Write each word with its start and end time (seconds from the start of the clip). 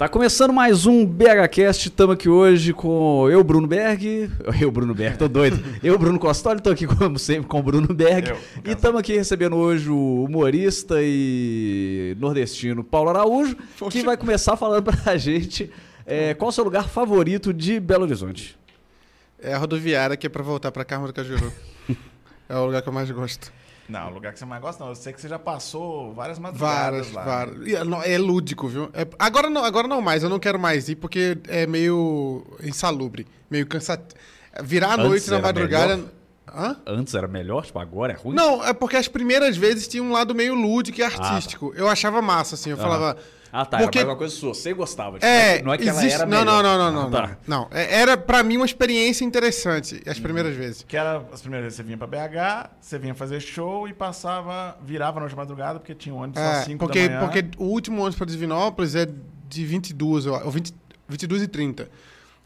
Tá 0.00 0.08
começando 0.08 0.50
mais 0.50 0.86
um 0.86 1.04
BHCast, 1.04 1.88
estamos 1.88 2.14
aqui 2.14 2.26
hoje 2.26 2.72
com 2.72 3.28
eu, 3.28 3.44
Bruno 3.44 3.66
Berg. 3.66 4.30
Eu, 4.58 4.70
Bruno 4.70 4.94
Berg, 4.94 5.18
tô 5.18 5.28
doido. 5.28 5.62
Eu, 5.82 5.98
Bruno 5.98 6.18
Costoli, 6.18 6.58
tô 6.58 6.70
aqui 6.70 6.86
como 6.86 7.18
sempre 7.18 7.46
com 7.46 7.60
o 7.60 7.62
Bruno 7.62 7.92
Berg. 7.92 8.30
Eu, 8.30 8.38
e 8.64 8.70
estamos 8.70 8.98
aqui 8.98 9.14
recebendo 9.14 9.56
hoje 9.56 9.90
o 9.90 10.24
humorista 10.24 10.94
e 11.02 12.16
nordestino 12.18 12.82
Paulo 12.82 13.10
Araújo, 13.10 13.54
que 13.90 14.02
vai 14.02 14.16
começar 14.16 14.56
falando 14.56 14.84
pra 14.84 15.14
gente 15.18 15.70
é, 16.06 16.32
qual 16.32 16.48
o 16.48 16.52
seu 16.52 16.64
lugar 16.64 16.88
favorito 16.88 17.52
de 17.52 17.78
Belo 17.78 18.04
Horizonte. 18.04 18.58
É 19.38 19.52
a 19.52 19.58
rodoviária 19.58 20.16
que 20.16 20.26
é 20.26 20.30
pra 20.30 20.42
voltar 20.42 20.72
pra 20.72 20.82
Carmo 20.82 21.08
do 21.08 21.12
Cajuru. 21.12 21.52
é 22.48 22.56
o 22.56 22.64
lugar 22.64 22.80
que 22.80 22.88
eu 22.88 22.92
mais 22.94 23.10
gosto. 23.10 23.52
Não, 23.90 24.08
o 24.08 24.14
lugar 24.14 24.32
que 24.32 24.38
você 24.38 24.44
mais 24.44 24.62
gosta, 24.62 24.82
não. 24.84 24.90
Eu 24.92 24.94
sei 24.96 25.12
que 25.12 25.20
você 25.20 25.28
já 25.28 25.38
passou 25.38 26.12
várias 26.14 26.38
madrugadas 26.38 27.08
Várias, 27.08 27.12
lá. 27.12 27.24
várias. 27.24 27.66
E, 27.68 27.84
não, 27.84 28.02
É 28.02 28.16
lúdico, 28.16 28.68
viu? 28.68 28.88
É- 28.94 29.06
agora, 29.18 29.50
não, 29.50 29.64
agora 29.64 29.88
não 29.88 30.00
mais, 30.00 30.22
eu 30.22 30.30
não 30.30 30.38
quero 30.38 30.58
mais 30.58 30.88
ir 30.88 30.96
porque 30.96 31.36
é 31.48 31.66
meio 31.66 32.46
insalubre, 32.62 33.26
meio 33.50 33.66
cansativo. 33.66 34.18
Virar 34.62 34.90
a 34.90 34.94
Antes 34.94 35.04
noite 35.06 35.30
na 35.30 35.38
madrugada. 35.40 35.96
melhor? 35.96 36.10
Hã? 36.52 36.76
Antes 36.86 37.14
era 37.14 37.28
melhor, 37.28 37.64
tipo, 37.64 37.78
agora 37.78 38.12
é 38.12 38.16
ruim? 38.16 38.34
Não, 38.34 38.64
é 38.64 38.72
porque 38.72 38.96
as 38.96 39.06
primeiras 39.06 39.56
vezes 39.56 39.86
tinha 39.86 40.02
um 40.02 40.10
lado 40.12 40.34
meio 40.34 40.54
lúdico 40.54 40.98
e 40.98 41.02
artístico. 41.02 41.72
Eu 41.76 41.88
achava 41.88 42.20
massa, 42.20 42.54
assim. 42.56 42.70
Eu 42.70 42.76
falava. 42.76 43.16
Ah, 43.52 43.64
tá. 43.66 43.78
Porque- 43.78 43.98
Era 43.98 44.06
mais 44.06 44.14
uma 44.14 44.18
coisa 44.18 44.34
sua. 44.34 44.54
Você 44.54 44.72
gostava. 44.72 45.18
Tipo, 45.18 45.26
É, 45.26 45.60
não 45.62 45.72
é 45.72 45.78
que 45.78 45.88
ela 45.88 45.98
existe... 45.98 46.14
era 46.14 46.26
não, 46.26 46.38
melhor. 46.40 46.62
não, 46.62 46.78
não, 46.78 46.92
não, 46.92 47.00
Ah, 47.00 47.02
não, 47.04 47.10
tá. 47.10 47.36
não. 47.46 47.58
Não, 47.62 47.68
é- 47.70 47.94
era 48.00 48.16
pra 48.16 48.42
mim 48.42 48.56
uma 48.56 48.66
experiência 48.66 49.24
interessante 49.24 50.00
as 50.06 50.18
primeiras 50.18 50.54
vezes. 50.54 50.84
Que 50.86 50.96
era 50.96 51.24
as 51.32 51.40
primeiras 51.40 51.64
vezes 51.66 51.76
você 51.76 51.82
vinha 51.82 51.96
pra 51.98 52.06
BH, 52.06 52.70
você 52.80 52.98
vinha 52.98 53.14
fazer 53.14 53.40
show 53.40 53.88
e 53.88 53.92
passava, 53.92 54.76
virava 54.84 55.18
noite 55.20 55.30
de 55.32 55.36
madrugada, 55.36 55.78
porque 55.80 55.94
tinha 55.94 56.14
um 56.14 56.18
ônibus 56.18 56.40
É, 56.40 56.46
às 56.60 56.64
5 56.64 56.78
porque, 56.86 57.08
da 57.08 57.14
manhã. 57.16 57.28
porque 57.28 57.44
o 57.58 57.64
último 57.64 57.98
ônibus 58.00 58.16
para 58.16 58.26
Divinópolis 58.26 58.94
é 58.94 59.06
de 59.48 59.64
22, 59.66 60.26
eu- 60.26 60.34
ou 60.34 60.50
20, 60.50 60.72
22 61.08 61.42
e 61.42 61.48
30. 61.48 61.88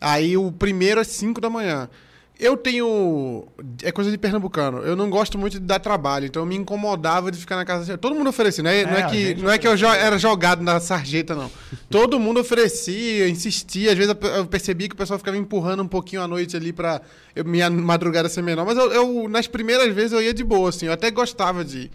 Aí 0.01 0.37
o 0.37 0.51
primeiro 0.51 1.01
é 1.01 1.05
5 1.05 1.41
da 1.41 1.49
manhã. 1.51 1.89
Eu 2.39 2.57
tenho. 2.57 3.47
É 3.83 3.93
coisa 3.93 4.11
de 4.11 4.19
pernambucano. 4.19 4.79
Eu 4.79 4.97
não 4.97 5.09
gosto 5.09 5.39
muito 5.39 5.55
de 5.61 5.65
dar 5.67 5.79
trabalho, 5.79 6.27
então 6.27 6.43
eu 6.43 6.47
me 6.47 6.57
incomodava 6.57 7.31
de 7.31 7.39
ficar 7.39 7.55
na 7.55 7.65
casa. 7.65 7.97
Todo 7.97 8.15
mundo 8.17 8.29
oferecia. 8.29 8.63
Não 8.63 8.71
é, 8.71 8.85
não 8.85 8.93
é 8.93 9.01
É, 9.01 9.03
a 9.05 9.07
que, 9.09 9.35
não 9.37 9.51
é 9.53 9.57
que 9.59 9.69
eu 9.69 9.77
jo- 9.77 9.87
era 9.87 10.19
jogado 10.19 10.61
na 10.61 10.81
sarjeta, 10.81 11.35
não. 11.37 11.49
Todo 11.89 12.19
mundo 12.19 12.41
oferecia, 12.41 13.29
insistia. 13.29 13.93
Às 13.93 13.97
vezes 13.99 14.17
eu- 14.37 14.47
percebi 14.47 14.89
que 14.89 14.95
o 14.95 14.99
pessoal 14.99 15.17
ficava 15.19 15.37
empurrando 15.37 15.83
um 15.85 15.87
pouquinho 15.89 16.23
à 16.23 16.27
noite 16.29 16.57
ali 16.57 16.73
pra 16.73 17.01
eu- 17.37 17.45
minha 17.45 17.71
madrugada 17.71 18.29
ser 18.29 18.43
menor. 18.43 18.67
Mas 18.67 18.77
eu, 18.79 18.91
eu, 18.93 19.29
nas 19.29 19.47
primeiras 19.47 19.95
vezes, 19.95 20.11
eu 20.13 20.21
ia 20.21 20.35
de 20.35 20.43
boa, 20.43 20.71
assim. 20.71 20.87
Eu 20.87 20.93
até 20.93 21.13
gostava 21.13 21.65
de 21.65 21.79
ir. 21.83 21.91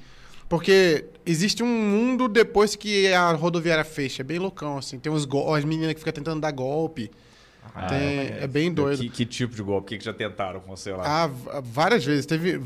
Porque 0.48 1.06
existe 1.26 1.62
um 1.62 1.68
mundo 1.68 2.28
depois 2.30 2.76
que 2.78 3.08
a 3.14 3.34
rodoviária 3.34 3.84
fecha. 3.84 4.22
É 4.22 4.26
bem 4.26 4.40
loucão, 4.40 4.78
assim. 4.78 4.98
Tem 4.98 5.12
uns 5.12 5.28
as 5.56 5.66
meninas 5.66 5.94
que 5.94 6.00
ficam 6.00 6.14
tentando 6.14 6.40
dar 6.42 6.52
golpe. 6.52 7.12
Ah, 7.82 7.88
Tem- 7.88 8.18
conheço. 8.28 8.44
é 8.44 8.48
bem 8.48 8.74
doido. 8.74 9.00
Que, 9.02 9.10
que 9.10 9.26
tipo 9.26 9.56
de 9.56 9.62
golpe? 9.64 9.86
O 9.86 9.90
que, 9.90 9.98
que 10.00 10.06
já 10.06 10.14
tentaram 10.14 10.60
com 10.60 10.76
você 10.76 10.92
lá? 10.92 11.04
Ah, 11.06 11.62
várias 11.64 12.04
vezes. 12.04 12.26
Teve. 12.26 12.62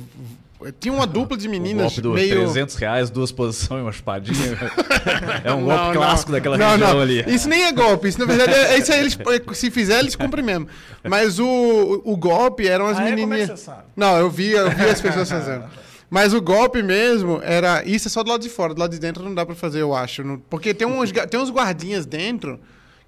Tinha 0.79 0.93
uma 0.93 1.05
dupla 1.05 1.35
de 1.35 1.47
o 1.47 1.51
meninas 1.51 1.83
golpe 1.87 2.01
do 2.01 2.13
meio. 2.13 2.35
300 2.35 2.75
reais, 2.75 3.09
duas 3.09 3.31
posições 3.31 3.79
e 3.79 3.83
uma 3.83 3.91
espadinha. 3.91 4.57
é 5.43 5.51
um 5.51 5.63
golpe 5.65 5.77
Não, 5.77 5.85
não. 5.87 5.93
clássico 5.93 6.31
daquela 6.31 6.57
Não, 6.57 6.69
região 6.71 6.93
não. 6.93 7.01
ali. 7.01 7.23
Isso 7.27 7.49
nem 7.49 7.63
é 7.65 7.71
golpe. 7.71 8.07
Isso, 8.07 8.17
na 8.19 8.25
verdade, 8.25 8.53
é, 8.53 8.77
isso 8.77 8.91
aí 8.93 8.99
eles, 9.01 9.17
se 9.53 9.69
fizer, 9.69 9.99
eles 9.99 10.15
cumprem 10.15 10.43
mesmo. 10.43 10.67
Mas 11.03 11.37
o, 11.39 12.01
o 12.05 12.15
golpe 12.15 12.65
eram 12.67 12.87
as 12.87 12.97
Ah, 12.97 13.03
é? 13.03 13.07
É 13.11 13.15
menininhas. 13.15 13.59
sabe? 13.59 13.83
Não, 13.95 14.17
eu 14.17 14.29
vi, 14.29 14.51
eu 14.51 14.69
vi 14.71 14.83
as 14.85 15.01
pessoas 15.01 15.27
fazendo. 15.29 15.65
Mas 16.09 16.33
o 16.33 16.41
golpe 16.41 16.81
mesmo 16.83 17.41
era. 17.43 17.83
Isso 17.83 18.07
é 18.07 18.11
só 18.11 18.23
do 18.23 18.29
lado 18.29 18.41
de 18.41 18.49
fora, 18.49 18.73
do 18.73 18.79
lado 18.79 18.91
de 18.91 18.99
dentro 18.99 19.23
não 19.23 19.33
dá 19.33 19.45
pra 19.45 19.55
fazer, 19.55 19.81
eu 19.81 19.93
acho. 19.93 20.23
Não- 20.23 20.37
Porque 20.39 20.73
tem 20.73 20.87
uns, 20.87 21.11
tem 21.11 21.39
uns 21.39 21.49
guardinhas 21.49 22.05
dentro 22.05 22.59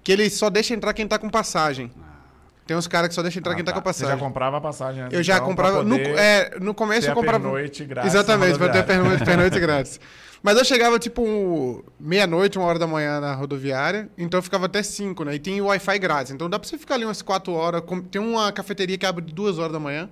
que 0.06 0.12
eles 0.12 0.34
só 0.34 0.48
deixam 0.48 0.76
entrar 0.76 0.92
quem 0.94 1.04
tá 1.08 1.18
com 1.18 1.28
passagem. 1.28 1.90
Tem 2.64 2.76
uns 2.76 2.86
caras 2.86 3.08
que 3.08 3.14
só 3.16 3.22
deixam 3.22 3.40
entrar 3.40 3.52
Ah, 3.52 3.54
quem 3.56 3.64
tá, 3.64 3.72
tá. 3.72 3.78
com 3.78 3.82
passagem. 3.84 4.06
Você 4.14 4.16
já 4.20 4.24
comprava 4.24 4.56
a 4.56 4.60
passagem 4.60 5.02
antes, 5.02 5.16
Eu 5.18 5.20
já 5.24 5.34
então, 5.34 5.46
comprava. 5.48 5.74
pra 5.78 5.84
No, 5.84 5.96
é, 5.96 6.50
no 6.60 6.72
começo 6.72 7.02
ter 7.02 7.10
eu 7.10 7.14
comprava. 7.14 7.40
pernoite 7.40 7.84
grátis 7.84 8.14
Exatamente, 8.14 8.56
pra 8.56 8.68
ter 8.68 8.84
pernoite, 8.84 9.24
pernoite 9.24 9.58
grátis. 9.60 9.98
Mas 10.44 10.56
eu 10.56 10.64
chegava 10.64 10.96
tipo 11.00 11.84
meia-noite, 11.98 12.56
uma 12.56 12.68
hora 12.68 12.78
da 12.78 12.86
manhã 12.86 13.18
na 13.20 13.34
rodoviária, 13.34 14.08
então 14.16 14.38
eu 14.38 14.42
ficava 14.42 14.66
até 14.66 14.80
cinco, 14.80 15.24
né? 15.24 15.34
E 15.34 15.38
tem 15.40 15.60
Wi-Fi 15.60 15.98
grátis. 15.98 16.30
Então 16.30 16.48
dá 16.48 16.56
pra 16.56 16.68
você 16.68 16.78
ficar 16.78 16.94
ali 16.94 17.04
umas 17.04 17.20
quatro 17.20 17.52
horas. 17.52 17.80
com- 17.84 18.00
Tem 18.00 18.20
uma 18.22 18.52
cafeteria 18.52 18.96
que 18.96 19.06
abre 19.06 19.24
de 19.24 19.32
duas 19.34 19.58
horas 19.58 19.72
da 19.72 19.80
manhã. 19.80 20.08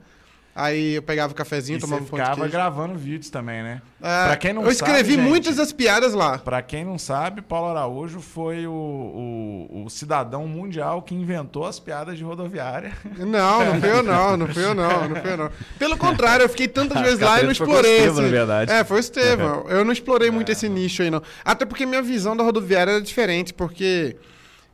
Aí 0.56 0.94
eu 0.94 1.02
pegava 1.02 1.32
o 1.32 1.34
cafezinho, 1.36 1.78
E 1.78 1.80
tomava 1.80 2.02
você 2.02 2.06
um 2.06 2.08
pão 2.10 2.18
de 2.20 2.24
ficava 2.30 2.48
gravando 2.48 2.94
vídeos 2.94 3.28
também, 3.28 3.60
né? 3.62 3.82
É, 4.00 4.26
pra 4.26 4.36
quem 4.36 4.52
não 4.52 4.62
eu 4.62 4.70
escrevi 4.70 4.98
sabe, 5.10 5.14
gente, 5.16 5.28
muitas 5.28 5.56
das 5.56 5.72
piadas 5.72 6.14
lá. 6.14 6.38
Pra 6.38 6.62
quem 6.62 6.84
não 6.84 6.96
sabe, 6.96 7.42
Paulo 7.42 7.70
Araújo 7.70 8.20
foi 8.20 8.64
o, 8.66 8.72
o, 8.72 9.84
o 9.86 9.90
cidadão 9.90 10.46
mundial 10.46 11.02
que 11.02 11.14
inventou 11.14 11.66
as 11.66 11.80
piadas 11.80 12.16
de 12.16 12.22
rodoviária. 12.22 12.92
Não, 13.18 13.64
não 13.74 13.80
fui 13.80 13.90
eu 13.90 14.02
não, 14.04 14.36
não 14.36 14.46
fui 14.46 14.64
eu 14.64 14.74
não, 14.74 15.08
não 15.08 15.16
fui 15.16 15.32
eu 15.32 15.36
não. 15.36 15.50
Pelo 15.78 15.96
contrário, 15.96 16.44
eu 16.44 16.48
fiquei 16.48 16.68
tantas 16.68 17.00
vezes 17.02 17.18
lá 17.18 17.40
e 17.40 17.46
não 17.46 17.52
Capeta 17.52 17.56
foi 17.56 17.66
o 17.66 17.70
explorei. 17.70 17.96
Estevam, 17.98 18.12
esse- 18.12 18.22
na 18.22 18.28
verdade. 18.38 18.72
É, 18.72 18.84
foi 18.84 18.96
o 18.96 19.00
Estevam. 19.00 19.64
Eu 19.68 19.84
não 19.84 19.92
explorei 19.92 20.30
muito 20.30 20.52
esse 20.52 20.68
nicho 20.68 21.02
aí, 21.02 21.10
não. 21.10 21.22
Até 21.44 21.64
porque 21.64 21.84
minha 21.84 22.02
visão 22.02 22.36
da 22.36 22.44
rodoviária 22.44 22.92
era 22.92 23.02
diferente, 23.02 23.52
porque 23.52 24.16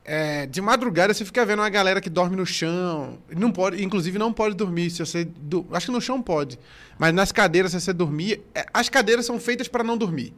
é, 0.03 0.45
de 0.47 0.61
madrugada 0.61 1.13
você 1.13 1.23
fica 1.23 1.45
vendo 1.45 1.59
uma 1.59 1.69
galera 1.69 2.01
que 2.01 2.09
dorme 2.09 2.35
no 2.35 2.45
chão. 2.45 3.17
Não 3.35 3.51
pode, 3.51 3.83
inclusive 3.83 4.17
não 4.17 4.33
pode 4.33 4.55
dormir. 4.55 4.89
Se 4.89 4.99
você. 5.05 5.25
du- 5.25 5.65
Acho 5.71 5.87
que 5.87 5.91
no 5.91 6.01
chão 6.01 6.21
pode. 6.21 6.57
Mas 6.97 7.13
nas 7.13 7.31
cadeiras, 7.31 7.71
se 7.71 7.79
você 7.81 7.93
dormir. 7.93 8.41
é, 8.55 8.65
As 8.73 8.89
cadeiras 8.89 9.25
são 9.25 9.39
feitas 9.39 9.67
para 9.67 9.83
não 9.83 9.97
dormir. 9.97 10.33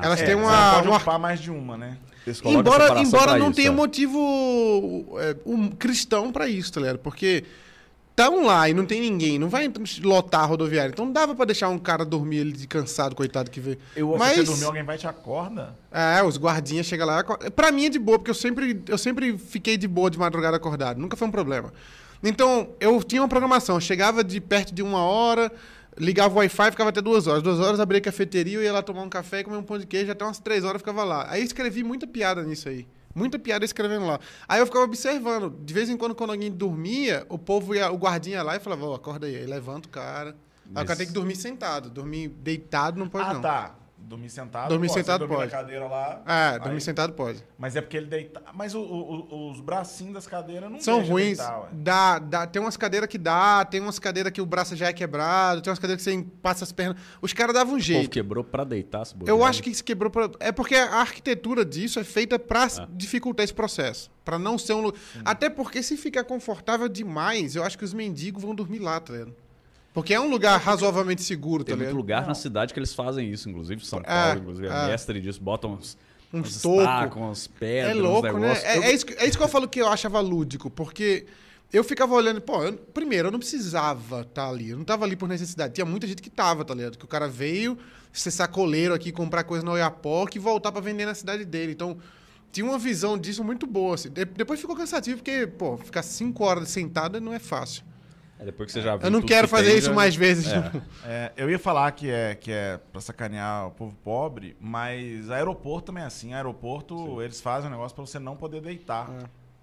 Elas 0.00 0.20
É, 0.20 0.24
têm 0.26 0.34
você 0.36 0.42
uma. 0.44 0.50
não 0.66 0.74
pode 0.74 0.88
uma- 0.88 0.96
ocupar 0.96 1.18
mais 1.18 1.40
de 1.40 1.50
uma, 1.50 1.76
né? 1.76 1.98
Embora, 2.44 3.00
embora 3.00 3.38
não 3.38 3.46
isso, 3.46 3.56
tenha 3.56 3.68
é. 3.68 3.72
motivo 3.72 4.18
é, 5.18 5.34
um 5.46 5.68
cristão 5.70 6.30
pra 6.30 6.46
isso, 6.46 6.72
tá 6.72 6.80
ligado? 6.80 6.98
Porque 6.98 7.42
estão 8.20 8.44
lá 8.44 8.68
e 8.68 8.74
não 8.74 8.84
tem 8.84 9.00
ninguém, 9.00 9.38
não 9.38 9.48
vai 9.48 9.70
lotar 10.02 10.42
a 10.42 10.46
rodoviária. 10.46 10.90
Então 10.90 11.10
dava 11.10 11.34
pra 11.34 11.44
deixar 11.44 11.68
um 11.68 11.78
cara 11.78 12.04
dormir 12.04 12.40
ali 12.40 12.52
de 12.52 12.66
cansado, 12.66 13.14
coitado 13.14 13.50
que 13.50 13.60
vê. 13.60 13.78
Eu, 13.94 14.12
Se 14.12 14.18
Mas 14.18 14.36
você 14.38 14.44
dormir, 14.44 14.64
alguém 14.64 14.82
vai 14.84 14.98
te 14.98 15.06
acorda. 15.06 15.74
é, 15.92 16.22
os 16.22 16.36
guardinhas 16.36 16.86
chegam 16.86 17.06
lá. 17.06 17.20
aco- 17.20 17.50
Pra 17.52 17.70
mim 17.70 17.86
é 17.86 17.88
de 17.88 17.98
boa, 17.98 18.18
porque 18.18 18.30
eu 18.30 18.34
sempre, 18.34 18.82
eu 18.88 18.98
sempre 18.98 19.38
fiquei 19.38 19.76
de 19.76 19.86
boa 19.86 20.10
de 20.10 20.18
madrugada 20.18 20.56
acordado. 20.56 20.98
Nunca 20.98 21.16
foi 21.16 21.28
um 21.28 21.30
problema. 21.30 21.72
Então, 22.22 22.70
eu 22.80 23.00
tinha 23.02 23.22
uma 23.22 23.28
programação. 23.28 23.76
Eu 23.76 23.80
chegava 23.80 24.24
de 24.24 24.40
perto 24.40 24.74
de 24.74 24.82
uma 24.82 25.00
hora, 25.02 25.52
ligava 25.96 26.34
o 26.34 26.38
Wi-Fi, 26.38 26.70
ficava 26.72 26.90
até 26.90 27.00
duas 27.00 27.26
horas. 27.28 27.42
Duas 27.42 27.60
horas, 27.60 27.78
abria 27.78 27.98
a 27.98 28.02
cafeteria, 28.02 28.58
eu 28.58 28.62
ia 28.62 28.72
lá 28.72 28.82
tomar 28.82 29.02
um 29.02 29.08
café 29.08 29.40
e 29.40 29.44
comer 29.44 29.56
um 29.58 29.62
pão 29.62 29.78
de 29.78 29.86
queijo. 29.86 30.10
Até 30.10 30.24
umas 30.24 30.40
três 30.40 30.64
horas 30.64 30.74
eu 30.74 30.78
ficava 30.80 31.04
lá. 31.04 31.26
Aí 31.30 31.42
escrevi 31.44 31.84
muita 31.84 32.06
piada 32.06 32.42
nisso 32.42 32.68
aí. 32.68 32.86
Muita 33.18 33.38
piada 33.38 33.64
escrevendo 33.64 34.06
lá. 34.06 34.20
Aí 34.48 34.60
eu 34.60 34.66
ficava 34.66 34.84
observando. 34.84 35.50
De 35.50 35.74
vez 35.74 35.90
em 35.90 35.96
quando, 35.96 36.14
quando 36.14 36.30
alguém 36.30 36.50
dormia, 36.50 37.26
o 37.28 37.36
povo 37.36 37.74
ia, 37.74 37.90
o 37.90 37.96
guardinha 37.96 38.36
ia 38.36 38.42
lá 38.42 38.56
e 38.56 38.60
falava, 38.60 38.86
ó, 38.86 38.94
acorda 38.94 39.26
aí. 39.26 39.36
Aí 39.36 39.46
levanta 39.46 39.88
o 39.88 39.90
cara. 39.90 40.36
Aí 40.74 40.84
o 40.84 40.86
cara 40.86 40.96
tem 40.96 41.06
que 41.06 41.12
dormir 41.12 41.36
sentado. 41.36 41.90
Dormir 41.90 42.28
deitado 42.28 42.98
não 42.98 43.08
pode, 43.08 43.28
ah, 43.28 43.34
não. 43.34 43.40
tá. 43.40 43.77
Dormir 44.08 44.30
sentado. 44.30 44.68
Dormir 44.70 44.88
pode. 44.88 44.98
sentado 45.00 45.18
dormir 45.20 45.36
pode. 45.36 45.52
na 45.52 45.58
cadeira 45.58 45.86
lá. 45.86 46.22
É, 46.26 46.58
dormir 46.58 46.74
aí- 46.74 46.80
sentado 46.80 47.12
pode. 47.12 47.44
Mas 47.58 47.76
é 47.76 47.80
porque 47.80 47.96
ele 47.96 48.06
deita. 48.06 48.42
Mas 48.54 48.74
o- 48.74 48.80
o- 48.80 49.50
os 49.50 49.60
bracinhos 49.60 50.14
das 50.14 50.26
cadeiras 50.26 50.70
não 50.70 50.80
São 50.80 51.02
ruins. 51.04 51.36
deitar, 51.38 51.60
ué. 51.60 51.68
dá, 51.72 52.18
dá, 52.18 52.46
tem 52.46 52.60
umas 52.62 52.76
cadeiras 52.76 53.08
que 53.08 53.18
dá, 53.18 53.64
tem 53.64 53.80
umas 53.80 53.98
cadeiras 53.98 54.32
que 54.32 54.40
o 54.40 54.46
braço 54.46 54.74
já 54.74 54.86
é 54.88 54.92
quebrado, 54.92 55.60
tem 55.60 55.70
umas 55.70 55.78
cadeiras 55.78 56.02
que 56.02 56.10
você 56.10 56.26
passa 56.42 56.64
as 56.64 56.72
pernas. 56.72 56.96
Os 57.20 57.32
caras 57.32 57.54
davam 57.54 57.74
um 57.74 57.76
O 57.76 57.80
povo 57.80 57.84
jeito. 57.84 58.10
quebrou 58.10 58.42
pra 58.42 58.64
deitar, 58.64 59.04
se 59.04 59.14
Eu 59.26 59.44
acho 59.44 59.62
que 59.62 59.74
se 59.74 59.84
quebrou. 59.84 60.10
Pra... 60.10 60.30
É 60.40 60.50
porque 60.50 60.74
a 60.74 60.96
arquitetura 60.96 61.64
disso 61.64 62.00
é 62.00 62.04
feita 62.04 62.38
pra 62.38 62.66
dificultar 62.90 63.44
esse 63.44 63.54
processo. 63.54 64.10
Pra 64.24 64.38
não 64.38 64.56
ser 64.58 64.72
um. 64.74 64.90
Até 65.24 65.48
porque 65.50 65.82
se 65.82 65.96
ficar 65.96 66.24
confortável 66.24 66.88
demais, 66.88 67.56
eu 67.56 67.62
acho 67.62 67.76
que 67.78 67.84
os 67.84 67.92
mendigos 67.94 68.42
vão 68.42 68.54
dormir 68.54 68.78
lá, 68.78 68.98
tá 69.00 69.12
ligado? 69.12 69.34
Porque 69.98 70.14
é 70.14 70.20
um 70.20 70.28
lugar 70.30 70.60
razoavelmente 70.60 71.22
seguro, 71.22 71.64
tá 71.64 71.68
Tem 71.68 71.76
muito 71.76 71.86
ligado? 71.88 71.96
lugar 71.96 72.26
na 72.26 72.34
cidade 72.34 72.72
que 72.72 72.78
eles 72.78 72.94
fazem 72.94 73.28
isso, 73.32 73.48
inclusive 73.50 73.84
São 73.84 73.98
É, 74.00 74.02
Paulo, 74.04 74.40
inclusive, 74.40 74.68
é 74.68 74.70
é. 74.70 74.86
mestre 74.86 75.20
disso, 75.20 75.40
botam 75.42 75.72
uns, 75.72 75.98
Um 76.32 76.38
uns 76.40 76.62
toco. 76.62 76.78
estacos, 76.80 77.16
umas 77.20 77.46
pedras, 77.48 77.92
É 77.96 77.98
uns 77.98 78.02
louco, 78.02 78.22
né? 78.28 78.32
negócios. 78.32 78.64
É, 78.64 78.76
Eu- 78.78 78.82
é 78.84 78.92
isso, 78.94 79.06
que- 79.06 79.14
é 79.14 79.26
isso 79.26 79.36
que 79.36 79.42
eu 79.42 79.48
falo 79.48 79.68
que 79.68 79.80
eu 79.80 79.88
achava 79.88 80.20
lúdico, 80.20 80.70
porque 80.70 81.26
eu 81.72 81.82
ficava 81.82 82.14
olhando, 82.14 82.40
pô, 82.40 82.62
eu- 82.62 82.74
primeiro, 82.74 83.28
eu 83.28 83.32
não 83.32 83.40
precisava 83.40 84.20
estar 84.20 84.48
ali, 84.48 84.70
eu 84.70 84.76
não 84.78 84.84
tava 84.84 85.04
ali 85.04 85.16
por 85.16 85.28
necessidade. 85.28 85.74
Tinha 85.74 85.84
muita 85.84 86.06
gente 86.06 86.22
que 86.22 86.30
tava, 86.30 86.64
tá 86.64 86.74
ligado? 86.74 86.96
Que 86.96 87.04
o 87.04 87.08
cara 87.08 87.26
veio 87.26 87.76
ser 88.12 88.30
sacoleiro 88.30 88.94
aqui, 88.94 89.10
comprar 89.10 89.42
coisa 89.42 89.64
no 89.64 89.72
Oiapoque 89.72 90.38
e 90.38 90.40
voltar 90.40 90.70
pra 90.70 90.80
vender 90.80 91.06
na 91.06 91.14
cidade 91.14 91.44
dele. 91.44 91.72
Então, 91.72 91.98
tinha 92.52 92.64
uma 92.64 92.78
visão 92.78 93.18
disso 93.18 93.42
muito 93.42 93.66
boa. 93.66 93.96
Assim. 93.96 94.10
De- 94.10 94.24
depois 94.24 94.60
ficou 94.60 94.76
cansativo, 94.76 95.16
porque, 95.18 95.46
pô, 95.46 95.76
ficar 95.76 96.02
cinco 96.02 96.44
horas 96.44 96.68
sentada 96.68 97.20
não 97.20 97.32
é 97.34 97.38
fácil. 97.40 97.82
É, 98.40 98.44
depois 98.44 98.66
que 98.68 98.72
você 98.72 98.82
já 98.82 98.94
viu 98.96 99.06
Eu 99.06 99.10
não 99.10 99.20
quero 99.22 99.46
que 99.46 99.50
fazer 99.50 99.70
tem, 99.70 99.78
isso 99.78 99.88
já- 99.88 99.92
mais 99.94 100.14
vezes. 100.14 100.46
É. 100.52 100.70
É, 101.04 101.32
eu 101.36 101.50
ia 101.50 101.58
falar 101.58 101.90
que 101.92 102.08
é, 102.10 102.34
que 102.34 102.52
é 102.52 102.78
pra 102.92 103.00
sacanear 103.00 103.66
o 103.66 103.70
povo 103.72 103.96
pobre, 104.04 104.56
mas 104.60 105.30
aeroporto 105.30 105.86
também 105.86 106.02
é 106.04 106.06
assim. 106.06 106.34
Aeroporto, 106.34 107.20
eles 107.22 107.40
fazem 107.40 107.68
um 107.68 107.72
negócio 107.72 107.94
pra 107.94 108.06
você 108.06 108.18
não 108.18 108.36
poder 108.36 108.60
deitar. 108.60 109.10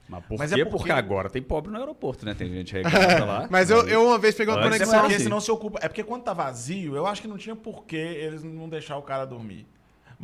Mas 0.08 0.24
por 0.26 0.38
Mas 0.38 0.54
quê? 0.54 0.62
é 0.62 0.64
porque- 0.66 0.78
Porque 0.78 0.92
agora 0.92 1.30
tem 1.30 1.42
pobre 1.42 1.72
no 1.72 1.80
aeroporto, 1.80 2.26
né? 2.26 2.34
Tem 2.36 2.48
gente 2.52 2.74
regata 2.74 3.26
lá. 3.26 3.48
Mas 3.50 3.70
eu, 3.72 3.88
eu 3.88 4.06
uma 4.06 4.20
vez 4.20 4.36
peguei 4.36 4.54
uma 4.54 4.60
Antes 4.60 4.70
Mas 4.72 4.82
é 4.82 4.86
conexão. 4.86 5.00
porque 5.02 5.16
assim. 5.16 5.24
senão 5.24 5.40
se 5.42 5.52
ocupa. 5.52 5.80
É 5.82 5.88
porque 5.88 6.04
quando 6.04 6.22
tá 6.24 6.34
vazio, 6.34 6.96
eu 6.96 7.08
acho 7.08 7.22
que 7.22 7.28
não 7.28 7.38
tinha 7.38 7.56
porquê 7.56 7.96
eles 7.96 8.44
não 8.44 8.70
deixar 8.70 8.98
o 8.98 9.02
cara 9.02 9.26
dormir. 9.26 9.66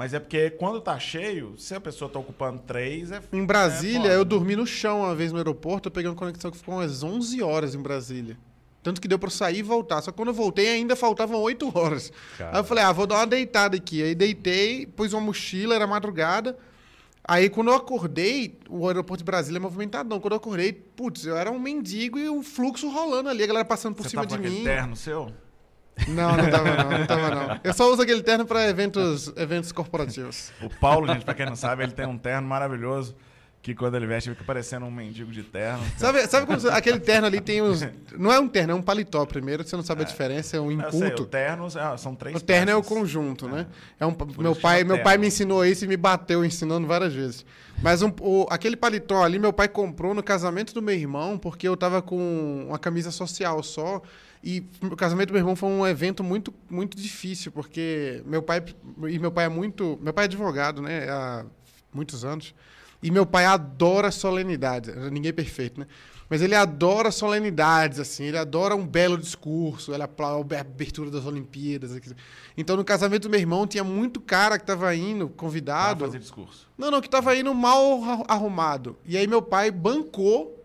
Mas 0.02 0.16
é 0.16 0.20
porque 0.20 0.50
quando 0.50 0.82
tá 0.82 0.98
cheio, 0.98 1.54
se 1.60 1.76
a 1.76 1.80
pessoa 1.80 2.10
tá 2.10 2.18
ocupando 2.18 2.58
três, 2.66 3.12
é. 3.12 3.22
Em 3.32 3.46
Brasília, 3.46 4.10
é 4.10 4.16
eu 4.16 4.26
dormi 4.26 4.56
no 4.56 4.66
chão 4.66 5.02
uma 5.02 5.14
vez 5.14 5.32
no 5.32 5.38
aeroporto, 5.38 5.90
eu 5.90 5.92
peguei 5.92 6.10
uma 6.10 6.16
conexão 6.16 6.50
que 6.50 6.58
ficou 6.58 6.74
umas 6.74 7.04
11 7.04 7.40
horas 7.44 7.76
em 7.76 7.80
Brasília. 7.80 8.36
Tanto 8.82 9.00
que 9.00 9.08
deu 9.08 9.20
pra 9.20 9.28
eu 9.28 9.32
sair 9.32 9.60
e 9.60 9.62
voltar. 9.62 10.02
Só 10.02 10.10
que 10.10 10.18
quando 10.18 10.30
eu 10.30 10.34
voltei, 10.34 10.70
ainda 10.70 10.96
faltavam 10.96 11.40
8 11.40 11.72
horas. 11.78 12.12
Cara. 12.36 12.50
Aí 12.50 12.60
eu 12.62 12.64
falei, 12.64 12.84
ah, 12.84 12.92
vou 12.92 13.06
dar 13.06 13.18
uma 13.18 13.28
deitada 13.28 13.78
aqui. 13.78 14.02
Aí 14.02 14.16
deitei, 14.16 14.88
pus 14.88 15.14
uma 15.14 15.22
mochila, 15.22 15.76
era 15.76 15.86
madrugada. 15.86 16.58
Aí 17.24 17.48
quando 17.48 17.68
eu 17.68 17.76
acordei, 17.76 18.58
o 18.68 18.88
aeroporto 18.88 19.20
de 19.20 19.26
Brasília 19.26 19.60
é 19.60 19.62
movimentadão. 19.62 20.20
Quando 20.20 20.32
eu 20.34 20.38
acordei, 20.38 20.74
putz, 20.74 21.28
eu 21.28 21.38
era 21.38 21.52
um 21.52 21.60
mendigo 21.60 22.18
e 22.18 22.28
o 22.28 22.42
fluxo 22.42 22.90
rolando 22.90 23.30
ali, 23.30 23.44
a 23.44 23.48
galera 23.48 23.66
passando 23.66 23.94
por 23.94 24.02
Você 24.02 24.10
cima 24.10 24.26
tava 24.26 24.42
de 24.42 24.50
mim. 24.50 24.64
terno 24.64 24.96
seu? 24.96 25.32
Não, 26.08 26.36
não 26.36 26.50
tava 26.50 26.76
não, 26.84 26.98
não 27.00 27.06
tava 27.06 27.30
não. 27.36 27.60
Eu 27.64 27.74
só 27.74 27.92
uso 27.92 28.02
aquele 28.02 28.24
terno 28.24 28.46
pra 28.46 28.68
eventos, 28.68 29.32
eventos 29.36 29.72
corporativos. 29.72 30.52
O 30.62 30.70
Paulo, 30.70 31.08
gente, 31.08 31.24
pra 31.26 31.34
quem 31.34 31.46
não 31.46 31.56
sabe, 31.56 31.84
ele 31.84 31.92
tem 31.92 32.06
um 32.08 32.18
terno 32.18 32.48
maravilhoso 32.48 33.16
que 33.62 33.76
quando 33.76 33.94
ele 33.96 34.08
veste 34.08 34.32
fica 34.32 34.44
parecendo 34.44 34.88
um 34.88 34.92
mendigo 34.92 35.32
de 35.32 35.44
terno. 35.44 35.84
Sabe, 35.96 36.26
sabe 36.26 36.48
quando 36.48 36.68
aquele 36.72 37.00
terno 37.00 37.28
ali 37.28 37.40
tem 37.40 37.62
os. 37.62 37.86
Não 38.18 38.32
é 38.32 38.40
um 38.40 38.48
terno, 38.48 38.72
é 38.74 38.76
um 38.76 38.82
paletó 38.82 39.24
primeiro, 39.28 39.64
você 39.64 39.76
não 39.76 39.84
sabe 39.84 40.02
a 40.02 40.06
diferença, 40.06 40.58
é 40.58 40.60
um 40.60 40.72
Eu 40.72 40.90
sei, 40.90 41.02
o 41.02 41.06
inculto. 41.06 41.26
terno 41.28 41.68
ah, 41.76 41.96
são 41.96 42.16
três 42.16 42.36
O 42.36 42.40
terno 42.40 42.72
é 42.72 42.76
o 42.76 42.82
peças. 42.82 42.98
conjunto, 42.98 43.48
né? 43.48 43.68
É 44.00 44.06
um, 44.06 44.16
meu 44.40 44.56
pai, 44.56 44.80
meu 44.84 44.96
terno. 44.96 45.04
pai 45.04 45.18
me 45.20 45.28
ensinou 45.28 45.64
isso 45.64 45.86
e 45.86 45.88
me 45.88 45.96
bateu 45.98 46.44
ensinando 46.44 46.88
várias 46.88 47.14
vezes. 47.14 47.46
Mas 47.84 48.02
um- 48.02 48.12
o- 48.22 48.48
aquele 48.50 48.76
paletó 48.76 49.24
ali, 49.24 49.38
meu 49.38 49.54
pai 49.54 49.68
comprou 49.68 50.16
no 50.16 50.24
casamento 50.24 50.74
do 50.74 50.82
meu 50.82 50.96
irmão, 50.96 51.38
porque 51.38 51.68
eu 51.68 51.78
tava 51.78 52.02
com 52.02 52.66
uma 52.68 52.80
camisa 52.80 53.12
social 53.12 53.62
só. 53.62 54.02
E 54.44 54.66
o 54.82 54.96
casamento 54.96 55.28
do 55.30 55.34
meu 55.34 55.42
irmão 55.42 55.56
foi 55.56 55.70
um 55.70 55.86
evento 55.86 56.24
muito, 56.24 56.54
muito 56.70 56.98
difícil, 56.98 57.52
porque 57.52 58.24
meu 58.26 58.42
pai. 58.42 58.64
E 59.10 59.20
meu 59.20 59.32
pai 59.32 59.46
é 59.46 59.50
muito. 59.50 60.00
Meu 60.02 60.14
pai 60.14 60.26
é 60.26 60.28
advogado, 60.28 60.82
né? 60.82 61.08
Há 61.10 61.46
muitos 61.94 62.26
anos. 62.26 62.54
E 63.04 63.12
meu 63.12 63.26
pai 63.26 63.46
adora 63.46 64.10
solenidades. 64.12 64.94
Ninguém 65.12 65.30
é 65.30 65.34
perfeito, 65.34 65.80
né? 65.80 65.88
Mas 66.30 66.42
ele 66.42 66.56
adora 66.56 67.12
solenidades, 67.12 68.00
assim. 68.00 68.24
Ele 68.24 68.38
adora 68.38 68.76
um 68.76 68.88
belo 68.88 69.18
discurso. 69.18 69.94
Ele 69.94 70.02
aplaude 70.04 70.56
a 70.56 70.62
abertura 70.62 71.12
das 71.12 71.26
Olimpíadas. 71.26 71.94
aqui. 71.96 72.12
Então, 72.56 72.78
no 72.78 72.86
casamento 72.86 73.24
do 73.24 73.30
meu 73.30 73.40
irmão, 73.40 73.68
tinha 73.68 73.84
muito 73.84 74.22
cara 74.22 74.58
que 74.58 74.66
tava 74.66 74.96
indo, 74.96 75.28
Pra 75.28 75.36
convidado. 75.38 76.06
fazer 76.06 76.20
discurso. 76.20 76.68
Não, 76.78 76.90
não, 76.90 77.02
que 77.02 77.10
tava 77.10 77.36
indo 77.36 77.54
mal 77.54 78.02
arru- 78.04 78.26
arrumado. 78.28 78.98
E 79.06 79.18
aí 79.18 79.28
meu 79.28 79.42
pai 79.42 79.70
bancou 79.72 80.61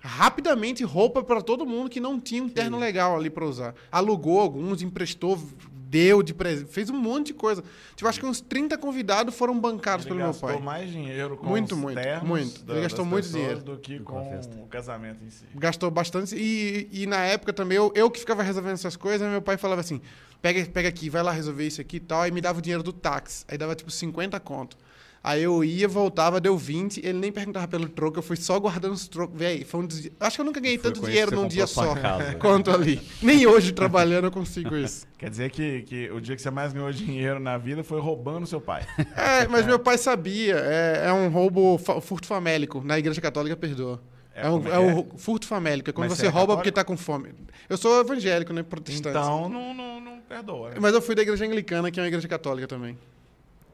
rapidamente 0.00 0.82
roupa 0.82 1.22
para 1.22 1.40
todo 1.42 1.64
mundo 1.66 1.88
que 1.90 2.00
não 2.00 2.18
tinha 2.18 2.42
um 2.42 2.48
terno 2.48 2.78
legal 2.78 3.16
ali 3.16 3.30
para 3.30 3.44
usar. 3.44 3.74
Alugou 3.92 4.40
alguns, 4.40 4.82
emprestou, 4.82 5.38
deu 5.72 6.22
de 6.22 6.32
presente, 6.32 6.70
fez 6.70 6.88
um 6.88 6.96
monte 6.96 7.28
de 7.28 7.34
coisa. 7.34 7.62
Tipo, 7.96 8.08
acho 8.08 8.18
que 8.20 8.26
uns 8.26 8.40
30 8.40 8.78
convidados 8.78 9.34
foram 9.34 9.58
bancados 9.58 10.06
Ele 10.06 10.10
pelo 10.14 10.18
meu 10.24 10.28
gastou 10.32 10.48
pai. 10.48 10.58
mais 10.60 10.90
dinheiro 10.90 11.36
com 11.36 11.46
Muito, 11.46 11.74
os 11.74 11.78
muito, 11.80 12.00
ternos 12.00 12.28
muito. 12.28 12.64
da- 12.64 12.72
Ele 12.74 12.82
gastou 12.82 13.04
das 13.04 13.10
muito 13.12 13.28
dinheiro. 13.28 13.60
do 13.60 13.76
que 13.76 13.98
Com 14.00 14.14
com 14.14 14.62
o 14.62 14.66
casamento 14.68 15.22
em 15.24 15.30
si. 15.30 15.44
Gastou 15.54 15.90
bastante. 15.90 16.34
E, 16.36 16.88
e 16.92 17.06
na 17.06 17.18
época 17.24 17.52
também, 17.52 17.76
eu, 17.76 17.92
eu 17.94 18.10
que 18.10 18.18
ficava 18.20 18.42
resolvendo 18.42 18.74
essas 18.74 18.96
coisas, 18.96 19.28
meu 19.28 19.42
pai 19.42 19.56
falava 19.58 19.80
assim: 19.80 20.00
pega, 20.40 20.64
pega 20.66 20.88
aqui, 20.88 21.10
vai 21.10 21.22
lá 21.22 21.32
resolver 21.32 21.66
isso 21.66 21.80
aqui 21.80 21.96
e 21.96 22.00
tal. 22.00 22.22
Aí 22.22 22.30
me 22.30 22.40
dava 22.40 22.58
o 22.58 22.62
dinheiro 22.62 22.82
do 22.82 22.92
táxi. 22.92 23.44
Aí 23.48 23.58
dava 23.58 23.74
tipo 23.74 23.90
50 23.90 24.38
conto. 24.40 24.76
Aí 25.22 25.42
eu 25.42 25.62
ia, 25.62 25.86
voltava, 25.86 26.40
deu 26.40 26.56
20. 26.56 26.98
Ele 27.04 27.18
nem 27.18 27.30
perguntava 27.30 27.68
pelo 27.68 27.86
troco, 27.90 28.18
eu 28.18 28.22
fui 28.22 28.36
só 28.36 28.58
guardando 28.58 28.94
os 28.94 29.06
trocos. 29.06 29.38
Véi, 29.38 29.64
foi 29.64 29.80
um 29.80 29.86
di- 29.86 30.10
Acho 30.18 30.36
que 30.36 30.40
eu 30.40 30.44
nunca 30.46 30.58
ganhei 30.60 30.78
Foi 30.78 30.90
tanto 30.90 31.04
dinheiro 31.06 31.36
num 31.36 31.46
dia 31.46 31.66
só 31.66 31.94
casa. 31.94 32.34
quanto 32.40 32.70
ali. 32.70 33.02
Nem 33.20 33.46
hoje 33.46 33.72
trabalhando 33.72 34.24
eu 34.24 34.30
consigo 34.30 34.74
isso. 34.74 35.06
Quer 35.18 35.28
dizer 35.28 35.50
que, 35.50 35.82
que 35.82 36.10
o 36.10 36.20
dia 36.22 36.34
que 36.34 36.40
você 36.40 36.50
mais 36.50 36.72
ganhou 36.72 36.90
dinheiro 36.90 37.38
na 37.38 37.58
vida 37.58 37.84
foi 37.84 38.00
roubando 38.00 38.46
seu 38.46 38.60
pai. 38.62 38.86
É, 39.14 39.46
mas 39.46 39.66
meu 39.66 39.78
pai 39.78 39.98
sabia. 39.98 40.56
É, 40.56 41.04
é 41.08 41.12
um 41.12 41.28
roubo, 41.28 41.76
fa- 41.76 42.00
furto 42.00 42.26
famélico. 42.26 42.80
Na 42.82 42.98
igreja 42.98 43.20
católica, 43.20 43.54
perdoa. 43.54 44.00
É, 44.34 44.46
É, 44.46 44.50
um, 44.50 44.66
é 44.66 44.70
é 44.90 45.02
que 45.02 45.14
o 45.14 45.18
furto 45.18 45.46
famélico. 45.46 45.90
É 45.90 45.92
quando 45.92 46.08
Mas 46.08 46.16
você 46.16 46.22
você 46.22 46.26
é 46.28 46.30
rouba 46.30 46.54
católico? 46.56 46.62
porque 46.62 46.72
tá 46.72 46.82
com 46.84 46.96
fome. 46.96 47.34
Eu 47.68 47.76
sou 47.76 48.00
evangélico, 48.00 48.54
né? 48.54 48.62
Protestante. 48.62 49.08
Então 49.10 49.50
não, 49.50 49.74
não, 49.74 50.00
não 50.00 50.20
perdoa. 50.20 50.70
né? 50.70 50.76
Mas 50.80 50.94
eu 50.94 51.02
fui 51.02 51.14
da 51.14 51.20
igreja 51.20 51.44
anglicana, 51.44 51.90
que 51.90 52.00
é 52.00 52.02
uma 52.02 52.08
igreja 52.08 52.26
católica 52.26 52.66
também. 52.66 52.96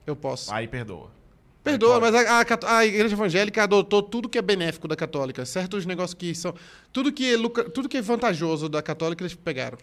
Eu 0.04 0.16
posso. 0.16 0.52
Aí 0.52 0.66
perdoa. 0.66 1.14
Perdoa, 1.70 2.00
mas 2.00 2.14
a, 2.14 2.40
a 2.40 2.78
a 2.78 2.86
igreja 2.86 3.14
evangélica 3.14 3.62
adotou 3.64 4.02
tudo 4.02 4.28
que 4.28 4.38
é 4.38 4.42
benéfico 4.42 4.86
da 4.88 4.96
católica. 4.96 5.44
Certos 5.44 5.84
negócios 5.86 6.14
que 6.14 6.34
são. 6.34 6.54
Tudo 6.92 7.12
que 7.12 7.32
é, 7.32 7.36
lucra- 7.36 7.68
tudo 7.68 7.88
que 7.88 7.96
é 7.96 8.02
vantajoso 8.02 8.68
da 8.68 8.80
católica, 8.82 9.22
eles 9.22 9.34
pegaram. 9.34 9.78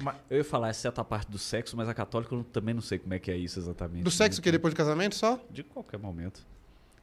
Mas- 0.00 0.16
Eu 0.28 0.38
ia 0.38 0.44
falar 0.44 0.70
exceto 0.70 1.00
a 1.00 1.04
parte 1.04 1.30
do 1.30 1.38
sexo, 1.38 1.76
mas 1.76 1.88
a 1.88 1.94
católica 1.94 2.34
eu 2.34 2.38
não- 2.38 2.44
também 2.44 2.74
não 2.74 2.82
sei 2.82 2.98
como 2.98 3.14
é 3.14 3.18
que 3.18 3.30
é 3.30 3.36
isso 3.36 3.58
exatamente. 3.58 4.02
Do 4.02 4.10
sexo 4.10 4.42
que 4.42 4.50
depois 4.50 4.74
do 4.74 4.76
casamento 4.76 5.14
só? 5.14 5.38
De 5.50 5.62
qualquer 5.62 5.98
momento. 5.98 6.44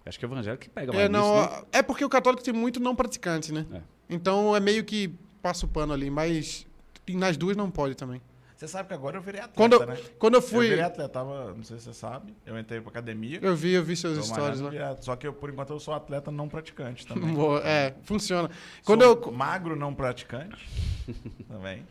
Acho 0.05 0.17
que 0.19 0.25
é 0.25 0.27
evangélico 0.27 0.63
que 0.63 0.69
pega 0.69 0.91
É, 0.93 0.95
mais 0.95 1.09
não, 1.09 1.41
nisso, 1.41 1.55
né? 1.55 1.63
é 1.71 1.81
porque 1.83 2.03
o 2.03 2.09
católico 2.09 2.43
tem 2.43 2.53
muito 2.53 2.79
não 2.79 2.95
praticante, 2.95 3.53
né? 3.53 3.65
É. 3.73 3.81
Então 4.09 4.55
é 4.55 4.59
meio 4.59 4.83
que 4.83 5.13
passa 5.41 5.65
o 5.65 5.69
pano 5.69 5.93
ali, 5.93 6.09
mas 6.09 6.65
nas 7.09 7.37
duas 7.37 7.55
não 7.55 7.69
pode 7.71 7.95
também. 7.95 8.21
Você 8.61 8.67
sabe 8.67 8.89
que 8.89 8.93
agora 8.93 9.17
eu 9.17 9.23
virei 9.23 9.41
atleta, 9.41 9.57
Quando 9.57 9.73
eu, 9.73 9.85
né? 9.87 9.97
quando 10.19 10.35
eu 10.35 10.37
Eu 10.37 10.41
fui. 10.47 10.67
virei 10.69 10.83
atleta, 10.83 11.09
tava, 11.09 11.51
não 11.55 11.63
sei 11.63 11.79
se 11.79 11.85
você 11.85 11.95
sabe, 11.95 12.37
eu 12.45 12.59
entrei 12.59 12.79
pra 12.79 12.91
academia. 12.91 13.39
Eu 13.41 13.55
vi, 13.55 13.71
eu 13.73 13.83
vi 13.83 13.95
seus 13.95 14.23
stories 14.27 14.59
direto. 14.59 15.03
Só 15.03 15.15
que 15.15 15.25
eu, 15.25 15.33
por 15.33 15.49
enquanto 15.49 15.71
eu 15.73 15.79
sou 15.79 15.95
atleta 15.95 16.29
não 16.29 16.47
praticante 16.47 17.07
também. 17.07 17.33
Boa, 17.33 17.59
É, 17.67 17.95
funciona. 18.03 18.49
Sou 18.49 18.55
Quando 18.85 19.01
eu. 19.01 19.31
magro 19.31 19.75
não 19.75 19.95
praticante 19.95 20.63
também. 21.49 21.83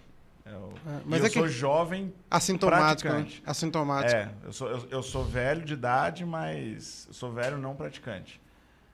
Eu, 0.46 0.72
É, 0.86 0.90
mas 0.92 1.02
mas 1.06 1.20
eu 1.22 1.26
é 1.26 1.28
que- 1.30 1.38
sou 1.40 1.48
jovem. 1.48 2.14
Assintomático, 2.30 3.08
né? 3.08 3.14
praticante. 3.16 3.42
Assintomático. 3.44 4.14
É, 4.16 4.30
eu 4.44 4.52
sou, 4.52 4.68
eu, 4.70 4.86
eu 4.92 5.02
sou 5.02 5.24
velho 5.24 5.64
de 5.64 5.72
idade, 5.72 6.24
mas 6.24 7.06
eu 7.08 7.14
sou 7.14 7.32
velho 7.32 7.58
não 7.58 7.74
praticante. 7.74 8.40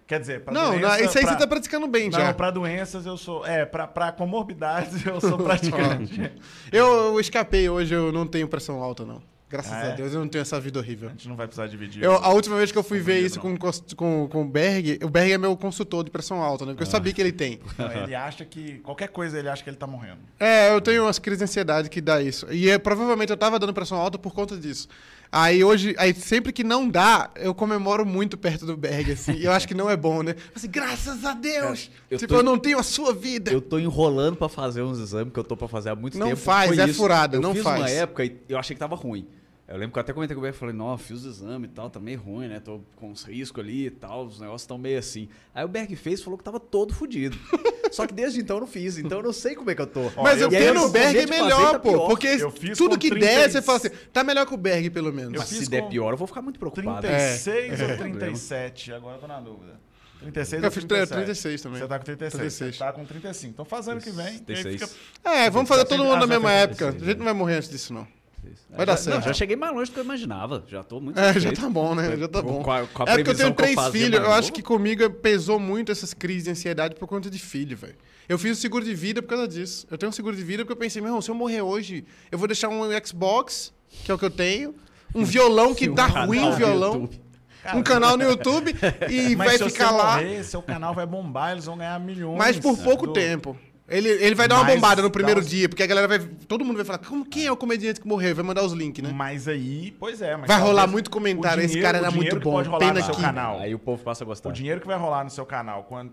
Quer 0.06 0.20
dizer, 0.20 0.42
pra 0.42 0.52
não, 0.54 0.70
doença, 0.70 0.86
não, 0.88 0.94
isso 1.04 1.18
aí 1.18 1.24
pra- 1.24 1.32
você 1.32 1.38
tá 1.40 1.46
praticando 1.48 1.86
bem 1.88 2.08
Não, 2.10 2.18
já. 2.20 2.32
pra 2.32 2.50
doenças 2.52 3.04
eu 3.06 3.16
sou. 3.16 3.44
É, 3.44 3.64
pra, 3.64 3.86
pra 3.88 4.12
comorbidades 4.12 5.04
eu 5.04 5.20
sou 5.20 5.36
praticante. 5.42 6.30
Eu, 6.70 6.86
eu 6.86 7.20
escapei 7.20 7.68
hoje, 7.68 7.92
eu 7.94 8.12
não 8.12 8.26
tenho 8.26 8.46
pressão 8.46 8.80
alta, 8.82 9.04
não. 9.04 9.20
Graças 9.48 9.72
Ah, 9.72 9.80
a 9.80 9.86
é? 9.86 9.92
Deus, 9.94 10.12
eu 10.12 10.18
não 10.18 10.26
tenho 10.26 10.42
essa 10.42 10.58
vida 10.60 10.80
A 10.80 10.82
horrível. 10.82 11.08
gente 11.10 11.28
não 11.28 11.36
vai 11.36 11.46
precisar 11.46 11.68
dividir. 11.68 12.02
Eu, 12.02 12.16
a 12.16 12.30
última 12.30 12.56
vez 12.56 12.72
que 12.72 12.78
eu 12.78 12.82
fui 12.82 12.98
ver 12.98 13.20
isso 13.20 13.36
não. 13.42 13.56
com, 13.56 13.72
com, 13.96 14.28
com 14.28 14.42
o 14.42 14.44
Berg, 14.44 14.98
o 15.04 15.08
Berg 15.08 15.32
é 15.32 15.38
meu 15.38 15.56
consultor 15.56 16.02
de 16.02 16.10
pressão 16.10 16.42
alta, 16.42 16.64
né? 16.66 16.72
Porque 16.72 16.82
Ah. 16.82 16.86
eu 16.86 16.90
sabia 16.90 17.12
que 17.12 17.20
ele 17.20 17.30
tem. 17.30 17.60
Não, 17.78 17.92
ele 17.92 18.14
acha 18.14 18.44
que. 18.44 18.78
Qualquer 18.78 19.06
coisa 19.08 19.38
ele 19.38 19.48
acha 19.48 19.62
que 19.62 19.70
ele 19.70 19.76
tá 19.76 19.86
morrendo. 19.86 20.18
É, 20.40 20.72
eu 20.72 20.80
tenho 20.80 21.04
umas 21.04 21.20
crises 21.20 21.38
de 21.38 21.44
ansiedade 21.44 21.88
que 21.88 22.00
dá 22.00 22.20
isso. 22.20 22.46
E 22.52 22.68
é, 22.68 22.76
provavelmente 22.76 23.30
eu 23.30 23.36
tava 23.36 23.56
dando 23.56 23.72
pressão 23.72 23.98
alta 23.98 24.18
por 24.18 24.34
conta 24.34 24.56
disso. 24.56 24.88
Aí 25.30 25.62
hoje, 25.64 25.94
aí 25.98 26.14
sempre 26.14 26.52
que 26.52 26.62
não 26.64 26.88
dá, 26.88 27.30
eu 27.36 27.54
comemoro 27.54 28.06
muito 28.06 28.36
perto 28.38 28.64
do 28.64 28.76
Berg, 28.76 29.12
assim. 29.12 29.32
e 29.32 29.44
eu 29.44 29.52
acho 29.52 29.66
que 29.68 29.74
não 29.74 29.90
é 29.90 29.96
bom, 29.96 30.22
né? 30.22 30.34
Assim, 30.54 30.68
graças 30.70 31.24
a 31.24 31.34
Deus! 31.34 31.86
Cara, 31.90 32.00
eu 32.10 32.18
tipo, 32.18 32.32
tô- 32.34 32.40
eu 32.40 32.44
não 32.44 32.58
tenho 32.58 32.78
a 32.78 32.82
sua 32.82 33.12
vida. 33.12 33.50
Eu 33.52 33.60
tô 33.60 33.78
enrolando 33.78 34.36
pra 34.36 34.48
fazer 34.48 34.82
uns 34.82 34.98
exames 34.98 35.32
que 35.32 35.38
eu 35.38 35.44
tô 35.44 35.56
pra 35.56 35.68
fazer 35.68 35.90
há 35.90 35.94
muito 35.96 36.16
Não 36.18 36.28
tempo. 36.28 36.40
faz, 36.40 36.78
é 36.78 36.84
isso. 36.86 36.94
furada, 36.94 37.36
eu 37.36 37.40
não 37.40 37.52
fiz 37.54 37.62
faz. 37.62 37.80
uma 37.80 37.90
época 37.90 38.24
e 38.24 38.36
eu 38.48 38.58
achei 38.58 38.74
que 38.74 38.80
tava 38.80 38.94
ruim. 38.96 39.26
Eu 39.68 39.76
lembro 39.76 39.92
que 39.94 39.98
eu 39.98 40.00
até 40.00 40.12
comentei 40.12 40.32
com 40.34 40.40
o 40.40 40.44
Beto, 40.44 40.56
falei, 40.58 40.74
não, 40.74 40.96
fiz 40.96 41.24
os 41.24 41.40
exames 41.40 41.68
e 41.68 41.72
tal, 41.72 41.90
tá 41.90 41.98
meio 41.98 42.20
ruim, 42.20 42.46
né? 42.46 42.60
Tô 42.60 42.80
com 42.94 43.10
uns 43.10 43.24
riscos 43.24 43.64
ali 43.64 43.86
e 43.86 43.90
tal, 43.90 44.24
os 44.26 44.38
negócios 44.38 44.62
estão 44.62 44.78
meio 44.78 44.96
assim. 44.96 45.28
Aí 45.52 45.64
o 45.64 45.68
Berg 45.68 45.96
fez 45.96 46.20
e 46.20 46.22
falou 46.22 46.38
que 46.38 46.44
tava 46.44 46.60
todo 46.60 46.94
fudido. 46.94 47.36
Só 47.90 48.06
que 48.06 48.14
desde 48.14 48.40
então 48.40 48.56
eu 48.58 48.60
não 48.60 48.66
fiz, 48.68 48.96
então 48.96 49.18
eu 49.18 49.24
não 49.24 49.32
sei 49.32 49.56
como 49.56 49.68
é 49.70 49.74
que 49.74 49.82
eu 49.82 49.86
tô. 49.86 50.02
Mas 50.22 50.40
eu 50.40 50.48
o 50.48 50.52
E 50.52 50.56
eu 50.56 50.82
o 50.84 50.88
Berg 50.90 51.18
é 51.18 51.24
de 51.24 51.26
fazer, 51.26 51.42
melhor, 51.42 51.72
tá 51.72 51.78
pô. 51.80 51.90
pior. 51.90 52.06
Porque 52.08 52.26
Eu 52.28 52.50
fiz 52.50 52.78
tudo 52.78 52.96
que 52.96 53.08
30 53.10 53.26
der, 53.26 53.48
e- 53.48 53.52
você 53.52 53.62
fala 53.62 53.78
assim, 53.78 53.88
tá 54.12 54.22
melhor 54.22 54.46
que 54.46 54.54
o 54.54 54.56
Berg, 54.56 54.88
pelo 54.90 55.12
menos. 55.12 55.32
Eu 55.34 55.40
Mas 55.40 55.48
fiz 55.48 55.58
se 55.58 55.70
der 55.70 55.88
pior, 55.88 56.12
eu 56.12 56.16
vou 56.16 56.28
ficar 56.28 56.42
muito 56.42 56.58
preocupado. 56.60 57.00
36 57.00 57.80
É. 57.80 57.86
ou 57.92 57.96
37? 57.98 58.92
Agora 58.92 59.16
eu 59.16 59.20
tô 59.20 59.26
na 59.26 59.40
dúvida. 59.40 59.80
36 60.20 60.62
Eu 60.62 60.68
ou 60.68 60.72
fiz 60.72 60.84
37? 60.84 61.16
36 61.24 61.62
também. 61.62 61.80
Você 61.80 61.88
tá 61.88 61.98
com 61.98 62.04
36. 62.04 62.40
36. 62.40 62.74
Você 62.74 62.78
tá 62.78 62.92
com 62.92 63.04
35. 63.04 63.52
Então 63.52 63.64
faz 63.64 63.88
ano 63.88 64.00
que 64.00 64.10
vem. 64.10 64.26
que 64.26 64.52
aí 64.52 64.62
36. 64.62 64.80
fica- 64.90 65.28
É, 65.30 65.50
vamos 65.50 65.68
fazer 65.68 65.84
todo 65.86 66.04
mundo 66.04 66.18
na 66.18 66.24
Ah, 66.24 66.26
mesma 66.26 66.48
fez 66.50 66.62
época. 66.62 66.84
A 66.84 66.90
36, 66.92 67.06
gente 67.10 67.18
não 67.18 67.24
vai 67.24 67.34
morrer 67.34 67.54
antes 67.56 67.68
disso, 67.68 67.92
não. 67.92 68.06
Vai 68.70 68.80
já, 68.80 68.84
dar 68.84 68.96
certo. 68.96 69.16
Não, 69.16 69.22
já 69.22 69.32
cheguei 69.32 69.56
mais 69.56 69.74
longe 69.74 69.90
do 69.90 69.94
que 69.94 70.00
eu 70.00 70.04
imaginava. 70.04 70.64
Já 70.68 70.82
tô 70.82 71.00
muito 71.00 71.18
É, 71.18 71.38
já 71.38 71.52
tá 71.52 71.68
bom, 71.68 71.94
né? 71.94 72.16
Já 72.16 72.28
tá 72.28 72.42
bom. 72.42 72.62
com 72.62 72.70
a- 72.72 72.86
com 72.86 73.02
a 73.02 73.06
é 73.06 73.16
porque 73.16 73.30
eu 73.30 73.36
tenho 73.36 73.48
eu 73.48 73.54
três 73.54 73.78
filhos. 73.88 74.20
Eu 74.20 74.32
acho 74.32 74.52
que 74.52 74.62
comigo 74.62 75.08
pesou 75.10 75.58
muito 75.58 75.90
essas 75.92 76.12
crises 76.14 76.44
de 76.44 76.50
ansiedade 76.50 76.94
por 76.94 77.06
conta 77.06 77.28
de 77.30 77.38
filho, 77.38 77.76
velho. 77.76 77.94
Eu 78.28 78.38
fiz 78.38 78.58
o 78.58 78.60
seguro 78.60 78.84
de 78.84 78.94
vida 78.94 79.22
por 79.22 79.28
causa 79.28 79.46
disso. 79.46 79.86
Eu 79.90 79.96
tenho 79.96 80.10
um 80.10 80.12
seguro 80.12 80.34
de 80.36 80.42
vida 80.42 80.64
porque 80.64 80.72
eu 80.72 80.76
pensei, 80.76 81.00
meu 81.00 81.10
irmão, 81.10 81.22
se 81.22 81.30
eu 81.30 81.34
morrer 81.34 81.62
hoje, 81.62 82.04
eu 82.30 82.38
vou 82.38 82.48
deixar 82.48 82.68
um 82.68 82.82
Xbox, 83.04 83.72
que 84.04 84.10
é 84.10 84.14
o 84.14 84.18
que 84.18 84.24
eu 84.24 84.30
tenho, 84.30 84.74
um 85.14 85.24
violão 85.24 85.74
que 85.74 85.88
Um 85.88 85.94
tá 85.94 86.08
canal 86.08 86.26
ruim 86.26 86.50
violão, 86.56 86.92
YouTube. 87.02 87.20
um 87.74 87.82
canal 87.82 88.16
no 88.16 88.24
YouTube 88.24 88.74
e 89.08 89.34
Mas 89.36 89.46
vai 89.48 89.58
se 89.58 89.70
ficar 89.70 89.88
você 89.90 89.94
lá, 89.96 90.14
morrer, 90.16 90.44
seu 90.44 90.60
canal 90.62 90.92
vai 90.94 91.06
bombar, 91.06 91.52
eles 91.52 91.64
vão 91.66 91.76
ganhar 91.78 91.98
milhões. 92.00 92.36
mas 92.38 92.58
por 92.58 92.76
pouco 92.78 93.06
do- 93.06 93.12
tempo. 93.12 93.56
Ele, 93.88 94.08
ele 94.08 94.34
vai 94.34 94.48
dar 94.48 94.56
uma 94.56 94.64
Mas 94.64 94.74
bombada 94.74 95.00
no 95.00 95.08
dá 95.08 95.12
primeiro 95.12 95.40
uns- 95.40 95.46
dia, 95.48 95.68
porque 95.68 95.82
a 95.82 95.86
galera 95.86 96.08
vai. 96.08 96.18
Todo 96.18 96.64
mundo 96.64 96.76
vai 96.76 96.84
falar, 96.84 96.98
como, 96.98 97.24
quem 97.24 97.46
é 97.46 97.52
o 97.52 97.56
comediante 97.56 98.00
que 98.00 98.08
morreu? 98.08 98.34
Vai 98.34 98.44
mandar 98.44 98.64
os 98.64 98.72
links, 98.72 99.00
né? 99.02 99.12
Mas 99.14 99.46
aí, 99.46 99.94
pois 99.98 100.20
é. 100.20 100.36
mas 100.36 100.48
Vai 100.48 100.60
rolar 100.60 100.88
muito 100.88 101.08
comentário, 101.08 101.62
esse 101.62 101.80
cara 101.80 101.98
era 101.98 102.08
dinheiro 102.08 102.34
muito 102.34 102.38
que 102.40 102.44
bom, 102.44 102.52
Pode 102.56 102.68
rolar 102.68 102.80
pena 102.80 102.98
no 102.98 103.04
seu 103.04 103.14
que- 103.14 103.20
canal. 103.20 103.60
Aí 103.60 103.74
o 103.74 103.78
povo 103.78 104.02
passa 104.02 104.24
a 104.24 104.26
gostar. 104.26 104.48
O 104.48 104.52
dinheiro 104.52 104.80
que 104.80 104.86
vai 104.88 104.98
rolar 104.98 105.22
no 105.22 105.30
seu 105.30 105.46
canal 105.46 105.84
quando 105.84 106.12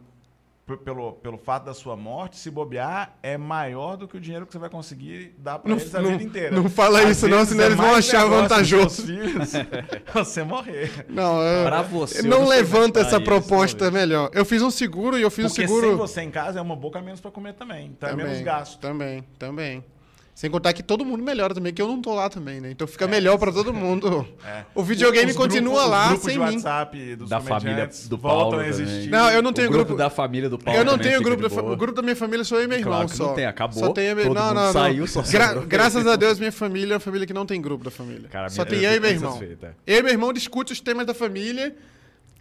pelo, 0.86 1.12
pelo 1.13 1.38
fato 1.38 1.65
da 1.65 1.74
sua 1.74 1.96
morte, 1.98 2.38
se 2.38 2.50
bobear, 2.50 3.17
é 3.22 3.38
maior 3.38 3.98
do 3.98 4.08
que 4.08 4.15
o 4.15 4.20
dinheiro 4.20 4.46
que 4.46 4.53
você 4.53 4.58
vai 4.60 4.70
conseguir 4.70 5.36
dar 5.38 5.60
pra 5.60 5.70
Não- 5.70 5.77
eles 5.77 5.93
a 5.93 6.01
não- 6.01 6.12
vida 6.12 6.24
inteira. 6.24 6.55
não 6.55 6.70
fala 6.70 7.01
Às 7.01 7.10
isso 7.17 7.27
não, 7.27 7.43
senão 7.46 7.63
é 7.63 7.65
eles 7.67 7.77
vão 7.77 7.93
achar 7.93 8.25
vantajoso. 8.25 8.89
seus 8.89 9.05
filhos 9.10 9.51
você 10.13 10.41
morrer. 10.43 11.05
Não, 11.10 11.41
eu, 11.41 11.65
Pra 11.65 11.82
você, 11.82 12.22
não 12.22 12.39
não 12.39 12.48
levanta 12.48 13.01
essa 13.01 13.17
isso, 13.17 13.25
proposta 13.25 13.77
talvez. 13.77 13.93
melhor. 14.08 14.29
Eu 14.34 14.46
fiz 14.46 14.62
um 14.62 14.72
seguro 14.72 15.17
e 15.17 15.22
eu 15.22 15.29
fiz 15.29 15.48
Porque 15.48 15.63
um 15.63 15.67
seguro. 15.67 15.88
sem 15.88 15.96
você 15.98 16.22
em 16.22 16.32
casa 16.32 16.60
é 16.60 16.62
uma 16.62 16.75
boca 16.77 17.01
menos 17.01 17.20
pra 17.20 17.29
comer 17.29 17.53
também. 17.55 17.88
Então 17.88 18.10
é 18.10 18.15
menos 18.15 18.39
gasto. 18.41 18.79
Também, 18.79 19.22
também. 19.38 19.84
Sem 20.36 20.50
contar 20.50 20.74
que 20.74 20.82
todo 20.82 21.06
mundo 21.06 21.24
melhora 21.24 21.54
também, 21.54 21.72
que 21.72 21.80
eu 21.80 21.88
não 21.88 22.02
tô 22.02 22.12
lá 22.16 22.28
também, 22.28 22.60
né? 22.60 22.72
Então 22.72 22.88
fica 22.88 23.08
melhor 23.08 23.38
pra 23.38 23.52
todo 23.52 23.72
mundo. 23.72 24.28
É. 24.46 24.66
O 24.75 24.84
videogame 24.84 25.30
Os 25.32 25.38
continua 25.38 25.74
grupos- 25.75 25.90
lá 25.92 26.02
os 26.04 26.08
grupos 26.10 26.25
sem 26.25 26.34
de 26.34 26.40
mim. 26.40 26.56
WhatsApp 26.56 27.16
dos 27.16 27.30
Da 27.30 27.40
família 27.40 27.90
do 28.08 28.18
voltam 28.18 28.50
Paulo 28.50 28.60
a 28.60 28.68
existir. 28.68 29.10
Não, 29.10 29.30
eu 29.30 29.42
não 29.44 29.54
tenho 29.54 29.70
o 29.70 29.72
grupo, 29.72 29.86
grupo- 29.90 29.98
da 30.04 30.10
família 30.10 30.50
do 30.50 30.58
Paulo 30.60 30.78
eu 30.80 30.84
não 30.84 30.98
tenho 30.98 31.18
fica 31.20 31.24
grupo 31.30 31.44
da 31.44 31.50
fa-. 31.50 31.62
O 31.62 31.78
grupo 31.78 31.94
da 31.96 32.02
minha 32.02 32.16
família 32.16 32.44
sou 32.44 32.58
eu 32.58 32.66
e 32.66 32.68
meu 32.68 32.78
irmão 32.80 32.94
Claro 32.94 33.10
que 33.10 33.16
só. 33.16 33.28
não 33.28 33.36
tem, 33.36 33.46
acabou. 33.46 33.80
Só 33.80 33.94
tem 33.94 34.06
eu 34.08 34.12
e 34.12 34.16
meu... 34.16 34.25
Todo 34.25 34.36
não, 34.36 34.44
mundo 34.48 34.56
não, 34.56 34.66
não. 34.66 34.74
saiu, 34.74 35.08
só 35.08 35.22
Gra- 35.22 35.54
graças 35.66 36.06
a 36.08 36.16
Deus, 36.16 36.40
minha 36.40 36.52
família 36.52 36.94
é 36.94 36.96
uma 36.96 37.00
família 37.00 37.25
que 37.28 37.34
não 37.34 37.46
tem 37.46 37.62
grupo 37.62 37.84
da 37.86 37.92
família. 37.92 38.28
Cara, 38.30 38.50
só 38.50 38.66
tem 38.66 38.80
eu 38.82 38.94
e 38.96 39.00
meu 39.00 39.12
irmão. 39.12 39.40
é. 39.42 39.70
Eu 39.88 40.00
e 40.00 40.04
meu 40.04 40.12
irmão 40.12 40.34
discute 40.34 40.74
os 40.74 40.82
temas 40.82 41.06
da 41.06 41.13
família 41.13 41.75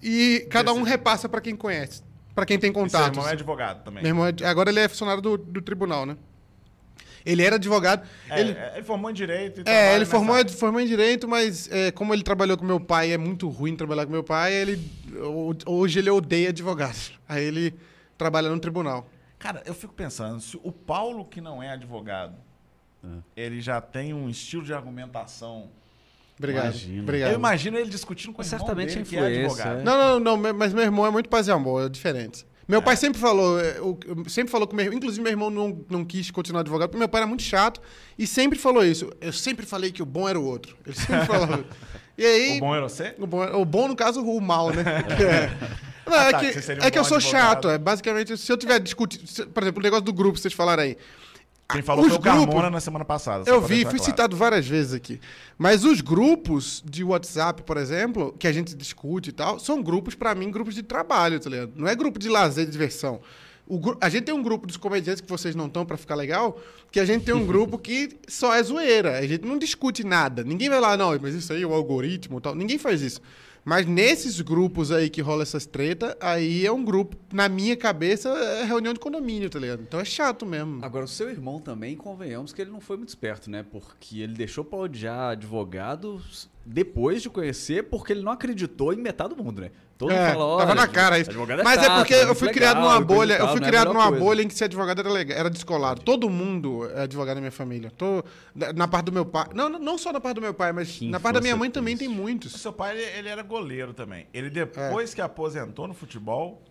e 0.03 0.47
cada 0.51 0.73
um 0.73 0.83
repassa 0.83 1.29
pra 1.29 1.41
quem 1.41 1.55
conhece. 1.55 2.03
Pra 2.35 2.47
quem 2.47 2.59
tem 2.59 2.73
contato. 2.73 3.13
irmão 3.15 3.29
é 3.29 3.33
advogado 3.33 3.85
também. 3.85 4.03
Meu 4.03 4.11
irmão 4.11 4.27
é- 4.27 4.47
agora 4.47 4.71
ele 4.71 4.81
é 4.81 4.89
funcionário 4.89 5.21
do, 5.23 5.37
do 5.37 5.61
tribunal, 5.63 6.07
né? 6.07 6.17
Ele 7.25 7.43
era 7.43 7.57
advogado. 7.57 8.07
É, 8.29 8.41
ele, 8.41 8.53
é, 8.53 8.73
ele 8.77 8.83
formou 8.85 9.11
em 9.11 9.15
Direito 9.15 9.61
e 9.61 9.69
é, 9.69 9.95
ele 9.95 10.05
formou, 10.05 10.35
área. 10.37 10.51
formou 10.51 10.81
em 10.81 10.87
direito, 10.87 11.29
mas 11.29 11.71
é, 11.71 11.91
como 11.91 12.13
ele 12.13 12.23
trabalhou 12.23 12.57
com 12.57 12.65
meu 12.65 12.81
pai, 12.81 13.13
é 13.13 13.19
muito 13.19 13.49
ruim 13.49 13.77
trabalhar 13.77 14.07
com 14.07 14.13
meu 14.13 14.25
pai, 14.25 14.53
ele 14.53 14.91
ho- 15.17 15.55
hoje 15.67 15.99
ele 16.01 16.11
odeia 16.11 16.49
advogados. 16.49 17.13
Aí 17.29 17.45
ele 17.45 17.75
trabalha 18.19 18.49
no 18.49 18.59
tribunal. 18.59 19.09
Cara, 19.39 19.63
eu 19.67 19.75
fico 19.75 19.93
pensando, 19.95 20.41
se 20.41 20.59
o 20.63 20.71
Paulo, 20.73 21.25
que 21.25 21.41
não 21.41 21.63
é 21.63 21.71
advogado, 21.71 22.35
ele 23.37 23.61
já 23.61 23.81
tem 23.81 24.15
um 24.15 24.29
estilo 24.29 24.63
de 24.65 24.73
argumentação. 24.73 25.69
Obrigado. 26.39 26.67
Imagina. 26.67 27.03
Obrigado. 27.03 27.31
Eu 27.31 27.35
imagino 27.39 27.79
ele 27.79 27.91
discutindo 27.91 28.33
com 28.33 28.39
o 28.43 28.45
Mas 28.45 28.47
certamente 28.49 28.89
dele, 28.91 29.01
a 29.01 29.05
que 29.05 29.17
é 29.17 29.27
advogado. 29.45 29.81
é. 29.81 29.83
Não, 29.83 30.21
não, 30.21 30.37
não, 30.37 30.53
mas 30.55 30.73
meu 30.73 30.83
irmão 30.85 31.07
é 31.07 31.11
muito 31.11 31.29
paz 31.29 31.47
e 31.49 31.51
amor, 31.53 31.87
é 31.87 31.89
diferente. 31.89 32.47
Meu 32.69 32.81
pai 32.81 32.97
sempre 32.97 33.21
falou, 33.21 33.59
é, 33.61 33.77
sempre 34.29 34.51
falou 34.51 34.67
com 34.69 34.75
meu 34.77 34.85
irmão, 34.85 34.97
inclusive 34.99 35.23
meu 35.23 35.33
irmão 35.33 35.51
não, 35.51 35.85
não 35.91 36.05
quis 36.05 36.31
continuar 36.31 36.61
advogado, 36.61 36.89
porque 36.91 36.99
meu 36.99 37.09
pai 37.09 37.21
era 37.23 37.27
muito 37.29 37.43
chato 37.43 37.81
e 38.19 38.27
sempre 38.27 38.59
falou 38.59 38.85
isso. 38.85 39.11
Eu 39.21 39.33
sempre 39.33 39.67
falei 39.67 39.91
que 39.91 40.03
o 40.03 40.07
bom 40.07 40.29
era 40.29 40.39
o 40.39 40.45
outro. 40.45 40.77
Ele 40.87 40.97
sempre 40.97 41.27
falava. 41.27 41.65
E 42.17 42.27
aí, 42.27 42.57
O 42.59 42.61
bom 42.61 42.75
era 42.75 42.87
você? 42.87 43.15
O 43.19 43.27
bom, 43.27 43.43
o 43.43 43.65
bom, 43.65 43.89
no 43.89 43.97
caso, 43.97 44.23
o 44.23 44.39
mal, 44.39 44.71
né? 44.71 44.85
É, 46.07 46.11
Não, 46.11 46.15
Ah, 46.15 46.25
é 46.29 46.31
tá, 46.31 46.41
que, 46.41 46.47
é 46.47 46.91
que 46.91 46.99
eu 46.99 47.03
bom 47.03 47.09
sou 47.09 47.17
advogado. 47.17 47.23
chato. 47.23 47.69
É 47.71 47.79
basicamente, 47.79 48.37
se 48.37 48.53
eu 48.53 48.57
tiver 48.59 48.79
discutindo. 48.79 49.49
Por 49.49 49.63
exemplo, 49.63 49.81
o 49.81 49.83
negócio 49.83 50.05
do 50.05 50.13
grupo 50.13 50.35
que 50.35 50.41
vocês 50.41 50.53
falaram 50.53 50.83
aí. 50.83 50.97
Quem 51.71 51.81
falou 51.83 52.05
foi 52.05 52.17
o 52.17 52.19
grupos- 52.19 52.45
Carmona 52.45 52.69
na 52.71 52.81
semana 52.81 53.05
passada. 53.05 53.49
Eu 53.49 53.61
vi, 53.61 53.77
fui 53.77 53.85
claro. 53.85 54.05
citado 54.05 54.37
várias 54.37 54.67
vezes 54.67 54.93
aqui. 54.93 55.19
Mas 55.57 55.85
os 55.85 56.01
grupos 56.03 56.83
de 56.85 57.03
WhatsApp, 57.03 57.63
por 57.63 57.77
exemplo, 57.79 58.35
que 58.39 58.47
a 58.47 58.53
gente 58.53 58.75
discute 58.75 59.31
e 59.31 59.33
tal, 59.33 59.59
são 59.59 59.83
grupos, 59.83 60.15
pra 60.15 60.35
mim, 60.35 60.51
grupos 60.51 60.75
de 60.75 60.83
trabalho, 60.83 61.41
tá 61.41 61.49
ligado? 61.49 61.73
Não 61.75 61.89
é 61.89 61.95
grupo 61.95 62.19
de 62.19 62.29
lazer, 62.29 62.67
de 62.67 62.73
diversão. 62.73 63.21
Gru- 63.71 63.97
a 64.03 64.09
gente 64.11 64.25
tem 64.25 64.35
um 64.35 64.43
grupo 64.43 64.67
dos 64.67 64.77
comediantes 64.77 65.23
que 65.23 65.29
vocês 65.29 65.55
não 65.55 65.67
estão 65.67 65.87
pra 65.87 65.97
ficar 65.97 66.15
legal, 66.15 66.61
que 66.91 67.01
a 67.01 67.05
gente 67.07 67.25
tem 67.25 67.35
um 67.35 67.47
grupo 67.47 67.79
que 67.79 68.11
só 68.29 68.55
é 68.55 68.63
zoeira. 68.63 69.19
A 69.19 69.27
gente 69.27 69.47
não 69.47 69.57
discute 69.57 70.05
nada. 70.05 70.45
Ninguém 70.45 70.69
vai 70.69 70.81
lá, 70.81 70.95
não, 70.97 71.17
mas 71.23 71.35
isso 71.35 71.53
aí, 71.55 71.65
o 71.65 71.73
algoritmo 71.73 72.37
e 72.37 72.41
tal. 72.43 72.55
Ninguém 72.55 72.77
faz 72.77 73.01
isso. 73.01 73.21
Mas 73.65 73.87
nesses 73.87 74.41
grupos 74.41 74.91
aí 74.91 75.09
que 75.09 75.21
rola 75.21 75.43
essas 75.43 75.67
treta, 75.67 76.17
aí 76.21 76.67
é 76.67 76.73
um 76.73 76.85
grupo, 76.85 77.17
na 77.33 77.49
minha 77.49 77.77
cabeça, 77.77 78.29
é 78.29 78.65
reunião 78.65 78.93
de 78.93 78.99
condomínio, 78.99 79.49
tá 79.49 79.59
ligado? 79.59 79.83
Então 79.83 80.01
é 80.01 80.05
chato 80.05 80.45
mesmo. 80.45 80.85
Agora, 80.85 81.05
o 81.05 81.09
seu 81.09 81.31
irmão 81.31 81.61
também, 81.61 81.97
convenhamos 81.97 82.53
que 82.53 82.61
ele 82.61 82.71
não 82.71 82.81
foi 82.81 82.97
muito 82.97 83.11
esperto, 83.11 83.49
né? 83.49 83.65
Porque 83.71 84.21
ele 84.21 84.35
deixou 84.35 84.65
pra 84.65 84.79
odiar 84.79 85.31
advogados 85.31 86.51
depois 86.65 87.23
de 87.23 87.29
conhecer, 87.31 87.85
porque 87.85 88.13
ele 88.13 88.23
não 88.23 88.33
acreditou 88.33 88.93
em 88.93 88.97
metade 88.97 89.35
do 89.35 89.43
mundo, 89.43 89.61
né? 89.63 89.71
Todo 89.99 90.11
mundo 90.11 90.19
É, 90.21 90.33
fala, 90.33 90.45
olha, 90.45 90.67
tava 90.67 90.75
na 90.75 90.87
cara 90.89 91.19
isso. 91.19 91.31
advogado 91.31 91.61
é 91.61 91.65
Mas 91.65 91.83
é 91.83 91.89
porque 91.97 92.15
é 92.15 92.25
eu 92.25 92.35
fui 92.35 92.49
legal, 92.49 92.55
criado 92.55 92.81
numa 92.81 93.01
bolha, 93.01 93.35
eu 93.35 93.39
tal, 93.39 93.49
fui 93.51 93.61
não 93.61 93.67
é 93.67 93.71
criado 93.71 93.89
numa 93.93 94.09
coisa. 94.09 94.25
bolha 94.25 94.43
em 94.43 94.49
que 94.49 94.55
ser 94.55 94.65
advogado 94.65 94.99
era 95.01 95.11
legal, 95.11 95.39
era 95.39 95.51
descolado. 95.51 96.01
Todo 96.03 96.29
mundo 96.31 96.89
é 96.95 97.03
advogado 97.03 97.37
na 97.37 97.41
minha 97.41 97.53
família. 97.53 97.93
Tô 97.97 98.25
na- 98.75 98.89
parte 98.89 99.07
do 99.07 99.13
meu 99.13 99.25
pai. 99.25 99.47
Não, 99.55 99.69
não- 99.69 99.99
só 99.99 100.13
na 100.13 100.21
parte 100.21 100.37
do 100.37 100.41
meu 100.41 100.55
pai, 100.55 100.73
mas 100.73 100.89
Que 100.91 101.09
na 101.09 101.21
parte 101.21 101.35
da 101.35 101.41
minha 101.41 101.57
mãe 101.57 101.71
também 101.71 101.97
tem 101.97 102.09
O 102.09 102.13
muitos. 102.13 102.53
seu 102.53 102.73
pai, 102.73 102.97
ele, 102.97 103.19
ele 103.19 103.29
era 103.29 103.43
goleiro 103.43 103.93
também. 103.93 104.27
Ele, 104.35 104.49
É. 104.49 104.51
depois 104.51 105.15
que 105.15 105.21
aposentou 105.21 105.87
no 105.87 105.95
futebol, 105.95 106.63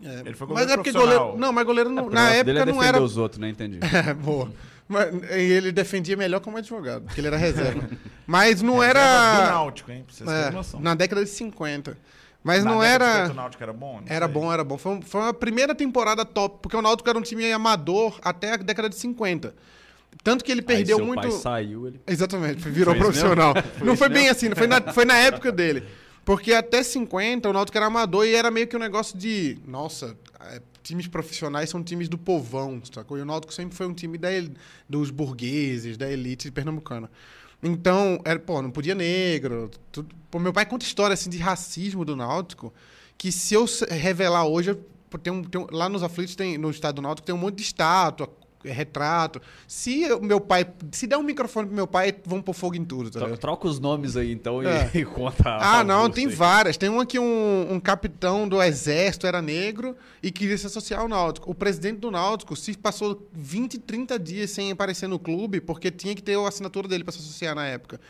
ele 0.00 0.34
foi 0.34 0.46
Mas 0.48 0.48
goleiro 0.48 0.72
é 0.72 0.76
porque 0.76 0.90
profissional. 0.90 1.24
goleiro, 1.26 1.40
não, 1.40 1.52
mas 1.52 1.64
goleiro 1.66 1.90
não- 1.90 2.08
na 2.10 2.30
época 2.34 2.58
é 2.60 2.64
não 2.66 2.82
era 2.82 3.00
os 3.00 3.16
outros, 3.16 3.38
né? 3.38 3.48
Entendi. 3.50 3.78
É, 4.10 4.14
boa. 4.14 4.50
Mas, 4.90 5.08
e 5.30 5.52
ele 5.52 5.70
defendia 5.70 6.16
melhor 6.16 6.40
como 6.40 6.56
advogado, 6.56 7.04
porque 7.04 7.20
ele 7.20 7.28
era 7.28 7.36
reserva. 7.36 7.88
Mas 8.26 8.60
não 8.60 8.78
Reserva 8.78 9.00
Do 9.00 9.40
era 9.42 9.50
Náutico, 9.52 9.92
hein? 9.92 10.04
Pra 10.04 10.14
vocês 10.14 10.28
é, 10.28 10.50
noção. 10.50 10.80
na 10.80 10.94
década 10.96 11.22
de 11.24 11.30
50. 11.30 11.96
Mas 12.42 12.64
Na 12.64 12.70
não 12.72 12.82
era 12.82 13.06
50 13.26 13.30
O 13.32 13.34
Náutico 13.34 13.62
era 13.62 13.72
bom? 13.72 14.00
Não 14.00 14.04
Era 14.06 14.26
sei. 14.26 14.34
bom, 14.34 14.52
era 14.52 14.64
bom. 14.64 14.78
Foi, 14.78 15.00
foi 15.02 15.20
uma 15.20 15.32
primeira 15.32 15.74
temporada 15.74 16.24
top, 16.24 16.58
porque 16.60 16.76
o 16.76 16.82
Náutico 16.82 17.08
era 17.08 17.16
um 17.18 17.22
time 17.22 17.52
amador 17.52 18.18
até 18.22 18.54
a 18.54 18.56
década 18.56 18.88
de 18.88 18.96
50. 18.96 19.54
Tanto 20.24 20.44
que 20.44 20.50
ele 20.50 20.62
perdeu 20.62 20.96
Aí 20.96 21.04
seu 21.04 21.06
muito. 21.06 21.22
pai 21.22 21.30
saiu, 21.30 21.86
ele... 21.86 22.00
Exatamente, 22.06 22.68
virou 22.68 22.94
Foi 22.94 23.04
profissional. 23.04 23.54
mesmo? 23.54 23.84
não 23.84 23.96
foi 23.96 24.08
bem 24.08 24.24
mesmo? 24.24 24.32
assim, 24.32 24.54
foi 24.56 24.66
na, 24.66 24.80
foi 24.92 25.04
na 25.04 25.14
época 25.14 25.52
dele. 25.52 25.84
Porque 26.24 26.52
até 26.52 26.82
50 26.82 27.48
o 27.48 27.52
Náutico 27.52 27.78
era 27.78 27.86
amador 27.86 28.26
e 28.26 28.34
era 28.34 28.50
meio 28.50 28.66
que 28.66 28.76
um 28.76 28.80
negócio 28.80 29.16
de. 29.16 29.58
Nossa, 29.66 30.16
é, 30.40 30.60
times 30.82 31.06
profissionais 31.06 31.70
são 31.70 31.82
times 31.82 32.08
do 32.08 32.16
povão, 32.18 32.80
sacou? 32.92 33.18
E 33.18 33.20
o 33.20 33.24
Náutico 33.24 33.52
sempre 33.52 33.76
foi 33.76 33.86
um 33.86 33.94
time 33.94 34.16
da, 34.18 34.28
dos 34.88 35.10
burgueses, 35.10 35.96
da 35.96 36.10
elite 36.10 36.50
pernambucana. 36.50 37.10
Então, 37.62 38.20
era, 38.24 38.38
pô, 38.38 38.62
não 38.62 38.70
podia 38.70 38.94
negro. 38.94 39.70
Tudo, 39.92 40.14
pô, 40.30 40.38
meu 40.38 40.52
pai 40.52 40.64
conta 40.66 40.84
história 40.84 41.14
assim, 41.14 41.28
de 41.28 41.38
racismo 41.38 42.04
do 42.04 42.16
Náutico, 42.16 42.72
que 43.18 43.30
se 43.30 43.54
eu 43.54 43.66
revelar 43.90 44.46
hoje, 44.46 44.76
tem 45.22 45.32
um, 45.32 45.42
tem 45.44 45.60
um- 45.60 45.66
lá 45.70 45.88
nos 45.88 46.02
aflitos, 46.02 46.34
tem, 46.34 46.56
no 46.56 46.70
estado 46.70 46.96
do 46.96 47.02
Náutico, 47.02 47.26
tem 47.26 47.34
um 47.34 47.38
monte 47.38 47.56
de 47.56 47.62
estátua, 47.62 48.30
retrato. 48.64 49.40
Se 49.66 50.04
o 50.12 50.20
meu 50.20 50.40
pai. 50.40 50.66
Se 50.92 51.06
der 51.06 51.16
um 51.16 51.22
microfone 51.22 51.66
pro 51.66 51.74
meu 51.76 51.86
pai, 51.86 52.14
vão 52.24 52.42
pôr 52.42 52.52
fogo 52.52 52.76
em 52.76 52.84
tudo, 52.84 53.10
tá? 53.10 53.36
Troca 53.36 53.66
os 53.66 53.78
nomes 53.78 54.16
aí, 54.16 54.32
então, 54.32 54.62
e- 54.62 54.66
É. 54.66 54.90
e, 54.98 55.04
conta 55.04 55.56
Ah, 55.60 55.82
não, 55.84 56.10
tem 56.10 56.26
aí. 56.26 56.34
várias. 56.34 56.76
Tem 56.76 56.88
um 56.88 57.00
aqui, 57.00 57.18
um, 57.18 57.72
um 57.72 57.80
capitão 57.80 58.48
do 58.48 58.62
exército 58.62 59.26
era 59.26 59.40
negro 59.40 59.96
e 60.22 60.30
queria 60.30 60.56
se 60.58 60.66
associar 60.66 61.00
ao 61.00 61.08
Náutico. 61.08 61.50
O 61.50 61.54
presidente 61.54 61.98
do 61.98 62.10
Náutico 62.10 62.54
se 62.56 62.76
passou 62.76 63.26
20, 63.32 63.78
30 63.78 64.18
dias 64.18 64.50
sem 64.50 64.70
aparecer 64.70 65.08
no 65.08 65.18
clube 65.18 65.60
porque 65.60 65.90
tinha 65.90 66.14
que 66.14 66.22
ter 66.22 66.38
a 66.38 66.48
assinatura 66.48 66.88
dele 66.88 67.04
para 67.04 67.12
se 67.12 67.18
associar 67.20 67.54
na 67.54 67.66
época. 67.66 68.00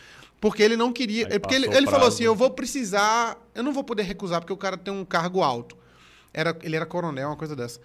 Porque 0.40 0.62
ele 0.62 0.74
não 0.76 0.90
queria. 0.92 1.26
Aí 1.26 1.34
é 1.34 1.38
porque 1.38 1.54
ele, 1.54 1.66
ele 1.66 1.86
falou 1.86 2.08
assim: 2.08 2.22
eu 2.24 2.34
vou 2.34 2.50
precisar. 2.50 3.36
Eu 3.54 3.62
não 3.62 3.72
vou 3.72 3.84
poder 3.84 4.04
recusar 4.04 4.40
porque 4.40 4.52
o 4.52 4.56
cara 4.56 4.76
tem 4.76 4.92
um 4.92 5.04
cargo 5.04 5.42
alto. 5.42 5.76
Era, 6.32 6.56
ele 6.62 6.76
era 6.76 6.86
coronel, 6.86 7.28
uma 7.28 7.36
coisa 7.36 7.54
dessa. 7.54 7.78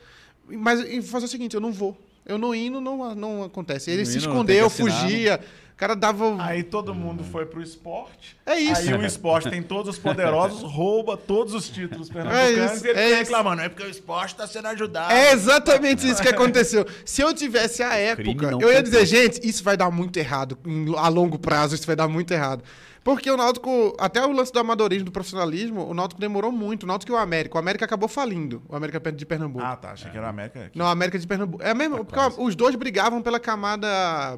Mas 0.47 0.79
e 0.79 1.01
fazer 1.01 1.25
o 1.25 1.27
seguinte: 1.27 1.53
eu 1.55 1.59
não 1.59 1.73
vou. 1.73 1.97
Eu 2.25 2.37
não 2.37 2.55
indo, 2.55 2.81
não, 2.81 3.13
não 3.13 3.43
acontece. 3.43 3.91
Ele 3.91 4.03
Não 4.03 4.11
se 4.11 4.17
escondeu, 4.17 4.69
fugia. 4.69 5.39
O 5.75 5.77
cara 5.77 5.93
dava. 5.93 6.41
Aí 6.41 6.63
todo 6.63 6.95
mundo 6.95 7.21
foi 7.21 7.45
pro 7.45 7.61
esporte. 7.61 8.37
É 8.45 8.57
isso. 8.57 8.81
Aí 8.81 8.93
o 8.93 9.05
esporte 9.05 9.49
tem 9.49 9.61
todos 9.61 9.95
os 9.95 10.01
poderosos, 10.01 10.61
rouba 10.71 11.17
todos 11.17 11.53
os 11.53 11.67
títulos 11.67 12.09
É 12.09 12.13
pernambucanos 12.13 12.71
isso, 12.77 12.87
e 12.87 12.89
ele 12.89 12.99
é 12.99 13.03
fica 13.03 13.17
reclamando. 13.17 13.61
É 13.61 13.67
porque 13.67 13.83
o 13.83 13.89
esporte 13.89 14.35
tá 14.35 14.47
sendo 14.47 14.69
ajudado. 14.69 15.11
É 15.11 15.33
exatamente 15.33 16.07
isso 16.07 16.21
que 16.21 16.29
aconteceu. 16.29 16.87
Se 17.03 17.21
eu 17.21 17.33
tivesse 17.33 17.83
a 17.83 17.93
época, 17.93 18.51
eu 18.61 18.71
ia 18.71 18.81
dizer, 18.81 19.05
gente, 19.05 19.45
isso 19.45 19.65
vai 19.65 19.75
dar 19.75 19.91
muito 19.91 20.15
errado. 20.17 20.57
A 20.97 21.09
longo 21.09 21.37
prazo, 21.37 21.75
isso 21.75 21.85
vai 21.85 21.95
dar 21.95 22.07
muito 22.07 22.31
errado. 22.33 22.63
Porque 23.05 23.29
o 23.29 23.37
Náutico, 23.37 23.95
até 23.99 24.25
o 24.25 24.31
lance 24.31 24.51
do 24.51 24.59
amadorismo, 24.59 25.05
do 25.05 25.11
profissionalismo, 25.11 25.85
o 25.87 25.93
Náutico 25.93 26.19
demorou 26.19 26.51
muito. 26.51 26.83
O 26.83 26.87
Náutico 26.87 27.11
e 27.11 27.13
o 27.13 27.17
América. 27.17 27.55
O 27.55 27.59
América 27.59 27.85
acabou 27.85 28.09
falindo. 28.09 28.63
O 28.67 28.75
América 28.75 28.99
de 29.11 29.23
Pernambuco. 29.27 29.63
Ah, 29.63 29.75
tá. 29.75 29.91
Achei 29.91 30.09
que 30.09 30.17
era 30.17 30.25
a 30.25 30.31
América. 30.31 30.71
Não, 30.73 30.87
a 30.87 30.91
América 30.91 31.19
de 31.19 31.27
Pernambuco. 31.27 31.63
É 31.63 31.71
mesmo, 31.75 31.97
porque 31.97 32.15
quase. 32.15 32.35
os 32.41 32.55
dois 32.55 32.73
brigavam 32.75 33.21
pela 33.21 33.39
camada 33.39 33.87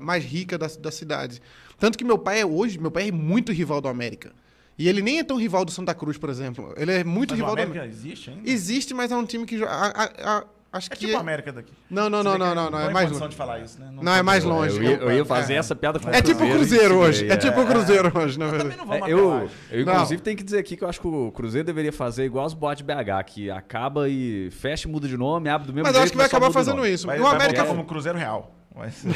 mais 0.02 0.22
rica 0.26 0.58
da, 0.58 0.68
da 0.68 0.92
cidade. 0.92 1.42
Tanto 1.80 1.98
que 1.98 2.04
meu 2.04 2.18
pai 2.18 2.42
é 2.42 2.46
hoje, 2.46 2.78
meu 2.78 2.92
pai 2.92 3.08
é 3.08 3.12
muito 3.12 3.54
rival 3.54 3.80
do 3.80 3.88
América. 3.88 4.34
E 4.78 4.90
ele 4.90 5.02
nem 5.02 5.20
é 5.20 5.24
tão 5.24 5.38
rival 5.38 5.64
do 5.64 5.72
Santa 5.72 5.96
Cruz, 5.96 6.18
por 6.18 6.30
exemplo. 6.30 6.74
Ele 6.76 6.92
é 6.92 7.04
muito 7.06 7.32
Mas 7.32 7.40
o 7.40 7.44
rival 7.44 7.56
do 7.56 7.62
América 7.62 7.80
América. 7.86 7.98
existe 8.08 8.30
ainda? 8.32 8.50
Existe, 8.50 8.94
mas 8.94 9.12
é 9.14 9.16
um 9.16 9.26
time 9.26 9.46
que. 9.46 9.58
jo- 9.58 9.66
a- 9.66 9.70
a- 9.96 10.38
a- 10.40 10.46
acho 10.78 10.88
É 10.92 10.96
que. 10.96 11.06
tipo 11.06 11.18
a 11.18 11.22
América 11.22 11.52
daqui. 11.52 11.74
Não, 11.90 12.10
não, 12.10 12.24
não, 12.24 12.38
não, 12.38 12.56
não, 12.56 12.70
não. 12.72 12.80
É 12.80 12.90
mais 12.92 13.08
condição 13.08 13.20
longe. 13.26 13.30
de 13.32 13.36
falar 13.36 13.60
isso, 13.60 13.80
né? 13.80 13.90
Não, 13.92 14.14
é 14.14 14.22
mais 14.22 14.44
longe. 14.44 14.78
Eu 14.78 14.84
ia, 14.84 14.96
eu 14.98 15.12
ia 15.12 15.26
fazer 15.26 15.54
É. 15.54 15.58
essa 15.58 15.76
piada 15.76 16.00
com 16.00 16.08
o 16.08 16.14
É 16.14 16.22
tipo 16.22 16.44
o 16.44 16.50
Cruzeiro 16.50 16.96
hoje. 16.98 17.18
segurei, 17.20 17.36
É 17.36 17.40
tipo 17.40 17.62
o 17.62 17.66
Cruzeiro 17.66 18.12
hoje, 18.20 18.40
na 18.40 18.46
Também 18.46 18.60
verdade. 18.68 18.78
não 18.78 18.86
vamos 18.88 19.08
É, 19.08 19.12
eu, 19.12 19.50
eu, 19.80 19.86
Não. 19.86 19.94
inclusive, 19.94 20.22
tenho 20.22 20.38
que 20.38 20.44
dizer 20.44 20.60
aqui 20.60 20.78
que 20.78 20.84
eu 20.84 20.88
acho 20.90 21.02
que 21.02 21.08
o 21.08 21.32
Cruzeiro 21.32 21.66
deveria 21.66 21.92
fazer 21.92 22.26
igual 22.26 22.46
os 22.46 22.54
boates 22.54 22.84
BH, 22.86 23.24
que 23.26 23.50
acaba 23.52 24.08
e 24.08 24.50
fecha 24.52 24.88
e 24.88 24.92
muda 24.92 25.08
de 25.08 25.18
nome, 25.18 25.50
abre 25.50 25.68
do 25.68 25.74
mesmo 25.74 25.84
Mas 25.88 25.94
jeito, 25.94 25.98
eu 25.98 26.04
acho 26.04 26.12
que 26.12 26.18
vai 26.18 26.26
acabar 26.28 26.50
o 26.50 26.52
fazendo 26.54 26.86
isso. 26.86 27.08
Vai, 27.08 27.20
o 27.20 27.28
América. 27.28 27.64
como 27.66 27.84
Cruzeiro 27.86 28.18
Real. 28.18 28.54
Vai 28.78 28.92
ser. 28.92 29.10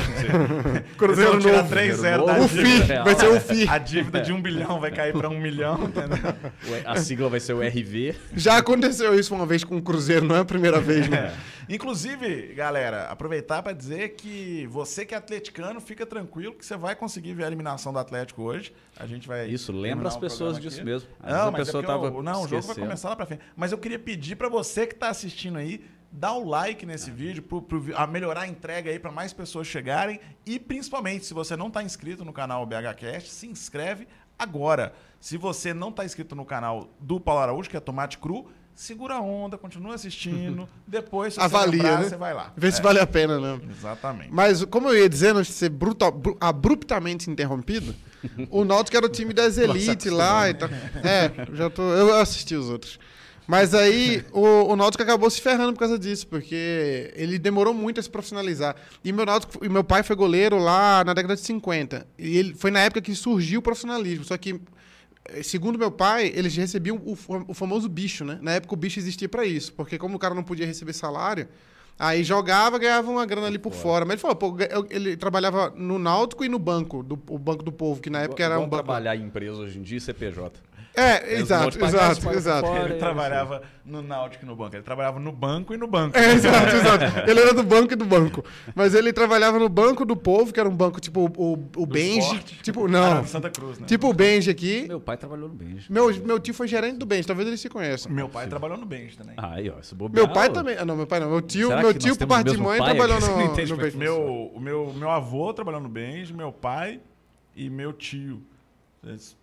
Cruzeiro 0.98 1.40
tirar 1.40 1.58
novo. 1.58 1.70
3 1.70 1.88
Cruzeiro 1.92 2.02
zero 2.02 2.26
da 2.26 2.34
novo. 2.34 2.46
O 2.46 2.50
dívida. 2.50 2.86
FI, 2.98 3.04
vai 3.04 3.16
ser 3.16 3.28
o 3.28 3.40
FI. 3.40 3.68
A 3.70 3.78
dívida 3.78 4.22
de 4.22 4.34
um 4.34 4.42
bilhão 4.42 4.80
vai 4.80 4.92
cair 4.92 5.14
para 5.14 5.30
um 5.30 5.40
milhão, 5.40 5.84
entendeu? 5.84 6.18
A 6.86 6.96
sigla 6.98 7.30
vai 7.30 7.40
ser 7.40 7.54
o 7.54 7.62
RV. 7.62 8.16
Já 8.36 8.58
aconteceu 8.58 9.18
isso 9.18 9.34
uma 9.36 9.46
vez 9.46 9.64
com 9.64 9.78
o 9.78 9.82
Cruzeiro, 9.82 10.26
não 10.26 10.36
é 10.36 10.40
a 10.40 10.46
primeira 10.46 10.80
vez, 10.80 11.08
né? 11.08 11.34
Inclusive, 11.70 12.54
galera, 12.54 13.04
aproveitar 13.06 13.62
para 13.64 13.72
dizer 13.72 14.10
que 14.10 14.68
você 14.70 15.06
que 15.06 15.14
é 15.14 15.18
atleticano, 15.18 15.80
fica 15.80 16.06
tranquilo 16.06 16.54
que 16.54 16.66
você 16.66 16.76
vai 16.76 16.96
conseguir 16.96 17.34
ver 17.34 17.44
a 17.44 17.48
eliminação 17.48 17.94
do 17.94 18.00
Atlético 18.00 18.42
hoje. 18.42 18.74
A 18.98 19.06
gente 19.06 19.28
vai. 19.28 19.48
Isso, 19.48 19.72
lembra 19.72 20.08
as 20.08 20.18
pessoas 20.18 20.60
disso 20.60 20.78
aqui. 20.78 20.86
mesmo. 20.86 21.08
Às 21.22 21.32
Não, 21.34 21.48
a 21.48 21.52
mas 21.52 21.66
pessoa 21.66 21.84
é 21.84 21.88
tava 21.88 22.10
o, 22.12 22.22
não, 22.24 22.44
o 22.44 22.48
jogo 22.48 22.64
vai 22.64 22.76
começar 22.76 23.10
lá 23.10 23.16
pra 23.16 23.26
frente. 23.26 23.42
Mas 23.56 23.72
eu 23.72 23.78
queria 23.78 24.00
pedir 24.00 24.36
para 24.36 24.50
você 24.50 24.86
que 24.86 24.96
tá 24.96 25.10
assistindo 25.10 25.58
aí, 25.58 25.82
dar 26.12 26.34
o 26.34 26.48
like 26.48 26.86
nesse 26.86 27.10
vídeo, 27.10 27.42
pro, 27.42 27.62
pro 27.62 27.84
a 27.96 28.06
melhorar 28.06 28.42
a 28.42 28.48
entrega 28.48 28.90
aí 28.92 29.00
para 29.00 29.12
mais 29.12 29.32
pessoas 29.34 29.68
chegarem. 29.68 30.20
E 30.46 30.60
principalmente, 30.60 31.26
se 31.26 31.34
você 31.34 31.56
não 31.56 31.72
tá 31.72 31.82
inscrito 31.84 32.26
no 32.26 32.34
canal 32.34 32.66
BHCast, 32.66 33.30
se 33.30 33.48
inscreve 33.48 34.08
agora. 34.38 34.94
Se 35.20 35.38
você 35.38 35.74
não 35.74 35.92
tá 35.92 36.04
inscrito 36.04 36.36
no 36.36 36.44
canal 36.46 36.90
do 37.00 37.20
Paulo 37.20 37.42
Araújo, 37.42 37.70
que 37.70 37.78
é 37.78 37.80
Tomate 37.80 38.18
Cru, 38.18 38.52
segura 38.74 39.16
a 39.16 39.22
onda, 39.22 39.58
continua 39.58 39.94
assistindo. 39.96 40.68
Depois, 40.88 41.34
se 41.36 41.40
você 41.40 41.46
Avalia, 41.46 41.84
lembrar, 41.84 42.00
né? 42.00 42.10
você 42.10 42.18
vai 42.18 42.34
lá. 42.34 42.52
Vê 42.58 42.72
se 42.72 42.80
É, 42.80 42.84
vale 42.84 43.00
a 43.00 43.06
pena, 43.08 43.40
né? 43.40 43.62
Exatamente. 43.70 44.30
Mas, 44.34 44.66
como 44.66 44.90
eu 44.90 44.98
ia 44.98 45.08
dizendo, 45.08 45.40
antes 45.40 45.52
de 45.54 45.58
ser 45.60 45.70
brutal- 45.70 46.12
bru- 46.12 46.38
abruptamente 46.42 47.30
interrompido, 47.30 47.94
o 48.50 48.66
Náutico 48.66 48.98
era 48.98 49.06
o 49.06 49.10
time 49.10 49.34
das 49.34 49.58
elites 49.60 50.12
lá 50.12 50.50
e 50.50 50.56
tal. 50.56 50.70
É, 51.04 51.32
já 51.56 51.70
tô, 51.70 51.84
eu 51.94 52.16
assisti 52.20 52.56
os 52.56 52.68
outros. 52.70 53.00
Mas 53.52 53.74
aí 53.74 54.24
o, 54.32 54.72
o 54.72 54.76
Náutico 54.78 55.04
acabou 55.04 55.30
se 55.30 55.42
ferrando 55.42 55.74
por 55.74 55.80
causa 55.80 56.00
disso, 56.00 56.26
porque 56.26 57.12
ele 57.18 57.38
demorou 57.38 57.74
muito 57.74 58.00
a 58.00 58.04
se 58.04 58.10
profissionalizar. 58.10 58.78
E 59.04 59.12
meu, 59.12 59.26
Náutico, 59.26 59.66
e 59.66 59.68
meu 59.68 59.84
pai 59.84 60.04
foi 60.04 60.16
goleiro 60.16 60.58
lá 60.58 61.04
na 61.04 61.14
década 61.14 61.36
de 61.36 61.42
50. 61.42 62.08
E 62.18 62.38
ele, 62.38 62.54
foi 62.54 62.72
na 62.72 62.80
época 62.80 63.02
que 63.02 63.14
surgiu 63.14 63.60
o 63.60 63.62
profissionalismo. 63.62 64.24
Só 64.24 64.38
que, 64.38 64.58
eh, 65.26 65.44
segundo 65.44 65.78
meu 65.78 65.92
pai, 65.92 66.32
eles 66.34 66.56
recebiam 66.56 66.96
o, 66.96 67.18
o 67.46 67.54
famoso 67.54 67.90
bicho, 67.90 68.24
né? 68.24 68.40
Na 68.42 68.54
época 68.54 68.74
o 68.74 68.78
bicho 68.78 69.00
existia 69.00 69.28
para 69.28 69.46
isso, 69.46 69.74
porque 69.74 69.98
como 69.98 70.16
o 70.16 70.20
cara 70.20 70.34
não 70.34 70.44
podia 70.44 70.66
receber 70.66 70.94
salário, 70.94 71.50
Aí 72.00 72.24
jogava, 72.24 72.80
ganhava 72.80 73.12
uma 73.12 73.24
grana 73.28 73.46
ali 73.46 73.60
por 73.60 73.74
fora. 73.74 74.06
Mas 74.06 74.14
ele 74.14 74.22
falou, 74.22 74.36
pô, 74.36 74.58
ele 74.90 75.16
trabalhava 75.16 75.72
no 75.76 76.00
Náutico 76.00 76.44
e 76.44 76.50
no 76.50 76.58
banco, 76.58 77.04
do, 77.04 77.14
o 77.30 77.38
Banco 77.38 77.64
do 77.64 77.72
Povo, 77.72 78.02
que 78.02 78.10
na 78.10 78.22
época 78.22 78.44
era 78.44 78.58
um 78.58 78.64
banco. 78.64 78.84
trabalhar 78.84 79.16
em 79.16 79.26
empresa 79.26 79.58
hoje 79.58 79.78
em 79.78 79.84
dia 79.84 80.00
e 80.00 80.02
CPJ. 80.02 80.60
É, 80.94 81.36
exato, 81.36 81.84
exato, 81.84 82.30
exato. 82.32 82.68
fora. 82.68 82.90
Ele 82.90 82.96
trabalhava 82.96 83.62
no 83.86 84.02
Náutico 84.02 84.44
e 84.44 84.48
no 84.48 84.56
banco. 84.56 84.76
Ele 84.76 84.84
trabalhava 84.84 85.20
no 85.20 85.32
banco 85.32 85.74
e 85.74 85.78
no 85.78 85.88
banco. 85.88 86.18
É, 86.18 86.34
exato, 86.34 86.76
exato. 86.76 87.06
Ele 87.30 87.40
era 87.40 87.54
do 87.54 87.64
banco 87.64 87.94
e 87.94 87.96
do 87.96 88.06
banco. 88.06 88.44
Mas 88.76 88.94
ele 88.94 89.14
trabalhava 89.14 89.58
no 89.58 89.70
Banco 89.70 90.06
do 90.06 90.16
Povo, 90.16 90.52
que 90.52 90.60
era 90.60 90.68
um 90.68 90.76
banco 90.76 91.00
tipo 91.00 91.22
o, 91.22 91.54
o, 91.54 91.54
o 91.78 91.86
Benji. 91.86 92.20
esporte. 92.20 92.60
Tipo, 92.62 92.88
não. 92.88 93.26
Santa 93.26 93.50
Cruz, 93.50 93.80
né? 93.80 93.88
Tipo 93.88 94.10
o 94.10 94.14
Benji 94.14 94.50
aqui. 94.50 94.86
Meu 94.88 95.00
pai 95.00 95.18
trabalhou 95.18 95.48
no 95.48 95.56
Benji. 95.56 95.92
Meu, 95.92 96.14
meu 96.26 96.40
tio 96.40 96.54
foi 96.54 96.68
gerente 96.68 96.98
do 96.98 97.06
Benji, 97.06 97.26
talvez 97.26 97.48
eles 97.48 97.60
se 97.62 97.70
conheçam. 97.70 98.12
Meu 98.12 98.28
pai 98.28 98.48
trabalhou 98.48 98.78
no 98.78 98.86
Bench 98.86 99.18
também. 99.18 99.36
Ah, 99.38 99.52
Aí, 99.52 99.70
ó, 99.70 99.80
esse 99.80 99.94
bobear, 99.94 100.26
Meu 100.26 100.34
pai 100.34 100.50
também. 100.50 100.78
Ah, 100.78 100.86
não, 100.86 100.96
meu 100.96 101.06
pai 101.08 101.20
não. 101.20 101.30
Meu 101.30 101.42
tio, 101.42 101.68
Será 101.68 101.82
meu 101.82 101.94
tio 101.94 102.16
por 102.16 102.28
parte 102.28 102.52
de 102.52 102.58
mãe, 102.58 102.80
pai? 102.80 102.96
trabalhou 102.96 103.18
É 103.18 103.20
no, 103.20 103.38
no 103.38 103.54
é 103.54 103.84
Benji. 103.84 103.98
Meu, 103.98 104.52
o 104.54 104.60
meu, 104.60 104.94
meu 104.94 105.10
avô 105.10 105.54
trabalhou 105.54 105.82
no 105.82 105.90
Bench, 105.90 106.34
meu 106.34 106.52
pai 106.52 107.00
e 107.56 107.70
meu 107.70 107.92
tio. 107.94 108.42
Eles 109.04 109.36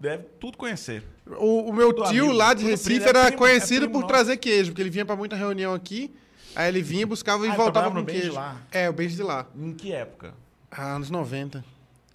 devem 0.00 0.26
tudo 0.40 0.56
conhecer. 0.56 1.04
O, 1.26 1.68
o 1.68 1.72
meu 1.72 1.92
Tudo 1.92 2.08
tio 2.08 2.24
amigo, 2.24 2.36
lá 2.38 2.54
de 2.54 2.64
Recife 2.64 3.04
é 3.04 3.08
era 3.08 3.24
primo, 3.26 3.38
conhecido 3.38 3.86
é 3.86 3.88
por 3.88 4.04
trazer 4.04 4.36
queijo, 4.38 4.70
porque 4.70 4.82
ele 4.82 4.90
vinha 4.90 5.04
pra 5.04 5.14
muita 5.14 5.36
reunião 5.36 5.74
aqui, 5.74 6.12
aí 6.56 6.68
ele 6.68 6.82
vinha, 6.82 7.06
buscava 7.06 7.46
e 7.46 7.50
Ah, 7.50 7.54
voltava 7.54 7.90
com 7.90 8.04
queijo. 8.04 8.32
lá? 8.32 8.56
É, 8.72 8.88
o 8.88 8.92
beijo 8.92 9.14
de 9.14 9.22
lá. 9.22 9.46
Em 9.54 9.72
que 9.72 9.92
época? 9.92 10.34
Ah, 10.70 10.94
anos 10.94 11.10
90. 11.10 11.64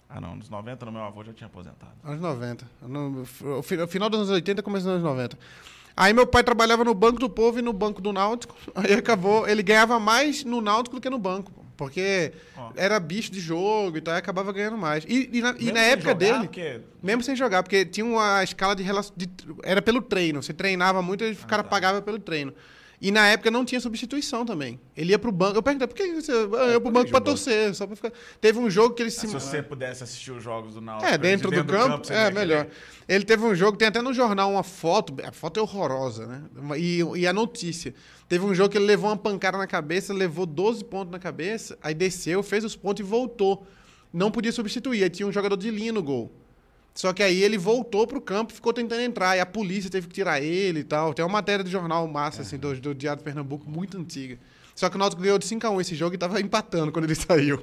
Ah, 0.08 0.20
não, 0.20 0.36
nos 0.36 0.48
90 0.48 0.86
no 0.86 0.92
meu 0.92 1.02
avô 1.02 1.24
já 1.24 1.32
tinha 1.32 1.46
aposentado. 1.46 1.92
Anos 2.04 2.20
90. 2.20 2.64
No, 2.82 3.24
final 3.88 4.08
dos 4.08 4.20
anos 4.20 4.30
80, 4.30 4.62
começo 4.62 4.84
dos 4.84 4.92
anos 4.94 5.02
90. 5.04 5.36
Aí 5.96 6.12
meu 6.12 6.26
pai 6.26 6.44
trabalhava 6.44 6.84
no 6.84 6.94
Banco 6.94 7.18
do 7.18 7.28
Povo 7.28 7.58
e 7.58 7.62
no 7.62 7.72
Banco 7.72 8.00
do 8.02 8.12
Náutico. 8.12 8.54
Aí 8.74 8.92
acabou, 8.92 9.48
ele 9.48 9.62
ganhava 9.62 9.98
mais 9.98 10.44
no 10.44 10.60
Náutico 10.60 10.96
do 10.96 11.02
que 11.02 11.08
no 11.10 11.18
banco. 11.18 11.50
pô, 11.52 11.62
Porque 11.76 12.32
Ó. 12.56 12.72
era 12.74 12.98
bicho 12.98 13.30
de 13.30 13.38
jogo 13.38 13.98
e 13.98 14.00
tal, 14.00 14.14
aí 14.14 14.18
acabava 14.18 14.52
ganhando 14.52 14.78
mais. 14.78 15.04
E, 15.06 15.28
e 15.32 15.42
na, 15.42 15.54
e 15.58 15.70
na 15.72 15.80
época 15.80 16.10
jogar, 16.10 16.18
dele, 16.18 16.38
Porque 16.46 16.80
mesmo 17.02 17.22
sem 17.22 17.36
jogar, 17.36 17.62
porque 17.62 17.84
tinha 17.84 18.06
uma 18.06 18.42
escala 18.42 18.74
de 18.74 18.82
relação. 18.82 19.12
De, 19.16 19.28
era 19.62 19.82
pelo 19.82 20.00
treino. 20.00 20.42
Você 20.42 20.54
treinava 20.54 21.02
muito 21.02 21.24
e 21.24 21.32
o 21.32 21.36
cara 21.46 21.62
tá. 21.62 21.68
pagava 21.68 22.00
pelo 22.00 22.18
treino. 22.18 22.54
E 23.00 23.10
na 23.10 23.26
época 23.26 23.50
não 23.50 23.64
tinha 23.64 23.80
substituição 23.80 24.46
também. 24.46 24.80
Ele 24.96 25.10
ia 25.10 25.18
pro 25.18 25.30
banco. 25.30 25.58
Eu 25.58 25.62
perguntei, 25.62 25.86
por 25.86 25.94
que 25.94 26.14
você. 26.14 26.32
Ah, 26.32 26.64
eu 26.64 26.72
ia 26.72 26.80
pro 26.80 26.90
banco 26.90 27.10
pra 27.10 27.20
torcer, 27.20 27.74
só 27.74 27.86
pra 27.86 27.94
ficar. 27.94 28.12
Teve 28.40 28.58
um 28.58 28.70
jogo 28.70 28.94
que 28.94 29.02
ele 29.02 29.10
se. 29.10 29.20
se 29.20 29.26
você 29.26 29.62
pudesse 29.62 30.02
assistir 30.02 30.32
os 30.32 30.42
jogos 30.42 30.74
do 30.74 30.80
Náutico... 30.80 31.12
É, 31.12 31.18
dentro, 31.18 31.50
de 31.50 31.62
do 31.62 31.64
campo, 31.72 32.06
você 32.06 32.14
é 32.14 32.24
ia 32.24 32.30
melhor. 32.30 32.64
querer. 32.64 32.76
Ele 33.06 33.24
teve 33.24 33.44
um 33.44 33.54
jogo, 33.54 33.76
tem 33.76 33.88
até 33.88 34.00
no 34.00 34.14
jornal 34.14 34.50
uma 34.50 34.62
foto, 34.62 35.14
a 35.22 35.30
foto 35.30 35.60
é 35.60 35.62
horrorosa, 35.62 36.26
né? 36.26 36.42
E, 36.78 37.02
e 37.16 37.26
a 37.26 37.32
notícia. 37.32 37.94
Teve 38.28 38.44
um 38.44 38.54
jogo 38.54 38.70
que 38.70 38.78
ele 38.78 38.86
levou 38.86 39.08
uma 39.08 39.16
pancada 39.16 39.56
na 39.56 39.66
cabeça, 39.66 40.12
levou 40.12 40.46
12 40.46 40.84
pontos 40.84 41.12
na 41.12 41.18
cabeça, 41.18 41.78
aí 41.80 41.94
desceu, 41.94 42.42
fez 42.42 42.64
os 42.64 42.74
pontos 42.74 43.00
e 43.00 43.08
voltou. 43.08 43.66
Não 44.12 44.30
podia 44.30 44.50
substituir, 44.50 45.04
aí 45.04 45.10
tinha 45.10 45.26
um 45.26 45.32
jogador 45.32 45.56
de 45.56 45.70
linha 45.70 45.92
no 45.92 46.02
gol. 46.02 46.32
Só 46.92 47.12
que 47.12 47.22
aí 47.22 47.42
ele 47.42 47.58
voltou 47.58 48.06
pro 48.06 48.20
campo 48.20 48.52
e 48.52 48.54
ficou 48.54 48.72
tentando 48.72 49.02
entrar, 49.02 49.36
e 49.36 49.40
a 49.40 49.46
polícia 49.46 49.90
teve 49.90 50.08
que 50.08 50.14
tirar 50.14 50.40
ele 50.40 50.80
e 50.80 50.84
tal. 50.84 51.12
Tem 51.12 51.24
uma 51.24 51.30
matéria 51.30 51.62
de 51.62 51.70
jornal 51.70 52.08
massa, 52.08 52.42
assim, 52.42 52.56
do, 52.56 52.74
do 52.80 52.94
Diário 52.94 53.18
de 53.18 53.24
Pernambuco, 53.24 53.68
muito 53.68 53.98
antiga. 53.98 54.38
Só 54.74 54.88
que 54.88 54.96
o 54.96 54.98
Náutico 54.98 55.22
ganhou 55.22 55.38
de 55.38 55.46
5x1 55.46 55.80
esse 55.80 55.94
jogo 55.94 56.14
e 56.14 56.18
tava 56.18 56.40
empatando 56.40 56.90
quando 56.90 57.04
ele 57.04 57.14
saiu. 57.16 57.62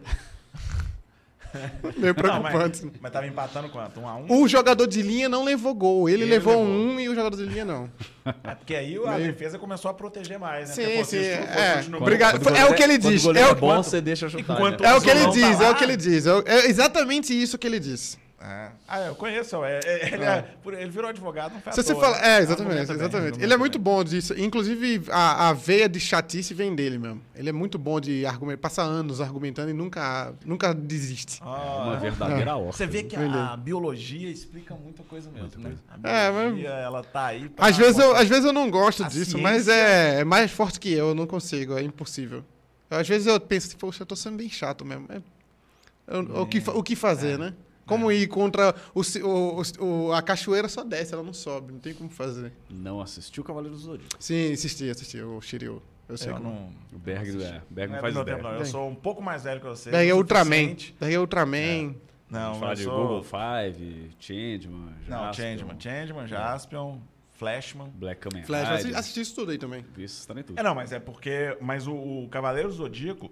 Meio 1.98 2.08
Não, 2.08 2.13
preocupante. 2.13 2.84
né? 2.86 2.92
mas, 2.94 3.02
mas 3.02 3.12
tava 3.12 3.28
empatando 3.28 3.70
quanto? 3.70 4.00
Um 4.00 4.08
a 4.08 4.16
um? 4.16 4.26
O 4.42 4.48
jogador 4.48 4.88
de 4.88 5.02
linha 5.02 5.30
não 5.30 5.44
levou 5.44 5.74
gol. 5.74 6.10
Ele, 6.10 6.24
Ele 6.24 6.32
levou, 6.32 6.54
levou. 6.54 6.66
um 6.68 7.00
e 7.00 7.08
o 7.10 7.16
jogador 7.16 7.36
de 7.38 7.46
linha 7.46 7.66
não. 7.66 7.89
É 8.44 8.56
porque 8.56 8.74
aí 8.74 8.98
a 9.06 9.18
defesa 9.18 9.60
começou 9.60 9.92
a 9.92 9.94
proteger 9.94 10.39
mais, 10.39 10.70
né? 10.70 10.76
Sim, 10.76 10.84
Porque, 10.84 11.04
sim, 11.04 11.18
é. 11.18 11.84
Obrigado. 11.98 12.39
Quando 12.42 12.56
É 12.56 12.66
o 12.66 12.74
que 12.74 12.82
ele 12.82 12.98
diz, 12.98 13.26
é 13.26 13.39
É 13.42 13.48
o- 13.52 13.56
bom, 13.56 13.84
você 13.84 14.00
deixa 14.00 14.30
chutar. 14.30 14.54
Enquanto- 14.54 14.82
né? 14.82 14.89
É 14.89 14.94
o 14.96 15.02
que 15.02 15.10
ele 15.10 15.20
Não 15.20 15.26
tá 15.28 15.34
diz, 15.34 15.60
é 15.62 15.70
o 15.70 15.76
que 15.76 15.84
ele 15.84 15.98
diz. 15.98 16.26
É, 16.26 16.32
é 16.46 16.68
exatamente 16.70 17.34
isso 17.34 17.58
que 17.58 17.68
ele 17.68 17.80
diz. 17.82 18.18
É. 18.45 18.71
Ah, 18.89 18.99
eu 18.99 19.15
conheço. 19.15 19.63
É, 19.63 19.79
é- 19.86 20.13
ele, 20.13 20.23
é- 20.25 20.41
por- 20.62 20.73
ele 20.73 20.89
virou 20.89 21.10
advogado, 21.10 21.53
não 21.53 21.62
foi 21.62 21.71
você 21.71 21.93
toa, 21.93 22.01
fala, 22.03 22.19
né? 22.19 22.27
é, 22.27 22.39
exatamente, 22.41 22.91
exatamente. 22.91 23.41
Ele 23.41 23.53
é 23.53 23.56
muito 23.56 23.79
bom 23.79 24.03
disso. 24.03 24.38
Inclusive, 24.38 25.06
a, 25.10 25.47
a 25.47 25.53
veia 25.53 25.88
de 25.88 25.97
chatice 25.97 26.53
vem 26.53 26.75
dele 26.75 26.97
mesmo. 26.97 27.21
Ele 27.34 27.47
é 27.47 27.53
muito 27.53 27.77
bom 27.79 28.01
de 28.01 28.25
argumentar. 28.25 28.62
Passa 28.63 28.82
anos 28.82 29.21
argumentando 29.21 29.69
e 29.69 29.73
nunca, 29.73 30.34
nunca 30.45 30.73
desiste. 30.73 31.39
Ah, 31.41 31.84
Uma 31.86 31.95
verdadeira 31.97 32.58
orca. 32.58 32.73
Você 32.73 32.86
vê 32.86 33.03
que 33.03 33.15
a, 33.15 33.53
a 33.53 33.56
biologia 33.58 34.29
explica 34.29 34.75
muita 34.75 35.03
coisa 35.03 35.29
mesmo, 35.32 35.47
Muita 35.47 35.58
né? 35.60 35.63
coisa. 35.63 35.82
A 36.03 36.10
É, 36.10 36.29
mas- 36.32 36.43
biologia, 36.43 36.69
ela 36.69 37.01
tá 37.01 37.25
aí 37.27 37.49
Às 37.58 37.77
vezes, 37.77 37.97
eu, 37.97 38.13
às 38.13 38.27
vezes 38.27 38.43
eu 38.43 38.51
não 38.51 38.69
gosto 38.69 39.06
A 39.06 39.08
disso, 39.08 39.32
ciência- 39.32 39.41
mas 39.41 39.69
é, 39.69 40.19
é 40.19 40.23
mais 40.25 40.51
forte 40.51 40.82
que 40.82 40.91
eu, 40.91 41.08
eu 41.10 41.15
não 41.15 41.25
consigo, 41.25 41.77
é 41.77 41.82
impossível. 41.82 42.43
Às 42.89 43.08
vezes 43.08 43.25
eu 43.25 43.39
penso, 43.39 43.67
assim, 43.67 43.77
poxa, 43.77 44.03
eu 44.03 44.06
tô 44.06 44.17
sendo 44.17 44.36
bem 44.36 44.49
chato 44.49 44.84
mesmo. 44.84 45.08
É- 45.10 45.21
eu- 46.08 46.41
o, 46.41 46.45
que, 46.45 46.62
o 46.69 46.84
que 46.84 46.95
fazer, 46.97 47.39
né? 47.39 47.53
Como 47.86 48.12
ir 48.12 48.28
contra 48.28 48.74
o, 48.96 49.02
o- 49.02 49.62
o- 50.08 50.13
a 50.13 50.22
cachoeira 50.22 50.69
só 50.69 50.84
desce, 50.84 51.13
ela 51.13 51.24
não 51.24 51.34
sobe, 51.34 51.74
não 51.74 51.80
tem 51.80 51.93
como 51.93 52.10
fazer. 52.10 52.52
Não 52.69 53.02
assistiu 53.02 53.43
o 53.43 53.46
Cavaleiro 53.46 53.76
do 53.76 53.82
Zodíaco. 53.82 54.15
Sim, 54.19 54.54
assisti, 54.54 54.89
assisti, 54.89 55.19
o 55.22 55.41
Shiryu. 55.41 55.82
Eu 56.08 56.17
sei 56.17 56.32
Eu 56.32 56.36
como. 56.38 56.50
não... 56.50 56.69
O 56.93 57.00
Berg, 57.00 57.30
é, 57.43 57.62
o 57.69 57.74
Berg 57.74 57.91
Não 57.91 57.93
não 57.93 57.98
é 57.98 58.02
faz 58.02 58.15
ideia. 58.15 58.38
tempo, 58.38 58.48
não. 58.50 58.56
Eu 58.58 58.65
sou 58.65 58.89
um 58.89 58.96
pouco 58.96 59.22
mais 59.22 59.43
velho 59.43 59.60
que 59.62 59.67
você. 59.67 59.89
Daí 59.91 60.10
é 60.10 60.13
o 60.13 60.17
Ultraman. 60.17 60.76
Daí 61.00 61.13
é 61.13 61.19
Ultraman. 61.19 61.96
Não, 62.30 62.39
Vamos 62.46 62.60
falar 62.60 62.74
de 62.74 62.84
sou... 62.84 62.98
Google 63.02 63.24
Five, 63.24 64.12
Changeman, 64.19 64.93
Não, 65.08 65.17
Jaspion, 65.26 65.34
Changeman. 65.46 65.80
Changeman, 65.80 66.28
Jaspion, 66.28 66.98
Flashman. 67.38 67.89
Black 67.96 68.22
Kamen 68.22 68.43
Flash, 68.43 68.69
assisti, 68.69 68.96
assisti 68.96 69.22
isso 69.22 69.36
tudo 69.36 69.52
aí 69.52 69.58
também. 69.58 69.86
Isso 69.98 70.28
tá 70.28 70.34
em 70.39 70.43
tudo. 70.43 70.60
É, 70.60 70.63
não, 70.63 70.74
mas 70.74 70.91
é 70.91 71.00
porque... 71.00 71.56
Mas 71.62 71.86
o, 71.88 71.93
o 71.93 72.28
Cavaleiro 72.30 72.72
Zodíaco, 72.72 73.30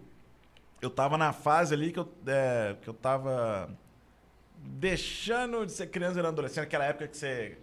eu 0.82 0.90
tava 0.90 1.18
na 1.18 1.34
fase 1.34 1.74
ali 1.74 1.92
que 1.92 2.00
eu, 2.00 2.08
é, 2.28 2.76
que 2.82 2.88
eu 2.88 2.94
tava 2.94 3.70
deixando 4.64 5.66
de 5.66 5.72
ser 5.72 5.88
criança 5.88 6.20
e 6.20 6.26
adolescente. 6.26 6.64
Aquela 6.64 6.86
época 6.86 7.08
que 7.08 7.18
você... 7.18 7.58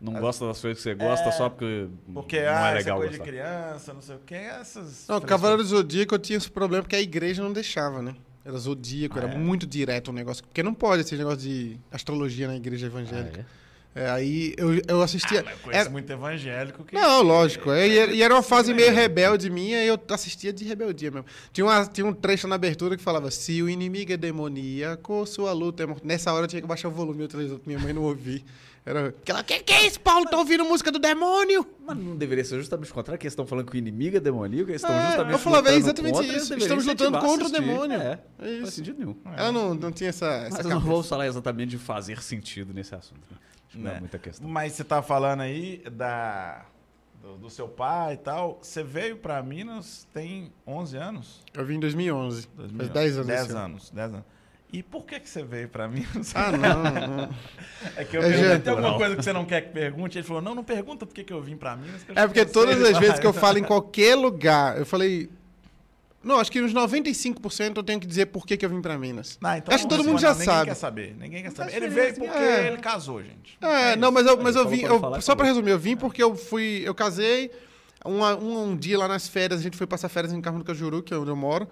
Não 0.00 0.12
gosta 0.20 0.46
das 0.46 0.60
coisas 0.60 0.82
que 0.82 0.82
você 0.90 0.94
gosta 0.94 1.28
É, 1.28 1.32
só 1.32 1.48
porque, 1.48 1.86
Porque, 2.12 2.42
não 2.42 2.52
ah, 2.52 2.70
é 2.70 2.74
legal 2.74 2.98
coisa 2.98 3.12
gostar. 3.16 3.24
de 3.24 3.30
criança, 3.30 3.94
não 3.94 4.02
sei 4.02 4.16
o 4.16 4.18
que, 4.18 4.34
essas... 4.34 5.06
Não, 5.08 5.16
o 5.16 5.20
Cavaleiro 5.22 5.62
do 5.62 5.68
Zodíaco 5.68 6.14
eu 6.14 6.18
tinha 6.18 6.36
esse 6.36 6.50
problema 6.50 6.82
porque 6.82 6.96
a 6.96 7.00
igreja 7.00 7.42
não 7.42 7.52
deixava, 7.52 8.02
né? 8.02 8.14
Era 8.44 8.58
zodíaco, 8.58 9.18
Ah, 9.18 9.22
era 9.22 9.32
é? 9.32 9.38
muito 9.38 9.66
direto 9.66 10.08
o 10.08 10.12
negócio. 10.12 10.44
Porque 10.44 10.62
não 10.62 10.74
pode 10.74 11.00
esse 11.02 11.16
negócio 11.16 11.38
de 11.38 11.78
astrologia 11.90 12.46
na 12.46 12.56
igreja 12.56 12.86
evangélica. 12.86 13.46
Ah, 13.48 13.60
É, 13.60 13.63
aí 14.02 14.54
eu, 14.56 14.80
eu 14.88 15.02
assistia. 15.02 15.44
Ah, 15.46 15.50
eu 15.52 15.58
conheço 15.58 15.80
era- 15.82 15.90
muito 15.90 16.10
evangélico 16.10 16.84
que. 16.84 16.94
Não, 16.94 17.22
lógico. 17.22 17.70
é, 17.70 17.86
E 17.88 17.98
era, 17.98 18.12
e 18.12 18.22
era 18.22 18.34
uma 18.34 18.42
fase 18.42 18.74
meio 18.74 18.92
rebelde 18.92 19.48
minha 19.50 19.82
e 19.84 19.86
eu 19.88 19.98
assistia 20.10 20.52
de 20.52 20.64
rebeldia 20.64 21.10
mesmo. 21.10 21.26
Tinha, 21.52 21.64
uma, 21.64 21.86
tinha 21.86 22.06
um 22.06 22.12
trecho 22.12 22.48
na 22.48 22.56
abertura 22.56 22.96
que 22.96 23.02
falava: 23.02 23.30
Se 23.30 23.62
o 23.62 23.68
inimigo 23.68 24.12
é 24.12 24.16
demoníaco, 24.16 25.24
sua 25.26 25.52
luta 25.52 25.82
é 25.82 25.86
morta. 25.86 26.06
Nessa 26.06 26.32
hora 26.32 26.44
eu 26.44 26.48
tinha 26.48 26.60
que 26.62 26.68
baixar 26.68 26.88
o 26.88 26.90
volume 26.92 27.18
do 27.20 27.28
televisor 27.28 27.60
minha 27.66 27.78
mãe 27.78 27.92
não 27.92 28.02
ouvir. 28.02 28.44
Era 28.86 29.08
aquela: 29.08 29.42
Que 29.42 29.60
que 29.60 29.72
é 29.72 29.86
isso, 29.86 29.98
Paulo? 30.00 30.26
Tá 30.26 30.36
ouvindo 30.38 30.64
música 30.64 30.90
do 30.92 30.98
demônio? 30.98 31.66
Mas 31.86 31.96
não 31.96 32.16
deveria 32.16 32.44
ser 32.44 32.58
justamente 32.58 32.90
o 32.90 32.94
contrário, 32.94 33.18
que 33.18 33.24
eles 33.26 33.32
estão 33.32 33.46
falando 33.46 33.70
que 33.70 33.76
o 33.76 33.78
inimigo 33.78 34.16
é 34.16 34.20
demoníaco, 34.20 34.70
eles 34.70 34.82
estão 34.82 34.94
É, 34.94 35.06
justamente 35.06 35.32
eu 35.32 35.38
falava, 35.38 35.68
é 35.68 35.72
lutando 35.72 35.86
exatamente 35.86 36.14
contra, 36.14 36.36
isso, 36.36 36.54
estamos 36.54 36.84
lutando 36.86 37.18
contra 37.18 37.44
o 37.44 37.46
assistir. 37.46 37.60
demônio. 37.62 37.98
É, 38.00 38.18
É 38.38 38.44
não 38.44 38.52
isso. 38.52 38.60
faz 38.62 38.74
sentido 38.74 38.98
nenhum. 38.98 39.16
Ela 39.36 39.52
não, 39.52 39.74
não 39.74 39.90
tinha 39.92 40.10
essa. 40.10 40.26
essa 40.26 40.56
Mas 40.56 40.64
eu 40.66 40.70
não 40.70 40.80
vou 40.80 41.02
falar 41.02 41.26
exatamente 41.26 41.70
de 41.70 41.78
fazer 41.78 42.20
sentido 42.22 42.74
nesse 42.74 42.94
assunto. 42.94 43.20
Né? 43.76 43.82
Não 43.84 43.90
é 43.90 43.94
Né? 43.94 44.00
muita 44.00 44.18
questão. 44.18 44.48
Mas 44.48 44.72
você 44.72 44.84
tá 44.84 45.02
falando 45.02 45.40
aí 45.40 45.82
da, 45.92 46.64
do, 47.22 47.36
do 47.38 47.50
seu 47.50 47.68
pai 47.68 48.14
e 48.14 48.16
tal. 48.18 48.58
Você 48.62 48.82
veio 48.82 49.16
pra 49.16 49.42
Minas 49.42 50.06
tem 50.12 50.52
11 50.66 50.96
anos? 50.96 51.42
Eu 51.54 51.64
vim 51.64 51.76
em 51.76 51.80
2011. 51.80 52.48
2011. 52.56 52.76
Faz 52.76 52.90
10 52.90 53.14
anos. 53.16 53.26
10 53.26 53.40
esse 53.42 53.50
ano. 53.50 53.60
anos, 53.60 53.90
10 53.90 54.12
anos. 54.14 54.24
E 54.72 54.82
por 54.82 55.04
que, 55.06 55.20
que 55.20 55.28
você 55.28 55.44
veio 55.44 55.68
pra 55.68 55.86
Minas? 55.86 56.34
Ah, 56.34 56.50
não, 56.50 56.82
não. 57.16 57.30
É 57.96 58.04
que 58.04 58.16
eu 58.16 58.22
É 58.22 58.28
perguntei, 58.28 58.58
tem 58.60 58.72
alguma 58.72 58.96
coisa 58.96 59.14
que 59.16 59.22
você 59.22 59.32
não 59.32 59.44
quer 59.44 59.60
que 59.60 59.68
pergunte? 59.72 60.18
Ele 60.18 60.26
falou, 60.26 60.42
não, 60.42 60.52
não 60.54 60.64
pergunta 60.64 61.06
por 61.06 61.14
que, 61.14 61.22
que 61.22 61.32
eu 61.32 61.40
vim 61.40 61.56
pra 61.56 61.76
Minas. 61.76 62.04
É 62.14 62.26
porque 62.26 62.44
todas 62.44 62.74
as 62.80 62.86
demais." 62.86 62.98
vezes 62.98 63.20
que 63.20 63.26
eu 63.26 63.32
falo 63.32 63.58
em 63.58 63.62
qualquer 63.64 64.16
lugar, 64.16 64.76
eu 64.76 64.84
falei. 64.84 65.30
Não, 66.24 66.38
acho 66.40 66.50
que 66.50 66.60
uns 66.62 66.72
95% 66.72 67.76
eu 67.76 67.82
tenho 67.82 68.00
que 68.00 68.06
dizer 68.06 68.26
por 68.26 68.46
que, 68.46 68.56
que 68.56 68.64
eu 68.64 68.70
vim 68.70 68.80
pra 68.80 68.96
Minas. 68.98 69.38
Não, 69.40 69.56
então 69.56 69.74
acho 69.74 69.84
que 69.84 69.90
todo 69.90 70.02
mundo 70.04 70.18
responde, 70.18 70.22
já 70.22 70.34
não. 70.34 70.44
sabe. 70.44 70.60
Ninguém 70.60 70.64
quer 70.66 70.74
saber. 70.74 71.16
Ninguém 71.20 71.42
quer 71.42 71.50
saber. 71.52 71.70
faz 71.70 71.82
Ele 71.82 71.88
veio 71.94 72.08
diferença. 72.12 72.32
porque 72.38 72.50
É. 72.50 72.66
ele 72.68 72.76
casou, 72.78 73.22
gente. 73.22 73.58
É, 73.60 73.96
não, 73.96 74.10
mas 74.10 74.26
eu, 74.26 74.36
mas 74.42 74.56
eu 74.56 74.68
vim. 74.68 74.80
eu- 74.82 75.20
só 75.20 75.34
pra 75.36 75.46
resumir, 75.46 75.70
eu 75.70 75.78
vim 75.78 75.96
porque 75.96 76.22
eu 76.22 76.34
fui. 76.34 76.82
Eu 76.84 76.94
casei. 76.94 77.50
um, 78.06 78.22
um 78.70 78.76
dia 78.76 78.98
lá 78.98 79.08
nas 79.08 79.26
férias, 79.28 79.60
a 79.60 79.62
gente 79.62 79.76
foi 79.78 79.86
passar 79.86 80.10
férias 80.10 80.30
em 80.32 80.40
Carmo 80.40 80.58
do 80.58 80.64
Cajuru, 80.64 81.02
que 81.02 81.14
é 81.14 81.16
onde 81.16 81.30
eu 81.30 81.36
moro. 81.36 81.66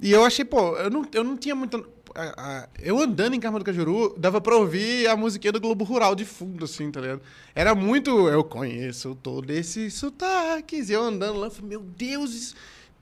E 0.00 0.10
eu 0.12 0.24
achei, 0.24 0.44
pô, 0.44 0.76
eu 0.76 0.90
não, 0.90 1.04
eu 1.12 1.22
não 1.24 1.36
tinha 1.36 1.54
muita. 1.54 1.78
a- 2.14 2.34
a- 2.64 2.68
eu 2.80 2.98
andando 2.98 3.34
em 3.34 3.40
Carmo 3.40 3.58
do 3.60 3.64
Cajuru, 3.64 4.12
dava 4.18 4.40
pra 4.40 4.56
ouvir 4.56 5.06
a 5.06 5.16
musiquinha 5.16 5.52
do 5.52 5.60
Globo 5.60 5.84
Rural 5.84 6.14
de 6.16 6.24
fundo, 6.24 6.64
assim, 6.64 6.90
tá 6.90 7.00
ligado? 7.00 7.20
Era 7.54 7.74
muito. 7.76 8.28
Eu 8.28 8.42
conheço 8.42 9.14
todo 9.22 9.48
esse 9.50 9.88
sotaques. 9.90 10.88
E 10.90 10.94
eu 10.94 11.02
andando 11.02 11.38
lá, 11.38 11.46
eu 11.46 11.50
falei, 11.50 11.68
meu 11.68 11.80
Deus, 11.80 12.32
isso- 12.34 12.54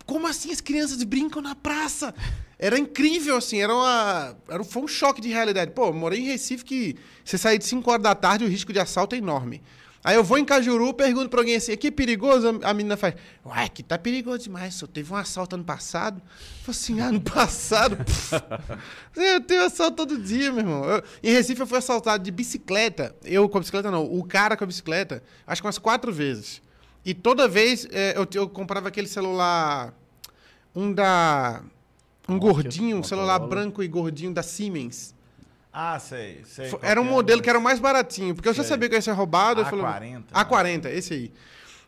como 0.07 0.27
assim 0.27 0.53
as 0.53 0.61
crianças 0.61 1.03
brincam 1.03 1.43
na 1.43 1.55
praça? 1.55 2.15
Era 2.59 2.79
incrível, 2.79 3.37
assim, 3.37 3.61
era 3.61 3.75
uma. 3.75 4.37
Era, 4.49 4.65
foi 4.65 4.83
um 4.83 4.89
choque 4.89 5.21
de 5.21 5.29
realidade. 5.29 5.73
Pô, 5.73 5.93
morei 5.93 6.21
em 6.21 6.25
Recife 6.27 6.65
que 6.65 6.97
você 7.25 7.37
sair 7.37 7.59
de 7.59 7.67
5 7.67 7.91
horas 7.91 8.03
da 8.03 8.15
tarde, 8.15 8.45
o 8.45 8.49
risco 8.49 8.73
de 8.73 8.79
assalto 8.79 9.15
é 9.15 9.19
enorme. 9.19 9.63
Aí 10.03 10.15
eu 10.15 10.23
vou 10.23 10.39
em 10.39 10.45
Cajuru, 10.45 10.95
pergunto 10.95 11.29
pra 11.29 11.41
alguém 11.41 11.57
assim, 11.57 11.73
aqui 11.73 11.89
é 11.89 11.91
perigoso? 11.91 12.61
A 12.63 12.73
menina 12.73 12.97
faz, 12.97 13.17
ué, 13.45 13.65
aqui 13.65 13.83
tá 13.83 13.99
perigoso 13.99 14.45
demais, 14.45 14.73
só 14.75 14.87
teve 14.87 15.13
um 15.13 15.17
assalto 15.17 15.57
ano 15.57 15.65
passado. 15.65 16.23
Falei 16.63 16.71
assim, 16.71 17.01
ah, 17.01 17.07
ano 17.07 17.21
passado? 17.21 17.97
Pff, 18.07 18.31
eu 19.17 19.41
tenho 19.41 19.65
assalto 19.65 19.97
todo 19.97 20.17
dia, 20.23 20.53
meu 20.53 20.61
irmão. 20.61 20.85
Eu- 20.85 21.03
em 21.25 21.33
Recife 21.33 21.61
eu 21.61 21.67
fui 21.67 21.79
assaltado 21.79 22.23
de 22.23 22.31
bicicleta. 22.31 23.17
Eu 23.25 23.49
com 23.49 23.59
a 23.59 23.61
bicicleta 23.61 23.91
não, 23.91 24.05
o 24.05 24.23
cara 24.23 24.57
com 24.57 24.63
a 24.63 24.67
bicicleta, 24.69 25.23
acho 25.45 25.61
que 25.61 25.67
umas 25.67 25.77
quatro 25.79 26.13
vezes. 26.13 26.63
E 27.07 27.15
toda 27.15 27.47
vez 27.47 27.87
é, 27.93 28.19
eu, 28.19 28.27
eu 28.35 28.49
comprava 28.49 28.89
aquele 28.89 29.07
celular, 29.07 29.95
um 30.75 30.93
da... 30.93 31.63
Um 32.29 32.35
Nokia, 32.35 32.51
gordinho, 32.53 32.97
um 32.99 33.03
celular 33.05 33.39
branco 33.39 33.81
e 33.81 33.87
gordinho 33.87 34.35
da 34.35 34.43
Siemens. 34.43 35.15
Ah, 35.73 35.97
sei, 36.01 36.43
sei. 36.45 36.73
Era 36.83 37.01
um 37.01 37.07
é, 37.07 37.11
modelo 37.11 37.39
mas- 37.39 37.45
que 37.45 37.49
era 37.51 37.59
o 37.59 37.63
mais 37.63 37.79
baratinho, 37.79 38.35
porque 38.35 38.49
eu 38.49 38.53
já 38.55 38.65
Sei. 38.65 38.71
sabia 38.71 38.89
que 38.89 38.95
eu 38.97 38.99
ia 38.99 39.03
ser 39.03 39.13
roubado. 39.13 39.61
eu 39.61 39.65
falei, 39.67 39.85
A40, 39.85 40.23
A40, 40.33 40.87
esse 40.87 41.15
aí. 41.15 41.33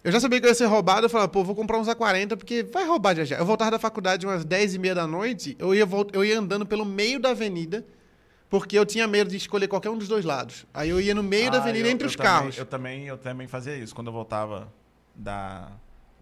Eu 0.05 0.13
já 0.13 0.21
sabia 0.21 0.39
que 0.39 0.47
eu 0.47 0.51
ia 0.51 0.55
ser 0.55 0.67
roubado, 0.67 1.07
eu 1.07 1.11
falava, 1.11 1.29
pô, 1.29 1.43
vou 1.43 1.57
comprar 1.57 1.79
uns 1.79 1.89
A40, 1.89 2.37
porque 2.37 2.63
vai 2.63 2.87
roubar 2.87 3.17
já 3.17 3.25
já. 3.25 3.37
Eu 3.39 3.45
voltava 3.45 3.73
da 3.73 3.79
faculdade 3.81 4.25
umas 4.25 4.45
10 4.45 4.75
e 4.77 4.79
meia 4.79 4.95
da 4.95 5.07
noite, 5.09 5.57
eu 5.59 5.75
ia, 5.75 5.89
eu 6.13 6.25
ia 6.25 6.39
andando 6.39 6.65
pelo 6.65 6.85
meio 6.85 7.19
da 7.19 7.31
avenida, 7.31 7.85
porque 8.49 8.79
eu 8.79 8.87
tinha 8.87 9.09
medo 9.09 9.31
de 9.31 9.37
escolher 9.39 9.67
qualquer 9.67 9.91
um 9.91 9.99
dos 9.99 10.07
dois 10.07 10.25
lados. 10.25 10.65
Aí 10.73 10.91
eu 10.91 11.01
ia 11.01 11.15
no 11.17 11.23
meio 11.25 11.51
da 11.51 11.59
Ah, 11.59 11.61
avenida 11.63 11.89
eu- 11.89 11.93
entre 11.93 12.05
eu 12.05 12.11
os 12.11 12.15
também- 12.15 12.31
carros. 12.33 12.59
eu 12.59 12.67
também, 12.67 13.07
eu 13.09 13.19
também 13.19 13.49
fazia 13.49 13.75
isso. 13.77 13.93
Quando 13.95 14.07
eu 14.07 14.13
voltava 14.13 14.73
da, 15.19 15.73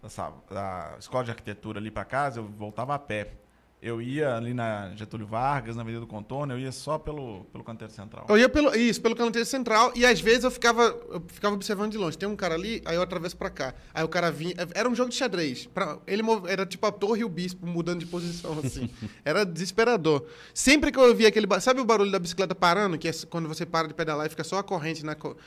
da, 0.01 0.33
da 0.49 0.95
escola 0.99 1.23
de 1.23 1.31
arquitetura 1.31 1.79
ali 1.79 1.91
pra 1.91 2.03
casa, 2.03 2.39
eu 2.39 2.45
voltava 2.45 2.95
a 2.95 2.99
pé. 2.99 3.33
Eu 3.79 4.01
ia 4.01 4.35
ali 4.35 4.55
na 4.55 4.91
Getúlio 4.95 5.27
Vargas, 5.27 5.75
na 5.75 5.83
Avenida 5.83 6.01
do 6.01 6.07
Contorno, 6.07 6.51
eu 6.51 6.57
ia 6.57 6.71
só 6.71 6.97
pelo, 6.97 7.43
pelo 7.51 7.63
canteiro 7.63 7.93
central. 7.93 8.25
Eu 8.27 8.35
ia 8.35 8.49
pelo, 8.49 8.75
isso, 8.75 8.99
pelo 8.99 9.15
canteiro 9.15 9.45
central, 9.45 9.91
e 9.95 10.03
às 10.03 10.19
vezes 10.19 10.43
eu 10.43 10.49
ficava, 10.49 10.81
eu 11.11 11.23
ficava 11.27 11.53
observando 11.53 11.91
de 11.91 11.97
longe. 11.97 12.17
Tem 12.17 12.27
um 12.27 12.35
cara 12.35 12.55
ali, 12.55 12.81
aí 12.85 12.95
eu 12.95 13.03
atravesso 13.03 13.37
pra 13.37 13.51
cá. 13.51 13.75
Aí 13.93 14.03
o 14.03 14.07
cara 14.07 14.31
vinha. 14.31 14.55
Era 14.73 14.89
um 14.89 14.95
jogo 14.95 15.11
de 15.11 15.15
xadrez. 15.15 15.67
Pra- 15.67 15.99
ele 16.07 16.23
era 16.47 16.65
tipo 16.65 16.87
a 16.87 16.91
torre 16.91 17.21
e 17.21 17.23
o 17.23 17.29
bispo 17.29 17.67
mudando 17.67 17.99
de 17.99 18.07
posição, 18.07 18.57
assim. 18.65 18.89
era 19.23 19.45
desesperador. 19.45 20.25
Sempre 20.55 20.91
que 20.91 20.97
eu 20.97 21.03
ouvia 21.03 21.27
aquele. 21.27 21.47
Sabe 21.61 21.79
o 21.79 21.85
barulho 21.85 22.11
da 22.11 22.17
bicicleta 22.17 22.55
parando? 22.55 22.97
Que 22.97 23.09
é 23.09 23.11
quando 23.29 23.47
você 23.47 23.63
para 23.63 23.87
de 23.87 23.93
pedalar 23.93 24.25
e 24.25 24.29
fica 24.29 24.43
só 24.43 24.57
a 24.57 24.63
corrente 24.63 25.05
na. 25.05 25.13
Co... 25.13 25.37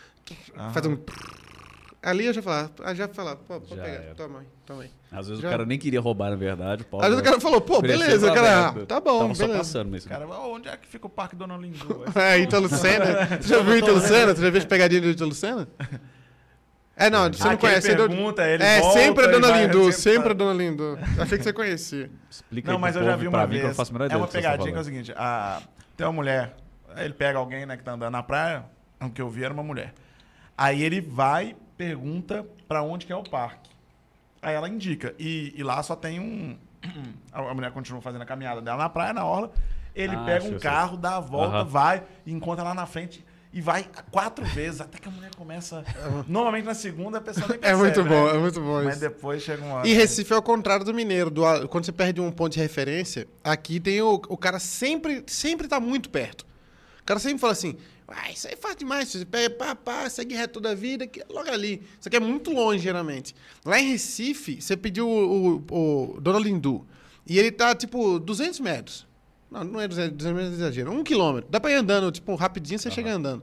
Aham. 0.56 0.72
Faz 0.72 0.86
um. 0.86 0.98
Ali 2.02 2.24
eu 2.24 2.32
já 2.32 2.40
falava, 2.40 2.70
aí 2.82 2.96
já 2.96 3.06
falava, 3.08 3.36
pô, 3.46 3.60
pode 3.60 3.76
Já 3.76 3.82
pegar, 3.82 3.94
era. 4.02 4.14
toma 4.14 4.38
aí, 4.40 4.46
toma 4.64 4.82
aí. 4.84 4.90
Às 5.12 5.28
vezes 5.28 5.42
Já- 5.42 5.48
o 5.48 5.50
cara 5.50 5.66
nem 5.66 5.78
queria 5.78 6.00
roubar, 6.00 6.30
na 6.30 6.36
verdade. 6.36 6.80
O 6.82 6.84
Paulo 6.86 7.04
Aí 7.04 7.12
o 7.12 7.22
cara 7.22 7.38
falou, 7.38 7.60
pô, 7.60 7.82
beleza, 7.82 8.32
cara, 8.32 8.68
ah, 8.68 8.86
tá 8.86 8.98
bom, 9.00 9.18
Tava 9.20 9.34
só 9.34 9.42
beleza. 9.42 9.58
passando 9.58 9.90
mesmo. 9.90 10.08
Cara, 10.08 10.26
"Ó, 10.26 10.54
onde 10.54 10.66
é 10.68 10.76
que 10.78 10.88
fica 10.88 11.06
o 11.06 11.10
Parque 11.10 11.36
Dona 11.36 11.58
Lindu? 11.58 12.04
É, 12.16 12.38
Ítalo 12.38 12.68
Senna. 12.70 13.26
Você 13.38 13.48
já 13.48 13.60
viu 13.62 13.76
Ítalo 13.76 14.00
Senna? 14.00 14.34
Você 14.34 14.40
já 14.42 14.48
viu 14.50 14.58
as 14.58 14.64
pegadinhas 14.64 15.04
do 15.04 15.10
Ítalo 15.10 15.34
Senna? 15.34 15.68
É, 16.96 17.08
não, 17.08 17.32
você 17.32 17.42
não 17.42 17.50
Ah, 17.50 17.52
ele 17.54 17.60
conhece. 17.60 17.90
é 17.90 17.96
pergunta, 17.96 18.46
ele 18.48 18.62
É, 18.62 18.80
volta 18.80 18.98
sempre 19.00 19.24
a 19.24 19.28
Dona 19.28 19.48
Lindu, 19.62 19.78
sempre 19.84 19.92
sempre 19.92 20.22
tá- 20.24 20.30
a 20.30 20.34
Dona 20.34 20.52
Lindu. 20.54 20.98
Achei 21.18 21.38
que 21.38 21.44
você 21.44 21.52
conhecia. 21.52 22.10
Explica 22.30 22.68
Não, 22.70 22.76
aí 22.76 22.80
mas 22.82 22.96
eu 22.96 23.04
já 23.04 23.16
vi 23.16 23.28
pra 23.30 23.38
uma 23.40 23.46
mim, 23.46 23.52
que 23.52 23.56
eu 23.56 23.60
vez. 23.62 23.68
não 23.68 23.74
faço 23.74 23.90
a 23.90 23.92
menor 23.94 24.04
É 24.12 24.16
uma 24.16 24.26
estão 24.26 24.40
pegadinha 24.40 24.72
que 24.72 24.78
é 24.78 24.80
o 24.80 24.84
seguinte: 24.84 25.12
a- 25.16 25.62
tem 25.96 26.06
uma 26.06 26.12
mulher, 26.12 26.54
ele 26.98 27.14
pega 27.14 27.38
alguém 27.38 27.64
né, 27.64 27.76
que 27.76 27.82
tá 27.82 27.92
andando 27.92 28.12
na 28.12 28.22
praia, 28.22 28.64
o 29.00 29.08
que 29.10 29.20
eu 29.22 29.30
vi 29.30 29.44
era 29.44 29.52
uma 29.54 29.62
mulher. 29.62 29.94
Aí 30.58 30.82
ele 30.82 31.00
vai, 31.00 31.56
pergunta 31.84 32.46
pra 32.68 32.82
onde 32.82 33.06
que 33.06 33.12
é 33.12 33.16
o 33.16 33.22
parque. 33.22 33.70
Aí 34.42 34.54
ela 34.54 34.68
indica. 34.68 35.14
E, 35.18 35.54
e 35.56 35.62
lá 35.62 35.82
só 35.82 35.96
tem 35.96 36.20
um. 36.20 36.58
A 37.32 37.54
mulher 37.54 37.70
continua 37.72 38.02
fazendo 38.02 38.20
a 38.22 38.26
caminhada 38.26 38.60
dela 38.60 38.76
na 38.76 38.88
praia, 38.88 39.12
na 39.14 39.24
orla. 39.24 39.50
Ele 39.94 40.14
Ah, 40.14 40.24
pega 40.24 40.44
um 40.44 40.58
carro, 40.58 40.96
dá 40.96 41.16
a 41.16 41.20
volta, 41.20 41.56
Aham. 41.58 41.64
vai, 41.64 42.02
e 42.26 42.32
encontra 42.32 42.62
lá 42.64 42.74
na 42.74 42.84
frente. 42.86 43.24
E 43.52 43.60
vai 43.60 43.84
quatro 44.12 44.44
vezes, 44.44 44.80
até 44.80 44.98
que 44.98 45.08
a 45.08 45.10
mulher 45.10 45.34
começa. 45.34 45.84
Normalmente 46.28 46.64
na 46.64 46.74
segunda 46.74 47.18
a 47.18 47.20
pessoa 47.20 47.48
nem 47.48 47.56
É 47.56 47.60
percebe, 47.60 47.78
muito 47.82 48.02
né? 48.04 48.08
bom, 48.08 48.28
é 48.28 48.38
muito 48.38 48.60
bom 48.60 48.84
Mas 48.84 48.92
isso. 48.92 49.00
depois 49.00 49.42
chega 49.42 49.64
uma. 49.64 49.86
E 49.86 49.92
Recife 49.92 50.32
é 50.32 50.36
o 50.36 50.42
contrário 50.42 50.84
do 50.84 50.92
mineiro. 50.94 51.30
do 51.30 51.42
quando 51.68 51.84
você 51.86 51.92
perde 51.92 52.20
um 52.20 52.30
ponto 52.30 52.52
de 52.52 52.60
referência, 52.60 53.26
aqui 53.42 53.80
tem 53.80 54.00
o, 54.02 54.14
o 54.28 54.36
cara 54.36 54.58
sempre, 54.60 55.24
sempre 55.26 55.66
tá 55.66 55.80
muito 55.80 56.08
perto. 56.10 56.46
O 57.00 57.04
cara 57.04 57.18
sempre 57.18 57.38
fala 57.38 57.52
assim, 57.52 57.76
ah, 58.10 58.30
isso 58.30 58.46
aí 58.46 58.54
é 58.54 58.56
fácil 58.56 58.78
demais, 58.78 59.08
você 59.08 59.24
pega, 59.24 59.50
pá, 59.50 59.74
pá, 59.74 60.08
segue 60.08 60.34
reto 60.34 60.54
toda 60.54 60.70
a 60.70 60.74
vida, 60.74 61.06
que 61.06 61.20
é 61.20 61.26
logo 61.28 61.50
ali. 61.50 61.82
Isso 61.98 62.08
aqui 62.08 62.16
é 62.16 62.20
muito 62.20 62.50
longe, 62.50 62.82
geralmente. 62.82 63.34
Lá 63.64 63.80
em 63.80 63.92
Recife, 63.92 64.60
você 64.60 64.76
pediu 64.76 65.08
o, 65.08 65.56
o, 65.70 66.14
o 66.14 66.20
Dona 66.20 66.38
Lindu, 66.38 66.86
e 67.26 67.38
ele 67.38 67.50
tá, 67.52 67.74
tipo, 67.74 68.18
200 68.18 68.60
metros. 68.60 69.06
Não, 69.50 69.64
não 69.64 69.80
é 69.80 69.86
200, 69.86 70.16
200 70.16 70.36
metros, 70.36 70.52
é 70.52 70.62
exagero. 70.64 70.92
Um 70.92 71.04
quilômetro. 71.04 71.50
Dá 71.50 71.60
pra 71.60 71.70
ir 71.70 71.74
andando, 71.74 72.10
tipo, 72.10 72.34
rapidinho 72.34 72.78
você 72.78 72.90
chega 72.90 73.12
andando. 73.12 73.42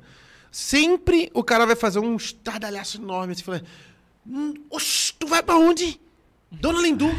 Sempre 0.52 1.30
o 1.34 1.44
cara 1.44 1.66
vai 1.66 1.76
fazer 1.76 2.00
um 2.00 2.16
estardalhaço 2.16 2.98
enorme, 2.98 3.34
assim, 3.34 3.44
falando, 3.44 3.66
hum, 4.26 4.54
oxi, 4.70 5.14
tu 5.14 5.28
vai 5.28 5.44
pra 5.44 5.56
onde? 5.56 6.00
Dona 6.52 6.82
Lindu. 6.82 7.10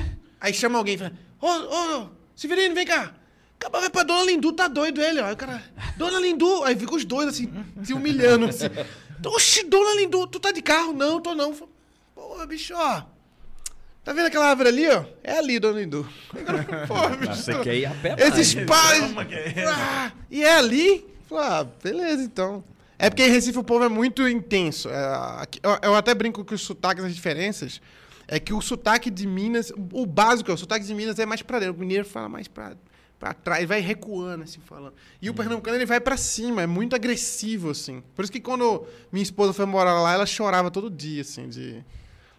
Aí 0.41 0.53
chama 0.53 0.79
alguém 0.79 0.95
e 0.95 0.99
fala, 0.99 1.13
ô, 1.41 1.47
ô, 1.47 2.09
Severino, 2.35 2.75
vem 2.75 2.87
cá. 2.87 3.15
Acaba 3.61 3.81
vai 3.81 3.91
pra 3.91 4.03
Dona 4.05 4.23
Lindu, 4.25 4.53
tá 4.53 4.69
doido 4.69 5.01
ele, 5.03 5.21
ó. 5.21 5.27
Aí 5.27 5.33
o 5.33 5.37
cara, 5.37 5.63
Dona 5.97 6.21
Lindu. 6.21 6.63
Aí 6.65 6.77
fica 6.77 6.95
os 6.95 7.05
dois, 7.05 7.29
assim, 7.29 7.53
se 7.83 7.93
humilhando, 7.93 8.47
assim. 8.47 8.67
Oxi, 9.27 9.65
Dona 9.65 9.97
Lindu, 10.01 10.27
tu 10.29 10.39
tá 10.39 10.53
de 10.53 10.63
carro? 10.63 10.93
Não, 10.93 11.21
tô 11.21 11.35
não. 11.35 11.53
Fala, 11.53 11.69
Pô, 12.15 12.47
bicho, 12.47 12.73
ó. 12.77 13.03
Tá 14.05 14.13
vendo 14.13 14.27
aquela 14.27 14.47
árvore 14.49 14.69
ali, 14.69 14.89
ó? 14.89 15.05
É 15.25 15.39
ali, 15.39 15.59
Dona 15.59 15.81
Lindu. 15.81 16.09
Pô, 16.87 17.09
bicho. 17.17 17.35
Você 17.35 17.59
quer 17.61 17.75
ir 17.77 17.87
a 17.87 17.91
pé 17.91 18.17
mais. 18.17 18.39
Esses 18.39 18.55
pais. 18.65 19.03
É- 19.57 19.65
Ah, 19.67 20.13
e 20.31 20.43
é 20.45 20.55
ali? 20.57 21.05
Falei, 21.29 21.45
ah, 21.47 21.67
beleza, 21.83 22.23
então. 22.23 22.63
É 22.99 23.11
porque 23.11 23.25
em 23.25 23.31
Recife 23.31 23.59
o 23.59 23.65
povo 23.65 23.85
é 23.85 23.89
muito 23.89 24.27
intenso. 24.29 24.89
É, 24.89 25.15
aqui- 25.43 25.61
eu, 25.63 25.79
eu 25.83 25.95
até 25.95 26.15
brinco 26.15 26.45
que 26.45 26.55
os 26.55 26.63
sotaques, 26.63 27.05
as 27.05 27.15
diferenças, 27.15 27.81
é 28.27 28.39
que 28.41 28.53
o 28.55 28.61
sotaque 28.61 29.11
de 29.11 29.27
Minas, 29.27 29.73
o 29.93 30.07
básico, 30.07 30.51
o 30.53 30.57
sotaque 30.57 30.85
de 30.87 30.95
Minas 30.95 31.19
é 31.19 31.27
mais 31.27 31.43
pra 31.43 31.59
dentro. 31.59 31.75
O 31.75 31.79
mineiro 31.79 32.05
fala 32.05 32.29
mais 32.29 32.49
pra, 32.49 32.73
pra 33.19 33.35
trás, 33.35 33.67
vai 33.67 33.81
recuando, 33.81 34.45
assim, 34.45 34.61
falando. 34.61 34.95
E 35.21 35.29
o 35.29 35.35
pernambucano, 35.35 35.77
ele 35.77 35.87
vai 35.87 36.01
pra 36.01 36.17
cima, 36.17 36.63
é 36.63 36.67
muito 36.67 36.95
agressivo, 36.95 37.71
assim. 37.71 38.03
Por 38.15 38.23
isso 38.23 38.33
que 38.33 38.41
quando 38.41 38.87
minha 39.11 39.23
esposa 39.23 39.53
foi 39.53 39.67
morar 39.67 40.01
lá, 40.01 40.13
ela 40.15 40.27
chorava 40.27 40.71
todo 40.71 40.89
dia, 40.89 41.23
assim, 41.23 41.49
de... 41.49 41.85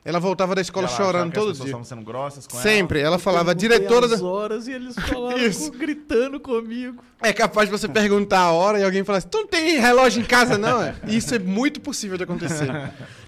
Ela 0.06 0.18
voltava 0.18 0.56
da 0.56 0.62
escola 0.62 0.88
Ela 0.88 0.96
chorando 0.96 1.34
todo 1.34 1.50
pessoas 1.50 1.58
dia. 1.58 1.66
estavam 1.66 1.84
sendo 1.84 2.02
grossas 2.04 2.48
com 2.48 2.56
ela. 2.56 2.64
Sempre. 2.64 3.02
Ela 3.02 3.20
falava, 3.20 3.52
a 3.52 3.56
Perguntei 3.56 3.80
diretora 3.80 4.08
da... 4.08 4.16
as 4.16 4.22
horas 4.22 4.66
e 4.68 4.72
eles 4.72 4.96
falavam, 5.08 5.38
Isso. 5.38 5.70
gritando 5.72 6.40
comigo. 6.40 7.04
É 7.22 7.34
capaz 7.34 7.70
de 7.70 7.78
você 7.78 7.88
perguntar 7.88 8.40
a 8.40 8.52
hora 8.52 8.80
e 8.80 8.84
alguém 8.84 9.04
falar 9.04 9.18
assim: 9.18 9.28
tu 9.28 9.40
não 9.40 9.48
tem 9.48 9.78
relógio 9.78 10.22
em 10.22 10.26
casa, 10.26 10.58
não? 10.58 10.82
É? 10.82 10.96
Isso 11.06 11.36
é 11.36 11.40
muito 11.40 11.82
possível 11.82 12.18
de 12.18 12.24
acontecer. 12.24 12.70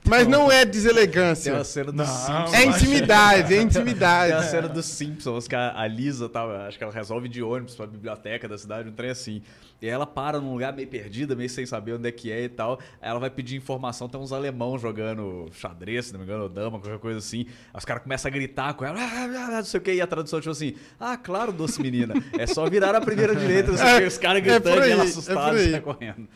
Mas 0.03 0.27
não 0.27 0.47
é 0.47 0.49
Tem 0.49 0.61
a 0.61 0.63
deselegância. 0.65 1.63
cena 1.63 1.91
do 1.91 1.97
Não, 1.97 2.05
Simpsons. 2.05 2.53
É 2.53 2.65
intimidade, 2.65 3.39
é 3.41 3.47
Tem 3.47 3.59
a 3.59 3.61
intimidade. 3.63 4.49
cena 4.49 4.67
dos 4.67 4.85
Simpsons, 4.85 5.47
que 5.47 5.55
a 5.55 5.87
Lisa 5.87 6.27
tava, 6.27 6.65
acho 6.67 6.77
que 6.77 6.83
ela 6.83 6.91
resolve 6.93 7.29
de 7.29 7.41
ônibus 7.43 7.75
pra 7.75 7.85
biblioteca 7.85 8.47
da 8.47 8.57
cidade, 8.57 8.89
um 8.89 8.91
trem 8.91 9.11
assim. 9.11 9.41
E 9.81 9.87
aí 9.87 9.91
ela 9.91 10.05
para 10.05 10.39
num 10.39 10.51
lugar 10.53 10.71
meio 10.73 10.87
perdida, 10.87 11.35
meio 11.35 11.49
sem 11.49 11.65
saber 11.65 11.93
onde 11.93 12.07
é 12.07 12.11
que 12.11 12.31
é 12.31 12.43
e 12.43 12.49
tal. 12.49 12.77
Aí 13.01 13.09
ela 13.09 13.19
vai 13.19 13.31
pedir 13.31 13.55
informação, 13.55 14.07
tem 14.07 14.19
uns 14.21 14.31
alemão 14.31 14.77
jogando 14.77 15.49
xadrez, 15.53 16.05
se 16.07 16.13
não 16.13 16.19
me 16.19 16.25
engano, 16.25 16.43
ou 16.43 16.49
dama, 16.49 16.79
qualquer 16.79 16.99
coisa 16.99 17.17
assim. 17.17 17.45
Aí 17.73 17.77
os 17.79 17.83
caras 17.85 18.03
começam 18.03 18.29
a 18.29 18.31
gritar 18.31 18.73
com 18.75 18.85
ela, 18.85 18.99
"Ah, 18.99 19.09
ah, 19.11 19.45
ah", 19.47 19.51
não 19.57 19.63
sei 19.63 19.79
o 19.79 19.81
que, 19.83 19.91
e 19.93 19.99
a 20.01 20.05
tradução 20.05 20.39
tipo 20.39 20.51
assim, 20.51 20.75
ah, 20.99 21.17
claro, 21.17 21.51
doce 21.51 21.81
menina, 21.81 22.13
é 22.37 22.45
só 22.45 22.69
virar 22.69 22.93
a 22.95 23.01
primeira 23.01 23.35
direita, 23.35 23.71
não 23.71 23.77
sei 23.79 23.95
o 23.95 23.99
que, 24.01 24.05
os 24.05 24.17
caras 24.19 24.37
É 24.37 24.41
gritando 24.41 24.75
por 24.75 24.87
e 24.87 24.91
ela 24.91 25.01
aí, 25.01 25.07
é 25.07 25.11
assustada 25.11 25.57
e 25.59 25.65
aí. 25.65 25.71
sai 25.71 25.81
correndo. 25.81 26.27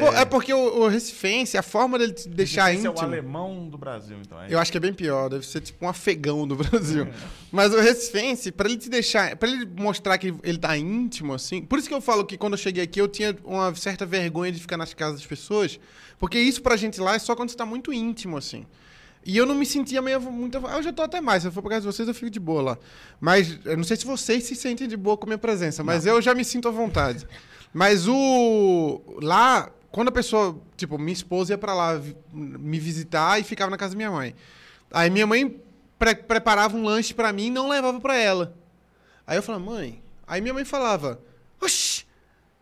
Pô, 0.00 0.06
é 0.14 0.24
porque 0.24 0.54
o, 0.54 0.84
o 0.84 0.88
Recifense, 0.88 1.58
a 1.58 1.62
forma 1.62 1.98
dele 1.98 2.14
te 2.14 2.26
deixar 2.26 2.70
é 2.70 2.76
íntimo. 2.76 2.94
Alemão 3.18 3.68
do 3.68 3.78
Brasil, 3.78 4.16
então. 4.20 4.40
É 4.42 4.46
Eu 4.52 4.58
acho 4.58 4.70
que 4.70 4.76
é 4.76 4.80
bem 4.80 4.92
pior, 4.92 5.28
deve 5.28 5.46
ser 5.46 5.60
tipo 5.60 5.84
um 5.84 5.88
afegão 5.88 6.46
do 6.46 6.56
Brasil. 6.56 7.06
Mas 7.50 7.72
o 7.72 7.80
Recifense, 7.80 8.52
pra 8.52 8.68
ele 8.68 8.78
te 8.78 8.88
deixar, 8.88 9.36
pra 9.36 9.48
ele 9.48 9.66
mostrar 9.66 10.18
que 10.18 10.34
ele 10.42 10.58
tá 10.58 10.76
íntimo, 10.76 11.34
assim. 11.34 11.62
Por 11.62 11.78
isso 11.78 11.88
que 11.88 11.94
eu 11.94 12.00
falo 12.00 12.24
que 12.24 12.36
quando 12.36 12.54
eu 12.54 12.58
cheguei 12.58 12.82
aqui 12.82 13.00
eu 13.00 13.08
tinha 13.08 13.36
uma 13.44 13.74
certa 13.74 14.04
vergonha 14.04 14.52
de 14.52 14.60
ficar 14.60 14.76
nas 14.76 14.92
casas 14.94 15.20
das 15.20 15.26
pessoas, 15.26 15.78
porque 16.18 16.38
isso 16.38 16.62
pra 16.62 16.76
gente 16.76 17.00
lá 17.00 17.14
é 17.14 17.18
só 17.18 17.34
quando 17.34 17.50
você 17.50 17.56
tá 17.56 17.66
muito 17.66 17.92
íntimo, 17.92 18.36
assim. 18.36 18.66
E 19.26 19.36
eu 19.36 19.46
não 19.46 19.54
me 19.54 19.64
sentia 19.64 20.02
meio 20.02 20.20
muito. 20.20 20.58
Eu 20.58 20.82
já 20.82 20.92
tô 20.92 21.02
até 21.02 21.20
mais. 21.20 21.42
Se 21.42 21.48
eu 21.48 21.52
for 21.52 21.62
pra 21.62 21.70
casa 21.70 21.80
de 21.80 21.86
vocês, 21.86 22.06
eu 22.06 22.14
fico 22.14 22.28
de 22.30 22.38
boa 22.38 22.60
lá. 22.60 22.78
Mas 23.18 23.58
eu 23.64 23.76
não 23.76 23.84
sei 23.84 23.96
se 23.96 24.04
vocês 24.04 24.44
se 24.44 24.54
sentem 24.54 24.86
de 24.86 24.96
boa 24.98 25.16
com 25.16 25.24
a 25.24 25.28
minha 25.28 25.38
presença, 25.38 25.82
mas 25.82 26.04
eu 26.04 26.20
já 26.20 26.34
me 26.34 26.44
sinto 26.44 26.68
à 26.68 26.70
vontade. 26.70 27.26
Mas 27.72 28.06
o. 28.06 29.00
Lá, 29.22 29.70
quando 29.94 30.08
a 30.08 30.12
pessoa. 30.12 30.60
Tipo, 30.76 30.98
minha 30.98 31.12
esposa 31.12 31.52
ia 31.52 31.58
pra 31.58 31.72
lá 31.72 32.00
me 32.32 32.78
visitar 32.80 33.40
e 33.40 33.44
ficava 33.44 33.70
na 33.70 33.76
casa 33.76 33.92
da 33.92 33.96
minha 33.96 34.10
mãe. 34.10 34.34
Aí 34.90 35.08
minha 35.08 35.26
mãe 35.26 35.60
pre- 35.98 36.16
preparava 36.16 36.76
um 36.76 36.82
lanche 36.84 37.14
pra 37.14 37.32
mim 37.32 37.46
e 37.46 37.50
não 37.50 37.68
levava 37.68 38.00
pra 38.00 38.16
ela. 38.16 38.54
Aí 39.26 39.38
eu 39.38 39.42
falava, 39.42 39.64
mãe. 39.64 40.02
Aí 40.26 40.40
minha 40.40 40.52
mãe 40.52 40.64
falava, 40.64 41.20
oxi, 41.60 42.04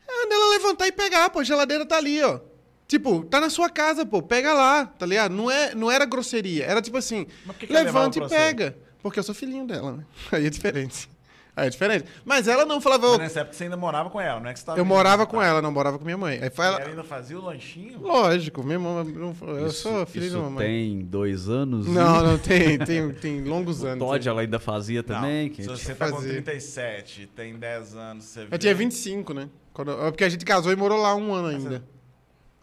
é 0.06 0.26
nela 0.26 0.50
levantar 0.50 0.86
e 0.86 0.92
pegar, 0.92 1.30
pô, 1.30 1.40
a 1.40 1.44
geladeira 1.44 1.86
tá 1.86 1.96
ali, 1.96 2.22
ó. 2.22 2.40
Tipo, 2.86 3.24
tá 3.24 3.40
na 3.40 3.48
sua 3.48 3.70
casa, 3.70 4.04
pô, 4.04 4.20
pega 4.20 4.52
lá, 4.52 4.84
tá 4.86 5.06
ligado? 5.06 5.32
Não, 5.34 5.50
é, 5.50 5.74
não 5.74 5.90
era 5.90 6.04
grosseria, 6.04 6.66
era 6.66 6.82
tipo 6.82 6.98
assim, 6.98 7.26
que 7.58 7.66
que 7.66 7.72
ela 7.72 7.84
levanta 7.84 8.18
e 8.18 8.20
pra 8.20 8.28
você? 8.28 8.34
pega. 8.34 8.76
Porque 9.02 9.18
eu 9.18 9.22
sou 9.22 9.34
filhinho 9.34 9.66
dela, 9.66 9.92
né? 9.92 10.04
Aí 10.30 10.46
é 10.46 10.50
diferente. 10.50 11.08
Aí 11.54 11.66
é 11.66 11.70
diferente. 11.70 12.06
Mas 12.24 12.48
ela 12.48 12.64
não 12.64 12.80
falava, 12.80 13.08
Mas 13.10 13.18
nessa 13.18 13.40
época 13.40 13.54
você 13.54 13.64
ainda 13.64 13.76
morava 13.76 14.08
com 14.08 14.18
ela, 14.18 14.40
não 14.40 14.48
é 14.48 14.54
que 14.54 14.58
você 14.58 14.64
tava 14.64 14.78
eu 14.78 14.84
morava 14.86 15.26
com 15.26 15.40
ela, 15.42 15.60
não 15.60 15.70
morava 15.70 15.98
com 15.98 16.04
minha 16.04 16.16
mãe. 16.16 16.38
Aí 16.42 16.48
foi 16.48 16.64
E 16.64 16.68
ela, 16.68 16.80
ela 16.80 16.88
ainda 16.88 17.04
fazia 17.04 17.38
o 17.38 17.44
lanchinho? 17.44 18.00
lógico, 18.00 18.62
minha 18.62 18.78
mãe, 18.78 19.14
eu 19.42 19.66
Isso- 19.66 19.82
sou 19.82 20.06
filho 20.06 20.24
isso 20.24 20.36
da 20.36 20.42
mamãe. 20.44 20.66
tem 20.66 21.00
dois 21.04 21.50
anos? 21.50 21.86
Não, 21.86 22.22
não 22.22 22.38
tem, 22.38 22.78
tem, 22.78 23.10
tem 23.12 23.44
longos 23.44 23.82
O 23.82 23.86
anos. 23.86 23.98
Todd 23.98 24.26
ela 24.26 24.40
ainda 24.40 24.58
fazia 24.58 25.02
também. 25.02 25.48
Não, 25.48 25.54
que 25.54 25.62
se 25.62 25.68
você 25.68 25.94
tá 25.94 26.08
com 26.08 26.16
fazia. 26.16 26.32
37, 26.42 27.26
tem 27.36 27.54
10 27.58 27.96
anos, 27.96 28.24
você 28.24 28.46
Eu 28.50 28.58
tinha 28.58 28.74
25, 28.74 29.34
né? 29.34 29.48
Quando, 29.74 29.90
é 29.92 30.10
porque 30.10 30.24
a 30.24 30.28
gente 30.30 30.46
casou 30.46 30.72
e 30.72 30.76
morou 30.76 30.98
lá 31.02 31.14
um 31.14 31.34
ano 31.34 31.48
ainda. 31.48 31.84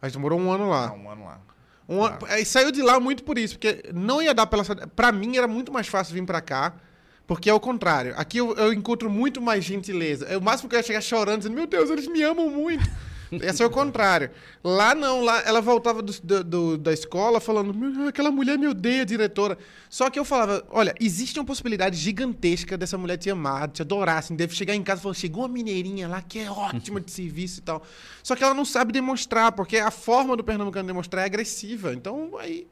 A 0.02 0.08
gente 0.10 0.18
morou 0.18 0.40
um 0.40 0.52
ano 0.52 0.68
lá. 0.68 0.88
Ah, 0.88 0.94
um 0.94 1.12
ano 1.12 1.26
lá. 1.26 1.40
Um 1.88 2.04
ano- 2.04 2.18
aí 2.28 2.44
saiu 2.44 2.72
de 2.72 2.82
lá 2.82 3.00
muito 3.00 3.24
por 3.24 3.38
isso, 3.38 3.54
porque 3.54 3.84
não 3.94 4.20
ia 4.20 4.34
dar 4.34 4.48
pela. 4.48 4.64
Pra 4.96 5.12
mim 5.12 5.38
era 5.38 5.48
muito 5.48 5.72
mais 5.72 5.88
fácil 5.88 6.14
vir 6.16 6.26
pra 6.26 6.42
cá, 6.42 6.74
porque 7.30 7.50
é 7.50 7.54
o 7.54 7.60
contrário. 7.60 8.14
Aqui 8.18 8.40
eu, 8.40 8.56
eu 8.56 8.74
encontro 8.74 9.08
muito 9.10 9.40
mais 9.40 9.64
gentileza. 9.64 10.26
É 10.26 10.36
o 10.36 10.42
máximo 10.42 10.68
que 10.68 10.76
eu 10.76 10.80
ia 10.80 10.84
chegar 10.84 11.00
chorando, 11.02 11.38
dizendo: 11.38 11.56
Meu 11.56 11.68
Deus, 11.68 11.90
eles 11.92 12.08
me 12.08 12.22
amam 12.24 12.50
muito. 12.50 12.84
Esse 13.32 13.62
é 13.62 13.66
o 13.66 13.70
contrário. 13.70 14.32
Lá 14.64 14.96
não, 14.96 15.22
lá 15.22 15.44
ela 15.46 15.62
voltava 15.62 16.02
do- 16.02 16.44
do- 16.44 16.78
da 16.80 16.92
escola 16.92 17.40
falando: 17.40 17.72
"Meu, 17.72 18.08
aquela 18.08 18.32
mulher 18.32 18.58
me 18.58 18.68
odeia, 18.68 19.06
diretora. 19.06 19.56
Só 19.88 20.10
que 20.10 20.18
eu 20.18 20.26
falava: 20.26 20.66
olha, 20.72 20.96
existe 21.00 21.38
uma 21.40 21.46
possibilidade 21.46 21.96
gigantesca 21.96 22.76
dessa 22.76 22.98
mulher 22.98 23.18
te 23.18 23.30
amar, 23.30 23.70
te 23.70 23.84
adorar, 23.84 24.18
assim, 24.18 24.36
deve 24.36 24.56
chegar 24.56 24.74
em 24.74 24.82
casa 24.82 25.00
e 25.00 25.04
falar: 25.04 25.14
chegou 25.14 25.44
uma 25.44 25.48
mineirinha 25.50 26.08
lá 26.08 26.24
que 26.24 26.40
é 26.40 26.50
ótima 26.50 27.00
de 27.00 27.12
serviço 27.14 27.60
e 27.60 27.62
tal. 27.62 27.84
Só 28.24 28.36
que 28.36 28.44
ela 28.44 28.56
não 28.56 28.66
sabe 28.66 28.92
demonstrar, 28.92 29.52
porque 29.52 29.78
a 29.78 29.92
forma 29.92 30.36
do 30.36 30.44
pernambucano 30.44 30.88
demonstrar 30.88 31.22
é 31.22 31.26
agressiva. 31.28 31.94
Então, 31.94 32.32
aí. 32.40 32.66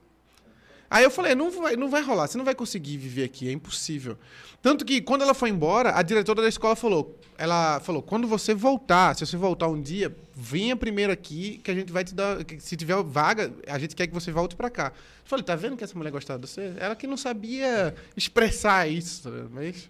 Aí 0.89 1.03
eu 1.03 1.11
falei, 1.11 1.35
não 1.35 1.51
vai, 1.51 1.75
não 1.75 1.89
vai 1.89 2.01
rolar, 2.01 2.27
você 2.27 2.37
não 2.37 2.45
vai 2.45 2.55
conseguir 2.55 2.97
viver 2.97 3.23
aqui, 3.23 3.49
é 3.49 3.51
impossível. 3.51 4.17
Tanto 4.61 4.85
que 4.85 5.01
quando 5.01 5.21
ela 5.21 5.33
foi 5.33 5.49
embora, 5.49 5.97
a 5.97 6.01
diretora 6.01 6.41
da 6.41 6.47
escola 6.47 6.75
falou, 6.75 7.17
ela 7.37 7.79
falou, 7.81 8.01
quando 8.01 8.27
você 8.27 8.53
voltar, 8.53 9.15
se 9.15 9.25
você 9.25 9.37
voltar 9.37 9.67
um 9.67 9.81
dia, 9.81 10.15
venha 10.33 10.75
primeiro 10.75 11.11
aqui 11.11 11.59
que 11.63 11.69
a 11.69 11.73
gente 11.73 11.91
vai 11.91 12.03
te 12.03 12.15
dar, 12.15 12.37
se 12.59 12.75
tiver 12.75 13.01
vaga, 13.03 13.53
a 13.67 13.77
gente 13.77 13.95
quer 13.95 14.07
que 14.07 14.13
você 14.13 14.31
volte 14.31 14.55
pra 14.55 14.69
cá. 14.69 14.87
Eu 14.87 15.29
falei, 15.29 15.43
tá 15.43 15.55
vendo 15.55 15.75
que 15.75 15.83
essa 15.83 15.97
mulher 15.97 16.11
gostava 16.11 16.39
de 16.39 16.47
você? 16.47 16.73
Ela 16.79 16.95
que 16.95 17.05
não 17.05 17.17
sabia 17.17 17.93
expressar 18.15 18.87
isso, 18.87 19.29
mas 19.51 19.89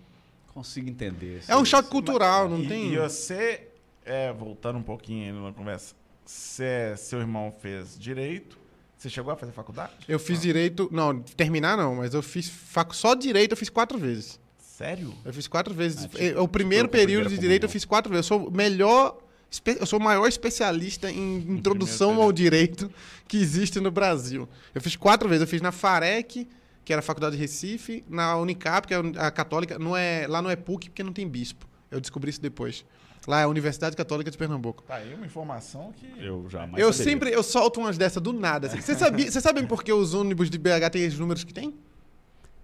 Consigo 0.54 0.90
entender. 0.90 1.44
é 1.48 1.56
um 1.56 1.64
choque 1.64 1.90
cultural, 1.90 2.50
não 2.50 2.64
e, 2.64 2.68
tem. 2.68 2.94
E 2.94 2.98
você, 2.98 3.68
é, 4.04 4.34
voltando 4.34 4.80
um 4.80 4.84
pouquinho 4.84 5.44
na 5.44 5.54
conversa, 5.54 5.94
você, 6.26 6.96
seu 6.98 7.20
irmão 7.20 7.54
fez 7.62 7.98
direito, 7.98 8.58
você 8.98 9.10
chegou 9.10 9.32
a 9.32 9.36
fazer 9.36 9.52
faculdade? 9.52 9.94
Eu 10.08 10.18
fiz 10.18 10.42
direito, 10.42 10.90
não, 10.92 11.22
terminar 11.22 11.78
não, 11.78 11.96
mas 11.96 12.14
eu 12.14 12.24
fiz 12.24 12.50
fac, 12.50 12.94
só 12.96 13.14
direito 13.14 13.52
eu 13.52 13.58
fiz 13.58 13.70
quatro 13.70 13.98
vezes. 13.98 14.40
Sério? 14.78 15.14
Eu 15.26 15.34
fiz 15.34 15.48
quatro 15.48 15.74
vezes. 15.74 16.06
Ah, 16.06 16.08
tipo, 16.08 16.42
o 16.42 16.48
primeiro 16.48 16.88
período 16.88 17.30
de 17.30 17.38
direito 17.38 17.64
eu 17.64 17.70
fiz 17.70 17.84
quatro 17.84 18.12
vezes. 18.12 18.30
Eu 18.30 18.38
sou 18.38 18.48
o 18.48 18.52
melhor. 18.52 19.18
Eu 19.66 19.86
sou 19.86 19.98
o 19.98 20.04
maior 20.04 20.28
especialista 20.28 21.10
em 21.10 21.38
introdução 21.50 22.22
ao 22.22 22.32
direito 22.32 22.92
que 23.28 23.38
existe 23.38 23.80
no 23.80 23.90
Brasil. 23.90 24.48
Eu 24.76 24.82
fiz 24.82 24.96
quatro 24.96 25.28
vezes. 25.28 25.42
Eu 25.42 25.48
fiz 25.48 25.62
na 25.62 25.72
FAREC, 25.72 26.48
que 26.86 26.94
era 26.94 27.00
a 27.00 27.04
Faculdade 27.04 27.36
de 27.36 27.42
Recife, 27.42 28.04
na 28.08 28.38
Unicap, 28.38 28.88
que 28.88 28.94
é 28.94 28.98
a 29.18 29.32
católica. 29.32 29.80
Não 29.80 29.98
é, 29.98 30.28
lá 30.28 30.44
não 30.44 30.50
é 30.50 30.56
PUC, 30.56 30.90
porque 30.90 31.02
não 31.02 31.14
tem 31.14 31.28
bispo. 31.28 31.68
Eu 31.90 32.00
descobri 32.00 32.30
isso 32.30 32.42
depois. 32.42 32.86
Lá 33.28 33.42
é 33.42 33.44
a 33.44 33.48
Universidade 33.50 33.96
Católica 33.96 34.32
de 34.32 34.38
Pernambuco. 34.38 34.84
Tá 34.84 34.96
aí 34.96 35.14
uma 35.14 35.26
informação 35.26 35.92
que... 35.92 36.08
Eu 36.18 36.48
jamais 36.50 36.82
eu 36.82 36.94
saberia. 36.94 37.12
sempre 37.12 37.32
eu 37.34 37.44
solto 37.44 37.82
umas 37.82 37.98
dessas 37.98 38.24
do 38.24 38.32
nada. 38.32 38.68
assim. 38.68 38.80
Vocês 38.80 38.98
sabia, 38.98 39.30
sabem 39.32 39.68
por 39.68 39.84
que 39.84 39.92
os 39.92 40.14
ônibus 40.14 40.50
de 40.50 40.58
BH 40.58 40.90
têm 40.94 41.06
os 41.06 41.20
números 41.20 41.44
que 41.44 41.54
tem? 41.54 41.76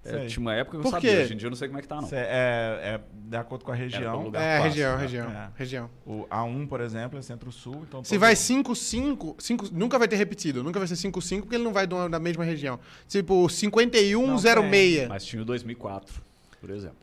É, 0.06 0.26
tinha 0.26 0.42
uma 0.42 0.54
época 0.54 0.72
que 0.72 0.78
eu 0.80 0.82
Por 0.82 0.92
sabia, 0.92 1.12
quê? 1.16 1.22
hoje 1.24 1.34
em 1.34 1.38
dia 1.38 1.46
eu 1.48 1.50
não 1.50 1.56
sei 1.56 1.68
como 1.70 1.80
é 1.80 1.82
que 1.82 1.88
tá, 1.88 1.96
não. 1.96 2.08
Cê- 2.10 2.16
é, 2.18 2.80
é 2.82 3.00
de 3.14 3.38
acordo 3.38 3.64
com 3.64 3.72
a 3.72 3.76
região. 3.76 4.24
lugar. 4.24 4.42
É, 4.42 4.58
fácil, 4.58 4.70
região, 4.70 4.96
né? 4.98 5.02
região, 5.02 5.32
É. 5.32 5.50
região. 5.56 5.90
O 6.06 6.26
A1, 6.30 6.68
por 6.68 6.82
exemplo, 6.82 7.18
é 7.18 7.22
centro-sul. 7.22 7.86
Então 7.88 8.04
Se 8.04 8.18
vai 8.18 8.36
5, 8.36 8.76
5, 8.76 9.36
5, 9.40 9.70
nunca 9.72 9.98
vai 9.98 10.08
ter 10.10 10.18
repetido. 10.18 10.62
Nunca 10.62 10.78
vai 10.78 10.88
ser 10.90 10.98
5, 10.98 11.22
5, 11.22 11.44
porque 11.44 11.56
ele 11.56 11.64
não 11.64 11.72
vai 11.72 11.88
da 11.88 12.20
mesma 12.20 12.44
região. 12.44 12.80
Tipo, 13.08 13.48
51, 13.50 14.28
Não 14.28 14.38
06. 14.38 15.08
Mas 15.08 15.24
tinha 15.26 15.42
o 15.42 15.46
2004, 15.46 16.22
por 16.60 16.70
exemplo. 16.70 16.98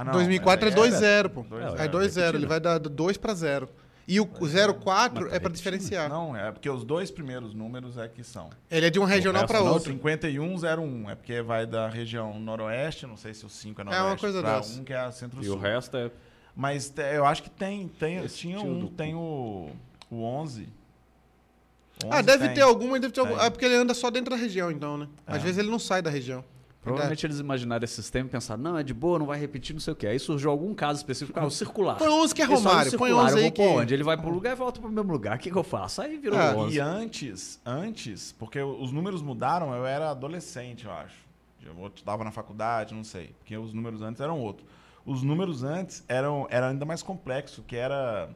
Ah, 0.00 0.04
não, 0.04 0.12
2004 0.12 0.68
é 0.68 0.70
mas 0.70 0.94
2-0, 0.94 1.28
pô. 1.30 1.42
Dois 1.42 1.64
É 1.64 1.76
zero, 1.76 2.32
2-0. 2.32 2.34
Ele 2.36 2.46
vai 2.46 2.60
dar 2.60 2.78
2 2.78 3.16
para 3.16 3.34
0. 3.34 3.68
E 4.06 4.20
o 4.20 4.26
04 4.26 5.22
Mas 5.22 5.30
tá 5.30 5.36
é 5.36 5.38
para 5.40 5.52
diferenciar. 5.52 6.08
Não, 6.08 6.34
é 6.34 6.50
porque 6.50 6.70
os 6.70 6.82
dois 6.84 7.10
primeiros 7.10 7.52
números 7.52 7.98
é 7.98 8.08
que 8.08 8.22
são. 8.24 8.48
Ele 8.70 8.86
é 8.86 8.90
de 8.90 8.98
uma 8.98 9.06
regional 9.08 9.46
para 9.46 9.58
não, 9.60 9.72
outra. 9.72 9.92
5101 9.92 11.10
é 11.10 11.14
porque 11.14 11.42
vai 11.42 11.66
da 11.66 11.88
região 11.88 12.38
noroeste, 12.40 13.06
não 13.06 13.16
sei 13.18 13.34
se 13.34 13.44
o 13.44 13.50
5 13.50 13.80
é 13.80 13.84
uma 13.84 13.90
noroeste, 13.92 14.20
coisa 14.20 14.40
pra 14.40 14.56
dessa. 14.58 14.80
um 14.80 14.84
que 14.84 14.92
é 14.94 15.10
centro-sul. 15.10 15.52
E 15.52 15.54
o 15.54 15.58
resto 15.60 15.96
é. 15.96 16.10
Mas 16.56 16.92
eu 17.12 17.26
acho 17.26 17.42
que 17.42 17.50
tem, 17.50 17.86
tem 17.88 18.16
Esse 18.24 18.36
tinha 18.38 18.58
um, 18.60 18.78
do- 18.78 18.88
tem 18.88 19.14
o, 19.14 19.68
o 20.10 20.22
11. 20.22 20.68
O 22.04 22.10
Ah, 22.12 22.16
11 22.18 22.22
deve 22.22 22.44
tem. 22.46 22.54
ter 22.54 22.60
alguma, 22.62 22.98
deve 22.98 23.12
ter 23.12 23.20
algum. 23.20 23.36
Tem. 23.36 23.44
É 23.46 23.50
porque 23.50 23.64
ele 23.64 23.74
anda 23.74 23.92
só 23.92 24.10
dentro 24.10 24.30
da 24.30 24.36
região, 24.36 24.70
então, 24.70 24.96
né? 24.96 25.08
Às 25.26 25.36
É. 25.36 25.38
vezes 25.40 25.58
ele 25.58 25.70
não 25.70 25.78
sai 25.78 26.00
da 26.00 26.08
região. 26.08 26.42
Provavelmente 26.88 27.26
eles 27.26 27.38
imaginaram 27.40 27.84
esse 27.84 27.94
sistema 27.94 28.26
e 28.26 28.30
pensaram, 28.30 28.62
não, 28.62 28.78
é 28.78 28.82
de 28.82 28.92
boa, 28.92 29.18
não 29.18 29.26
vai 29.26 29.38
repetir, 29.38 29.72
não 29.72 29.80
sei 29.80 29.92
o 29.92 29.96
quê. 29.96 30.06
Aí 30.08 30.18
surgiu 30.18 30.50
algum 30.50 30.74
caso 30.74 30.98
específico, 30.98 31.38
ah, 31.38 31.46
o 31.46 31.50
circular. 31.50 31.96
Põe 31.96 32.08
11 32.08 32.34
que 32.34 32.42
é 32.42 32.46
o 32.46 32.54
Romário. 32.54 32.98
Põe 32.98 33.08
circular, 33.08 33.24
11 33.26 33.32
eu 33.32 33.36
aí 33.36 33.42
vou 33.42 33.52
que... 33.52 33.62
onde? 33.62 33.94
Ele 33.94 34.02
vai 34.04 34.16
pro 34.16 34.30
lugar 34.30 34.52
e 34.52 34.56
volta 34.56 34.80
pro 34.80 34.90
mesmo 34.90 35.12
lugar. 35.12 35.36
O 35.36 35.38
que, 35.38 35.50
que 35.50 35.56
eu 35.56 35.64
faço? 35.64 36.02
Aí 36.02 36.16
virou 36.18 36.38
Ah, 36.38 36.54
11. 36.56 36.76
E 36.76 36.80
antes, 36.80 37.60
antes, 37.64 38.32
porque 38.32 38.60
os 38.60 38.92
números 38.92 39.22
mudaram, 39.22 39.74
eu 39.74 39.86
era 39.86 40.10
adolescente, 40.10 40.86
eu 40.86 40.92
acho. 40.92 41.16
Eu 41.64 41.86
estava 41.94 42.24
na 42.24 42.30
faculdade, 42.30 42.94
não 42.94 43.04
sei. 43.04 43.34
Porque 43.38 43.56
os 43.56 43.72
números 43.72 44.00
antes 44.02 44.20
eram 44.20 44.40
outros. 44.40 44.66
Os 45.04 45.22
números 45.22 45.62
antes 45.62 46.04
eram 46.08 46.46
era 46.50 46.68
ainda 46.68 46.84
mais 46.84 47.02
complexo, 47.02 47.62
que 47.62 47.76
era 47.76 48.28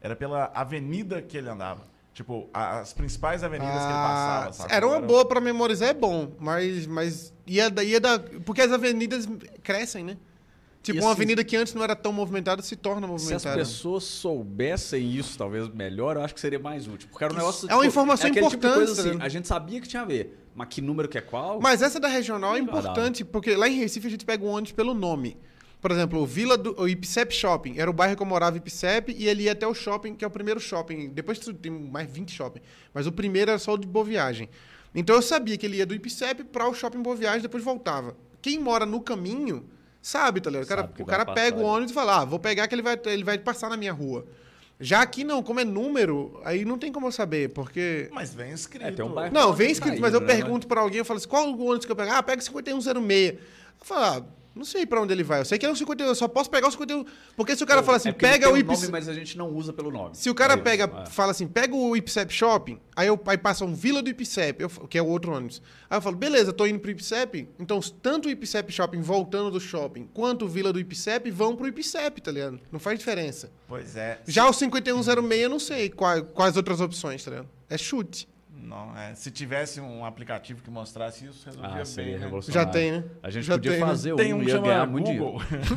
era 0.00 0.14
pela 0.14 0.50
avenida 0.54 1.20
que 1.20 1.36
ele 1.36 1.48
andava. 1.48 1.82
Tipo, 2.18 2.50
as 2.52 2.92
principais 2.92 3.44
avenidas 3.44 3.76
que 3.76 3.84
ele 3.84 3.92
Ah, 3.92 4.02
passava, 4.08 4.52
sabe? 4.52 4.74
era 4.74 4.84
uma 4.88 5.00
boa 5.00 5.24
pra 5.24 5.40
memorizar, 5.40 5.88
é 5.90 5.94
bom, 5.94 6.32
mas, 6.40 6.84
mas 6.84 7.32
ia, 7.46 7.70
da- 7.70 7.84
ia 7.84 8.00
da. 8.00 8.18
Porque 8.44 8.60
as 8.60 8.72
avenidas 8.72 9.28
crescem, 9.62 10.02
né? 10.02 10.16
Tipo, 10.82 10.98
E 10.98 11.00
uma 11.00 11.12
assim, 11.12 11.16
avenida 11.20 11.44
que 11.44 11.56
antes 11.56 11.74
não 11.74 11.84
era 11.84 11.94
tão 11.94 12.12
movimentada 12.12 12.60
se 12.60 12.74
torna 12.74 13.06
Se 13.06 13.14
as 13.14 13.22
movimentada. 13.22 13.56
pessoas 13.56 14.02
soubessem 14.02 15.08
isso, 15.14 15.38
talvez 15.38 15.68
melhor, 15.68 16.16
eu 16.16 16.22
acho 16.22 16.34
que 16.34 16.40
seria 16.40 16.58
mais 16.58 16.88
útil. 16.88 17.08
Porque 17.08 17.22
era 17.22 17.32
um 17.32 17.36
negócio. 17.36 17.70
É 17.70 17.74
uma 17.76 17.86
informação 17.86 18.28
tipo 18.32 18.48
de 18.50 18.56
coisa 18.56 18.72
importante, 18.72 19.00
assim, 19.10 19.18
né? 19.18 19.24
A 19.24 19.28
gente 19.28 19.46
sabia 19.46 19.80
que 19.80 19.86
tinha 19.86 20.02
a 20.02 20.04
ver. 20.04 20.44
Mas 20.56 20.66
que 20.70 20.80
número 20.80 21.08
que 21.08 21.18
é 21.18 21.20
qual? 21.20 21.60
Mas 21.60 21.82
essa 21.82 22.00
da 22.00 22.08
regional 22.08 22.56
é 22.56 22.58
importante, 22.58 23.24
porque 23.24 23.54
lá 23.54 23.68
em 23.68 23.76
Recife 23.78 24.08
a 24.08 24.10
gente 24.10 24.24
pega 24.24 24.44
o 24.44 24.48
ônibus 24.48 24.72
pelo 24.72 24.92
nome. 24.92 25.36
Por 25.80 25.92
exemplo, 25.92 26.20
o 26.20 26.26
Vila 26.26 26.56
do 26.56 26.74
o 26.80 26.88
Ipsep 26.88 27.32
Shopping. 27.32 27.78
Era 27.78 27.88
o 27.88 27.92
bairro 27.92 28.16
que 28.16 28.22
eu 28.22 28.26
morava, 28.26 28.56
Ipsep, 28.56 29.14
e 29.16 29.28
ele 29.28 29.44
ia 29.44 29.52
até 29.52 29.66
o 29.66 29.74
shopping, 29.74 30.14
que 30.14 30.24
é 30.24 30.28
o 30.28 30.30
primeiro 30.30 30.58
shopping. 30.58 31.08
Depois 31.10 31.38
tem 31.38 31.70
mais 31.70 32.10
20 32.10 32.32
shopping. 32.32 32.60
Mas 32.92 33.06
o 33.06 33.12
primeiro 33.12 33.50
era 33.50 33.58
só 33.58 33.74
o 33.74 33.78
de 33.78 33.86
Boa 33.86 34.04
Viagem. 34.04 34.48
Então 34.94 35.14
eu 35.14 35.22
sabia 35.22 35.56
que 35.56 35.64
ele 35.64 35.76
ia 35.76 35.86
do 35.86 35.94
Ipsep 35.94 36.44
para 36.44 36.68
o 36.68 36.74
shopping 36.74 37.00
Boa 37.00 37.14
Viagem, 37.14 37.42
depois 37.42 37.62
voltava. 37.62 38.16
Quem 38.42 38.58
mora 38.58 38.84
no 38.84 39.00
caminho 39.00 39.68
sabe, 40.02 40.40
tá 40.40 40.50
ligado? 40.50 40.64
O 40.64 40.68
cara, 40.68 40.92
o 41.00 41.04
cara 41.04 41.26
pega 41.26 41.58
o 41.58 41.62
ônibus 41.62 41.92
e 41.92 41.94
fala, 41.94 42.22
ah, 42.22 42.24
vou 42.24 42.38
pegar 42.38 42.66
que 42.66 42.74
ele 42.74 42.82
vai, 42.82 42.98
ele 43.06 43.24
vai 43.24 43.38
passar 43.38 43.68
na 43.68 43.76
minha 43.76 43.92
rua. 43.92 44.26
Já 44.80 45.02
aqui 45.02 45.24
não, 45.24 45.42
como 45.42 45.58
é 45.58 45.64
número, 45.64 46.40
aí 46.44 46.64
não 46.64 46.78
tem 46.78 46.92
como 46.92 47.08
eu 47.08 47.12
saber, 47.12 47.50
porque... 47.50 48.08
Mas 48.12 48.32
vem 48.32 48.52
escrito. 48.52 48.86
É, 48.86 48.92
tem 48.92 49.04
um 49.04 49.12
Não, 49.32 49.52
vem 49.52 49.66
ter 49.66 49.72
escrito, 49.72 49.98
saído, 49.98 50.02
mas 50.02 50.14
eu 50.14 50.20
né, 50.20 50.26
pergunto 50.26 50.68
pra 50.68 50.80
alguém, 50.80 50.98
eu 50.98 51.04
falo 51.04 51.18
assim, 51.18 51.28
qual 51.28 51.46
o 51.46 51.64
ônibus 51.64 51.84
que 51.84 51.90
eu 51.90 51.96
pego? 51.96 52.12
Ah, 52.12 52.22
pega 52.22 52.40
5106. 52.40 53.32
Eu 53.32 53.38
falo, 53.80 54.04
ah, 54.04 54.24
não 54.58 54.64
sei 54.64 54.84
pra 54.84 55.00
onde 55.00 55.12
ele 55.12 55.22
vai. 55.22 55.40
Eu 55.40 55.44
sei 55.44 55.56
que 55.58 55.64
é 55.64 55.70
o 55.70 55.74
51, 55.76 56.06
eu 56.08 56.14
só 56.14 56.28
posso 56.28 56.50
pegar 56.50 56.68
o 56.68 56.70
51. 56.70 57.04
Porque 57.36 57.56
se 57.56 57.62
o 57.62 57.66
cara 57.66 57.82
fala 57.82 57.96
assim, 57.96 58.10
É 58.10 58.12
pega 58.12 58.46
tem 58.46 58.48
o 58.48 58.54
um 58.54 58.56
Ipsep... 58.58 58.80
nome, 58.80 58.92
mas 58.92 59.08
a 59.08 59.14
gente 59.14 59.38
não 59.38 59.48
usa 59.54 59.72
pelo 59.72 59.90
nome. 59.90 60.10
Se 60.14 60.28
o 60.28 60.34
cara 60.34 60.54
É 60.54 60.56
pega, 60.56 60.84
é. 60.84 61.06
fala 61.06 61.30
assim, 61.30 61.46
pega 61.46 61.74
o 61.74 61.96
Ipsep 61.96 62.32
Shopping, 62.32 62.80
aí, 62.94 63.06
eu, 63.06 63.18
aí 63.26 63.38
passa 63.38 63.64
um 63.64 63.74
Vila 63.74 64.02
do 64.02 64.10
Ipsep, 64.10 64.60
eu, 64.62 64.68
que 64.68 64.98
é 64.98 65.02
o 65.02 65.06
outro 65.06 65.32
ônibus. 65.32 65.62
Aí 65.88 65.96
eu 65.96 66.02
falo, 66.02 66.16
beleza, 66.16 66.52
tô 66.52 66.66
indo 66.66 66.80
pro 66.80 66.90
Ipsep, 66.90 67.48
então 67.58 67.80
tanto 68.02 68.28
o 68.28 68.30
Ipsep 68.30 68.70
Shopping 68.72 69.00
voltando 69.00 69.50
do 69.50 69.60
shopping, 69.60 70.08
quanto 70.12 70.44
o 70.44 70.48
Vila 70.48 70.72
do 70.72 70.80
Ipsep 70.80 71.30
vão 71.30 71.54
pro 71.56 71.68
Ipsep, 71.68 72.20
tá 72.20 72.30
ligado? 72.32 72.60
Não 72.72 72.80
faz 72.80 72.98
diferença. 72.98 73.50
Pois 73.66 73.96
é. 73.96 74.20
Já 74.26 74.48
o 74.48 74.52
5106 74.52 75.42
eu 75.42 75.48
não 75.48 75.58
sei 75.58 75.88
quais, 75.88 76.24
quais 76.34 76.56
outras 76.56 76.80
opções, 76.80 77.22
tá 77.24 77.30
ligado? 77.30 77.48
É 77.70 77.78
chute. 77.78 78.28
Não, 78.60 78.96
é. 78.98 79.14
Se 79.14 79.30
tivesse 79.30 79.80
um 79.80 80.04
aplicativo 80.04 80.62
que 80.62 80.70
mostrasse 80.70 81.24
isso, 81.26 81.46
resolvia 81.46 81.80
Ah, 81.80 81.84
seria 81.84 82.10
bem, 82.12 82.18
né? 82.18 82.24
revolucionário. 82.24 82.66
Já 82.66 82.72
tem, 82.72 82.92
né? 82.92 83.04
A 83.22 83.30
gente 83.30 83.44
Já 83.46 83.54
podia 83.54 83.70
tem, 83.72 83.80
né? 83.80 83.86
fazer 83.86 84.14
Tem 84.16 84.34
um 84.34 84.38
um 84.38 84.42
e 84.42 84.46
ia 84.48 84.58
ganhar 84.58 84.86
muito 84.86 85.06
Google. 85.10 85.38
dinheiro. 85.44 85.68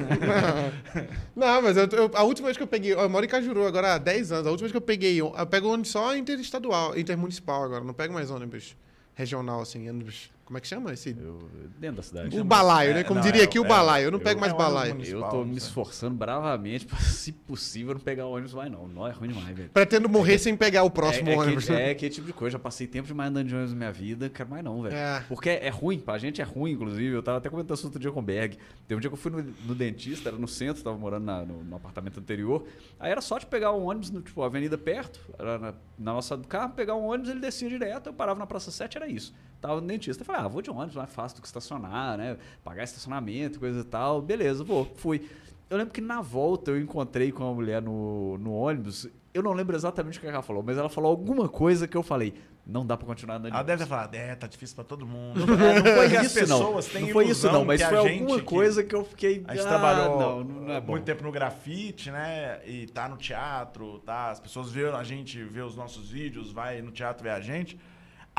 Não, 1.35 1.61
mas 1.61 1.77
eu, 1.77 1.87
eu- 1.87 2.11
a 2.13 2.23
última 2.23 2.47
vez 2.47 2.57
que 2.57 2.63
eu 2.63 2.67
peguei. 2.67 2.93
Eu 2.93 3.09
moro 3.09 3.25
em 3.25 3.29
Cajuru 3.29 3.65
agora 3.65 3.93
há 3.93 3.97
10 3.97 4.31
anos. 4.31 4.47
A 4.47 4.51
última 4.51 4.65
vez 4.65 4.71
que 4.71 4.77
eu 4.77 4.81
peguei. 4.81 5.17
Eu 5.19 5.31
pego 5.49 5.69
ônibus 5.69 5.91
só 5.91 6.15
interestadual, 6.15 6.97
intermunicipal 6.97 7.63
agora. 7.63 7.83
Não 7.83 7.93
pego 7.93 8.13
mais 8.13 8.29
ônibus 8.31 8.75
regional, 9.13 9.61
assim. 9.61 9.89
Ônibus. 9.89 10.29
Como 10.51 10.57
é 10.57 10.61
que 10.61 10.67
chama 10.67 10.91
esse? 10.91 11.15
Eu- 11.17 11.49
dentro 11.79 11.95
da 11.95 12.03
cidade. 12.03 12.37
O 12.37 12.43
balaio, 12.43 12.91
É, 12.91 12.93
né? 12.95 13.03
Como 13.05 13.21
não, 13.21 13.25
diria 13.25 13.39
é, 13.39 13.45
aqui, 13.45 13.57
o 13.57 13.63
é, 13.63 13.67
balaio. 13.69 14.07
Eu 14.07 14.11
não 14.11 14.19
eu- 14.19 14.23
pego 14.23 14.37
mais 14.41 14.51
é 14.51 14.55
o 14.55 14.57
balaio. 14.57 15.01
Eu 15.01 15.23
tô 15.29 15.45
me 15.45 15.55
esforçando 15.55 16.13
bravamente 16.13 16.85
pra, 16.85 16.97
se 16.99 17.31
possível, 17.31 17.93
não 17.93 18.01
pegar 18.01 18.25
ônibus 18.25 18.53
mais, 18.53 18.69
não. 18.69 18.85
Não 18.85 19.07
é 19.07 19.11
ruim 19.11 19.29
demais, 19.29 19.55
velho. 19.55 19.69
Pretendo 19.69 20.09
morrer 20.09 20.37
sem 20.39 20.57
pegar 20.57 20.83
o 20.83 20.91
próximo 20.91 21.29
é, 21.29 21.35
é 21.35 21.37
ônibus. 21.37 21.63
Que, 21.67 21.71
né? 21.71 21.87
é 21.87 21.91
aquele 21.91 22.13
tipo 22.13 22.27
de 22.27 22.33
coisa. 22.33 22.51
Já 22.57 22.59
passei 22.59 22.85
tempo 22.85 23.07
demais 23.07 23.29
andando 23.29 23.47
de 23.47 23.55
ônibus 23.55 23.71
na 23.71 23.77
minha 23.77 23.91
vida. 23.93 24.29
Quero 24.29 24.49
mais 24.49 24.61
não, 24.61 24.81
velho. 24.81 24.93
É. 24.93 25.23
Porque 25.29 25.49
é 25.49 25.69
ruim. 25.69 25.97
Pra 25.99 26.17
gente 26.17 26.41
é 26.41 26.43
ruim, 26.43 26.71
inclusive. 26.73 27.15
Eu 27.15 27.23
tava 27.23 27.37
até 27.37 27.49
comentando 27.49 27.77
isso 27.77 27.87
outro 27.87 27.97
dia 28.01 28.11
com 28.11 28.19
o 28.19 28.23
Berg. 28.23 28.57
Teve 28.85 28.97
um 28.97 28.99
dia 28.99 29.09
que 29.09 29.13
eu 29.13 29.17
fui 29.17 29.31
no, 29.31 29.41
no 29.65 29.73
dentista, 29.73 30.27
era 30.27 30.37
no 30.37 30.49
centro, 30.49 30.83
tava 30.83 30.97
morando 30.97 31.23
na- 31.23 31.45
no, 31.45 31.63
no 31.63 31.77
apartamento 31.77 32.19
anterior. 32.19 32.67
Aí 32.99 33.09
era 33.09 33.21
só 33.21 33.37
de 33.39 33.45
pegar 33.45 33.71
um 33.71 33.85
ônibus, 33.85 34.09
no, 34.11 34.21
tipo, 34.21 34.43
avenida 34.43 34.77
perto, 34.77 35.17
era 35.39 35.57
na, 35.57 35.73
na 35.97 36.13
nossa 36.13 36.35
do 36.35 36.45
carro, 36.45 36.73
pegar 36.73 36.95
um 36.95 37.05
ônibus, 37.05 37.29
ele 37.29 37.39
descia 37.39 37.69
direto, 37.69 38.07
eu 38.07 38.13
parava 38.13 38.37
na 38.37 38.45
Praça 38.45 38.69
7, 38.69 38.97
era 38.97 39.07
isso. 39.07 39.33
Tava 39.61 39.79
no 39.79 39.87
dentista. 39.87 40.23
Eu 40.23 40.25
falei, 40.25 40.41
ah, 40.41 40.47
vou 40.47 40.61
de 40.61 40.71
ônibus, 40.71 40.95
mais 40.95 41.13
fácil 41.13 41.37
do 41.37 41.41
que 41.41 41.47
estacionar, 41.47 42.17
né? 42.17 42.35
Pagar 42.63 42.83
estacionamento, 42.83 43.59
coisa 43.59 43.81
e 43.81 43.83
tal. 43.83 44.19
Beleza, 44.19 44.63
vou. 44.63 44.91
Fui. 44.95 45.29
Eu 45.69 45.77
lembro 45.77 45.93
que 45.93 46.01
na 46.01 46.19
volta 46.19 46.71
eu 46.71 46.81
encontrei 46.81 47.31
com 47.31 47.43
uma 47.43 47.53
mulher 47.53 47.81
no, 47.81 48.39
no 48.39 48.53
ônibus. 48.53 49.07
Eu 49.33 49.43
não 49.43 49.53
lembro 49.53 49.75
exatamente 49.75 50.17
o 50.17 50.21
que 50.21 50.27
ela 50.27 50.41
falou, 50.41 50.61
mas 50.61 50.77
ela 50.77 50.89
falou 50.89 51.11
alguma 51.11 51.47
coisa 51.47 51.87
que 51.87 51.95
eu 51.95 52.03
falei. 52.03 52.33
Não 52.65 52.85
dá 52.85 52.97
pra 52.97 53.07
continuar 53.07 53.35
andando 53.35 53.53
Ela 53.53 53.59
ônibus." 53.59 53.67
deve 53.67 53.83
ter 53.83 53.89
falado, 53.89 54.15
é, 54.15 54.35
tá 54.35 54.47
difícil 54.47 54.75
pra 54.75 54.83
todo 54.83 55.05
mundo. 55.05 55.41
É, 55.41 55.75
não 55.75 55.95
foi 55.95 56.25
isso, 56.25 56.47
não. 56.47 56.73
Não 56.73 57.07
foi 57.09 57.27
isso, 57.29 57.51
não. 57.51 57.63
Mas 57.63 57.81
foi 57.83 57.97
alguma 57.97 58.41
coisa 58.41 58.83
que 58.83 58.95
eu 58.95 59.05
fiquei. 59.05 59.43
A 59.47 59.55
gente 59.55 59.65
ah, 59.65 59.69
trabalhou 59.69 60.19
Não, 60.19 60.43
não 60.43 60.73
é 60.73 60.81
muito 60.81 61.03
tempo 61.03 61.23
no 61.23 61.31
grafite, 61.31 62.09
né? 62.09 62.59
E 62.65 62.87
tá 62.87 63.07
no 63.07 63.15
teatro, 63.15 63.99
tá? 63.99 64.31
As 64.31 64.39
pessoas 64.39 64.71
vê 64.71 64.87
a 64.87 65.03
gente, 65.03 65.43
vê 65.43 65.61
os 65.61 65.75
nossos 65.75 66.09
vídeos, 66.09 66.51
vai 66.51 66.81
no 66.81 66.91
teatro 66.91 67.23
ver 67.23 67.31
a 67.31 67.39
gente. 67.39 67.79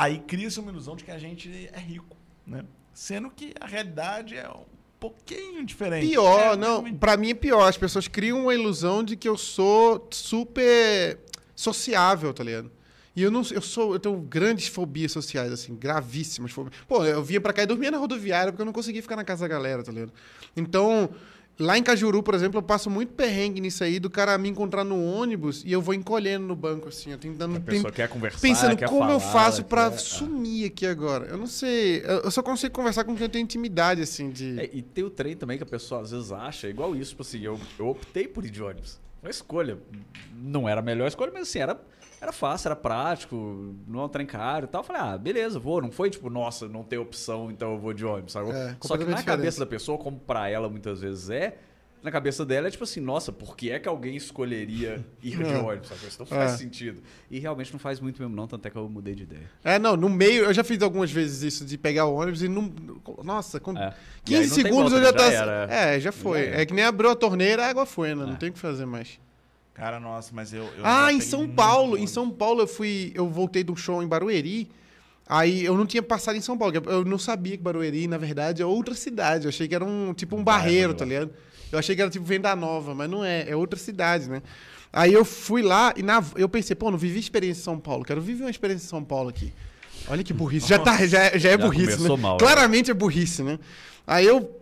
Aí 0.02 0.18
cria-se 0.18 0.58
uma 0.58 0.70
ilusão 0.72 0.96
de 0.96 1.04
que 1.04 1.10
a 1.10 1.18
gente 1.18 1.48
é 1.72 1.78
rico, 1.78 2.16
né? 2.46 2.64
Sendo 2.92 3.30
que 3.30 3.54
a 3.60 3.66
realidade 3.66 4.36
é 4.36 4.48
um 4.48 4.64
pouquinho 4.98 5.64
diferente. 5.64 6.08
Pior, 6.08 6.40
É, 6.54 6.56
não. 6.56 6.68
realmente. 6.80 6.98
Pra 6.98 7.16
mim 7.16 7.30
é 7.30 7.34
pior. 7.34 7.68
As 7.68 7.76
pessoas 7.76 8.08
criam 8.08 8.40
uma 8.42 8.54
ilusão 8.54 9.04
de 9.04 9.16
que 9.16 9.28
eu 9.28 9.36
sou 9.38 10.08
super 10.10 11.18
sociável, 11.54 12.34
tá 12.34 12.42
ligado? 12.42 12.70
E 13.14 13.22
eu 13.22 13.30
não 13.30 13.42
eu 13.50 13.60
sou, 13.60 13.92
eu 13.92 14.00
tenho 14.00 14.16
grandes 14.22 14.68
fobias 14.68 15.12
sociais, 15.12 15.52
assim, 15.52 15.74
gravíssimas 15.76 16.50
fobias. 16.50 16.74
Pô, 16.88 17.04
eu 17.04 17.22
vinha 17.22 17.40
pra 17.40 17.52
cá 17.52 17.62
e 17.62 17.66
dormia 17.66 17.90
na 17.90 17.98
rodoviária 17.98 18.50
porque 18.50 18.62
eu 18.62 18.66
não 18.66 18.72
conseguia 18.72 19.02
ficar 19.02 19.16
na 19.16 19.24
casa 19.24 19.42
da 19.42 19.48
galera, 19.48 19.82
tá 19.82 19.92
ligado? 19.92 20.12
Então, 20.56 21.10
lá 21.62 21.78
em 21.78 21.82
Cajuru, 21.82 22.22
por 22.22 22.34
exemplo, 22.34 22.58
eu 22.58 22.62
passo 22.62 22.90
muito 22.90 23.12
perrengue 23.14 23.60
nisso 23.60 23.82
aí 23.84 23.98
do 23.98 24.10
cara 24.10 24.36
me 24.36 24.48
encontrar 24.48 24.84
no 24.84 25.02
ônibus 25.02 25.62
e 25.64 25.72
eu 25.72 25.80
vou 25.80 25.94
encolhendo 25.94 26.46
no 26.46 26.56
banco, 26.56 26.88
assim, 26.88 27.10
eu 27.12 27.18
tentando. 27.18 27.56
A 27.56 27.60
pessoa 27.60 27.92
quer 27.92 28.08
conversar, 28.08 28.40
Pensando 28.40 28.76
quer 28.76 28.88
como 28.88 29.10
eu 29.10 29.20
falar, 29.20 29.32
faço 29.32 29.64
pra 29.64 29.90
quer- 29.90 29.98
sumir 29.98 30.66
aqui 30.66 30.86
agora. 30.86 31.26
Eu 31.26 31.38
não 31.38 31.46
sei. 31.46 32.02
Eu 32.04 32.22
eu 32.24 32.30
só 32.30 32.42
consigo 32.42 32.74
conversar 32.74 33.04
com 33.04 33.14
quem 33.14 33.22
eu 33.24 33.28
tenho 33.28 33.42
intimidade, 33.44 34.02
assim, 34.02 34.30
de. 34.30 34.58
É, 34.60 34.70
e 34.72 34.82
tem 34.82 35.04
o 35.04 35.10
trem 35.10 35.36
também 35.36 35.56
que 35.56 35.62
a 35.62 35.66
pessoa 35.66 36.02
às 36.02 36.10
vezes 36.10 36.30
acha, 36.32 36.68
igual 36.68 36.94
isso, 36.96 37.10
tipo 37.10 37.22
assim, 37.22 37.40
eu, 37.40 37.58
eu 37.78 37.88
optei 37.88 38.26
por 38.28 38.44
ir 38.44 38.50
de 38.50 38.62
ônibus. 38.62 39.00
Uma 39.22 39.30
escolha. 39.30 39.78
Não 40.42 40.68
era 40.68 40.80
a 40.80 40.82
melhor 40.82 41.06
escolha, 41.06 41.30
mas 41.32 41.48
assim, 41.48 41.60
era, 41.60 41.80
era 42.22 42.30
fácil, 42.32 42.68
era 42.68 42.76
prático, 42.76 43.74
não 43.86 44.00
é 44.00 44.04
um 44.04 44.08
trem 44.08 44.24
caro 44.26 44.64
e 44.66 44.68
tal. 44.68 44.80
Eu 44.82 44.86
falei, 44.86 45.02
ah, 45.02 45.18
beleza, 45.18 45.58
vou. 45.58 45.82
Não 45.82 45.90
foi 45.90 46.08
tipo, 46.08 46.30
nossa, 46.30 46.68
não 46.68 46.84
tem 46.84 46.98
opção, 46.98 47.50
então 47.50 47.72
eu 47.72 47.78
vou 47.78 47.92
de 47.92 48.04
ônibus. 48.04 48.32
Sabe? 48.32 48.50
É, 48.52 48.76
Só 48.80 48.96
que 48.96 49.04
na 49.04 49.10
diferente. 49.10 49.24
cabeça 49.24 49.58
da 49.60 49.66
pessoa, 49.66 49.98
como 49.98 50.18
pra 50.20 50.48
ela 50.48 50.68
muitas 50.68 51.00
vezes 51.00 51.28
é, 51.30 51.56
na 52.02 52.10
cabeça 52.10 52.44
dela 52.44 52.66
é 52.66 52.70
tipo 52.70 52.82
assim, 52.84 53.00
nossa, 53.00 53.30
por 53.32 53.56
que 53.56 53.70
é 53.70 53.78
que 53.78 53.88
alguém 53.88 54.16
escolheria 54.16 55.04
ir 55.22 55.36
de 55.36 55.52
É. 55.52 55.58
ônibus? 55.58 55.88
Sabe? 55.88 56.06
Isso 56.06 56.18
não 56.20 56.26
faz 56.26 56.52
É. 56.52 56.56
sentido. 56.56 57.00
E 57.30 57.38
realmente 57.40 57.72
não 57.72 57.78
faz 57.80 57.98
muito 58.00 58.20
mesmo, 58.22 58.34
não, 58.36 58.46
tanto 58.46 58.66
é 58.66 58.70
que 58.70 58.76
eu 58.76 58.88
mudei 58.88 59.14
de 59.16 59.22
ideia. 59.24 59.50
É, 59.64 59.78
não, 59.78 59.96
no 59.96 60.08
meio, 60.08 60.44
eu 60.44 60.52
já 60.54 60.62
fiz 60.64 60.80
algumas 60.82 61.10
vezes 61.10 61.42
isso 61.42 61.64
de 61.64 61.76
pegar 61.78 62.06
o 62.06 62.14
ônibus 62.14 62.42
e 62.42 62.48
não. 62.48 62.72
Nossa, 63.24 63.58
com 63.60 63.76
É. 63.76 63.94
E 64.28 64.34
aí 64.36 64.42
15 64.42 64.48
não 64.48 64.54
tem 64.56 64.64
segundos 64.64 64.92
volta, 64.92 64.96
eu 64.96 65.02
já 65.04 65.12
né? 65.12 65.18
tá. 65.18 65.30
Já 65.30 65.42
era. 65.42 65.74
É, 65.74 66.00
já 66.00 66.12
foi. 66.12 66.38
Já 66.40 66.46
era. 66.52 66.62
é 66.62 66.66
que 66.66 66.74
nem 66.74 66.84
abriu 66.84 67.10
a 67.10 67.16
torneira, 67.16 67.64
a 67.66 67.68
água 67.68 67.84
foi, 67.86 68.14
né? 68.14 68.24
Não 68.26 68.34
É. 68.34 68.36
tem 68.36 68.48
o 68.50 68.52
que 68.52 68.58
fazer 68.58 68.84
mais. 68.86 69.18
Cara, 69.74 69.98
nossa, 69.98 70.30
mas 70.34 70.52
eu. 70.52 70.64
eu 70.64 70.84
ah, 70.84 71.12
em 71.12 71.20
São 71.20 71.48
Paulo. 71.48 71.96
Em. 71.96 72.06
São 72.06 72.30
Paulo 72.30 72.60
eu 72.60 72.66
fui. 72.66 73.12
Eu 73.14 73.28
voltei 73.28 73.64
um 73.68 73.76
show 73.76 74.02
em 74.02 74.06
Barueri. 74.06 74.70
Aí 75.26 75.64
eu 75.64 75.76
não 75.76 75.86
tinha 75.86 76.02
passado 76.02 76.36
em 76.36 76.40
São 76.40 76.58
Paulo. 76.58 76.74
Eu 76.86 77.04
não 77.04 77.18
sabia 77.18 77.56
que 77.56 77.62
Barueri, 77.62 78.06
na 78.06 78.18
verdade, 78.18 78.60
é 78.60 78.66
outra 78.66 78.94
cidade. 78.94 79.46
Eu 79.46 79.48
achei 79.48 79.66
que 79.66 79.74
era 79.74 79.84
um 79.84 80.12
tipo 80.12 80.36
um 80.36 80.44
barreiro, 80.44 80.92
tá 80.94 81.04
ligado? 81.04 81.30
Eu 81.70 81.78
achei 81.78 81.96
que 81.96 82.02
era 82.02 82.10
tipo 82.10 82.24
Venda 82.24 82.54
Nova, 82.54 82.94
mas 82.94 83.08
não 83.08 83.24
é. 83.24 83.48
É 83.48 83.56
outra 83.56 83.78
cidade, 83.78 84.28
né? 84.28 84.42
Aí 84.92 85.12
eu 85.12 85.24
fui 85.24 85.62
lá 85.62 85.94
e 85.96 86.02
na, 86.02 86.22
eu 86.36 86.48
pensei, 86.48 86.76
pô, 86.76 86.90
não 86.90 86.98
vivi 86.98 87.18
experiência 87.18 87.60
em 87.60 87.64
São 87.64 87.78
Paulo. 87.78 88.04
Quero 88.04 88.20
viver 88.20 88.44
uma 88.44 88.50
experiência 88.50 88.84
em 88.84 88.90
São 88.90 89.02
Paulo 89.02 89.30
aqui. 89.30 89.52
Olha 90.08 90.22
que 90.22 90.34
burrice. 90.34 90.68
Já, 90.68 90.78
tá, 90.78 90.98
já, 91.06 91.30
já 91.38 91.48
é 91.48 91.52
Já 91.52 91.56
burrice, 91.56 92.02
né? 92.02 92.16
mal, 92.16 92.32
né? 92.32 92.38
Claramente 92.38 92.90
é 92.90 92.94
burrice, 92.94 93.42
né? 93.42 93.58
Aí 94.06 94.26
eu 94.26 94.61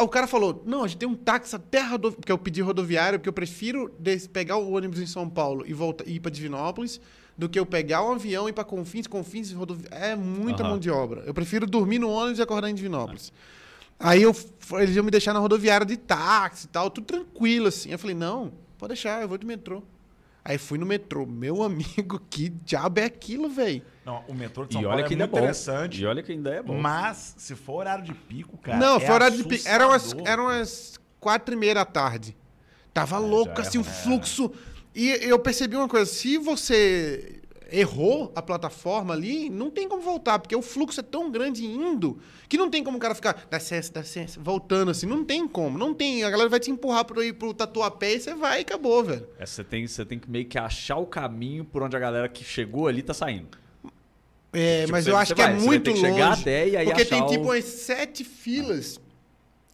o 0.00 0.08
cara 0.08 0.26
falou: 0.26 0.62
não, 0.66 0.84
a 0.84 0.88
gente 0.88 0.98
tem 0.98 1.08
um 1.08 1.14
táxi 1.14 1.56
até 1.56 1.80
a 1.80 1.86
rodoviária, 1.86 2.16
porque 2.20 2.32
eu 2.32 2.38
pedi 2.38 2.60
rodoviária, 2.62 3.18
porque 3.18 3.28
eu 3.28 3.32
prefiro 3.32 3.92
pegar 4.32 4.56
o 4.56 4.72
ônibus 4.72 5.00
em 5.00 5.06
São 5.06 5.28
Paulo 5.28 5.64
e 5.66 5.72
voltar, 5.72 6.06
ir 6.06 6.20
para 6.20 6.30
Divinópolis 6.30 7.00
do 7.36 7.48
que 7.48 7.58
eu 7.58 7.64
pegar 7.64 8.04
um 8.04 8.12
avião 8.12 8.46
e 8.46 8.50
ir 8.50 8.52
para 8.52 8.64
Confins, 8.64 9.06
Confins 9.06 9.50
e 9.50 9.54
rodoviária. 9.54 9.96
É 9.96 10.16
muita 10.16 10.62
Aham. 10.62 10.70
mão 10.70 10.78
de 10.78 10.90
obra. 10.90 11.22
Eu 11.26 11.34
prefiro 11.34 11.66
dormir 11.66 11.98
no 11.98 12.10
ônibus 12.10 12.38
e 12.38 12.42
acordar 12.42 12.68
em 12.68 12.74
Divinópolis. 12.74 13.32
Aí 13.98 14.22
eu, 14.22 14.34
eles 14.72 14.96
iam 14.96 15.04
me 15.04 15.10
deixar 15.10 15.32
na 15.32 15.38
rodoviária 15.38 15.86
de 15.86 15.96
táxi 15.96 16.66
e 16.66 16.68
tal, 16.68 16.90
tudo 16.90 17.06
tranquilo 17.06 17.68
assim. 17.68 17.90
Eu 17.90 17.98
falei: 17.98 18.16
não, 18.16 18.52
pode 18.78 18.88
deixar, 18.94 19.22
eu 19.22 19.28
vou 19.28 19.38
de 19.38 19.46
metrô. 19.46 19.82
Aí 20.44 20.58
fui 20.58 20.76
no 20.78 20.84
metrô. 20.86 21.24
Meu 21.26 21.62
amigo, 21.62 22.20
que 22.28 22.48
diabo 22.48 23.00
é 23.00 23.04
aquilo, 23.04 23.48
velho? 23.48 23.82
Não, 24.04 24.24
o 24.28 24.34
metrô 24.34 24.64
de 24.66 24.72
São 24.72 24.80
E 24.80 24.84
Paulo 24.84 24.96
olha 24.98 25.04
é 25.04 25.08
que 25.08 25.14
é 25.14 25.16
muito 25.16 25.30
bom. 25.30 25.38
interessante. 25.38 26.02
E 26.02 26.06
olha 26.06 26.22
que 26.22 26.32
ainda 26.32 26.50
é 26.50 26.62
bom. 26.62 26.76
Mas, 26.78 27.34
se 27.38 27.54
for 27.54 27.74
horário 27.74 28.04
de 28.04 28.12
pico, 28.12 28.56
cara. 28.58 28.76
Não, 28.78 28.96
é 28.96 29.00
foi 29.00 29.14
horário 29.14 29.36
de 29.36 29.44
pico. 29.44 29.68
Eram 29.68 29.92
as, 29.92 30.12
eram 30.24 30.48
as 30.48 30.98
quatro 31.20 31.54
e 31.54 31.56
meia 31.56 31.74
da 31.76 31.84
tarde. 31.84 32.36
Tava 32.92 33.16
É, 33.16 33.18
louco, 33.20 33.60
é 33.60 33.62
assim, 33.62 33.78
o 33.78 33.84
fluxo. 33.84 34.50
E 34.94 35.08
eu 35.22 35.38
percebi 35.38 35.76
uma 35.76 35.88
coisa: 35.88 36.10
se 36.10 36.36
você 36.38 37.41
errou 37.72 38.30
a 38.36 38.42
plataforma 38.42 39.14
ali, 39.14 39.48
não 39.48 39.70
tem 39.70 39.88
como 39.88 40.02
voltar, 40.02 40.38
porque 40.38 40.54
o 40.54 40.60
fluxo 40.62 41.00
é 41.00 41.02
tão 41.02 41.30
grande 41.30 41.64
indo 41.64 42.20
que 42.48 42.58
não 42.58 42.68
tem 42.68 42.84
como 42.84 42.98
o 42.98 43.00
cara 43.00 43.14
ficar, 43.14 43.46
dá 43.50 43.56
licença, 43.56 43.90
dá 43.92 44.00
licença, 44.02 44.38
voltando 44.40 44.90
assim. 44.90 45.06
Não 45.06 45.24
tem 45.24 45.48
como, 45.48 45.78
não 45.78 45.94
tem. 45.94 46.22
A 46.22 46.30
galera 46.30 46.48
vai 46.50 46.60
te 46.60 46.70
empurrar 46.70 47.04
pra 47.06 47.24
ir 47.24 47.32
pro 47.32 47.54
tatuapé 47.54 48.14
e 48.14 48.20
você 48.20 48.34
vai 48.34 48.58
e 48.58 48.62
acabou, 48.62 49.02
velho. 49.02 49.26
É, 49.38 49.46
você, 49.46 49.64
tem, 49.64 49.86
você 49.86 50.04
tem 50.04 50.18
que 50.18 50.30
meio 50.30 50.44
que 50.44 50.58
achar 50.58 50.96
o 50.98 51.06
caminho 51.06 51.64
por 51.64 51.82
onde 51.82 51.96
a 51.96 51.98
galera 51.98 52.28
que 52.28 52.44
chegou 52.44 52.86
ali 52.86 53.02
tá 53.02 53.14
saindo. 53.14 53.48
É, 54.52 54.80
Tipo, 54.82 54.92
mas 54.92 55.06
eu 55.06 55.16
acho 55.16 55.34
que 55.34 55.40
vai, 55.42 55.52
é 55.52 55.56
vai 55.56 55.64
muito 55.66 55.84
ter 55.84 55.94
que 55.94 56.00
longe. 56.00 56.12
chegar 56.12 56.32
até 56.34 56.68
e 56.68 56.76
aí 56.76 56.84
porque 56.84 57.04
tem 57.06 57.26
tipo 57.26 57.44
o- 57.44 57.46
umas 57.46 57.64
sete 57.64 58.22
filas 58.22 59.00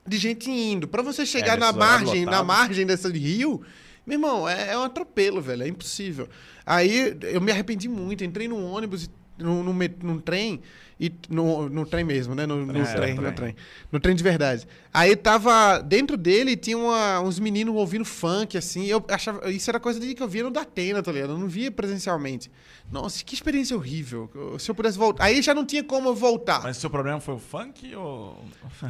de 0.06 0.16
gente 0.18 0.48
indo. 0.50 0.86
Pra 0.86 1.02
você 1.02 1.26
chegar 1.26 1.56
É, 1.56 1.60
na 1.60 1.72
margem, 1.72 2.24
na 2.24 2.44
margem 2.44 2.86
dessa 2.86 3.10
de 3.12 3.18
rio, 3.18 3.60
meu 4.06 4.14
irmão, 4.14 4.48
é, 4.48 4.70
é 4.72 4.78
um 4.78 4.84
atropelo, 4.84 5.40
velho. 5.42 5.64
É 5.64 5.68
impossível. 5.68 6.28
Aí 6.68 7.16
eu 7.22 7.40
me 7.40 7.50
arrependi 7.52 7.88
muito. 7.88 8.22
Entrei 8.24 8.46
num 8.48 8.64
ônibus 8.70 9.08
num, 9.38 9.62
num, 9.62 9.72
num 10.02 10.18
trem, 10.18 10.60
e 11.00 11.12
no, 11.30 11.68
no 11.68 11.86
trem 11.86 12.02
mesmo, 12.02 12.34
né? 12.34 12.44
No, 12.44 12.66
no 12.66 12.76
É, 12.76 12.84
trem, 12.92 13.14
no 13.14 13.20
trem. 13.22 13.32
trem. 13.34 13.56
No 13.92 14.00
trem 14.00 14.16
de 14.16 14.22
verdade. 14.24 14.66
Aí 14.92 15.14
tava. 15.14 15.78
Dentro 15.78 16.16
dele 16.16 16.56
tinha 16.56 16.76
uma- 16.76 17.20
uns 17.20 17.38
meninos 17.38 17.72
ouvindo 17.76 18.04
funk, 18.04 18.58
assim. 18.58 18.84
Eu 18.86 19.04
achava. 19.08 19.48
Isso 19.48 19.70
era 19.70 19.78
coisa 19.78 20.00
de 20.00 20.12
que 20.12 20.20
eu 20.20 20.26
via 20.26 20.42
no 20.42 20.50
Datena, 20.50 21.00
tá 21.00 21.12
ligado? 21.12 21.34
Eu 21.34 21.38
não 21.38 21.46
via 21.46 21.70
presencialmente. 21.70 22.50
Nossa, 22.90 23.22
que 23.22 23.32
experiência 23.32 23.76
horrível. 23.76 24.28
Se 24.58 24.68
eu 24.70 24.74
pudesse 24.74 24.98
voltar. 24.98 25.22
Aí 25.24 25.40
já 25.40 25.54
não 25.54 25.64
tinha 25.64 25.84
como 25.84 26.08
eu 26.08 26.16
voltar. 26.16 26.62
Mas 26.64 26.78
seu 26.78 26.90
problema 26.90 27.20
foi 27.20 27.34
o 27.34 27.38
funk 27.38 27.94
ou. 27.94 28.44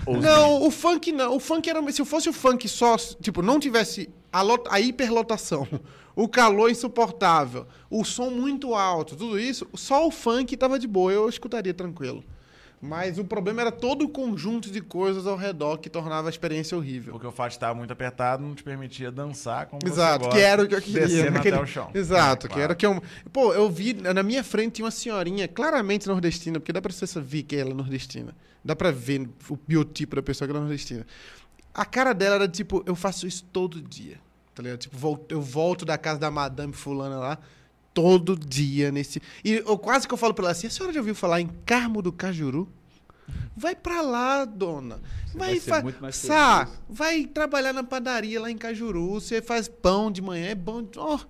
Não, 0.22 0.62
o 0.62 0.70
funk 0.70 1.12
não. 1.12 1.36
O 1.36 1.40
funk 1.40 1.68
era. 1.68 1.92
Se 1.92 2.02
fosse 2.06 2.28
o 2.30 2.32
funk 2.32 2.66
só, 2.68 2.96
tipo, 3.20 3.42
não 3.42 3.60
tivesse 3.60 4.08
a, 4.32 4.40
lot- 4.40 4.66
a 4.70 4.80
hiperlotação, 4.80 5.68
o 6.20 6.28
calor 6.28 6.68
insuportável, 6.68 7.64
o 7.88 8.04
som 8.04 8.28
muito 8.28 8.74
alto, 8.74 9.14
tudo 9.14 9.38
isso, 9.38 9.68
só 9.74 10.04
o 10.04 10.10
funk 10.10 10.56
tava 10.56 10.76
de 10.76 10.88
boa, 10.88 11.12
eu 11.12 11.28
escutaria 11.28 11.72
tranquilo. 11.72 12.24
Mas 12.82 13.18
o 13.18 13.24
problema 13.24 13.60
era 13.60 13.70
todo 13.70 14.04
o 14.04 14.08
conjunto 14.08 14.68
de 14.70 14.80
coisas 14.80 15.28
ao 15.28 15.36
redor 15.36 15.78
que 15.78 15.88
tornava 15.88 16.28
a 16.28 16.30
experiência 16.30 16.76
horrível. 16.76 17.12
Porque 17.12 17.26
o 17.26 17.30
fato 17.30 17.50
de 17.50 17.56
estar 17.56 17.72
muito 17.74 17.92
apertado 17.92 18.42
não 18.42 18.52
te 18.54 18.64
permitia 18.64 19.10
dançar 19.12 19.66
como 19.66 19.80
Exato, 19.86 20.24
você 20.24 20.30
que 20.30 20.34
gosta, 20.36 20.40
era 20.48 20.62
o 20.62 20.68
que 20.68 20.74
eu 20.74 20.82
queria. 20.82 21.06
Descendo 21.06 21.30
naquele- 21.32 21.54
até 21.56 21.64
o 21.64 21.66
chão. 21.66 21.90
Exato, 21.94 22.46
É, 22.46 22.50
que 22.50 22.60
era 22.60 22.72
o 22.72 22.76
que 22.76 22.86
eu. 22.86 23.00
Pô, 23.32 23.52
eu 23.52 23.68
vi 23.70 23.94
na 23.94 24.22
minha 24.24 24.42
frente 24.44 24.74
tinha 24.74 24.84
uma 24.86 24.90
senhorinha, 24.92 25.46
claramente 25.48 26.06
nordestina, 26.08 26.58
porque 26.60 26.72
dá 26.72 26.80
pra 26.82 26.92
você 26.92 27.20
ver 27.20 27.42
que 27.44 27.54
ela 27.56 27.70
é 27.70 27.74
nordestina. 27.74 28.34
Dá 28.64 28.74
pra 28.76 28.90
ver 28.92 29.28
o 29.48 29.56
biotipo 29.66 30.14
da 30.16 30.22
pessoa 30.22 30.46
que 30.46 30.50
ela 30.52 30.60
é 30.60 30.62
nordestina. 30.62 31.04
A 31.74 31.84
cara 31.84 32.12
dela 32.12 32.36
era 32.36 32.48
tipo, 32.48 32.82
eu 32.86 32.94
faço 32.96 33.26
isso 33.26 33.44
todo 33.52 33.80
dia. 33.82 34.18
Tá 34.58 34.62
ligado? 34.64 34.80
Tipo, 34.80 35.20
eu 35.28 35.40
volto 35.40 35.84
da 35.84 35.96
casa 35.96 36.18
da 36.18 36.30
madame 36.32 36.72
fulana 36.72 37.16
lá 37.16 37.38
todo 37.94 38.36
dia 38.36 38.90
nesse. 38.90 39.22
E 39.44 39.52
eu 39.64 39.78
quase 39.78 40.08
que 40.08 40.12
eu 40.12 40.18
falo 40.18 40.34
pra 40.34 40.46
ela 40.46 40.50
assim: 40.52 40.66
a 40.66 40.70
senhora 40.70 40.92
já 40.92 40.98
ouviu 40.98 41.14
falar 41.14 41.40
em 41.40 41.46
Carmo 41.64 42.02
do 42.02 42.10
Cajuru? 42.12 42.68
Vai 43.56 43.76
pra 43.76 44.00
lá, 44.00 44.44
dona. 44.44 45.00
Vai, 45.32 45.50
vai 45.50 45.60
ser 45.60 45.70
fa- 45.70 45.82
Sá, 46.26 46.68
vai 46.88 47.24
trabalhar 47.26 47.72
na 47.72 47.84
padaria 47.84 48.40
lá 48.40 48.50
em 48.50 48.58
Cajuru. 48.58 49.10
Você 49.20 49.40
faz 49.40 49.68
pão 49.68 50.10
de 50.10 50.20
manhã, 50.20 50.46
é 50.46 50.54
bom. 50.56 50.84
Oh, 50.96 51.20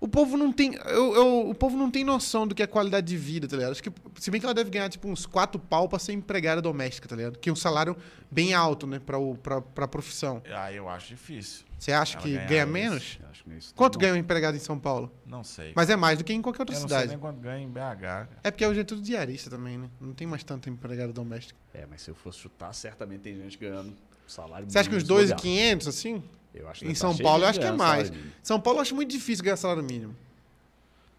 o 0.00 0.06
povo 0.08 0.36
não 0.36 0.52
tem. 0.52 0.74
Eu, 0.86 1.14
eu- 1.14 1.50
o 1.50 1.54
povo 1.54 1.76
não 1.76 1.90
tem 1.90 2.04
noção 2.04 2.46
do 2.46 2.54
que 2.54 2.62
é 2.62 2.66
qualidade 2.66 3.06
de 3.06 3.16
vida, 3.16 3.46
tá 3.48 3.56
ligado? 3.56 3.72
Acho 3.72 3.82
que, 3.82 3.92
se 4.20 4.30
bem 4.30 4.40
que 4.40 4.46
ela 4.46 4.54
deve 4.54 4.70
ganhar, 4.70 4.88
tipo, 4.88 5.08
uns 5.08 5.26
quatro 5.26 5.58
pau 5.60 5.88
pra 5.88 5.98
ser 5.98 6.12
empregada 6.12 6.60
doméstica, 6.62 7.08
tá 7.08 7.16
ligado? 7.16 7.38
Que 7.38 7.48
é 7.48 7.52
um 7.52 7.56
salário 7.56 7.96
bem 8.30 8.54
alto, 8.54 8.86
né, 8.86 8.98
pra, 8.98 9.18
o, 9.18 9.36
pra, 9.36 9.60
pra 9.60 9.88
profissão. 9.88 10.42
Ah, 10.52 10.72
eu 10.72 10.88
acho 10.88 11.08
difícil. 11.08 11.66
Você 11.78 11.92
acha 11.92 12.14
Ela 12.14 12.22
que 12.22 12.32
ganha 12.46 12.64
isso. 12.64 12.72
menos? 12.72 13.18
Acho 13.30 13.44
que 13.44 13.54
isso 13.54 13.72
Quanto 13.74 13.94
não- 13.94 14.00
ganha 14.00 14.14
um 14.14 14.16
empregado 14.16 14.56
em 14.56 14.60
São 14.60 14.76
Paulo? 14.78 15.12
Não 15.24 15.44
sei. 15.44 15.72
Mas 15.76 15.88
é 15.88 15.94
mais 15.96 16.18
do 16.18 16.24
que 16.24 16.32
em 16.32 16.42
qualquer 16.42 16.62
outra 16.62 16.74
eu 16.74 16.80
não 16.80 16.88
sei 16.88 16.96
cidade. 16.96 17.10
nem 17.12 17.18
quanto 17.20 17.38
ganha 17.40 17.62
em 17.64 17.68
BH. 17.70 18.00
cara. 18.00 18.28
É 18.42 18.50
porque 18.50 18.66
hoje 18.66 18.80
é 18.80 18.84
tudo 18.84 19.00
diarista 19.00 19.48
também, 19.48 19.78
né? 19.78 19.88
Não 20.00 20.12
tem 20.12 20.26
mais 20.26 20.42
tanto 20.42 20.68
empregado 20.68 21.12
doméstico. 21.12 21.58
É, 21.72 21.86
mas 21.88 22.02
se 22.02 22.10
eu 22.10 22.16
fosse 22.16 22.38
chutar, 22.40 22.72
certamente 22.74 23.20
tem 23.20 23.36
gente 23.36 23.56
ganhando 23.56 23.94
salário 24.26 24.68
Você 24.68 24.78
acha 24.78 24.90
que 24.90 24.96
uns 24.96 25.04
mínimo 25.04 25.20
2.500, 25.36 25.86
assim? 25.88 26.22
Eu 26.58 26.68
que 26.86 26.92
Em 26.92 26.94
São 26.94 27.16
Paulo, 27.16 27.38
de 27.38 27.44
eu 27.44 27.48
acho 27.48 27.58
que 27.58 27.64
é 27.64 27.68
ganhando 27.68 27.78
mais. 27.78 28.06
salário 28.08 28.12
mínimo. 28.22 28.32
São 28.42 28.60
Paulo 28.60 28.78
eu 28.78 28.82
acho 28.82 28.94
muito 28.94 29.10
difícil 29.10 29.44
ganhar 29.44 29.56
salário 29.56 29.82
mínimo. 29.82 30.14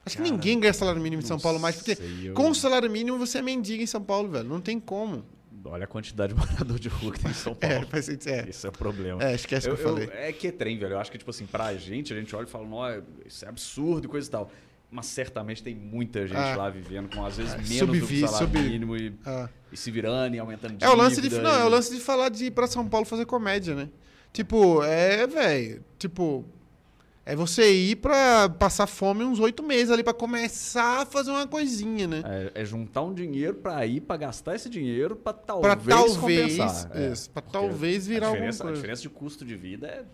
Acho 0.06 0.18
que 0.18 0.24
Cara, 0.24 0.34
ninguém 0.36 0.60
ganha 0.60 0.74
salário 0.74 1.02
mínimo 1.02 1.22
em 1.22 1.26
São 1.26 1.40
Paulo 1.40 1.60
mais, 1.60 1.76
porque 1.76 1.96
sei, 1.96 2.30
eu- 2.30 2.34
com 2.34 2.50
o 2.50 2.56
salário 2.56 2.90
mínimo 2.90 3.18
você 3.18 3.40
é 3.40 3.42
mendigo 3.42 3.84
em 3.84 3.86
São 3.86 4.02
Paulo, 4.02 4.30
velho. 4.30 4.48
Não 4.48 4.60
tem 4.62 4.80
como. 4.80 5.24
Olha 5.66 5.84
a 5.84 5.88
quantidade 5.88 6.34
de 6.34 6.40
morador 6.40 6.80
de 6.80 6.88
rua 6.88 7.12
que 7.12 7.20
tem 7.20 7.32
em 7.32 7.34
São 7.34 7.56
É, 7.62 7.80
Paulo. 7.86 8.02
sentido. 8.04 8.30
É, 8.30 8.50
Esse 8.50 8.66
é 8.66 8.70
o 8.70 8.72
problema. 8.72 9.22
é 9.24 9.36
esquece 9.36 9.68
o 9.68 9.72
Eu- 9.72 9.76
que 9.76 9.84
eu 9.84 9.88
eu- 9.90 9.94
falei. 10.08 10.10
é 10.14 10.32
que 10.32 10.48
é 10.48 10.52
trem, 10.52 10.78
velho. 10.80 10.94
Eu 10.94 11.00
acho 11.00 11.12
que, 11.12 11.18
tipo 11.18 11.30
assim, 11.30 11.46
pra 11.46 11.74
gente, 11.76 12.14
a 12.14 12.16
gente 12.18 12.34
olha 12.36 12.46
e 12.46 12.50
fala, 12.50 12.66
não, 12.66 13.04
isso 13.26 13.44
é 13.46 13.48
absurdo 13.50 14.06
e 14.06 14.10
coisa 14.10 14.28
e 14.28 14.32
tal. 14.32 14.52
Mas 14.90 15.06
certamente 15.08 15.62
tem 15.62 15.76
muita 15.76 16.26
gente 16.26 16.38
Ah. 16.38 16.56
lá 16.56 16.70
vivendo 16.70 17.14
com, 17.14 17.24
às 17.24 17.38
vezes, 17.38 17.54
Ah, 17.54 17.58
menos 17.58 17.78
subvi- 17.78 18.22
do 18.22 18.28
salário 18.28 18.48
sub- 18.48 18.60
mínimo 18.60 18.98
e, 18.98 19.14
Ah. 19.24 19.48
e 19.72 19.78
se 19.78 19.92
virando 19.92 20.34
e 20.36 20.40
aumentando 20.40 20.78
É 20.84 20.90
o 20.90 20.96
lance 20.96 21.22
de 21.22 21.30
não, 21.38 21.52
é 21.52 21.66
o 21.66 21.70
lance 21.70 21.94
de 21.94 22.00
falar 22.02 22.30
de 22.30 22.46
ir 22.46 22.52
pra 22.52 22.66
São 22.66 22.88
Paulo 22.88 23.06
fazer 23.06 23.26
comédia, 23.26 23.76
né? 23.76 23.90
Tipo, 24.32 24.84
é, 24.84 25.26
velho, 25.26 25.84
tipo, 25.98 26.46
é 27.26 27.36
você 27.36 27.72
ir 27.72 27.96
pra 27.98 28.50
passar 28.50 28.88
fome 28.88 29.24
uns 29.24 29.40
oito 29.40 29.62
meses 29.64 29.92
ali 29.92 30.04
pra 30.04 30.14
começar 30.14 31.02
a 31.02 31.06
fazer 31.06 31.32
uma 31.32 31.46
coisinha, 31.48 32.08
né? 32.08 32.24
É, 32.56 32.62
é 32.62 32.66
juntar 32.66 33.02
um 33.02 33.14
dinheiro 33.14 33.56
pra 33.56 33.86
ir, 33.86 34.02
pra 34.02 34.18
gastar 34.18 34.56
esse 34.56 34.70
dinheiro, 34.70 35.16
pra 35.16 35.34
Pra 35.34 35.76
talvez, 35.76 36.14
talvez, 36.14 36.58
compensar. 36.58 36.92
É, 36.98 37.12
isso, 37.12 37.30
pra 37.32 37.42
porque 37.42 37.58
talvez 37.58 38.08
virar 38.08 38.28
a 38.28 38.30
alguma 38.30 38.50
diferença, 38.50 38.64
a 38.64 38.66
coisa. 38.66 38.76
diferença 38.82 39.02
de 39.02 39.10
custo 39.10 39.46
de 39.46 39.56
vida 39.56 39.88
é 39.88 40.06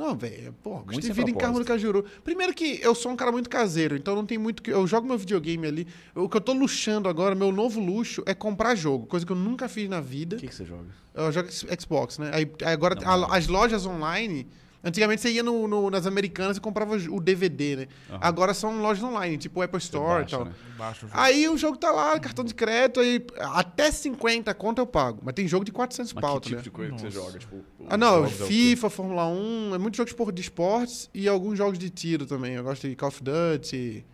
Não, 0.00 0.16
velho, 0.16 0.54
pô, 0.62 0.76
Muito 0.76 0.86
custo 0.86 1.00
de 1.02 1.12
vida 1.12 1.30
em 1.30 1.34
Carmo 1.34 1.58
do. 1.58 1.64
Cajuru. 1.66 2.06
Primeiro 2.24 2.54
que 2.54 2.80
eu 2.82 2.94
sou 2.94 3.12
um 3.12 3.16
cara 3.16 3.30
muito 3.30 3.50
caseiro, 3.50 3.94
então 3.94 4.14
não 4.16 4.24
tem 4.24 4.38
muito 4.38 4.62
que. 4.62 4.70
Eu 4.70 4.86
jogo 4.86 5.06
meu 5.06 5.18
videogame 5.18 5.66
ali. 5.66 5.86
O 6.14 6.26
que 6.26 6.38
eu 6.38 6.40
tô 6.40 6.54
luxando 6.54 7.06
agora, 7.06 7.34
meu 7.34 7.52
novo 7.52 7.78
luxo, 7.78 8.22
é 8.24 8.32
comprar 8.32 8.74
jogo, 8.74 9.06
coisa 9.06 9.26
que 9.26 9.32
eu 9.32 9.36
nunca 9.36 9.68
fiz 9.68 9.90
na 9.90 10.00
vida. 10.00 10.36
O 10.36 10.38
que, 10.38 10.48
que 10.48 10.54
você 10.54 10.64
joga? 10.64 10.86
Eu 11.14 11.30
jogo 11.30 11.50
Xbox, 11.50 12.18
né? 12.18 12.30
Aí, 12.32 12.50
agora 12.64 12.94
Não, 12.94 13.20
não. 13.20 13.32
as 13.32 13.46
lojas 13.46 13.84
online. 13.84 14.46
Antigamente 14.82 15.20
você 15.20 15.30
ia 15.30 15.42
no- 15.42 15.68
no- 15.68 15.90
nas 15.90 16.06
americanas 16.06 16.56
e 16.56 16.60
comprava 16.60 16.96
o 16.96 17.20
DVD, 17.20 17.76
né? 17.76 17.88
Aham. 18.08 18.18
Agora 18.22 18.54
são 18.54 18.80
lojas 18.80 19.04
online, 19.04 19.36
tipo 19.36 19.60
o 19.60 19.62
Apple 19.62 19.78
Store 19.78 20.24
e 20.24 20.30
tal. 20.30 20.44
né? 20.46 20.52
Baixa 20.78 21.04
o 21.04 21.08
jogo. 21.08 21.20
Aí 21.20 21.48
o 21.48 21.56
jogo 21.58 21.76
tá 21.76 21.90
lá, 21.90 22.18
cartão 22.18 22.42
de 22.44 22.54
crédito, 22.54 22.98
aí 23.00 23.22
até 23.38 23.90
50 23.92 24.54
conto 24.54 24.78
eu 24.80 24.86
pago. 24.86 25.20
Mas 25.22 25.34
tem 25.34 25.46
jogo 25.46 25.64
de 25.66 25.70
400 25.72 26.14
Mas 26.14 26.22
pau, 26.22 26.40
que 26.40 26.50
tá 26.54 26.56
tipo 26.56 26.56
ligado? 26.56 26.64
de 26.64 26.70
coisa 26.70 26.92
que 26.94 27.00
você 27.02 27.10
joga? 27.10 27.38
Tipo, 27.38 27.64
Ah, 27.90 27.96
não, 27.98 28.26
jogos 28.26 28.40
é? 28.40 28.46
FIFA, 28.46 28.88
Fórmula 28.90 29.26
1, 29.26 29.74
é 29.74 29.78
muito 29.78 29.96
jogo 29.98 30.06
de 30.06 30.12
espor- 30.12 30.32
de 30.32 30.40
esportes 30.40 31.10
e 31.12 31.28
alguns 31.28 31.58
jogos 31.58 31.78
de 31.78 31.90
tiro 31.90 32.24
também. 32.24 32.54
Eu 32.54 32.64
gosto 32.64 32.88
de 32.88 32.96
Call 32.96 33.08
of 33.10 33.22
Duty, 33.22 34.04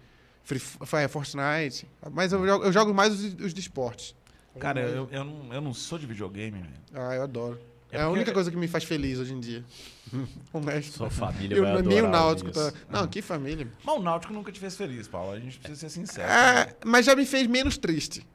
Free 0.42 0.58
Fire, 0.58 1.08
Fortnite. 1.08 1.86
Mas 2.12 2.32
eu 2.32 2.44
jogo, 2.44 2.64
eu 2.64 2.72
jogo 2.72 2.92
mais 2.92 3.12
os, 3.12 3.36
de- 3.36 3.44
os 3.44 3.54
de 3.54 3.60
esportes. 3.60 4.14
Cara, 4.58 4.80
eu, 4.80 5.06
eu, 5.12 5.22
não, 5.24 5.52
eu 5.52 5.60
não 5.60 5.74
sou 5.74 5.98
de 5.98 6.06
videogame, 6.06 6.58
velho. 6.60 6.72
Ah, 6.94 7.14
eu 7.14 7.22
adoro. 7.22 7.60
É 7.90 7.98
É, 7.98 8.00
a 8.02 8.08
única 8.08 8.32
coisa 8.32 8.50
que 8.50 8.56
me 8.56 8.66
faz 8.68 8.84
feliz 8.84 9.18
hoje 9.18 9.32
em 9.32 9.40
dia. 9.40 9.64
Honesto. 10.52 10.92
Sua 10.98 11.10
família 11.10 11.56
Eu, 11.56 11.62
vai 11.62 11.82
nem 11.82 12.02
o 12.02 12.08
Náutico 12.08 12.50
tá. 12.50 12.72
Não, 12.88 13.06
que 13.06 13.22
família. 13.22 13.68
Mas 13.84 13.96
o 13.96 14.02
Náutico 14.02 14.32
nunca 14.32 14.50
te 14.52 14.58
fez 14.60 14.76
feliz, 14.76 15.06
Paulo. 15.08 15.32
A 15.32 15.40
gente 15.40 15.58
precisa 15.58 15.80
ser 15.88 15.90
sincero. 15.90 16.28
É, 16.28 16.74
mas 16.84 17.06
já 17.06 17.14
me 17.14 17.24
fez 17.24 17.46
menos 17.46 17.76
triste. 17.78 18.26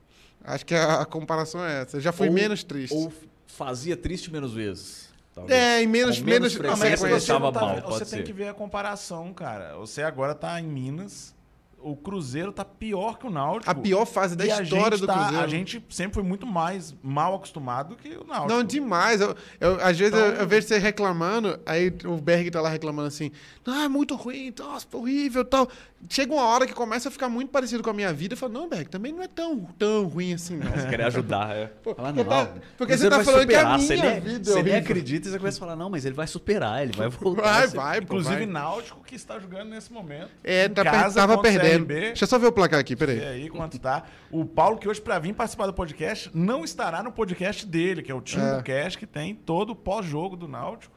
Acho 0.44 0.66
que 0.66 0.74
a, 0.74 1.02
a 1.02 1.06
comparação 1.06 1.64
é 1.64 1.82
essa. 1.82 1.98
Eu 1.98 2.02
já 2.02 2.12
fui 2.12 2.28
Ou- 2.28 2.34
menos 2.34 2.64
triste. 2.64 2.94
Ou 2.94 3.12
fazia 3.46 3.96
triste 3.98 4.32
menos 4.32 4.54
vezes. 4.54 5.10
talvez. 5.36 5.60
é, 5.60 5.84
e 5.84 5.88
menos, 5.88 6.20
menos, 6.20 6.56
menos 6.56 6.72
Não, 6.72 6.78
mas 6.78 6.94
é 6.94 6.96
você, 6.98 7.04
não 7.04 7.12
deixava 7.12 7.52
tá, 7.52 7.60
mal, 7.62 7.82
você 7.82 8.00
tem 8.06 8.20
ser. 8.20 8.24
que 8.24 8.34
ver 8.34 8.48
a 8.48 8.54
comparação, 8.54 9.34
cara. 9.34 9.76
Você 9.78 10.02
agora 10.02 10.34
tá 10.34 10.60
em 10.60 10.66
Minas. 10.66 11.36
O 11.84 11.96
Cruzeiro 11.96 12.52
tá 12.52 12.64
pior 12.64 13.18
que 13.18 13.26
o 13.26 13.30
Náutico. 13.30 13.70
A 13.70 13.74
pior 13.76 14.06
fase 14.06 14.36
da 14.36 14.46
história 14.46 14.98
do 14.98 15.08
tá- 15.08 15.14
Cruzeiro. 15.14 15.44
A 15.44 15.48
gente 15.48 15.84
sempre 15.90 16.14
foi 16.16 16.24
muito 16.24 16.46
mais 16.46 16.96
mal 17.02 17.36
acostumado 17.36 17.96
que 17.96 18.10
o 18.10 18.24
Náutico. 18.24 18.50
Não, 18.50 18.64
demais. 18.64 19.20
Eu, 19.22 19.36
eu- 19.60 19.76
às 19.84 19.98
vezes 19.98 20.14
eu, 20.18 20.28
Então- 20.30 20.42
eu 20.42 20.48
vejo 20.48 20.68
você 20.68 20.78
reclamando, 20.78 21.60
aí 21.66 21.92
o 22.06 22.18
Berg 22.18 22.50
tá 22.52 22.62
lá 22.62 22.70
reclamando 22.70 23.08
assim, 23.08 23.32
ah, 23.66 23.84
é 23.86 23.88
muito 23.88 24.16
ruim, 24.16 24.54
nossa, 24.58 24.86
horrível 24.94 25.44
tal. 25.44 25.68
Chega 26.10 26.34
uma 26.34 26.44
hora 26.44 26.66
que 26.68 26.74
começa 26.74 27.08
a 27.08 27.12
ficar 27.12 27.30
muito 27.30 27.50
parecido 27.52 27.82
com 27.82 27.90
a 27.90 27.94
minha 27.94 28.12
vida, 28.12 28.34
eu 28.34 28.38
falo, 28.38 28.52
não, 28.52 28.68
Berg, 28.68 28.90
também 28.90 29.14
não 29.14 29.22
é 29.24 29.28
tão, 29.28 29.60
tão 29.78 30.06
ruim 30.08 30.34
assim, 30.34 30.58
não. 30.58 30.70
Você 30.72 30.88
querer 30.90 31.04
ajudar, 31.04 31.56
é. 31.56 31.68
Pô, 31.68 31.96
porque 31.96 32.12
não, 32.12 32.26
tá- 32.26 32.54
porque 32.78 32.98
você 32.98 33.10
tá 33.10 33.24
falando 33.24 33.48
que 33.48 33.56
a 33.56 33.60
superar. 33.60 33.80
Você 33.80 33.96
minha 33.96 34.10
nem- 34.12 34.20
vida 34.22 34.50
é 34.50 34.54
Você 34.54 34.64
nem 34.64 34.76
acredita 34.76 35.28
e 35.28 35.32
você 35.32 35.38
começa 35.40 35.58
a 35.58 35.60
falar, 35.60 35.76
não, 35.76 35.90
mas 35.90 36.04
ele 36.04 36.14
vai 36.16 36.28
superar, 36.28 36.84
ele 36.84 36.92
vai 36.92 37.08
voltar. 37.08 37.42
Vai, 37.42 37.68
Você- 37.68 37.78
vai, 37.78 38.00
pô, 38.02 38.04
Inclusive, 38.06 38.36
vai. 38.36 38.46
Náutico 38.46 39.02
que 39.06 39.16
está 39.16 39.40
jogando 39.40 39.70
nesse 39.70 39.94
momento. 39.94 40.30
É, 40.44 40.68
tá 40.68 40.84
casa 40.84 41.16
tava 41.20 41.38
perdendo. 41.42 41.86
CRB. 41.86 42.00
Deixa 42.08 42.24
eu 42.26 42.28
só 42.28 42.38
ver 42.38 42.48
o 42.48 42.52
placar 42.52 42.80
aqui, 42.80 42.96
peraí. 42.96 43.20
E 43.20 43.24
aí, 43.24 43.50
quanto 43.50 43.80
tá? 43.80 44.04
O 44.30 44.44
Paulo, 44.44 44.78
que 44.78 44.90
hoje, 44.90 45.00
pra 45.00 45.18
vir 45.20 45.34
participar 45.34 45.68
do 45.68 45.74
podcast, 45.74 46.30
não 46.34 46.66
estará 46.66 47.02
no 47.02 47.12
podcast 47.12 47.66
dele, 47.66 48.02
que 48.02 48.12
é 48.12 48.16
o 48.16 48.22
time 48.22 48.44
É. 48.44 48.58
do 48.58 48.64
Cash, 48.64 48.96
que 48.98 49.06
tem 49.06 49.34
todo 49.34 49.70
o 49.72 49.76
pós-jogo 49.76 50.36
do 50.36 50.48
Náutico. 50.48 50.94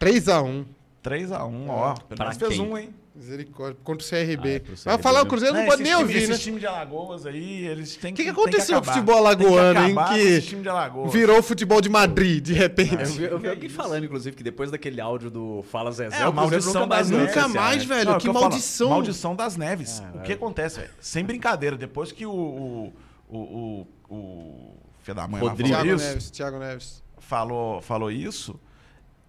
3x1. 0.00 0.64
3x1, 1.02 1.68
ó. 1.68 1.94
Pra 1.94 2.26
Mas 2.26 2.36
fez 2.36 2.54
quem? 2.54 2.60
um, 2.60 2.76
hein? 2.76 2.94
Misericórdia. 3.16 3.78
Contra 3.82 4.06
o 4.06 4.08
CRB. 4.08 4.48
Ah, 4.48 4.52
é 4.52 4.58
pro 4.60 4.74
Vai 4.76 4.94
CRB, 4.94 5.02
falar, 5.02 5.20
o 5.20 5.24
né? 5.24 5.28
Cruzeiro 5.30 5.54
não, 5.54 5.60
Não, 5.62 5.68
pode 5.70 5.82
nem 5.82 5.92
time- 5.92 6.02
ouvir, 6.02 6.14
né? 6.14 6.34
Esses 6.34 6.40
times 6.42 6.60
de 6.60 6.66
Alagoas 6.66 7.26
aí, 7.26 7.66
eles 7.66 7.96
têm 7.96 8.12
O 8.12 8.14
que 8.16 8.22
que, 8.24 8.32
que 8.32 8.40
aconteceu 8.40 8.80
com 8.82 8.88
o 8.88 8.92
futebol 8.92 9.14
que 9.14 9.20
alagoano, 9.20 9.80
hein? 9.88 9.96
Que 10.12 10.18
esse 10.20 10.46
time 10.48 10.62
de 10.62 10.68
Alagoas. 10.68 11.12
virou 11.12 11.38
o 11.38 11.42
futebol 11.42 11.80
de 11.80 11.88
Madrid, 11.88 12.44
de 12.44 12.52
repente. 12.52 12.94
Eu 12.94 13.06
vi, 13.06 13.22
eu 13.24 13.36
vi 13.38 13.44
Que 13.44 13.50
alguém 13.50 13.68
falando, 13.68 14.04
inclusive, 14.04 14.36
que 14.36 14.42
depois 14.42 14.70
daquele 14.70 15.00
áudio 15.00 15.30
do 15.30 15.64
Fala 15.70 15.90
Zezé, 15.92 16.20
É, 16.20 16.28
o 16.28 16.32
maldição 16.32 16.72
nunca 16.82 16.86
mais 16.86 17.10
das 17.10 17.18
Nunca 17.20 17.40
esse 17.40 17.48
mais, 17.48 17.76
ano. 17.82 17.88
velho. 17.88 18.04
Não, 18.04 18.12
é 18.12 18.16
o 18.16 18.20
que 18.20 18.28
eu 18.28 18.32
falo, 18.32 18.44
maldição. 18.48 18.88
maldição 18.90 19.34
das 19.36 19.56
neves. 19.56 20.00
É, 20.14 20.18
o 20.18 20.20
é. 20.20 20.24
que 20.24 20.32
acontece, 20.32 20.80
velho? 20.80 20.90
Sem 21.00 21.24
brincadeira, 21.24 21.76
depois 21.76 22.12
que 22.12 22.26
o. 22.26 22.30
O. 22.30 22.92
O. 23.28 23.38
o, 24.08 24.14
o 24.14 24.76
filho 25.02 25.14
da 25.14 25.26
mãe 25.26 25.40
Rodrigo. 25.40 25.68
falou 25.70 25.84
Thiago 25.84 25.96
isso, 26.00 26.08
Neves, 26.08 26.30
Thiago 26.30 26.58
Neves. 26.58 27.02
falou, 27.18 27.80
falou 27.80 28.10
isso, 28.10 28.58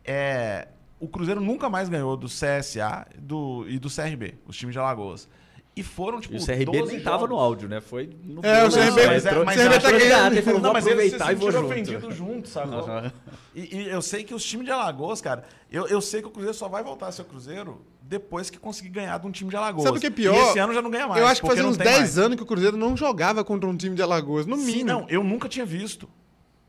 é, 0.03 0.67
o 0.99 1.07
Cruzeiro 1.07 1.39
nunca 1.41 1.69
mais 1.69 1.89
ganhou 1.89 2.15
do 2.17 2.27
CSA 2.27 3.05
do, 3.19 3.65
e 3.67 3.77
do 3.79 3.89
CRB, 3.89 4.35
os 4.47 4.57
times 4.57 4.73
de 4.73 4.79
Alagoas. 4.79 5.27
E 5.75 5.83
foram, 5.83 6.19
tipo, 6.19 6.33
E 6.33 6.37
o 6.39 6.43
CRB 6.43 6.65
12 6.65 6.91
nem 6.93 7.03
tava 7.03 7.17
jogos. 7.19 7.29
no 7.29 7.35
áudio, 7.39 7.69
né? 7.69 7.79
Foi 7.79 8.09
no 8.23 8.43
É, 8.43 8.65
o 8.65 8.71
CRB 8.71 9.05
mas 9.05 9.25
é- 9.25 9.29
entrou- 9.29 9.45
mas 9.45 9.55
o 9.55 9.59
CRB 9.59 9.75
acho 9.75 9.85
tá 9.85 9.91
ganhando, 9.91 10.33
ele 10.33 10.41
falou, 10.41 10.59
Não, 10.59 10.73
mas 10.73 10.87
eles 10.87 11.11
se 11.11 11.15
e 11.15 11.19
sentiram 11.19 11.65
ofendidos 11.65 12.15
juntos? 12.15 12.57
Aham. 12.57 13.11
E, 13.53 13.75
e 13.77 13.87
eu 13.89 14.01
sei 14.01 14.23
que 14.23 14.33
os 14.33 14.43
times 14.43 14.65
de 14.65 14.71
Alagoas, 14.71 15.21
cara, 15.21 15.43
eu, 15.71 15.85
eu 15.85 16.01
sei 16.01 16.23
que 16.23 16.27
o 16.27 16.31
Cruzeiro 16.31 16.57
só 16.57 16.67
vai 16.67 16.83
voltar 16.83 17.09
a 17.09 17.11
ser 17.11 17.21
o 17.21 17.25
Cruzeiro 17.25 17.85
depois 18.01 18.49
que 18.49 18.57
consegui 18.57 18.89
ganhar 18.89 19.19
de 19.19 19.27
um 19.27 19.31
time 19.31 19.51
de 19.51 19.55
Alagoas. 19.55 19.83
Sabe 19.83 19.99
o 19.99 20.01
que 20.01 20.07
é 20.07 20.09
pior? 20.09 20.33
E 20.33 20.49
esse 20.49 20.57
ano 20.57 20.73
já 20.73 20.81
não 20.81 20.89
ganha 20.89 21.07
mais. 21.07 21.21
eu 21.21 21.27
acho 21.27 21.41
que 21.41 21.47
fazia 21.47 21.67
uns 21.67 21.77
tem 21.77 21.85
10 21.85 21.97
mais. 21.99 22.17
anos 22.17 22.37
que 22.37 22.41
o 22.43 22.45
Cruzeiro 22.47 22.75
não 22.75 22.97
jogava 22.97 23.43
contra 23.43 23.69
um 23.69 23.77
time 23.77 23.95
de 23.95 24.01
Alagoas, 24.01 24.47
no 24.47 24.55
Sim, 24.57 24.65
mínimo. 24.65 24.85
não, 24.89 25.05
eu 25.09 25.23
nunca 25.23 25.47
tinha 25.47 25.65
visto. 25.65 26.09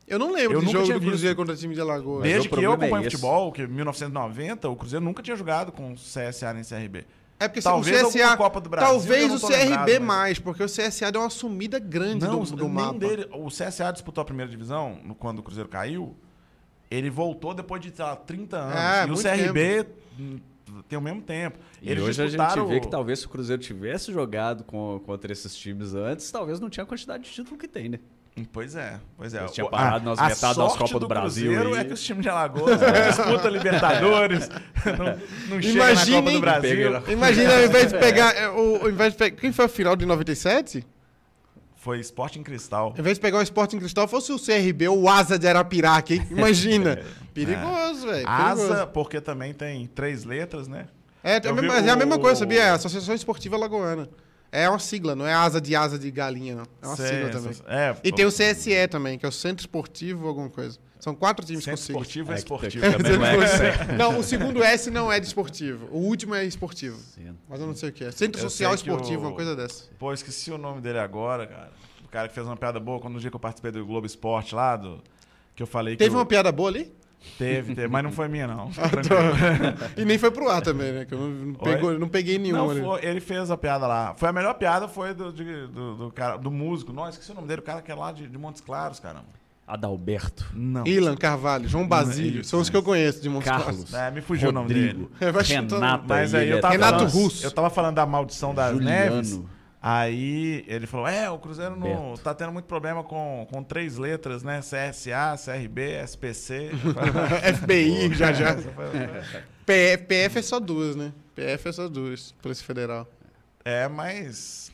Eu 0.09 0.19
não 0.19 0.31
lembro 0.33 0.57
Eu 0.57 0.59
de 0.61 0.65
nunca 0.65 0.77
jogo 0.79 0.85
tinha 0.87 0.99
do 0.99 1.05
Cruzeiro 1.05 1.35
visto. 1.35 1.37
contra 1.37 1.55
time 1.55 1.75
de 1.75 1.81
Alagoas. 1.81 2.23
Desde 2.23 2.47
o 2.47 2.51
que 2.51 2.57
eu 2.65 2.71
é 2.71 2.73
acompanho 2.73 2.97
esse. 3.07 3.11
futebol, 3.11 3.51
que 3.51 3.61
em 3.61 3.67
1990, 3.67 4.67
o 4.69 4.75
Cruzeiro 4.75 5.05
nunca 5.05 5.21
tinha 5.23 5.35
jogado 5.37 5.71
com 5.71 5.91
o 5.93 5.95
CSA 5.95 6.53
nem 6.53 6.63
CRB. 6.63 7.05
É 7.39 7.47
porque 7.47 7.61
Talvez 7.61 8.03
o 8.03 8.09
CSA. 8.09 8.35
Copa 8.35 8.59
do 8.59 8.69
Brasil, 8.69 8.89
talvez 8.89 9.31
o 9.33 9.47
CRB 9.47 9.63
lembrado, 9.63 9.89
mas- 9.91 10.01
mais, 10.01 10.39
porque 10.39 10.61
o 10.61 10.65
CSA 10.67 11.09
deu 11.11 11.21
uma 11.21 11.29
sumida 11.29 11.79
grande 11.79 12.25
Não, 12.25 12.43
do, 12.43 12.55
do 12.55 12.67
mapa. 12.67 12.99
dele. 12.99 13.27
O 13.31 13.47
CSA 13.47 13.91
disputou 13.93 14.21
a 14.21 14.25
primeira 14.25 14.51
divisão 14.51 14.97
no- 15.05 15.15
quando 15.15 15.39
o 15.39 15.43
Cruzeiro 15.43 15.69
caiu. 15.69 16.15
Ele 16.91 17.09
voltou 17.09 17.53
depois 17.53 17.81
de 17.81 17.95
sei 17.95 18.03
lá, 18.03 18.15
30 18.15 18.57
anos. 18.57 19.23
É, 19.23 19.37
e 19.37 19.41
o 19.41 19.45
CRB 19.53 19.85
hum, 20.19 20.39
tem 20.89 20.97
o 20.97 21.01
mesmo 21.01 21.21
tempo. 21.21 21.59
E 21.81 21.89
Eles 21.91 22.03
hoje 22.03 22.21
a 22.21 22.27
gente 22.27 22.67
vê 22.67 22.79
que 22.81 22.89
talvez 22.89 23.19
se 23.19 23.25
o 23.25 23.29
Cruzeiro 23.29 23.61
tivesse 23.61 24.11
jogado 24.11 24.63
com- 24.65 24.99
contra 25.05 25.31
esses 25.31 25.55
times 25.55 25.93
antes, 25.93 26.29
talvez 26.31 26.59
não 26.59 26.69
tinha 26.69 26.83
a 26.83 26.87
quantidade 26.87 27.23
de 27.23 27.29
título 27.29 27.57
que 27.57 27.67
tem, 27.67 27.87
né? 27.89 27.99
Pois 28.51 28.75
é, 28.75 28.99
pois 29.17 29.33
é. 29.33 29.39
Eles 29.39 29.51
tinham 29.51 29.67
O- 29.67 29.71
parado 29.71 30.05
nas 30.05 30.19
a 30.19 30.23
metade 30.27 30.57
das 30.57 30.73
Copas 30.73 30.89
do 30.91 30.99
do 30.99 31.07
Brasil 31.07 31.51
Cruzeiro 31.51 31.73
aí. 31.75 31.79
é 31.81 31.83
que 31.85 31.93
os 31.93 32.01
times 32.03 32.23
de 32.23 32.29
Alagoas 32.29 32.79
não 32.79 32.91
disputam 33.27 33.51
Libertadores, 33.51 34.49
não, 34.85 35.55
não 35.55 35.61
chega 35.61 35.93
na 35.93 36.05
Copa 36.05 36.31
do 36.31 36.39
Brasil. 36.41 37.01
Imagina, 37.11 37.53
ao 37.55 37.63
invés 37.65 37.91
de 37.91 37.97
pegar. 37.99 38.31
é, 38.35 38.49
o, 38.49 38.83
ao 38.83 38.89
invés 38.89 39.13
de 39.13 39.17
pegar 39.19 39.35
quem 39.37 39.51
foi 39.51 39.65
a 39.65 39.67
final 39.69 39.95
de 39.95 40.05
97? 40.05 40.85
Foi 41.75 41.97
Esporte 41.99 42.37
em 42.37 42.43
Cristal. 42.43 42.87
Ao 42.93 42.99
invés 42.99 43.15
de 43.17 43.21
pegar 43.21 43.37
o 43.37 43.41
Sport 43.41 43.73
em 43.73 43.79
Cristal, 43.79 44.05
fosse 44.07 44.33
o 44.33 44.37
CRB 44.37 44.89
ou 44.89 45.03
o 45.03 45.09
Asa 45.09 45.39
de 45.39 45.47
Arapiraca, 45.47 46.13
hein? 46.13 46.27
Imagina. 46.29 46.99
Perigoso, 47.33 48.05
velho. 48.05 48.27
Asa, 48.27 48.85
porque 48.85 49.21
também 49.21 49.53
tem 49.53 49.87
três 49.87 50.25
letras, 50.25 50.67
né? 50.67 50.87
É, 51.23 51.37
é, 51.37 51.39
vi 51.39 51.53
mesma- 51.53 51.77
é 51.77 51.89
a 51.89 51.95
mesma 51.95 52.15
o- 52.17 52.19
coisa, 52.19 52.39
sabia? 52.39 52.63
É 52.63 52.69
a 52.71 52.73
Associação 52.73 53.15
Esportiva 53.15 53.55
Lagoana. 53.55 54.09
É 54.51 54.67
uma 54.69 54.79
sigla, 54.79 55.15
não 55.15 55.27
é 55.27 55.33
asa 55.33 55.61
de 55.61 55.75
asa 55.75 55.97
de 55.99 56.09
galinha, 56.09 56.55
não. 56.55 56.63
É 56.81 56.87
uma 56.87 56.95
Sei, 56.95 57.07
sigla 57.07 57.29
também. 57.29 57.53
É, 57.67 57.95
E 58.03 58.11
tem 58.11 58.25
o 58.25 58.29
CSE 58.31 58.87
também, 58.89 59.17
que 59.17 59.25
é 59.25 59.29
o 59.29 59.31
Centro 59.31 59.61
Esportivo 59.61 60.27
alguma 60.27 60.49
coisa. 60.49 60.79
São 60.99 61.15
quatro 61.15 61.45
times 61.45 61.63
com 61.63 61.77
Centro 61.77 61.81
sigla. 61.85 62.01
Esportivo 62.01 62.31
é, 62.31 62.33
É, 62.33 62.35
que- 62.35 62.41
esportivo. 62.41 62.85
que 62.85 62.91
também 63.03 63.17
não 63.17 63.25
é 63.43 63.95
Não, 63.97 64.19
o 64.19 64.23
segundo 64.23 64.61
S 64.63 64.89
não 64.91 65.11
é 65.11 65.19
de 65.19 65.27
esportivo. 65.27 65.87
O 65.91 65.99
último 65.99 66.35
é 66.35 66.43
esportivo. 66.45 66.99
Mas 67.47 67.59
eu 67.59 67.67
não 67.67 67.75
sei 67.75 67.89
o 67.89 67.93
que 67.93 68.03
é. 68.03 68.11
Centro 68.11 68.41
Eu 68.41 68.49
Social 68.49 68.73
Esportivo, 68.73 69.23
o- 69.23 69.27
uma 69.27 69.35
coisa 69.35 69.55
dessa. 69.55 69.85
Pô, 69.97 70.11
esqueci 70.11 70.51
o 70.51 70.57
nome 70.57 70.81
dele 70.81 70.99
agora, 70.99 71.45
cara. 71.47 71.71
O 72.03 72.07
cara 72.09 72.27
que 72.27 72.33
fez 72.33 72.45
uma 72.45 72.57
piada 72.57 72.79
boa 72.79 72.99
quando 72.99 73.13
no 73.13 73.19
dia 73.19 73.29
que 73.29 73.35
eu 73.35 73.39
participei 73.39 73.71
do 73.71 73.85
Globo 73.85 74.05
Esporte 74.07 74.55
lá, 74.55 74.75
do, 74.75 75.01
que 75.55 75.61
eu 75.61 75.67
falei 75.67 75.93
que. 75.95 76.03
Teve 76.03 76.15
uma 76.15 76.25
piada 76.25 76.51
boa 76.51 76.69
ali? 76.69 76.91
Teve, 77.37 77.75
teve, 77.75 77.87
mas 77.87 78.03
não 78.03 78.11
foi 78.11 78.27
minha, 78.29 78.47
não. 78.47 78.69
E 79.97 80.05
nem 80.05 80.17
foi 80.17 80.31
pro 80.31 80.49
ar 80.49 80.61
também, 80.61 80.91
né? 80.91 81.05
Que 81.05 81.13
eu 81.13 81.19
não, 81.19 81.53
pegou, 81.53 81.99
não 81.99 82.07
peguei 82.07 82.37
nenhuma. 82.37 82.73
Não, 82.73 82.83
foi, 82.91 83.05
ele 83.05 83.19
fez 83.19 83.51
a 83.51 83.57
piada 83.57 83.85
lá. 83.85 84.13
Foi 84.15 84.29
a 84.29 84.33
melhor 84.33 84.53
piada, 84.53 84.87
foi 84.87 85.13
do, 85.13 85.31
de- 85.31 85.67
do, 85.67 85.95
do 85.95 86.11
cara, 86.11 86.37
do 86.37 86.49
músico. 86.49 86.93
Não, 86.93 87.07
esqueci 87.09 87.31
o 87.31 87.35
nome 87.35 87.47
dele, 87.47 87.59
o 87.59 87.63
cara 87.63 87.81
que 87.81 87.91
é 87.91 87.95
lá 87.95 88.11
de, 88.11 88.27
de 88.27 88.37
Montes 88.37 88.61
Claros, 88.61 88.99
caramba. 88.99 89.25
Adalberto. 89.67 90.47
Não. 90.53 90.85
Ilan 90.87 91.15
Carvalho, 91.15 91.67
João 91.69 91.87
Basílio. 91.87 92.43
São 92.43 92.59
os 92.59 92.69
que 92.69 92.75
eu 92.77 92.81
conheço 92.81 93.21
de 93.21 93.29
Montes 93.29 93.49
Carlos. 93.49 93.93
É, 93.93 94.09
me 94.09 94.21
fugiu 94.21 94.49
o 94.49 94.51
nome 94.51 94.67
Rodrigo. 94.73 95.11
dele. 95.19 95.31
Renata. 95.45 96.03
Mas 96.07 96.33
aí 96.33 96.49
eu 96.49 96.59
tava 96.59 96.71
Renato 96.73 96.93
falando, 96.99 97.11
Russo. 97.11 97.45
Eu 97.45 97.51
tava 97.51 97.69
falando 97.69 97.95
da 97.95 98.05
maldição 98.05 98.55
das 98.55 98.71
Juliano. 98.73 99.15
neves. 99.15 99.39
Aí 99.81 100.65
ele 100.67 100.85
falou: 100.85 101.07
É, 101.07 101.29
o 101.29 101.39
Cruzeiro 101.39 101.75
não, 101.75 102.11
Beto. 102.11 102.21
tá 102.21 102.33
tendo 102.33 102.51
muito 102.51 102.65
problema 102.65 103.03
com, 103.03 103.47
com 103.49 103.63
três 103.63 103.97
letras, 103.97 104.43
né? 104.43 104.59
CSA, 104.59 105.35
CRB, 105.37 105.81
SPC. 106.03 106.71
FBI, 107.57 108.13
já 108.13 108.33
já. 108.33 108.55
PF, 109.65 110.03
PF 110.05 110.39
é 110.39 110.41
só 110.41 110.59
duas, 110.59 110.95
né? 110.95 111.13
PF 111.35 111.69
é 111.69 111.71
só 111.71 111.87
duas, 111.87 112.33
Polícia 112.41 112.65
Federal. 112.65 113.07
É, 113.63 113.87
mas. 113.87 114.69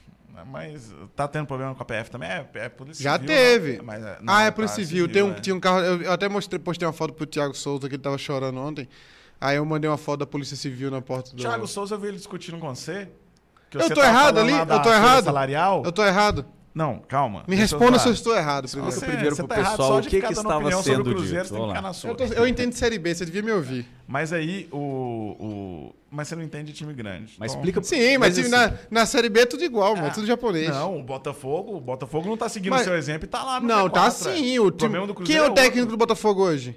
Mas 0.48 0.94
tá 1.16 1.30
tendo 1.30 1.46
problema 1.46 1.74
com 1.74 1.82
a 1.82 1.86
PF 1.86 2.12
também? 2.12 2.30
É, 2.30 2.46
é 2.56 2.68
Polícia 2.70 3.02
Já 3.02 3.14
Civil, 3.14 3.28
teve. 3.28 3.78
não, 3.78 3.86
mas 3.86 4.04
é- 4.04 4.18
não, 4.22 4.34
ah, 4.34 4.42
é 4.42 4.46
tá, 4.48 4.52
Polícia 4.52 4.84
Civil. 4.84 5.08
Tem 5.08 5.24
um, 5.24 5.32
é. 5.32 5.40
Tinha 5.40 5.56
um 5.56 5.60
carro. 5.62 5.80
Eu 5.80 6.02
eu 6.02 6.12
até 6.12 6.28
mostrei, 6.28 6.60
postei 6.60 6.86
uma 6.86 6.94
foto 6.94 7.14
pro 7.14 7.26
Thiago 7.26 7.54
Souza 7.56 7.88
que 7.88 7.96
ele 7.96 8.02
tava 8.04 8.18
chorando 8.18 8.60
ontem. 8.60 8.88
Aí 9.40 9.58
eu 9.58 9.66
mandei 9.66 9.90
uma 9.90 9.98
foto 9.98 10.20
da 10.20 10.26
Polícia 10.26 10.58
Civil 10.58 10.90
na 10.92 11.02
porta 11.02 11.32
do. 11.32 11.38
Thiago 11.38 11.68
Souza, 11.68 11.96
eu 11.96 12.00
vi 12.00 12.08
ele 12.08 12.18
discutindo 12.18 12.58
com 12.60 12.74
você. 12.74 13.08
Que 13.80 13.86
Eu 13.86 13.88
você 13.90 13.94
tô 13.96 14.04
errado 14.04 14.40
ali? 14.40 14.52
Eu 14.54 14.82
tô 14.82 14.92
errado? 14.94 15.24
Salarial. 15.26 15.82
Eu 15.86 15.92
tô 15.92 16.04
errado. 16.06 16.46
Não, 16.74 17.00
calma. 17.08 17.46
Me 17.48 17.56
responda 17.56 17.98
se 17.98 18.06
eu 18.10 18.12
estou 18.12 18.36
errado 18.36 18.68
primeiro. 18.68 18.90
Explica 18.90 18.92
Você, 18.92 19.06
primeiro 19.06 19.36
você 19.38 19.42
pro 19.44 19.48
tá 19.48 19.60
errado 19.62 19.72
pessoal 19.78 19.88
só 19.88 19.98
o 19.98 20.02
de 20.02 20.10
que 20.10 20.16
ficar 20.18 20.28
que 20.28 20.34
dando 20.34 20.44
estava 20.44 20.60
opinião 20.60 20.84
sobre 20.84 20.92
o 20.92 20.96
sendo 21.06 21.16
Cruzeiro, 21.16 21.44
dito. 21.44 21.48
você 21.48 21.54
tem 21.54 21.56
que 21.56 21.62
Vamos 21.62 21.70
ficar 21.70 21.82
lá. 21.82 21.88
na 21.88 21.94
sua. 21.94 22.10
Eu, 22.10 22.16
tô- 22.16 22.24
eu 22.42 22.48
entendo 22.50 22.70
de 22.72 22.76
Série 22.78 23.00
B, 23.00 23.16
você 23.16 23.24
devia 23.26 23.42
me 23.42 23.52
ouvir. 23.54 23.88
Mas 24.06 24.34
aí, 24.34 24.68
o, 24.74 24.78
o. 25.40 25.96
Mas 26.12 26.28
você 26.28 26.36
não 26.36 26.44
entende 26.44 26.74
time 26.74 26.94
grande. 26.94 27.36
Mas 27.40 27.52
Então- 27.54 27.62
explica 27.64 27.82
Sim, 27.82 28.18
mas, 28.18 28.38
assim, 28.38 28.50
na, 28.50 28.74
na 28.92 29.06
Série 29.06 29.30
B 29.30 29.40
é 29.42 29.46
tudo 29.46 29.64
igual, 29.64 29.96
mano. 29.96 30.08
É 30.08 30.10
Ah, 30.10 30.14
tudo 30.14 30.28
japonês. 30.28 30.68
Não, 30.70 31.00
o 31.00 31.04
Botafogo, 31.04 31.78
o 31.78 31.80
Botafogo 31.80 32.28
não 32.28 32.36
tá 32.36 32.50
seguindo 32.50 32.72
Mas- 32.72 32.82
o 32.82 32.86
seu 32.86 32.96
exemplo 32.98 33.24
e 33.26 33.28
tá 33.30 33.42
lá 33.42 33.62
no 33.62 33.68
Não, 33.68 33.90
tá 33.90 34.10
G4, 34.10 34.32
é. 34.32 34.36
sim. 34.36 34.60
O 34.60 34.70
time... 34.70 34.72
problema 34.80 35.08
do 35.08 35.14
Quem 35.16 35.24
Cruzeiro 35.24 35.44
é 35.44 35.48
o 35.48 35.50
outro. 35.52 35.64
técnico 35.64 35.88
do 35.92 35.98
Botafogo 35.98 36.44
hoje? 36.44 36.76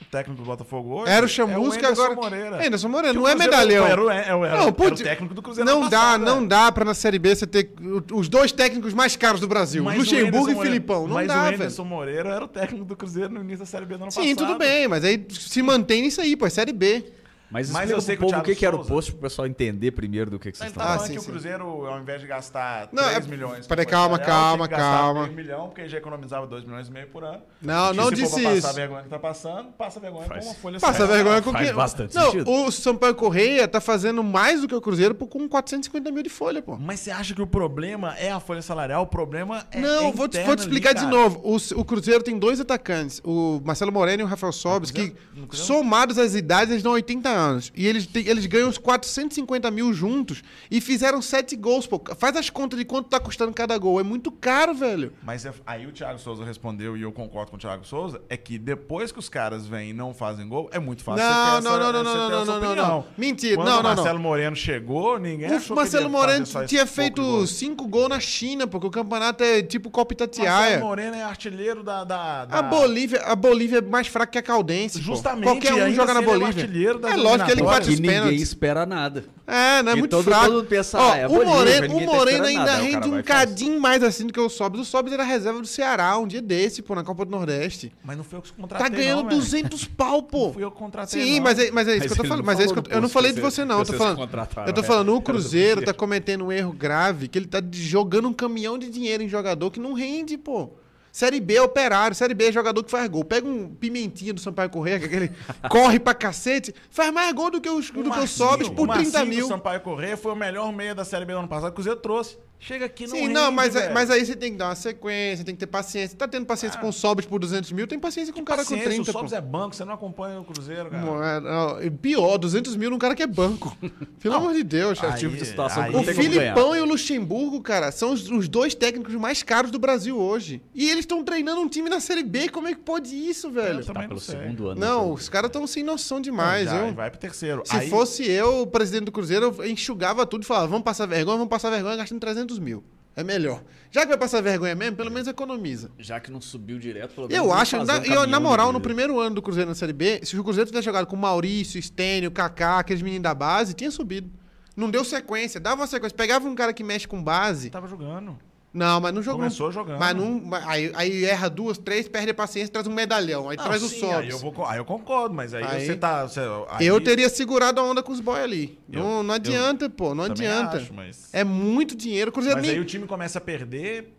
O 0.00 0.04
técnico 0.10 0.40
do 0.40 0.46
Botafogo 0.46 1.00
hoje 1.02 1.10
Era 1.12 1.22
o 1.22 1.24
é 1.26 1.28
Chamusca, 1.28 1.80
Anderson 1.88 2.02
agora. 2.04 2.14
Moreira. 2.14 2.56
É, 2.62 2.66
Anderson 2.68 2.88
Moreira, 2.88 3.12
Que 3.14 3.16
não 3.18 3.24
o 3.24 3.28
é 3.28 3.34
medalhão. 3.34 3.84
Era, 3.86 4.02
o- 4.04 4.10
era, 4.10 4.36
o- 4.36 4.44
era, 4.44 4.56
Não, 4.56 4.62
era 4.62 4.72
putz, 4.72 5.00
o 5.00 5.04
técnico 5.04 5.34
do 5.34 5.42
Cruzeiro 5.42 5.68
Não 5.68 5.80
dá, 5.88 5.90
passado, 6.00 6.24
não 6.24 6.42
é. 6.44 6.46
dá 6.46 6.72
pra 6.72 6.84
na 6.84 6.94
Série 6.94 7.18
B 7.18 7.34
você 7.34 7.46
ter 7.46 7.72
o- 7.80 8.16
os 8.18 8.28
dois 8.28 8.52
técnicos 8.52 8.94
mais 8.94 9.16
caros 9.16 9.40
do 9.40 9.48
Brasil, 9.48 9.82
Mas 9.84 9.96
o 9.96 9.98
Luxemburgo 9.98 10.36
e 10.50 10.54
Moreira- 10.54 10.62
Filipão. 10.62 11.06
Não 11.08 11.14
mas 11.14 11.26
dá, 11.28 11.40
o 11.40 11.44
velho. 11.44 11.54
Anderson 11.56 11.84
Moreira 11.84 12.28
era 12.30 12.44
o 12.44 12.48
técnico 12.48 12.84
do 12.84 12.96
Cruzeiro 12.96 13.28
no 13.34 13.40
início 13.40 13.58
da 13.58 13.66
Série 13.66 13.84
B 13.86 13.96
do 13.96 14.04
ano 14.04 14.12
Sim, 14.12 14.34
passado. 14.34 14.36
tudo 14.48 14.58
bem, 14.58 14.86
mas 14.88 15.04
aí 15.04 15.26
se 15.30 15.60
mantém 15.62 16.02
nisso 16.02 16.20
aí, 16.20 16.36
pô, 16.36 16.46
é 16.46 16.50
Série 16.50 16.72
B. 16.72 17.04
Mas 17.50 17.70
Mas 17.70 17.90
eu 17.90 18.00
sei 18.00 18.16
pro 18.16 18.26
que 18.26 18.32
o 18.32 18.36
povo 18.36 18.42
o 18.42 18.44
que, 18.44 18.54
que 18.54 18.66
era 18.66 18.76
o 18.76 18.84
posto 18.84 19.12
pro 19.12 19.22
pessoal 19.22 19.46
entender 19.48 19.90
primeiro 19.92 20.30
do 20.30 20.38
que, 20.38 20.52
que 20.52 20.58
vocês 20.58 20.70
tá 20.72 20.80
estão 20.82 20.82
Ah, 20.84 20.96
falando 20.96 21.06
sim, 21.06 21.12
que 21.14 21.18
o 21.18 21.22
sim. 21.22 21.30
Cruzeiro, 21.30 21.64
ao 21.86 21.98
invés 21.98 22.20
de 22.20 22.26
gastar 22.26 22.88
Não, 22.92 23.04
3 23.04 23.16
é- 23.26 23.28
milhões... 23.30 23.66
peraí, 23.66 23.86
calma, 23.86 24.18
calma, 24.18 24.68
que 24.68 24.74
calma. 24.74 25.22
meio 25.22 25.34
milhão, 25.34 25.68
porque 25.68 25.88
já 25.88 25.96
economizava 25.98 26.46
2 26.46 26.64
milhões 26.64 26.88
e 26.88 26.90
meio 26.92 27.06
por 27.08 27.24
ano. 27.24 27.42
Não, 27.62 27.90
Que 27.92 27.96
não 27.96 28.10
disse 28.10 28.38
isso. 28.40 28.62
passar 28.62 28.72
vergonha 28.74 29.02
que 29.02 29.08
tá 29.08 29.18
passando, 29.18 29.68
passa 29.72 29.98
vergonha 29.98 30.26
Faz. 30.26 30.44
com 30.44 30.50
uma 30.50 30.54
folha 30.58 30.78
Passa 30.80 30.92
salarial. 30.98 31.16
vergonha 31.24 31.42
com 31.42 31.52
Faz 31.52 31.66
quem? 31.66 31.74
bastante 31.74 32.14
Não, 32.14 32.30
sentido. 32.32 32.50
o 32.50 32.70
Sampaio 32.70 33.14
Correia 33.14 33.66
tá 33.66 33.80
fazendo 33.80 34.22
mais 34.22 34.60
do 34.60 34.68
que 34.68 34.74
o 34.74 34.80
Cruzeiro 34.80 35.14
por- 35.14 35.28
com 35.28 35.48
450 35.48 36.10
mil 36.12 36.22
de 36.22 36.28
folha, 36.28 36.60
pô. 36.60 36.76
Mas 36.78 37.00
você 37.00 37.10
acha 37.10 37.34
que 37.34 37.40
o 37.40 37.46
problema 37.46 38.14
é 38.18 38.30
a 38.30 38.40
folha 38.40 38.60
salarial? 38.60 39.04
O 39.04 39.06
problema 39.06 39.66
é 39.70 39.80
Não, 39.80 40.08
é 40.08 40.12
vou 40.12 40.28
te, 40.28 40.38
vou 40.42 40.54
te 40.54 40.60
explicar 40.60 40.90
ali, 40.90 41.00
de 41.00 41.06
novo. 41.06 41.40
O, 41.42 41.56
o 41.80 41.84
Cruzeiro 41.84 42.22
tem 42.22 42.38
dois 42.38 42.60
atacantes, 42.60 43.22
o 43.24 43.58
Marcelo 43.64 43.90
Moreno 43.90 44.22
e 44.22 44.24
o 44.24 44.26
Rafael 44.26 44.52
Sobres, 44.52 44.90
que 44.90 45.14
somados 45.52 46.18
às 46.18 46.34
idades, 46.34 46.70
eles 46.72 46.82
dão 46.82 46.92
80 46.92 47.28
anos. 47.28 47.37
E 47.74 47.86
eles, 47.86 48.06
têm- 48.06 48.26
eles 48.26 48.46
ganham 48.46 48.68
uns 48.68 48.78
450 48.78 49.70
mil 49.70 49.92
juntos 49.92 50.42
e 50.70 50.80
fizeram 50.80 51.20
sete 51.22 51.56
gols, 51.56 51.86
pô. 51.86 52.00
Faz 52.18 52.36
as 52.36 52.50
contas 52.50 52.78
de 52.78 52.84
quanto 52.84 53.08
tá 53.08 53.18
custando 53.20 53.52
cada 53.52 53.76
gol. 53.78 54.00
É 54.00 54.02
muito 54.02 54.30
caro, 54.30 54.74
velho. 54.74 55.12
Mas 55.22 55.44
é- 55.44 55.52
aí 55.66 55.86
o 55.86 55.92
Thiago 55.92 56.18
Souza 56.18 56.44
respondeu, 56.44 56.96
e 56.96 57.02
eu 57.02 57.12
concordo 57.12 57.50
com 57.50 57.56
o 57.56 57.60
Thiago 57.60 57.84
Souza, 57.86 58.20
é 58.28 58.36
que 58.36 58.58
depois 58.58 59.12
que 59.12 59.18
os 59.18 59.28
caras 59.28 59.66
vêm 59.66 59.90
e 59.90 59.92
não 59.92 60.12
fazem 60.14 60.48
gol, 60.48 60.68
é 60.72 60.78
muito 60.78 61.02
fácil 61.02 61.24
Não, 61.24 61.32
não, 61.32 61.58
essa, 61.58 61.60
não, 61.60 61.92
não, 61.92 61.92
não, 61.92 62.04
não, 62.14 62.44
não, 62.44 62.60
não, 62.60 62.76
não. 62.76 63.04
Mentira, 63.16 63.56
Quando 63.56 63.68
não, 63.68 63.80
o 63.80 63.82
não, 63.82 63.88
não. 63.90 63.96
Marcelo 63.96 64.18
Moreno 64.18 64.56
chegou, 64.56 65.18
ninguém 65.18 65.46
achou 65.48 65.58
O 65.58 65.62
que 65.68 65.74
Marcelo 65.74 66.04
ia 66.04 66.08
Moreno 66.08 66.46
tinha 66.66 66.86
feito 66.86 67.22
gol. 67.22 67.46
cinco 67.46 67.86
gols 67.86 68.08
na 68.08 68.20
China, 68.20 68.66
porque 68.66 68.86
o 68.86 68.90
campeonato 68.90 69.42
é 69.44 69.62
tipo 69.62 69.90
Copa 69.90 70.14
Marcelo 70.14 70.38
Itatiaia. 70.38 70.78
Moreno 70.80 71.14
é 71.16 71.22
artilheiro 71.22 71.82
da... 71.82 72.04
da, 72.04 72.44
da- 72.44 72.58
A 72.58 72.62
Bolívia, 72.62 73.20
a 73.22 73.34
Bolívia 73.36 73.78
é 73.78 73.82
mais 73.82 74.06
fraca 74.06 74.32
que 74.32 74.38
a 74.38 74.42
Caldense. 74.42 74.98
pô. 74.98 75.04
Justamente, 75.04 75.44
Qualquer 75.44 75.74
um 75.74 75.94
joga 75.94 76.14
na 76.14 76.20
assim 76.20 76.28
é 76.28 76.32
Bolívia. 76.32 76.62
das 76.98 77.12
é 77.12 77.16
lógico 77.16 77.27
que 77.44 77.50
ele 77.52 77.62
bate 77.62 77.88
os 77.90 77.94
que 77.94 78.00
ninguém 78.00 78.10
pênaltis. 78.20 78.42
espera 78.42 78.86
nada. 78.86 79.24
É, 79.46 79.82
não 79.82 79.92
é 79.92 79.94
E 79.94 79.98
muito 79.98 80.10
todo 80.10 80.24
fraco. 80.24 80.52
mundo 80.52 80.64
pensa, 80.66 80.98
Ó, 80.98 81.12
ah, 81.12 81.16
é 81.16 81.26
o 81.26 81.32
Moreno, 81.44 81.96
o 81.96 82.00
tá 82.00 82.06
Moreno 82.06 82.44
ainda 82.44 82.64
nada, 82.64 82.82
rende 82.82 83.08
um 83.08 83.22
cadinho 83.22 83.80
mais 83.80 84.02
assim 84.02 84.26
do 84.26 84.32
que 84.32 84.38
o 84.40 84.48
Sobs. 84.48 84.80
O 84.80 84.84
Sobs 84.84 85.12
era 85.12 85.24
reserva 85.24 85.60
do 85.60 85.66
Ceará 85.66 86.18
um 86.18 86.26
dia 86.26 86.42
desse, 86.42 86.82
pô, 86.82 86.94
na 86.94 87.02
Copa 87.02 87.24
do 87.24 87.30
Nordeste. 87.30 87.90
Mas 88.04 88.16
não 88.16 88.24
foi 88.24 88.38
eu 88.38 88.42
que 88.42 88.52
contratei, 88.52 88.88
Tá 88.90 88.94
ganhando 88.94 89.22
não, 89.22 89.28
velho. 89.30 89.40
200 89.40 89.84
pau, 89.86 90.22
pô. 90.22 90.46
Não 90.48 90.52
fui 90.54 90.64
eu 90.64 90.70
que 90.70 90.76
contratei, 90.78 91.22
Sim, 91.24 91.36
não. 91.36 91.44
mas 91.44 91.58
é, 91.58 91.70
mas 91.70 91.88
é 91.88 91.92
isso 91.92 92.00
Mas 92.00 92.06
que 92.06 92.12
eu 92.12 92.16
tô 92.24 92.28
falando. 92.28 92.44
Mas 92.44 92.60
é 92.60 92.64
isso 92.64 92.74
que 92.74 92.80
eu, 92.80 92.84
eu 92.96 93.00
não 93.00 93.08
falei 93.08 93.32
de 93.32 93.40
você- 93.40 93.64
não. 93.64 93.78
Eu 93.78 93.84
tô 93.86 93.92
falando. 93.94 94.20
Eu 94.66 94.72
tô 94.74 94.80
né? 94.82 94.86
falando, 94.86 95.14
o 95.14 95.20
Cruzeiro 95.22 95.82
tá 95.82 95.92
cometendo 95.94 96.44
um 96.44 96.52
erro 96.52 96.72
grave, 96.72 97.26
que 97.28 97.38
ele 97.38 97.46
tá 97.46 97.62
jogando 97.72 98.28
um 98.28 98.32
caminhão 98.32 98.78
de 98.78 98.90
dinheiro 98.90 99.22
em 99.22 99.28
jogador 99.28 99.70
que 99.70 99.80
não 99.80 99.92
rende, 99.94 100.36
pô. 100.36 100.70
Série 101.18 101.40
B 101.40 101.56
é 101.56 101.62
operário, 101.62 102.14
Série 102.14 102.32
B 102.32 102.44
é 102.46 102.52
jogador 102.52 102.80
que 102.84 102.92
faz 102.92 103.08
gol. 103.08 103.24
Pega 103.24 103.44
um 103.44 103.68
pimentinha 103.74 104.32
do 104.32 104.40
Sampaio 104.40 104.70
Correia, 104.70 105.00
que 105.00 105.04
é 105.06 105.08
aquele 105.08 105.32
corre 105.68 105.98
pra 105.98 106.14
cacete, 106.14 106.72
faz 106.92 107.12
mais 107.12 107.32
gol 107.32 107.50
do 107.50 107.60
que 107.60 107.68
os 107.68 107.90
do 107.90 108.04
que 108.04 108.08
o 108.08 108.08
Marcinho- 108.08 108.72
por 108.72 108.88
o 108.88 108.92
30 108.92 109.18
Marcinho 109.18 109.26
mil. 109.26 109.46
do 109.46 109.48
Sampaio 109.48 109.80
Corrêa 109.80 110.16
foi 110.16 110.30
o 110.30 110.36
melhor 110.36 110.72
meia 110.72 110.94
da 110.94 111.04
Série 111.04 111.24
B 111.24 111.32
do 111.32 111.40
ano 111.40 111.48
passado 111.48 111.70
que 111.70 111.72
o 111.72 111.74
Cruzeiro 111.74 111.98
trouxe. 111.98 112.38
Chega 112.60 112.86
aqui 112.86 113.04
não 113.06 113.10
Sim, 113.14 113.20
rende, 113.22 113.34
não, 113.34 113.52
mas, 113.52 113.72
velho. 113.74 113.94
mas 113.94 114.10
aí 114.10 114.26
você 114.26 114.34
tem 114.34 114.50
que 114.52 114.58
dar 114.58 114.66
uma 114.70 114.74
sequência, 114.74 115.44
tem 115.44 115.54
que 115.54 115.60
ter 115.60 115.66
paciência. 115.68 116.16
Tá 116.16 116.26
tendo 116.26 116.44
paciência 116.44 116.78
com 116.80 116.88
o 116.88 116.92
Sobs 116.92 117.24
por 117.24 117.38
200 117.38 117.70
mil, 117.70 117.86
tem 117.86 117.98
paciência 118.00 118.32
com 118.34 118.40
um 118.40 118.44
cara 118.44 118.64
com 118.64 118.70
Paciência, 118.70 118.88
30. 118.90 119.02
o 119.10 119.12
Sobs 119.12 119.30
pô. 119.30 119.36
é 119.36 119.40
banco, 119.40 119.76
você 119.76 119.84
não 119.84 119.94
acompanha 119.94 120.40
o 120.40 120.44
Cruzeiro, 120.44 120.90
cara. 120.90 121.04
Não, 121.06 121.22
é- 121.24 121.40
não, 121.40 121.96
pior, 121.98 122.36
200 122.36 122.74
mil 122.74 122.90
num 122.90 122.98
cara 122.98 123.14
que 123.14 123.22
é 123.22 123.26
banco. 123.28 123.76
Pelo 124.20 124.34
amor 124.34 124.54
de 124.54 124.64
Deus, 124.64 125.02
Aí- 125.04 125.18
tipo 125.18 125.36
de 125.36 125.44
situação 125.44 125.84
aí- 125.84 125.90
O 125.94 125.98
não. 125.98 126.04
Filipão 126.04 126.74
e 126.74 126.80
o 126.80 126.84
Luxemburgo, 126.84 127.60
cara, 127.62 127.92
são 127.92 128.12
os, 128.12 128.28
os 128.28 128.48
dois 128.48 128.74
técnicos 128.74 129.14
mais 129.14 129.42
caros 129.44 129.70
do 129.70 129.78
Brasil 129.78 130.18
hoje. 130.18 130.60
E 130.74 130.84
eles 130.90 131.00
estão 131.00 131.22
treinando 131.22 131.60
um 131.60 131.68
time 131.68 131.88
na 131.88 132.00
Série 132.00 132.24
B. 132.24 132.48
Como 132.48 132.66
é 132.66 132.74
que 132.74 132.80
pode 132.80 133.14
isso, 133.14 133.50
velho? 133.50 133.80
Eu 133.80 133.84
Tá 133.86 133.92
pelo 133.94 134.14
não 134.14 134.18
sei. 134.18 134.36
segundo 134.36 134.68
ano. 134.70 134.80
Não, 134.80 135.06
né? 135.06 135.12
os 135.14 135.28
caras 135.28 135.48
estão 135.48 135.64
sem 135.66 135.84
noção 135.84 136.20
demais. 136.20 136.64
Já, 136.68 136.86
eu- 136.88 136.94
vai 136.94 137.08
pro 137.10 137.20
terceiro. 137.20 137.62
se 137.64 137.76
Aí- 137.76 137.88
fosse 137.88 138.28
eu, 138.28 138.62
o 138.62 138.66
presidente 138.66 139.04
do 139.04 139.12
Cruzeiro, 139.12 139.54
eu 139.58 139.70
enxugava 139.70 140.26
tudo 140.26 140.42
e 140.42 140.46
falava: 140.46 140.66
vamos 140.66 140.82
passar 140.84 141.06
vergonha, 141.06 141.36
vamos 141.36 141.50
passar 141.50 141.70
vergonha 141.70 141.94
gastando 141.96 142.18
300 142.20 142.47
mil. 142.56 142.84
É 143.16 143.24
melhor. 143.24 143.64
Já 143.90 144.02
que 144.02 144.06
vai 144.06 144.16
passar 144.16 144.40
vergonha 144.40 144.76
mesmo, 144.76 144.96
pelo 144.96 145.10
menos 145.10 145.26
economiza. 145.26 145.90
Já 145.98 146.20
que 146.20 146.30
não 146.30 146.40
subiu 146.40 146.78
direto, 146.78 147.16
pelo 147.16 147.26
menos. 147.26 147.44
Eu 147.44 147.52
acho, 147.52 147.84
na, 147.84 147.98
um 147.98 148.04
e 148.04 148.10
eu, 148.10 148.28
na 148.28 148.38
moral, 148.38 148.72
no 148.72 148.80
primeiro 148.80 149.18
ano 149.18 149.34
do 149.34 149.42
Cruzeiro 149.42 149.68
na 149.68 149.74
Série 149.74 149.92
B, 149.92 150.20
se 150.22 150.38
o 150.38 150.44
Cruzeiro 150.44 150.70
tivesse 150.70 150.84
jogado 150.84 151.04
com 151.04 151.16
Maurício, 151.16 151.82
Stênio, 151.82 152.30
Kaká, 152.30 152.78
aqueles 152.78 153.02
meninos 153.02 153.24
da 153.24 153.34
base, 153.34 153.74
tinha 153.74 153.90
subido. 153.90 154.30
Não 154.76 154.88
deu 154.88 155.04
sequência, 155.04 155.58
dava 155.58 155.80
uma 155.80 155.88
sequência. 155.88 156.16
Pegava 156.16 156.46
um 156.46 156.54
cara 156.54 156.72
que 156.72 156.84
mexe 156.84 157.08
com 157.08 157.20
base. 157.20 157.70
Tava 157.70 157.88
jogando. 157.88 158.38
Não, 158.72 159.00
mas 159.00 159.14
não 159.14 159.22
jogou. 159.22 159.40
Começou 159.40 159.72
jogando. 159.72 159.98
Mas 159.98 160.14
não, 160.14 160.42
aí, 160.66 160.92
aí 160.94 161.24
erra 161.24 161.48
duas, 161.48 161.78
três, 161.78 162.06
perde 162.06 162.30
a 162.30 162.34
paciência, 162.34 162.70
traz 162.72 162.86
um 162.86 162.92
medalhão. 162.92 163.48
Aí 163.48 163.56
Não, 163.56 163.64
traz 163.64 163.82
o 163.82 163.88
sim, 163.88 164.00
Sobs. 164.00 164.16
Aí 164.16 164.28
eu, 164.28 164.38
vou, 164.38 164.66
aí 164.66 164.78
eu 164.78 164.84
concordo, 164.84 165.34
mas 165.34 165.54
aí, 165.54 165.64
Aí- 165.64 165.86
você 165.86 165.96
tá. 165.96 166.26
Você, 166.26 166.40
aí- 166.70 166.86
Eu 166.86 167.00
teria 167.00 167.28
segurado 167.28 167.80
a 167.80 167.82
onda 167.84 168.02
com 168.02 168.12
os 168.12 168.20
boy 168.20 168.40
ali. 168.40 168.78
Eu- 168.92 169.02
não, 169.02 169.22
não 169.22 169.34
adianta, 169.34 169.88
pô, 169.88 170.14
não 170.14 170.24
adianta. 170.24 170.76
acho, 170.76 170.92
mas 170.92 171.28
É 171.32 171.42
muito 171.44 171.96
dinheiro. 171.96 172.30
O 172.30 172.32
Cruzeiro, 172.32 172.58
mas 172.58 172.66
nem- 172.66 172.76
aí 172.76 172.80
o 172.80 172.84
time 172.84 173.06
começa 173.06 173.38
a 173.38 173.40
perder. 173.40 174.12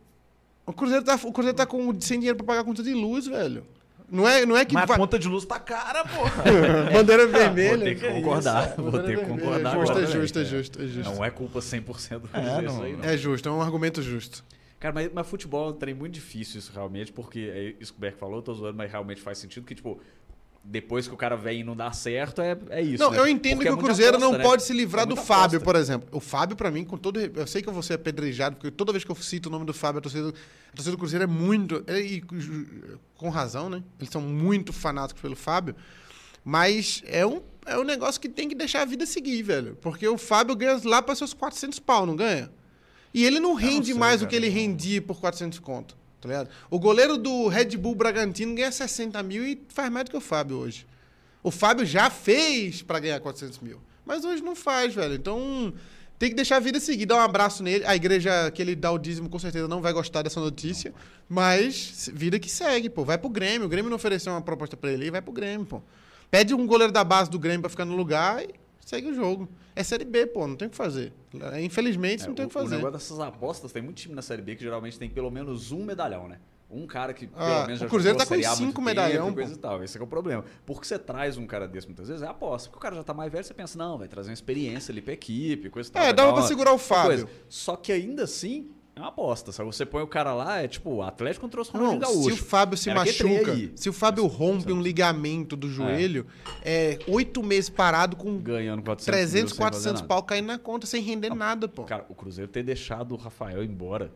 o 0.66 0.74
Cruzeiro 0.74 1.04
tá, 1.06 1.20
o 1.24 1.32
Cruzeiro 1.32 1.56
tá 1.58 1.66
com, 1.66 2.00
sem 2.02 2.20
dinheiro 2.20 2.38
pra 2.38 2.46
pagar 2.48 2.62
a 2.62 2.64
conta 2.64 2.82
de 2.84 2.94
luz, 2.94 3.28
velho. 3.28 3.66
Não 4.12 4.28
é, 4.28 4.46
não 4.46 4.58
é 4.58 4.66
que 4.66 4.74
mas 4.74 4.88
vai- 4.88 4.96
a 4.96 5.00
conta 5.00 5.18
de 5.20 5.28
luz 5.28 5.46
tá 5.46 5.60
cara, 5.60 6.04
porra. 6.06 6.44
bandeira 6.94 7.28
Vou 7.28 7.40
vermelha. 7.40 7.84
ter 7.86 7.96
que 8.00 8.08
concordar. 8.12 8.70
isso? 8.70 8.82
Vou 8.82 9.04
ter 9.04 9.20
que 9.20 9.26
concordar. 9.26 9.50
vermelha. 9.52 9.72
Justo, 9.72 9.92
agora 9.92 10.04
é 10.04 10.08
justo, 10.08 10.40
é 10.40 10.46
justo, 10.46 10.82
é 10.82 10.88
justo. 10.88 11.14
Não 11.16 11.26
é 11.26 11.30
culpa 11.30 11.60
100% 11.60 12.20
do 12.20 12.30
É, 12.34 12.62
não- 12.62 12.66
isso 12.74 12.84
aí, 12.84 12.96
não. 12.98 13.04
É 13.04 13.18
justo, 13.18 13.48
é 13.50 13.52
um 13.52 13.62
argumento 13.62 14.02
justo. 14.02 14.44
Cara, 14.80 14.94
mas, 14.94 15.10
mas 15.14 15.28
futebol 15.28 15.68
é 15.68 15.72
um 15.72 15.76
trem 15.76 15.94
muito 15.94 16.14
difícil 16.14 16.58
isso 16.60 16.72
realmente, 16.74 17.12
porque 17.12 17.52
é 17.54 17.76
isso 17.82 17.92
que 17.92 18.00
o 18.00 18.02
Beck 18.02 18.18
falou, 18.18 18.38
eu 18.38 18.42
tô 18.42 18.54
zoando, 18.54 18.78
mas 18.78 18.90
realmente 18.90 19.20
faz 19.22 19.38
sentido 19.38 19.66
que, 19.66 19.76
tipo, 19.76 20.00
depois 20.72 21.08
que 21.08 21.14
o 21.14 21.18
cara 21.18 21.36
vem 21.36 21.62
e 21.62 21.64
não 21.64 21.76
dá 21.76 21.92
certo, 21.92 22.42
é, 22.42 22.56
é 22.70 22.82
isso. 22.82 23.04
Não, 23.04 23.10
né? 23.10 23.18
eu 23.18 23.28
entendo 23.28 23.54
Porque 23.56 23.64
que 23.66 23.72
é 23.72 23.74
o 23.74 23.78
Cruzeiro 23.78 24.18
aposta, 24.18 24.32
não 24.32 24.38
né? 24.38 24.44
pode 24.44 24.62
se 24.64 24.72
livrar 24.72 25.04
É 25.04 25.08
do 25.08 25.16
Fábio, 25.16 25.58
aposta. 25.58 25.60
por 25.66 25.76
exemplo. 25.76 26.08
O 26.12 26.20
Fábio, 26.20 26.56
pra 26.56 26.70
mim, 26.70 26.84
com 26.86 26.96
todo. 26.96 27.20
Eu 27.20 27.48
sei 27.48 27.62
que 27.64 27.68
eu 27.70 27.74
vou 27.74 27.82
ser 27.82 27.96
apedrejado, 27.96 28.56
porque 28.56 28.70
toda 28.70 28.92
vez 28.92 29.04
que 29.04 29.10
eu 29.10 29.16
cito 29.16 29.50
o 29.50 29.52
nome 29.52 29.66
do 29.66 29.74
Fábio, 29.74 29.98
a 29.98 30.02
torcida, 30.02 30.30
a 30.30 30.76
torcida 30.76 30.92
do 30.92 30.98
Cruzeiro 31.00 31.24
é 31.24 31.28
muito. 31.28 31.84
é- 31.88 32.00
E, 32.00 32.24
com 33.18 33.30
razão, 33.30 33.68
né? 33.70 33.82
Eles 34.00 34.12
são 34.12 34.22
muito 34.22 34.72
fanáticos 34.72 35.22
pelo 35.22 35.36
Fábio. 35.36 35.76
Mas 36.46 37.02
é 37.06 37.26
um, 37.26 37.42
é 37.66 37.78
um 37.78 37.84
negócio 37.84 38.20
que 38.22 38.30
tem 38.30 38.48
que 38.48 38.56
deixar 38.56 38.82
a 38.82 38.86
vida 38.86 39.06
seguir, 39.06 39.42
velho. 39.44 39.78
Porque 39.82 40.08
o 40.08 40.18
Fábio 40.18 40.56
ganha 40.56 40.80
lá 40.86 41.02
para 41.02 41.16
seus 41.16 41.34
400 41.34 41.80
pau, 41.80 42.06
não 42.06 42.16
ganha? 42.16 42.50
E 43.14 43.26
ele 43.26 43.40
não 43.40 43.54
rende 43.56 43.88
sei, 43.88 43.96
mais 43.96 44.18
o 44.22 44.26
cara. 44.26 44.30
que 44.30 44.36
ele 44.36 44.50
rendia 44.50 45.02
por 45.02 45.20
400 45.20 45.58
conto, 45.60 45.98
tá 46.20 46.28
ligado? 46.28 46.50
O 46.70 46.80
goleiro 46.80 47.18
do 47.18 47.48
Red 47.48 47.78
Bull 47.78 47.96
Bragantino 47.96 48.56
ganha 48.56 48.72
60 48.72 49.22
mil 49.24 49.46
e 49.46 49.62
faz 49.70 49.92
mais 49.92 50.06
do 50.06 50.12
que 50.12 50.18
o 50.18 50.22
Fábio 50.22 50.58
hoje. 50.58 50.86
O 51.42 51.52
Fábio 51.52 51.86
já 51.86 52.10
fez 52.10 52.82
pra 52.82 53.00
ganhar 53.00 53.20
400 53.20 53.60
mil. 53.60 53.82
Mas 54.06 54.26
hoje 54.26 54.44
não 54.44 54.56
faz, 54.56 54.94
velho. 54.94 55.14
Então 55.14 55.74
tem 56.18 56.30
que 56.30 56.36
deixar 56.36 56.58
a 56.58 56.60
vida 56.60 56.80
seguir. 56.80 57.06
Dar 57.06 57.16
um 57.16 57.22
abraço 57.22 57.64
nele. 57.64 57.86
A 57.86 57.96
igreja 57.96 58.52
que 58.52 58.62
ele 58.62 58.76
dá 58.76 58.92
o 58.92 58.98
dízimo 58.98 59.30
com 59.30 59.40
certeza 59.40 59.68
não 59.68 59.82
vai 59.82 59.94
gostar 59.94 60.22
dessa 60.22 60.40
notícia. 60.40 60.94
Mas 61.30 62.10
vida 62.14 62.38
que 62.40 62.50
segue, 62.50 62.90
pô. 62.90 63.06
Vai 63.06 63.18
pro 63.18 63.30
Grêmio. 63.30 63.68
O 63.68 63.70
Grêmio 63.70 63.90
não 63.90 63.96
ofereceu 63.96 64.34
uma 64.34 64.42
proposta 64.42 64.76
pra 64.76 64.92
ele. 64.92 65.10
Vai 65.10 65.22
pro 65.22 65.32
Grêmio, 65.32 65.66
pô. 65.66 65.82
Pede 66.30 66.54
um 66.54 66.68
goleiro 66.68 66.92
da 66.92 67.04
base 67.04 67.30
do 67.30 67.40
Grêmio 67.40 67.62
pra 67.62 67.70
ficar 67.70 67.86
no 67.86 67.96
lugar 67.96 68.44
e 68.44 68.50
segue 68.90 69.10
o 69.10 69.14
jogo. 69.14 69.48
É 69.76 69.84
Série 69.84 70.04
B, 70.06 70.26
pô. 70.26 70.48
Não 70.48 70.56
tem 70.56 70.68
o 70.68 70.72
que 70.72 70.78
fazer. 70.78 71.14
Infelizmente, 71.62 72.24
É, 72.24 72.28
não 72.28 72.34
tem 72.36 72.46
o 72.46 72.50
que 72.50 72.58
O 72.58 72.62
fazer. 72.62 72.76
negócio 72.78 72.94
dessas 72.94 73.20
apostas, 73.20 73.72
tem 73.72 73.82
muito 73.82 73.98
time 73.98 74.16
na 74.16 74.22
Série 74.22 74.42
B 74.42 74.56
que 74.56 74.64
geralmente 74.64 74.98
tem 74.98 75.10
pelo 75.10 75.30
menos 75.30 75.72
um 75.72 75.84
medalhão, 75.86 76.28
né? 76.28 76.40
Um 76.72 76.86
cara 76.86 77.14
que 77.16 77.28
Ah, 77.36 77.46
pelo 77.46 77.62
menos 77.66 77.80
o 77.82 77.84
já 77.86 77.90
Cruzeiro 77.90 78.20
jogou 78.20 78.42
tá 78.44 78.50
com 78.50 78.56
cinco 78.56 78.80
medalhão, 78.82 79.34
coisa 79.34 79.54
e 79.54 79.58
tal. 79.58 79.84
Esse 79.84 79.96
é, 79.96 79.98
que 79.98 80.04
é 80.04 80.06
o 80.06 80.08
problema. 80.08 80.46
Porque 80.66 80.86
você 80.86 81.00
traz 81.00 81.36
um 81.38 81.48
cara 81.48 81.68
desse 81.68 81.88
muitas 81.88 82.08
vezes, 82.08 82.22
é 82.24 82.28
aposta. 82.28 82.70
Porque 82.70 82.78
o 82.78 82.82
cara 82.82 82.96
já 82.96 83.04
tá 83.04 83.14
mais 83.14 83.32
velho, 83.32 83.44
você 83.44 83.54
pensa, 83.56 83.76
não, 83.78 83.98
vai 83.98 84.08
trazer 84.08 84.30
uma 84.30 84.34
experiência 84.36 84.92
ali 84.92 85.02
pra 85.02 85.14
equipe, 85.14 85.70
coisa 85.70 85.90
e 85.90 85.92
tal. 85.92 86.04
É, 86.04 86.14
dava 86.14 86.32
pra 86.32 86.42
uma- 86.42 86.48
segurar 86.48 86.72
o 86.74 86.78
Fábio. 86.78 87.28
Só 87.48 87.76
que 87.76 87.92
ainda 87.92 88.24
assim, 88.24 88.70
é 89.00 89.04
uma 89.04 89.10
aposta. 89.10 89.52
Sabe? 89.52 89.68
Você 89.74 89.86
põe 89.86 90.02
o 90.04 90.08
cara 90.08 90.34
lá, 90.34 90.62
é 90.62 90.68
tipo, 90.68 90.90
o 90.96 91.02
Atlético 91.02 91.48
trouxe 91.48 91.72
o 91.72 91.78
Não, 91.78 91.94
Ronaldinho 91.94 92.12
se 92.12 92.30
Gaúcho. 92.30 92.44
o 92.44 92.46
Fábio 92.46 92.78
se 92.78 92.90
Era 92.90 93.00
machuca, 93.00 93.56
se 93.76 93.90
o 93.90 93.94
Fábio 93.94 94.26
rompe 94.28 94.72
um 94.72 94.82
ligamento 94.82 95.56
do 95.56 95.70
joelho, 95.70 96.26
é 96.64 97.00
oito 97.08 97.42
meses 97.44 97.70
parado 97.70 98.16
com 98.16 98.38
Ganhando 98.38 98.82
400 98.84 99.06
300, 99.06 99.34
mil 99.34 99.48
sem 99.50 99.58
fazer 99.58 99.70
400 99.72 100.02
nada. 100.02 100.08
pau 100.08 100.24
caindo 100.24 100.48
na 100.48 100.58
conta 100.60 100.86
sem 100.86 101.02
render 101.02 101.34
nada, 101.34 101.68
pô. 101.68 101.84
Cara, 101.84 102.06
o 102.10 102.16
Cruzeiro 102.16 102.50
ter 102.52 102.64
deixado 102.64 103.14
o 103.14 103.18
Rafael 103.18 103.64
embora, 103.64 104.12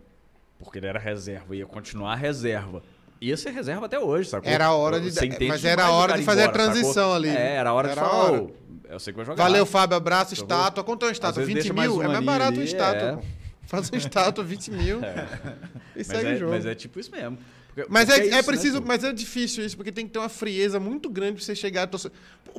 porque 0.60 0.78
ele 0.80 0.88
era 0.88 1.00
reserva, 1.00 1.56
ia 1.56 1.66
continuar 1.66 2.16
reserva. 2.16 2.82
Ia 3.22 3.38
ser 3.38 3.52
reserva 3.52 3.86
até 3.86 3.98
hoje, 3.98 4.28
sacou? 4.30 4.52
Era 4.52 4.66
a 4.66 4.74
hora 4.74 5.00
de- 5.00 5.48
mas 5.48 5.64
era 5.64 5.86
a 5.86 5.92
hora 5.92 6.18
de 6.18 6.24
fazer 6.24 6.42
a 6.42 6.44
embora, 6.46 6.60
sacou? 6.66 6.74
transição 6.74 7.14
ali. 7.14 7.30
É, 7.30 7.56
era 7.56 7.70
a 7.70 7.74
hora 7.74 7.88
Era 7.90 8.02
de 8.02 8.06
a 8.06 8.10
falar, 8.10 8.24
hora. 8.32 8.42
"Ô, 8.44 8.52
eu 8.90 9.00
sei 9.00 9.14
que 9.14 9.18
vai 9.18 9.26
jogar. 9.26 9.42
Valeu, 9.44 9.66
Fábio, 9.66 9.96
abraço, 9.96 10.34
estátua. 10.34 10.84
Quanto 10.84 11.04
é 11.04 11.08
uma 11.08 11.12
estátua? 11.14 11.36
vezes 11.42 11.48
20 11.48 11.56
deixa 11.64 11.74
mais 11.74 11.90
mil? 11.90 12.04
É 12.04 12.08
mais 12.10 12.26
barato 12.26 12.52
uma 12.52 12.58
ali, 12.62 12.66
estátua, 12.66 13.22
é. 13.24 13.43
Faz 13.74 13.90
uma 13.90 13.98
estátua, 13.98 14.44
20 14.44 14.70
mil. 14.72 15.00
E 15.00 15.98
Mas 15.98 16.08
segue 16.08 16.28
é, 16.30 16.34
o 16.34 16.38
jogo. 16.38 16.52
mas 16.52 16.66
é 16.68 16.76
tipo 16.76 17.00
isso 17.00 17.10
mesmo. 17.10 17.40
Porque- 17.74 17.90
Mas 17.90 18.06
porque 18.06 18.20
é, 18.22 18.24
é 18.24 18.28
isso, 18.28 18.36
né, 18.36 18.44
preciso, 18.44 18.82
pô? 18.84 18.88
mas 18.88 19.04
é 19.04 19.12
difícil 19.12 19.66
isso, 19.66 19.76
porque 19.76 19.92
tem 19.92 20.06
que 20.06 20.14
ter 20.14 20.20
uma 20.20 20.30
frieza 20.30 20.80
muito 20.80 21.10
grande 21.10 21.38
pra 21.38 21.44
você 21.44 21.56
chegar 21.56 21.84
a 21.84 21.88
torcer. 21.88 22.12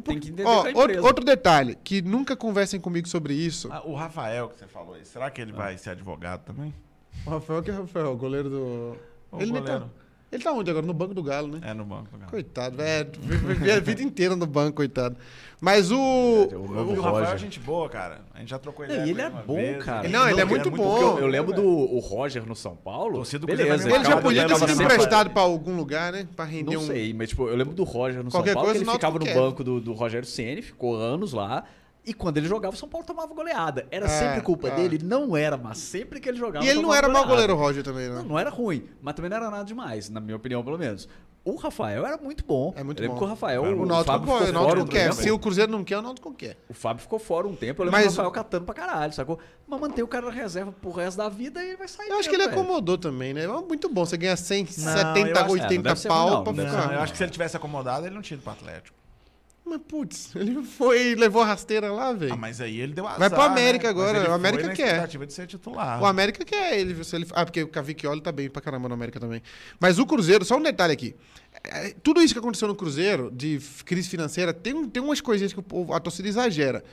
Tem 0.02 0.18
que 0.18 0.30
entender 0.30 0.44
Ó, 0.44 0.66
outro, 0.74 1.04
outro 1.04 1.24
detalhe, 1.24 1.78
que 1.84 2.02
nunca 2.02 2.34
conversem 2.34 2.80
comigo 2.80 3.06
sobre 3.06 3.32
isso. 3.32 3.68
Ah, 3.70 3.82
o 3.86 3.94
Rafael 3.94 4.48
que 4.48 4.58
você 4.58 4.66
falou 4.66 4.94
aí, 4.94 5.04
será 5.04 5.30
que 5.30 5.40
ele 5.40 5.52
vai 5.52 5.78
ser 5.78 5.90
advogado 5.90 6.44
também? 6.44 6.74
O 7.24 7.30
Rafael 7.30 7.62
que 7.62 7.70
é 7.70 7.74
o 7.74 7.82
Rafael, 7.82 8.10
o 8.12 8.16
goleiro 8.16 8.50
do. 8.50 8.96
O 9.30 9.40
ele, 9.40 9.52
nem 9.52 9.62
goleiro. 9.62 9.88
Ele 10.32 10.42
tá 10.42 10.52
onde 10.52 10.68
agora? 10.70 10.84
No 10.84 10.92
banco 10.92 11.14
do 11.14 11.22
Galo, 11.22 11.48
né? 11.48 11.60
É 11.62 11.72
no 11.74 11.84
banco. 11.84 12.08
cara. 12.18 12.30
Coitado, 12.30 12.76
velho. 12.76 13.10
Vive 13.20 13.70
a 13.70 13.78
vida 13.80 14.02
inteira 14.02 14.34
no 14.34 14.46
banco, 14.46 14.76
coitado. 14.76 15.16
Mas 15.60 15.90
o. 15.92 15.94
É, 16.50 16.56
o 16.56 16.60
o 16.60 16.94
Rafael 17.00 17.16
é 17.18 17.24
Roger. 17.26 17.38
gente 17.38 17.60
boa, 17.60 17.88
cara. 17.88 18.20
A 18.34 18.40
gente 18.40 18.48
já 18.50 18.58
trocou 18.58 18.84
Não, 18.86 18.92
ideia. 18.94 19.06
e 19.06 19.14
com 19.14 19.20
ele 19.20 19.22
é 19.22 19.30
bom, 19.30 19.54
vez. 19.54 19.84
cara. 19.84 20.08
Não, 20.08 20.28
ele 20.28 20.40
é 20.40 20.44
muito 20.44 20.70
Porque 20.70 20.76
bom. 20.84 20.98
Eu, 20.98 21.18
eu 21.20 21.26
lembro 21.28 21.54
do 21.54 21.64
o 21.64 21.98
Roger 22.00 22.44
no 22.46 22.56
São 22.56 22.74
Paulo. 22.76 23.14
Torcida 23.14 23.38
do 23.38 23.46
beleza, 23.46 23.88
Ele 23.88 24.04
já 24.04 24.12
Ele 24.12 24.20
podia 24.20 24.46
ter 24.46 24.56
sido 24.56 24.82
emprestado 24.82 25.30
pra 25.30 25.42
algum 25.42 25.76
lugar, 25.76 26.12
né? 26.12 26.26
Pra 26.34 26.44
render 26.44 26.74
Não 26.74 26.82
um. 26.82 26.86
sei, 26.86 27.14
mas 27.14 27.28
tipo, 27.30 27.48
eu 27.48 27.56
lembro 27.56 27.72
do 27.72 27.84
Roger 27.84 28.22
no 28.24 28.30
Qualquer 28.30 28.52
São 28.52 28.54
Paulo, 28.54 28.68
coisa, 28.70 28.84
que 28.84 28.90
ele 28.90 28.92
ficava 28.96 29.18
no 29.18 29.24
quer. 29.24 29.34
banco 29.34 29.62
do, 29.64 29.80
do 29.80 29.92
Rogério 29.92 30.26
Ceni, 30.28 30.60
ficou 30.62 30.96
anos 30.96 31.32
lá. 31.32 31.64
E 32.06 32.12
quando 32.12 32.36
ele 32.36 32.46
jogava, 32.46 32.74
o 32.74 32.78
São 32.78 32.88
Paulo 32.88 33.06
tomava 33.06 33.32
goleada. 33.34 33.86
Era 33.90 34.04
É, 34.06 34.08
sempre 34.08 34.40
culpa 34.42 34.68
é. 34.68 34.70
dele? 34.76 34.98
Não 35.02 35.34
era, 35.36 35.56
mas 35.56 35.78
sempre 35.78 36.20
que 36.20 36.28
ele 36.28 36.36
jogava. 36.38 36.64
E 36.64 36.68
ele 36.68 36.82
não 36.82 36.94
era 36.94 37.08
mau 37.08 37.26
goleiro, 37.26 37.54
o 37.54 37.56
Roger, 37.56 37.82
também, 37.82 38.08
Não, 38.08 38.16
né? 38.16 38.24
não 38.28 38.38
era 38.38 38.50
ruim, 38.50 38.86
mas 39.00 39.14
também 39.14 39.30
não 39.30 39.36
era 39.38 39.50
nada 39.50 39.64
demais, 39.64 40.10
na 40.10 40.20
minha 40.20 40.36
opinião, 40.36 40.62
pelo 40.62 40.76
menos. 40.78 41.08
O 41.46 41.56
Rafael 41.56 42.06
era 42.06 42.16
muito 42.16 42.42
bom. 42.44 42.72
É 42.74 42.82
muito 42.82 43.02
eu 43.02 43.10
bom. 43.10 43.18
que 43.18 43.24
o 43.24 43.26
Rafael, 43.26 43.62
Cara, 43.62 43.76
o, 43.76 43.82
O 43.82 43.86
Náutico, 43.86 44.06
Fábio 44.12 44.26
ficou 44.26 44.34
o 44.36 44.38
fora 44.46 44.52
Náutico 44.52 44.82
um 44.82 44.86
quer. 44.86 45.02
tempo. 45.10 45.14
Se 45.22 45.30
o 45.30 45.38
Cruzeiro 45.38 45.70
não 45.72 45.84
quer, 45.84 45.98
o 45.98 46.02
Náutico 46.02 46.32
quer. 46.32 46.56
O 46.70 46.72
Fábio 46.74 47.02
ficou 47.02 47.18
fora 47.18 47.46
um 47.46 47.54
tempo. 47.54 47.82
Eu 47.82 47.84
lembro 47.86 47.98
Mas 48.00 48.06
do 48.06 48.10
Rafael 48.12 48.28
o- 48.28 48.32
catando 48.32 48.64
pra 48.64 48.74
caralho, 48.74 49.12
sacou? 49.12 49.38
Mas 49.66 49.78
mantém 49.80 50.02
o 50.02 50.08
cara 50.08 50.24
na 50.26 50.32
reserva 50.32 50.72
pro 50.72 50.90
resto 50.90 51.18
da 51.18 51.28
vida 51.28 51.62
e 51.62 51.68
ele 51.68 51.76
vai 51.76 51.86
sair. 51.88 52.08
Eu 52.08 52.18
acho 52.18 52.30
que 52.30 52.34
ele 52.34 52.44
mesmo, 52.44 52.50
velho. 52.56 52.62
acomodou 52.66 52.96
também, 52.96 53.34
né? 53.34 53.44
É 53.44 53.48
muito 53.48 53.90
bom. 53.90 54.06
Você 54.06 54.16
ganha 54.16 54.36
100, 54.36 54.60
eu 54.62 54.66
70, 54.68 54.92
acho- 54.92 55.20
é, 55.28 55.32
não 55.44 55.50
80 55.50 55.82
deve 55.82 56.00
ser 56.00 56.08
pau 56.08 56.22
ruim, 56.28 56.34
não, 56.36 56.44
pra 56.44 56.52
não 56.54 56.64
ficar. 56.70 56.86
Não, 56.86 56.94
eu 56.94 57.00
acho 57.00 57.12
que 57.12 57.18
se 57.18 57.24
ele 57.24 57.30
tivesse 57.32 57.56
acomodado, 57.58 58.06
ele 58.06 58.14
não 58.14 58.22
tinha 58.22 58.36
ido 58.36 58.42
pro 58.42 58.52
Atlético. 58.52 58.96
Mas, 59.66 59.80
putz, 59.88 60.36
ele 60.36 60.62
foi 60.62 61.12
e 61.12 61.14
levou 61.14 61.40
a 61.40 61.46
rasteira 61.46 61.90
lá, 61.90 62.12
velho. 62.12 62.34
Ah, 62.34 62.36
mas 62.36 62.60
aí 62.60 62.78
ele 62.80 62.92
deu 62.92 63.06
azar, 63.06 63.18
Vai 63.18 63.30
pro 63.30 63.40
América 63.42 63.84
né? 63.84 63.90
agora, 63.90 64.30
o 64.30 64.32
América 64.34 64.66
na 64.66 64.74
quer. 64.74 65.06
de 65.06 65.32
ser 65.32 65.46
titular. 65.46 66.02
O 66.02 66.04
América 66.06 66.44
quer 66.44 66.78
ele. 66.78 67.02
Se 67.02 67.16
ele 67.16 67.26
ah, 67.32 67.46
porque 67.46 67.62
o 67.62 67.68
Cavicchioli 67.68 68.20
tá 68.20 68.30
bem 68.30 68.50
pra 68.50 68.60
caramba 68.60 68.88
no 68.88 68.94
América 68.94 69.18
também. 69.18 69.40
Mas 69.80 69.98
o 69.98 70.04
Cruzeiro, 70.04 70.44
só 70.44 70.56
um 70.58 70.62
detalhe 70.62 70.92
aqui. 70.92 71.16
É, 71.64 71.94
Tudo 72.02 72.20
isso 72.20 72.34
que 72.34 72.38
aconteceu 72.38 72.68
no 72.68 72.74
Cruzeiro, 72.74 73.30
de 73.32 73.58
crise 73.86 74.06
financeira, 74.08 74.52
tem, 74.52 74.86
tem 74.88 75.02
umas 75.02 75.22
coisinhas 75.22 75.52
que 75.54 75.60
o 75.60 75.62
povo- 75.62 75.94
a 75.94 76.00
torcida 76.00 76.28
exagera. 76.28 76.84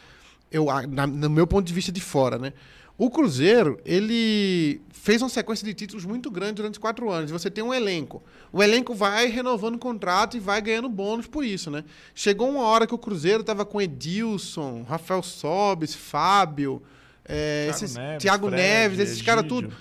Eu, 0.49 0.67
na- 0.88 1.07
no 1.07 1.30
meu 1.30 1.45
ponto 1.45 1.65
de 1.67 1.74
vista 1.74 1.91
de 1.91 1.99
fora, 2.01 2.38
né? 2.38 2.53
O 2.97 3.09
Cruzeiro, 3.09 3.79
ele 3.83 4.81
fez 4.91 5.21
uma 5.21 5.29
sequência 5.29 5.65
de 5.65 5.73
títulos 5.73 6.05
muito 6.05 6.29
grande 6.29 6.53
durante 6.53 6.79
quatro 6.79 7.09
anos. 7.09 7.31
Você 7.31 7.49
tem 7.49 7.63
um 7.63 7.73
elenco. 7.73 8.21
O 8.53 8.61
elenco 8.61 8.93
vai 8.93 9.25
renovando 9.27 9.75
o 9.75 9.79
contrato 9.79 10.37
e 10.37 10.39
vai 10.39 10.61
ganhando 10.61 10.87
bônus 10.87 11.25
por 11.25 11.43
isso, 11.43 11.71
né? 11.71 11.83
Chegou 12.13 12.49
uma 12.49 12.63
hora 12.63 12.85
que 12.85 12.93
o 12.93 12.99
Cruzeiro 12.99 13.43
tava 13.43 13.65
com 13.65 13.81
Edilson, 13.81 14.83
Rafael 14.87 15.23
Sobes, 15.23 15.95
Fábio, 15.95 16.83
é, 17.25 17.65
Thiago 17.65 17.75
esses, 17.75 17.95
Neves, 17.95 18.21
Thiago 18.21 18.47
Fred, 18.49 18.61
Neves, 18.61 18.99
esses 18.99 19.21
caras 19.23 19.45
tudo. 19.47 19.73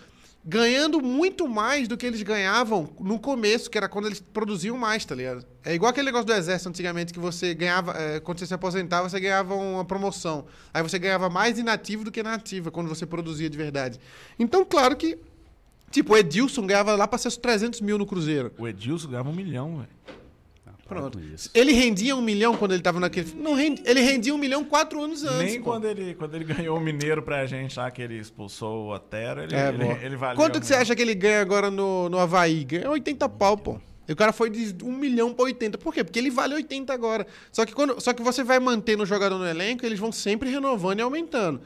ganhando 0.42 1.02
muito 1.02 1.46
mais 1.46 1.86
do 1.86 1.96
que 1.96 2.06
eles 2.06 2.22
ganhavam 2.22 2.88
no 2.98 3.18
começo, 3.18 3.68
que 3.68 3.76
era 3.76 3.88
quando 3.88 4.06
eles 4.06 4.20
produziam 4.20 4.78
mais, 4.78 5.04
tá 5.04 5.14
ligado? 5.14 5.44
É 5.64 5.74
igual 5.74 5.90
aquele 5.90 6.06
negócio 6.06 6.26
do 6.26 6.32
exército 6.32 6.70
antigamente, 6.70 7.12
que 7.12 7.18
você 7.18 7.54
ganhava, 7.54 7.92
é, 7.92 8.20
quando 8.20 8.38
você 8.38 8.46
se 8.46 8.54
aposentava, 8.54 9.08
você 9.08 9.20
ganhava 9.20 9.54
uma 9.54 9.84
promoção. 9.84 10.46
Aí 10.72 10.82
você 10.82 10.98
ganhava 10.98 11.28
mais 11.28 11.58
inativo 11.58 12.04
do 12.04 12.10
que 12.10 12.22
na 12.22 12.34
ativa, 12.34 12.70
quando 12.70 12.88
você 12.88 13.04
produzia 13.04 13.50
de 13.50 13.58
verdade. 13.58 14.00
Então, 14.38 14.64
claro 14.64 14.96
que, 14.96 15.18
tipo, 15.90 16.14
o 16.14 16.16
Edilson 16.16 16.66
ganhava 16.66 16.96
lá 16.96 17.06
pra 17.06 17.18
ser 17.18 17.28
os 17.28 17.36
300 17.36 17.80
mil 17.82 17.98
no 17.98 18.06
Cruzeiro. 18.06 18.52
O 18.58 18.66
Edilson 18.66 19.08
ganhava 19.08 19.28
um 19.28 19.34
milhão, 19.34 19.76
velho. 19.76 20.20
Pronto. 20.90 21.20
Ele 21.54 21.70
rendia 21.70 22.16
um 22.16 22.20
milhão 22.20 22.56
quando 22.56 22.72
ele 22.72 22.82
tava 22.82 22.98
naquele. 22.98 23.32
Não 23.36 23.54
rende, 23.54 23.80
ele 23.86 24.00
rendia 24.00 24.34
um 24.34 24.38
milhão 24.38 24.64
quatro 24.64 25.00
anos 25.00 25.22
antes. 25.22 25.38
Nem 25.38 25.58
pô. 25.62 25.70
quando 25.70 25.84
ele, 25.84 26.14
quando 26.16 26.34
ele 26.34 26.42
ganhou 26.42 26.76
o 26.76 26.80
Mineiro 26.80 27.22
pra 27.22 27.46
gente 27.46 27.78
lá, 27.78 27.88
que 27.92 28.02
ele 28.02 28.18
expulsou 28.18 28.86
o 28.86 28.92
Otero, 28.92 29.40
ele, 29.40 29.54
É, 29.54 29.68
ele, 29.68 29.84
ele 30.04 30.16
valia 30.16 30.34
Quanto 30.34 30.56
um 30.56 30.60
que 30.60 30.66
você 30.66 30.74
acha 30.74 30.96
que 30.96 31.00
ele 31.00 31.14
ganha 31.14 31.40
agora 31.40 31.70
no, 31.70 32.08
no 32.08 32.18
Havaí? 32.18 32.64
Ganha 32.64 32.90
80 32.90 33.28
pau, 33.28 33.56
pô. 33.56 33.80
E 34.10 34.12
o 34.12 34.16
cara 34.16 34.32
foi 34.32 34.50
de 34.50 34.74
1 34.84 34.90
milhão 34.90 35.32
pra 35.32 35.44
80. 35.44 35.78
Por 35.78 35.94
quê? 35.94 36.02
Porque 36.02 36.18
ele 36.18 36.32
vale 36.32 36.52
80 36.56 36.92
agora. 36.92 37.24
Só 37.52 37.64
que, 37.64 37.72
quando, 37.72 38.00
só 38.00 38.12
que 38.12 38.20
você 38.20 38.42
vai 38.42 38.58
mantendo 38.58 39.04
o 39.04 39.06
jogador 39.06 39.38
no 39.38 39.46
elenco, 39.46 39.86
eles 39.86 40.00
vão 40.00 40.10
sempre 40.10 40.50
renovando 40.50 40.98
e 40.98 41.02
aumentando. 41.02 41.60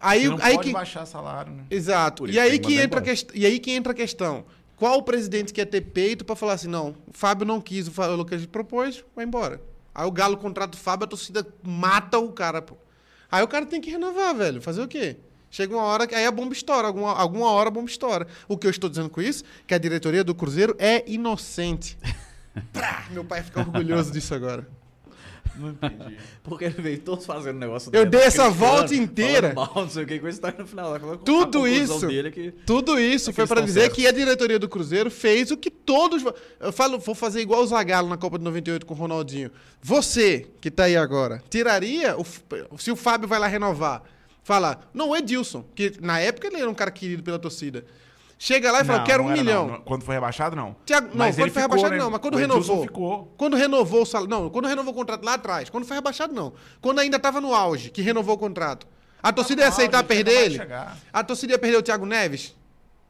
Aí, 0.00 0.22
Você 0.22 0.28
não 0.30 0.38
aí 0.40 0.54
pode 0.54 0.68
que. 0.68 0.72
baixar 0.72 1.04
salário, 1.04 1.52
né? 1.52 1.64
Exato. 1.70 2.26
E 2.26 2.40
aí, 2.40 2.52
que 2.52 2.60
que 2.60 2.70
mandar 2.70 2.84
entra 2.84 3.02
quest... 3.02 3.28
e 3.34 3.44
aí 3.44 3.58
que 3.58 3.70
entra 3.70 3.92
a 3.92 3.94
questão. 3.94 4.46
Qual 4.76 4.96
o 4.96 5.02
presidente 5.02 5.52
quer 5.52 5.66
ter 5.66 5.82
peito 5.82 6.24
pra 6.24 6.34
falar 6.34 6.54
assim, 6.54 6.68
não, 6.68 6.96
o 7.06 7.12
Fábio 7.12 7.44
não 7.44 7.60
quis 7.60 7.86
o 7.86 8.24
que 8.24 8.34
a 8.34 8.38
gente 8.38 8.48
propôs, 8.48 9.04
vai 9.14 9.26
embora. 9.26 9.60
Aí 9.94 10.06
o 10.06 10.10
Galo 10.10 10.38
contrata 10.38 10.78
o 10.78 10.80
Fábio, 10.80 11.04
a 11.04 11.06
torcida 11.06 11.46
mata 11.62 12.18
o 12.18 12.32
cara, 12.32 12.62
pô. 12.62 12.78
Aí 13.30 13.44
o 13.44 13.48
cara 13.48 13.66
tem 13.66 13.78
que 13.78 13.90
renovar, 13.90 14.34
velho. 14.34 14.62
Fazer 14.62 14.80
o 14.80 14.88
quê? 14.88 15.18
Chega 15.50 15.74
uma 15.74 15.82
hora 15.82 16.06
que 16.06 16.14
aí 16.14 16.24
a 16.24 16.30
bomba 16.30 16.52
estoura. 16.52 16.86
Alguma, 16.86 17.12
alguma 17.12 17.50
hora 17.50 17.68
a 17.68 17.72
bomba 17.72 17.90
estoura. 17.90 18.26
O 18.48 18.56
que 18.56 18.66
eu 18.66 18.70
estou 18.70 18.88
dizendo 18.88 19.10
com 19.10 19.20
isso? 19.20 19.42
Que 19.66 19.74
a 19.74 19.78
diretoria 19.78 20.22
do 20.22 20.34
Cruzeiro 20.34 20.76
é 20.78 21.02
inocente. 21.10 21.98
Prá! 22.72 23.04
Meu 23.10 23.24
pai 23.24 23.42
fica 23.42 23.60
orgulhoso 23.60 24.12
disso 24.12 24.34
agora. 24.34 24.66
Não 25.56 25.70
entendi. 25.70 26.16
Porque 26.44 26.64
ele 26.64 26.80
veio 26.80 26.98
todos 27.00 27.26
fazendo 27.26 27.58
negócio 27.58 27.88
Eu 27.88 28.04
dele, 28.04 28.10
dei 28.10 28.20
essa 28.22 28.48
volta 28.48 28.94
inteira. 28.94 29.52
falando 29.52 29.74
Mal, 29.74 29.82
não 29.84 29.90
sei 29.90 30.04
o 30.04 30.06
que, 30.06 30.18
com 30.20 30.28
isso 30.28 30.40
tá 30.40 30.54
no 30.56 30.66
final. 30.66 31.18
Tudo 31.18 31.66
isso. 31.66 32.06
Dele 32.06 32.28
é 32.28 32.30
que 32.30 32.52
Tudo 32.64 32.98
isso 33.00 33.30
É 33.30 33.32
foi 33.32 33.46
para 33.46 33.60
dizer 33.60 33.80
certos. 33.82 33.96
que 33.98 34.06
a 34.06 34.12
diretoria 34.12 34.58
do 34.58 34.68
Cruzeiro 34.68 35.10
fez 35.10 35.50
o 35.50 35.56
que 35.56 35.70
todos. 35.70 36.24
Eu 36.60 36.72
falo, 36.72 36.98
vou 37.00 37.14
fazer 37.16 37.40
igual 37.40 37.62
o 37.62 37.66
Zagallo 37.66 38.08
na 38.08 38.16
Copa 38.16 38.38
de 38.38 38.44
98 38.44 38.86
com 38.86 38.94
o 38.94 38.96
Ronaldinho. 38.96 39.50
Você, 39.82 40.46
que 40.60 40.70
tá 40.70 40.84
aí 40.84 40.96
agora, 40.96 41.42
tiraria. 41.50 42.16
O, 42.16 42.78
se 42.78 42.92
o 42.92 42.96
Fábio 42.96 43.28
vai 43.28 43.38
lá 43.40 43.48
renovar, 43.48 44.02
fala, 44.42 44.80
não, 44.92 45.10
o 45.10 45.16
Edilson, 45.16 45.64
que 45.74 45.94
na 46.00 46.18
época 46.18 46.46
ele 46.48 46.56
era 46.60 46.68
um 46.70 46.74
cara 46.74 46.90
querido 46.90 47.22
pela 47.22 47.38
torcida. 47.38 47.84
Chega 48.42 48.72
lá 48.72 48.80
e 48.80 48.84
fala, 48.84 49.00
Não, 49.00 49.04
quero 49.06 49.22
não 49.22 49.28
um 49.28 49.32
era, 49.32 49.42
milhão. 49.42 49.68
não. 49.68 49.80
Quando 49.82 50.02
foi 50.02 50.14
rebaixado, 50.14 50.56
não. 50.56 50.74
Thiago, 50.86 51.08
não, 51.08 51.16
Mas 51.16 51.34
quando 51.36 51.40
ele 51.42 51.50
foi 51.50 51.62
ficou, 51.62 51.76
rebaixado 51.76 51.92
né? 51.94 51.98
não, 52.02 52.10
mas 52.10 52.20
quando 52.22 52.34
O 52.34 52.38
renovou. 52.38 52.82
ficou. 52.82 53.34
Quando 53.36 53.54
renovou 53.54 54.00
o 54.02 54.06
salário. 54.06 54.30
Não, 54.30 54.48
quando 54.48 54.66
renovou 54.66 54.92
o 54.94 54.96
contrato 54.96 55.22
lá 55.22 55.34
atrás. 55.34 55.68
Quando 55.68 55.84
foi 55.84 55.94
rebaixado, 55.96 56.32
não. 56.34 56.54
Quando 56.80 57.00
ainda 57.00 57.18
tava 57.18 57.38
no 57.38 57.54
auge, 57.54 57.90
que 57.90 58.00
renovou 58.00 58.36
o 58.36 58.38
contrato. 58.38 58.86
A 59.22 59.30
torcida 59.30 59.60
ia 59.60 59.68
aceitar 59.68 59.98
auge, 59.98 60.08
perder 60.08 60.32
ele? 60.44 60.56
chegar. 60.56 60.96
A 61.12 61.22
torcida 61.22 61.52
ia 61.52 61.58
perder 61.58 61.76
o 61.76 61.82
Thiago 61.82 62.06
Neves? 62.06 62.56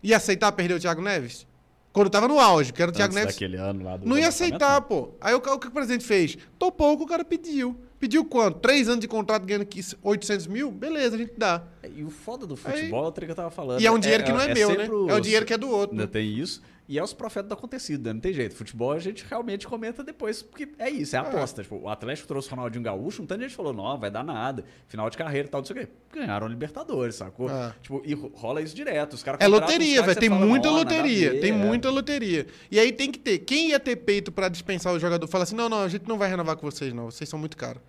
Ia 0.03 0.17
aceitar 0.17 0.51
perder 0.51 0.75
o 0.75 0.81
Thiago 0.81 1.01
Neves? 1.01 1.47
Quando 1.93 2.11
tava 2.11 2.27
no 2.27 2.41
auge, 2.41 2.73
que 2.73 2.83
era 2.83 2.91
o 2.91 2.95
Thiago 2.95 3.13
antes 3.13 3.21
Neves. 3.23 3.35
daquele 3.37 3.57
ano 3.57 3.85
lá 3.85 3.97
do 3.99 4.09
Não 4.09 4.19
ia 4.19 4.27
aceitar, 4.27 4.81
pô. 4.81 5.11
Aí 5.21 5.33
o, 5.33 5.37
o 5.39 5.59
que 5.61 5.69
o 5.69 5.71
presidente 5.71 6.05
fez? 6.05 6.37
Topou 6.59 6.95
o 6.95 6.97
que 6.97 7.05
o 7.05 7.07
cara 7.07 7.25
pediu. 7.25 7.81
Pediu 8.01 8.25
quanto? 8.25 8.59
Três 8.61 8.89
anos 8.89 9.01
de 9.01 9.07
contrato 9.07 9.45
ganhando 9.45 9.63
aqui 9.63 9.81
800 10.03 10.47
mil? 10.47 10.71
Beleza, 10.71 11.17
a 11.17 11.19
gente 11.19 11.35
dá. 11.37 11.63
É, 11.83 11.91
E 11.95 12.03
o 12.03 12.09
foda 12.09 12.47
do 12.47 12.57
futebol 12.57 13.05
é 13.05 13.09
o 13.09 13.13
trem 13.13 13.27
que 13.27 13.33
eu 13.33 13.37
tava 13.37 13.51
falando. 13.51 13.79
E 13.81 13.87
é 13.87 13.91
um 13.93 13.99
dinheiro 13.99 14.25
que 14.25 14.33
não 14.33 14.41
é, 14.41 14.55
meu, 14.55 14.75
né? 14.77 14.87
É 15.09 15.15
o 15.15 15.21
dinheiro 15.21 15.45
que 15.45 15.53
é 15.53 15.59
do 15.59 15.69
outro. 15.69 15.93
Ainda 15.93 16.05
né? 16.05 16.11
tem 16.11 16.27
isso. 16.27 16.63
E 16.89 16.99
é 16.99 17.05
os 17.05 17.13
profetas 17.13 17.49
do 17.49 17.53
acontecido, 17.53 18.05
né? 18.07 18.13
não 18.15 18.21
tem 18.21 18.33
jeito. 18.33 18.53
Futebol 18.57 18.91
a 18.91 18.99
gente 18.99 19.25
realmente 19.31 19.65
comenta 19.65 20.03
depois, 20.03 20.43
porque 20.43 20.71
é 20.77 20.91
isso, 20.91 21.15
é 21.15 21.21
aposta. 21.21 21.63
Tipo, 21.63 21.77
o 21.77 21.89
Atlético 21.89 22.27
trouxe 22.27 22.49
o 22.49 22.51
Ronaldinho 22.51 22.83
Gaúcho, 22.83 23.23
um 23.23 23.27
tanto 23.27 23.39
de 23.39 23.45
gente 23.45 23.55
falou, 23.55 23.73
não, 23.73 23.97
vai 23.97 24.11
dar 24.11 24.25
nada. 24.25 24.65
Final 24.89 25.09
de 25.09 25.17
carreira 25.17 25.47
e 25.47 25.51
tal, 25.53 25.61
não 25.61 25.67
sei 25.67 25.77
o 25.77 25.79
quê. 25.79 25.89
Ganharam 26.13 26.49
a 26.49 26.51
Libertadores, 26.51 27.15
sacou? 27.15 27.49
É. 27.49 27.73
Tipo, 27.81 28.03
e 28.05 28.13
ro- 28.13 28.33
rola 28.35 28.61
isso 28.61 28.75
direto. 28.75 29.13
Os 29.13 29.23
caras 29.23 29.41
É 29.41 29.47
loteria, 29.47 30.03
velho. 30.03 30.19
Tem 30.19 30.29
fala, 30.29 30.45
muita 30.45 30.67
"Não, 30.69 30.79
nada 30.79 30.93
a 30.93 30.97
loteria. 30.97 31.31
ver", 31.31 31.41
Tem 31.41 31.53
é. 31.53 31.55
muita 31.55 31.91
loteria. 31.91 32.47
E 32.69 32.81
aí 32.81 32.91
tem 32.91 33.13
que 33.13 33.21
ter. 33.21 33.39
Quem 33.39 33.69
ia 33.69 33.79
ter 33.79 33.95
peito 33.95 34.33
pra 34.33 34.49
dispensar 34.49 34.93
o 34.93 34.99
jogador? 34.99 35.29
Fala 35.29 35.45
assim: 35.45 35.55
não, 35.55 35.69
não, 35.69 35.83
a 35.85 35.89
gente 35.89 36.09
não 36.09 36.19
vai 36.19 36.29
renovar 36.29 36.57
com 36.57 36.69
vocês, 36.69 36.93
não. 36.93 37.05
Vocês 37.09 37.31
são 37.31 37.39
muito 37.39 37.57
caros. 37.57 37.81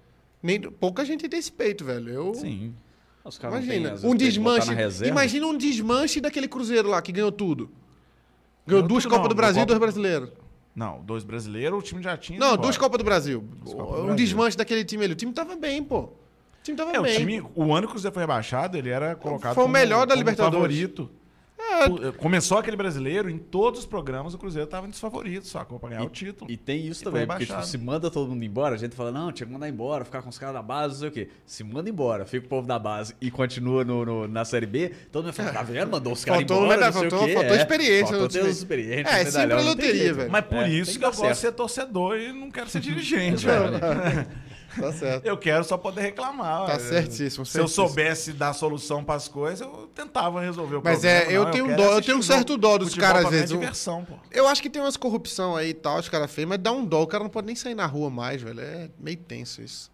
Nem, 0.42 0.60
pouca 0.62 1.06
gente 1.06 1.28
tem 1.30 1.40
esse 1.40 1.52
peito, 1.52 1.86
velho. 1.86 2.10
Eu. 2.10 2.34
Sim. 2.34 2.74
Os 3.24 3.38
caras 3.38 3.64
Imagina, 3.64 3.96
um 4.04 4.16
desmanche. 4.16 4.72
Imagina 5.06 5.46
um 5.46 5.56
desmanche 5.58 6.20
daquele 6.20 6.48
Cruzeiro 6.48 6.90
lá 6.90 7.02
que 7.02 7.12
ganhou 7.12 7.32
tudo. 7.32 7.70
Ganhou 8.66 8.84
duas 8.88 9.06
Copas 9.06 9.30
do 9.30 9.36
Brasil 9.36 9.62
e 9.62 9.66
Copa- 9.66 9.68
dois 9.68 9.80
brasileiros. 9.80 10.30
Não, 10.76 11.02
dois 11.04 11.24
brasileiros, 11.24 11.78
o 11.80 11.82
time 11.82 12.02
já 12.02 12.18
tinha. 12.18 12.40
Não, 12.40 12.58
duas 12.58 12.78
Copas 12.78 12.98
do 12.98 13.04
Brasil. 13.04 13.44
Do 13.64 14.12
um 14.12 14.16
desmanche 14.16 14.58
daquele 14.58 14.84
time 14.84 15.04
ali. 15.04 15.14
O 15.14 15.16
time 15.16 15.32
tava 15.34 15.56
bem, 15.56 15.84
pô. 15.84 16.00
O 16.04 16.12
time 16.64 16.76
tava 16.78 16.92
É, 16.94 17.00
o 17.00 17.04
bem. 17.04 17.18
time, 17.18 17.44
o 17.56 17.74
ano 17.74 17.82
que 17.82 17.88
o 17.88 17.90
Cruzeiro 17.92 18.14
foi 18.14 18.24
rebaixado, 18.24 18.78
ele 18.78 18.90
era 18.90 19.16
colocado 19.16 19.54
Foi 19.56 19.64
o 19.64 19.66
como- 19.66 19.74
melhor 19.74 20.02
da 20.08 20.14
como 20.14 20.20
Libertadores. 20.20 20.56
favorito. 20.80 21.10
É, 21.72 22.12
Começou 22.18 22.58
aquele 22.58 22.76
brasileiro, 22.78 23.30
em 23.30 23.38
todos 23.38 23.82
os 23.82 23.86
programas 23.86 24.34
o 24.34 24.38
Cruzeiro 24.38 24.68
tava 24.68 24.86
entre 24.86 24.96
os 24.96 25.00
favoritos, 25.02 25.50
sacou? 25.50 25.80
Pra 25.80 25.90
ganhar 25.90 26.04
o 26.04 26.10
título. 26.10 26.50
E 26.52 26.58
tem 26.58 26.86
isso 26.88 27.02
E 27.02 27.04
também, 27.06 27.26
porque 27.26 27.46
tipo, 27.46 27.64
se 27.64 27.78
manda 27.78 28.10
todo 28.12 28.30
mundo 28.30 28.44
embora, 28.44 28.76
a 28.76 28.78
gente 28.78 28.96
fala, 28.96 29.12
não, 29.12 29.32
tinha 29.32 29.48
que 29.48 29.54
mandar 29.54 29.68
embora, 29.70 30.06
ficar 30.06 30.22
com 30.22 30.30
os 30.30 30.38
caras 30.38 30.56
da 30.56 30.62
base, 30.62 30.94
não 30.94 31.00
sei 31.00 31.10
o 31.10 31.12
quê. 31.12 31.30
Se 31.46 31.64
manda 31.64 31.90
embora, 31.90 32.26
fica 32.26 32.46
o 32.46 32.50
povo 32.50 32.68
da 32.68 32.78
base 32.78 33.16
e 33.22 33.32
continua 33.32 33.84
no, 33.84 34.06
no- 34.06 34.28
na 34.28 34.46
Série 34.46 34.66
B, 34.66 34.92
todo 35.12 35.24
mundo 35.26 35.34
fala, 35.34 35.52
tá 35.54 35.64
vendo? 35.64 35.90
Mandou 35.92 36.14
os 36.14 36.24
caras 36.26 36.42
Faltou, 36.42 36.64
embora, 36.66 36.86
não 36.86 36.92
sei 36.94 37.02
faltou- 37.10 37.24
o 37.24 37.26
quê. 37.28 37.34
faltou 37.34 37.54
é. 37.56 37.58
experiência 37.58 38.18
Faltou 38.18 38.48
experientes, 38.50 39.12
É, 39.14 39.24
medalhão, 39.24 39.58
sempre 39.60 39.70
loteria, 39.70 40.14
velho. 40.14 40.32
Mas 40.32 40.46
por 40.46 40.58
É, 40.58 40.70
isso 40.70 40.92
que 40.94 41.00
que 41.00 41.06
eu 41.06 41.10
gosto 41.12 41.28
de 41.28 41.38
ser 41.38 41.52
torcedor 41.54 42.18
e 42.18 42.32
não 42.34 42.52
quero 42.52 42.70
ser 42.70 42.80
dirigente, 42.82 43.46
velho. 43.46 43.72
tá 44.80 44.92
certo. 44.94 45.26
Eu 45.26 45.38
quero 45.38 45.64
só 45.64 45.78
poder 45.78 46.02
reclamar. 46.02 46.66
Tá 46.68 46.80
certíssimo, 46.80 47.46
Se 47.46 47.60
eu 47.60 47.68
soubesse 47.68 48.34
dar 48.34 48.54
solução 48.54 49.04
pras 49.04 49.28
coisas, 49.28 49.62
eu 49.62 49.90
tentava 49.94 50.40
resolver 50.42 50.76
o 50.78 50.82
Mas 50.84 51.00
problema. 51.00 51.32
é, 51.32 51.36
eu 51.38 51.44
Não, 51.46 51.52
tenho 51.52 51.66
quero 51.66 51.78
dó- 51.78 51.92
eu 51.94 52.02
tenho 52.02 52.18
um 52.18 52.22
certo 52.22 52.58
dó 52.58 52.78
dos 52.78 52.96
caras, 52.96 53.26
às 53.26 53.32
vezes, 53.32 53.50
diversão, 53.50 54.06
pô. 54.06 54.16
Eu 54.32 54.48
acho 54.48 54.62
que 54.62 54.70
tem 54.70 54.82
umas 54.82 54.98
corrupção 54.98 55.56
aí 55.56 55.70
e 55.70 55.74
tal, 55.74 56.00
os 56.00 56.10
caras 56.10 56.32
feios, 56.32 56.50
mas 56.50 56.60
dá 56.60 56.72
um 56.72 56.86
dó. 56.86 57.02
O 57.04 57.08
cara 57.08 57.24
não 57.24 57.30
pode 57.32 57.48
nem 57.48 57.56
sair 57.56 57.76
na 57.76 57.86
rua 57.86 58.10
mais, 58.10 58.42
velho. 58.42 58.60
É 58.60 58.90
meio 59.00 59.18
tenso 59.18 59.62
isso. 59.62 59.90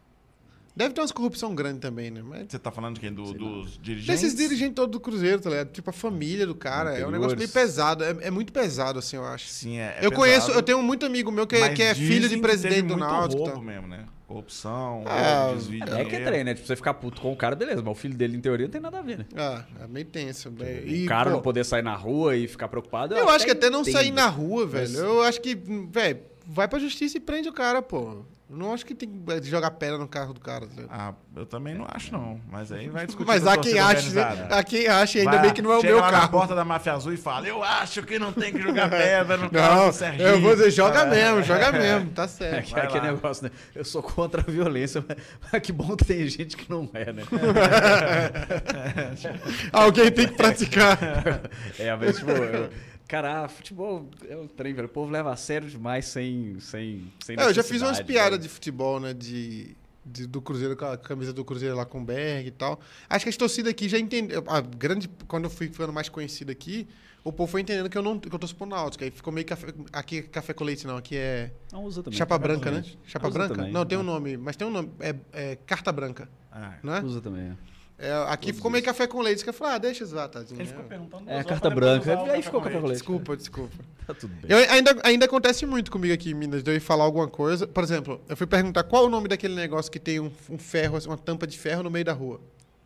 Deve 0.76 0.94
ter 0.94 1.02
umas 1.02 1.12
corrupção 1.12 1.56
grande 1.56 1.80
também, 1.80 2.12
né? 2.12 2.22
Mas 2.24 2.46
Você 2.50 2.60
tá 2.60 2.70
falando 2.70 2.94
de 2.94 3.02
quem? 3.02 3.12
Do- 3.12 3.34
dos 3.34 3.80
dirigentes? 3.82 4.06
desses 4.22 4.36
dirigentes 4.38 4.76
todos 4.76 4.92
do 4.92 5.00
Cruzeiro, 5.00 5.42
tá 5.42 5.50
ligado? 5.50 5.72
Tipo, 5.72 5.90
a 5.90 5.94
família 5.94 6.46
do 6.46 6.54
cara. 6.54 6.92
É 6.96 7.04
um 7.04 7.10
negócio 7.10 7.36
meio 7.36 7.48
Interiores. 7.48 7.52
pesado. 7.76 8.04
É, 8.04 8.16
é 8.22 8.30
muito 8.30 8.54
pesado, 8.54 9.00
assim, 9.00 9.16
eu 9.16 9.26
acho. 9.26 9.48
Sim, 9.48 9.80
é. 9.80 9.98
é 10.00 10.06
eu 10.06 10.12
conheço, 10.12 10.42
pesado, 10.42 10.60
eu 10.60 10.62
tenho 10.62 10.84
muito 10.84 11.04
amigo 11.04 11.32
meu 11.32 11.48
que, 11.48 11.56
é- 11.56 11.62
mas 11.62 11.74
que 11.74 11.82
é 11.82 11.96
filho 11.96 12.30
de 12.30 12.38
presidente 12.38 12.84
do 12.84 12.96
Náutico. 12.96 13.34
e 13.34 13.46
roubo 13.46 13.54
tal. 13.54 13.64
mesmo, 13.64 13.88
né? 13.88 14.06
Corrupção, 14.28 15.04
Ah, 15.06 15.52
desvio 15.56 15.86
de 15.86 15.92
É 15.92 16.04
que 16.04 16.16
é 16.18 16.20
trem, 16.26 16.44
né? 16.44 16.54
Tipo, 16.54 16.68
você 16.68 16.76
ficar 16.76 16.94
puto 16.96 17.22
com 17.22 17.32
o 17.32 17.36
cara, 17.38 17.56
beleza, 17.56 17.82
mas 17.82 17.92
o 17.92 17.96
filho 17.96 18.14
dele, 18.14 18.36
em 18.36 18.42
teoria, 18.42 18.66
não 18.68 18.72
tem 18.72 18.82
nada 18.82 19.00
a 19.00 19.02
ver, 19.02 19.20
né? 19.20 19.26
Ah, 19.36 19.64
é 19.82 19.88
meio 19.88 20.06
tenso. 20.06 20.52
né? 20.52 20.82
o 20.84 20.88
E, 20.88 21.06
cara 21.06 21.30
pô, 21.30 21.36
não 21.38 21.42
poder 21.42 21.64
sair 21.64 21.82
na 21.82 21.96
rua 21.96 22.36
e 22.36 22.46
ficar 22.46 22.68
preocupado. 22.68 23.16
Eu 23.16 23.30
acho 23.30 23.46
que 23.46 23.52
até 23.52 23.70
não 23.70 23.82
entendo. 23.82 23.94
sair 23.94 24.12
na 24.12 24.28
rua, 24.28 24.68
velho. 24.68 24.90
Mas- 24.90 25.00
Eu 25.00 25.22
acho 25.24 25.40
que, 25.40 25.56
velho, 25.56 26.20
vai 26.46 26.68
pra 26.68 26.78
justiça 26.78 27.16
e 27.18 27.22
prende 27.22 27.48
o 27.48 27.54
cara, 27.54 27.82
pô. 27.82 28.26
Não 28.50 28.74
acho 28.74 28.86
que 28.86 28.96
tem 28.96 29.10
que 29.10 29.44
jogar 29.50 29.72
pedra 29.72 29.98
no 29.98 30.08
carro 30.08 30.34
do 30.34 30.40
cara. 30.40 30.66
tá 30.68 30.82
ligado? 30.82 30.88
Ah, 30.90 31.14
eu 31.36 31.46
também 31.46 31.76
não 31.76 31.86
acho, 31.94 32.14
não. 32.14 32.40
Mas 32.50 32.72
aí 32.72 32.88
vai 32.88 33.06
discutir 33.06 33.28
Mas 33.28 33.46
há 33.46 33.58
quem 33.58 33.78
ache, 33.78 34.10
né? 34.12 34.48
Há 34.50 34.64
quem 34.64 34.88
ache, 34.88 35.20
ainda 35.20 35.32
Vai, 35.32 35.42
bem 35.42 35.54
que 35.54 35.62
não 35.62 35.74
é 35.74 35.78
o 35.78 35.84
meu 35.84 35.98
lá 36.00 36.06
na 36.10 36.20
carro. 36.20 36.32
porta 36.32 36.56
da 36.56 36.64
máfia 36.64 36.94
azul 36.94 37.12
e 37.12 37.18
fala: 37.18 37.46
Eu 37.46 37.62
acho 37.62 38.02
que 38.04 38.18
não 38.18 38.32
tem 38.32 38.54
que 38.54 38.62
jogar 38.62 38.88
pedra 38.90 39.36
no 39.36 39.50
carro 39.50 39.76
Não, 39.76 39.90
do 39.90 39.94
Serginho. 39.94 40.24
eu 40.30 40.40
vou 40.42 40.56
dizer, 40.56 40.72
joga 40.72 41.02
Ah, 41.02 41.06
mesmo, 41.06 41.44
joga 41.44 41.72
mesmo, 41.74 42.10
tá 42.12 42.24
É, 42.24 42.28
certo. 42.30 42.70
Vai 42.72 42.84
é 42.84 42.86
aquele 42.86 43.08
negócio, 43.12 43.44
né? 43.44 43.52
Eu 43.76 43.84
sou 43.84 44.02
contra 44.02 44.40
a 44.42 44.46
violência, 44.50 45.04
mas, 45.06 45.18
mas 45.52 45.62
que 45.62 45.74
bom 45.74 45.98
que 45.98 46.06
tem 46.06 46.26
gente 46.28 46.56
que 46.56 46.70
não 46.72 46.90
é, 46.94 47.12
né? 47.12 47.24
Alguém 49.74 50.12
tem 50.12 50.28
que 50.28 50.34
praticar. 50.36 50.98
é, 51.78 51.96
mas, 51.96 52.18
tipo, 52.18 52.32
eu, 52.32 52.70
cara, 53.08 53.46
ah, 53.46 53.48
futebol 53.48 54.10
é 54.28 54.36
um 54.36 54.48
trem, 54.48 54.74
velho. 54.74 54.88
O 54.88 54.92
povo 54.92 55.12
leva 55.12 55.32
a 55.32 55.36
sério 55.36 55.70
demais 55.70 56.06
sem. 56.06 56.60
sem, 56.60 57.12
sem 57.24 57.36
É, 57.40 57.44
eu 57.46 57.54
já 57.54 57.64
fiz 57.64 57.82
umas 57.82 58.02
piadas 58.02 58.32
velho. 58.32 58.42
de 58.44 58.50
futebol, 58.50 59.00
né? 59.00 59.14
De, 59.14 59.76
de- 60.06 60.28
do 60.28 60.42
Cruzeiro, 60.42 60.76
com 60.78 60.86
a 60.86 60.98
camisa 60.98 61.34
do 61.34 61.44
Cruzeiro 61.46 61.76
lá 61.76 61.86
com 61.86 62.02
o 62.02 62.06
Berg 62.06 62.48
e 62.48 62.52
tal. 62.52 62.80
Acho 63.10 63.26
que 63.26 63.30
as 63.30 63.38
torcidas 63.38 63.72
aqui 63.72 63.88
já 63.90 63.98
entenderam. 63.98 64.44
A 64.48 64.62
grande. 64.62 65.10
Quando 65.28 65.46
eu 65.46 65.50
fui 65.50 65.68
ficando 65.68 65.92
mais 65.94 66.10
conhecido 66.10 66.52
aqui, 66.52 66.88
o 67.24 67.32
povo 67.34 67.52
foi 67.52 67.62
entendendo 67.62 67.90
que 67.90 67.98
eu 67.98 68.02
não 68.04 68.18
que 68.20 68.34
eu 68.34 68.40
torço 68.40 68.56
pro 68.56 68.66
Náutico. 68.66 69.04
Aí 69.04 69.12
ficou 69.12 69.34
meio 69.34 69.46
café. 69.46 69.68
Aqui 69.92 70.20
é 70.20 70.22
café 70.24 70.54
com 70.54 70.64
leite, 70.64 70.86
não. 70.88 70.98
Aqui 70.98 71.16
é. 71.18 71.52
Não 71.72 71.84
usa 71.84 72.02
também. 72.04 72.18
Chapa 72.18 72.38
branca, 72.38 72.72
né? 72.72 72.84
Chapa 73.06 73.30
branca? 73.30 73.56
também, 73.56 73.72
não, 73.72 73.86
tem 73.86 73.98
né? 73.98 74.04
um 74.04 74.08
nome. 74.08 74.38
Mas 74.38 74.56
tem 74.56 74.68
um 74.68 74.72
nome. 74.72 74.92
É, 75.00 75.16
é 75.34 75.56
carta 75.56 75.92
branca, 75.92 76.30
Ah, 76.52 76.76
não 76.84 76.96
é? 76.96 77.02
Usa 77.02 77.20
também. 77.22 77.44
é. 77.52 77.77
É, 78.00 78.14
aqui 78.28 78.54
ficou 78.54 78.70
meio 78.70 78.84
café 78.84 79.08
com 79.08 79.20
leite. 79.22 79.44
Que 79.44 79.50
eu 79.50 79.54
falei, 79.54 79.74
ah, 79.74 79.78
deixa 79.80 80.06
zoar, 80.06 80.30
tadinho. 80.30 80.60
Ele 80.60 80.68
ficou 80.68 80.84
É. 80.84 80.88
perguntando. 80.88 81.24
É, 81.30 81.44
carta 81.44 81.70
branca. 81.70 82.32
Aí 82.32 82.42
ficou 82.44 82.62
café 82.62 82.80
com 82.80 82.86
leite. 82.86 83.00
Desculpa, 83.00 83.36
desculpa. 83.38 83.76
Tá 84.08 84.14
tudo 84.14 84.34
bem. 84.36 84.46
Eu, 84.48 84.72
ainda, 84.72 84.98
ainda 85.04 85.26
acontece 85.26 85.66
muito 85.66 85.92
comigo 85.92 86.14
aqui 86.14 86.32
em 86.32 86.34
Minas, 86.34 86.64
de 86.64 86.72
eu 86.72 86.76
ir 86.76 86.80
falar 86.80 87.04
alguma 87.04 87.28
coisa. 87.28 87.68
Por 87.68 87.84
exemplo, 87.84 88.22
eu 88.30 88.38
fui 88.38 88.48
perguntar 88.48 88.84
qual 88.84 89.06
o 89.06 89.10
nome 89.10 89.28
daquele 89.28 89.54
negócio 89.54 89.92
que 89.92 90.00
tem 90.00 90.18
um, 90.18 90.32
um 90.50 90.58
ferro, 90.58 90.96
assim, 90.96 91.10
uma 91.10 91.18
tampa 91.18 91.46
de 91.46 91.58
ferro 91.60 91.84
no 91.84 91.92
meio 91.92 92.06
da 92.06 92.14
rua. 92.14 92.40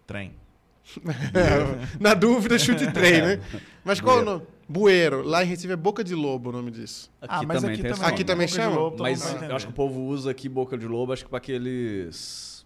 Trem. 0.08 0.34
Na 2.00 2.16
dúvida, 2.16 2.58
chute 2.58 2.90
3, 2.92 3.24
né? 3.24 3.40
Mas 3.84 4.02
qual 4.02 4.18
o 4.18 4.22
nome? 4.26 4.48
Bueiro. 4.68 5.22
Lá 5.22 5.44
em 5.44 5.48
Recife 5.48 5.72
é 5.72 5.76
boca 5.76 6.04
de 6.04 6.16
lobo 6.16 6.50
o 6.50 6.54
nome 6.54 6.72
disso. 6.72 7.12
Aqui 7.22 7.36
ah, 7.36 7.44
mas 7.46 7.62
também 7.62 7.74
aqui 7.76 7.84
tem 7.84 7.92
também. 7.94 8.08
Aqui 8.10 8.24
também 8.24 8.48
Boca 8.48 8.60
chama? 8.60 8.76
Lobo, 8.78 9.04
Mas 9.04 9.42
eu 9.44 9.56
acho 9.56 9.68
que 9.68 9.72
o 9.74 9.76
povo 9.76 10.02
usa 10.02 10.32
aqui 10.32 10.50
boca 10.50 10.76
de 10.76 10.88
lobo, 10.88 11.14
acho 11.14 11.24
que 11.24 11.30
pra 11.30 11.38
aqueles. 11.38 12.66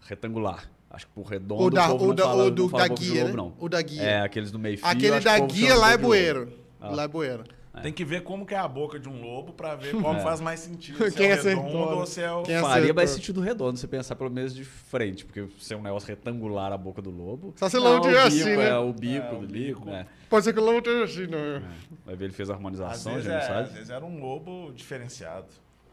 retangular. 0.00 0.68
Acho 0.96 1.06
que 1.06 1.12
por 1.12 1.26
redondo 1.26 1.62
O, 1.64 1.70
da, 1.70 1.88
o 1.88 1.90
povo 1.98 2.04
o, 2.04 2.08
não 2.08 2.14
da, 2.14 2.22
fala, 2.24 2.44
o 2.44 2.50
do, 2.50 2.62
não 2.62 2.68
fala 2.70 2.88
da 2.88 2.94
guia, 2.94 3.22
lobo, 3.24 3.28
né? 3.28 3.36
não. 3.36 3.54
O 3.58 3.68
da 3.68 3.82
guia. 3.82 4.02
É, 4.02 4.20
aqueles 4.22 4.50
do 4.50 4.58
meio 4.58 4.78
fio. 4.78 4.86
Aquele 4.86 5.20
da 5.20 5.38
guia 5.38 5.74
lá 5.76 5.92
é 5.92 5.98
bueiro. 5.98 6.52
Ah. 6.80 6.88
Lá 6.90 7.02
é 7.02 7.08
bueiro. 7.08 7.44
Tem 7.82 7.92
que 7.92 8.06
ver 8.06 8.22
como 8.22 8.46
que 8.46 8.54
é 8.54 8.58
a 8.58 8.66
boca 8.66 8.98
de 8.98 9.06
um 9.06 9.20
lobo 9.20 9.52
pra 9.52 9.74
ver 9.74 9.94
qual 10.00 10.18
faz 10.22 10.40
mais 10.40 10.60
sentido. 10.60 10.96
Se 11.10 11.14
Quem 11.14 11.26
é 11.26 11.34
o 11.34 11.38
acertou, 11.38 11.64
redondo 11.66 11.90
né? 11.90 11.96
ou 11.96 12.06
se 12.06 12.22
é 12.22 12.32
o... 12.32 12.42
Quem 12.42 12.54
Faria 12.58 12.72
acertou. 12.76 12.94
mais 12.94 13.10
sentido 13.10 13.40
redondo 13.42 13.78
se 13.78 13.86
pensar 13.86 14.16
pelo 14.16 14.30
menos 14.30 14.54
de 14.54 14.64
frente, 14.64 15.26
porque 15.26 15.46
se 15.58 15.74
é 15.74 15.76
um 15.76 15.82
negócio 15.82 16.08
retangular 16.08 16.72
a 16.72 16.78
boca 16.78 17.02
do 17.02 17.10
lobo. 17.10 17.52
Só 17.56 17.68
se 17.68 17.76
o 17.76 17.82
lobo 17.82 18.00
tiver 18.00 18.22
o 18.22 18.26
assim, 18.26 18.38
bico, 18.44 18.56
né? 18.56 18.68
É, 18.70 18.78
o 18.78 18.92
bico 18.94 19.26
É, 19.26 19.38
do 19.38 19.46
bico, 19.46 19.84
né? 19.90 20.06
Pode 20.30 20.44
ser 20.46 20.54
que 20.54 20.58
o 20.58 20.64
lobo 20.64 20.78
esteja 20.78 21.04
assim, 21.04 21.26
não. 21.26 21.62
Vai 22.06 22.16
ver, 22.16 22.24
ele 22.24 22.32
fez 22.32 22.48
a 22.48 22.54
Às 22.54 22.56
harmonização, 22.56 23.12
vezes, 23.12 23.26
já 23.26 23.34
é, 23.34 23.40
não 23.40 23.46
sabe? 23.46 23.60
às 23.60 23.72
vezes 23.72 23.90
era 23.90 24.04
um 24.06 24.20
lobo 24.20 24.72
diferenciado. 24.74 25.46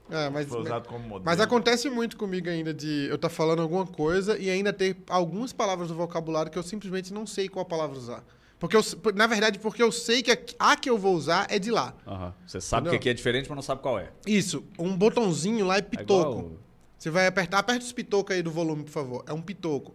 É, 0.09 0.29
mas, 0.29 0.47
Foi 0.47 0.61
usado 0.61 0.87
como 0.87 0.99
modelo. 0.99 1.23
mas 1.25 1.39
acontece 1.39 1.89
muito 1.89 2.17
comigo 2.17 2.49
ainda 2.49 2.73
de 2.73 3.07
eu 3.09 3.15
estar 3.15 3.29
falando 3.29 3.61
alguma 3.61 3.85
coisa 3.87 4.37
e 4.37 4.49
ainda 4.49 4.71
ter 4.73 4.97
algumas 5.09 5.53
palavras 5.53 5.87
do 5.87 5.95
vocabulário 5.95 6.51
que 6.51 6.57
eu 6.59 6.63
simplesmente 6.63 7.13
não 7.13 7.25
sei 7.25 7.47
qual 7.49 7.65
palavra 7.65 7.97
usar. 7.97 8.23
Porque 8.59 8.77
eu, 8.77 8.81
na 9.15 9.27
verdade, 9.27 9.59
porque 9.59 9.81
eu 9.83 9.91
sei 9.91 10.21
que 10.21 10.31
a, 10.59 10.75
que 10.75 10.89
eu 10.89 10.97
vou 10.97 11.15
usar 11.15 11.47
é 11.49 11.57
de 11.59 11.71
lá. 11.71 11.93
Aham. 12.07 12.33
Você 12.45 12.61
sabe 12.61 12.83
que 12.83 12.87
Entendeu? 12.89 12.99
aqui 12.99 13.09
é 13.09 13.13
diferente, 13.13 13.49
mas 13.49 13.55
não 13.55 13.61
sabe 13.63 13.81
qual 13.81 13.97
é. 13.99 14.09
Isso, 14.27 14.63
um 14.79 14.95
botãozinho 14.95 15.65
lá 15.65 15.75
é 15.75 15.79
É 15.79 15.81
pitoco. 15.81 16.39
igual- 16.39 16.51
Você 16.97 17.09
vai 17.09 17.27
apertar, 17.27 17.59
aperta 17.59 17.83
os 17.83 17.91
pitocos 17.91 18.33
aí 18.35 18.41
do 18.41 18.51
volume, 18.51 18.83
por 18.83 18.91
favor. 18.91 19.23
É 19.27 19.33
um 19.33 19.41
pitoco. 19.41 19.93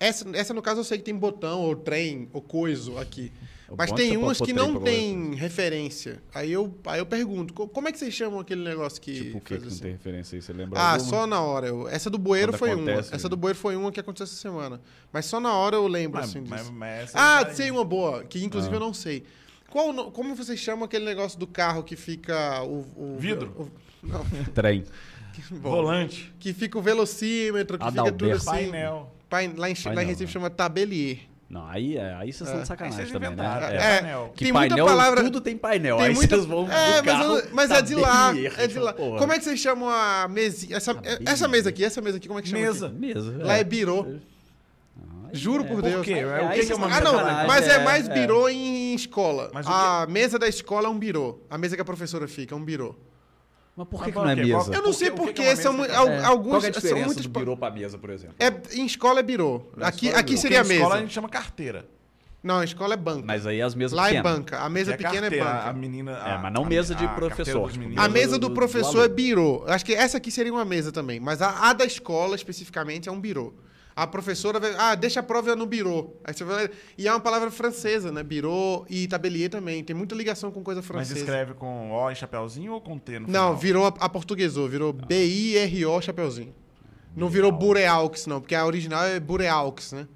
Essa, 0.00 0.24
essa, 0.32 0.54
no 0.54 0.62
caso, 0.62 0.80
eu 0.80 0.84
sei 0.84 0.98
que 0.98 1.04
tem 1.04 1.14
botão, 1.14 1.60
ou 1.62 1.74
trem, 1.74 2.28
ou 2.32 2.40
coiso 2.40 2.96
aqui. 2.98 3.32
É 3.68 3.74
Mas 3.76 3.90
bom 3.90 3.96
tem 3.96 4.16
umas 4.16 4.40
que 4.40 4.52
não 4.52 4.80
tem 4.80 5.34
referência. 5.34 6.22
Aí 6.32 6.52
eu, 6.52 6.72
aí 6.86 7.00
eu 7.00 7.04
pergunto, 7.06 7.52
co- 7.52 7.66
como 7.68 7.88
é 7.88 7.92
que 7.92 7.98
vocês 7.98 8.14
chamam 8.14 8.38
aquele 8.40 8.62
negócio 8.62 9.00
que 9.00 9.12
Tipo 9.12 9.38
o 9.38 9.40
que 9.40 9.54
que 9.56 9.60
não 9.60 9.68
assim? 9.68 9.80
tem 9.82 9.92
referência 9.92 10.36
aí? 10.36 10.42
Você 10.42 10.52
lembra 10.52 10.78
Ah, 10.78 10.92
alguma? 10.92 11.10
só 11.10 11.26
na 11.26 11.40
hora. 11.42 11.66
Eu, 11.66 11.88
essa 11.88 12.08
do 12.08 12.16
bueiro 12.16 12.52
Quando 12.52 12.58
foi 12.60 12.68
uma. 12.74 12.82
acontece, 12.92 13.14
Essa 13.14 13.24
né? 13.24 13.30
do 13.30 13.36
bueiro 13.36 13.58
foi 13.58 13.76
uma 13.76 13.90
que 13.92 13.98
aconteceu 14.00 14.24
essa 14.24 14.36
semana. 14.36 14.80
Mas 15.12 15.26
só 15.26 15.38
na 15.40 15.52
hora 15.52 15.76
eu 15.76 15.86
lembro, 15.88 16.20
Mas, 16.20 16.30
assim, 16.30 16.42
disso. 16.42 16.54
mas, 16.54 16.70
mas 16.70 17.02
essa 17.10 17.18
Ah, 17.40 17.54
sei 17.54 17.70
uma 17.70 17.84
boa, 17.84 18.22
que 18.24 18.42
inclusive 18.42 18.72
Ah. 18.72 18.76
eu 18.76 18.80
não 18.80 18.94
sei. 18.94 19.24
Qual, 19.68 19.92
como 20.12 20.34
vocês 20.34 20.58
chamam 20.60 20.84
aquele 20.84 21.04
negócio 21.04 21.38
do 21.38 21.46
carro 21.46 21.82
que 21.82 21.96
fica 21.96 22.62
o... 22.62 22.86
o 22.96 23.16
Vidro? 23.18 23.52
o- 23.58 24.06
não, 24.06 24.24
Trem. 24.54 24.84
bom. 25.50 25.70
Volante. 25.70 26.32
Que 26.38 26.54
fica 26.54 26.78
o 26.78 26.80
velocímetro, 26.82 27.76
que 27.78 27.84
fica 27.84 27.96
tudo 28.04 28.08
Adalberto. 28.24 28.36
assim. 28.50 28.70
Painel. 28.70 29.12
Lá, 29.30 29.42
em, 29.44 29.52
lá 29.54 29.68
em 29.70 29.74
Recife 30.06 30.24
né? 30.24 30.30
chama 30.30 30.50
tabelier. 30.50 31.18
Não, 31.50 31.66
aí, 31.66 31.96
é- 31.96 32.14
aí 32.14 32.30
vocês 32.32 32.42
estão 32.42 32.58
É. 32.58 32.62
de 32.62 32.68
sacanagem 32.68 33.00
Aí 33.04 33.10
também, 33.10 33.30
inventaram. 33.32 33.66
né? 33.68 33.72
É, 33.74 33.76
É, 33.76 34.00
painel. 34.00 34.32
Que 34.36 34.44
tem 34.44 34.52
muita 34.52 34.68
painel, 34.68 34.86
palavra... 34.86 35.22
tudo 35.24 35.40
tem 35.40 35.56
painel. 35.56 35.96
Tem 35.96 36.06
aí 36.06 36.14
muita... 36.14 36.36
vocês 36.36 36.46
vão 36.46 36.70
é, 36.70 37.02
mas, 37.02 37.52
mas 37.52 37.70
é 37.70 37.80
de 37.82 37.94
lá. 37.94 38.34
É 38.58 38.66
de 38.66 38.78
lá. 38.78 38.92
porra. 38.92 39.18
Como 39.18 39.32
é 39.32 39.38
que 39.38 39.44
vocês 39.44 39.58
chamam 39.58 39.88
a 39.88 40.28
mesinha? 40.28 40.76
Essa, 40.76 40.94
Tabelier. 40.94 41.22
essa 41.26 41.48
mesa 41.48 41.68
aqui, 41.70 41.84
essa 41.84 42.00
mesa 42.02 42.18
aqui, 42.18 42.28
como 42.28 42.38
é 42.38 42.42
que 42.42 42.48
chama? 42.50 42.60
Mesa. 42.62 42.86
aqui? 42.88 42.96
Mesa. 42.96 43.34
Lá 43.44 43.56
é 43.56 43.64
birô. 43.64 44.06
Ah, 45.00 45.28
Juro 45.32 45.64
por 45.64 45.76
Por 45.76 45.82
Deus. 45.82 46.04
quê? 46.04 46.12
É, 46.14 46.26
o 46.26 46.48
aí 46.48 46.60
que, 46.60 46.66
que 46.66 46.72
é 46.72 46.76
uma 46.76 46.86
Ah, 46.86 46.98
estão 46.98 47.12
não, 47.12 47.24
mesa? 47.24 47.44
mas 47.46 47.68
é, 47.68 47.74
é, 47.76 47.84
mais 47.84 48.08
é. 48.08 48.12
birô 48.14 48.48
em 48.48 48.94
escola. 48.94 49.50
A 49.64 50.06
mesa 50.08 50.38
da 50.38 50.48
escola 50.48 50.86
é 50.86 50.90
um 50.90 50.98
birô. 50.98 51.38
A 51.50 51.56
mesa 51.56 51.76
que 51.76 51.82
a 51.82 51.84
professora 51.84 52.28
fica 52.28 52.54
é 52.54 52.58
um 52.58 52.64
birô. 52.64 52.94
Mas 53.78 53.86
por 53.88 54.02
que, 54.04 54.10
que 54.10 54.18
não 54.18 54.28
é 54.28 54.32
é? 54.32 54.36
Mesa? 54.36 54.70
que 54.72 54.76
Eu 54.76 54.82
não 54.82 54.92
sei 54.92 55.10
porque 55.12 55.40
é 55.40 55.54
são 55.54 55.72
mesa 55.72 55.84
mu- 55.84 55.88
que 55.88 55.94
al- 55.96 56.08
É. 56.08 56.24
alguns 56.24 56.50
Qual 56.50 56.62
é 56.64 56.68
a 56.68 56.72
são 56.72 56.82
diferença 56.82 57.06
muitos 57.06 57.26
do 57.26 57.38
birô 57.38 57.56
pra 57.56 57.70
mesa, 57.70 57.96
por 57.96 58.10
exemplo? 58.10 58.34
É, 58.40 58.52
em 58.76 58.84
escola 58.84 59.20
é 59.20 59.22
birô. 59.22 59.62
Na 59.76 59.86
Aqui, 59.86 60.06
escola 60.06 60.16
é 60.16 60.20
aqui 60.20 60.30
birô. 60.30 60.42
seria 60.42 60.58
a 60.58 60.62
Porque 60.62 60.72
em 60.74 60.76
escola 60.78 60.94
a 60.94 60.96
mesa. 60.96 61.06
gente 61.06 61.14
chama 61.14 61.28
carteira. 61.28 61.86
Não, 62.42 62.58
a 62.58 62.64
escola 62.64 62.94
é 62.94 62.96
banca. 62.96 63.24
Mas 63.26 63.46
aí 63.46 63.62
as 63.62 63.74
mesas 63.74 63.92
Lá 63.96 64.06
é 64.08 64.14
pequenas. 64.14 64.32
banca. 64.38 64.58
A 64.58 64.68
mesa 64.68 64.92
Que 64.92 64.98
pequena 64.98 65.16
é 65.18 65.20
carteira, 65.30 65.44
banca. 65.44 65.68
A 65.68 65.72
menina, 65.72 66.12
É, 66.12 66.38
mas 66.38 66.52
não 66.52 66.64
a- 66.64 66.66
mesa 66.66 66.94
de 66.94 67.04
a 67.04 67.08
carteira 67.08 67.34
professor, 67.34 67.62
dos 67.62 67.72
tipo, 67.72 67.82
meninos. 67.84 68.04
A 68.04 68.06
do- 68.08 68.12
mesa 68.12 68.38
do 68.38 68.48
do 68.48 68.54
professor 68.54 68.96
é 68.98 69.00
aluno. 69.02 69.14
birô. 69.14 69.64
Acho 69.68 69.84
que 69.84 69.94
essa 69.94 70.18
aqui 70.18 70.30
seria 70.30 70.52
uma 70.52 70.64
mesa 70.64 70.90
também. 70.92 71.20
Mas 71.20 71.40
a, 71.40 71.68
a 71.70 71.72
da 71.72 71.84
escola, 71.84 72.34
especificamente, 72.36 73.08
é 73.08 73.12
um 73.12 73.20
birô. 73.20 73.52
A 74.02 74.06
professora 74.06 74.60
vai. 74.60 74.74
Ah, 74.78 74.94
deixa 74.94 75.18
a 75.20 75.22
prova 75.24 75.56
no 75.56 75.66
birô. 75.66 76.12
Aí 76.22 76.32
você 76.32 76.44
vai. 76.44 76.70
E 76.96 77.08
é 77.08 77.12
uma 77.12 77.18
palavra 77.18 77.50
francesa, 77.50 78.12
né? 78.12 78.22
Birô 78.22 78.86
e 78.88 79.08
tabelier 79.08 79.50
também. 79.50 79.82
Tem 79.82 79.94
muita 79.96 80.14
ligação 80.14 80.52
com 80.52 80.62
coisa 80.62 80.80
Mas 80.80 80.86
francesa. 80.86 81.18
escreve 81.18 81.54
com 81.54 81.90
O 81.90 82.10
e 82.10 82.14
chapeuzinho 82.14 82.72
ou 82.74 82.80
com 82.80 82.96
T 82.96 83.18
no 83.18 83.26
Não, 83.26 83.28
final? 83.28 83.56
virou 83.56 83.86
a, 83.86 83.88
a 83.98 84.08
portuguesou, 84.08 84.68
virou 84.68 84.92
B-I-R-O 84.92 86.00
Chapeuzinho. 86.00 86.54
Não 87.16 87.28
virou 87.28 87.50
Bureaux, 87.50 88.26
não, 88.26 88.40
porque 88.40 88.54
a 88.54 88.64
original 88.64 89.02
é 89.04 89.18
Bureaux, 89.18 89.92
né? 89.92 90.06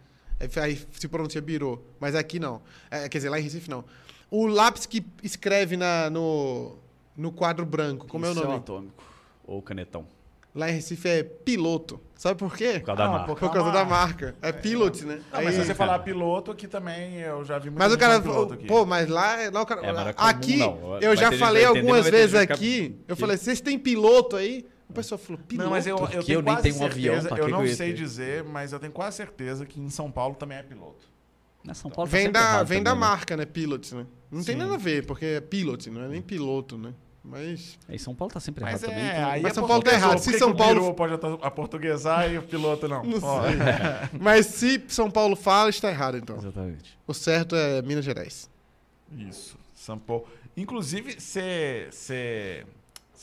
Aí, 0.63 0.79
se 0.93 1.09
pronuncia 1.09 1.41
Birô. 1.41 1.81
Mas 1.99 2.15
aqui 2.15 2.39
não. 2.39 2.63
É, 2.91 3.09
quer 3.09 3.19
dizer, 3.19 3.31
lá 3.31 3.41
em 3.41 3.43
Recife 3.43 3.69
não. 3.69 3.85
O 4.31 4.47
lápis 4.47 4.87
que 4.87 5.05
escreve 5.23 5.77
na, 5.77 6.09
no, 6.09 6.77
no 7.17 7.33
quadro 7.33 7.67
branco, 7.67 8.07
como 8.07 8.25
é 8.27 8.29
o 8.29 8.33
Isso 8.33 8.43
nome? 8.45 8.57
atômico. 8.57 9.03
Ou 9.45 9.61
canetão. 9.61 10.07
Lá 10.55 10.69
em 10.71 10.75
Recife 10.75 11.09
é 11.09 11.23
piloto. 11.23 11.99
Sabe 12.15 12.39
por 12.39 12.55
quê? 12.55 12.75
Por 12.81 12.87
causa 12.87 12.99
da 12.99 13.05
Não, 13.07 13.13
marca. 13.13 13.27
por 13.27 13.39
Por 13.41 13.51
causa 13.53 13.63
uma- 13.69 13.73
da 13.73 13.85
marca. 13.87 14.35
É 14.43 14.53
pilot, 14.53 15.05
né? 15.07 15.15
Não, 15.15 15.23
mas 15.43 15.47
Aí- 15.47 15.53
se 15.55 15.65
você 15.67 15.75
falar 15.75 15.99
piloto, 16.01 16.51
aqui 16.51 16.69
também 16.69 17.15
eu 17.21 17.43
já 17.45 17.59
vi 17.59 17.71
muito 17.71 17.79
Mas 17.79 17.93
o 17.93 17.97
cara, 17.99 18.21
pô, 18.69 18.85
mas 18.85 19.09
lá, 19.09 19.37
lá 19.51 19.63
o 19.63 19.67
cara, 19.67 19.81
É, 19.87 19.93
mas 19.93 20.07
é 20.09 20.13
comum, 20.13 20.29
aqui 20.29 20.57
não. 20.59 20.99
eu 21.01 21.17
já 21.17 21.33
falei 21.33 21.63
que 21.63 21.69
algumas 21.69 22.03
mas 22.03 22.11
vezes 22.11 22.47
que 22.47 22.53
aqui, 22.53 22.83
fica- 22.83 22.95
eu 23.09 23.17
falei, 23.17 23.37
vocês 23.39 23.61
têm 23.63 23.79
piloto 23.79 24.37
aí? 24.37 24.67
O 24.89 24.93
pessoal 24.93 25.19
falou, 25.19 25.41
piloto? 25.49 25.65
Não, 25.65 25.71
mas 25.75 25.87
eu, 25.87 25.97
eu 25.97 26.23
eu 26.29 26.43
nem 26.43 26.55
quase 26.55 26.63
tenho 26.71 26.83
um 26.83 26.85
avião, 26.85 27.15
certeza, 27.15 27.29
pra 27.31 27.39
eu 27.39 27.45
que 27.47 27.51
não 27.51 27.63
que 27.65 27.71
eu 27.71 27.75
sei 27.75 27.89
ter? 27.89 27.97
dizer, 27.97 28.45
mas 28.45 28.73
eu 28.75 28.79
tenho 28.79 28.93
quase 28.93 29.17
certeza 29.17 29.65
que 29.65 29.81
em 29.81 29.89
São 29.89 30.11
Paulo 30.11 30.35
também 30.35 30.59
é 30.59 30.63
piloto. 30.63 31.11
Na 31.65 31.73
São 31.73 31.91
Paulo 31.91 32.11
tá 32.11 32.15
Vem 32.17 32.31
da, 32.31 32.63
vem 32.63 32.83
da 32.83 32.91
também, 32.91 33.01
né? 33.03 33.09
marca, 33.11 33.37
né? 33.39 33.47
Pilot, 33.47 33.95
né? 33.95 34.07
Não 34.31 34.45
tem 34.45 34.55
Sim. 34.55 34.61
nada 34.61 34.75
a 34.75 34.79
ver, 34.79 35.07
porque 35.07 35.25
é 35.25 35.41
pilot, 35.41 35.89
não 35.91 36.03
é 36.03 36.09
nem 36.09 36.21
piloto, 36.21 36.77
né? 36.77 36.93
Mas. 37.25 37.79
É, 37.89 37.95
em 37.95 37.99
São 37.99 38.15
Paulo 38.15 38.35
tá 38.35 38.41
sempre 38.41 38.65
Mas 38.65 38.83
errado 38.83 38.93
é, 38.93 38.95
também. 38.95 39.11
então- 39.13 39.31
aí 39.31 39.43
Mas 39.43 39.53
é 39.53 39.55
São 39.55 39.67
Paulo 39.69 39.83
tá 39.83 39.93
errado. 39.93 40.19
Se 40.19 40.33
que 40.33 40.39
São 40.39 40.55
Paulo- 40.57 40.89
o 40.89 40.95
pode 40.95 41.15
a 41.43 41.51
portuguesar 41.51 42.31
e 42.33 42.39
o 42.39 42.43
piloto 42.43 42.89
não. 42.89 43.05
Não 43.05 43.19
Ó, 43.23 43.43
Mas 44.21 44.47
se 44.47 44.83
São 44.89 45.11
Paulo 45.11 45.37
fala, 45.37 45.71
está 45.71 45.89
errado, 45.89 46.17
então. 46.19 46.37
Exatamente. 46.37 46.99
O 47.07 47.15
certo 47.15 47.55
é 47.55 47.81
Minas 47.83 48.05
Gerais. 48.05 48.51
Isso, 49.17 49.57
São 49.75 49.99
Paulo. 49.99 50.27
Inclusive, 50.57 51.19
você, 51.21 51.89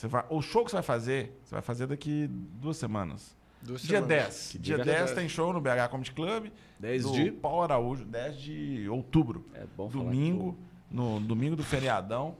vai, 0.04 0.24
o 0.30 0.42
show 0.42 0.64
que 0.64 0.72
você 0.72 0.78
vai 0.78 0.84
fazer, 0.84 1.38
você 1.44 1.56
vai 1.56 1.62
fazer 1.62 1.88
daqui 1.88 2.28
duas 2.30 2.78
semanas. 2.78 3.36
Duas 3.62 3.82
Dia 3.82 3.98
semanas. 4.02 4.24
10. 4.26 4.48
Que 4.52 4.60
Dia 4.60 4.76
dia 4.78 4.86
10 4.86 4.98
dez. 5.06 5.12
tem 5.12 5.28
show 5.28 5.52
no 5.52 5.60
BH 5.60 5.90
Comedy 5.92 6.12
Club. 6.14 6.48
10 6.80 7.04
do 7.04 7.12
de... 7.12 7.32
Paulo 7.32 7.64
Araújo, 7.64 8.06
10 8.06 8.38
de 8.40 8.88
outubro. 8.90 9.46
É 9.54 9.66
bom 9.76 9.90
falar 9.90 10.06
domingo, 10.06 10.58
no 10.90 11.20
domingo 11.20 11.56
do 11.58 11.64
feriadão. 11.64 12.36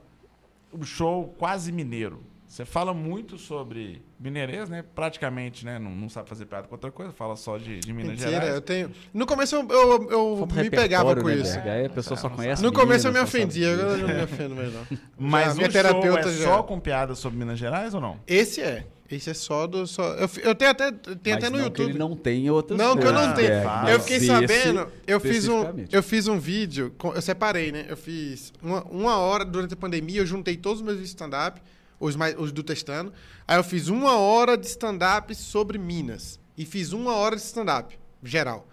O 0.72 0.84
show 0.84 1.34
quase 1.38 1.72
mineiro. 1.72 2.22
Você 2.46 2.64
fala 2.64 2.92
muito 2.92 3.38
sobre 3.38 4.02
mineirês, 4.18 4.68
né? 4.68 4.82
Praticamente, 4.94 5.64
né? 5.64 5.78
Não, 5.78 5.92
não 5.92 6.08
sabe 6.08 6.28
fazer 6.28 6.46
piada 6.46 6.66
com 6.66 6.74
outra 6.74 6.90
coisa, 6.90 7.12
fala 7.12 7.36
só 7.36 7.56
de, 7.56 7.78
de 7.78 7.92
Minas 7.92 8.10
Mentira, 8.18 8.30
eu 8.30 8.40
Gerais. 8.40 8.60
tenho. 8.62 8.90
No 9.14 9.24
começo 9.24 9.54
eu, 9.54 9.68
eu, 9.68 10.10
eu 10.10 10.48
me 10.52 10.68
pegava 10.68 11.14
com 11.14 11.28
né, 11.28 11.34
isso. 11.36 11.54
Berg? 11.54 11.68
Aí 11.70 11.86
a 11.86 11.90
pessoa 11.90 12.16
só 12.16 12.28
Não 12.28 12.34
conhece 12.34 12.60
No 12.60 12.72
começo 12.72 13.06
eu 13.06 13.12
me 13.12 13.20
ofendia, 13.20 13.72
agora 13.72 13.98
eu 13.98 14.08
não 14.08 14.14
me 14.16 14.22
ofendo 14.24 14.56
mais, 14.56 14.74
não. 14.74 14.86
Mas 15.16 15.44
Já, 15.46 15.52
o 15.52 15.56
minha 15.58 15.70
show 15.70 15.82
terapeuta 15.82 16.28
é 16.28 16.32
já- 16.32 16.44
só 16.44 16.62
com 16.64 16.80
piada 16.80 17.14
sobre 17.14 17.38
Minas 17.38 17.56
Gerais 17.56 17.94
ou 17.94 18.00
não? 18.00 18.18
Esse 18.26 18.60
é. 18.60 18.84
Esse 19.10 19.30
é 19.30 19.34
só 19.34 19.66
do. 19.66 19.86
Só... 19.86 20.14
Eu, 20.14 20.30
eu 20.42 20.54
tenho 20.54 20.70
até, 20.70 20.92
Mas 20.92 21.36
até 21.36 21.50
no 21.50 21.58
não 21.58 21.70
que 21.70 21.82
YouTube. 21.82 21.90
ele 21.90 21.98
não 21.98 22.16
tem 22.16 22.48
outras 22.50 22.78
Não, 22.78 22.96
que 22.96 23.04
eu 23.04 23.12
não 23.12 23.32
coisas, 23.32 23.48
tenho. 23.48 23.62
Fala. 23.64 23.82
mas 23.82 23.92
Eu 23.92 24.00
fiquei 24.00 24.20
sabendo, 24.20 24.92
eu 25.06 25.20
fiz 25.20 25.48
um, 25.48 25.64
eu 25.90 26.02
fiz 26.02 26.28
um 26.28 26.38
vídeo, 26.38 26.94
eu 27.14 27.20
separei, 27.22 27.72
né? 27.72 27.86
Eu 27.88 27.96
fiz 27.96 28.52
uma, 28.62 28.84
uma 28.84 29.16
hora 29.16 29.44
durante 29.44 29.74
a 29.74 29.76
pandemia, 29.76 30.20
eu 30.20 30.26
juntei 30.26 30.56
todos 30.56 30.78
os 30.80 30.84
meus 30.84 30.96
vídeos 30.96 31.10
de 31.10 31.16
stand-up, 31.16 31.60
os, 31.98 32.14
mais, 32.14 32.36
os 32.38 32.52
do 32.52 32.62
Testando. 32.62 33.12
Aí 33.48 33.56
eu 33.56 33.64
fiz 33.64 33.88
uma 33.88 34.16
hora 34.16 34.56
de 34.56 34.66
stand-up 34.66 35.34
sobre 35.34 35.76
Minas. 35.76 36.38
E 36.56 36.64
fiz 36.64 36.92
uma 36.92 37.14
hora 37.14 37.36
de 37.36 37.42
stand-up, 37.42 37.98
geral. 38.22 38.68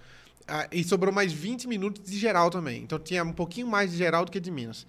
Ah, 0.48 0.68
e 0.72 0.84
sobrou 0.84 1.14
mais 1.14 1.34
20 1.34 1.68
minutos 1.68 2.10
de 2.10 2.18
geral 2.18 2.50
também. 2.50 2.84
Então 2.84 3.00
tinha 3.00 3.24
um 3.24 3.34
pouquinho 3.34 3.68
mais 3.68 3.92
de 3.92 3.98
geral 3.98 4.24
do 4.24 4.32
que 4.32 4.40
de 4.40 4.52
Minas. 4.52 4.86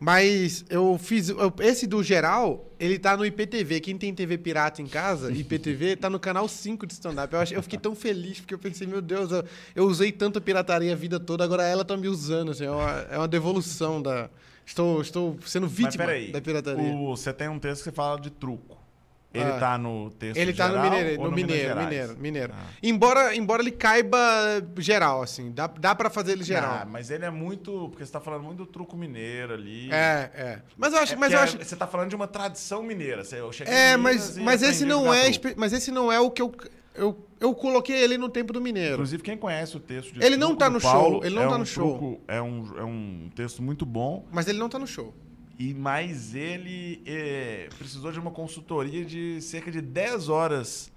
Mas 0.00 0.64
eu 0.70 0.96
fiz. 0.98 1.28
eu- 1.28 1.52
esse 1.60 1.86
do 1.86 2.02
geral, 2.02 2.66
ele 2.80 2.98
tá 2.98 3.14
no 3.18 3.24
IPTV. 3.26 3.80
Quem 3.80 3.98
tem 3.98 4.14
TV 4.14 4.38
pirata 4.38 4.80
em 4.80 4.86
casa, 4.86 5.30
IPTV, 5.30 5.94
tá 5.96 6.08
no 6.08 6.18
canal 6.18 6.48
5 6.48 6.86
de 6.86 6.94
stand-up. 6.94 7.34
Eu, 7.34 7.42
eu 7.58 7.62
fiquei 7.62 7.78
tão 7.78 7.94
feliz, 7.94 8.40
porque 8.40 8.54
eu 8.54 8.58
pensei, 8.58 8.86
meu 8.86 9.02
Deus, 9.02 9.30
eu, 9.30 9.44
eu 9.76 9.84
usei 9.84 10.10
tanta 10.10 10.40
pirataria 10.40 10.94
a 10.94 10.96
vida 10.96 11.20
toda, 11.20 11.44
agora 11.44 11.64
ela 11.64 11.84
tá 11.84 11.98
me 11.98 12.08
usando. 12.08 12.52
Assim, 12.52 12.64
é, 12.64 12.70
uma, 12.70 12.90
é 13.10 13.18
uma 13.18 13.28
devolução 13.28 14.00
da. 14.00 14.30
Estou, 14.64 15.02
estou 15.02 15.36
sendo 15.44 15.64
Mas 15.64 15.72
vítima 15.74 16.04
peraí, 16.06 16.32
da 16.32 16.40
pirataria. 16.40 16.94
o- 16.94 17.14
você 17.14 17.30
tem 17.32 17.48
um 17.50 17.58
texto 17.58 17.84
que 17.84 17.90
fala 17.90 18.18
de 18.18 18.30
truco. 18.30 18.79
Ele 19.32 19.44
Ah. 19.44 19.58
tá 19.60 19.78
no 19.78 20.10
texto 20.10 20.36
Ele 20.36 20.52
tá 20.52 20.66
geral 20.68 20.84
no 20.84 20.90
Mineiro, 20.90 21.22
no 21.22 21.30
Minas 21.30 21.50
Mineiro? 21.56 21.76
Mineiro, 21.80 22.16
Mineiro. 22.18 22.52
Ah. 22.52 22.64
Embora, 22.82 23.36
embora 23.36 23.62
ele 23.62 23.70
caiba 23.70 24.18
geral, 24.78 25.22
assim. 25.22 25.52
Dá, 25.52 25.68
dá 25.68 25.94
pra 25.94 26.10
fazer 26.10 26.32
ele 26.32 26.42
Ah, 26.42 26.44
geral. 26.46 26.86
mas 26.88 27.10
ele 27.10 27.24
é 27.24 27.30
muito. 27.30 27.88
Porque 27.90 28.04
você 28.04 28.10
tá 28.10 28.20
falando 28.20 28.42
muito 28.42 28.58
do 28.58 28.66
truco 28.66 28.96
mineiro 28.96 29.54
ali. 29.54 29.88
É, 29.92 30.30
é. 30.34 30.58
Mas 30.76 30.92
eu 30.92 30.98
acho. 30.98 31.12
É 31.12 31.16
mas 31.16 31.32
eu 31.32 31.38
é- 31.38 31.42
acho 31.42 31.58
Você 31.58 31.76
tá 31.76 31.86
falando 31.86 32.08
de 32.08 32.16
uma 32.16 32.26
tradição 32.26 32.82
mineira. 32.82 33.22
Você, 33.22 33.38
eu 33.40 33.52
cheguei 33.52 33.72
É, 33.72 33.96
mas, 33.96 34.36
mas 34.36 34.62
esse 34.62 34.84
não 34.84 35.14
é, 35.14 35.30
truco. 35.30 35.54
mas 35.60 35.72
esse 35.72 35.92
não 35.92 36.10
é 36.10 36.18
o 36.18 36.30
que 36.30 36.42
eu 36.42 36.52
eu, 36.92 37.24
eu 37.38 37.54
coloquei 37.54 37.96
ele 37.96 38.18
no 38.18 38.28
tempo 38.28 38.52
do 38.52 38.60
Mineiro. 38.60 38.94
Inclusive, 38.94 39.22
quem 39.22 39.36
conhece 39.36 39.76
o 39.76 39.80
texto 39.80 40.12
de 40.12 40.24
Ele 40.26 40.36
não 40.36 40.56
tá 40.56 40.68
no 40.68 40.80
Paulo, 40.80 41.18
show, 41.18 41.24
ele 41.24 41.36
não 41.36 41.42
é 41.44 41.48
tá 41.48 41.54
um 41.54 41.58
no 41.58 41.64
show. 41.66 41.88
truco- 41.96 42.20
É 42.26 42.42
um, 42.42 42.64
é 42.76 42.84
um 42.84 43.30
texto 43.34 43.62
muito 43.62 43.86
bom, 43.86 44.26
Mas 44.32 44.48
ele 44.48 44.58
não 44.58 44.68
tá 44.68 44.76
no 44.76 44.88
show. 44.88 45.14
E 45.62 45.74
mas 45.74 46.34
ele 46.34 47.02
é, 47.06 47.68
precisou 47.78 48.10
de 48.10 48.18
uma 48.18 48.30
consultoria 48.30 49.04
de 49.04 49.40
cerca 49.42 49.70
de 49.70 49.80
10 49.82 50.28
horas 50.30 50.90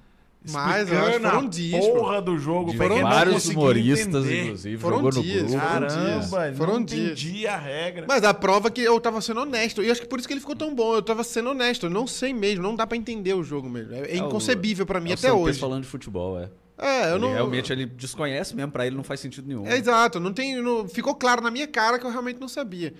Mais, 0.49 0.89
eu 0.89 0.97
acho 0.99 1.05
que 1.05 1.09
explicando 1.15 1.29
foram 1.35 1.45
a 1.47 1.49
dias, 1.49 1.85
porra 1.87 2.21
do 2.21 2.37
jogo. 2.37 2.73
Não 2.73 3.01
vários 3.01 3.45
humoristas, 3.47 4.07
entender. 4.25 4.43
inclusive, 4.43 4.77
Foram 4.77 4.95
jogou 4.97 5.11
no 5.13 5.21
dias, 5.23 5.43
grupo. 5.51 5.59
foram 5.67 5.87
dias. 5.87 5.93
Caramba, 5.95 6.47
ele 6.47 6.55
Foram 6.57 6.73
não 6.75 6.83
dias. 6.85 7.01
entendia 7.11 7.53
a 7.53 7.57
regra. 7.57 8.05
Mas 8.07 8.23
a 8.23 8.33
prova 8.33 8.67
é 8.67 8.71
que 8.71 8.81
eu 8.81 8.99
tava 8.99 9.19
sendo 9.21 9.41
honesto. 9.41 9.81
E 9.81 9.87
eu 9.87 9.91
acho 9.91 10.01
que 10.01 10.07
por 10.07 10.19
isso 10.19 10.27
que 10.27 10.33
ele 10.33 10.41
ficou 10.41 10.55
tão 10.55 10.73
bom. 10.75 10.95
Eu 10.95 11.01
tava 11.01 11.23
sendo 11.23 11.49
honesto. 11.49 11.85
Eu 11.85 11.89
não 11.89 12.05
sei 12.07 12.33
mesmo. 12.33 12.61
Não 12.63 12.75
dá 12.75 12.85
pra 12.87 12.97
entender 12.97 13.33
o 13.33 13.43
jogo 13.43 13.69
mesmo. 13.69 13.93
É, 13.93 13.99
é 13.99 14.11
É 14.13 14.17
inconcebível 14.17 14.85
pra 14.85 14.99
mim 14.99 15.09
É 15.11 15.13
o 15.13 15.15
até 15.15 15.31
hoje. 15.33 15.59
falando 15.59 15.83
de 15.83 15.89
futebol, 15.89 16.39
é. 16.39 16.49
É, 16.77 17.05
eu 17.11 17.15
Ele 17.15 17.19
não. 17.19 17.33
realmente 17.33 17.71
ele 17.71 17.85
desconhece 17.85 18.55
mesmo, 18.55 18.71
pra 18.71 18.85
ele 18.87 18.95
não 18.95 19.03
faz 19.03 19.19
sentido 19.19 19.47
nenhum. 19.47 19.65
É 19.67 19.77
exato. 19.77 20.19
Não 20.19 20.33
tem, 20.33 20.61
não- 20.61 20.87
ficou 20.89 21.15
claro 21.15 21.41
na 21.41 21.51
minha 21.51 21.67
cara 21.67 21.97
que 21.99 22.05
eu 22.05 22.09
realmente 22.11 22.39
não 22.41 22.47
sabia. 22.49 22.93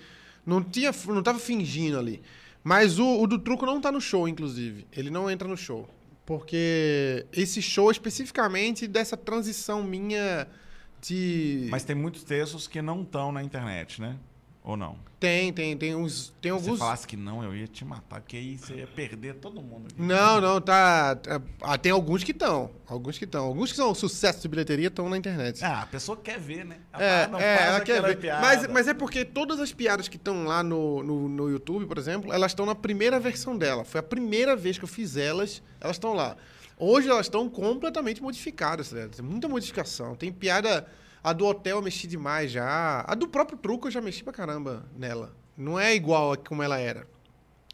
Não 0.44 0.62
tinha, 0.62 0.92
não 1.06 1.22
tava 1.22 1.38
fingindo 1.38 1.98
ali. 1.98 2.22
Mas 2.62 2.98
o, 2.98 3.20
o 3.22 3.26
do 3.26 3.38
truco 3.38 3.66
não 3.66 3.80
tá 3.80 3.92
no 3.92 4.00
show, 4.00 4.26
inclusive. 4.26 4.86
Ele 4.92 5.10
não 5.10 5.30
entra 5.30 5.46
no 5.46 5.56
show. 5.56 5.88
Porque 6.24 7.26
esse 7.32 7.60
show 7.60 7.90
especificamente 7.90 8.86
dessa 8.86 9.16
transição 9.16 9.82
minha 9.82 10.48
de. 11.00 11.68
Mas 11.70 11.84
tem 11.84 11.94
muitos 11.94 12.24
textos 12.24 12.66
que 12.66 12.80
não 12.80 13.02
estão 13.02 13.30
na 13.30 13.42
internet, 13.42 14.00
né? 14.00 14.16
Ou 14.64 14.78
não? 14.78 14.96
Tem, 15.20 15.52
tem, 15.52 15.76
tem 15.76 15.94
uns. 15.94 16.32
Tem 16.40 16.50
Se 16.50 16.54
alguns. 16.54 16.66
você 16.72 16.78
falasse 16.78 17.06
que 17.06 17.18
não, 17.18 17.44
eu 17.44 17.54
ia 17.54 17.66
te 17.66 17.84
matar, 17.84 18.20
porque 18.22 18.36
aí 18.36 18.56
você 18.56 18.76
ia 18.76 18.86
perder 18.86 19.34
todo 19.34 19.60
mundo. 19.60 19.88
aqui. 19.90 20.00
Não, 20.00 20.40
não, 20.40 20.58
tá. 20.58 21.16
tá- 21.16 21.40
ah, 21.60 21.76
tem 21.76 21.92
alguns 21.92 22.24
que 22.24 22.30
estão. 22.32 22.70
Alguns 22.86 23.18
que 23.18 23.26
estão. 23.26 23.44
Alguns 23.44 23.70
que 23.70 23.76
são 23.76 23.94
sucesso 23.94 24.40
de 24.40 24.48
bilheteria 24.48 24.88
estão 24.88 25.06
na 25.10 25.18
internet. 25.18 25.62
Ah, 25.62 25.82
a 25.82 25.86
pessoa 25.86 26.16
quer 26.16 26.38
ver, 26.40 26.64
né? 26.64 26.78
Ela 26.94 27.02
É, 27.04 27.26
não, 27.28 27.38
é, 27.38 27.66
ela 27.66 27.80
quer 27.82 28.02
ver. 28.02 28.16
piada. 28.18 28.40
Mas, 28.40 28.66
mas 28.68 28.88
é 28.88 28.94
porque 28.94 29.22
todas 29.22 29.60
as 29.60 29.70
piadas 29.70 30.08
que 30.08 30.16
estão 30.16 30.44
lá 30.44 30.62
no, 30.62 31.02
no, 31.02 31.28
no 31.28 31.50
YouTube, 31.50 31.84
por 31.84 31.98
exemplo, 31.98 32.32
elas 32.32 32.52
estão 32.52 32.64
na 32.64 32.74
primeira 32.74 33.20
versão 33.20 33.56
dela. 33.58 33.84
Foi 33.84 34.00
a 34.00 34.02
primeira 34.02 34.56
vez 34.56 34.78
que 34.78 34.84
eu 34.84 34.88
fiz 34.88 35.16
elas, 35.18 35.62
elas 35.78 35.96
estão 35.96 36.14
lá. 36.14 36.36
Hoje 36.78 37.08
elas 37.08 37.26
estão 37.26 37.48
completamente 37.50 38.22
modificadas, 38.22 38.90
ligado? 38.90 39.14
Tem 39.14 39.24
muita 39.24 39.46
modificação. 39.46 40.14
Tem 40.16 40.32
piada. 40.32 40.86
A 41.24 41.32
do 41.32 41.46
hotel 41.46 41.78
eu 41.78 41.82
mexi 41.82 42.06
demais 42.06 42.52
já. 42.52 43.02
A 43.08 43.14
do 43.14 43.26
próprio 43.26 43.56
truco 43.56 43.88
eu 43.88 43.90
já 43.90 44.02
mexi 44.02 44.22
pra 44.22 44.32
caramba 44.32 44.84
nela. 44.94 45.34
Não 45.56 45.80
é 45.80 45.94
igual 45.94 46.32
a 46.32 46.36
como 46.36 46.62
ela 46.62 46.78
era. 46.78 47.06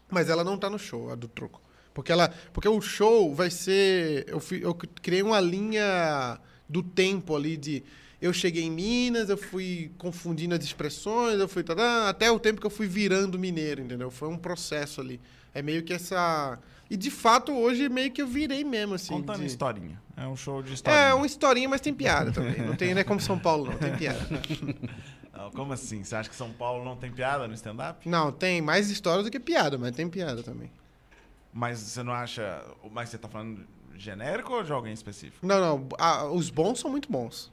Mas 0.09 0.29
ela 0.29 0.41
não 0.41 0.57
tá 0.57 0.69
no 0.69 0.79
show, 0.79 1.11
a 1.11 1.15
do 1.15 1.27
truco. 1.27 1.61
Porque, 1.93 2.13
ela, 2.13 2.33
porque 2.53 2.69
o 2.69 2.79
show 2.79 3.35
vai 3.35 3.49
ser. 3.49 4.25
Eu, 4.29 4.41
eu 4.61 4.73
criei 4.73 5.21
uma 5.21 5.41
linha 5.41 6.39
do 6.67 6.81
tempo 6.81 7.35
ali 7.35 7.57
de. 7.57 7.83
Eu 8.21 8.31
cheguei 8.31 8.63
em 8.63 8.71
Minas, 8.71 9.29
eu 9.29 9.37
fui 9.37 9.91
confundindo 9.97 10.55
as 10.55 10.63
expressões, 10.63 11.39
eu 11.39 11.47
fui. 11.47 11.63
tadã, 11.63 12.07
até 12.07 12.31
o 12.31 12.39
tempo 12.39 12.61
que 12.61 12.67
eu 12.67 12.71
fui 12.71 12.87
virando 12.87 13.37
mineiro, 13.37 13.81
entendeu? 13.81 14.09
Foi 14.09 14.29
um 14.29 14.37
processo 14.37 15.01
ali. 15.01 15.19
É 15.53 15.61
meio 15.61 15.83
que 15.83 15.91
essa. 15.91 16.57
E 16.91 16.97
de 16.97 17.09
fato, 17.09 17.53
hoje 17.53 17.87
meio 17.87 18.11
que 18.11 18.21
eu 18.21 18.27
virei 18.27 18.63
mesmo, 18.65 18.95
assim. 18.95 19.13
Contando 19.13 19.39
de- 19.39 19.45
historinha. 19.45 19.99
É 20.17 20.27
um 20.27 20.35
show 20.35 20.61
de 20.61 20.73
historinha. 20.73 21.05
É, 21.05 21.13
uma 21.13 21.25
historinha, 21.25 21.69
mas 21.69 21.79
tem 21.81 21.93
piada 21.93 22.31
também. 22.33 22.57
Não, 22.61 22.75
tem, 22.75 22.93
não 22.93 22.99
é 22.99 23.03
como 23.05 23.19
São 23.21 23.39
Paulo, 23.39 23.71
não, 23.71 23.77
tem 23.77 23.95
piada. 23.95 24.19
Não, 25.33 25.49
como 25.51 25.73
assim? 25.73 26.03
Você 26.03 26.13
acha 26.15 26.29
que 26.29 26.35
São 26.35 26.51
Paulo 26.51 26.83
não 26.85 26.95
tem 26.95 27.09
piada 27.09 27.47
no 27.47 27.53
stand-up? 27.55 28.07
Não, 28.07 28.31
tem 28.31 28.61
mais 28.61 28.91
história 28.91 29.23
do 29.23 29.31
que 29.31 29.39
piada, 29.39 29.75
mas 29.77 29.95
tem 29.95 30.07
piada 30.07 30.43
também. 30.43 30.69
Mas 31.51 31.79
você 31.79 32.03
não 32.03 32.13
acha. 32.13 32.63
Mas 32.91 33.09
você 33.09 33.17
tá 33.17 33.27
falando 33.27 33.65
genérico 33.95 34.53
ou 34.53 34.61
de 34.61 34.71
alguém 34.71 34.93
específico? 34.93 35.43
Não, 35.47 35.59
não. 35.89 36.35
os 36.35 36.49
bons 36.51 36.79
são 36.79 36.91
muito 36.91 37.11
bons. 37.11 37.51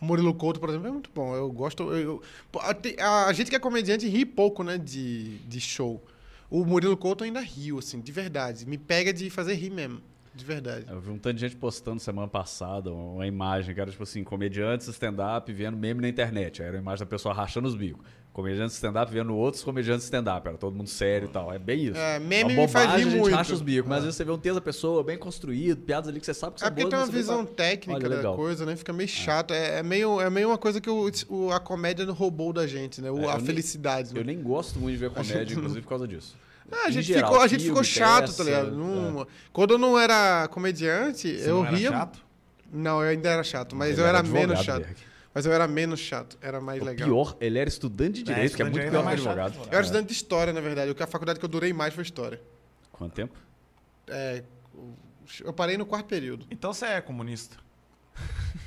O 0.00 0.04
Murilo 0.04 0.32
Couto, 0.34 0.60
por 0.60 0.68
exemplo, 0.68 0.86
é 0.86 0.90
muito 0.92 1.10
bom. 1.12 1.34
Eu 1.34 1.50
gosto. 1.50 1.82
eu- 1.92 2.22
eu- 2.52 2.60
a, 3.00 3.24
a 3.26 3.32
gente 3.32 3.48
que 3.50 3.56
é 3.56 3.58
comediante 3.58 4.06
ri 4.06 4.24
pouco, 4.24 4.62
né? 4.62 4.78
De, 4.78 5.38
de 5.38 5.58
show. 5.60 6.00
O 6.48 6.64
Murilo 6.64 6.96
Couto 6.96 7.24
ainda 7.24 7.40
riu, 7.40 7.78
assim, 7.78 8.00
de 8.00 8.12
verdade. 8.12 8.66
Me 8.66 8.78
pega 8.78 9.12
de 9.12 9.28
fazer 9.30 9.54
rir 9.54 9.70
mesmo. 9.70 10.00
De 10.34 10.44
verdade. 10.44 10.84
Eu 10.86 11.00
vi 11.00 11.10
um 11.10 11.18
tanto 11.18 11.36
de 11.36 11.40
gente 11.40 11.56
postando 11.56 11.98
semana 11.98 12.28
passada 12.28 12.92
uma 12.92 13.26
imagem 13.26 13.74
que 13.74 13.80
era 13.80 13.90
tipo 13.90 14.02
assim, 14.02 14.22
comediantes 14.22 14.86
stand-up 14.88 15.50
vendo 15.50 15.78
meme 15.78 16.02
na 16.02 16.08
internet. 16.08 16.62
Era 16.62 16.76
a 16.76 16.80
imagem 16.80 17.06
da 17.06 17.06
pessoa 17.08 17.32
rachando 17.32 17.66
os 17.66 17.74
bicos. 17.74 18.04
Comediantes 18.36 18.74
stand-up 18.74 19.10
vendo 19.10 19.34
outros 19.34 19.64
comediantes 19.64 20.04
stand-up. 20.04 20.46
Era 20.46 20.58
todo 20.58 20.76
mundo 20.76 20.90
sério 20.90 21.26
e 21.26 21.30
tal. 21.30 21.50
É 21.50 21.58
bem 21.58 21.84
isso. 21.86 21.96
É, 21.96 22.18
meme 22.18 22.52
Uma 22.52 22.62
me 22.64 22.68
faz 22.68 22.84
bobagem, 22.86 22.96
rir 23.04 23.08
a 23.08 23.10
gente 23.12 23.20
muito. 23.22 23.34
racha 23.34 23.54
os 23.54 23.62
bicos. 23.62 23.88
Mas 23.88 23.96
É. 23.96 23.98
às 24.00 24.04
vezes 24.04 24.16
você 24.18 24.24
vê 24.24 24.30
um 24.30 24.36
texto 24.38 24.54
da 24.56 24.60
pessoa 24.60 25.02
bem 25.02 25.16
construído, 25.16 25.78
piadas 25.78 26.10
ali 26.10 26.20
que 26.20 26.26
você 26.26 26.34
sabe 26.34 26.56
que 26.56 26.60
É 26.62 26.66
são 26.66 26.68
porque 26.68 26.82
boas, 26.82 26.90
tem 26.90 26.98
uma 27.00 27.06
visão 27.06 27.36
fala, 27.44 27.56
técnica 27.56 28.06
Olha, 28.06 28.22
da 28.22 28.32
coisa, 28.34 28.66
né? 28.66 28.76
Fica 28.76 28.92
meio 28.92 29.08
chato. 29.08 29.54
É, 29.54 29.78
é 29.78 29.82
meio, 29.82 30.20
é 30.20 30.28
meio 30.28 30.48
uma 30.50 30.58
coisa 30.58 30.82
que 30.82 30.90
o, 30.90 31.10
o- 31.30 31.50
a 31.50 31.58
comédia 31.58 32.04
roubou 32.12 32.52
da 32.52 32.66
gente, 32.66 33.00
né? 33.00 33.10
O- 33.10 33.20
É, 33.20 33.26
a 33.26 33.30
eu 33.32 33.36
nem- 33.38 33.46
felicidade. 33.46 34.12
né? 34.12 34.20
Eu 34.20 34.24
nem 34.24 34.42
gosto 34.42 34.78
muito 34.78 34.92
de 34.92 34.98
ver 34.98 35.10
comédia, 35.10 35.54
inclusive 35.54 35.80
por 35.80 35.88
causa 35.88 36.06
disso. 36.06 36.36
Ah, 36.70 36.88
a 36.88 36.90
gente, 36.90 37.04
geral, 37.06 37.30
ficou, 37.30 37.42
a 37.42 37.48
gente 37.48 37.64
ficou 37.64 37.82
chato, 37.82 38.20
peça, 38.26 38.36
tá 38.36 38.44
ligado? 38.44 39.20
é. 39.22 39.26
Quando 39.50 39.70
eu 39.74 39.78
não 39.78 39.98
era 39.98 40.46
comediante, 40.48 41.38
Você 41.38 41.48
eu 41.48 41.54
não 41.56 41.66
era 41.66 41.76
ria. 41.76 41.88
chato? 41.90 42.18
Não, 42.70 43.02
eu 43.02 43.08
ainda 43.08 43.30
era 43.30 43.42
chato, 43.42 43.74
mas 43.74 43.92
Ele 43.92 44.00
eu 44.02 44.06
era 44.06 44.18
advogado, 44.18 44.48
menos 44.48 44.62
chato. 44.64 44.82
Berg. 44.82 44.96
Mas 45.36 45.44
eu 45.44 45.52
era 45.52 45.68
menos 45.68 46.00
chato, 46.00 46.38
era 46.40 46.62
mais 46.62 46.80
O 46.80 46.84
legal. 46.86 47.06
pior, 47.06 47.36
ele 47.38 47.58
era 47.58 47.68
estudante 47.68 48.22
de 48.22 48.22
direito, 48.22 48.56
que 48.56 48.62
é 48.62 48.64
muito 48.64 48.78
pior 48.80 48.90
que 48.90 48.96
é 48.96 49.02
mais 49.02 49.20
chato 49.20 49.38
advogado. 49.38 49.52
que 49.68 49.74
Eu 49.74 49.76
era 49.76 49.82
estudante 49.82 50.06
de 50.06 50.12
história, 50.14 50.50
na 50.50 50.62
verdade. 50.62 50.96
A 50.98 51.06
faculdade 51.06 51.38
que 51.38 51.44
eu 51.44 51.48
durei 51.50 51.74
mais 51.74 51.92
foi 51.92 52.04
história. 52.04 52.40
Quanto 52.90 53.12
tempo? 53.12 53.34
É, 54.08 54.42
eu 55.44 55.52
parei 55.52 55.76
no 55.76 55.84
quarto 55.84 56.06
período. 56.06 56.46
Então 56.50 56.72
você 56.72 56.86
é 56.86 57.00
comunista. 57.02 57.58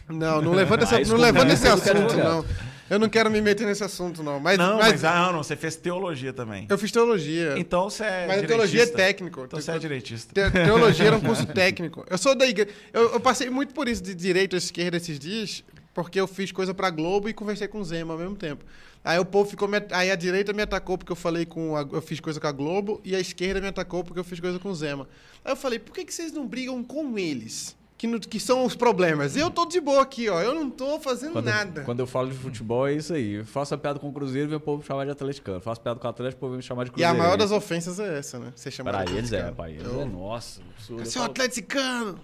Não, 0.08 0.44
não 0.44 0.52
levanta, 0.54 0.84
essa, 0.84 0.98
Ah, 0.98 1.06
não 1.08 1.18
levanta 1.18 1.54
esse 1.54 1.68
assunto, 1.68 2.16
não. 2.16 2.46
Eu 2.88 3.00
não 3.00 3.10
quero 3.10 3.32
me 3.32 3.42
meter 3.42 3.66
nesse 3.66 3.84
assunto, 3.84 4.22
não. 4.22 4.40
Mas, 4.40 4.56
não, 4.56 4.78
mas, 4.78 4.92
mas, 4.92 5.04
ah, 5.06 5.32
não, 5.32 5.42
você 5.42 5.56
fez 5.56 5.76
teologia 5.76 6.32
também. 6.32 6.68
eu 6.70 6.78
fiz 6.78 6.92
teologia. 6.92 7.56
Então 7.58 7.90
você 7.90 8.04
é 8.04 8.28
mas 8.28 8.46
teologia 8.46 8.84
é 8.84 8.86
técnico. 8.86 9.44
Então 9.46 9.60
você 9.60 9.72
é 9.72 9.80
direitista. 9.80 10.32
Te- 10.34 10.52
Teologia 10.52 11.08
era 11.08 11.16
um 11.18 11.22
curso 11.22 11.46
técnico. 11.54 12.06
Eu 12.08 12.18
sou 12.20 12.36
da 12.36 12.46
igreja. 12.48 12.70
Eu, 12.94 13.14
eu 13.14 13.20
passei 13.20 13.50
muito 13.50 13.74
por 13.74 13.88
isso 13.88 14.04
de 14.04 14.14
direita 14.14 14.56
à 14.56 14.60
esquerda 14.60 14.98
esses 14.98 15.18
dias, 15.20 15.64
porque 16.04 16.20
eu 16.20 16.28
fiz 16.28 16.52
coisa 16.52 16.74
pra 16.74 16.90
Globo 16.90 17.28
e 17.28 17.34
conversei 17.34 17.68
com 17.68 17.80
o 17.80 17.84
Zema 17.84 18.14
ao 18.14 18.20
mesmo 18.20 18.36
tempo. 18.36 18.64
Aí 19.04 19.20
o 19.20 19.26
povo 19.26 19.50
ficou. 19.50 19.68
me 19.68 19.78
Aí 19.92 20.10
a 20.12 20.16
direita 20.16 20.54
me 20.54 20.62
atacou 20.62 20.98
porque 20.98 21.12
eu 21.12 21.16
falei 21.16 21.46
com. 21.46 21.76
a- 21.76 21.88
eu 21.92 22.02
fiz 22.02 22.20
coisa 22.20 22.40
com 22.40 22.48
a 22.48 22.52
Globo 22.52 23.02
e 23.04 23.16
a 23.16 23.20
esquerda 23.20 23.60
me 23.62 23.68
atacou 23.68 24.04
porque 24.04 24.20
eu 24.20 24.24
fiz 24.24 24.40
coisa 24.40 24.58
com 24.60 24.70
o 24.70 24.76
Zema. 24.76 25.08
Aí 25.44 25.52
eu 25.52 25.56
falei, 25.58 25.78
por 25.80 25.94
que, 25.94 26.06
que 26.06 26.14
vocês 26.14 26.32
não 26.32 26.46
brigam 26.48 26.84
com 26.84 27.18
eles? 27.18 27.78
Que, 27.98 28.08
no- 28.08 28.18
que 28.20 28.40
são 28.40 28.64
os 28.64 28.76
problemas. 28.76 29.36
Eu 29.36 29.52
tô 29.52 29.66
de 29.66 29.82
boa 29.82 30.02
aqui, 30.02 30.30
ó. 30.30 30.42
Eu 30.42 30.56
não 30.56 30.70
tô 30.70 31.00
fazendo 31.02 31.34
Quando, 31.34 31.46
nada. 31.48 31.82
quando 31.84 32.00
eu 32.00 32.08
falo 32.08 32.30
de 32.30 32.38
futebol, 32.38 32.88
é 32.88 32.94
isso 32.94 33.14
aí. 33.14 33.34
Eu 33.34 33.46
faço 33.46 33.74
a 33.76 33.78
piada 33.78 34.00
com 34.00 34.08
o 34.08 34.14
Cruzeiro 34.14 34.50
e 34.52 34.56
o 34.56 34.60
povo 34.60 34.78
me 34.82 34.86
chamar 34.86 35.04
de 35.06 35.12
atleticano. 35.12 35.60
Faço 35.60 35.82
piada 35.82 36.00
com 36.00 36.08
o 36.08 36.10
Atlético, 36.10 36.38
o 36.38 36.48
povo 36.48 36.56
me 36.56 36.64
chamar 36.64 36.86
de 36.86 36.92
E 36.92 36.94
a 36.94 36.94
Cruzeiro. 37.10 37.18
maior 37.18 37.36
das 37.38 37.52
ofensas 37.52 38.00
é 38.00 38.18
essa, 38.20 38.40
né? 38.40 38.54
Você 38.56 38.72
chama 38.72 38.90
Para 38.92 39.04
de 39.04 39.18
eles 39.18 39.34
é, 39.34 39.54
eles 39.68 39.84
Eu- 39.86 40.02
é. 40.02 40.06
Nossa, 40.06 40.62
absurdo. 40.62 41.02
Eu 41.02 41.06
Você 41.06 41.18
é 41.18 41.22
um 41.22 41.26
atleticano. 41.26 42.20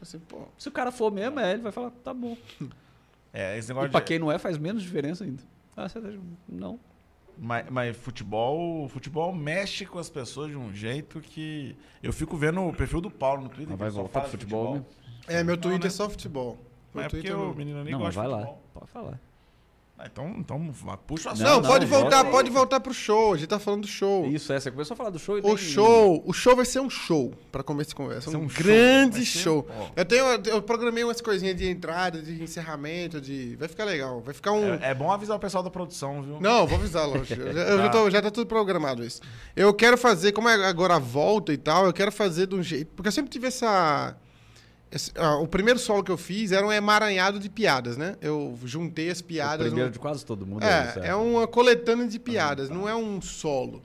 Assim. 0.00 0.20
Se 0.56 0.68
o 0.68 0.72
cara 0.72 0.92
for 0.92 1.10
mesmo, 1.10 1.40
é, 1.40 1.52
ele 1.54 1.62
vai 1.62 1.72
falar, 1.72 1.90
tá 1.90 2.14
bom. 2.14 2.36
É, 3.32 3.56
esse 3.58 3.68
E 3.68 3.74
negócio 3.74 3.90
pra 3.90 4.00
de... 4.00 4.06
quem 4.06 4.18
não 4.18 4.30
é, 4.32 4.38
faz 4.38 4.56
menos 4.58 4.82
diferença 4.82 5.24
ainda. 5.24 5.42
Ah, 5.76 5.88
você 5.88 6.00
tá... 6.00 6.08
Não. 6.48 6.78
Mas, 7.40 7.66
mas 7.70 7.96
futebol, 7.96 8.88
futebol 8.88 9.32
mexe 9.32 9.86
com 9.86 9.98
as 9.98 10.10
pessoas 10.10 10.50
de 10.50 10.56
um 10.56 10.74
jeito 10.74 11.20
que... 11.20 11.76
Eu 12.02 12.12
fico 12.12 12.36
vendo 12.36 12.60
o 12.62 12.72
perfil 12.72 13.00
do 13.00 13.10
Paulo 13.10 13.42
no 13.42 13.48
Twitter. 13.48 13.68
Mas 13.70 13.78
vai 13.78 13.90
voltar 13.90 14.20
pro 14.22 14.30
de 14.30 14.36
futebol, 14.38 14.74
né? 14.76 14.84
É, 15.28 15.44
meu 15.44 15.54
Não, 15.54 15.62
Twitter 15.62 15.82
né? 15.82 15.86
é 15.86 15.90
só 15.90 16.08
futebol. 16.10 16.54
Meu 16.56 16.64
Mas 16.94 17.04
é 17.04 17.08
porque 17.10 17.20
Twitter 17.28 17.38
o 17.38 17.46
não- 17.48 17.54
menino 17.54 17.84
nem 17.84 17.92
Não, 17.92 18.00
gosta 18.00 18.20
vai 18.20 18.28
de 18.28 18.32
lá. 18.34 18.38
futebol. 18.40 18.62
Pode 18.74 18.90
falar. 18.90 19.20
Ah, 20.00 20.06
então, 20.06 20.32
então 20.38 20.72
puxa 21.06 21.30
o 21.30 21.32
assunto. 21.32 21.44
Não, 21.44 21.60
Não, 21.60 21.68
pode 21.68 21.84
não, 21.86 21.90
voltar, 21.90 22.16
volta. 22.18 22.30
pode 22.30 22.50
voltar 22.50 22.78
pro 22.78 22.94
show. 22.94 23.34
A 23.34 23.36
gente 23.36 23.48
tá 23.48 23.58
falando 23.58 23.80
do 23.82 23.88
show. 23.88 24.26
Isso, 24.26 24.52
é. 24.52 24.60
Você 24.60 24.70
começou 24.70 24.94
a 24.94 24.96
falar 24.96 25.10
do 25.10 25.18
show 25.18 25.36
e 25.36 25.40
O 25.40 25.48
nem- 25.48 25.56
show, 25.56 26.22
o 26.24 26.32
show 26.32 26.54
vai 26.54 26.64
ser 26.64 26.78
um 26.78 26.88
show, 26.88 27.34
pra 27.50 27.64
começo 27.64 27.90
de 27.90 27.96
conversa. 27.96 28.30
Vai 28.30 28.38
ser 28.38 28.44
Um, 28.44 28.46
um 28.46 28.48
show, 28.48 28.62
grande 28.64 29.26
show. 29.26 29.66
Eu 29.96 30.04
tenho, 30.04 30.24
eu 30.46 30.62
programei 30.62 31.02
umas 31.02 31.20
coisinhas 31.20 31.56
de 31.56 31.68
entrada, 31.68 32.22
de 32.22 32.40
encerramento, 32.40 33.20
de. 33.20 33.56
Vai 33.56 33.66
ficar 33.66 33.84
legal. 33.84 34.20
Vai 34.20 34.32
ficar 34.34 34.52
um. 34.52 34.74
É, 34.74 34.90
é 34.90 34.94
bom 34.94 35.10
avisar 35.10 35.36
o 35.36 35.40
pessoal 35.40 35.64
da 35.64 35.70
produção, 35.70 36.22
viu? 36.22 36.40
Não, 36.40 36.64
vou 36.64 36.78
avisar, 36.78 37.04
lógico. 37.08 37.40
Eu 37.42 37.52
já, 37.52 37.60
eu 37.62 37.78
já, 37.78 37.88
tô- 37.88 38.10
já 38.10 38.22
tá 38.22 38.30
tudo 38.30 38.46
programado 38.46 39.04
isso. 39.04 39.20
Eu 39.56 39.74
quero 39.74 39.98
fazer, 39.98 40.30
como 40.30 40.48
é 40.48 40.54
agora 40.66 40.94
a 40.94 40.98
volta 41.00 41.52
e 41.52 41.56
tal, 41.56 41.86
eu 41.86 41.92
quero 41.92 42.12
fazer 42.12 42.46
de 42.46 42.54
um 42.54 42.62
jeito. 42.62 42.92
Porque 42.94 43.08
eu 43.08 43.12
sempre 43.12 43.30
tive 43.30 43.48
essa. 43.48 44.16
Esse- 44.90 45.12
ah, 45.16 45.36
o 45.36 45.46
primeiro 45.46 45.78
solo 45.78 46.02
que 46.02 46.10
eu 46.10 46.16
fiz 46.18 46.52
era 46.52 46.66
um 46.66 46.72
emaranhado 46.72 47.38
de 47.38 47.48
piadas, 47.48 47.96
né? 47.96 48.16
Eu 48.20 48.58
juntei 48.64 49.10
as 49.10 49.20
O 49.20 49.24
piadas. 49.24 49.66
primeiro 49.66 49.86
num- 49.88 49.92
de 49.92 49.98
quase 49.98 50.24
todo 50.24 50.46
mundo. 50.46 50.62
é, 50.64 50.88
isso, 50.88 50.98
É, 51.00 51.08
é 51.08 51.14
uma 51.14 51.46
coletânea 51.46 52.06
de 52.06 52.18
piadas, 52.18 52.68
não 52.70 52.88
é 52.88 52.94
um 52.94 53.20
solo. 53.20 53.82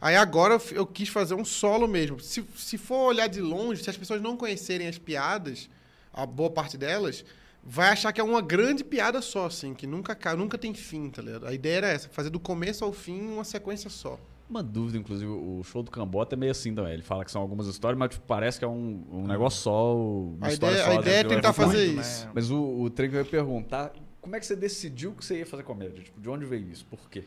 Aí 0.00 0.16
agora 0.16 0.54
eu, 0.54 0.62
eu 0.72 0.86
quis 0.86 1.08
fazer 1.08 1.34
um 1.34 1.44
solo 1.44 1.88
mesmo. 1.88 2.20
Se, 2.20 2.44
se 2.56 2.76
for 2.76 3.06
olhar 3.08 3.26
de 3.26 3.40
longe, 3.40 3.82
se 3.82 3.88
as 3.90 3.96
pessoas 3.96 4.20
não 4.20 4.36
conhecerem 4.36 4.86
as 4.86 4.98
piadas, 4.98 5.68
a 6.12 6.26
boa 6.26 6.50
parte 6.50 6.76
delas, 6.76 7.24
vai 7.62 7.88
achar 7.88 8.12
que 8.12 8.20
é 8.20 8.24
uma 8.24 8.42
grande 8.42 8.84
piada 8.84 9.22
só, 9.22 9.46
assim, 9.46 9.72
que 9.72 9.86
nunca, 9.86 10.14
ca- 10.14 10.36
nunca 10.36 10.58
tem 10.58 10.74
fim, 10.74 11.08
tá 11.08 11.22
ligado? 11.22 11.46
A 11.46 11.54
ideia 11.54 11.76
era 11.78 11.88
essa, 11.88 12.08
fazer 12.10 12.28
do 12.28 12.38
começo 12.38 12.84
ao 12.84 12.92
fim 12.92 13.20
uma 13.22 13.44
sequência 13.44 13.88
só. 13.88 14.18
Uma 14.48 14.62
dúvida, 14.62 14.98
inclusive, 14.98 15.30
o 15.30 15.62
show 15.64 15.82
do 15.82 15.90
Cambota 15.90 16.34
é 16.34 16.36
meio 16.36 16.52
assim 16.52 16.74
também. 16.74 16.92
Ele 16.92 17.02
fala 17.02 17.24
que 17.24 17.30
são 17.30 17.40
algumas 17.40 17.66
histórias, 17.66 17.98
mas 17.98 18.10
tipo, 18.10 18.24
parece 18.26 18.58
que 18.58 18.64
é 18.64 18.68
um, 18.68 19.02
um 19.10 19.26
negócio 19.26 19.60
só. 19.62 19.96
Uma 19.96 20.48
A 20.48 20.52
história 20.52 20.74
ideia- 20.74 20.84
só, 20.86 20.90
a 20.98 21.00
ideia 21.00 21.16
é 21.20 21.22
né? 21.22 21.28
tentar 21.30 21.48
Muito 21.48 21.56
fazer 21.56 21.86
ruim. 21.88 22.00
isso. 22.00 22.28
Mas 22.34 22.50
o, 22.50 22.62
o 22.82 22.90
trem 22.90 23.08
que 23.08 23.16
eu 23.16 23.20
ia 23.20 23.24
perguntar, 23.24 23.92
como 24.20 24.36
é 24.36 24.40
que 24.40 24.46
você 24.46 24.54
decidiu 24.54 25.12
que 25.12 25.24
você 25.24 25.38
ia 25.38 25.46
fazer 25.46 25.62
comédia? 25.62 26.02
Tipo, 26.04 26.20
de 26.20 26.28
onde 26.28 26.44
veio 26.44 26.68
isso? 26.70 26.84
Por 26.84 27.08
quê? 27.08 27.24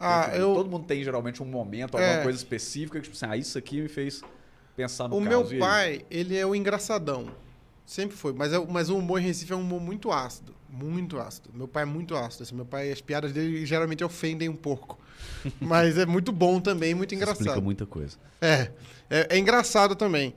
Ah, 0.00 0.24
Porque 0.24 0.40
eu, 0.40 0.54
Todo 0.54 0.70
mundo 0.70 0.86
tem 0.86 1.04
geralmente 1.04 1.42
um 1.42 1.46
momento, 1.46 1.94
alguma 1.96 2.12
É. 2.14 2.22
coisa 2.22 2.38
específica 2.38 2.98
que, 2.98 3.04
tipo 3.04 3.16
assim, 3.16 3.26
ah, 3.26 3.36
isso 3.36 3.56
aqui 3.58 3.80
me 3.82 3.88
fez 3.88 4.22
pensar 4.74 5.08
no 5.08 5.16
o 5.18 5.22
caso. 5.24 5.50
meu 5.50 5.58
pai, 5.60 6.04
ele 6.10 6.36
é 6.36 6.44
o 6.46 6.54
engraçadão. 6.54 7.26
Sempre 7.84 8.16
foi. 8.16 8.32
Mas, 8.32 8.52
é, 8.52 8.58
mas 8.66 8.90
o 8.90 8.96
humor 8.98 9.20
em 9.20 9.24
Recife 9.24 9.52
é 9.52 9.56
um 9.56 9.60
humor 9.60 9.80
muito 9.80 10.10
ácido. 10.10 10.54
Muito 10.68 11.18
ácido. 11.18 11.50
Meu 11.54 11.68
pai 11.68 11.84
é 11.84 11.86
muito 11.86 12.16
ácido. 12.16 12.42
assim, 12.42 12.54
meu 12.54 12.64
pai, 12.66 12.90
as 12.90 13.00
piadas 13.00 13.32
dele 13.32 13.64
geralmente 13.64 14.02
ofendem 14.02 14.48
um 14.48 14.56
pouco. 14.56 14.98
mas 15.60 15.96
é 15.98 16.06
muito 16.06 16.32
bom 16.32 16.60
também, 16.60 16.94
muito 16.94 17.14
Isso 17.14 17.22
explica 17.22 17.42
engraçado. 17.42 17.62
muita 17.64 17.86
coisa. 17.86 18.16
É, 18.40 18.70
é, 19.10 19.26
é 19.30 19.38
engraçado 19.38 19.94
também. 19.94 20.34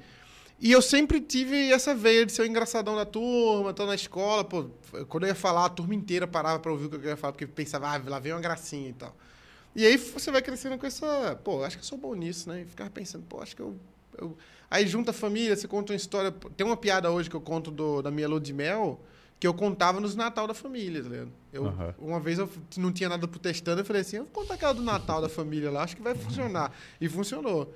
E 0.61 0.71
eu 0.71 0.81
sempre 0.81 1.21
tive 1.21 1.71
essa 1.71 1.95
veia 1.95 2.25
de 2.25 2.31
ser 2.33 2.41
o 2.41 2.45
engraçadão 2.45 2.95
da 2.95 3.05
turma, 3.05 3.73
tô 3.73 3.85
na 3.85 3.95
escola, 3.95 4.43
pô, 4.43 4.65
quando 5.07 5.23
eu 5.23 5.29
ia 5.29 5.35
falar, 5.35 5.65
a 5.65 5.69
turma 5.69 5.95
inteira 5.95 6.27
parava 6.27 6.59
pra 6.59 6.71
ouvir 6.71 6.87
o 6.87 6.89
que 6.89 6.95
eu 6.97 7.03
ia 7.09 7.15
falar, 7.15 7.31
porque 7.31 7.47
pensava, 7.47 7.87
ah, 7.95 8.01
lá 8.05 8.19
vem 8.19 8.33
uma 8.33 8.41
gracinha 8.41 8.89
e 8.89 8.93
tal. 8.93 9.15
E 9.75 9.85
aí 9.85 9.95
você 9.95 10.29
vai 10.31 10.41
crescendo 10.41 10.77
com 10.77 10.85
essa, 10.85 11.39
pô, 11.43 11.63
acho 11.63 11.77
que 11.77 11.83
eu 11.83 11.87
sou 11.87 11.97
bom 11.97 12.13
nisso, 12.13 12.49
né? 12.49 12.61
E 12.63 12.65
ficava 12.65 12.89
pensando, 12.89 13.23
pô, 13.29 13.41
acho 13.41 13.55
que 13.55 13.61
eu, 13.61 13.75
eu- 14.17 14.37
Aí 14.71 14.85
junta 14.85 15.09
a 15.11 15.13
família, 15.13 15.55
você 15.55 15.67
conta 15.67 15.93
uma 15.93 15.97
história, 15.97 16.31
tem 16.57 16.67
uma 16.67 16.77
piada 16.77 17.09
hoje 17.09 17.27
que 17.29 17.35
eu 17.35 17.41
conto 17.41 17.71
do- 17.71 18.01
da 18.03 18.11
minha 18.11 18.27
lua 18.27 18.39
de 18.39 18.53
mel, 18.53 18.99
que 19.39 19.47
eu 19.47 19.53
contava 19.53 19.99
nos 20.01 20.15
Natal 20.15 20.45
da 20.45 20.53
família, 20.53 21.01
tá 21.01 21.09
ligado? 21.09 21.31
Eu, 21.51 21.67
Aham. 21.67 21.95
Uma 21.97 22.19
vez 22.19 22.37
eu 22.37 22.49
não 22.77 22.91
tinha 22.91 23.07
nada 23.07 23.27
pro 23.27 23.39
testando, 23.39 23.81
eu 23.81 23.85
falei 23.85 24.01
assim, 24.01 24.17
eu 24.17 24.23
vou 24.23 24.31
contar 24.33 24.55
aquela 24.55 24.73
do 24.73 24.83
Natal 24.83 25.21
da 25.21 25.29
família 25.29 25.71
lá, 25.71 25.83
acho 25.83 25.95
que 25.95 26.01
vai 26.01 26.13
funcionar. 26.13 26.71
E 26.99 27.07
funcionou. 27.07 27.73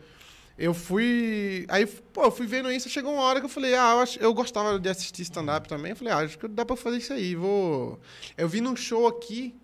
Eu 0.57 0.73
fui. 0.73 1.65
Aí, 1.69 1.85
pô, 1.85 2.25
eu 2.25 2.31
fui 2.31 2.45
vendo 2.45 2.71
isso, 2.71 2.87
chegou 2.89 3.13
uma 3.13 3.23
hora 3.23 3.39
que 3.39 3.45
eu 3.45 3.49
falei, 3.49 3.73
ah, 3.73 3.93
eu, 3.93 3.99
acho, 4.01 4.19
eu 4.19 4.33
gostava 4.33 4.77
de 4.77 4.89
assistir 4.89 5.23
stand-up 5.23 5.67
também. 5.67 5.91
Eu 5.91 5.95
falei, 5.95 6.13
ah, 6.13 6.17
acho 6.17 6.37
que 6.37 6.47
dá 6.47 6.63
pra 6.65 6.75
fazer 6.75 6.97
isso 6.97 7.13
aí. 7.13 7.33
Vou. 7.33 7.99
Eu 8.37 8.47
vi 8.47 8.61
num 8.61 8.75
show 8.75 9.07
aqui. 9.07 9.55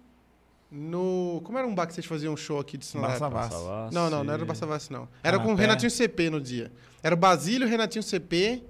No. 0.72 1.42
Como 1.44 1.58
era 1.58 1.68
um 1.68 1.76
bar 1.76 1.88
que 1.88 1.94
vocês 1.94 2.06
faziam 2.06 2.34
um 2.34 2.38
show 2.38 2.60
aqui 2.60 2.78
de 2.78 2.86
stand-up? 2.86 3.20
Barça. 3.20 3.90
Não, 3.92 4.10
não, 4.10 4.24
não 4.24 4.34
era 4.34 4.44
o 4.44 4.48
não. 4.92 5.08
Era 5.22 5.40
com 5.40 5.54
o. 5.54 5.56
Renatinho 5.56 5.92
CP 5.92 6.30
no 6.32 6.42
dia. 6.42 6.72
Era 7.04 7.14
o 7.14 7.18
Basílio, 7.18 7.68
Renatinho 7.68 8.02
CP. 8.02 8.64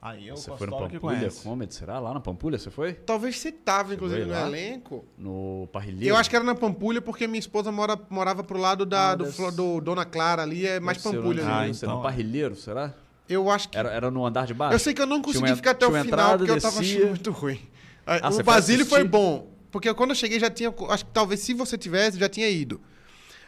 Aí 0.00 0.28
eu 0.28 0.36
Você 0.36 0.56
foi 0.56 0.66
no 0.68 0.78
Pampulha. 0.78 1.28
Comedy? 1.42 1.74
Será? 1.74 1.98
Lá 1.98 2.14
na 2.14 2.20
Pampulha 2.20 2.56
você 2.56 2.70
foi? 2.70 2.92
Talvez 2.92 3.36
você 3.36 3.50
tava, 3.50 3.94
inclusive, 3.94 4.20
foi 4.22 4.30
no 4.32 4.40
lá? 4.40 4.46
elenco. 4.46 5.04
No 5.18 5.68
Parrilheiro? 5.72 6.14
Eu 6.14 6.16
acho 6.16 6.30
que 6.30 6.36
era 6.36 6.44
na 6.44 6.54
Pampulha, 6.54 7.02
porque 7.02 7.26
minha 7.26 7.40
esposa 7.40 7.72
mora, 7.72 7.98
morava 8.08 8.44
pro 8.44 8.58
lado 8.58 8.86
da, 8.86 9.10
Ah, 9.10 9.14
do, 9.16 9.26
ser- 9.32 9.50
do 9.50 9.80
Dona 9.80 10.04
Clara 10.04 10.42
ali, 10.42 10.64
é 10.66 10.78
mais 10.78 10.98
Deve 10.98 11.08
ser 11.10 11.16
Pampulha 11.16 11.42
no- 11.44 11.50
ali. 11.52 11.70
Ah. 11.70 11.74
Você 11.74 11.84
então. 11.84 11.96
no 11.96 12.02
Parrilheiro, 12.02 12.54
será? 12.54 12.94
Eu 13.28 13.50
acho 13.50 13.68
que. 13.68 13.76
Era, 13.76 13.90
era 13.90 14.08
no 14.10 14.24
andar 14.24 14.46
de 14.46 14.54
baixo? 14.54 14.74
Eu 14.74 14.78
sei 14.78 14.94
que 14.94 15.02
eu 15.02 15.06
não 15.06 15.20
consegui 15.20 15.44
uma- 15.50 15.56
ficar 15.56 15.72
até 15.72 15.84
o 15.84 15.88
final, 15.88 16.04
entrada, 16.06 16.38
porque 16.38 16.50
eu 16.52 16.60
tava 16.60 16.78
descia. 16.78 16.96
achando 16.98 17.08
muito 17.10 17.30
ruim. 17.32 17.60
Ah, 18.06 18.14
Ah, 18.22 18.30
você 18.30 18.40
o 18.40 18.44
foi 18.44 18.54
Basílio 18.54 18.86
foi 18.86 18.98
assistir? 19.00 19.10
bom, 19.10 19.50
porque 19.72 19.92
quando 19.94 20.10
eu 20.10 20.16
cheguei 20.16 20.38
já 20.38 20.48
tinha. 20.48 20.72
Acho 20.90 21.04
que 21.04 21.10
talvez 21.12 21.40
se 21.40 21.52
você 21.54 21.76
tivesse, 21.76 22.18
já 22.20 22.28
tinha 22.28 22.48
ido. 22.48 22.80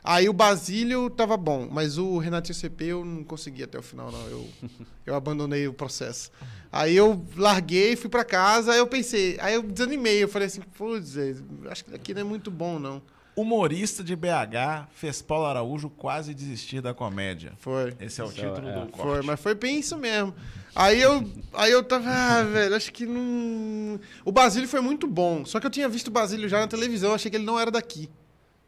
Aí 0.02 0.28
o 0.28 0.32
Basílio 0.32 1.10
tava 1.10 1.36
bom, 1.36 1.68
mas 1.70 1.98
o 1.98 2.18
Renatinho 2.18 2.54
CP 2.54 2.84
eu 2.86 3.04
não 3.04 3.22
consegui 3.22 3.62
até 3.62 3.78
o 3.78 3.82
final, 3.82 4.10
não. 4.10 4.26
Eu, 4.28 4.48
eu 5.06 5.14
abandonei 5.14 5.68
o 5.68 5.72
processo. 5.72 6.30
Aí 6.72 6.96
eu 6.96 7.24
larguei, 7.36 7.96
fui 7.96 8.08
pra 8.08 8.24
casa, 8.24 8.72
aí 8.72 8.78
eu 8.78 8.86
pensei, 8.86 9.36
aí 9.40 9.54
eu 9.54 9.62
desanimei, 9.62 10.22
eu 10.22 10.28
falei 10.28 10.46
assim, 10.46 10.60
putz, 10.60 11.16
é, 11.16 11.34
acho 11.70 11.84
que 11.84 11.94
aqui 11.94 12.14
não 12.14 12.20
é 12.20 12.24
muito 12.24 12.50
bom, 12.50 12.78
não. 12.78 13.02
Humorista 13.36 14.02
de 14.02 14.14
BH 14.16 14.88
fez 14.92 15.22
Paulo 15.22 15.46
Araújo 15.46 15.88
quase 15.88 16.34
desistir 16.34 16.80
da 16.80 16.92
comédia. 16.92 17.52
Foi. 17.58 17.94
Esse 18.00 18.20
é 18.20 18.24
o 18.24 18.26
Isso 18.26 18.36
título 18.36 18.68
é- 18.68 18.72
do 18.72 18.86
corte. 18.90 19.02
Foi, 19.02 19.22
mas 19.22 19.40
foi 19.40 19.54
bem 19.54 19.78
isso 19.78 19.96
mesmo. 19.96 20.34
Aí 20.74 21.00
eu, 21.00 21.24
aí 21.54 21.72
eu 21.72 21.82
tava, 21.82 22.08
ah, 22.10 22.42
velho, 22.42 22.74
acho 22.76 22.92
que 22.92 23.06
não. 23.06 23.98
O 24.24 24.32
Basílio 24.32 24.68
foi 24.68 24.80
muito 24.80 25.06
bom. 25.06 25.44
Só 25.44 25.58
que 25.58 25.66
eu 25.66 25.70
tinha 25.70 25.88
visto 25.88 26.08
o 26.08 26.10
Basílio 26.10 26.48
já 26.48 26.60
na 26.60 26.66
televisão, 26.66 27.14
achei 27.14 27.30
que 27.30 27.36
ele 27.36 27.44
não 27.44 27.58
era 27.58 27.70
daqui. 27.70 28.08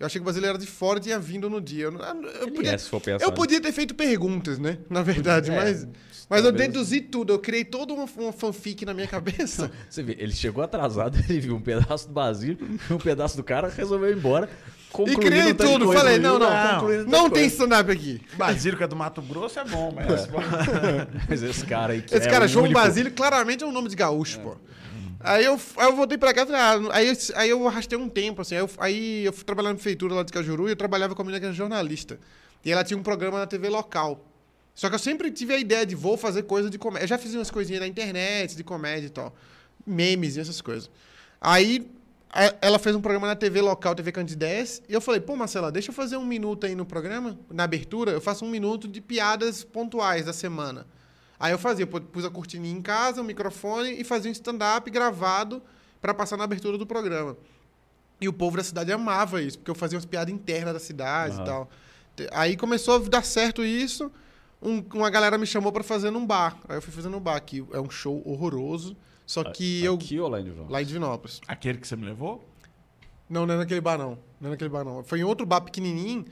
Eu 0.03 0.07
achei 0.07 0.19
que 0.21 0.25
o 0.25 0.27
Basílio 0.27 0.49
era 0.49 0.59
de 0.59 0.67
fora 0.67 0.99
e 0.99 1.03
tinha 1.03 1.17
vindo 1.17 1.49
no 1.49 1.61
dia. 1.61 1.85
Eu, 1.85 1.93
eu 1.93 2.51
podia, 2.51 2.73
é, 2.73 2.77
se 2.77 2.89
for 2.89 3.01
pensar. 3.01 3.25
eu 3.25 3.31
podia 3.31 3.61
ter 3.61 3.71
feito 3.71 3.95
perguntas, 3.95 4.59
né? 4.59 4.79
Na 4.91 5.01
verdade, 5.01 5.53
É, 5.53 5.55
mas, 5.55 5.87
mas 6.29 6.45
eu 6.45 6.51
deduzi 6.51 7.01
tudo. 7.01 7.33
Eu 7.33 7.39
criei 7.39 7.65
toda 7.65 7.95
uma, 7.95 8.05
uma 8.19 8.33
fanfic 8.33 8.85
na 8.85 8.93
minha 8.93 9.07
cabeça. 9.07 9.71
Você 9.89 10.03
vê, 10.03 10.17
ele 10.19 10.33
chegou 10.33 10.65
atrasado, 10.65 11.17
ele 11.31 11.39
viu 11.39 11.55
um 11.55 11.61
pedaço 11.61 12.09
do 12.09 12.13
Basílio, 12.15 12.59
um 12.91 12.99
pedaço 12.99 13.37
do 13.37 13.45
cara, 13.45 13.69
resolveu 13.69 14.11
ir 14.11 14.17
embora. 14.17 14.51
e 14.51 14.93
concluindo 14.93 15.21
criei 15.21 15.55
tudo. 15.55 15.85
coisa, 15.87 16.01
Falei, 16.03 16.19
não, 16.19 16.37
não. 16.37 16.51
Não, 16.51 17.05
Não 17.07 17.31
tem 17.31 17.47
stand-up 17.47 17.89
aqui. 17.89 18.21
Basílio, 18.37 18.77
que 18.77 18.83
é 18.83 18.89
do 18.89 18.97
Mato 18.97 19.23
Grosso, 19.23 19.61
é 19.61 19.65
bom, 19.65 19.95
mas... 19.95 20.29
Mas 21.29 21.43
esse 21.45 21.65
cara 21.65 21.93
aí 21.93 22.03
que 22.03 22.13
Esse 22.13 22.27
é 22.27 22.31
cara, 22.31 22.47
o 22.47 22.49
João 22.49 22.65
único- 22.65 22.81
Basílio, 22.81 23.13
claramente 23.13 23.63
é 23.63 23.67
um 23.69 23.73
nome 23.73 23.89
de 23.89 23.95
gaúcho, 23.95 24.41
pô. 24.41 24.57
Aí 25.25 25.45
eu, 25.45 25.61
aí 25.77 25.87
eu 25.89 25.97
voltei 25.97 26.19
pra 26.19 26.33
casa, 26.35 26.57
ah, 26.57 26.79
aí, 26.93 27.09
eu, 27.09 27.15
aí 27.35 27.51
eu 27.51 27.69
arrastei 27.69 27.99
um 27.99 28.09
tempo, 28.09 28.43
assim. 28.43 28.55
Aí 28.57 28.61
eu, 28.61 28.71
aí 28.79 29.25
eu 29.25 29.33
fui 29.33 29.45
trabalhar 29.45 29.69
na 29.71 29.75
prefeitura 29.75 30.15
lá 30.15 30.23
de 30.23 30.33
Cajuru 30.33 30.69
e 30.69 30.73
eu 30.73 30.77
trabalhava 30.77 31.15
com 31.15 31.23
a 31.23 31.25
menina 31.25 31.39
que 31.41 31.47
era 31.47 31.55
jornalista. 31.55 32.19
E 32.65 32.71
ela 32.73 32.83
tinha 32.85 32.99
um 32.99 33.03
programa 33.03 33.39
na 33.39 33.47
TV 33.47 33.69
local. 33.69 34.25
Só 34.75 34.89
que 34.89 34.95
eu 34.95 34.99
sempre 34.99 35.31
tive 35.31 35.53
a 35.55 35.59
ideia 35.59 35.85
de 35.85 35.95
vou 35.95 36.17
fazer 36.17 36.45
coisa 36.45 36.71
de 36.71 36.79
comédia. 36.79 37.05
Eu 37.05 37.09
já 37.09 37.19
fiz 37.19 37.35
umas 37.35 37.51
coisinhas 37.51 37.81
na 37.83 37.87
internet, 37.87 38.57
de 38.57 38.65
comédia 38.65 39.07
e 39.07 39.11
tal. 39.11 39.35
Memes 39.87 40.37
e 40.37 40.41
essas 40.41 40.61
coisas. 40.61 40.91
Aí 41.41 41.87
a- 42.31 42.55
ela 42.63 42.79
fez 42.79 42.97
um 42.97 43.01
programa 43.01 43.27
na 43.27 43.37
TV 43.37 43.61
local, 43.61 43.95
TV 43.95 44.11
Candidez, 44.13 44.81
e 44.89 44.93
eu 44.95 45.01
falei, 45.01 45.21
pô, 45.21 45.37
Marcela, 45.37 45.71
deixa 45.71 45.91
eu 45.91 45.95
fazer 45.95 46.17
um 46.17 46.25
minuto 46.25 46.65
aí 46.67 46.75
no 46.75 46.87
programa, 46.87 47.39
na 47.51 47.65
abertura, 47.65 48.13
eu 48.13 48.21
faço 48.21 48.45
um 48.45 48.49
minuto 48.49 48.89
de 48.89 49.01
piadas 49.03 49.63
pontuais 49.63 50.25
da 50.25 50.33
semana. 50.33 50.87
Aí 51.43 51.51
eu 51.51 51.59
fazia, 51.59 51.85
pus 51.89 52.25
a 52.25 52.31
cortininha 52.31 52.73
em 52.79 52.81
casa, 52.81 53.21
o 53.21 53.25
microfone 53.25 54.01
e 54.01 54.05
fazia 54.05 54.29
um 54.31 54.33
stand-up 54.33 54.89
gravado 54.93 55.61
pra 56.01 56.15
passar 56.15 56.37
na 56.37 56.45
abertura 56.45 56.79
do 56.79 56.87
programa. 56.87 57.37
E 58.21 58.29
o 58.29 58.33
povo 58.33 58.57
da 58.57 58.63
cidade 58.63 58.93
amava 58.93 59.43
isso, 59.43 59.59
porque 59.59 59.73
eu 59.73 59.75
fazia 59.75 59.97
umas 59.97 60.05
piadas 60.07 60.33
internas 60.33 60.73
da 60.73 60.79
cidade 60.79 61.35
Aham. 61.35 61.43
e 61.43 61.45
tal. 61.45 61.71
Aí 62.31 62.57
começou 62.57 62.95
a 62.95 62.99
dar 63.09 63.25
certo 63.25 63.65
isso, 63.65 64.09
um- 64.63 64.85
uma 64.95 65.11
galera 65.11 65.37
me 65.37 65.45
chamou 65.45 65.73
pra 65.73 65.83
fazer 65.83 66.13
num 66.13 66.25
bar. 66.25 66.57
Aí 66.69 66.77
eu 66.77 66.83
fui 66.83 66.93
fazer 66.93 67.09
num 67.09 67.19
bar, 67.19 67.41
que 67.41 67.65
é 67.73 67.81
um 67.81 67.91
show 67.91 68.23
horroroso, 68.25 68.97
só 69.27 69.43
que 69.43 69.83
eu... 69.83 69.95
Aqui 69.95 70.21
ou 70.21 70.29
lá 70.29 70.41
em 70.41 70.45
Dijon? 70.45 70.67
Lá 70.69 70.81
em 70.81 70.87
Divinópolis. 70.87 71.41
Aquele 71.49 71.79
que 71.79 71.89
você 71.89 71.97
me 71.97 72.05
levou? 72.05 72.49
Não, 73.29 73.47
não 73.47 73.55
é 73.55 73.57
naquele 73.57 73.81
bar, 73.81 73.99
não. 73.99 74.17
Não 74.41 74.47
é 74.47 74.51
naquele 74.51 74.71
bar, 74.71 74.85
não. 74.85 75.03
Foi 75.03 75.19
em 75.19 75.25
outro 75.25 75.45
bar 75.45 75.61
pequenininho. 75.63 76.25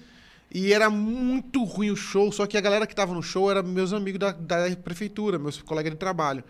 E 0.53 0.73
era 0.73 0.91
muito 0.91 1.63
ruim 1.65 1.91
o 1.91 1.97
show. 1.97 2.31
Só 2.33 2.47
que 2.47 2.57
a 2.57 2.61
galera 2.61 2.87
que 2.87 2.95
tava 2.95 3.15
no 3.15 3.23
show 3.23 3.51
era 3.51 3.63
meus 3.63 3.93
amigos 3.93 4.19
da, 4.19 4.33
da 4.33 4.77
prefeitura, 4.83 5.39
meus 5.39 5.61
colegas 5.63 5.93
de 5.93 5.99
trabalho. 5.99 6.43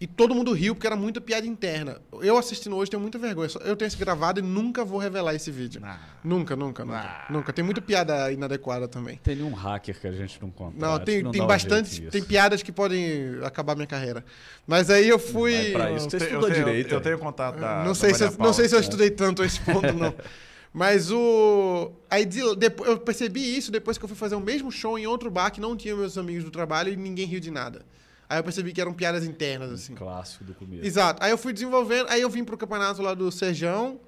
E 0.00 0.06
todo 0.06 0.34
mundo 0.34 0.52
riu 0.52 0.74
porque 0.74 0.86
era 0.88 0.96
muita 0.96 1.20
piada 1.20 1.46
interna. 1.46 2.00
Eu 2.22 2.36
assistindo 2.36 2.74
hoje 2.74 2.90
tenho 2.90 3.00
muita 3.00 3.18
vergonha. 3.18 3.48
Eu 3.64 3.76
tenho 3.76 3.86
esse 3.86 3.96
gravado 3.96 4.40
e 4.40 4.42
nunca 4.42 4.84
vou 4.84 4.98
revelar 4.98 5.32
esse 5.32 5.48
vídeo. 5.48 5.80
Ah. 5.84 5.96
Nunca, 6.24 6.56
nunca, 6.56 6.84
nunca. 6.84 6.98
Ah. 6.98 7.26
Nunca. 7.30 7.52
Tem 7.52 7.64
muita 7.64 7.80
piada 7.80 8.32
inadequada 8.32 8.88
também. 8.88 9.20
Tem 9.22 9.36
nenhum 9.36 9.52
hacker 9.52 10.00
que 10.00 10.06
a 10.08 10.12
gente 10.12 10.42
não 10.42 10.50
conta. 10.50 10.74
Não, 10.76 10.98
tem, 10.98 11.22
não 11.22 11.30
tem 11.30 11.40
um 11.42 11.46
bastante. 11.46 12.00
Tem 12.10 12.20
piadas 12.20 12.64
que 12.64 12.72
podem 12.72 13.38
acabar 13.44 13.76
minha 13.76 13.86
carreira. 13.86 14.24
Mas 14.66 14.90
aí 14.90 15.08
eu 15.08 15.20
fui. 15.20 15.52
Vai 15.52 15.70
pra 15.72 15.92
isso 15.92 16.06
que 16.08 16.10
você 16.10 16.16
Eu 16.16 16.18
tenho- 16.18 16.30
estudou 16.30 16.48
eu 16.48 16.54
tenho- 16.54 16.64
direito, 16.66 16.90
Eu 16.94 16.98
né? 16.98 17.04
tenho 17.04 17.18
contato 17.20 17.60
da 17.60 17.76
não, 17.84 17.84
da 17.88 17.94
sei 17.94 18.12
se, 18.14 18.22
Maria 18.24 18.36
eu- 18.38 18.44
não 18.44 18.52
sei 18.52 18.68
se 18.68 18.74
eu 18.74 18.80
estudei 18.80 19.10
tanto 19.10 19.42
a 19.42 19.46
esse 19.46 19.60
ponto, 19.60 19.92
não. 19.92 20.12
Mas 20.72 21.10
o. 21.10 21.92
Aí 22.08 22.24
de- 22.24 22.56
depo- 22.56 22.84
eu 22.84 22.98
percebi 22.98 23.56
isso 23.56 23.70
depois 23.70 23.98
que 23.98 24.04
eu 24.04 24.08
fui 24.08 24.16
fazer 24.16 24.34
o 24.34 24.40
mesmo 24.40 24.72
show 24.72 24.98
em 24.98 25.06
outro 25.06 25.30
bar 25.30 25.50
que 25.50 25.60
não 25.60 25.76
tinha 25.76 25.94
meus 25.94 26.16
amigos 26.16 26.44
do 26.44 26.50
trabalho 26.50 26.92
e 26.92 26.96
ninguém 26.96 27.26
riu 27.26 27.40
de 27.40 27.50
nada. 27.50 27.84
Aí 28.28 28.38
eu 28.38 28.42
percebi 28.44 28.72
que 28.72 28.80
eram 28.80 28.94
piadas 28.94 29.24
internas, 29.24 29.70
assim. 29.70 29.94
Clássico 29.94 30.44
do 30.44 30.54
começo. 30.54 30.86
Exato. 30.86 31.22
Aí 31.22 31.30
eu 31.30 31.36
fui 31.36 31.52
desenvolvendo, 31.52 32.08
aí 32.08 32.22
eu 32.22 32.30
vim 32.30 32.42
pro 32.42 32.56
campeonato 32.56 33.02
lá 33.02 33.12
do 33.12 33.30
Serjão, 33.30 34.00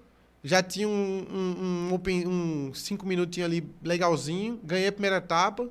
já 0.43 0.63
tinha 0.63 0.89
um, 0.89 1.27
um, 1.31 1.65
um, 1.91 1.93
open- 1.95 2.27
um 2.27 2.73
cinco 2.73 3.07
minutinhos 3.07 3.51
ali 3.51 3.69
legalzinho, 3.83 4.59
ganhei 4.65 4.89
a 4.89 4.93
primeira 4.93 5.17
etapa. 5.19 5.69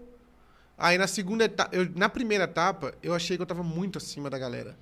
Aí 0.78 1.00
na 1.00 1.08
segunda 1.08 1.46
etapa, 1.46 1.76
eu- 1.76 1.90
na 1.96 2.08
primeira 2.10 2.44
etapa, 2.44 2.94
eu 3.02 3.16
achei 3.16 3.36
que 3.36 3.42
eu 3.42 3.48
tava 3.48 3.64
muito 3.64 3.98
acima 3.98 4.30
da 4.30 4.38
galera. 4.38 4.78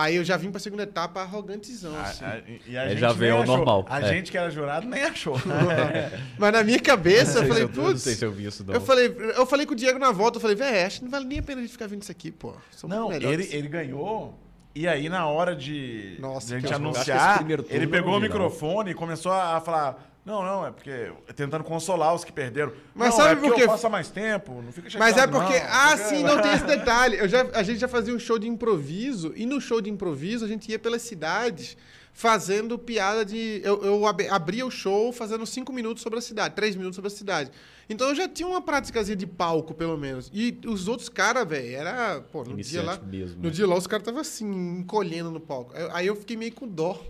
Aí 0.00 0.14
eu 0.14 0.22
já 0.22 0.36
vim 0.36 0.48
pra 0.52 0.60
segunda 0.60 0.84
etapa 0.84 1.22
arrogantezão, 1.22 1.92
A- 1.96 2.02
assim. 2.02 2.24
a- 2.24 2.40
e 2.68 2.78
a 2.78 2.88
gente 2.88 3.00
já 3.00 3.12
veio 3.12 3.34
ao 3.34 3.42
achou. 3.42 3.56
normal. 3.56 3.84
A 3.90 4.00
É. 4.00 4.08
gente 4.10 4.30
que 4.30 4.38
era 4.38 4.48
jurado 4.48 4.86
nem 4.86 5.02
achou. 5.02 5.34
Mas 6.38 6.52
na 6.52 6.62
minha 6.62 6.78
cabeça, 6.78 7.40
eu 7.40 7.48
falei, 7.48 7.54
se 7.56 7.60
eu- 7.62 7.82
não 7.82 7.90
putz. 7.90 8.02
sei 8.02 8.14
se 8.14 8.24
eu 8.24 8.30
vi 8.30 8.46
isso, 8.46 8.64
não. 8.64 8.74
Eu 8.74 8.80
falei, 8.80 9.12
eu 9.36 9.44
falei 9.44 9.66
com 9.66 9.72
o 9.72 9.76
Diego 9.76 9.98
na 9.98 10.12
volta, 10.12 10.36
eu 10.36 10.40
falei, 10.40 10.54
velho, 10.54 10.86
acho 10.86 10.98
que 11.00 11.04
não 11.04 11.10
vale 11.10 11.24
nem 11.24 11.40
a 11.40 11.42
pena 11.42 11.58
a 11.58 11.62
gente 11.62 11.72
ficar 11.72 11.88
vendo 11.88 12.02
isso 12.02 12.12
aqui, 12.12 12.30
pô. 12.30 12.54
Somos 12.70 12.96
Não, 12.96 13.12
ele, 13.12 13.48
ele 13.52 13.66
ganhou. 13.68 14.38
E 14.72 14.86
aí, 14.86 15.08
na 15.08 15.26
hora 15.26 15.56
de, 15.56 16.16
Nossa, 16.20 16.46
de 16.46 16.54
a 16.54 16.58
gente 16.60 16.72
anunciar, 16.72 17.44
ele 17.68 17.88
pegou 17.88 18.12
não 18.12 18.18
o 18.18 18.20
microfone 18.22 18.92
e 18.92 18.94
começou 18.94 19.32
a 19.32 19.60
falar: 19.60 20.12
Não, 20.28 20.42
não, 20.42 20.66
é 20.66 20.70
porque 20.70 21.10
tentando 21.34 21.64
consolar 21.64 22.14
os 22.14 22.22
que 22.22 22.30
perderam. 22.30 22.70
Mas 22.94 23.10
não, 23.10 23.16
sabe 23.16 23.32
é 23.32 23.34
porque 23.36 23.66
por 23.66 23.78
quê? 23.78 23.86
há 23.86 23.88
mais 23.88 24.10
tempo, 24.10 24.60
não 24.62 24.70
fica 24.70 24.88
Mas 24.98 25.16
é 25.16 25.20
chateado, 25.20 25.32
porque. 25.32 25.58
não, 25.58 25.66
ah, 25.70 25.88
porque- 25.96 26.04
sim, 26.04 26.22
não 26.22 26.42
tem 26.42 26.52
esse 26.52 26.64
detalhe. 26.66 27.16
Eu 27.18 27.26
já, 27.28 27.46
a 27.54 27.62
gente 27.62 27.78
já 27.78 27.88
fazia 27.88 28.14
um 28.14 28.18
show 28.18 28.38
de 28.38 28.46
improviso, 28.46 29.32
e 29.34 29.46
no 29.46 29.58
show 29.60 29.80
de 29.80 29.88
improviso 29.88 30.44
a 30.44 30.48
gente 30.48 30.70
ia 30.70 30.78
pelas 30.78 31.00
cidades 31.02 31.76
fazendo 32.12 32.78
piada 32.78 33.24
de. 33.24 33.60
Eu, 33.64 33.82
eu 33.84 34.06
ab- 34.06 34.28
abria 34.28 34.66
o 34.66 34.70
show 34.70 35.12
fazendo 35.12 35.46
cinco 35.46 35.72
minutos 35.72 36.02
sobre 36.02 36.18
a 36.18 36.22
cidade, 36.22 36.54
três 36.54 36.76
minutos 36.76 36.96
sobre 36.96 37.06
a 37.08 37.14
cidade. 37.14 37.50
Então 37.88 38.08
eu 38.08 38.14
já 38.14 38.28
tinha 38.28 38.46
uma 38.46 38.60
práticazinha 38.60 39.16
de 39.16 39.26
palco, 39.26 39.72
pelo 39.72 39.96
menos. 39.96 40.30
E 40.34 40.60
os 40.66 40.88
outros 40.88 41.08
caras, 41.08 41.48
velho, 41.48 41.74
era. 41.74 42.20
Pô, 42.30 42.44
no 42.44 42.54
dia 42.56 42.82
lá. 42.82 42.94
Iniciante 42.96 43.16
mesmo, 43.16 43.36
No 43.38 43.44
né? 43.44 43.50
dia 43.50 43.66
lá 43.66 43.76
os 43.76 43.86
caras 43.86 44.02
estavam 44.02 44.20
assim, 44.20 44.46
encolhendo 44.80 45.30
no 45.30 45.40
palco. 45.40 45.72
Aí- 45.74 45.88
Aí 45.92 46.06
eu 46.06 46.14
fiquei 46.16 46.36
meio 46.36 46.52
com 46.52 46.68
dó. 46.68 47.00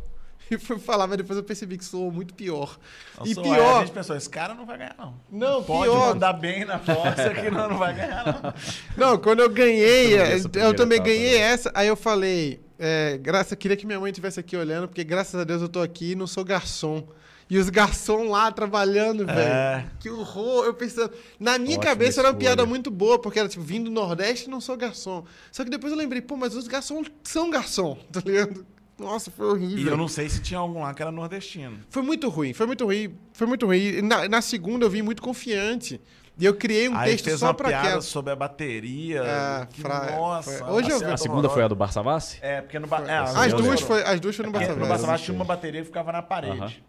E 0.50 0.56
fui 0.58 0.78
falar, 0.78 1.06
mas 1.06 1.18
depois 1.18 1.36
eu 1.36 1.44
percebi 1.44 1.76
que 1.76 1.84
soou 1.84 2.10
muito 2.10 2.32
pior. 2.34 2.78
e 3.24 3.34
ué, 3.34 3.42
pior. 3.42 3.76
A 3.76 3.84
gente 3.84 3.92
pensou, 3.92 4.16
esse 4.16 4.30
cara 4.30 4.54
não 4.54 4.64
vai 4.64 4.78
ganhar, 4.78 4.94
não. 4.98 5.14
Não, 5.30 5.62
Pode 5.62 5.90
pior. 5.90 6.14
mandar 6.14 6.32
bem 6.32 6.64
na 6.64 6.78
força 6.78 7.34
que 7.34 7.50
não, 7.50 7.68
não 7.68 7.78
vai 7.78 7.94
ganhar, 7.94 8.24
não. 8.42 8.54
Não, 8.96 9.18
quando 9.18 9.40
eu 9.40 9.50
ganhei, 9.50 10.14
eu, 10.14 10.22
essa 10.22 10.50
eu 10.54 10.74
também 10.74 10.96
etapa, 10.96 11.10
ganhei 11.10 11.38
não? 11.38 11.44
essa, 11.44 11.72
aí 11.74 11.86
eu 11.86 11.96
falei, 11.96 12.60
é, 12.78 13.18
graça, 13.18 13.54
queria 13.54 13.76
que 13.76 13.86
minha 13.86 14.00
mãe 14.00 14.10
estivesse 14.10 14.40
aqui 14.40 14.56
olhando, 14.56 14.88
porque 14.88 15.04
graças 15.04 15.38
a 15.40 15.44
Deus 15.44 15.60
eu 15.62 15.68
tô 15.68 15.80
aqui 15.80 16.12
e 16.12 16.14
não 16.14 16.26
sou 16.26 16.44
garçom. 16.44 17.06
E 17.50 17.56
os 17.56 17.70
garçom 17.70 18.28
lá 18.28 18.52
trabalhando, 18.52 19.24
velho. 19.24 19.40
É. 19.40 19.86
Que 19.98 20.10
horror. 20.10 20.66
Eu 20.66 20.74
pensando. 20.74 21.10
Na 21.40 21.56
minha 21.56 21.78
Ótima 21.78 21.90
cabeça 21.92 22.20
era 22.20 22.28
uma 22.28 22.34
piada 22.34 22.66
muito 22.66 22.90
boa, 22.90 23.18
porque 23.18 23.38
era 23.38 23.48
tipo, 23.48 23.64
vindo 23.64 23.84
do 23.86 23.90
Nordeste 23.90 24.50
não 24.50 24.60
sou 24.60 24.76
garçom. 24.76 25.24
Só 25.50 25.64
que 25.64 25.70
depois 25.70 25.90
eu 25.90 25.98
lembrei, 25.98 26.20
pô, 26.20 26.36
mas 26.36 26.54
os 26.54 26.68
garçom 26.68 27.02
são 27.22 27.48
garçom, 27.48 27.96
tá 28.12 28.20
ligado? 28.24 28.66
Nossa, 28.98 29.30
foi 29.30 29.46
horrível. 29.46 29.78
E 29.78 29.86
eu 29.86 29.96
não 29.96 30.08
sei 30.08 30.28
se 30.28 30.40
tinha 30.42 30.58
algum 30.58 30.82
lá 30.82 30.92
que 30.92 31.00
era 31.00 31.12
nordestino. 31.12 31.78
Foi 31.88 32.02
muito 32.02 32.28
ruim, 32.28 32.52
foi 32.52 32.66
muito 32.66 32.84
ruim, 32.84 33.14
foi 33.32 33.46
muito 33.46 33.64
ruim. 33.66 33.78
E 33.78 34.02
Na, 34.02 34.28
na 34.28 34.42
segunda 34.42 34.84
eu 34.86 34.90
vim 34.90 35.02
muito 35.02 35.22
confiante. 35.22 36.00
E 36.40 36.44
eu 36.44 36.54
criei 36.54 36.88
um 36.88 36.96
Aí 36.96 37.10
texto 37.12 37.24
fez 37.24 37.40
só 37.40 37.46
uma 37.46 37.54
pra 37.54 37.68
piada 37.68 37.86
aquela. 37.86 38.00
sobre 38.02 38.32
a 38.32 38.36
bateria. 38.36 39.22
Ah, 39.24 39.66
que, 39.70 39.80
fra- 39.80 40.10
Nossa. 40.16 40.58
foi- 40.64 40.68
Hoje 40.70 40.90
eu 40.90 40.96
assim, 40.96 41.04
vi- 41.06 41.12
A 41.12 41.16
segunda 41.16 41.48
foi 41.48 41.62
a 41.64 41.68
do 41.68 41.74
Barça 41.74 42.00
Vassi? 42.02 42.38
É, 42.40 42.60
porque 42.60 42.78
no... 42.78 42.86
Ba... 42.86 43.02
É, 43.08 43.18
As 43.18 43.50
eu 43.52 43.56
duas, 43.60 43.80
foi, 43.80 44.02
as 44.04 44.20
duas 44.20 44.36
foi 44.36 44.46
no 44.46 44.52
Porque 44.52 44.64
Barça 44.66 44.74
no 44.74 44.78
Velho. 44.80 44.88
Barça 44.88 45.02
Vasco 45.06 45.14
existe. 45.16 45.24
tinha 45.26 45.36
uma 45.38 45.44
bateria 45.44 45.80
que 45.80 45.86
ficava 45.86 46.12
na 46.12 46.22
parede. 46.22 46.82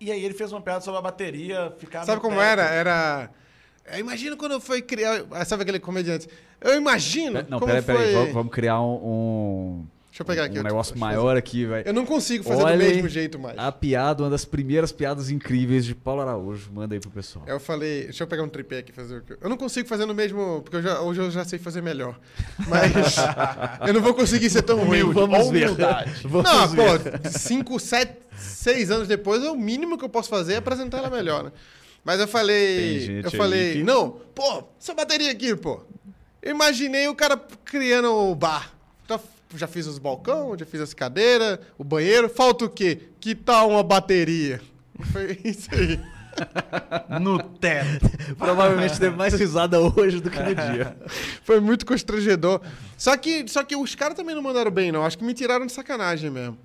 E 0.00 0.10
aí 0.10 0.24
ele 0.24 0.32
fez 0.32 0.50
uma 0.50 0.62
piada 0.62 0.80
sobre 0.80 0.98
a 0.98 1.02
bateria 1.02 1.74
ficar 1.78 2.04
Sabe 2.04 2.22
como 2.22 2.36
teto. 2.36 2.46
era? 2.46 2.62
Era. 2.62 3.30
Eu 3.92 3.98
imagino 3.98 4.34
quando 4.36 4.52
eu 4.52 4.60
fui 4.60 4.80
criar. 4.80 5.24
ah, 5.30 5.44
Sabe 5.44 5.62
aquele 5.62 5.78
comediante? 5.78 6.26
Eu 6.58 6.74
imagino. 6.76 7.44
Não, 7.50 7.58
como 7.60 7.66
peraí, 7.70 7.82
foi... 7.82 7.94
peraí. 7.96 8.14
Vamos, 8.14 8.32
vamos 8.32 8.52
criar 8.52 8.80
um, 8.80 8.94
um, 8.94 9.86
Deixa 10.10 10.22
eu 10.22 10.26
pegar 10.26 10.44
aqui. 10.44 10.58
um 10.58 10.62
negócio 10.64 10.98
maior 10.98 11.36
aqui, 11.36 11.64
velho. 11.64 11.84
fazer. 11.84 11.88
Eu 11.88 11.92
não 11.94 12.04
consigo 12.04 12.42
fazer 12.42 12.62
Olha 12.64 12.76
do 12.76 12.82
mesmo 12.94 13.08
jeito 13.08 13.38
mais. 13.38 13.56
A 13.56 13.70
piada, 13.70 14.24
uma 14.24 14.28
das 14.30 14.44
primeiras 14.44 14.90
piadas 14.90 15.30
incríveis 15.30 15.84
de 15.84 15.94
Paulo 15.94 16.20
Araújo. 16.22 16.68
Manda 16.72 16.96
aí 16.96 17.00
pro 17.00 17.10
pessoal. 17.10 17.44
Eu 17.46 17.60
falei, 17.60 18.04
deixa 18.04 18.24
eu 18.24 18.26
pegar 18.26 18.42
um 18.42 18.48
tripé 18.48 18.78
aqui 18.78 18.90
e 18.90 18.94
fazer 18.94 19.18
o 19.18 19.22
que. 19.22 19.36
Eu 19.40 19.48
não 19.48 19.56
consigo 19.56 19.88
fazer 19.88 20.06
no 20.06 20.14
mesmo, 20.14 20.62
porque 20.62 20.76
eu 20.78 20.82
já- 20.82 21.00
hoje 21.00 21.20
eu 21.20 21.30
já 21.30 21.44
sei 21.44 21.60
fazer 21.60 21.80
melhor. 21.80 22.18
Mas 22.66 23.16
eu 23.86 23.94
não 23.94 24.00
vou 24.00 24.12
conseguir 24.12 24.50
ser 24.50 24.62
tão 24.62 24.84
ruim. 24.84 25.12
Vamos 25.12 25.48
ver. 25.48 25.66
humildade. 25.68 26.12
Vamos 26.26 26.50
Não, 26.50 26.68
ver. 26.68 27.20
pô, 27.20 27.28
cinco, 27.30 27.78
sete, 27.78 28.14
seis 28.36 28.90
anos 28.90 29.06
depois, 29.06 29.44
é 29.44 29.50
o 29.50 29.56
mínimo 29.56 29.96
que 29.96 30.04
eu 30.04 30.08
posso 30.08 30.28
fazer 30.28 30.54
é 30.54 30.56
apresentar 30.56 30.98
ela 30.98 31.10
melhor, 31.10 31.44
né? 31.44 31.52
Mas 32.04 32.18
eu 32.18 32.26
Tem 32.26 32.32
falei. 32.32 33.00
gente 33.00 33.24
Eu 33.26 33.30
falei, 33.30 33.72
que- 33.74 33.82
não, 33.84 34.10
pô, 34.34 34.64
essa 34.80 34.92
bateria 34.92 35.30
aqui, 35.30 35.54
pô. 35.54 35.80
Eu 36.42 36.50
imaginei 36.50 37.06
o 37.06 37.14
cara 37.14 37.36
criando 37.64 38.12
o 38.12 38.34
bar. 38.34 38.72
Já 39.54 39.66
fiz 39.66 39.86
os 39.86 39.98
balcão, 39.98 40.56
já 40.56 40.64
fiz 40.64 40.80
as 40.80 40.94
cadeiras, 40.94 41.58
o 41.76 41.82
banheiro. 41.84 42.28
Falta 42.28 42.64
o 42.64 42.68
quê? 42.70 43.08
Que 43.18 43.34
tal 43.34 43.70
uma 43.70 43.82
bateria? 43.82 44.60
Foi 45.12 45.38
isso 45.44 45.68
aí. 45.74 46.00
No 47.20 47.42
teto. 47.42 48.08
Provavelmente 48.38 48.98
teve 48.98 49.16
mais 49.16 49.34
risada 49.34 49.78
hoje 49.80 50.20
do 50.20 50.30
que 50.30 50.38
no 50.38 50.54
dia. 50.54 50.96
Foi 51.44 51.60
muito 51.60 51.84
constrangedor. 51.84 52.60
Só 52.96 53.16
que, 53.16 53.46
só 53.48 53.62
que 53.64 53.74
os 53.76 53.94
caras 53.94 54.16
também 54.16 54.34
não 54.34 54.40
mandaram 54.42 54.70
bem, 54.70 54.90
não. 54.92 55.04
Acho 55.04 55.18
que 55.18 55.24
me 55.24 55.34
tiraram 55.34 55.66
de 55.66 55.72
sacanagem 55.72 56.30
mesmo. 56.30 56.56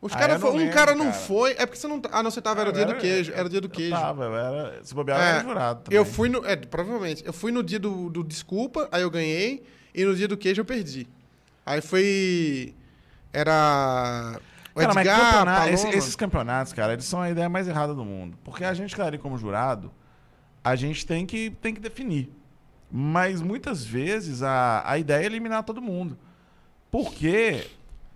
Os 0.00 0.12
Ah, 0.12 0.18
cara 0.18 0.38
foi- 0.38 0.50
um 0.50 0.56
lembro, 0.56 0.74
cara 0.74 0.94
não 0.94 1.06
cara. 1.06 1.16
foi. 1.18 1.50
É 1.52 1.66
porque 1.66 1.76
você 1.76 1.88
não. 1.88 2.00
tá- 2.00 2.10
Ah, 2.12 2.22
não, 2.22 2.30
você 2.30 2.40
tava, 2.40 2.60
era 2.60 2.70
o 2.70 2.72
dia 2.72 2.84
do 2.86 2.94
queijo. 2.94 3.32
Era 3.34 3.46
o 3.46 3.50
dia 3.50 3.60
do 3.60 3.68
queijo. 3.68 3.94
Eu 3.94 4.00
tava, 4.00 4.24
eu 4.24 4.36
era. 4.36 4.80
Se 4.84 4.94
bobear, 4.94 5.18
eu 5.18 5.24
É, 5.24 5.30
era 5.30 5.42
jurado. 5.42 5.82
Também. 5.84 5.96
Eu 5.98 6.04
fui 6.04 6.28
no. 6.28 6.44
É, 6.46 6.56
provavelmente. 6.56 7.22
Eu 7.26 7.32
fui 7.32 7.50
no 7.50 7.62
dia 7.62 7.78
do, 7.78 8.08
do 8.10 8.22
Desculpa, 8.22 8.88
aí 8.92 9.02
eu 9.02 9.10
ganhei. 9.10 9.62
E 9.94 10.04
no 10.04 10.14
dia 10.14 10.28
do 10.28 10.36
queijo 10.36 10.60
eu 10.60 10.64
perdi. 10.64 11.08
Aí 11.70 11.80
foi. 11.80 12.74
Era. 13.32 14.38
O 14.74 14.80
Cara, 14.80 14.94
mas 14.94 15.06
Edgar, 15.06 15.20
campeonato- 15.30 15.58
Paloma. 15.60 15.70
esse- 15.74 15.88
esses 15.88 16.16
campeonatos, 16.16 16.72
cara, 16.72 16.92
eles 16.92 17.04
são 17.04 17.20
a 17.20 17.30
ideia 17.30 17.48
mais 17.48 17.66
errada 17.68 17.94
do 17.94 18.04
mundo. 18.04 18.38
Porque 18.44 18.64
a 18.64 18.72
gente, 18.72 18.94
cara, 18.96 19.08
ali 19.08 19.18
como 19.18 19.36
jurado, 19.36 19.90
a 20.62 20.76
gente 20.76 21.04
tem 21.06 21.26
que, 21.26 21.50
tem 21.50 21.74
que 21.74 21.80
definir. 21.80 22.32
Mas 22.90 23.40
muitas 23.42 23.84
vezes 23.84 24.42
a, 24.42 24.82
a 24.84 24.96
ideia 24.98 25.22
é 25.22 25.26
eliminar 25.26 25.62
todo 25.64 25.80
mundo. 25.82 26.16
Porque. 26.90 27.66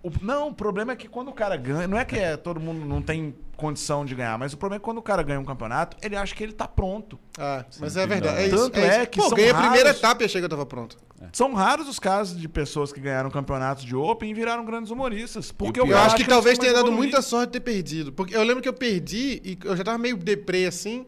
o- 0.03 0.11
não, 0.21 0.49
o 0.49 0.53
problema 0.53 0.93
é 0.93 0.95
que 0.95 1.07
quando 1.07 1.29
o 1.29 1.33
cara 1.33 1.55
ganha. 1.57 1.87
Não 1.87 1.97
é 1.97 2.05
que 2.05 2.17
é, 2.17 2.35
todo 2.37 2.59
mundo 2.59 2.85
não 2.85 3.01
tem 3.01 3.35
condição 3.55 4.05
de 4.05 4.13
ganhar, 4.15 4.37
mas 4.37 4.53
o 4.53 4.57
problema 4.57 4.77
é 4.77 4.79
que 4.79 4.85
quando 4.85 4.97
o 4.97 5.01
cara 5.01 5.23
ganha 5.23 5.39
um 5.39 5.45
campeonato, 5.45 5.97
ele 6.01 6.15
acha 6.15 6.35
que 6.35 6.43
ele 6.43 6.53
tá 6.53 6.67
pronto. 6.67 7.17
Ah, 7.37 7.65
mas 7.79 7.93
Sim, 7.93 7.99
é 7.99 8.07
verdade. 8.07 8.37
É 8.41 8.47
isso, 8.47 8.55
Tanto 8.57 8.79
é, 8.79 8.81
é 8.87 9.01
isso. 9.01 9.09
que 9.09 9.19
Pô, 9.19 9.27
são 9.29 9.35
ganhei 9.37 9.51
a 9.51 9.55
primeira 9.55 9.85
raros- 9.85 9.99
etapa 9.99 10.23
e 10.23 10.25
achei 10.25 10.41
que 10.41 10.45
eu 10.45 10.49
tava 10.49 10.65
pronto. 10.65 10.97
São 11.31 11.53
raros 11.53 11.87
os 11.87 11.97
casos 11.97 12.39
de 12.39 12.47
pessoas 12.47 12.91
que 12.93 12.99
ganharam 12.99 13.31
campeonatos 13.31 13.83
de 13.83 13.95
Open 13.95 14.29
e 14.29 14.33
viraram 14.33 14.63
grandes 14.65 14.91
humoristas. 14.91 15.51
Porque 15.51 15.79
Eu 15.79 15.87
cara 15.87 16.01
acho 16.05 16.15
que 16.17 16.21
eles 16.21 16.29
talvez 16.33 16.57
tenha 16.57 16.73
dado 16.73 16.91
muita 16.91 17.21
sorte 17.21 17.51
ter 17.51 17.61
perdido. 17.61 18.11
Porque 18.13 18.35
eu 18.35 18.43
lembro 18.43 18.61
que 18.61 18.69
eu 18.69 18.73
perdi 18.73 19.41
e 19.43 19.57
eu 19.63 19.75
já 19.75 19.83
tava 19.83 19.97
meio 19.97 20.17
deprê 20.17 20.65
assim. 20.65 21.05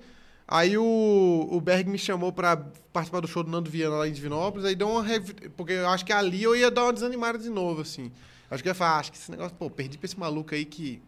Aí 0.47 0.77
o, 0.77 1.47
o 1.51 1.59
Berg 1.59 1.89
me 1.89 1.97
chamou 1.99 2.31
pra 2.31 2.55
participar 2.93 3.19
do 3.19 3.27
show 3.27 3.43
do 3.43 3.51
Nando 3.51 3.69
Viana 3.69 3.97
lá 3.97 4.07
em 4.07 4.11
Divinópolis. 4.13 4.65
Aí 4.65 4.75
deu 4.75 4.89
uma. 4.89 5.03
revi- 5.03 5.49
Porque 5.55 5.73
eu 5.73 5.89
acho 5.89 6.05
que 6.05 6.13
ali 6.13 6.41
eu 6.41 6.55
ia 6.55 6.71
dar 6.71 6.83
uma 6.83 6.93
desanimada 6.93 7.37
de 7.37 7.49
novo, 7.49 7.81
assim. 7.81 8.09
Acho 8.49 8.63
que 8.63 8.69
eu 8.69 8.71
ia 8.71 8.75
falar, 8.75 8.91
"Ah, 8.95 8.99
acho 8.99 9.11
que 9.11 9.17
esse 9.17 9.29
negócio, 9.29 9.53
pô, 9.57 9.69
perdi 9.69 9.97
pra 9.97 10.05
esse 10.05 10.17
maluco 10.17 10.55
aí 10.55 10.63
que. 10.63 11.01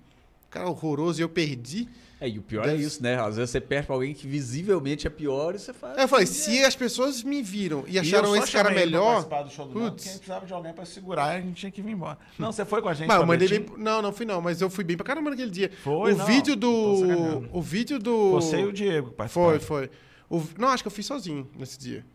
Cara 0.50 0.68
horroroso 0.70 1.22
e 1.22 1.24
eu 1.24 1.30
perdi. 1.30 1.88
É, 2.22 2.28
e 2.28 2.38
o 2.38 2.42
pior 2.42 2.66
Deve- 2.66 2.84
é 2.84 2.86
isso, 2.86 3.02
né? 3.02 3.18
Às 3.18 3.38
vezes 3.38 3.50
você 3.52 3.62
perde 3.62 3.86
pra 3.88 3.96
alguém 3.96 4.14
que 4.14 4.28
visivelmente 4.28 5.08
é 5.08 5.10
pior 5.10 5.56
e 5.56 5.60
você 5.60 5.72
faz. 5.72 5.98
Aí 5.98 6.04
eu 6.04 6.08
falei, 6.08 6.26
se 6.26 6.62
as 6.66 6.76
pessoas 6.76 7.24
me 7.24 7.42
viram 7.42 7.86
e 7.88 7.94
E 7.94 8.00
acharam 8.00 8.30
só 8.30 8.36
esse 8.36 8.52
cara 8.52 8.70
pra 8.72 8.78
melhor. 8.80 9.24
participar 9.24 9.44
do 9.44 9.50
show 9.52 9.66
do 9.68 9.80
Nando, 9.80 9.92
porque 9.92 10.02
a 10.10 10.12
gente 10.12 10.18
precisava 10.20 10.46
de 10.46 10.52
alguém 10.54 10.74
pra 10.74 10.86
segurar 10.86 11.36
e 11.36 11.38
a 11.38 11.42
gente 11.42 11.56
tinha 11.56 11.72
que 11.72 11.82
vir 11.82 11.92
embora. 11.92 12.18
Não, 12.38 12.52
você 12.52 12.66
foi 12.66 12.82
com 12.82 12.90
a 12.90 12.94
gente 12.94 13.08
Mas 13.08 13.16
eu 13.16 13.22
pra 13.22 13.28
mandei 13.28 13.48
bem. 13.48 13.66
Não, 13.78 14.02
não 14.02 14.12
fui 14.12 14.26
não, 14.26 14.42
mas 14.42 14.60
eu 14.60 14.70
fui 14.70 14.84
bem 14.84 14.98
pra 14.98 15.06
caramba 15.06 15.30
naquele 15.30 15.50
dia. 15.52 15.72
Foi, 15.82 16.12
o 16.14 16.18
não, 16.18 16.26
vídeo 16.26 16.56
do. 16.58 17.48
O 17.54 17.62
vídeo 17.62 17.98
do. 18.00 18.32
Você 18.32 18.60
e 18.60 18.66
o 18.66 18.74
Diego. 18.74 19.14
Foi, 19.30 19.60
foi. 19.60 19.90
O- 20.30 20.44
não, 20.58 20.68
acho 20.70 20.84
que 20.84 20.88
eu 20.88 20.92
fiz 20.92 21.06
sozinho 21.06 21.50
nesse 21.58 21.80
dia. 21.80 22.06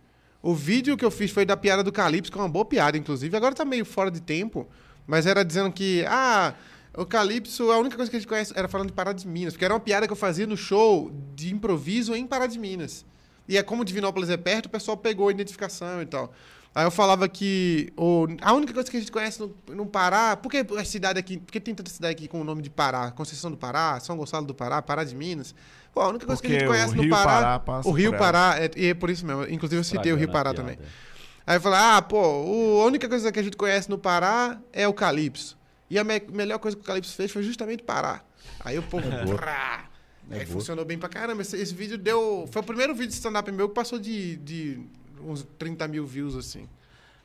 O 0.43 0.55
vídeo 0.55 0.98
que 0.98 1.05
eu 1.05 1.11
fiz 1.11 1.31
foi 1.31 1.47
da 1.47 1.56
piada 1.56 1.82
do 1.82 1.90
Calypso, 1.90 2.31
que 2.31 2.36
é 2.36 2.40
uma 2.43 2.48
boa 2.51 2.66
piada, 2.66 2.98
inclusive. 2.98 3.35
Agora 3.35 3.55
tá 3.55 3.65
meio 3.65 3.86
fora 3.86 4.11
de 4.11 4.20
tempo, 4.20 4.69
mas 5.06 5.24
era 5.27 5.43
dizendo 5.43 5.73
que, 5.73 6.05
ah, 6.06 6.52
o 6.96 7.04
Calypso, 7.06 7.70
a 7.70 7.78
única 7.78 7.96
coisa 7.96 8.10
que 8.10 8.16
a 8.16 8.20
gente 8.20 8.28
conhece 8.28 8.52
era 8.56 8.68
falando 8.68 8.88
de 8.88 8.92
Pará 8.94 9.12
de 9.12 9.26
Minas, 9.26 9.54
porque 9.54 9.64
era 9.64 9.74
uma 9.74 9.80
piada 9.80 10.06
que 10.06 10.12
eu 10.12 10.16
fazia 10.16 10.46
no 10.46 10.56
show 10.56 11.10
de 11.34 11.52
improviso 11.52 12.14
em 12.14 12.26
Pará 12.26 12.46
de 12.46 12.58
Minas. 12.58 13.04
E 13.48 13.56
é 13.58 13.62
como 13.62 13.84
Divinópolis 13.84 14.30
é 14.30 14.36
perto, 14.36 14.66
o 14.66 14.70
pessoal 14.70 14.96
pegou 14.96 15.28
a 15.28 15.30
identificação 15.30 16.00
e 16.00 16.06
tal. 16.06 16.32
Aí 16.74 16.84
eu 16.84 16.90
falava 16.90 17.28
que 17.28 17.92
o, 17.96 18.26
a 18.40 18.52
única 18.52 18.72
coisa 18.74 18.90
que 18.90 18.96
a 18.96 19.00
gente 19.00 19.12
conhece 19.12 19.38
no, 19.38 19.54
no 19.68 19.86
Pará, 19.86 20.36
por 20.36 20.50
que 20.50 20.66
a 20.76 20.84
cidade 20.84 21.18
aqui, 21.20 21.38
por 21.38 21.52
que 21.52 21.60
tem 21.60 21.72
tanta 21.74 21.88
cidade 21.90 22.12
aqui 22.14 22.26
com 22.26 22.40
o 22.40 22.44
nome 22.44 22.62
de 22.62 22.70
Pará? 22.70 23.12
Conceição 23.12 23.48
do 23.50 23.56
Pará, 23.56 24.00
São 24.00 24.16
Gonçalo 24.16 24.44
do 24.44 24.54
Pará, 24.54 24.82
Pará 24.82 25.04
de 25.04 25.14
Minas. 25.14 25.54
Pô, 25.92 26.00
a 26.00 26.08
única 26.08 26.26
coisa 26.26 26.40
que 26.42 26.48
a 26.48 26.50
gente 26.50 26.60
Porque 26.64 26.72
conhece 26.76 26.92
o 26.92 26.96
no 26.96 27.02
Rio 27.02 27.10
Pará, 27.12 27.60
Pará 27.60 27.80
o 27.84 27.92
Rio 27.92 28.10
Pará, 28.18 28.54
é, 28.58 28.70
e 28.76 28.86
é 28.86 28.94
por 28.94 29.08
isso 29.08 29.24
mesmo. 29.24 29.44
Inclusive 29.44 29.78
eu 29.80 29.84
citei 29.84 30.12
o 30.12 30.16
Rio 30.16 30.24
Estragando 30.26 30.32
Pará 30.32 30.50
a 30.50 30.54
também. 30.54 30.76
piada. 30.76 30.92
Aí 31.46 31.56
eu 31.56 31.60
falei, 31.60 31.78
ah, 31.78 32.02
pô, 32.02 32.18
o- 32.20 32.80
a 32.82 32.86
única 32.86 33.08
coisa 33.08 33.30
que 33.30 33.38
a 33.38 33.42
gente 33.42 33.56
conhece 33.56 33.88
no 33.88 33.96
Pará 33.98 34.58
é 34.72 34.88
o 34.88 34.92
Calypso. 34.92 35.56
E 35.94 35.98
a 35.98 36.02
me- 36.02 36.20
melhor 36.32 36.58
coisa 36.58 36.76
que 36.76 36.82
o 36.82 36.84
Calypso 36.84 37.14
fez 37.14 37.30
foi 37.30 37.44
justamente 37.44 37.84
parar. 37.84 38.28
Aí 38.58 38.76
o 38.76 38.82
povo. 38.82 39.06
Prá. 39.36 39.84
É 40.28 40.38
aí 40.40 40.44
boa. 40.44 40.58
funcionou 40.58 40.84
bem 40.84 40.98
pra 40.98 41.08
caramba. 41.08 41.40
Esse, 41.42 41.56
esse 41.56 41.72
vídeo 41.72 41.96
deu. 41.96 42.48
Foi 42.50 42.62
o 42.62 42.64
primeiro 42.64 42.92
vídeo 42.94 43.10
de 43.10 43.14
stand-up 43.14 43.50
meu 43.52 43.68
que 43.68 43.76
passou 43.76 44.00
de, 44.00 44.34
de 44.38 44.80
uns 45.22 45.46
30 45.56 45.86
mil 45.86 46.04
views, 46.04 46.34
assim. 46.34 46.68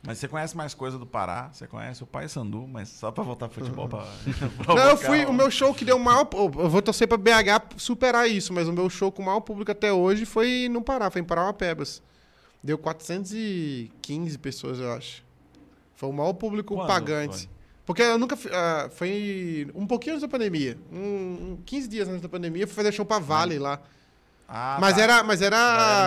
Mas 0.06 0.18
você 0.18 0.28
conhece 0.28 0.56
mais 0.56 0.72
coisa 0.72 0.96
do 0.98 1.04
Pará, 1.04 1.50
você 1.52 1.66
conhece 1.66 2.02
o 2.04 2.06
Pai 2.06 2.28
Sandu, 2.28 2.64
mas 2.68 2.88
só 2.90 3.10
pra 3.10 3.24
voltar 3.24 3.48
pro 3.48 3.60
futebol 3.60 3.88
pra. 3.88 4.06
Não, 4.68 4.78
eu 4.90 4.96
fui. 4.96 5.24
O 5.24 5.32
meu 5.32 5.50
show 5.50 5.74
que 5.74 5.84
deu 5.84 5.96
o 5.96 6.00
maior. 6.00 6.28
Eu 6.32 6.70
vou 6.70 6.80
torcer 6.80 7.08
pra 7.08 7.18
BH 7.18 7.74
superar 7.76 8.30
isso, 8.30 8.52
mas 8.52 8.68
o 8.68 8.72
meu 8.72 8.88
show 8.88 9.10
com 9.10 9.20
o 9.20 9.26
maior 9.26 9.40
público 9.40 9.72
até 9.72 9.92
hoje 9.92 10.24
foi 10.24 10.68
no 10.70 10.80
Pará, 10.80 11.10
foi 11.10 11.22
em 11.22 11.24
Parauapebas. 11.24 12.00
Deu 12.62 12.78
415 12.78 14.38
pessoas, 14.38 14.78
eu 14.78 14.92
acho. 14.92 15.24
Foi 15.96 16.08
o 16.08 16.12
maior 16.12 16.34
público 16.34 16.76
Quando 16.76 16.86
pagante. 16.86 17.48
foi? 17.48 17.59
Porque 17.90 18.02
eu 18.02 18.16
nunca. 18.18 18.38
ah, 18.52 18.88
foi 18.92 19.68
um 19.74 19.84
pouquinho 19.84 20.14
antes 20.14 20.22
da 20.22 20.28
pandemia. 20.28 20.78
Um, 20.92 20.98
um 21.54 21.58
15 21.66 21.88
dias 21.88 22.08
antes 22.08 22.20
da 22.22 22.28
pandemia, 22.28 22.62
eu 22.62 22.68
fui 22.68 22.76
fazer 22.76 22.92
show 22.92 23.04
pra 23.04 23.18
Vale 23.18 23.58
lá. 23.58 23.80
Ah, 24.48 24.78
mas, 24.80 24.94
tá. 24.94 25.02
era, 25.02 25.22
mas 25.24 25.42
era, 25.42 25.56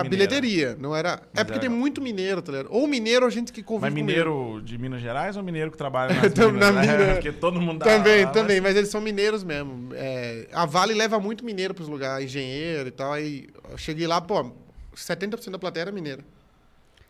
era 0.00 0.04
bilheteria, 0.08 0.76
não 0.80 0.96
era. 0.96 1.20
Mas 1.32 1.42
é 1.42 1.44
porque 1.44 1.58
tem 1.60 1.68
era- 1.68 1.78
muito 1.78 2.00
mineiro, 2.00 2.40
tá 2.40 2.52
ligado? 2.52 2.68
Ou 2.70 2.86
mineiro 2.86 3.26
ou 3.26 3.30
gente 3.30 3.52
que 3.52 3.62
convive 3.62 3.86
Mas 3.86 3.94
mineiro 3.94 4.62
de 4.64 4.78
Minas 4.78 5.02
Gerais 5.02 5.36
ou 5.36 5.42
mineiro 5.42 5.70
que 5.70 5.76
trabalha 5.76 6.12
nas 6.20 6.32
Tam- 6.32 6.52
minas? 6.52 6.74
na 6.74 6.82
né? 6.82 6.96
mina. 6.98 7.12
Porque 7.20 7.32
todo 7.32 7.60
mundo 7.60 7.80
dá 7.80 7.84
Também, 7.84 8.24
lá, 8.24 8.30
também, 8.30 8.60
mas 8.62 8.76
eles 8.76 8.88
são 8.88 9.00
mineiros 9.02 9.44
mesmo. 9.44 9.90
É, 9.92 10.48
a 10.54 10.64
Vale 10.64 10.94
leva 10.94 11.20
muito 11.20 11.44
mineiro 11.44 11.74
pros 11.74 11.88
lugares, 11.88 12.24
engenheiro 12.26 12.88
e 12.88 12.90
tal. 12.90 13.12
Aí 13.12 13.46
eu 13.70 13.76
cheguei 13.76 14.06
lá, 14.06 14.20
pô, 14.22 14.50
70% 14.96 15.50
da 15.50 15.58
plateia 15.58 15.82
era 15.84 15.92
mineira. 15.92 16.22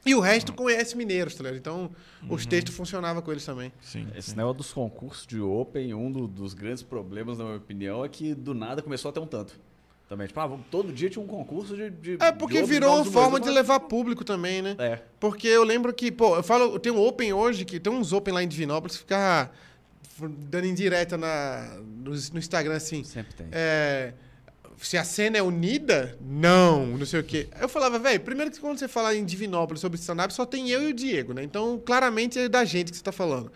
E 0.06 0.14
o 0.14 0.20
resto 0.20 0.52
conhece 0.52 0.97
mineiros, 0.97 1.35
tá 1.35 1.43
ligado? 1.44 1.59
Então, 1.59 1.90
os 2.28 2.44
textos 2.44 2.74
funcionavam 2.74 3.22
com 3.22 3.31
eles 3.32 3.44
também. 3.44 3.72
Sim, 3.81 4.06
Esse 4.14 4.31
sim. 4.31 4.36
negócio 4.36 4.59
dos 4.59 4.72
concursos 4.72 5.26
de 5.26 5.40
Open, 5.40 5.94
um 5.94 6.10
do- 6.12 6.26
dos 6.28 6.52
grandes 6.55 6.82
problemas, 6.82 7.39
na 7.39 7.44
minha 7.44 7.56
opinião, 7.56 8.05
é 8.05 8.09
que 8.09 8.35
do 8.35 8.52
nada 8.55 8.82
começou 8.82 9.09
a 9.09 9.12
ter 9.12 9.20
um 9.20 9.26
tanto. 9.26 9.59
Também, 10.06 10.26
tipo, 10.26 10.39
ah, 10.39 10.59
todo 10.70 10.93
dia 10.93 11.09
tinha 11.09 11.24
um 11.24 11.26
concurso 11.26 11.74
de. 11.74 11.89
de 11.89 12.16
É 12.20 12.31
porque 12.31 12.60
de 12.60 12.68
virou 12.68 12.94
uma 12.97 13.05
forma 13.06 13.40
de 13.40 13.48
levar 13.48 13.81
público 13.81 14.22
também, 14.22 14.60
né? 14.60 14.76
É. 14.78 15.01
Porque 15.18 15.48
eu 15.48 15.64
lembro 15.64 15.93
que, 15.94 16.12
pô, 16.12 16.36
eu 16.36 16.43
falo, 16.43 16.78
tem 16.78 16.93
um 16.93 17.01
Open 17.01 17.32
hoje, 17.32 17.64
que 17.64 17.81
tem 17.81 17.90
uns 17.90 18.12
Open 18.12 18.35
lá 18.35 18.43
em 18.43 18.47
Divinópolis 18.48 18.97
que 18.97 19.02
fica 19.02 19.51
dando 20.51 20.66
indireta 20.66 21.16
na, 21.16 21.78
no, 21.81 22.10
no 22.10 22.39
Instagram 22.39 22.76
assim. 22.76 23.02
Sempre 23.02 23.35
tem. 23.35 23.47
É, 23.51 24.12
se 24.78 24.96
a 24.98 25.05
cena 25.05 25.38
é 25.38 25.42
unida, 25.42 26.16
não, 26.20 26.86
não 26.86 27.06
sei 27.06 27.20
o 27.20 27.24
quê. 27.24 27.48
Eu 27.60 27.68
falava, 27.68 27.98
velho, 27.98 28.20
primeiro 28.20 28.51
que 28.51 28.60
quando 28.60 28.78
você 28.78 28.88
fala 28.88 29.14
em 29.14 29.24
Divinópolis 29.24 29.80
sobre 29.80 29.98
stand-up, 29.98 30.32
só 30.34 30.44
tem 30.44 30.70
eu 30.70 30.82
e 30.82 30.90
o 30.90 30.94
Diego, 30.94 31.32
né? 31.32 31.42
Então, 31.42 31.80
claramente 31.84 32.38
é 32.38 32.48
da 32.48 32.64
gente 32.64 32.90
que 32.90 32.96
você 32.96 33.02
tá 33.02 33.12
falando. 33.12 33.51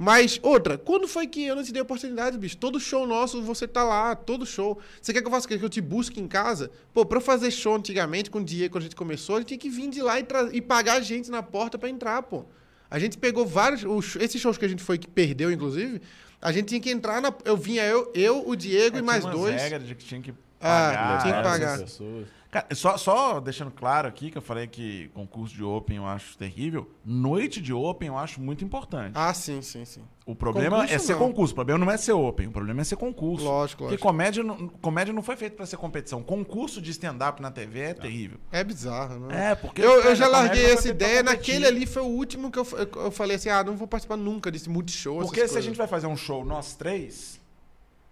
Mas, 0.00 0.38
outra, 0.42 0.78
quando 0.78 1.08
foi 1.08 1.26
que 1.26 1.42
eu 1.44 1.56
não 1.56 1.64
te 1.64 1.72
dei 1.72 1.82
oportunidade, 1.82 2.38
bicho? 2.38 2.56
Todo 2.56 2.78
show 2.78 3.04
nosso, 3.04 3.42
você 3.42 3.66
tá 3.66 3.82
lá, 3.82 4.14
todo 4.14 4.46
show. 4.46 4.78
Você 5.02 5.12
quer 5.12 5.20
que 5.20 5.26
eu 5.26 5.30
faça 5.32 5.46
o 5.46 5.48
quê? 5.48 5.58
Que 5.58 5.64
eu 5.64 5.68
te 5.68 5.80
busque 5.80 6.20
em 6.20 6.28
casa? 6.28 6.70
Pô, 6.94 7.04
pra 7.04 7.18
eu 7.18 7.22
fazer 7.22 7.50
show 7.50 7.74
antigamente, 7.74 8.30
com 8.30 8.38
o 8.38 8.44
Diego, 8.44 8.74
quando 8.74 8.82
a 8.82 8.84
gente 8.84 8.94
começou, 8.94 9.34
a 9.34 9.38
gente 9.40 9.48
tinha 9.48 9.58
que 9.58 9.68
vir 9.68 9.88
de 9.90 10.00
lá 10.00 10.20
e, 10.20 10.26
e 10.52 10.60
pagar 10.62 10.94
a 10.98 11.00
gente 11.00 11.28
na 11.32 11.42
porta 11.42 11.76
pra 11.76 11.88
entrar, 11.88 12.22
pô. 12.22 12.44
A 12.88 12.98
gente 13.00 13.18
pegou 13.18 13.44
vários. 13.44 13.82
os- 13.84 14.14
esses 14.20 14.40
shows 14.40 14.56
que 14.56 14.64
a 14.64 14.68
gente 14.68 14.84
foi, 14.84 14.98
que 14.98 15.08
perdeu, 15.08 15.50
inclusive, 15.50 16.00
a 16.40 16.52
gente 16.52 16.66
tinha 16.68 16.80
que 16.80 16.90
entrar 16.90 17.20
na. 17.20 17.34
Eu 17.44 17.56
vinha 17.56 17.82
eu, 17.84 18.10
eu 18.14 18.48
o 18.48 18.54
Diego 18.54 18.96
É, 18.96 19.00
e 19.00 19.02
mais 19.02 19.24
tinha 19.24 19.34
umas 19.34 19.40
dois. 19.50 19.60
regras 19.60 19.84
de 19.88 19.94
que 19.96 20.04
tinha 20.04 20.20
que 20.22 20.32
Ah, 20.60 20.90
pagar. 20.94 21.22
tinha 21.22 21.34
que 21.36 21.42
pagar. 21.42 21.78
pessoas. 21.78 22.38
Cara, 22.50 22.66
só, 22.74 22.96
só 22.96 23.40
deixando 23.40 23.70
claro 23.70 24.08
aqui 24.08 24.30
que 24.30 24.38
eu 24.38 24.42
falei 24.42 24.66
que 24.66 25.10
concurso 25.12 25.54
de 25.54 25.62
Open 25.62 25.98
eu 25.98 26.06
acho 26.06 26.34
terrível. 26.38 26.90
Noite 27.04 27.60
de 27.60 27.74
Open 27.74 28.08
eu 28.08 28.16
acho 28.16 28.40
muito 28.40 28.64
importante. 28.64 29.12
Ah, 29.14 29.34
sim, 29.34 29.60
sim, 29.60 29.84
sim. 29.84 30.00
O 30.24 30.34
problema 30.34 30.76
Concurso 30.78 30.94
é 30.94 30.98
ser 30.98 31.12
não. 31.12 31.18
concurso. 31.18 31.52
O 31.52 31.54
problema 31.54 31.84
não 31.84 31.92
é 31.92 31.96
ser 31.98 32.12
Open. 32.12 32.46
O 32.46 32.50
problema 32.50 32.80
é 32.80 32.84
ser 32.84 32.96
concurso. 32.96 33.44
Lógico, 33.44 33.82
Porque 33.84 33.92
lógico. 33.96 34.08
comédia 34.08 34.42
não, 34.42 34.66
comédia 34.68 35.12
não 35.12 35.22
foi 35.22 35.36
feito 35.36 35.56
pra 35.56 35.66
ser 35.66 35.76
competição. 35.76 36.22
Concurso 36.22 36.80
de 36.80 36.90
stand-up 36.90 37.40
na 37.42 37.50
TV 37.50 37.80
é 37.80 37.94
terrível. 37.94 38.38
É 38.50 38.64
bizarro, 38.64 39.20
né? 39.26 39.50
É, 39.50 39.54
porque. 39.54 39.82
Eu, 39.82 40.00
eu 40.02 40.16
já 40.16 40.24
a 40.24 40.28
larguei 40.28 40.70
essa 40.72 40.88
ideia. 40.88 41.22
Naquele 41.22 41.66
ali 41.66 41.84
foi 41.84 42.02
o 42.02 42.06
último 42.06 42.50
que 42.50 42.58
eu, 42.58 42.66
eu, 42.72 43.02
eu 43.04 43.10
falei 43.10 43.36
assim: 43.36 43.50
ah, 43.50 43.62
não 43.62 43.76
vou 43.76 43.86
participar 43.86 44.16
nunca 44.16 44.50
desse 44.50 44.70
multishow. 44.70 45.20
Porque 45.20 45.40
essas 45.40 45.50
se 45.50 45.58
a 45.58 45.60
coisas. 45.60 45.64
gente 45.66 45.76
vai 45.76 45.86
fazer 45.86 46.06
um 46.06 46.16
show, 46.16 46.44
nós 46.46 46.74
três, 46.74 47.37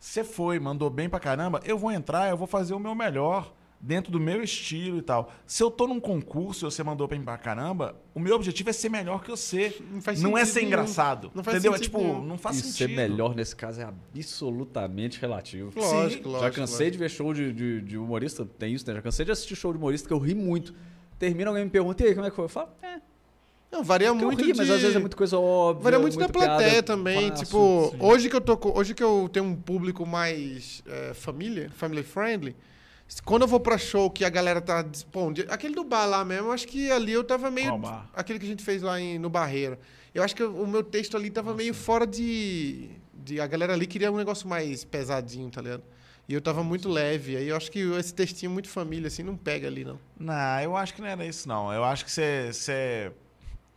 você 0.06 0.22
foi, 0.22 0.58
mandou 0.60 0.88
bem 0.88 1.08
pra 1.08 1.18
caramba, 1.18 1.60
eu 1.64 1.76
vou 1.76 1.90
entrar, 1.90 2.30
eu 2.30 2.36
vou 2.36 2.46
fazer 2.46 2.74
o 2.74 2.78
meu 2.78 2.94
melhor 2.94 3.52
dentro 3.80 4.10
do 4.10 4.18
meu 4.20 4.42
estilo 4.42 4.98
e 4.98 5.02
tal. 5.02 5.30
Se 5.46 5.62
eu 5.62 5.70
tô 5.70 5.86
num 5.86 6.00
concurso 6.00 6.64
e 6.64 6.70
você 6.70 6.82
mandou 6.82 7.06
bem 7.06 7.20
pra 7.20 7.36
caramba, 7.36 7.94
o 8.14 8.20
meu 8.20 8.36
objetivo 8.36 8.70
é 8.70 8.72
ser 8.72 8.88
melhor 8.88 9.22
que 9.22 9.30
você. 9.30 9.76
Não 9.92 10.00
faz 10.00 10.22
Não 10.22 10.38
é 10.38 10.44
ser 10.44 10.60
nenhum. 10.60 10.68
engraçado. 10.68 11.30
Não 11.34 11.42
faz 11.44 11.56
entendeu? 11.56 11.74
É 11.74 11.76
sentido 11.78 11.92
tipo, 11.92 11.98
nenhum. 11.98 12.24
não 12.24 12.38
faz 12.38 12.56
e 12.56 12.62
sentido. 12.62 12.88
ser 12.88 12.96
melhor 12.96 13.34
nesse 13.34 13.54
caso 13.54 13.80
é 13.80 13.84
absolutamente 13.84 15.20
relativo. 15.20 15.72
Lógico, 15.76 16.24
Sim, 16.24 16.30
lógico. 16.30 16.40
Já 16.40 16.50
cansei 16.50 16.86
lógico. 16.86 16.92
de 16.92 16.98
ver 16.98 17.08
show 17.10 17.34
de, 17.34 17.52
de, 17.52 17.80
de 17.82 17.98
humorista, 17.98 18.46
tem 18.46 18.72
isso, 18.72 18.86
né? 18.88 18.94
Já 18.94 19.02
cansei 19.02 19.24
de 19.26 19.32
assistir 19.32 19.56
show 19.56 19.72
de 19.72 19.78
humorista 19.78 20.06
que 20.08 20.14
eu 20.14 20.18
ri 20.18 20.34
muito. 20.34 20.72
Termina, 21.18 21.50
alguém 21.50 21.64
me 21.64 21.70
pergunta, 21.70 22.02
e 22.02 22.06
aí, 22.08 22.14
como 22.14 22.26
é 22.26 22.30
que 22.30 22.36
foi? 22.36 22.44
Eu 22.44 22.48
falo, 22.48 22.68
é, 22.82 23.00
Não, 23.70 23.82
varia 23.82 24.08
que 24.08 24.22
eu 24.22 24.26
muito. 24.26 24.44
ri, 24.44 24.52
de... 24.52 24.58
mas 24.58 24.70
às 24.70 24.80
vezes 24.80 24.96
é 24.96 24.98
muita 24.98 25.16
coisa 25.16 25.38
óbvia. 25.38 25.82
Varia 25.84 25.98
muito 25.98 26.14
da 26.14 26.20
muita 26.24 26.32
piada 26.38 26.54
plateia 26.56 26.82
também. 26.82 27.28
fácil. 27.30 27.44
tipo, 27.44 27.88
sim. 27.92 27.96
hoje 28.00 28.28
que 28.30 28.36
eu 28.36 28.40
tô 28.40 28.58
Hoje 28.74 28.94
que 28.94 29.02
eu 29.02 29.28
tenho 29.32 29.44
um 29.44 29.56
público 29.56 30.06
mais 30.06 30.82
é, 30.86 31.12
família, 31.14 31.70
family 31.74 32.02
friendly. 32.02 32.56
Quando 33.24 33.42
eu 33.42 33.48
vou 33.48 33.60
pra 33.60 33.78
show 33.78 34.10
que 34.10 34.24
a 34.24 34.28
galera 34.28 34.60
tá. 34.60 34.82
dis- 34.82 35.04
Pô, 35.04 35.30
dia- 35.32 35.46
aquele 35.48 35.74
do 35.74 35.84
bar 35.84 36.06
lá 36.06 36.24
mesmo, 36.24 36.48
eu 36.48 36.52
acho 36.52 36.66
que 36.66 36.90
ali 36.90 37.12
eu 37.12 37.22
tava 37.22 37.50
meio. 37.50 37.68
Qual 37.68 37.78
bar? 37.78 38.10
Aquele 38.14 38.38
que 38.38 38.46
a 38.46 38.48
gente 38.48 38.64
fez 38.64 38.82
lá 38.82 39.00
em- 39.00 39.18
no 39.18 39.28
Barreiro. 39.30 39.78
Eu 40.14 40.22
acho 40.22 40.34
que 40.34 40.42
o 40.42 40.66
meu 40.66 40.82
texto 40.82 41.16
ali 41.16 41.30
tava 41.30 41.54
meio 41.54 41.74
fora 41.74 42.06
de, 42.06 42.88
de. 43.14 43.40
A 43.40 43.46
galera 43.46 43.74
ali 43.74 43.86
queria 43.86 44.10
um 44.10 44.16
negócio 44.16 44.48
mais 44.48 44.84
pesadinho, 44.84 45.50
tá 45.50 45.60
ligado? 45.60 45.82
E 46.28 46.34
eu 46.34 46.40
tava 46.40 46.64
muito 46.64 46.88
leve. 46.88 47.36
Aí 47.36 47.48
eu 47.48 47.56
acho 47.56 47.70
que 47.70 47.78
esse 47.78 48.12
textinho 48.12 48.50
muito 48.50 48.68
família, 48.68 49.06
assim, 49.06 49.22
não 49.22 49.36
pega 49.36 49.68
ali, 49.68 49.84
não. 49.84 50.00
Não, 50.18 50.60
eu 50.60 50.76
acho 50.76 50.92
que 50.94 51.00
não 51.00 51.06
era 51.08 51.24
isso, 51.24 51.46
não. 51.48 51.72
Eu 51.72 51.84
acho 51.84 52.04
que 52.04 52.10
você. 52.10 53.12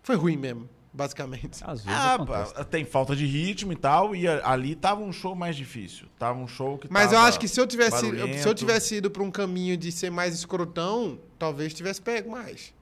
Foi 0.03 0.15
ruim 0.15 0.37
mesmo, 0.37 0.69
basicamente. 0.93 1.61
Às 1.63 1.83
vezes 1.83 1.99
Ah, 1.99 2.15
acontece. 2.15 2.63
tem 2.65 2.85
falta 2.85 3.15
de 3.15 3.25
ritmo 3.25 3.71
e 3.73 3.75
tal, 3.75 4.15
e 4.15 4.27
ali 4.27 4.75
tava 4.75 5.01
um 5.01 5.11
show 5.11 5.35
mais 5.35 5.55
difícil. 5.55 6.07
Tava 6.17 6.39
um 6.39 6.47
show 6.47 6.77
que 6.77 6.87
Mas 6.91 7.11
eu 7.11 7.19
acho 7.19 7.39
que 7.39 7.47
se 7.47 7.59
eu 7.59 7.67
tivesse, 7.67 7.99
se 7.99 8.05
eu 8.05 8.11
barulhento. 8.15 8.53
tivesse 8.55 8.95
ido 8.95 9.11
pra 9.11 9.23
um 9.23 9.31
caminho 9.31 9.77
de 9.77 9.91
ser 9.91 10.09
mais 10.09 10.33
escrotão, 10.33 11.19
talvez 11.37 11.73
tivesse 11.73 12.01
pego 12.01 12.31
mais. 12.31 12.73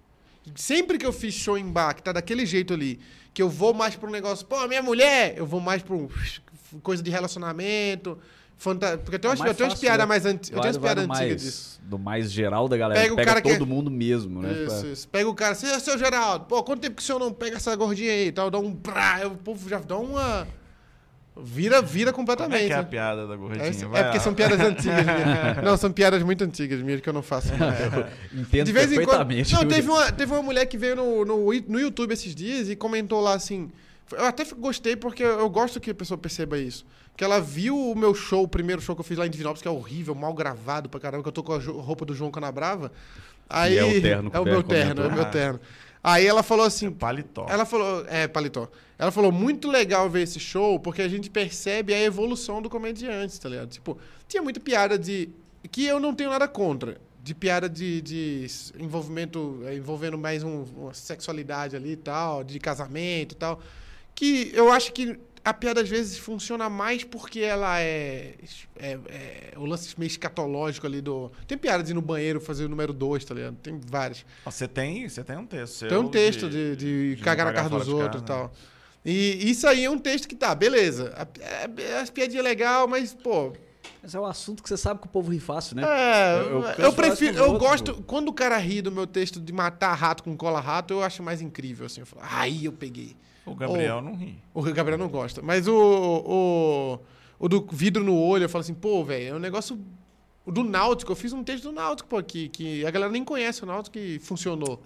Sempre 0.56 0.98
que 0.98 1.06
eu 1.06 1.11
fiz 1.11 1.34
show 1.34 1.57
em 1.57 1.69
bar, 1.69 1.94
que 1.94 2.02
tá 2.02 2.14
daquele 2.14 2.45
jeito 2.45 2.73
ali, 2.73 2.99
que 3.34 3.41
eu 3.41 3.49
vou 3.49 3.73
mais 3.73 3.95
pra 3.98 4.07
um 4.07 4.11
negócio, 4.11 4.45
pô, 4.45 4.65
minha 4.68 4.81
mulher, 4.81 5.34
eu 5.38 5.45
vou 5.45 5.60
mais 5.60 5.81
pra 5.84 5.94
um 5.95 6.07
coisa 6.81 7.03
de 7.03 7.11
relacionamento, 7.11 8.18
fanta... 8.57 8.97
porque 8.97 9.15
eu 9.15 9.19
tenho 9.19 9.31
É 9.34 9.35
umas, 9.35 9.79
piadas 9.79 9.99
né? 9.99 10.05
mais 10.05 10.25
umas 10.25 10.35
do 10.75 11.13
antigas 11.13 11.41
disso. 11.41 11.79
Do 11.84 11.97
mais 11.97 12.31
geral 12.31 12.67
da 12.67 12.75
galera. 12.75 12.99
Pega 12.99 13.15
Pega, 13.15 13.21
o 13.23 13.25
cara 13.34 13.41
que 13.41 13.53
todo 13.53 13.63
é- 13.63 13.67
mundo 13.67 13.89
mesmo, 13.89 14.41
né? 14.41 14.51
Isso, 14.51 14.65
Pra- 14.81 14.89
isso. 14.89 15.07
Pega 15.09 15.29
o 15.29 15.34
cara, 15.34 15.55
seu, 15.55 15.79
seu 15.79 15.97
Geraldo, 15.97 16.45
pô, 16.45 16.61
quanto 16.63 16.81
tempo 16.81 16.95
que 16.95 17.01
o 17.01 17.05
senhor 17.05 17.19
não 17.19 17.31
pega 17.31 17.55
essa 17.57 17.73
gordinha 17.75 18.11
aí 18.11 18.27
e 18.27 18.31
tal, 18.31 18.51
dá 18.51 18.59
um 18.59 18.73
brá, 18.73 19.21
o 19.25 19.38
povo 19.38 19.69
já 19.69 19.79
dá 19.79 19.97
uma... 19.97 20.47
Vira, 21.39 21.84
vira 21.84 22.11
Como 22.11 22.23
é 22.23 22.35
completamente. 22.35 22.65
que 22.65 22.73
é 22.73 22.75
a 22.75 22.81
né? 22.81 22.88
piada 22.89 23.27
da 23.27 23.35
É, 23.35 23.38
gordinha? 23.38 23.88
Vai 23.89 24.01
é 24.01 24.03
porque 24.05 24.19
são 24.19 24.34
piadas 24.34 24.59
antigas 24.59 25.05
minhas. 25.05 25.57
Não, 25.63 25.77
são 25.77 25.91
piadas 25.91 26.23
muito 26.23 26.43
antigas 26.43 26.81
minhas 26.81 26.99
que 26.99 27.07
eu 27.07 27.13
não 27.13 27.21
faço 27.21 27.49
mais. 27.55 27.77
Entendo 28.34 28.65
De 28.65 28.71
vez 28.71 28.91
em 28.91 29.03
quando. 29.03 29.29
Não, 29.51 29.67
teve 29.67 29.88
uma, 29.88 30.11
teve 30.11 30.34
uma 30.34 30.41
mulher 30.41 30.65
que 30.65 30.79
veio 30.79 30.95
no, 30.95 31.23
no, 31.23 31.45
no 31.67 31.79
YouTube 31.79 32.11
esses 32.11 32.34
dias 32.34 32.69
e 32.69 32.75
comentou 32.75 33.21
lá 33.21 33.35
assim. 33.35 33.69
Eu 34.11 34.25
até 34.25 34.45
gostei 34.57 34.95
porque 34.95 35.21
eu 35.21 35.47
gosto 35.47 35.79
que 35.79 35.91
a 35.91 35.95
pessoa 35.95 36.17
perceba 36.17 36.57
isso. 36.57 36.84
Que 37.18 37.23
ela 37.23 37.41
viu 37.41 37.76
o 37.76 37.95
meu 37.95 38.14
show, 38.14 38.44
o 38.44 38.48
primeiro 38.48 38.80
show 38.81 38.95
que 38.95 39.02
eu 39.02 39.03
fiz 39.03 39.18
lá 39.18 39.26
em 39.26 39.30
Divinópolis, 39.30 39.61
que 39.61 39.68
é 39.68 39.72
horrível, 39.72 40.14
mal 40.15 40.34
gravado 40.34 40.88
pra 40.88 40.99
caramba, 40.99 41.23
que 41.23 41.27
eu 41.30 41.34
tô 41.34 41.44
com 41.44 41.53
a 41.53 41.57
roupa 41.60 42.06
do 42.06 42.14
João 42.14 42.30
Canabrava. 42.31 42.91
Aí, 43.49 43.77
é 43.77 43.84
o 43.84 44.02
terno 44.02 44.30
que 44.31 44.38
É 44.38 44.39
o 44.39 44.45
meu 44.45 44.61
terno, 44.64 45.02
é 45.03 45.07
o 45.07 45.11
meu 45.11 45.26
terno. 45.26 45.60
Aí 46.03 46.26
ela 46.26 46.44
falou 46.44 46.65
assim, 46.65 46.91
Paletó. 46.91 47.45
ela 47.49 47.65
falou, 47.65 48.06
é, 48.07 48.27
paletó. 48.27 48.69
Ela 48.99 49.11
falou, 49.11 49.31
muito 49.31 49.68
legal 49.68 50.10
ver 50.10 50.22
esse 50.22 50.39
show, 50.39 50.80
porque 50.80 51.02
a 51.02 51.07
gente 51.10 51.30
percebe 51.30 51.94
a 51.94 51.99
evolução 52.02 52.61
do 52.61 52.69
comediante, 52.69 53.39
tá 53.41 53.49
ligado? 53.49 53.69
Tipo, 53.69 53.98
tinha 54.27 54.41
muita 54.44 54.60
piada 54.60 54.98
de. 54.98 55.27
que 55.72 55.85
eu 55.85 55.99
não 55.99 56.14
tenho 56.14 56.30
nada 56.30 56.48
contra. 56.48 56.98
De 57.23 57.34
piada 57.35 57.68
de, 57.68 57.99
de 58.02 58.48
envolvimento, 58.80 59.60
é, 59.65 59.76
envolvendo 59.76 60.18
mais 60.18 60.44
um- 60.44 60.64
uma 60.77 60.94
sexualidade 60.94 61.76
ali 61.76 61.91
e 61.94 61.98
tal, 61.98 62.44
de 62.44 62.57
casamento 62.60 63.34
e 63.34 63.35
tal. 63.35 63.60
Que 64.15 64.52
eu 64.53 64.72
acho 64.72 64.94
que 64.94 65.19
a 65.49 65.53
piada 65.53 65.79
às 65.81 65.87
vezes 65.87 66.17
funciona 66.17 66.69
mais 66.69 67.05
porque 67.05 67.39
ela 67.39 67.79
é. 67.79 68.35
é, 68.77 68.99
é 69.07 69.53
o 69.55 69.65
lance 69.65 69.97
meio 69.97 70.07
escatológico 70.07 70.85
ali 70.85 70.99
do. 70.99 71.31
Tem 71.47 71.57
piada 71.57 71.81
de 71.81 71.91
ir 71.91 71.93
no 71.93 72.01
banheiro 72.01 72.41
fazer 72.41 72.65
o 72.65 72.69
número 72.69 72.91
2, 72.91 73.23
tá 73.23 73.33
ligado? 73.33 73.55
Tem 73.55 73.79
várias. 73.89 74.25
Você 74.43 74.67
tem, 74.67 75.07
você 75.07 75.23
tem 75.23 75.37
um 75.37 75.45
texto. 75.45 75.87
Tem 75.87 75.97
um 75.97 76.09
texto 76.09 76.49
de, 76.49 76.75
de, 76.75 77.15
de 77.15 77.23
cagar 77.23 77.45
na 77.45 77.53
cara 77.53 77.69
dos 77.69 77.87
outros 77.87 78.21
e 78.21 78.25
casa, 78.25 78.41
tal. 78.41 78.51
E 79.05 79.49
isso 79.49 79.65
aí 79.67 79.85
é 79.85 79.89
um 79.89 79.97
texto 79.97 80.27
que 80.27 80.35
tá, 80.35 80.53
beleza. 80.53 81.13
A- 81.15 81.27
é- 81.41 81.99
As 82.01 82.09
piadinhas 82.09 82.43
legal, 82.43 82.85
mas, 82.87 83.13
pô. 83.13 83.53
Mas 84.03 84.13
é 84.13 84.19
um 84.19 84.25
assunto 84.25 84.61
que 84.61 84.67
você 84.67 84.75
sabe 84.75 84.99
que 84.99 85.07
o 85.07 85.09
povo 85.09 85.31
ri 85.31 85.39
fácil, 85.39 85.77
né? 85.77 85.83
É, 85.85 86.39
Eu- 86.41 86.61
eu 86.61 86.73
eu, 86.85 86.93
prefiro. 86.93 87.37
Eu 87.37 87.51
outros, 87.53 87.69
gosto. 87.69 88.03
Quando 88.05 88.27
o 88.27 88.33
cara 88.33 88.57
ri 88.57 88.81
do 88.81 88.91
meu 88.91 89.07
texto 89.07 89.39
de 89.39 89.53
matar 89.53 89.93
rato 89.93 90.23
com 90.23 90.35
cola-rato, 90.35 90.93
eu 90.93 91.01
acho 91.01 91.23
mais 91.23 91.41
incrível, 91.41 91.85
assim. 91.85 92.01
Eu 92.01 92.05
falo, 92.05 92.21
aí 92.29 92.65
eu 92.65 92.73
peguei. 92.73 93.15
O 93.51 93.55
Gabriel 93.55 94.01
não 94.01 94.15
ri. 94.15 94.37
O 94.53 94.61
Gabriel 94.61 94.97
não 94.97 95.07
gosta. 95.09 95.41
Mas 95.41 95.67
o, 95.67 95.73
o, 95.75 96.99
o 97.39 97.47
do 97.49 97.65
vidro 97.71 98.03
no 98.03 98.15
olho, 98.15 98.43
eu 98.45 98.49
falo 98.49 98.61
assim, 98.61 98.73
pô, 98.73 99.03
velho, 99.03 99.29
é 99.29 99.33
um 99.33 99.39
negócio. 99.39 99.79
O 100.45 100.51
do 100.51 100.63
Náutico, 100.63 101.11
eu 101.11 101.15
fiz 101.15 101.33
um 101.33 101.43
texto 101.43 101.63
do 101.65 101.71
Náutico, 101.73 102.07
pô, 102.07 102.17
aqui, 102.17 102.47
que 102.49 102.85
a 102.85 102.91
galera 102.91 103.11
nem 103.11 103.23
conhece 103.23 103.63
o 103.63 103.65
Náutico 103.65 103.93
que 103.97 104.19
funcionou. 104.19 104.81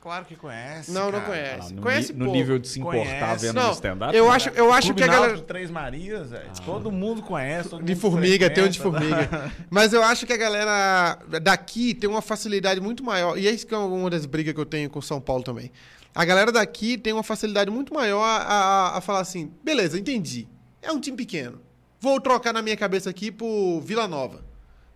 Claro 0.00 0.24
que 0.24 0.34
conhece. 0.34 0.90
Não, 0.92 1.10
não 1.10 1.20
cara. 1.20 1.24
conhece. 1.26 1.72
Ah, 1.72 1.76
no, 1.76 1.82
conhece 1.82 2.12
no 2.14 2.18
pouco. 2.24 2.32
nível 2.32 2.58
de 2.58 2.68
se 2.68 2.80
importar 2.80 3.04
Conhece. 3.04 3.46
vendo 3.46 3.56
Não, 3.56 3.72
stand-up. 3.72 4.16
eu 4.16 4.30
acho, 4.30 4.48
eu 4.50 4.72
acho 4.72 4.86
Clube 4.86 5.02
que 5.02 5.04
a 5.04 5.12
galera. 5.12 5.26
Náutico 5.32 5.46
Três 5.46 5.70
Marias, 5.70 6.30
velho. 6.30 6.50
Todo 6.64 6.90
mundo 6.90 7.20
conhece. 7.20 7.68
todo 7.68 7.84
De 7.84 7.92
mundo 7.92 8.00
formiga, 8.00 8.48
tem 8.48 8.64
um 8.64 8.68
de 8.68 8.78
frequenta. 8.80 9.06
formiga. 9.06 9.52
Mas 9.68 9.92
eu 9.92 10.02
acho 10.02 10.24
que 10.24 10.32
a 10.32 10.38
galera 10.38 11.18
daqui 11.42 11.92
tem 11.92 12.08
uma 12.08 12.22
facilidade 12.22 12.80
muito 12.80 13.04
maior. 13.04 13.36
E 13.36 13.46
é 13.46 13.50
isso 13.50 13.66
que 13.66 13.74
é 13.74 13.76
uma 13.76 14.08
das 14.08 14.24
brigas 14.24 14.54
que 14.54 14.60
eu 14.60 14.64
tenho 14.64 14.88
com 14.88 15.02
São 15.02 15.20
Paulo 15.20 15.42
também. 15.42 15.70
A 16.14 16.24
galera 16.24 16.50
daqui 16.52 16.98
tem 16.98 17.12
uma 17.12 17.22
facilidade 17.22 17.70
muito 17.70 17.94
maior 17.94 18.22
a, 18.22 18.36
a- 18.42 18.98
a 18.98 19.00
falar 19.00 19.20
assim: 19.20 19.52
beleza, 19.62 19.98
entendi. 19.98 20.48
É 20.82 20.90
um 20.92 21.00
time 21.00 21.16
pequeno. 21.16 21.60
Vou 22.00 22.20
trocar 22.20 22.52
na 22.52 22.62
minha 22.62 22.76
cabeça 22.76 23.10
aqui 23.10 23.30
por 23.30 23.80
Vila 23.80 24.08
Nova. 24.08 24.44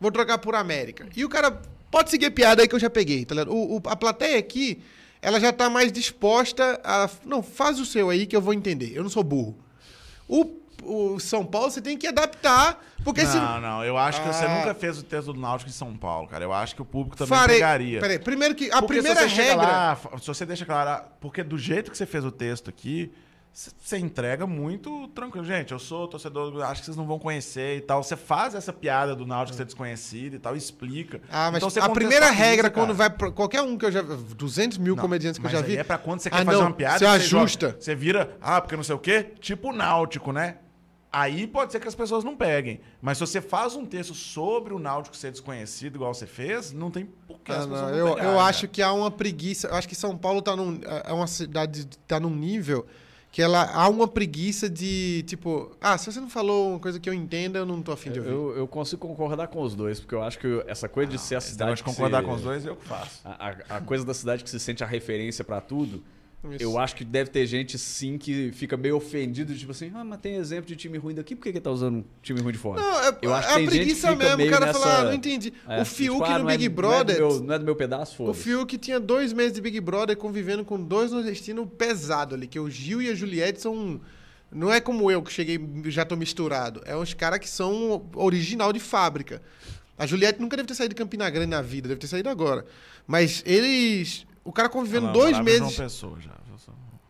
Vou 0.00 0.10
trocar 0.10 0.38
por 0.38 0.54
América. 0.54 1.08
E 1.16 1.24
o 1.24 1.28
cara 1.28 1.60
Pode 1.90 2.10
seguir 2.10 2.26
a 2.26 2.30
piada 2.32 2.60
aí 2.60 2.66
que 2.66 2.74
eu 2.74 2.78
já 2.80 2.90
peguei, 2.90 3.24
tá 3.24 3.36
ligado? 3.36 3.52
O, 3.54 3.76
o- 3.76 3.82
a 3.84 3.94
plateia 3.94 4.36
aqui, 4.36 4.82
ela 5.22 5.38
já 5.38 5.52
tá 5.52 5.70
mais 5.70 5.92
disposta 5.92 6.80
a. 6.82 7.08
Não, 7.24 7.40
faz 7.40 7.78
o 7.78 7.86
seu 7.86 8.10
aí 8.10 8.26
que 8.26 8.34
eu 8.34 8.40
vou 8.40 8.52
entender. 8.52 8.90
Eu 8.92 9.04
não 9.04 9.10
sou 9.10 9.22
burro. 9.22 9.56
O, 10.28 10.44
o 10.82 11.18
São 11.20 11.44
Paulo 11.44 11.70
você 11.70 11.80
tem 11.80 11.96
que 11.96 12.06
adaptar, 12.06 12.78
porque 13.05 13.24
se. 13.26 13.36
Não, 13.36 13.60
não, 13.60 13.84
eu 13.84 13.96
acho 13.96 14.20
que 14.22 14.26
você 14.28 14.44
Ah. 14.44 14.59
nunca 14.59 14.74
fez 14.74 14.98
o 14.98 15.02
texto 15.02 15.32
do 15.32 15.40
Náutico 15.40 15.70
em 15.70 15.72
São 15.72 15.94
Paulo, 15.96 16.26
cara. 16.28 16.44
Eu 16.44 16.52
acho 16.52 16.74
que 16.74 16.82
o 16.82 16.84
público 16.84 17.16
também 17.16 17.38
Farei. 17.38 17.56
pegaria. 17.56 18.01
Peraí, 18.01 18.18
primeiro 18.18 18.55
que. 18.55 18.70
A 18.70 18.80
Porque 18.80 18.94
primeira 18.94 19.20
você 19.28 19.34
regra. 19.42 19.62
lá, 19.62 19.98
se 20.20 20.26
você 20.26 20.44
deixa 20.46 20.64
claro, 20.66 20.90
ah, 20.90 21.05
porque 21.20 21.42
do 21.42 21.56
jeito 21.59 21.90
que 21.90 21.96
você 21.98 22.06
fez 22.06 22.24
o 22.24 22.30
texto 22.30 22.68
aqui, 22.70 23.12
você 23.52 23.98
entrega 23.98 24.48
muito 24.48 25.06
tranquilo. 25.14 25.46
Gente, 25.46 25.70
eu 25.70 25.78
sou 25.78 26.09
torcedor, 26.09 26.51
do- 26.51 26.60
acho 26.60 26.80
que 26.80 26.86
vocês 26.86 26.96
não 26.96 27.06
vão 27.06 27.20
conhecer 27.20 27.76
e 27.76 27.80
tal. 27.80 28.02
Você 28.02 28.16
faz 28.16 28.52
essa 28.52 28.72
piada 28.72 29.14
do 29.14 29.24
Náutico 29.24 29.56
ser 29.56 29.64
desconhecido 29.64 30.34
e 30.34 30.38
tal, 30.40 30.56
explica. 30.56 31.20
Ah, 31.30 31.52
mas 31.52 31.59
Então 31.59 31.70
você 31.70 31.78
a 31.78 31.88
primeira 31.88 32.30
regra, 32.32 32.68
cara. 32.68 32.74
quando 32.86 32.96
vai. 32.96 33.09
Pra, 33.10 33.30
qualquer 33.30 33.62
um 33.62 33.78
que 33.78 33.84
eu 33.86 33.92
já. 33.92 34.02
200 34.02 34.76
mil 34.76 34.96
Não, 34.96 35.02
comediantes 35.02 35.38
que 35.38 35.46
eu 35.46 35.51
já 35.51 35.60
vi. 35.60 35.76
é 35.76 35.84
pra 35.84 35.98
quando 35.98 36.18
você 36.18 36.28
Ah, 36.30 36.38
quer 36.38 36.44
fazer 36.44 36.59
não, 36.59 36.66
uma 36.66 36.72
piada. 36.74 36.98
você 36.98 37.06
ajusta. 37.06 37.66
joga- 37.68 37.80
Você 37.80 37.94
vira, 37.94 38.36
ah, 38.40 38.60
porque 38.60 38.74
não 38.76 38.82
sei 38.82 38.94
o 38.96 38.98
quê, 38.98 39.32
tipo 39.40 39.72
náutico, 39.72 40.32
né? 40.32 40.56
Aí 41.16 41.46
pode 41.46 41.70
ser 41.70 41.78
que 41.78 41.86
as 41.86 41.94
pessoas 41.94 42.24
não 42.24 42.36
peguem. 42.36 42.80
Mas 43.00 43.18
se 43.18 43.26
você 43.26 43.40
faz 43.40 43.76
um 43.76 43.86
texto 43.86 44.14
sobre 44.14 44.74
o 44.74 44.78
náutico 44.80 45.16
ser 45.16 45.30
desconhecido, 45.30 45.94
igual 45.94 46.12
você 46.12 46.26
fez, 46.26 46.72
não 46.72 46.90
tem 46.90 47.06
por 47.26 47.38
que 47.38 47.52
Ah, 47.52 47.58
as 47.58 47.66
pessoas 47.66 47.82
não, 47.82 47.90
não 47.90 47.96
eu, 47.96 48.08
pegarem, 48.14 48.30
eu 48.32 48.36
cara. 48.36 48.48
acho 48.48 48.66
que 48.68 48.82
há 48.82 48.92
uma 48.92 49.10
preguiça. 49.10 49.68
Eu 49.68 49.74
acho 49.76 49.88
que 49.88 49.94
São 49.94 50.16
Paulo 50.18 50.42
tá 50.42 50.56
num, 50.56 50.80
é 51.04 51.12
uma 51.12 51.26
cidade 51.28 51.86
tá 52.06 52.18
num 52.18 52.34
nível 52.34 52.84
que 53.30 53.42
ela 53.42 53.64
há 53.74 53.88
uma 53.88 54.06
preguiça 54.06 54.70
de 54.70 55.24
tipo, 55.26 55.76
ah, 55.80 55.98
se 55.98 56.06
você 56.10 56.20
não 56.20 56.30
falou 56.30 56.70
uma 56.70 56.78
coisa 56.78 57.00
que 57.00 57.08
eu 57.10 57.14
entenda, 57.14 57.58
eu 57.58 57.66
não 57.66 57.82
tô 57.82 57.90
afim 57.92 58.10
de 58.12 58.20
ouvir. 58.20 58.30
Eu, 58.30 58.56
eu 58.56 58.66
consigo 58.68 59.06
concordar 59.06 59.48
com 59.48 59.60
os 59.60 59.74
dois, 59.74 59.98
porque 60.00 60.14
eu 60.14 60.22
acho 60.22 60.38
que 60.38 60.62
essa 60.68 60.88
coisa 60.88 61.10
de 61.10 61.18
ser 61.18 61.34
a 61.36 61.40
cidade. 61.40 61.82
que 61.82 61.88
concordar 61.88 62.20
se- 62.20 62.26
com 62.26 62.32
os 62.34 62.42
dois, 62.42 62.64
eu 62.64 62.76
que 62.76 62.84
faço. 62.84 63.20
A, 63.24 63.48
a- 63.50 63.76
a 63.76 63.80
coisa 63.80 64.04
da 64.04 64.14
cidade 64.14 64.44
que 64.44 64.50
se 64.50 64.60
sente 64.60 64.84
a 64.84 64.86
referência 64.86 65.42
pra 65.44 65.60
tudo. 65.60 66.02
Isso. 66.52 66.62
Eu 66.62 66.78
acho 66.78 66.94
que 66.96 67.04
deve 67.04 67.30
ter 67.30 67.46
gente 67.46 67.78
sim 67.78 68.18
que 68.18 68.52
fica 68.52 68.76
meio 68.76 68.96
ofendido, 68.96 69.54
tipo 69.56 69.72
assim, 69.72 69.90
ah, 69.94 70.04
mas 70.04 70.20
tem 70.20 70.34
exemplo 70.36 70.66
de 70.66 70.76
time 70.76 70.98
ruim 70.98 71.14
daqui, 71.14 71.34
por 71.34 71.42
que, 71.44 71.52
que 71.52 71.60
tá 71.60 71.70
usando 71.70 71.96
um 71.98 72.04
time 72.22 72.40
ruim 72.40 72.52
de 72.52 72.58
fora? 72.58 72.80
Não, 72.80 73.00
é, 73.00 73.18
Eu 73.22 73.34
acho 73.34 73.48
é 73.48 73.50
que 73.50 73.52
a 73.52 73.56
tem 73.56 73.64
gente 73.64 73.70
que 73.72 73.76
preguiça 74.00 74.16
mesmo. 74.16 74.44
O 74.44 74.50
cara 74.50 74.66
nessa- 74.66 74.78
fala, 74.78 74.98
ah, 74.98 75.04
não 75.04 75.14
entendi. 75.14 75.52
É, 75.68 75.80
o 75.82 75.84
Fiuk 75.84 76.12
tipo, 76.20 76.24
ah, 76.24 76.38
no 76.38 76.50
é- 76.50 76.56
Big 76.56 76.68
não 76.68 76.72
é 76.72 76.74
Brother. 76.76 77.16
meu- 77.18 77.40
Não 77.42 77.54
é 77.54 77.58
do 77.58 77.64
meu 77.64 77.76
pedaço, 77.76 78.12
O 78.14 78.16
foda-se. 78.26 78.42
Fiuk 78.44 78.76
tinha 78.78 79.00
dois 79.00 79.32
meses 79.32 79.52
de 79.54 79.60
Big 79.60 79.80
Brother 79.80 80.16
convivendo 80.16 80.64
com 80.64 80.80
dois 80.82 81.10
nordestinos 81.12 81.66
pesados 81.78 82.34
ali, 82.34 82.46
que 82.46 82.60
o 82.60 82.68
Gil 82.70 83.00
e 83.00 83.08
a 83.10 83.14
Juliette 83.14 83.60
são. 83.60 84.00
Não 84.52 84.72
é 84.72 84.80
como 84.80 85.10
eu 85.10 85.20
que 85.22 85.32
cheguei 85.32 85.58
já 85.86 86.04
tô 86.04 86.14
misturado. 86.14 86.80
É 86.84 86.96
uns 86.96 87.12
caras 87.14 87.38
que 87.40 87.48
são 87.48 88.06
original 88.14 88.72
de 88.72 88.78
fábrica. 88.78 89.42
A 89.98 90.06
Juliette 90.06 90.40
nunca 90.40 90.56
deve 90.56 90.66
ter 90.68 90.74
saído 90.74 90.94
de 90.94 90.98
Campina 90.98 91.28
Grande 91.30 91.48
na 91.50 91.62
vida, 91.62 91.88
deve 91.88 92.00
ter 92.00 92.06
saído 92.06 92.28
agora. 92.28 92.64
Mas 93.06 93.42
eles. 93.46 94.26
O 94.44 94.52
cara 94.52 94.68
convivendo 94.68 95.06
não, 95.06 95.12
dois 95.12 95.38
meses. 95.40 95.58
João 95.72 95.88
Pessoa 95.88 96.16
já. 96.20 96.44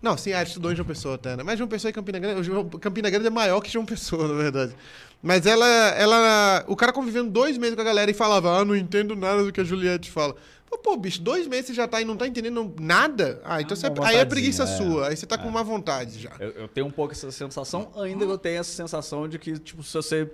Não, 0.00 0.18
sim, 0.18 0.34
ah, 0.34 0.42
estudou 0.42 0.70
em 0.70 0.76
João 0.76 0.86
Pessoa 0.86 1.14
até, 1.14 1.34
né? 1.34 1.42
Mas 1.42 1.56
João 1.56 1.66
Pessoa 1.66 1.88
e 1.88 1.92
Campina 1.92 2.18
Grande. 2.18 2.50
Campina 2.78 3.08
Grande 3.08 3.26
é 3.26 3.30
maior 3.30 3.58
que 3.62 3.70
João 3.70 3.86
Pessoa, 3.86 4.28
na 4.28 4.34
verdade. 4.34 4.76
Mas 5.22 5.46
ela, 5.46 5.66
ela. 5.66 6.62
O 6.68 6.76
cara 6.76 6.92
convivendo 6.92 7.30
dois 7.30 7.56
meses 7.56 7.74
com 7.74 7.80
a 7.80 7.84
galera 7.84 8.10
e 8.10 8.14
falava, 8.14 8.58
ah, 8.58 8.64
não 8.66 8.76
entendo 8.76 9.16
nada 9.16 9.42
do 9.42 9.50
que 9.50 9.62
a 9.62 9.64
Juliette 9.64 10.10
fala. 10.10 10.36
Pô, 10.68 10.76
pô, 10.76 10.96
bicho, 10.98 11.22
dois 11.22 11.46
meses 11.46 11.68
você 11.68 11.74
já 11.74 11.88
tá 11.88 12.02
e 12.02 12.04
não 12.04 12.18
tá 12.18 12.26
entendendo 12.26 12.74
nada? 12.78 13.40
Ah, 13.44 13.62
então 13.62 13.74
Ah, 13.74 13.76
você, 13.76 13.88
uma 13.88 14.06
aí 14.06 14.16
é 14.16 14.24
preguiça 14.26 14.64
é. 14.64 14.66
sua. 14.66 15.08
Aí 15.08 15.16
você 15.16 15.24
tá 15.24 15.38
com 15.38 15.48
uma 15.48 15.64
vontade 15.64 16.20
já. 16.20 16.32
Eu, 16.38 16.50
eu 16.50 16.68
tenho 16.68 16.86
um 16.86 16.90
pouco 16.90 17.12
essa 17.14 17.30
sensação, 17.30 17.90
ainda 17.96 18.26
eu 18.26 18.36
tenho 18.36 18.60
essa 18.60 18.72
sensação 18.72 19.26
de 19.26 19.38
que, 19.38 19.58
tipo, 19.58 19.82
se 19.82 19.94
você. 19.94 20.30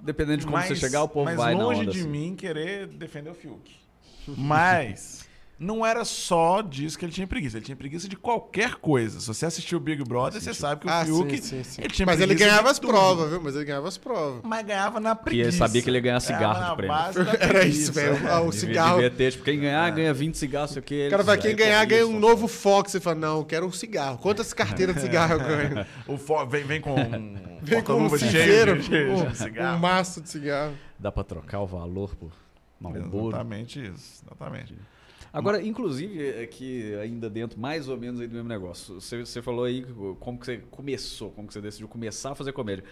Dependendo 0.00 0.38
de 0.38 0.46
como 0.46 0.56
você 0.56 0.76
chegar, 0.76 1.02
o 1.02 1.08
povo 1.08 1.24
mas 1.24 1.36
vai 1.36 1.54
na 1.54 1.64
longe 1.64 1.80
onda. 1.80 1.90
de 1.90 1.98
assim. 1.98 2.08
mim 2.08 2.36
querer 2.36 2.86
defender 2.86 3.30
o 3.30 3.34
Fiuk. 3.34 3.74
Mas 4.28 5.19
não 5.62 5.84
era 5.84 6.06
só 6.06 6.62
disso 6.62 6.98
que 6.98 7.04
ele 7.04 7.12
tinha 7.12 7.26
preguiça. 7.26 7.58
Ele 7.58 7.64
tinha 7.66 7.76
preguiça 7.76 8.08
de 8.08 8.16
qualquer 8.16 8.76
coisa. 8.76 9.20
Se 9.20 9.26
você 9.26 9.44
assistiu 9.44 9.76
o 9.76 9.80
Big 9.80 10.02
Brother, 10.02 10.40
você 10.40 10.54
sabe 10.54 10.80
que 10.80 10.86
o 10.86 10.90
Ah, 10.90 11.04
Fiuk... 11.04 11.36
sim, 11.36 11.42
sim, 11.42 11.62
sim. 11.62 11.82
Ele 11.82 11.92
tinha 11.92 12.06
Mas 12.06 12.18
ele 12.18 12.34
ganhava 12.34 12.70
as 12.70 12.78
provas, 12.78 13.28
viu? 13.28 13.42
Mas 13.42 13.54
ele 13.54 13.66
ganhava 13.66 13.86
as 13.86 13.98
provas. 13.98 14.40
Mas 14.42 14.64
ganhava 14.64 14.98
na 14.98 15.14
preguiça. 15.14 15.48
ele 15.50 15.56
sabia 15.58 15.82
que 15.82 15.90
ele 15.90 15.98
ia 15.98 16.00
ganhar 16.00 16.18
Ganhava 16.20 16.38
cigarro 16.38 16.60
na 16.60 16.70
de 16.70 16.76
prêmio. 16.76 16.96
base 16.96 17.24
da 17.24 17.30
Era 17.38 17.48
preguiça. 17.58 17.78
isso, 17.82 17.92
velho. 17.92 18.28
Ah, 18.30 18.40
O 18.40 18.50
cigarro. 18.52 18.94
Devia 18.94 19.10
ter, 19.10 19.32
tipo, 19.32 19.44
quem 19.44 19.60
ganhar, 19.60 19.90
ganha 19.90 20.14
20 20.14 20.34
cigarros, 20.38 20.70
sei 20.70 20.80
o 20.80 20.82
que. 20.82 21.06
O 21.08 21.10
cara 21.10 21.22
vai, 21.22 21.36
quem 21.36 21.54
ganhar, 21.54 21.84
ganha 21.84 22.06
um 22.06 22.18
novo 22.18 22.48
Fox. 22.48 22.92
Você 22.92 22.98
fala, 23.00 23.16
não, 23.16 23.38
eu 23.40 23.44
quero 23.44 23.66
um 23.66 23.72
cigarro. 23.72 24.16
Quantas 24.16 24.54
carteiras 24.54 24.94
de 24.96 25.02
cigarro 25.02 25.34
eu 25.34 25.38
ganho? 25.40 25.86
O 26.08 26.16
fo- 26.16 26.46
vem, 26.46 26.64
vem 26.64 26.80
com 26.80 26.94
um 26.94 27.36
Vem 27.62 27.82
com 27.82 27.92
um 27.92 28.08
de 28.08 28.14
um, 28.14 29.26
um 29.26 29.34
cigarro. 29.34 29.78
maço 29.78 30.22
de 30.22 30.30
cigarro. 30.30 30.72
Dá 30.98 31.12
pra 31.12 31.22
trocar 31.22 31.60
o 31.60 31.66
valor 31.66 32.16
por 32.16 32.32
Marlboro. 32.80 33.28
Exatamente 33.28 33.78
isso. 33.84 34.22
Exatamente. 34.24 34.74
Agora, 35.32 35.62
inclusive, 35.62 36.22
é 36.28 36.46
que 36.46 36.94
ainda 36.96 37.30
dentro, 37.30 37.58
mais 37.60 37.88
ou 37.88 37.96
menos 37.96 38.20
aí 38.20 38.26
do 38.26 38.34
mesmo 38.34 38.48
negócio. 38.48 39.00
Você, 39.00 39.24
você 39.24 39.40
falou 39.40 39.64
aí 39.64 39.84
como 40.18 40.38
que 40.38 40.46
você 40.46 40.58
começou, 40.70 41.30
como 41.30 41.46
que 41.46 41.54
você 41.54 41.60
decidiu 41.60 41.86
começar 41.88 42.32
a 42.32 42.34
fazer 42.34 42.52
comédia. 42.52 42.84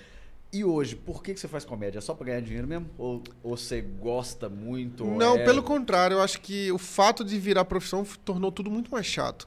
E 0.52 0.64
hoje, 0.64 0.96
por 0.96 1.22
que, 1.22 1.34
que 1.34 1.40
você 1.40 1.48
faz 1.48 1.64
comédia? 1.64 1.98
É 1.98 2.00
só 2.00 2.14
pra 2.14 2.26
ganhar 2.26 2.40
dinheiro 2.40 2.66
mesmo? 2.66 2.88
Ou, 2.96 3.22
ou 3.42 3.56
você 3.56 3.82
gosta 3.82 4.48
muito? 4.48 5.04
Não, 5.04 5.36
é- 5.36 5.44
pelo 5.44 5.62
contrário, 5.62 6.14
eu 6.14 6.22
acho 6.22 6.40
que 6.40 6.72
o 6.72 6.78
fato 6.78 7.24
de 7.24 7.38
virar 7.38 7.64
profissão 7.66 8.04
tornou 8.24 8.50
tudo 8.50 8.70
muito 8.70 8.90
mais 8.90 9.04
chato. 9.04 9.46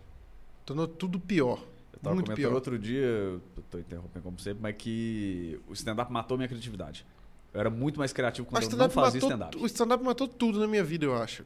Tornou 0.65 0.87
tudo 0.87 1.19
pior. 1.19 1.63
Eu 1.93 1.99
tava 1.99 2.13
muito 2.15 2.25
comentando 2.27 2.35
pior. 2.49 2.53
outro 2.53 2.77
dia, 2.77 3.39
tô 3.69 3.79
interrompendo 3.79 4.23
como 4.23 4.39
sempre, 4.39 4.61
mas 4.61 4.75
que 4.77 5.59
o 5.67 5.73
stand-up 5.73 6.11
matou 6.11 6.37
minha 6.37 6.47
criatividade. 6.47 7.05
Eu 7.53 7.59
era 7.59 7.69
muito 7.69 7.99
mais 7.99 8.13
criativo 8.13 8.47
quando 8.47 8.63
eu 8.63 8.77
não 8.77 8.89
fazia 8.89 9.19
stand-up. 9.19 9.57
o 9.57 9.65
stand-up 9.65 10.01
matou 10.03 10.25
tudo 10.25 10.57
na 10.59 10.67
minha 10.67 10.83
vida, 10.83 11.05
eu 11.05 11.21
acho. 11.21 11.43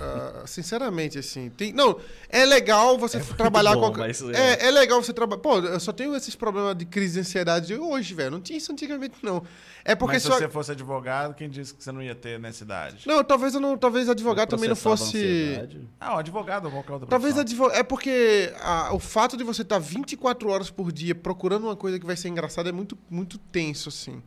Ah, 0.00 0.42
sinceramente, 0.46 1.16
assim. 1.16 1.48
Tem, 1.50 1.72
não, 1.72 2.00
é 2.28 2.44
legal 2.44 2.98
você 2.98 3.20
trabalhar 3.36 3.74
bom, 3.74 3.92
com. 3.92 3.98
mas 3.98 4.20
é... 4.22 4.66
é 4.66 4.70
legal 4.72 5.00
você 5.00 5.12
trabalhar. 5.12 5.40
Pô, 5.40 5.58
eu 5.60 5.78
só 5.78 5.92
tenho 5.92 6.14
esses 6.16 6.34
problemas 6.34 6.76
de 6.76 6.84
crise 6.84 7.14
de 7.14 7.20
ansiedade 7.20 7.72
hoje, 7.74 8.14
velho. 8.14 8.32
Não 8.32 8.40
tinha 8.40 8.56
isso 8.58 8.72
antigamente, 8.72 9.16
não. 9.22 9.44
É 9.84 9.94
porque 9.94 10.14
Mas 10.14 10.22
se 10.22 10.28
só. 10.28 10.38
você 10.38 10.48
fosse 10.48 10.72
advogado, 10.72 11.34
quem 11.34 11.48
disse 11.48 11.72
que 11.72 11.84
você 11.84 11.92
não 11.92 12.02
ia 12.02 12.16
ter 12.16 12.38
nessa 12.40 12.64
idade? 12.64 13.06
Não, 13.06 13.22
talvez 13.22 13.54
eu 13.54 13.60
não. 13.60 13.78
Talvez 13.78 14.08
advogado 14.08 14.48
também 14.48 14.68
não 14.68 14.76
fosse. 14.76 15.56
Ah, 16.00 16.16
um 16.16 16.18
advogado 16.18 16.64
ou 16.64 16.70
qualquer 16.72 16.92
outra 16.94 17.08
Talvez 17.08 17.34
profissão. 17.34 17.66
advo... 17.66 17.78
é 17.78 17.84
porque 17.84 18.52
a- 18.60 18.92
o 18.92 18.98
fato 18.98 19.36
de 19.36 19.44
você 19.44 19.62
estar 19.62 19.78
24 19.78 20.48
horas 20.48 20.68
por 20.68 20.90
dia 20.90 21.14
procurando 21.14 21.64
uma 21.64 21.76
coisa 21.76 21.98
que 21.98 22.04
vai 22.06 22.16
ser 22.16 22.28
engraçada 22.28 22.68
é 22.68 22.72
muito, 22.72 22.98
muito 23.08 23.38
tenso, 23.38 23.88
assim. 23.88 24.20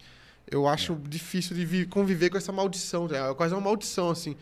Eu 0.52 0.68
acho 0.68 0.95
difícil 1.07 1.56
de 1.56 1.65
vi- 1.65 1.86
conviver 1.86 2.30
com 2.30 2.38
essa 2.38 2.52
maldição. 2.52 3.07
É 3.10 3.34
quase 3.34 3.53
uma 3.56 3.61
maldição, 3.61 4.10
assim. 4.11 4.36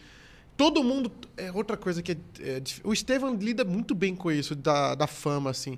Todo 0.57 0.83
mundo. 0.83 1.11
É 1.37 1.51
outra 1.51 1.77
coisa 1.77 2.01
que 2.01 2.13
é, 2.13 2.17
é 2.41 2.61
O 2.83 2.91
Estevam 2.91 3.35
lida 3.35 3.63
muito 3.63 3.93
bem 3.95 4.15
com 4.15 4.31
isso, 4.31 4.55
da, 4.55 4.95
da 4.95 5.05
fama, 5.07 5.51
assim. 5.51 5.77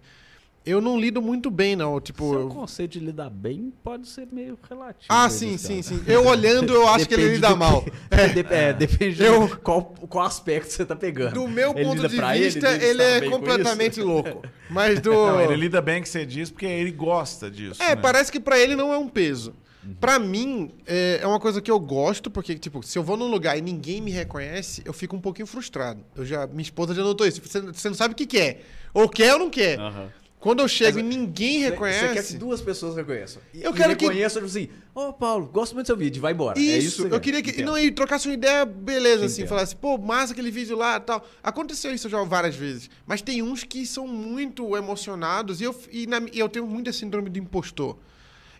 Eu 0.63 0.79
não 0.79 0.99
lido 0.99 1.21
muito 1.23 1.49
bem, 1.51 1.75
não. 1.75 1.99
Tipo. 1.99 2.29
Seu 2.29 2.39
eu- 2.41 2.47
conceito 2.49 2.91
de 2.91 2.99
lidar 2.99 3.29
bem 3.31 3.73
pode 3.83 4.07
ser 4.07 4.27
meio 4.31 4.57
relativo. 4.69 5.05
Ah, 5.09 5.27
sim, 5.29 5.57
sim, 5.57 5.81
sim. 5.81 6.01
Eu 6.07 6.25
olhando, 6.27 6.71
eu 6.73 6.87
acho 6.87 7.07
que 7.07 7.15
ele 7.15 7.33
lida 7.33 7.49
do 7.49 7.57
mal. 7.57 7.83
É, 8.11 8.27
dep- 8.29 8.51
é, 8.51 8.71
depende 8.71 9.23
Eu- 9.23 9.47
de 9.47 9.55
qual, 9.57 9.83
qual 10.07 10.25
aspecto 10.25 10.71
você 10.71 10.85
tá 10.85 10.95
pegando. 10.95 11.33
Do 11.33 11.47
meu 11.47 11.71
Ele 11.75 11.83
ponto 11.83 12.07
de 12.07 12.15
vista, 12.15 12.71
ele 12.73 12.85
ele, 12.85 13.03
é 13.03 13.21
com 13.21 13.31
completamente 13.31 13.99
louco. 14.01 14.43
Mas 14.69 14.99
do. 14.99 15.11
Não, 15.11 15.41
ele 15.41 15.55
lida 15.55 15.81
bem 15.81 16.01
que 16.01 16.07
você 16.07 16.25
diz 16.25 16.49
porque 16.51 16.65
ele 16.67 16.91
gosta 16.91 17.49
disso. 17.51 17.81
É, 17.81 17.89
né? 17.89 17.95
parece 17.95 18.31
que 18.31 18.39
pra 18.39 18.57
ele 18.59 18.75
não 18.75 18.93
é 18.93 18.97
um 18.97 19.09
peso. 19.09 19.53
Pra 19.99 20.19
mim, 20.19 20.71
é, 20.85 21.19
é 21.21 21.27
uma 21.27 21.39
coisa 21.39 21.59
que 21.61 21.71
eu 21.71 21.79
gosto, 21.79 22.29
porque, 22.29 22.55
tipo, 22.55 22.83
se 22.83 22.97
eu 22.97 23.03
vou 23.03 23.17
num 23.17 23.27
lugar 23.29 23.57
e 23.57 23.61
ninguém 23.61 23.99
me 24.01 24.11
reconhece, 24.11 24.81
eu 24.85 24.93
fico 24.93 25.15
um 25.15 25.21
pouquinho 25.21 25.47
frustrado. 25.47 26.03
Eu 26.15 26.25
já, 26.25 26.45
minha 26.47 26.61
esposa 26.61 26.93
já 26.93 27.01
notou 27.01 27.25
isso. 27.25 27.41
Você, 27.43 27.59
você 27.61 27.87
não 27.89 27.95
sabe 27.95 28.13
o 28.13 28.15
que, 28.17 28.25
que 28.27 28.37
é. 28.37 28.61
Ou 28.93 29.09
quer 29.09 29.33
ou 29.33 29.39
não 29.39 29.49
quer. 29.49 29.79
Aham. 29.79 30.09
Quando 30.39 30.59
eu 30.61 30.67
chego 30.67 30.97
Mas, 30.97 31.05
e 31.05 31.17
ninguém 31.17 31.59
reconhece. 31.59 31.99
Você 32.07 32.13
quer 32.15 32.23
que 32.25 32.33
duas 32.39 32.59
pessoas 32.61 32.95
reconheçam. 32.95 33.39
E, 33.53 33.61
Eu 33.61 33.69
e 33.69 33.73
quero 33.75 33.95
que- 33.95 34.05
reconheçam, 34.05 34.41
tipo 34.41 34.49
assim, 34.49 34.69
ô 34.95 35.13
Paulo, 35.13 35.45
gosto 35.45 35.73
muito 35.75 35.83
do 35.85 35.87
seu 35.87 35.95
vídeo, 35.97 36.19
vai 36.19 36.33
embora. 36.33 36.57
Isso, 36.59 36.71
é 36.71 36.77
isso 36.79 36.95
que 37.03 37.07
eu 37.07 37.09
quer. 37.11 37.19
queria 37.19 37.41
que. 37.43 37.51
Entendo. 37.51 37.65
Não, 37.67 37.77
e 37.77 37.91
trocasse 37.91 38.27
uma 38.27 38.33
ideia, 38.33 38.65
beleza, 38.65 39.25
assim, 39.25 39.41
entendo. 39.41 39.49
falasse, 39.49 39.75
pô, 39.75 39.99
massa 39.99 40.33
aquele 40.33 40.49
vídeo 40.49 40.75
lá 40.75 40.97
e 40.97 40.99
tal. 41.01 41.23
Aconteceu 41.43 41.93
isso 41.93 42.09
já 42.09 42.23
várias 42.23 42.55
vezes. 42.55 42.89
Mas 43.05 43.21
tem 43.21 43.43
uns 43.43 43.63
que 43.63 43.85
são 43.85 44.07
muito 44.07 44.75
emocionados 44.75 45.61
e 45.61 45.63
eu, 45.65 45.75
e 45.91 46.07
na- 46.07 46.21
e 46.33 46.39
eu 46.39 46.49
tenho 46.49 46.65
muita 46.65 46.91
síndrome 46.91 47.29
do 47.29 47.37
impostor. 47.37 47.97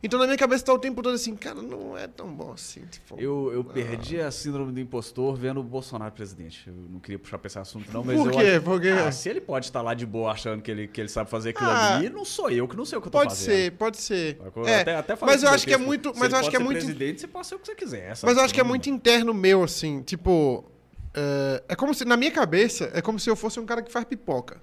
Então 0.04 0.18
na 0.20 0.26
minha 0.26 0.38
cabeça 0.38 0.66
tá 0.66 0.74
o 0.74 0.80
tempo 0.80 1.02
todo 1.04 1.14
assim, 1.14 1.36
cara, 1.36 1.62
não 1.62 1.96
é 1.96 2.08
tão 2.08 2.28
bom 2.34 2.54
assim. 2.54 2.82
Tipo, 2.90 3.20
Eu, 3.20 3.52
eu 3.54 3.64
perdi 3.64 4.20
a 4.20 4.32
síndrome 4.32 4.72
do 4.72 4.80
impostor 4.80 5.36
vendo 5.36 5.60
o 5.60 5.64
Bolsonaro 5.64 6.12
presidente. 6.12 6.64
Eu 6.68 6.74
não 6.90 7.00
queria 7.00 7.20
puxar 7.20 7.38
pra 7.38 7.48
esse 7.48 7.60
assunto, 7.60 7.92
não, 7.94 8.04
mas 8.04 8.18
Por 8.20 8.32
eu 8.32 8.38
quê? 8.40 8.48
acho- 8.56 8.62
Por 8.64 8.82
quê? 8.82 8.90
Ah, 8.90 9.12
se 9.12 9.30
ele 9.30 9.40
pode 9.40 9.66
estar 9.68 9.82
lá 9.84 9.94
de 9.94 10.06
boa 10.06 10.32
achando 10.32 10.62
que 10.62 10.72
ele, 10.72 10.88
que 10.88 11.00
ele 11.00 11.08
sabe 11.10 11.30
fazer 11.30 11.50
aquilo 11.52 11.70
Ah, 11.70 11.98
ali, 11.98 12.10
não 12.10 12.26
sou 12.26 12.50
eu 12.50 12.68
que 12.68 12.76
não 12.76 12.84
sei 12.86 12.98
o 12.98 13.02
que 13.02 13.08
eu 13.10 13.12
tô 13.12 13.18
Pode 13.20 13.30
fazendo. 13.30 13.46
ser, 13.56 13.72
pode 13.74 13.98
ser. 13.98 14.38
É, 14.66 14.82
Até- 14.82 14.96
até 14.96 15.18
mas 15.22 15.44
eu 15.44 15.50
acho 15.50 15.68
que 15.68 15.74
é 15.74 15.78
muito, 15.78 16.10
se 16.14 16.20
mas 16.20 16.26
ele 16.30 16.34
eu 16.34 16.40
acho 16.40 16.46
pode 16.48 16.58
que 16.58 16.62
é 16.62 16.66
muito, 16.66 16.78
presidente, 16.80 17.22
você 17.22 17.28
pode 17.28 17.46
ser 17.48 17.56
o 17.56 17.60
que 17.60 17.66
você 17.68 17.76
quiser. 17.76 18.16
sabe? 18.16 18.32
mas 18.32 18.38
eu 18.40 18.44
acho 18.46 18.54
que 18.56 18.60
é 18.60 18.64
muito 18.64 18.90
interno 18.90 19.34
meu 19.36 19.62
assim, 19.64 20.02
tipo, 20.02 20.66
é, 21.14 21.64
é 21.70 21.76
como 21.76 21.94
se 21.94 22.06
na 22.06 22.18
minha 22.18 22.32
cabeça 22.32 22.90
é 22.94 23.02
como 23.04 23.20
se 23.20 23.30
eu 23.30 23.36
fosse 23.36 23.60
um 23.60 23.66
cara 23.68 23.82
que 23.84 23.92
faz 23.92 24.04
pipoca. 24.06 24.60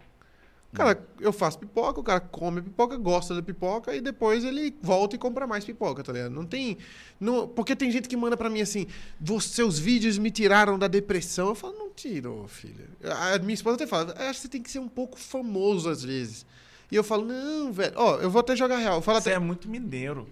Cara, 0.73 1.03
eu 1.19 1.33
faço 1.33 1.59
pipoca, 1.59 1.99
o 1.99 2.03
cara 2.03 2.21
come 2.21 2.61
pipoca, 2.61 2.97
gosta 2.99 3.35
da 3.35 3.43
pipoca 3.43 3.95
e 3.97 4.03
depois 4.03 4.45
ele 4.45 4.77
volta 4.83 5.17
e 5.17 5.19
compra 5.19 5.47
mais 5.47 5.65
pipoca, 5.65 6.03
tá 6.05 6.13
ligado? 6.13 6.31
Não 6.31 6.45
tem. 6.45 6.77
Não, 7.19 7.49
porque 7.49 7.75
tem 7.75 7.91
gente 7.91 8.07
que 8.07 8.17
manda 8.17 8.37
pra 8.37 8.51
mim 8.51 8.61
assim: 8.61 8.87
"Vos- 9.19 9.47
seus 9.47 9.79
vídeos 9.79 10.19
me 10.19 10.31
tiraram 10.31 10.79
da 10.79 10.87
depressão. 10.87 11.49
Eu 11.49 11.55
falo, 11.55 11.73
não 11.79 11.91
tirou, 11.91 12.47
filha. 12.47 12.85
A 13.33 13.39
minha 13.39 13.55
esposa 13.55 13.77
até 13.77 13.87
fala, 13.87 14.13
acho 14.19 14.35
que 14.35 14.43
você 14.43 14.49
tem 14.49 14.63
que 14.63 14.71
ser 14.71 14.79
um 14.79 14.89
pouco 14.89 15.19
famoso 15.19 15.89
às 15.89 16.03
vezes. 16.03 16.45
E 16.93 16.97
eu 16.97 17.03
falo, 17.05 17.25
não, 17.25 17.73
velho. 17.73 17.93
Ó, 17.97 18.17
eu 18.17 18.31
vou 18.31 18.41
até 18.41 18.55
jogar 18.55 18.77
real. 18.77 18.97
Eu 18.97 19.03
falo 19.03 19.21
Você 19.21 19.31
até, 19.31 19.37
é 19.37 19.39
muito 19.41 19.69
mineiro. 19.71 20.29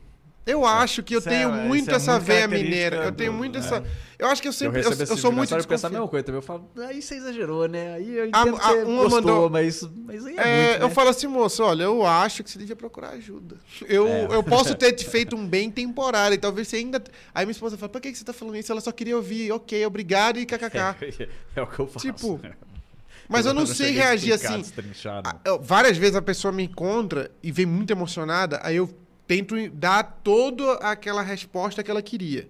Eu 0.47 0.65
acho 0.65 1.03
que 1.03 1.15
eu 1.15 1.19
é- 1.19 1.23
tenho 1.23 1.51
isso 1.51 1.59
muito 1.67 1.91
é 1.91 1.95
essa 1.95 2.13
muito 2.13 2.25
veia 2.25 2.47
mineira. 2.49 2.97
Eu 3.05 3.13
tenho 3.13 3.33
muito 3.33 3.57
é. 3.57 3.59
essa. 3.61 3.83
Eu 4.19 4.29
acho 4.29 4.41
que 4.41 4.49
eu 4.49 4.53
sempre. 4.53 4.81
Eu, 4.81 4.85
eu 4.85 4.93
esse 4.93 5.07
sou 5.07 5.17
vídeo 5.17 5.33
muito 5.33 5.55
eu 5.55 5.65
penso 5.65 5.87
a 5.87 5.91
mesma 5.91 6.09
coisa 6.09 6.25
também. 6.25 6.39
Eu 6.39 6.43
falo, 6.43 6.71
aí 6.89 7.03
você 7.03 7.17
exagerou, 7.17 7.69
né? 7.69 7.95
Aí 7.95 8.17
eu 8.17 8.25
A- 8.25 8.27
entendo 8.29 8.57
a- 8.57 8.61
você 8.61 8.83
uma 8.85 9.03
gostou, 9.03 9.11
mandou- 9.21 9.51
mas, 9.51 9.83
mas 10.07 10.25
aí 10.25 10.37
é, 10.39 10.41
É, 10.41 10.67
muito, 10.69 10.83
eu 10.83 10.89
né? 10.89 10.95
falo 10.95 11.11
assim, 11.11 11.27
moço, 11.27 11.63
olha, 11.63 11.83
eu 11.83 12.07
acho 12.07 12.43
que 12.43 12.51
você 12.51 12.59
devia 12.59 12.77
procurar 12.77 13.11
ajuda. 13.11 13.57
Eu, 13.87 14.07
É. 14.07 14.25
eu 14.37 14.43
posso 14.43 14.75
ter 14.79 14.93
te 14.93 15.05
feito 15.05 15.37
um 15.37 15.47
bem 15.47 15.71
temporário, 15.71 16.35
e 16.35 16.39
talvez 16.39 16.69
você 16.69 16.77
ainda. 16.77 17.03
Aí 17.35 17.45
minha 17.45 17.53
esposa 17.53 17.77
fala, 17.77 17.91
por 17.91 18.01
que 18.01 18.15
você 18.15 18.25
tá 18.25 18.33
falando 18.33 18.57
isso? 18.57 18.73
Ela 18.73 18.81
só 18.81 18.93
queria 18.93 19.17
ouvir, 19.17 19.53
ok, 19.53 19.85
obrigado 19.85 20.39
e 20.39 20.47
kkk. 20.47 20.79
É, 20.79 21.29
é 21.57 21.63
o 21.63 21.67
que 21.67 21.79
eu 21.79 21.87
faço. 21.87 22.07
Tipo, 22.07 22.41
né? 22.43 22.53
Mas 23.29 23.45
eu 23.45 23.53
não 23.53 23.67
sei 23.67 23.89
cheguei 23.89 24.01
a 24.03 24.05
reagir 24.07 24.33
assim. 24.33 24.63
não. 25.05 25.21
Ah, 25.25 25.37
eu- 25.45 25.61
várias 25.61 25.97
vezes 25.99 26.15
a 26.15 26.23
pessoa 26.23 26.53
me 26.53 26.63
encontra 26.63 27.31
e 27.43 27.51
vem 27.51 27.67
muito 27.67 27.91
emocionada, 27.93 28.61
aí 28.63 28.77
eu 28.77 28.89
tento 29.27 29.55
dar 29.71 30.03
toda 30.23 30.75
aquela 30.75 31.23
resposta 31.23 31.83
que 31.83 31.91
ela 31.91 32.03
queria. 32.03 32.49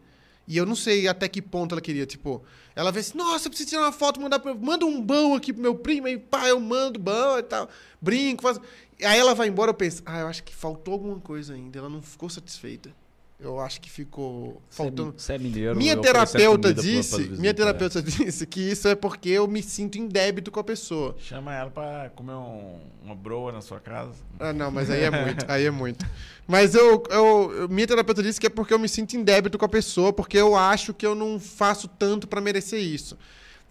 E 0.48 0.56
eu 0.56 0.64
não 0.64 0.76
sei 0.76 1.08
até 1.08 1.28
que 1.28 1.42
ponto 1.42 1.74
ela 1.74 1.80
queria. 1.80 2.06
Tipo, 2.06 2.42
ela 2.74 2.92
vê 2.92 3.00
assim, 3.00 3.16
nossa, 3.16 3.46
eu 3.46 3.50
preciso 3.50 3.70
tirar 3.70 3.82
uma 3.82 3.92
foto, 3.92 4.20
mandar 4.20 4.38
pra... 4.38 4.54
manda 4.54 4.86
um 4.86 5.00
bão 5.02 5.34
aqui 5.34 5.52
pro 5.52 5.62
meu 5.62 5.74
primo, 5.74 6.06
aí 6.06 6.18
pá, 6.18 6.46
eu 6.48 6.60
mando 6.60 6.98
bão 6.98 7.38
e 7.38 7.42
tal, 7.42 7.68
brinco, 8.00 8.42
faço... 8.42 8.60
Aí 9.02 9.18
ela 9.18 9.34
vai 9.34 9.48
embora, 9.48 9.70
eu 9.70 9.74
penso, 9.74 10.02
ah, 10.06 10.20
eu 10.20 10.26
acho 10.26 10.42
que 10.42 10.54
faltou 10.54 10.94
alguma 10.94 11.20
coisa 11.20 11.52
ainda, 11.52 11.78
ela 11.78 11.88
não 11.88 12.00
ficou 12.00 12.30
satisfeita. 12.30 12.94
Eu 13.38 13.60
acho 13.60 13.82
que 13.82 13.90
ficou 13.90 14.62
faltando. 14.70 15.12
Você 15.16 15.34
é 15.34 15.38
mineiro. 15.38 15.76
Minha 15.76 15.94
terapeuta 16.00 16.72
pra- 16.72 16.82
disse, 16.82 17.10
pra 17.10 17.18
visita, 17.18 17.36
minha 17.40 17.50
é. 17.50 17.52
terapeuta 17.52 18.00
disse 18.02 18.46
que 18.46 18.60
isso 18.60 18.88
é 18.88 18.94
porque 18.94 19.28
eu 19.28 19.46
me 19.46 19.62
sinto 19.62 19.98
em 19.98 20.06
débito 20.08 20.50
com 20.50 20.58
a 20.58 20.64
pessoa. 20.64 21.14
Chama 21.18 21.54
ela 21.54 21.70
pra 21.70 22.10
comer 22.16 22.32
um- 22.32 22.80
uma 23.04 23.14
broa 23.14 23.52
na 23.52 23.60
sua 23.60 23.78
casa. 23.78 24.14
Ah, 24.40 24.54
não, 24.54 24.70
mas 24.70 24.88
aí 24.88 25.02
é 25.02 25.10
muito, 25.10 25.44
aí 25.48 25.64
é 25.66 25.70
muito. 25.70 26.06
Mas 26.48 26.74
eu, 26.74 27.02
eu, 27.10 27.68
minha 27.68 27.86
terapeuta 27.86 28.22
disse 28.22 28.40
que 28.40 28.46
é 28.46 28.50
porque 28.50 28.72
eu 28.72 28.78
me 28.78 28.88
sinto 28.88 29.14
em 29.18 29.22
débito 29.22 29.58
com 29.58 29.66
a 29.66 29.68
pessoa, 29.68 30.14
porque 30.14 30.38
eu 30.38 30.56
acho 30.56 30.94
que 30.94 31.06
eu 31.06 31.14
não 31.14 31.38
faço 31.38 31.88
tanto 31.88 32.26
pra 32.26 32.40
merecer 32.40 32.80
isso. 32.80 33.18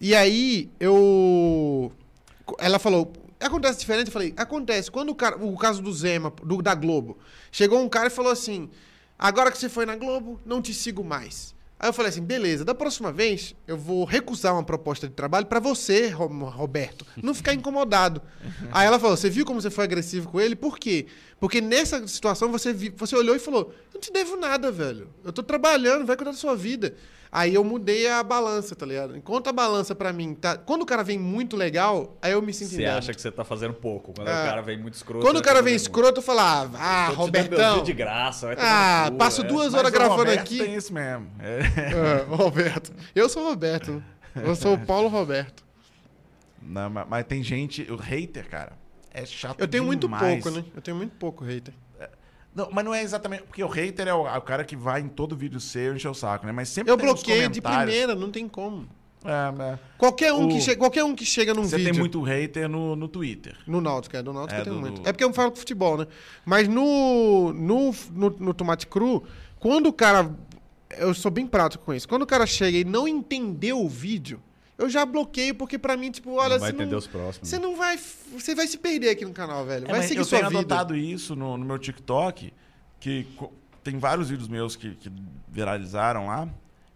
E 0.00 0.14
aí 0.14 0.70
eu 0.78 1.90
ela 2.58 2.78
falou, 2.78 3.12
acontece 3.40 3.80
diferente, 3.80 4.06
eu 4.06 4.12
falei, 4.12 4.32
acontece. 4.36 4.90
Quando 4.92 5.10
o 5.10 5.14
cara, 5.14 5.36
o 5.44 5.56
caso 5.56 5.82
do 5.82 5.92
Zema, 5.92 6.32
do, 6.44 6.62
da 6.62 6.74
Globo, 6.74 7.18
chegou 7.50 7.80
um 7.80 7.88
cara 7.88 8.06
e 8.06 8.10
falou 8.10 8.30
assim: 8.30 8.70
"Agora 9.18 9.50
que 9.50 9.58
você 9.58 9.68
foi 9.68 9.86
na 9.86 9.96
Globo, 9.96 10.40
não 10.44 10.60
te 10.62 10.72
sigo 10.74 11.02
mais". 11.04 11.54
Aí 11.78 11.90
eu 11.90 11.92
falei 11.92 12.08
assim, 12.08 12.22
beleza, 12.22 12.64
da 12.64 12.74
próxima 12.74 13.12
vez 13.12 13.54
eu 13.66 13.76
vou 13.76 14.04
recusar 14.06 14.54
uma 14.54 14.62
proposta 14.64 15.06
de 15.06 15.12
trabalho 15.12 15.44
pra 15.44 15.60
você, 15.60 16.08
Ro- 16.08 16.26
Roberto, 16.48 17.04
não 17.22 17.34
ficar 17.34 17.52
incomodado. 17.52 18.22
Aí 18.72 18.86
ela 18.86 18.98
falou, 18.98 19.14
você 19.14 19.28
viu 19.28 19.44
como 19.44 19.60
você 19.60 19.68
foi 19.68 19.84
agressivo 19.84 20.30
com 20.30 20.40
ele? 20.40 20.56
Por 20.56 20.78
quê? 20.78 21.04
Porque 21.38 21.60
nessa 21.60 22.08
situação 22.08 22.50
você, 22.50 22.72
vi- 22.72 22.94
você 22.96 23.14
olhou 23.14 23.36
e 23.36 23.38
falou, 23.38 23.74
eu 23.88 23.90
não 23.94 24.00
te 24.00 24.10
devo 24.10 24.36
nada, 24.38 24.72
velho. 24.72 25.10
Eu 25.22 25.30
tô 25.34 25.42
trabalhando, 25.42 26.06
vai 26.06 26.16
cuidar 26.16 26.30
da 26.30 26.36
sua 26.38 26.56
vida. 26.56 26.94
Aí 27.36 27.54
eu 27.54 27.62
mudei 27.62 28.08
a 28.08 28.22
balança, 28.22 28.74
tá 28.74 28.86
ligado? 28.86 29.14
Enquanto 29.14 29.48
a 29.48 29.52
balança 29.52 29.94
pra 29.94 30.10
mim 30.10 30.34
tá... 30.34 30.56
Quando 30.56 30.80
o 30.80 30.86
cara 30.86 31.04
vem 31.04 31.18
muito 31.18 31.54
legal, 31.54 32.16
aí 32.22 32.32
eu 32.32 32.40
me 32.40 32.50
sinto 32.50 32.70
Você 32.70 32.86
acha 32.86 33.12
que 33.12 33.20
você 33.20 33.30
tá 33.30 33.44
fazendo 33.44 33.74
pouco. 33.74 34.14
Quando 34.14 34.26
É. 34.26 34.32
o 34.32 34.46
cara 34.46 34.62
vem 34.62 34.78
muito 34.78 34.94
escroto. 34.94 35.22
Quando 35.22 35.36
o 35.36 35.42
cara 35.42 35.60
vem 35.60 35.74
escroto, 35.74 36.20
eu 36.20 36.22
falo, 36.22 36.40
ah, 36.40 36.70
ah 36.78 37.06
muito. 37.08 37.18
Robertão. 37.18 37.82
de 37.82 37.92
graça. 37.92 38.46
vai 38.46 38.56
Ah, 38.58 39.12
passo 39.18 39.42
é. 39.42 39.44
duas 39.44 39.74
horas 39.74 39.90
o 39.90 39.92
gravando 39.92 40.20
Roberto 40.20 40.40
aqui. 40.40 40.56
tem 40.56 40.74
isso 40.76 40.94
mesmo. 40.94 41.30
É. 41.38 41.58
É, 41.60 42.22
Roberto. 42.26 42.90
Eu 43.14 43.28
sou 43.28 43.42
o 43.42 43.50
Roberto. 43.50 44.02
Eu 44.34 44.56
sou 44.56 44.72
o 44.72 44.78
Paulo 44.78 45.08
Roberto. 45.08 45.62
Não, 46.62 46.88
mas, 46.88 47.06
mas 47.06 47.26
tem 47.26 47.42
gente, 47.42 47.82
o 47.92 47.96
hater, 47.96 48.48
cara, 48.48 48.72
é 49.12 49.26
chato 49.26 49.60
Eu 49.60 49.68
tenho 49.68 49.84
muito 49.84 50.06
demais. 50.06 50.42
pouco, 50.42 50.56
né? 50.56 50.64
Eu 50.74 50.80
tenho 50.80 50.96
muito 50.96 51.14
pouco 51.18 51.44
hater. 51.44 51.74
Não, 52.56 52.68
mas 52.72 52.84
não 52.84 52.94
é 52.94 53.02
exatamente. 53.02 53.42
Porque 53.42 53.62
o 53.62 53.68
hater 53.68 54.08
é 54.08 54.14
o, 54.14 54.26
é 54.26 54.36
o 54.38 54.40
cara 54.42 54.64
que 54.64 54.74
vai 54.74 55.02
em 55.02 55.08
todo 55.08 55.36
vídeo 55.36 55.60
seu 55.60 55.94
encher 55.94 56.08
o 56.08 56.14
saco, 56.14 56.46
né? 56.46 56.52
Mas 56.52 56.70
sempre 56.70 56.90
Eu 56.90 56.96
bloqueio 56.96 57.48
de 57.50 57.60
primeira, 57.60 58.14
não 58.14 58.30
tem 58.30 58.48
como. 58.48 58.88
É, 59.24 59.72
é. 59.74 59.78
Qualquer 59.98 60.32
um, 60.32 60.46
O- 60.46 60.48
que, 60.48 60.60
che 60.60 60.74
qualquer 60.76 61.04
um 61.04 61.14
que 61.14 61.24
chega 61.26 61.52
num 61.52 61.64
Você 61.64 61.76
vídeo... 61.76 61.92
tem 61.92 62.00
muito 62.00 62.22
hater 62.22 62.68
no, 62.68 62.96
no 62.96 63.08
Twitter. 63.08 63.56
No 63.66 63.80
Náutico, 63.80 64.16
é. 64.16 64.22
No 64.22 64.32
Náutico 64.32 64.56
É, 64.56 64.60
eu 64.60 64.64
tenho 64.64 64.76
do- 64.76 64.80
muito. 64.80 65.00
É 65.06 65.12
porque 65.12 65.24
eu 65.24 65.32
falo 65.34 65.50
com 65.50 65.56
futebol, 65.58 65.98
né? 65.98 66.06
Mas 66.46 66.66
no, 66.66 67.52
no, 67.52 67.94
no, 68.12 68.30
no 68.38 68.54
Tomate 68.54 68.86
Cru, 68.86 69.22
quando 69.60 69.86
o 69.88 69.92
cara... 69.92 70.34
Eu 70.96 71.12
sou 71.12 71.30
bem 71.30 71.46
prático 71.46 71.84
com 71.84 71.92
isso. 71.92 72.08
Quando 72.08 72.22
o 72.22 72.26
cara 72.26 72.46
chega 72.46 72.78
e 72.78 72.84
não 72.84 73.06
entendeu 73.08 73.80
o 73.80 73.88
vídeo, 73.88 74.40
eu 74.78 74.88
já 74.90 75.04
bloqueio, 75.06 75.54
porque 75.54 75.78
pra 75.78 75.96
mim, 75.96 76.10
tipo, 76.10 76.32
olha... 76.32 76.54
Não 76.54 76.60
vai 76.60 76.70
você 76.70 76.74
entender 76.74 76.90
não, 76.92 76.98
os 76.98 77.06
próximos. 77.06 77.48
Você 77.48 77.58
não 77.58 77.76
vai... 77.76 77.98
Você 78.32 78.54
vai 78.54 78.66
se 78.66 78.78
perder 78.78 79.10
aqui 79.10 79.24
no 79.24 79.32
canal, 79.32 79.64
velho. 79.64 79.86
É, 79.86 79.90
Vai 79.90 80.02
seguir 80.02 80.20
eu 80.20 80.24
sua 80.24 80.38
tenho 80.38 80.50
vida. 80.50 80.60
adotado 80.60 80.96
isso 80.96 81.34
no, 81.34 81.56
no 81.56 81.64
meu 81.64 81.78
TikTok, 81.78 82.52
que 83.00 83.26
tem 83.82 83.98
vários 83.98 84.28
vídeos 84.30 84.48
meus 84.48 84.76
que, 84.76 84.94
que 84.96 85.10
viralizaram 85.48 86.26
lá. 86.26 86.48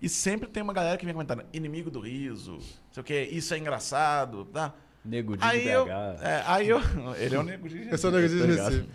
E 0.03 0.09
sempre 0.09 0.49
tem 0.49 0.63
uma 0.63 0.73
galera 0.73 0.97
que 0.97 1.05
vem 1.05 1.15
comentando, 1.15 1.45
inimigo 1.53 1.91
do 1.91 2.01
riso, 2.01 2.53
não 2.53 2.61
sei 2.93 3.01
o 3.01 3.05
que, 3.05 3.23
isso 3.23 3.53
é 3.53 3.59
engraçado, 3.59 4.47
tá? 4.47 4.73
Nego 5.05 5.37
de 5.37 5.45
Aí 5.45 5.61
BH. 5.65 5.69
eu, 5.69 5.89
é, 5.89 6.45
aí 6.47 6.69
eu. 6.69 6.81
Ele 7.19 7.35
é 7.35 7.39
o 7.39 7.43
nego 7.43 7.69
de 7.69 7.89
Eu 7.91 7.99
sou 7.99 8.11
nego 8.11 8.29
de 8.29 8.57
Tá? 8.57 8.69
Recife. 8.69 8.89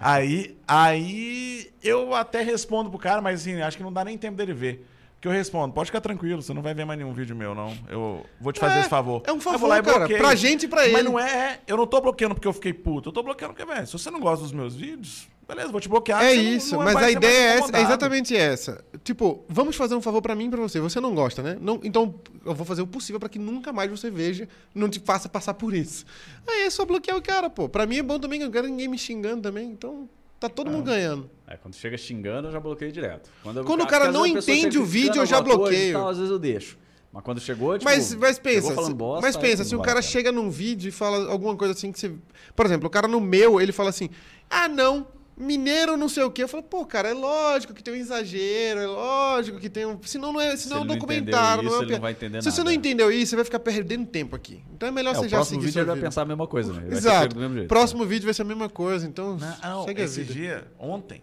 Aí, 0.00 0.56
aí 0.66 1.70
eu 1.82 2.12
até 2.14 2.42
respondo 2.42 2.90
pro 2.90 2.98
cara, 2.98 3.22
mas 3.22 3.40
assim, 3.40 3.60
acho 3.60 3.76
que 3.76 3.82
não 3.82 3.92
dá 3.92 4.04
nem 4.04 4.18
tempo 4.18 4.36
dele 4.36 4.52
ver. 4.52 4.86
Que 5.20 5.26
eu 5.26 5.32
respondo, 5.32 5.74
pode 5.74 5.86
ficar 5.86 6.00
tranquilo, 6.00 6.40
você 6.40 6.54
não 6.54 6.62
vai 6.62 6.72
ver 6.74 6.84
mais 6.84 6.96
nenhum 6.96 7.12
vídeo 7.12 7.34
meu, 7.34 7.52
não. 7.52 7.76
Eu 7.88 8.24
vou 8.40 8.52
te 8.52 8.60
fazer 8.60 8.76
É, 8.76 8.80
esse 8.80 8.88
favor. 8.88 9.20
é 9.26 9.32
um 9.32 9.34
Aí 9.34 9.38
eu 9.38 9.42
vou 9.42 9.52
favor, 9.52 9.66
lá 9.68 9.78
e 9.78 9.82
cara, 9.82 9.98
bloqueio. 9.98 10.18
pra 10.20 10.34
gente 10.36 10.62
e 10.66 10.68
pra 10.68 10.84
ele. 10.84 10.92
Mas 10.92 11.04
não 11.04 11.18
é, 11.18 11.58
eu 11.66 11.76
não 11.76 11.86
tô 11.88 12.00
bloqueando 12.00 12.36
porque 12.36 12.46
eu 12.46 12.52
fiquei 12.52 12.72
puto. 12.72 13.08
Eu 13.08 13.12
tô 13.12 13.22
bloqueando 13.24 13.52
porque, 13.54 13.66
velho, 13.68 13.84
se 13.84 13.92
você 13.92 14.12
não 14.12 14.20
gosta 14.20 14.44
dos 14.44 14.52
meus 14.52 14.76
vídeos, 14.76 15.26
beleza, 15.48 15.72
vou 15.72 15.80
te 15.80 15.88
bloquear. 15.88 16.22
É 16.22 16.30
você 16.30 16.36
não- 16.42 16.42
isso, 16.52 16.76
não 16.76 16.84
mas 16.84 16.94
vai 16.94 17.04
a 17.06 17.10
ideia 17.10 17.36
é, 17.36 17.58
essa- 17.58 17.76
é 17.76 17.80
exatamente 17.82 18.36
essa. 18.36 18.84
Tipo, 19.02 19.44
vamos 19.48 19.74
fazer 19.74 19.96
um 19.96 20.00
favor 20.00 20.22
pra 20.22 20.36
mim 20.36 20.46
e 20.46 20.50
pra 20.50 20.60
você. 20.60 20.78
Você 20.78 21.00
não 21.00 21.12
gosta, 21.16 21.42
né? 21.42 21.58
Não, 21.60 21.80
então, 21.82 22.14
eu 22.46 22.54
vou 22.54 22.64
fazer 22.64 22.82
o 22.82 22.86
possível 22.86 23.18
pra 23.18 23.28
que 23.28 23.40
nunca 23.40 23.72
mais 23.72 23.90
você 23.90 24.12
veja, 24.12 24.48
não 24.72 24.88
te 24.88 25.00
faça 25.00 25.28
passar 25.28 25.54
por 25.54 25.74
isso. 25.74 26.04
Aí 26.46 26.62
é 26.62 26.70
só 26.70 26.84
bloquear 26.84 27.16
o 27.16 27.22
cara, 27.22 27.50
pô. 27.50 27.68
Pra 27.68 27.86
mim 27.86 27.96
é 27.98 28.02
bom 28.04 28.20
também, 28.20 28.38
eu 28.40 28.46
não 28.46 28.52
quero 28.52 28.68
ninguém 28.68 28.86
me 28.86 28.96
xingando 28.96 29.42
também. 29.42 29.68
Então, 29.68 30.08
tá 30.38 30.48
todo 30.48 30.70
mundo 30.70 30.84
ganhando. 30.84 31.30
É, 31.46 31.56
quando 31.56 31.74
chega 31.74 31.96
xingando, 31.96 32.48
eu 32.48 32.52
já 32.52 32.60
bloqueio 32.60 32.92
direto. 32.92 33.30
eu- 33.44 33.64
Quando 33.64 33.82
o 33.82 33.86
cara 33.86 34.10
não 34.12 34.26
entende 34.26 34.78
o 34.78 34.84
vídeo, 34.84 35.20
eu 35.22 35.26
já 35.26 35.40
bloqueio. 35.40 35.94
tal, 35.94 36.08
às 36.08 36.16
vezes 36.18 36.30
eu 36.30 36.38
deixo. 36.38 36.78
Mas 37.12 37.22
quando 37.24 37.40
chegou, 37.40 37.78
tipo, 37.78 37.90
Mas, 37.90 38.14
mas 38.14 38.38
pensa, 38.38 38.68
se- 38.84 38.92
bosta, 38.94 39.26
mas 39.26 39.34
pensa, 39.36 39.64
se 39.64 39.74
o 39.74 39.78
vai, 39.78 39.86
cara 39.86 40.02
chega 40.02 40.30
num 40.30 40.50
vídeo 40.50 40.88
e 40.88 40.92
fala 40.92 41.30
alguma 41.30 41.56
coisa 41.56 41.72
assim 41.72 41.90
que 41.90 41.98
você. 41.98 42.12
Por 42.54 42.66
exemplo, 42.66 42.86
o 42.86 42.90
cara 42.90 43.08
no 43.08 43.18
meu, 43.18 43.58
ele 43.60 43.72
fala 43.72 43.88
assim: 43.88 44.10
ah, 44.50 44.68
não, 44.68 45.06
mineiro 45.38 45.96
não 45.96 46.08
sei 46.08 46.22
o 46.24 46.30
quê. 46.30 46.42
Eu 46.42 46.48
falo, 46.48 46.62
pô, 46.62 46.84
cara, 46.84 47.08
é 47.10 47.14
lógico 47.14 47.72
que 47.72 47.82
tem 47.82 47.94
um 47.94 47.96
exagero, 47.96 48.80
é 48.80 48.86
lógico 48.86 49.58
que 49.58 49.68
tem 49.70 49.86
um. 49.86 49.98
Senão 50.02 50.32
não 50.32 50.40
é, 50.40 50.56
Se 50.56 50.64
senão 50.64 50.78
é 50.78 50.80
um 50.80 50.84
não 50.84 50.94
documentário, 50.94 51.62
entendeu 51.62 51.70
não 51.70 51.80
é 51.80 51.84
isso, 51.84 51.84
uma 51.86 51.92
não 51.96 52.00
vai 52.00 52.12
entender 52.12 52.42
Se 52.42 52.50
você 52.50 52.58
nada. 52.58 52.70
não 52.70 52.72
entendeu 52.76 53.10
isso, 53.12 53.30
você 53.30 53.36
vai 53.36 53.44
ficar 53.44 53.60
perdendo 53.60 54.06
tempo 54.06 54.34
aqui. 54.36 54.62
Então 54.74 54.88
é 54.88 54.92
melhor 54.92 55.12
É, 55.12 55.14
você 55.14 55.26
o 55.26 55.28
já 55.28 55.36
próximo 55.36 55.54
seguir 55.56 55.66
vídeo 55.66 55.72
sua 55.72 55.80
ele 55.80 55.86
vai 55.86 55.94
vida. 55.96 56.06
pensar 56.06 56.22
a 56.22 56.24
mesma 56.24 56.46
coisa, 56.46 56.72
né? 56.72 56.82
Ele 56.86 56.94
Exato. 56.96 57.18
feito 57.20 57.34
do 57.34 57.40
mesmo 57.40 57.54
jeito. 57.54 57.68
Próximo 57.68 58.04
vídeo 58.04 58.24
vai 58.26 58.34
ser 58.34 58.42
a 58.42 58.44
mesma 58.44 58.68
coisa, 58.68 59.06
então 59.06 59.36
Não, 59.36 59.56
não, 59.70 59.84
segue 59.84 60.02
a 60.02 60.04
esse 60.04 60.22
vida. 60.22 60.32
dia, 60.34 60.66
ontem, 60.78 61.22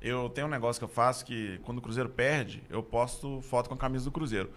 eu 0.00 0.28
tenho 0.30 0.46
um 0.46 0.50
negócio 0.50 0.80
que 0.80 0.84
eu 0.84 0.88
faço 0.88 1.24
que 1.24 1.58
quando 1.62 1.78
o 1.78 1.82
Cruzeiro 1.82 2.08
perde, 2.08 2.62
eu 2.70 2.82
posto 2.82 3.40
foto 3.42 3.68
com 3.68 3.74
a 3.74 3.78
camisa 3.78 4.04
do 4.06 4.10
Cruzeiro. 4.10 4.50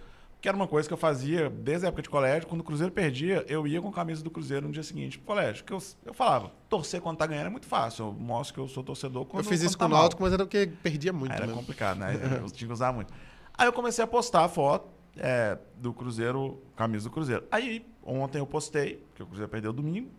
Que 0.43 0.49
era 0.49 0.57
uma 0.57 0.67
coisa 0.67 0.85
que 0.85 0.93
eu 0.93 0.97
fazia 0.97 1.49
desde 1.49 1.85
a 1.85 1.87
época 1.87 2.01
de 2.01 2.09
colégio. 2.09 2.49
Quando 2.49 2.59
o 2.59 2.63
Cruzeiro 2.65 2.91
perdia, 2.91 3.45
eu 3.47 3.65
ia 3.65 3.81
com 3.81 3.87
a 3.87 3.93
camisa 3.93 4.21
do 4.21 4.29
Cruzeiro 4.29 4.67
no 4.67 4.73
dia 4.73 4.83
seguinte 4.83 5.17
pro 5.17 5.27
colégio. 5.27 5.63
Que 5.63 5.71
eu, 5.71 5.81
eu 6.05 6.13
falava, 6.13 6.51
torcer 6.67 6.99
quando 6.99 7.15
tá 7.15 7.25
ganhando 7.25 7.47
é 7.47 7.49
muito 7.49 7.65
fácil. 7.65 8.07
Eu 8.07 8.11
mostro 8.11 8.53
que 8.55 8.59
eu 8.59 8.67
sou 8.67 8.83
torcedor 8.83 9.23
quando 9.25 9.41
Eu 9.45 9.49
fiz 9.49 9.61
isso 9.61 9.77
tá 9.77 9.85
com 9.87 9.93
o. 9.93 9.97
Náutico, 9.97 10.21
mas 10.21 10.33
era 10.33 10.43
porque 10.43 10.69
perdia 10.83 11.13
muito. 11.13 11.31
Era 11.31 11.45
mesmo. 11.45 11.61
complicado, 11.61 11.97
né? 11.99 12.15
Eu 12.43 12.51
tinha 12.51 12.67
que 12.67 12.73
usar 12.73 12.91
muito. 12.91 13.13
Aí 13.57 13.67
eu 13.67 13.71
comecei 13.71 14.03
a 14.03 14.07
postar 14.07 14.43
a 14.43 14.49
foto 14.49 14.89
é, 15.15 15.57
do 15.77 15.93
Cruzeiro, 15.93 16.61
camisa 16.75 17.07
do 17.07 17.13
Cruzeiro. 17.13 17.45
Aí, 17.49 17.85
ontem 18.03 18.39
eu 18.39 18.45
postei, 18.45 18.97
porque 18.97 19.23
o 19.23 19.25
Cruzeiro 19.25 19.49
perdeu 19.49 19.71
domingo. 19.71 20.09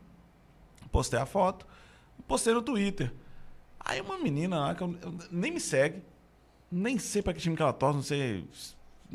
Postei 0.91 1.21
a 1.21 1.27
foto, 1.27 1.67
postei 2.27 2.55
no 2.55 2.63
Twitter. 2.63 3.13
Aí 3.79 4.01
uma 4.01 4.17
menina 4.17 4.59
lá, 4.59 4.75
que 4.75 4.83
eu, 4.83 4.97
eu- 5.03 5.15
nem 5.31 5.53
me 5.53 5.61
segue, 5.61 6.03
nem 6.73 6.99
sei 6.99 7.21
pra 7.21 7.35
que 7.35 7.41
time 7.41 7.55
que 7.55 7.61
ela 7.61 7.75
torce, 7.75 7.97
não 7.97 8.03
sei, 8.03 8.49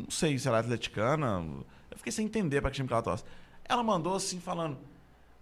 não 0.04 0.12
sei 0.12 0.38
se 0.38 0.48
ela 0.48 0.58
é 0.58 0.60
atleticana. 0.62 1.46
Eu 1.92 1.98
fiquei 1.98 2.12
sem 2.12 2.26
entender 2.26 2.62
pra 2.62 2.70
que 2.70 2.76
time 2.76 2.88
que 2.88 2.94
ela 2.94 3.02
torce. 3.04 3.24
Ela 3.66 3.84
mandou 3.84 4.16
assim, 4.16 4.40
falando: 4.40 4.78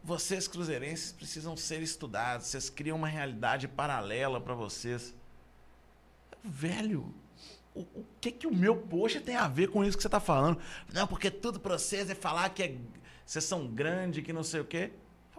vocês 0.04 0.48
cruzeirenses 0.48 1.12
precisam 1.12 1.56
ser 1.58 1.82
estudados, 1.82 2.48
vocês 2.48 2.70
criam 2.70 2.98
uma 2.98 3.08
realidade 3.08 3.68
paralela 3.68 4.40
pra 4.40 4.54
vocês. 4.54 5.14
Velho, 6.44 7.14
o, 7.76 7.82
o 7.82 8.06
que 8.22 8.32
que 8.32 8.48
o 8.48 8.54
meu 8.56 8.76
post 8.76 9.20
tem 9.22 9.36
a 9.36 9.48
ver 9.48 9.68
com 9.68 9.84
isso 9.84 9.98
que 9.98 10.04
você 10.04 10.10
tá 10.10 10.20
falando? 10.20 10.58
Não, 10.94 11.06
porque 11.08 11.30
tudo 11.30 11.60
pra 11.60 11.78
vocês 11.78 12.10
é 12.10 12.16
falar 12.16 12.50
que 12.50 12.64
é- 12.64 12.76
vocês 13.26 13.44
são 13.44 13.68
grandes, 13.68 14.24
que 14.24 14.32
não 14.32 14.44
sei 14.44 14.62
o 14.62 14.66
quê. 14.66 14.92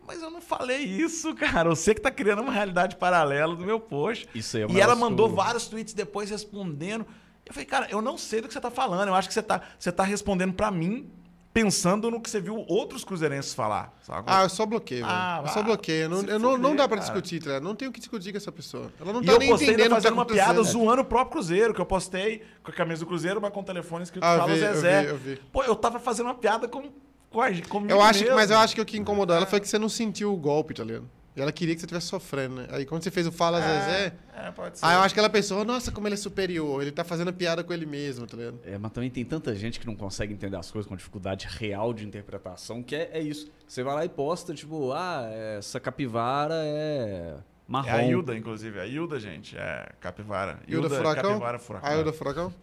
mas 0.06 0.22
eu 0.22 0.30
não 0.30 0.40
falei 0.40 0.78
isso, 0.84 1.34
cara. 1.36 1.68
Você 1.70 1.94
que 1.94 2.00
tá 2.00 2.10
criando 2.10 2.42
uma 2.42 2.52
realidade 2.52 2.96
paralela 2.96 3.54
do 3.56 3.64
meu 3.64 3.80
post. 3.80 4.28
Isso 4.34 4.56
aí 4.56 4.62
é 4.64 4.66
E 4.70 4.80
ela 4.80 4.94
mandou 4.94 5.28
vários 5.28 5.66
tweets 5.66 5.94
depois 5.94 6.28
respondendo. 6.30 7.06
Eu 7.48 7.54
falei, 7.54 7.66
cara, 7.66 7.88
eu 7.90 8.00
não 8.02 8.16
sei 8.18 8.40
do 8.40 8.46
que 8.48 8.52
você 8.54 8.60
tá 8.60 8.70
falando. 8.70 9.08
Eu 9.08 9.14
acho 9.14 9.26
que 9.26 9.34
você 9.34 9.42
tá, 9.42 9.62
você 9.78 9.90
tá 9.90 10.04
respondendo 10.04 10.52
pra 10.52 10.70
mim 10.70 11.10
pensando 11.52 12.10
no 12.10 12.20
que 12.20 12.30
você 12.30 12.40
viu 12.40 12.64
outros 12.68 13.02
cruzeirenses 13.04 13.52
falar. 13.54 13.92
Sabe? 14.02 14.24
Ah, 14.26 14.42
eu 14.44 14.48
só 14.48 14.64
bloqueio. 14.66 15.04
Ah, 15.08 15.40
eu 15.42 15.48
só 15.48 15.62
bloqueio. 15.62 16.02
Eu 16.04 16.08
não, 16.08 16.20
eu 16.22 16.38
não, 16.38 16.58
não 16.58 16.76
dá 16.76 16.86
pra 16.86 16.98
cara. 16.98 17.00
discutir, 17.00 17.40
tá 17.40 17.46
ligado? 17.46 17.62
Não 17.64 17.74
tenho 17.74 17.90
o 17.90 17.94
que 17.94 17.98
discutir 17.98 18.30
com 18.30 18.36
essa 18.36 18.52
pessoa. 18.52 18.92
Ela 19.00 19.12
não 19.12 19.22
E 19.22 19.26
tá 19.26 19.32
eu 19.32 19.38
nem 19.38 19.48
postei 19.48 19.68
entendendo 19.68 19.88
tá 19.88 19.94
fazendo 19.96 20.12
uma 20.12 20.26
piada 20.26 20.62
zoando 20.62 21.02
o 21.02 21.04
próprio 21.04 21.32
Cruzeiro, 21.32 21.74
que 21.74 21.80
eu 21.80 21.86
postei 21.86 22.42
com 22.62 22.70
a 22.70 22.74
camisa 22.74 23.00
do 23.00 23.06
Cruzeiro, 23.06 23.40
mas 23.40 23.50
com 23.52 23.60
o 23.60 23.64
telefone 23.64 24.04
escrito 24.04 24.22
Ah, 24.24 24.34
eu 24.34 24.38
Fala 24.40 24.54
vi, 24.54 24.60
eu 24.60 24.74
Zezé. 24.74 25.02
vi, 25.02 25.08
eu 25.08 25.16
vi. 25.16 25.36
Pô, 25.50 25.64
eu 25.64 25.74
tava 25.74 25.98
fazendo 25.98 26.26
uma 26.26 26.34
piada 26.34 26.68
com, 26.68 26.92
com 27.30 27.40
a, 27.40 27.48
comigo 27.68 27.90
Eu 27.92 28.02
acho, 28.02 28.20
mesmo. 28.20 28.36
mas 28.36 28.50
eu 28.50 28.58
acho 28.58 28.74
que 28.74 28.80
o 28.80 28.84
que 28.86 28.98
incomodou 28.98 29.34
ela 29.34 29.46
foi 29.46 29.58
que 29.58 29.66
você 29.66 29.78
não 29.78 29.88
sentiu 29.88 30.32
o 30.32 30.36
golpe, 30.36 30.74
tá 30.74 30.84
ligado? 30.84 31.08
E 31.38 31.40
ela 31.40 31.52
queria 31.52 31.72
que 31.74 31.80
você 31.80 31.86
estivesse 31.86 32.08
sofrendo, 32.08 32.56
né? 32.56 32.66
Aí 32.70 32.84
quando 32.84 33.04
você 33.04 33.12
fez 33.12 33.24
o 33.26 33.30
Fala 33.30 33.60
Zezé, 33.60 34.12
É, 34.36 34.50
pode 34.50 34.76
ser. 34.78 34.84
aí 34.84 34.96
eu 34.96 35.00
acho 35.02 35.14
que 35.14 35.20
ela 35.20 35.30
pensou, 35.30 35.64
nossa, 35.64 35.92
como 35.92 36.08
ele 36.08 36.14
é 36.14 36.18
superior, 36.18 36.82
ele 36.82 36.90
tá 36.90 37.04
fazendo 37.04 37.32
piada 37.32 37.62
com 37.62 37.72
ele 37.72 37.86
mesmo, 37.86 38.26
tá 38.26 38.36
ligado? 38.36 38.58
É, 38.64 38.76
mas 38.76 38.90
também 38.90 39.08
tem 39.08 39.24
tanta 39.24 39.54
gente 39.54 39.78
que 39.78 39.86
não 39.86 39.94
consegue 39.94 40.32
entender 40.34 40.56
as 40.56 40.68
coisas 40.70 40.88
com 40.88 40.96
dificuldade 40.96 41.46
real 41.48 41.94
de 41.94 42.04
interpretação, 42.04 42.82
que 42.82 42.96
é, 42.96 43.10
é 43.12 43.20
isso. 43.20 43.48
Você 43.68 43.84
vai 43.84 43.94
lá 43.94 44.04
e 44.04 44.08
posta, 44.08 44.52
tipo, 44.52 44.90
ah, 44.92 45.28
essa 45.58 45.78
capivara 45.78 46.54
é 46.56 47.36
marrom. 47.68 47.88
É 47.88 47.92
a 47.92 48.02
Hilda, 48.02 48.36
inclusive. 48.36 48.80
A 48.80 48.86
Hilda, 48.86 49.20
gente. 49.20 49.56
É 49.56 49.90
capivara. 50.00 50.58
Hilda 50.66 50.90
Furacão? 50.90 51.22
Capivara 51.30 51.58
Furacão. 51.60 51.88
A 51.88 51.94
Hilda 51.96 52.12
Furacão? 52.12 52.54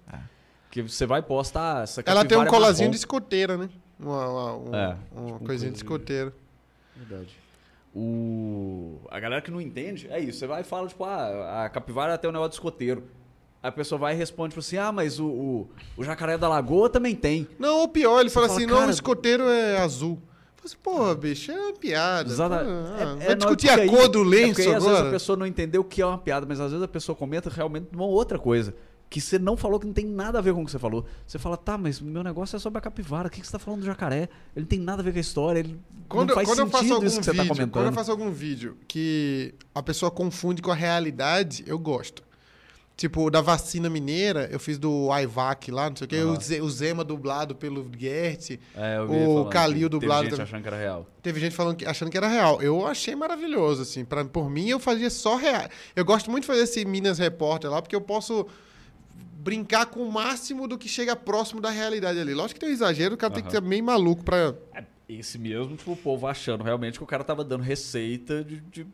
Que 0.69 0.81
você 0.81 1.05
vai 1.05 1.19
e 1.21 1.23
posta, 1.23 1.59
ah, 1.61 1.83
essa 1.83 2.03
capivara 2.03 2.19
Ela 2.19 2.27
tem 2.27 2.37
um 2.37 2.43
é 2.43 2.49
colazinho 2.49 2.89
de 2.89 2.97
marrom. 2.97 2.99
escoteira, 2.99 3.57
né? 3.57 3.69
Uma, 3.97 4.27
uma, 4.27 4.53
uma, 4.53 4.77
É, 4.77 4.87
uma 5.13 5.25
tipo 5.27 5.43
um 5.43 5.47
coisinha 5.47 5.71
de 5.71 5.81
coisa- 5.85 5.95
escoteira. 6.03 6.33
Verdade. 6.97 7.44
O... 7.95 8.99
A 9.09 9.19
galera 9.19 9.41
que 9.41 9.49
não 9.49 9.61
entende, 9.61 10.07
é 10.11 10.19
isso. 10.19 10.39
Você 10.39 10.47
vai 10.47 10.61
e 10.61 10.63
fala, 10.65 10.87
tipo, 10.87 11.03
ah, 11.05 11.63
a 11.65 11.69
capivara 11.69 12.17
tem 12.17 12.29
um 12.29 12.33
negócio 12.33 12.49
de 12.51 12.55
escoteiro. 12.55 13.03
Aí 13.63 13.69
a 13.69 13.71
pessoa 13.71 13.97
vai 13.97 14.13
e 14.13 14.17
responde, 14.17 14.49
tipo 14.49 14.59
assim, 14.59 14.77
ah, 14.77 14.91
mas 14.91 15.19
o, 15.19 15.25
o, 15.27 15.69
o 15.97 16.03
jacaré 16.03 16.37
da 16.37 16.49
lagoa 16.49 16.89
também 16.89 17.15
tem. 17.15 17.47
Não, 17.57 17.79
ou 17.79 17.87
pior, 17.87 18.19
ele 18.19 18.29
fala 18.29 18.47
fala, 18.47 18.59
assim, 18.59 18.67
não, 18.67 18.85
o 18.85 18.89
escoteiro 18.89 19.43
é 19.43 19.77
azul. 19.77 20.21
Eu 20.57 20.65
assim, 20.65 20.77
porra, 20.81 21.15
bicho, 21.15 21.51
é 21.51 21.59
uma 21.59 21.73
piada. 21.73 22.35
Pô, 22.35 22.43
é- 22.55 23.25
é, 23.25 23.29
não, 23.29 23.35
discutir 23.37 23.69
a 23.69 23.75
aí- 23.75 23.87
cor 23.89 24.09
do 24.09 24.23
é 24.23 24.25
lenço 24.25 24.55
porque 24.55 24.61
aí, 24.63 24.67
às 24.75 24.83
vezes 24.83 24.87
a 24.87 24.99
agora? 24.99 25.11
pessoa 25.11 25.37
não 25.37 25.45
entendeu 25.45 25.81
o 25.81 25.85
que 25.85 26.01
é 26.01 26.05
uma 26.05 26.17
piada, 26.17 26.45
mas 26.47 26.59
às 26.59 26.71
vezes 26.71 26.83
a 26.83 26.87
pessoa 26.87 27.15
comenta 27.15 27.49
realmente 27.49 27.87
uma 27.93 28.05
outra 28.05 28.37
coisa. 28.39 28.73
Que 29.09 29.21
você 29.21 29.37
não 29.39 29.55
falou 29.55 29.79
que 29.79 29.85
não 29.85 29.93
tem 29.93 30.05
nada 30.05 30.39
a 30.39 30.41
ver 30.41 30.53
com 30.53 30.61
o 30.63 30.65
que 30.65 30.71
você 30.71 30.79
falou. 30.79 31.05
Você 31.25 31.37
fala, 31.39 31.55
tá, 31.55 31.77
mas 31.77 32.01
meu 32.01 32.23
negócio 32.23 32.55
é 32.55 32.59
sobre 32.59 32.79
a 32.79 32.81
capivara. 32.81 33.27
O 33.27 33.31
que 33.31 33.39
que 33.39 33.45
você 33.45 33.51
tá 33.53 33.59
falando 33.59 33.81
do 33.81 33.85
jacaré? 33.85 34.23
Ele 34.55 34.63
não 34.63 34.65
tem 34.65 34.79
nada 34.79 35.01
a 35.01 35.05
ver 35.05 35.11
com 35.11 35.17
a 35.17 35.21
história. 35.21 35.59
Ele 35.59 35.79
Quando, 36.09 36.29
não 36.29 36.35
faz 36.35 36.47
quando 36.47 36.59
eu 36.59 36.65
sentido 36.65 36.79
faço 36.81 36.93
algum 36.95 37.05
isso 37.05 37.19
que 37.19 37.25
você 37.25 37.31
tá 37.33 37.43
vídeo, 37.43 37.55
comentando. 37.55 37.71
quando 37.71 37.85
eu 37.87 37.93
faço 37.93 38.11
algum 38.11 38.31
vídeo 38.31 38.77
que 38.87 39.53
a 39.73 39.81
pessoa 39.83 40.09
confunde 40.11 40.61
com 40.61 40.71
a 40.71 40.75
realidade, 40.75 41.63
eu 41.67 41.77
gosto. 41.79 42.23
Tipo, 42.97 43.29
da 43.29 43.41
vacina 43.41 43.89
mineira, 43.89 44.47
eu 44.49 44.57
fiz 44.59 44.77
do 44.77 45.11
Aivac 45.11 45.69
lá, 45.69 45.89
não 45.89 45.97
sei 45.97 46.05
o 46.05 46.07
quê, 46.07 46.15
Aham. 46.17 46.31
o 46.31 46.41
Ze- 46.41 46.61
o 46.61 46.69
Zema 46.69 47.03
dublado 47.03 47.53
pelo 47.53 47.85
Gert. 47.97 48.51
É, 48.73 48.97
eu 48.97 49.03
o 49.41 49.49
que 49.49 49.89
dublado 49.89 50.23
Teve 50.29 50.35
gente 50.37 50.41
achando 50.41 50.61
que 50.61 50.67
era 50.69 50.77
real. 50.77 51.05
Teve 51.21 51.39
gente 51.41 51.55
falando 51.55 51.75
que, 51.75 51.85
achando 51.85 52.09
que 52.09 52.15
era 52.17 52.27
real. 52.29 52.61
Eu 52.61 52.87
achei 52.87 53.13
maravilhoso, 53.13 53.81
assim. 53.81 54.05
Pra, 54.05 54.23
por 54.23 54.49
mim, 54.49 54.69
eu 54.69 54.79
fazia 54.79 55.09
só 55.09 55.35
real. 55.35 55.67
Eu 55.93 56.05
gosto 56.05 56.31
muito 56.31 56.43
de 56.43 56.47
fazer 56.47 56.61
esse 56.61 56.85
Minas 56.85 57.19
Repórter 57.19 57.69
lá, 57.69 57.81
porque 57.81 57.95
eu 57.95 57.99
posso 58.01 58.47
brincar 59.45 59.85
com 59.85 59.99
o 60.01 60.11
máximo 60.11 60.67
do 60.67 60.75
que 60.75 60.89
chega 60.89 61.15
próximo 61.15 61.61
da 61.61 61.69
realidade 61.69 62.19
ali. 62.19 62.33
Lógico 62.33 62.55
que 62.55 62.59
tem 62.61 62.69
um 62.69 62.73
exagero, 62.73 63.13
o 63.13 63.17
cara 63.17 63.31
tem 63.31 63.43
que 63.43 63.51
ser 63.51 63.61
meio 63.61 63.83
maluco 63.83 64.23
pra. 64.23 64.55
É, 64.73 64.83
esse 65.07 65.37
mesmo, 65.37 65.75
tipo, 65.77 65.91
o 65.91 65.95
povo 65.95 66.25
achando 66.25 66.63
realmente 66.63 66.97
que 66.97 67.03
o 67.03 67.07
cara 67.07 67.23
tava 67.23 67.43
dando 67.43 67.61
receita 67.61 68.43
de. 68.43 68.59
de, 68.59 68.87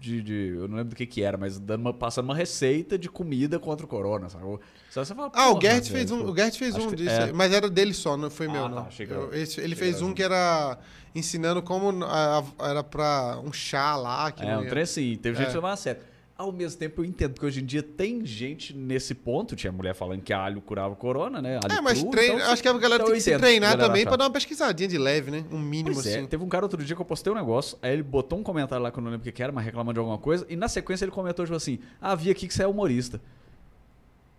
de- 0.00 0.22
de- 0.22 0.52
eu 0.56 0.66
não 0.66 0.76
lembro 0.78 0.88
do 0.90 0.96
que 0.96 1.04
que 1.04 1.22
era, 1.22 1.36
mas 1.36 1.58
dando 1.58 1.82
uma, 1.82 1.92
passando 1.92 2.24
uma 2.24 2.34
receita 2.34 2.96
de 2.98 3.10
comida 3.10 3.58
contra 3.58 3.84
o 3.84 3.88
corona, 3.88 4.30
sabe? 4.30 4.44
Só 4.88 5.04
você 5.04 5.14
fala, 5.14 5.30
Ah, 5.34 5.50
o 5.52 5.60
Gert 5.60 5.82
velho, 5.82 5.94
fez 5.94 6.10
um, 6.10 6.18
tipo, 6.20 6.30
o 6.30 6.36
Gert 6.36 6.54
fez 6.56 6.74
um 6.74 6.94
disso, 6.94 7.10
é. 7.10 7.32
mas 7.34 7.52
era 7.52 7.68
dele 7.68 7.92
só, 7.92 8.16
não 8.16 8.30
foi 8.30 8.46
Ah, 8.46 8.50
meu, 8.52 8.62
tá, 8.62 8.68
não. 8.70 8.84
que 8.86 9.02
Eu- 9.02 9.34
esse- 9.34 9.60
ele 9.60 9.76
fez 9.76 9.96
um 9.96 10.06
junto. 10.06 10.14
que 10.16 10.22
era 10.22 10.78
ensinando 11.14 11.60
como 11.62 12.02
ah, 12.06 12.42
era 12.60 12.82
pra 12.82 13.38
um 13.44 13.52
chá 13.52 13.94
lá. 13.96 14.32
Que 14.32 14.42
É, 14.42 14.56
um 14.56 14.62
ia- 14.62 14.70
trem 14.70 14.82
assim, 14.84 15.18
teve 15.20 15.36
gente 15.36 15.48
É. 15.48 15.50
que 15.50 15.56
levava 15.56 15.74
a 15.74 15.76
sério. 15.76 16.00
Ao 16.40 16.50
mesmo 16.50 16.78
tempo, 16.78 17.02
eu 17.02 17.04
entendo, 17.04 17.34
porque 17.34 17.44
hoje 17.44 17.60
em 17.60 17.66
dia 17.66 17.82
tem 17.82 18.24
gente 18.24 18.74
nesse 18.74 19.14
ponto. 19.14 19.54
Tinha 19.54 19.70
mulher 19.70 19.94
falando 19.94 20.22
que 20.22 20.32
alho 20.32 20.62
curava 20.62 20.94
o 20.94 20.96
corona, 20.96 21.42
né? 21.42 21.60
Alho 21.62 21.70
É, 21.70 21.82
mas 21.82 22.00
cru, 22.00 22.10
treina, 22.10 22.36
então, 22.36 22.50
acho 22.50 22.62
que 22.62 22.68
a 22.68 22.72
galera 22.72 23.02
então 23.02 23.12
tem 23.12 23.14
que 23.16 23.20
se 23.20 23.38
treinar 23.38 23.76
também 23.76 24.06
pra 24.06 24.16
dar 24.16 24.24
uma 24.24 24.30
pesquisadinha 24.30 24.88
de 24.88 24.96
leve, 24.96 25.30
né? 25.30 25.44
Um 25.52 25.58
mínimo 25.58 25.92
Pois 25.92 26.06
é, 26.06 26.16
assim. 26.16 26.26
teve 26.26 26.42
um 26.42 26.48
cara 26.48 26.64
outro 26.64 26.82
dia 26.82 26.96
que 26.96 27.02
eu 27.02 27.04
postei 27.04 27.30
um 27.30 27.36
negócio, 27.36 27.76
aí 27.82 27.92
ele 27.92 28.02
botou 28.02 28.38
um 28.38 28.42
comentário 28.42 28.82
lá 28.82 28.90
que 28.90 28.98
eu 28.98 29.02
não 29.02 29.10
lembro 29.10 29.20
o 29.20 29.24
que 29.24 29.32
que 29.32 29.42
era, 29.42 29.52
mas 29.52 29.66
reclamando 29.66 29.92
de 29.92 29.98
alguma 29.98 30.16
coisa, 30.16 30.46
e 30.48 30.56
na 30.56 30.66
sequência 30.66 31.04
ele 31.04 31.12
comentou, 31.12 31.44
tipo 31.44 31.54
assim, 31.54 31.78
ah, 32.00 32.14
vi 32.14 32.30
aqui 32.30 32.48
que 32.48 32.54
você 32.54 32.62
é 32.62 32.66
humorista. 32.66 33.20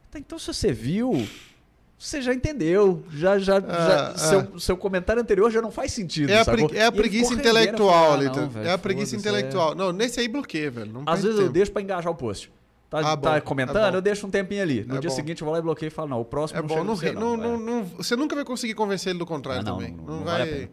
Tá, 0.09 0.17
então 0.17 0.39
se 0.39 0.51
você 0.51 0.71
viu, 0.73 1.13
você 2.03 2.21
já 2.21 2.33
entendeu, 2.33 3.03
já, 3.13 3.37
já, 3.37 3.59
já- 3.59 4.07
Ah, 4.13 4.17
seu, 4.17 4.59
seu 4.59 4.75
comentário 4.77 5.21
anterior 5.21 5.51
já 5.51 5.61
não 5.61 5.69
faz 5.71 5.91
sentido, 5.93 6.31
É 6.31 6.39
a, 6.41 6.45
pre- 6.45 6.67
é 6.77 6.85
a 6.85 6.91
preguiça 6.91 7.33
eu 7.33 7.37
intelectual 7.37 8.13
ali. 8.13 8.25
ah, 8.27 8.29
tá? 8.31 8.49
é 8.63 8.71
a 8.71 8.77
preguiça 8.77 9.15
intelectual. 9.15 9.75
Não, 9.75 9.91
nesse 9.91 10.19
aí 10.19 10.27
bloqueia, 10.27 10.71
velho. 10.71 10.91
Não 10.91 11.03
Às 11.05 11.21
vezes 11.21 11.37
eu 11.37 11.43
tempo. 11.43 11.53
deixo 11.53 11.71
pra 11.71 11.81
engajar 11.81 12.11
o 12.11 12.15
post. 12.15 12.51
Tá, 12.89 12.99
Ah, 13.13 13.15
tá 13.15 13.39
comentando, 13.39 13.77
é 13.77 13.91
bom. 13.91 13.97
eu 13.97 14.01
deixo 14.01 14.27
um 14.27 14.29
tempinho 14.29 14.61
ali. 14.61 14.83
No 14.83 14.97
É 14.97 14.99
dia 14.99 15.09
bom. 15.09 15.15
seguinte 15.15 15.41
eu 15.41 15.45
vou 15.45 15.53
lá 15.53 15.59
e 15.59 15.61
bloqueio 15.61 15.87
e 15.87 15.91
falo, 15.91 16.09
não, 16.09 16.19
o 16.19 16.25
próximo 16.25 16.59
É 16.59 16.61
não 16.61 16.67
bom, 16.67 16.73
chega 16.75 16.85
não, 16.87 16.95
você, 16.97 17.05
re- 17.05 17.13
não, 17.13 17.37
não, 17.37 17.57
não, 17.57 17.77
não- 17.77 17.83
você 17.85 18.15
nunca 18.17 18.35
vai 18.35 18.43
conseguir 18.43 18.73
convencer 18.73 19.11
ele 19.11 19.19
do 19.19 19.25
contrário 19.25 19.61
Ah, 19.61 19.65
também. 19.71 19.95
não, 20.05 20.23
vale 20.25 20.43
vai. 20.43 20.59
pena. 20.59 20.69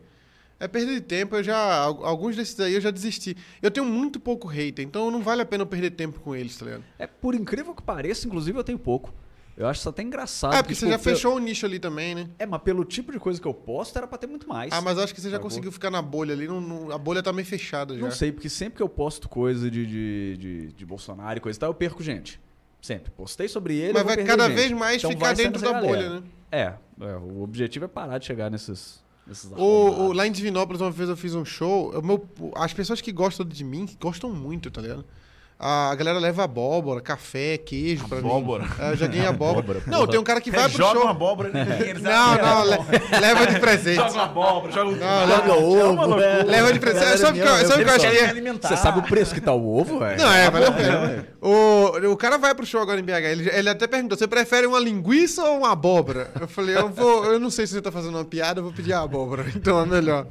É 0.60 0.66
perda 0.66 0.92
de 0.92 1.00
tempo, 1.00 1.36
eu 1.36 1.42
já. 1.44 1.56
al- 1.56 2.04
Alguns 2.04 2.34
desses 2.34 2.58
aí 2.58 2.74
eu 2.74 2.80
já 2.80 2.90
desisti. 2.90 3.36
Eu 3.62 3.70
tenho 3.70 3.86
muito 3.86 4.18
pouco 4.18 4.48
hater, 4.48 4.84
então 4.84 5.08
não 5.12 5.22
vale 5.22 5.42
a 5.42 5.46
pena 5.46 5.62
eu 5.62 5.66
perder 5.68 5.90
tempo 5.92 6.18
com 6.18 6.34
eles, 6.34 6.56
tá 6.56 6.64
ligado? 6.64 6.82
É, 6.98 7.06
por 7.06 7.36
incrível 7.36 7.72
que 7.72 7.82
pareça, 7.82 8.26
inclusive 8.26 8.58
eu 8.58 8.64
tenho 8.64 8.78
pouco. 8.80 9.12
Eu 9.58 9.66
acho 9.66 9.80
isso 9.80 9.88
até 9.88 10.02
engraçado. 10.02 10.54
Ah, 10.54 10.62
porque 10.62 10.74
você 10.74 10.86
tipo, 10.86 10.92
já 10.92 10.98
fechou 10.98 11.34
o 11.34 11.38
nicho 11.40 11.66
ali 11.66 11.80
também, 11.80 12.14
né? 12.14 12.28
É, 12.38 12.46
mas 12.46 12.62
pelo 12.62 12.84
tipo 12.84 13.10
de 13.10 13.18
coisa 13.18 13.40
que 13.40 13.46
eu 13.48 13.52
posto, 13.52 13.96
era 13.98 14.06
pra 14.06 14.16
ter 14.16 14.28
muito 14.28 14.48
mais. 14.48 14.72
Ah, 14.72 14.80
mas 14.80 14.96
acho 14.98 15.12
que 15.12 15.20
você 15.20 15.28
já 15.30 15.38
conseguiu 15.40 15.72
ficar 15.72 15.90
na 15.90 16.00
bolha 16.00 16.32
ali. 16.32 16.46
não- 16.46 16.60
não- 16.60 16.90
a 16.92 16.96
bolha 16.98 17.22
tá 17.24 17.32
meio 17.32 17.44
fechada 17.46 17.94
já. 17.96 18.00
Não 18.00 18.10
sei, 18.12 18.30
porque 18.30 18.48
sempre 18.48 18.76
que 18.76 18.82
eu 18.82 18.88
posto 18.88 19.28
coisa 19.28 19.68
de, 19.68 19.84
de, 19.84 20.36
de, 20.36 20.72
de 20.72 20.86
Bolsonaro 20.86 21.38
e 21.38 21.40
coisa 21.40 21.58
e 21.58 21.60
tal, 21.60 21.70
eu 21.70 21.74
perco 21.74 22.02
gente. 22.04 22.40
Sempre. 22.80 23.10
Postei 23.10 23.48
sobre 23.48 23.74
ele. 23.74 23.88
eu 23.90 23.94
Mas 23.94 24.04
vai 24.04 24.24
cada 24.24 24.46
gente. 24.46 24.54
vez 24.56 24.70
mais 24.70 24.98
Então 24.98 25.10
ficar 25.10 25.34
dentro 25.34 25.60
da 25.60 25.72
galera. 25.72 25.86
bolha, 25.88 26.10
né? 26.20 26.22
É, 26.52 26.74
é, 27.04 27.16
o 27.16 27.42
objetivo 27.42 27.84
é 27.86 27.88
parar 27.88 28.18
de 28.18 28.26
chegar 28.26 28.48
nesses. 28.52 29.02
nesses 29.26 29.50
O, 29.56 29.56
o- 30.06 30.12
lá 30.12 30.24
em 30.24 30.30
Divinópolis, 30.30 30.80
uma 30.80 30.90
vez 30.92 31.08
eu 31.10 31.16
fiz 31.16 31.34
um 31.34 31.44
show. 31.44 31.90
o 31.98 32.00
meu- 32.00 32.24
as 32.54 32.72
pessoas 32.72 33.00
que 33.00 33.10
gostam 33.10 33.44
de 33.44 33.64
mim 33.64 33.88
gostam 34.00 34.32
muito, 34.32 34.70
tá 34.70 34.80
ligado? 34.80 35.04
A 35.60 35.92
galera 35.96 36.20
leva 36.20 36.44
abóbora, 36.44 37.00
café, 37.00 37.58
queijo 37.58 38.06
pra 38.06 38.18
Abóbora? 38.18 38.62
mim. 38.62 38.70
É, 38.78 38.92
eu 38.92 38.96
já 38.96 39.08
ganhei 39.08 39.26
abóbora. 39.26 39.82
Não, 39.88 40.06
tem 40.06 40.20
um 40.20 40.22
cara 40.22 40.40
que 40.40 40.52
vai 40.52 40.66
É, 40.66 40.68
pro 40.68 40.78
joga 40.78 40.92
show. 40.94 41.02
uma 41.02 41.10
abóbora. 41.10 41.50
Eles 41.84 42.00
Não, 42.00 42.36
não, 42.38 42.62
le- 42.62 42.78
leva 43.20 43.44
de 43.44 43.58
presente. 43.58 43.96
Joga 43.96 44.12
uma 44.12 44.22
abóbora, 44.22 44.72
joga 44.72 44.90
um... 44.90 44.96
Não, 44.96 45.20
Joga 45.26 45.54
leva, 45.54 45.54
ovo, 45.56 46.20
é. 46.20 46.42
leva 46.44 46.72
de 46.72 46.78
presente. 46.78 47.00
Galera 47.00 47.18
Sabe 47.18 47.40
o 47.40 47.42
que 47.42 47.66
sabe 47.66 47.84
que 47.84 47.90
eu 47.90 47.94
acho 47.94 48.08
que 48.08 48.16
é? 48.16 48.52
Você 48.68 48.76
sabe 48.76 48.98
o 49.00 49.02
preço 49.02 49.34
que 49.34 49.40
tá 49.40 49.52
o 49.52 49.76
ovo, 49.80 49.98
velho? 49.98 50.16
Não, 50.22 50.32
é, 50.32 50.48
vale 50.48 50.66
a 50.66 50.72
pena. 50.72 51.26
O, 51.42 52.12
o 52.12 52.16
cara 52.16 52.38
vai 52.38 52.54
pro 52.54 52.64
show 52.64 52.80
agora 52.80 53.00
em 53.00 53.02
BH. 53.02 53.10
Ele, 53.24 53.50
ele 53.52 53.68
até 53.68 53.88
perguntou: 53.88 54.16
você 54.16 54.28
prefere 54.28 54.64
uma 54.64 54.78
linguiça 54.78 55.42
ou 55.42 55.58
uma 55.58 55.72
abóbora? 55.72 56.30
Eu 56.40 56.46
falei: 56.46 56.76
eu 56.76 56.88
vou. 56.88 57.24
Eu 57.24 57.40
não 57.40 57.50
sei 57.50 57.66
se 57.66 57.72
você 57.74 57.82
tá 57.82 57.90
fazendo 57.90 58.14
uma 58.16 58.24
piada, 58.24 58.60
eu 58.60 58.64
vou 58.64 58.72
pedir 58.72 58.92
a 58.92 59.00
abóbora. 59.02 59.44
Então 59.56 59.80
é 59.80 59.86
melhor. 59.86 60.26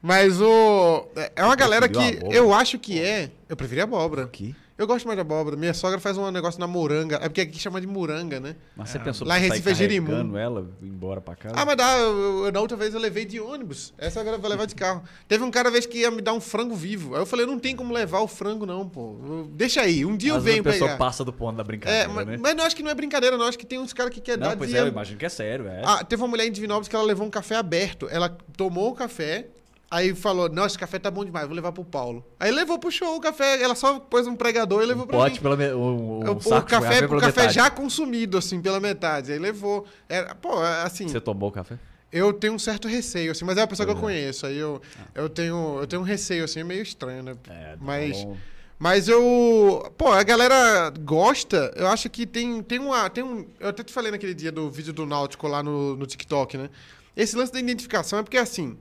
Mas 0.00 0.40
o. 0.40 1.06
É 1.36 1.44
uma 1.44 1.54
galera 1.54 1.86
que 1.86 2.18
eu 2.30 2.54
acho 2.54 2.78
que 2.78 2.98
é. 2.98 3.30
Eu 3.46 3.56
preferi 3.56 3.82
a 3.82 3.84
abóbora. 3.84 4.22
Aqui. 4.22 4.54
Eu 4.80 4.86
gosto 4.86 5.04
mais 5.06 5.14
de 5.16 5.20
abóbora. 5.20 5.56
Minha 5.58 5.74
sogra 5.74 6.00
faz 6.00 6.16
um 6.16 6.30
negócio 6.30 6.58
na 6.58 6.66
moranga. 6.66 7.16
É 7.16 7.28
porque 7.28 7.42
aqui 7.42 7.58
chama 7.58 7.80
de 7.82 7.86
moranga, 7.86 8.40
né? 8.40 8.56
Mas 8.74 8.88
você 8.88 8.98
pensou 8.98 9.26
Lá 9.28 9.38
em 9.38 9.42
Recife 9.42 9.68
é 9.68 9.74
Jerimum. 9.74 10.38
ela 10.38 10.66
embora 10.82 11.20
pra 11.20 11.36
casa? 11.36 11.54
Ah, 11.54 11.66
mas 11.66 11.76
dá. 11.76 11.98
eu- 11.98 12.46
eu- 12.46 12.52
na 12.52 12.60
outra 12.60 12.78
vez 12.78 12.94
eu 12.94 12.98
levei 13.00 13.26
de 13.26 13.38
ônibus. 13.38 13.92
Essa 13.98 14.20
agora 14.22 14.36
eu 14.36 14.40
vou 14.40 14.48
levar 14.48 14.64
de 14.64 14.74
carro. 14.74 15.02
Teve 15.28 15.44
um 15.44 15.50
cara 15.50 15.68
uma 15.68 15.72
vez 15.72 15.84
que 15.84 15.98
ia 15.98 16.10
me 16.10 16.22
dar 16.22 16.32
um 16.32 16.40
frango 16.40 16.74
vivo. 16.74 17.14
Aí 17.14 17.20
eu 17.20 17.26
falei: 17.26 17.44
não 17.44 17.58
tem 17.58 17.76
como 17.76 17.92
levar 17.92 18.20
o 18.20 18.26
frango, 18.26 18.64
não, 18.64 18.88
pô. 18.88 19.16
Deixa 19.50 19.82
aí. 19.82 20.02
Um 20.06 20.16
dia 20.16 20.32
Às 20.32 20.36
eu 20.38 20.42
venho 20.42 20.60
a 20.62 20.64
pessoa 20.64 20.88
pegar. 20.88 20.98
passa 20.98 21.22
do 21.24 21.32
ponto 21.32 21.56
da 21.56 21.62
brincadeira, 21.62 22.04
É, 22.04 22.08
mas, 22.08 22.26
né? 22.26 22.38
mas 22.40 22.56
não 22.56 22.64
acho 22.64 22.74
que 22.74 22.82
não 22.82 22.90
é 22.90 22.94
brincadeira, 22.94 23.36
não. 23.36 23.44
Acho 23.46 23.58
que 23.58 23.66
tem 23.66 23.78
uns 23.78 23.92
caras 23.92 24.14
que 24.14 24.20
querem 24.22 24.40
Não, 24.40 24.48
dar 24.48 24.56
pois 24.56 24.70
de- 24.70 24.76
é, 24.78 24.80
eu 24.80 24.88
imagino 24.88 25.18
que 25.18 25.26
é 25.26 25.28
sério, 25.28 25.68
é. 25.68 25.82
Ah, 25.84 26.02
teve 26.02 26.22
uma 26.22 26.28
mulher 26.28 26.46
em 26.46 26.52
Divinópolis 26.52 26.88
que 26.88 26.96
ela 26.96 27.04
levou 27.04 27.26
um 27.26 27.30
café 27.30 27.56
aberto. 27.56 28.08
Ela 28.10 28.30
tomou 28.56 28.90
o 28.90 28.94
café, 28.94 29.46
aí 29.90 30.14
falou: 30.14 30.48
Nossa, 30.48 30.68
esse 30.68 30.78
café 30.78 30.98
tá 30.98 31.10
bom 31.10 31.24
demais, 31.24 31.46
vou 31.46 31.54
levar 31.56 31.72
pro 31.72 31.84
Paulo. 31.84 32.24
Aí 32.38 32.50
levou 32.50 32.78
pro 32.78 32.90
show 32.90 33.16
o 33.16 33.20
café, 33.20 33.62
ela 33.62 33.74
só 33.74 33.98
pôs 33.98 34.26
um 34.26 34.36
pregador 34.36 34.82
e 34.82 34.86
levou 34.86 35.06
pra 35.06 35.16
Pote 35.18 35.34
mim. 35.36 35.40
pela 35.42 35.56
me... 35.56 35.68
o, 35.72 35.78
o, 35.78 36.24
O, 36.30 36.36
o 36.36 36.40
saco 36.40 36.66
de 36.66 36.70
café, 36.70 37.04
o 37.04 37.08
café 37.18 37.26
metade. 37.42 37.54
já 37.54 37.70
consumido, 37.70 38.38
assim, 38.38 38.60
pela 38.60 38.78
metade. 38.80 39.32
Aí 39.32 39.38
levou. 39.38 39.84
Era, 40.08 40.34
pô, 40.34 40.62
é, 40.64 40.82
assim, 40.82 41.08
Você 41.08 41.20
tomou 41.20 41.48
o 41.48 41.52
café? 41.52 41.78
eu 42.12 42.32
tenho 42.32 42.54
um 42.54 42.58
certo 42.58 42.88
receio, 42.88 43.30
assim, 43.32 43.44
mas 43.44 43.56
é 43.56 43.60
uma 43.60 43.66
pessoa 43.68 43.86
que 43.86 43.92
eu 43.92 43.96
Pois 43.96 44.04
conheço. 44.14 44.44
Aí 44.46 44.56
eu, 44.58 44.80
eu, 45.14 45.28
tenho, 45.28 45.78
eu 45.80 45.86
tenho 45.86 46.02
um 46.02 46.04
receio, 46.04 46.44
assim, 46.44 46.62
meio 46.64 46.82
estranho, 46.82 47.22
né? 47.22 47.34
É, 47.48 47.72
tá 47.72 47.78
Mas- 47.80 48.24
bom. 48.24 48.36
Mas 48.82 49.08
eu. 49.08 49.92
Pô, 49.98 50.10
a 50.10 50.22
galera 50.22 50.90
gosta. 51.00 51.70
Eu 51.76 51.86
acho 51.88 52.08
que 52.08 52.26
tem, 52.26 52.62
tem 52.62 52.78
uma. 52.78 53.10
Tem 53.10 53.22
um, 53.22 53.46
eu 53.60 53.68
até 53.68 53.82
te 53.84 53.92
falei 53.92 54.10
naquele 54.10 54.32
dia 54.32 54.50
do 54.50 54.70
vídeo 54.70 54.90
do 54.90 55.04
Náutico 55.04 55.46
lá 55.46 55.62
no, 55.62 55.94
no 55.96 56.06
TikTok, 56.06 56.56
né? 56.56 56.70
Esse 57.14 57.36
lance 57.36 57.52
da 57.52 57.60
identificação 57.60 58.20
é 58.20 58.22
porque 58.22 58.38
assim. 58.38 58.78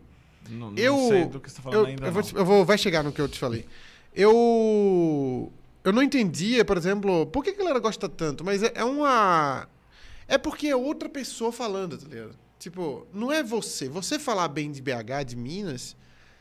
Não, 0.49 0.71
não 0.71 0.77
Eu, 0.77 0.97
sei 1.09 1.25
do 1.25 1.39
que 1.39 1.49
você 1.49 1.57
tá 1.57 1.61
falando 1.61 1.79
eu, 1.79 1.85
ainda. 1.85 2.05
eu 2.07 2.11
vou, 2.11 2.23
eu 2.35 2.45
vou- 2.45 2.65
vai 2.65 2.77
chegar 2.77 3.03
no 3.03 3.11
que 3.11 3.21
eu 3.21 3.27
te 3.27 3.37
falei. 3.39 3.65
Eu 4.13 5.51
eu 5.83 5.93
não 5.93 6.03
entendia, 6.03 6.65
por 6.65 6.77
exemplo, 6.77 7.25
por 7.27 7.43
que 7.43 7.51
a 7.51 7.55
galera 7.55 7.79
gosta 7.79 8.09
tanto, 8.09 8.43
mas 8.43 8.61
é, 8.63 8.71
é 8.75 8.83
uma 8.83 9.67
é 10.27 10.37
porque 10.37 10.67
é 10.67 10.75
outra 10.75 11.07
pessoa 11.09 11.51
falando, 11.51 11.97
tá 11.97 12.07
ligado? 12.07 12.35
Tipo, 12.59 13.07
não 13.13 13.31
é 13.31 13.41
você. 13.41 13.87
Você 13.87 14.19
falar 14.19 14.47
bem 14.49 14.71
de 14.71 14.81
BH, 14.81 15.23
de 15.25 15.35
Minas, 15.35 15.95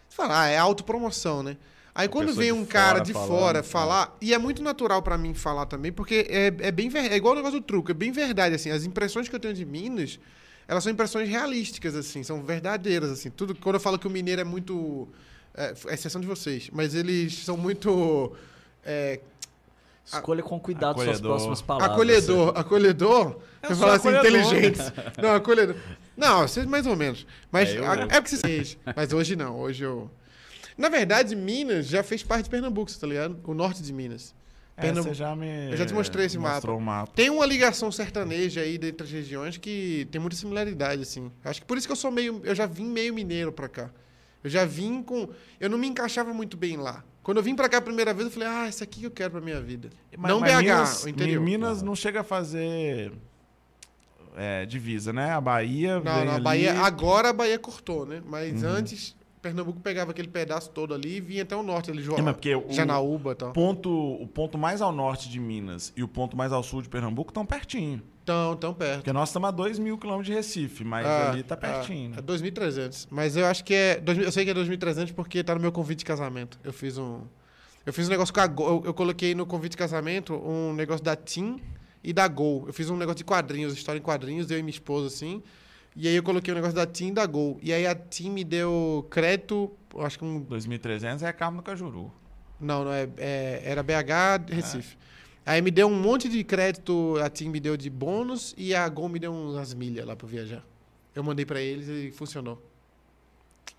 você 0.09 0.16
fala, 0.16 0.43
ah, 0.43 0.47
é 0.48 0.59
autopromoção, 0.59 1.43
né? 1.43 1.56
Aí 1.94 2.09
quando 2.09 2.28
pessoa 2.28 2.43
vem 2.44 2.52
um 2.52 2.64
cara 2.64 3.01
de 3.01 3.12
falando, 3.12 3.28
fora 3.28 3.59
é. 3.59 3.62
falar, 3.62 4.16
e 4.20 4.32
é 4.35 4.39
muito 4.39 4.62
natural 4.62 5.02
pra 5.02 5.18
mim 5.18 5.35
falar 5.35 5.66
também, 5.66 5.90
porque 5.90 6.26
é, 6.28 6.47
é 6.47 6.70
bem 6.70 6.90
é 6.94 7.16
igual 7.16 7.32
o 7.32 7.36
negócio 7.36 7.59
do 7.60 7.64
truco, 7.64 7.90
é 7.90 7.94
bem 7.94 8.12
verdade 8.12 8.55
assim, 8.55 8.70
as 8.70 8.85
impressões 8.85 9.28
que 9.28 9.35
eu 9.35 9.40
tenho 9.40 9.55
de 9.55 9.64
Minas, 9.64 10.20
elas 10.69 10.85
são 10.85 10.93
impressões 10.93 11.28
realísticas 11.28 11.97
assim, 11.97 12.23
são 12.23 12.43
verdadeiras 12.45 13.11
assim. 13.11 13.31
Tudo 13.31 13.55
quando 13.55 13.74
eu 13.77 13.81
falo 13.81 13.99
que 13.99 14.07
o 14.07 14.11
mineiro 14.11 14.40
é 14.43 14.45
muito 14.45 15.09
é, 15.55 15.74
é 15.89 15.95
exceção 15.95 16.20
de 16.20 16.27
vocês, 16.27 16.69
mas 16.73 16.95
eles 16.95 17.35
são 17.45 17.57
muito 17.57 18.32
é, 18.85 19.19
Escolha 20.05 20.43
com 20.43 20.59
cuidado 20.59 20.95
suas 20.95 21.07
Acolhedor. 21.09 21.31
próximas 21.32 21.61
palavras. 21.62 21.90
acolhedor, 21.93 22.53
acolhedor. 22.57 23.36
Eu 23.62 23.70
Eu 23.70 23.77
falo 23.77 23.93
assim, 23.93 24.09
acolhedor. 24.09 24.27
inteligentes. 24.40 24.93
Não, 25.23 25.35
acolhedor. 25.35 25.77
Não, 26.16 26.49
vocês 26.49 26.65
mais 26.66 26.86
ou 26.86 26.97
menos. 26.97 27.27
Mas 27.51 27.69
É, 27.70 27.78
eu- 27.78 27.85
a- 27.90 27.95
é 28.11 28.20
porque 28.20 28.36
vocês. 28.36 28.78
Mas 28.97 29.12
hoje 29.12 29.36
não, 29.36 29.59
hoje 29.59 29.85
eu. 29.85 30.11
Na 30.78 30.89
verdade, 30.89 31.36
Minas 31.36 31.86
já 31.89 32.03
fez 32.03 32.23
parte 32.23 32.45
de 32.45 32.51
Pernambuco, 32.51 32.90
tá 32.99 33.07
ligado? 33.07 33.39
O 33.45 33.53
norte 33.53 33.82
de 33.82 33.93
Minas. 33.93 34.35
Pernambu- 34.80 35.09
você 35.09 35.14
já 35.14 35.34
me. 35.36 35.70
Eu 35.70 35.76
já 35.76 35.84
te 35.86 35.92
mostrei 35.94 36.26
esse 36.26 36.38
mostrou 36.38 36.76
o 36.78 36.80
mapa. 36.80 37.12
Tem 37.14 37.30
uma 37.30 37.44
ligação 37.46 37.90
sertaneja 37.92 38.60
aí 38.60 38.78
dentre 38.78 39.05
as 39.06 39.10
regiões 39.12 39.56
que 39.56 40.06
tem 40.10 40.20
muita 40.20 40.36
similaridade, 40.36 41.02
assim. 41.02 41.30
Acho 41.44 41.60
que 41.60 41.66
por 41.66 41.76
isso 41.76 41.86
que 41.86 41.92
eu 41.92 41.96
sou 41.96 42.10
meio. 42.10 42.40
Eu 42.44 42.55
já 42.55 42.66
vim 42.66 42.86
meio 42.86 43.12
mineiro 43.14 43.50
pra 43.52 43.68
cá. 43.68 43.90
Eu 44.42 44.48
já 44.50 44.64
vim 44.64 45.02
com. 45.02 45.28
Eu 45.59 45.68
não 45.68 45.76
me 45.78 45.86
encaixava 45.88 46.32
muito 46.32 46.56
bem 46.56 46.76
lá. 46.76 47.05
Quando 47.22 47.38
eu 47.38 47.42
vim 47.42 47.55
pra 47.55 47.68
cá 47.68 47.78
a 47.78 47.82
primeira 47.82 48.14
vez, 48.14 48.26
eu 48.26 48.32
falei, 48.32 48.48
ah, 48.48 48.68
isso 48.68 48.82
aqui 48.82 49.00
que 49.00 49.06
eu 49.06 49.10
quero 49.10 49.32
pra 49.32 49.40
minha 49.40 49.60
vida. 49.60 49.90
não 50.16 50.40
BH, 50.40 50.56
Minas, 50.62 51.05
o 51.05 51.09
interior. 51.10 51.42
Minas 51.44 51.82
não 51.82 51.94
chega 51.94 52.20
a 52.20 52.24
fazer 52.24 53.12
é, 54.36 54.64
divisa, 54.64 55.12
né? 55.12 55.32
A 55.32 55.40
Bahia. 55.40 55.96
Não, 56.00 56.24
não, 56.24 56.32
a 56.32 56.34
ali- 56.36 56.44
Bahia, 56.44 56.80
agora 56.80 57.30
a 57.30 57.32
Bahia 57.32 57.59
cortou, 57.59 58.06
né? 58.06 58.22
Mas 58.24 58.62
Uhum. 58.62 58.68
antes, 58.70 59.16
Pernambuco 59.49 59.81
pegava 59.81 60.11
aquele 60.12 60.29
pedaço 60.29 60.70
todo 60.70 60.95
ali 60.95 61.16
e 61.16 61.20
vinha 61.20 61.43
até 61.43 61.57
o 61.57 61.62
norte, 61.62 61.91
ali, 61.91 62.03
João. 62.03 62.19
É, 62.19 62.23
mas 62.23 62.35
porque 62.35 62.55
o- 62.55 62.66
Janaúba 62.70 63.33
e 63.33 63.35
tal. 63.35 63.53
ponto, 63.53 63.91
o 63.91 64.27
ponto 64.27 64.57
mais 64.59 64.81
ao 64.81 64.93
norte 64.93 65.29
de 65.29 65.39
Minas 65.41 65.93
e 65.97 66.03
o 66.03 66.09
ponto 66.09 66.37
mais 66.37 66.53
ao 66.53 66.62
sul 66.62 66.83
de 66.83 66.89
Pernambuco 66.89 67.31
estão 67.31 67.45
pertinho. 67.47 68.03
Tão, 68.25 68.55
tão 68.57 68.75
perto. 68.75 68.97
Porque 68.97 69.12
nós 69.12 69.31
estamos 69.31 69.49
a 69.49 69.51
2 69.53 69.79
mil 69.79 69.97
quilômetros 69.97 70.27
de 70.27 70.35
Recife, 70.35 70.85
mas 70.85 71.07
Ah, 71.07 71.31
ali 71.31 71.43
tá 71.43 71.57
pertinho. 71.57 72.12
ah, 72.12 72.16
né? 72.16 72.19
É 72.19 72.23
2.300. 72.23 73.09
Mas 73.11 73.37
eu 73.37 73.47
acho 73.47 73.65
que 73.65 73.73
é. 73.73 73.99
2000 74.01 74.27
Eu 74.27 74.33
sei 74.33 74.45
que 74.45 74.51
é 74.51 74.55
2.300 74.55 75.12
porque 75.12 75.43
tá 75.43 75.55
no 75.55 75.61
meu 75.61 75.73
convite 75.73 76.01
de 76.01 76.05
casamento. 76.05 76.59
Eu 76.62 76.73
fiz 76.73 76.99
um. 76.99 77.23
Eu 77.87 77.93
fiz 77.93 78.07
um 78.07 78.11
negócio 78.11 78.35
com 78.35 78.41
a 78.41 78.47
Gol. 78.47 78.69
Eu, 78.69 78.83
eu 78.87 78.95
coloquei 78.95 79.35
no 79.35 79.47
convite 79.47 79.70
de 79.73 79.77
casamento 79.79 80.35
um 80.35 80.75
negócio 80.75 81.03
da 81.03 81.16
TIM 81.16 81.59
e 82.05 82.12
da 82.12 82.29
Gol. 82.29 82.65
Eu 82.66 82.73
fiz 82.75 82.91
um 82.91 82.97
negócio 82.99 83.16
de 83.16 83.25
quadrinhos, 83.25 83.73
história 83.73 83.99
em 83.99 84.03
quadrinhos, 84.03 84.51
eu 84.51 84.59
e 84.59 84.62
minha 84.62 84.70
esposa, 84.75 85.07
assim. 85.07 85.43
E 86.01 86.07
aí 86.07 86.15
eu 86.15 86.23
coloquei 86.23 86.53
o 86.53 86.55
negócio 86.55 86.77
da 86.77 86.87
TIM 86.87 87.09
e 87.09 87.12
da 87.12 87.27
Gol. 87.27 87.59
E 87.61 87.73
aí 87.73 87.85
a 87.85 87.93
TIM 87.93 88.31
me 88.31 88.45
deu 88.45 89.05
crédito, 89.11 89.69
acho 89.99 90.16
que 90.16 90.25
um 90.25 90.41
2.300 90.45 91.23
é 91.23 91.33
Carmo 91.33 91.57
do 91.57 91.62
Cajuru. 91.65 92.12
Não, 92.61 92.85
não 92.85 92.93
é, 92.93 93.09
é- 93.16 93.62
era 93.65 93.83
BH 93.83 94.49
Recife. 94.49 94.97
Aí 95.45 95.61
me 95.61 95.73
deu 95.73 95.89
um 95.89 96.01
monte 96.01 96.29
de 96.29 96.45
crédito, 96.45 97.16
a 97.20 97.29
TIM 97.29 97.49
me 97.49 97.59
deu 97.59 97.77
de 97.77 97.91
bônus 97.91 98.55
e 98.57 98.77
a 98.77 98.89
Gol 98.89 99.09
me 99.09 99.19
deu 99.19 99.33
umas 99.35 99.75
milhas 99.75 100.07
lá 100.07 100.15
pra 100.15 100.29
viajar. 100.29 100.62
Eu 101.16 101.25
mandei 101.25 101.45
pra 101.45 101.61
eles 101.61 101.89
e 101.89 102.12
funcionou. 102.12 102.62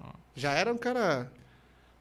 Ó. 0.01 0.09
Já 0.35 0.51
era 0.51 0.73
um 0.73 0.77
cara. 0.77 1.31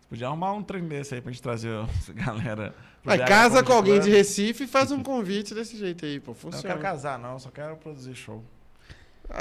Você 0.00 0.08
podia 0.08 0.26
arrumar 0.26 0.52
um 0.52 0.64
trem 0.64 0.82
desse 0.88 1.14
aí 1.14 1.20
pra 1.20 1.30
gente 1.30 1.42
trazer 1.42 1.70
essa 1.96 2.12
galera. 2.12 2.74
Vai, 3.04 3.18
BH 3.18 3.24
casa 3.28 3.62
com 3.62 3.72
alguém 3.72 4.00
de 4.00 4.10
Recife 4.10 4.64
e 4.64 4.66
faz 4.66 4.90
um 4.90 5.00
convite 5.04 5.54
desse 5.54 5.76
jeito 5.76 6.04
aí, 6.04 6.18
pô. 6.18 6.32
Eu 6.32 6.34
não 6.34 6.40
Funciona. 6.40 6.66
quero 6.66 6.80
casar, 6.80 7.20
não, 7.20 7.38
só 7.38 7.50
quero 7.50 7.76
produzir 7.76 8.16
show. 8.16 8.42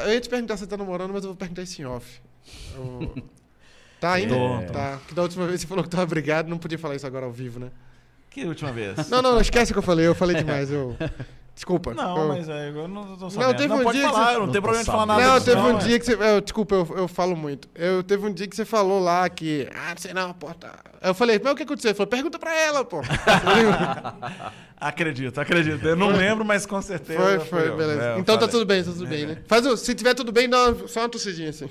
Eu 0.06 0.14
ia 0.14 0.20
te 0.22 0.30
perguntar 0.30 0.58
se 0.58 0.64
você 0.64 0.68
tá 0.68 0.78
namorando, 0.78 1.14
mas 1.14 1.24
eu 1.24 1.30
vou 1.30 1.38
perguntar 1.38 1.62
isso 1.64 1.82
em 1.82 1.86
off. 1.86 2.22
Eu- 2.76 3.16
Tá 4.00 4.14
ainda? 4.14 4.36
Tô. 4.36 4.62
Tá. 4.72 5.00
Que 5.08 5.16
da 5.16 5.24
última 5.24 5.48
vez 5.48 5.60
você 5.62 5.66
falou 5.66 5.84
que 5.84 5.90
tava 5.90 6.06
brigado, 6.06 6.48
não 6.48 6.60
podia 6.60 6.78
falar 6.78 6.96
isso 6.96 7.08
agora 7.08 7.26
ao 7.26 7.32
vivo, 7.32 7.60
né? 7.60 7.72
Que 8.30 8.46
última 8.46 8.72
vez? 8.72 9.10
Não, 9.10 9.24
não, 9.24 9.34
não, 9.34 9.42
esquece 9.42 9.72
o 9.72 9.74
que 9.74 9.80
eu 9.80 9.84
falei, 9.84 10.06
eu 10.06 10.14
falei 10.14 10.36
demais. 10.36 10.70
Eu... 10.72 10.96
Desculpa. 11.58 11.92
Não, 11.92 12.16
eu... 12.16 12.28
mas 12.28 12.48
é, 12.48 12.70
eu 12.70 12.88
não 12.88 13.18
tô 13.18 13.32
sabendo. 13.32 13.58
teve 13.58 13.68
não 13.70 13.80
um 13.80 13.84
pode 13.84 13.98
dia 13.98 14.08
que 14.08 14.14
falar, 14.14 14.26
você- 14.28 14.36
eu 14.36 14.40
não 14.42 14.46
Não 14.46 14.52
tenho 14.54 14.62
tô 14.62 14.62
problema 14.62 14.84
de 14.84 14.92
falar 14.92 15.06
nada. 15.08 15.22
Não, 15.24 15.42
teve 15.42 15.60
um 15.60 15.76
é. 15.76 15.80
dia 15.80 16.00
que 16.00 16.06
você. 16.06 16.14
eu- 16.14 16.42
desculpa, 16.42 16.76
eu, 16.76 16.94
eu 16.98 17.08
falo 17.08 17.36
muito. 17.36 17.68
Eu 17.74 18.04
teve 18.04 18.28
um 18.28 18.32
dia 18.32 18.48
que 18.48 18.56
você 18.56 18.64
falou 18.64 19.00
lá 19.00 19.28
que. 19.28 19.68
Ah, 19.74 19.90
não 19.90 19.98
sei 19.98 20.14
não, 20.14 20.34
pô. 20.34 20.54
Tá. 20.54 20.76
Eu 21.02 21.16
falei, 21.16 21.42
mas 21.44 21.54
o 21.54 21.56
que 21.56 21.64
aconteceu? 21.64 21.90
Ele 21.90 21.98
falou, 21.98 22.08
pergunta 22.08 22.38
pra 22.38 22.56
ela, 22.56 22.86
pô. 22.86 23.02
Acredito, 24.80 25.42
acredito. 25.42 25.84
Eu 25.88 25.96
não 25.96 26.10
lembro, 26.10 26.46
mas 26.46 26.64
com 26.68 26.80
certeza. 26.80 27.20
foi, 27.20 27.40
foi, 27.40 27.76
beleza. 27.76 28.04
É, 28.04 28.20
então 28.20 28.36
tá 28.36 28.42
falei. 28.42 28.52
tudo 28.52 28.66
bem, 28.66 28.84
tá 28.84 28.92
tudo 28.92 29.08
bem, 29.08 29.26
né? 29.26 29.38
Faz 29.48 29.66
o, 29.66 29.76
se 29.76 29.96
tiver 29.96 30.14
tudo 30.14 30.32
bem, 30.32 30.48
dá 30.48 30.76
só 30.88 31.00
uma 31.00 31.10
tossidinha 31.10 31.50
assim. 31.50 31.68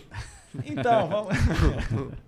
Então, 0.64 1.08
vamos. 1.08 1.36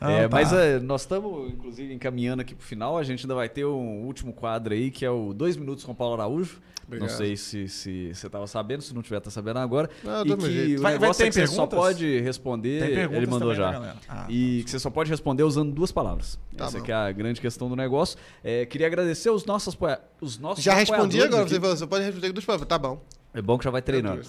É, 0.00 0.24
Ah, 0.24 0.28
tá. 0.28 0.36
Mas 0.36 0.52
é, 0.52 0.78
nós 0.80 1.02
estamos, 1.02 1.52
inclusive, 1.52 1.92
encaminhando 1.92 2.40
aqui 2.40 2.54
pro 2.54 2.64
final. 2.64 2.96
A 2.96 3.02
gente 3.02 3.24
ainda 3.24 3.34
vai 3.34 3.48
ter 3.48 3.64
um 3.66 4.04
último 4.04 4.32
quadro 4.32 4.72
aí, 4.74 4.90
que 4.90 5.04
é 5.04 5.10
o 5.10 5.32
Dois 5.34 5.56
Minutos 5.56 5.84
com 5.84 5.94
Paulo 5.94 6.14
Araújo. 6.14 6.58
Obrigado. 6.86 7.08
Não 7.08 7.16
sei 7.16 7.36
se, 7.36 7.68
se 7.68 8.12
você 8.12 8.26
estava 8.26 8.48
sabendo, 8.48 8.82
se 8.82 8.92
não 8.92 9.00
tiver, 9.00 9.20
tá 9.20 9.30
sabendo 9.30 9.60
agora. 9.60 9.88
Não, 10.02 10.22
e 10.22 10.24
que 10.26 10.32
o 10.32 10.36
Vai- 10.38 10.76
vai 10.80 10.92
negócio 10.94 11.22
ter 11.22 11.28
é 11.28 11.30
que 11.30 11.34
você 11.34 11.46
só 11.46 11.64
pode 11.64 12.18
responder, 12.20 12.82
ele 13.12 13.26
mandou 13.28 13.54
já. 13.54 13.66
né, 13.68 13.72
galera? 13.74 13.96
Ah, 14.08 14.26
e 14.28 14.62
que 14.64 14.70
você 14.70 14.78
só 14.80 14.90
pode 14.90 15.08
responder 15.08 15.44
usando 15.44 15.72
duas 15.72 15.92
palavras. 15.92 16.36
Tá 16.56 16.64
Essa 16.64 16.78
é 16.78 16.92
a 16.92 17.12
grande 17.12 17.40
questão 17.40 17.68
do 17.68 17.76
negócio. 17.76 18.18
É, 18.42 18.66
queria 18.66 18.88
agradecer 18.88 19.30
os 19.30 19.44
nossos, 19.44 19.78
os 20.20 20.36
nossos 20.38 20.64
Já 20.64 20.74
respondi 20.74 21.22
agora, 21.22 21.42
aqui. 21.42 21.50
você 21.52 21.60
falou, 21.60 21.76
você 21.76 21.86
pode 21.86 22.04
responder 22.06 22.26
com 22.26 22.34
duas 22.34 22.44
palavras. 22.44 22.68
Tá 22.68 22.78
bom. 22.78 23.00
É 23.32 23.40
bom 23.40 23.56
que 23.56 23.64
já 23.64 23.70
vai 23.70 23.82
treinando. 23.82 24.22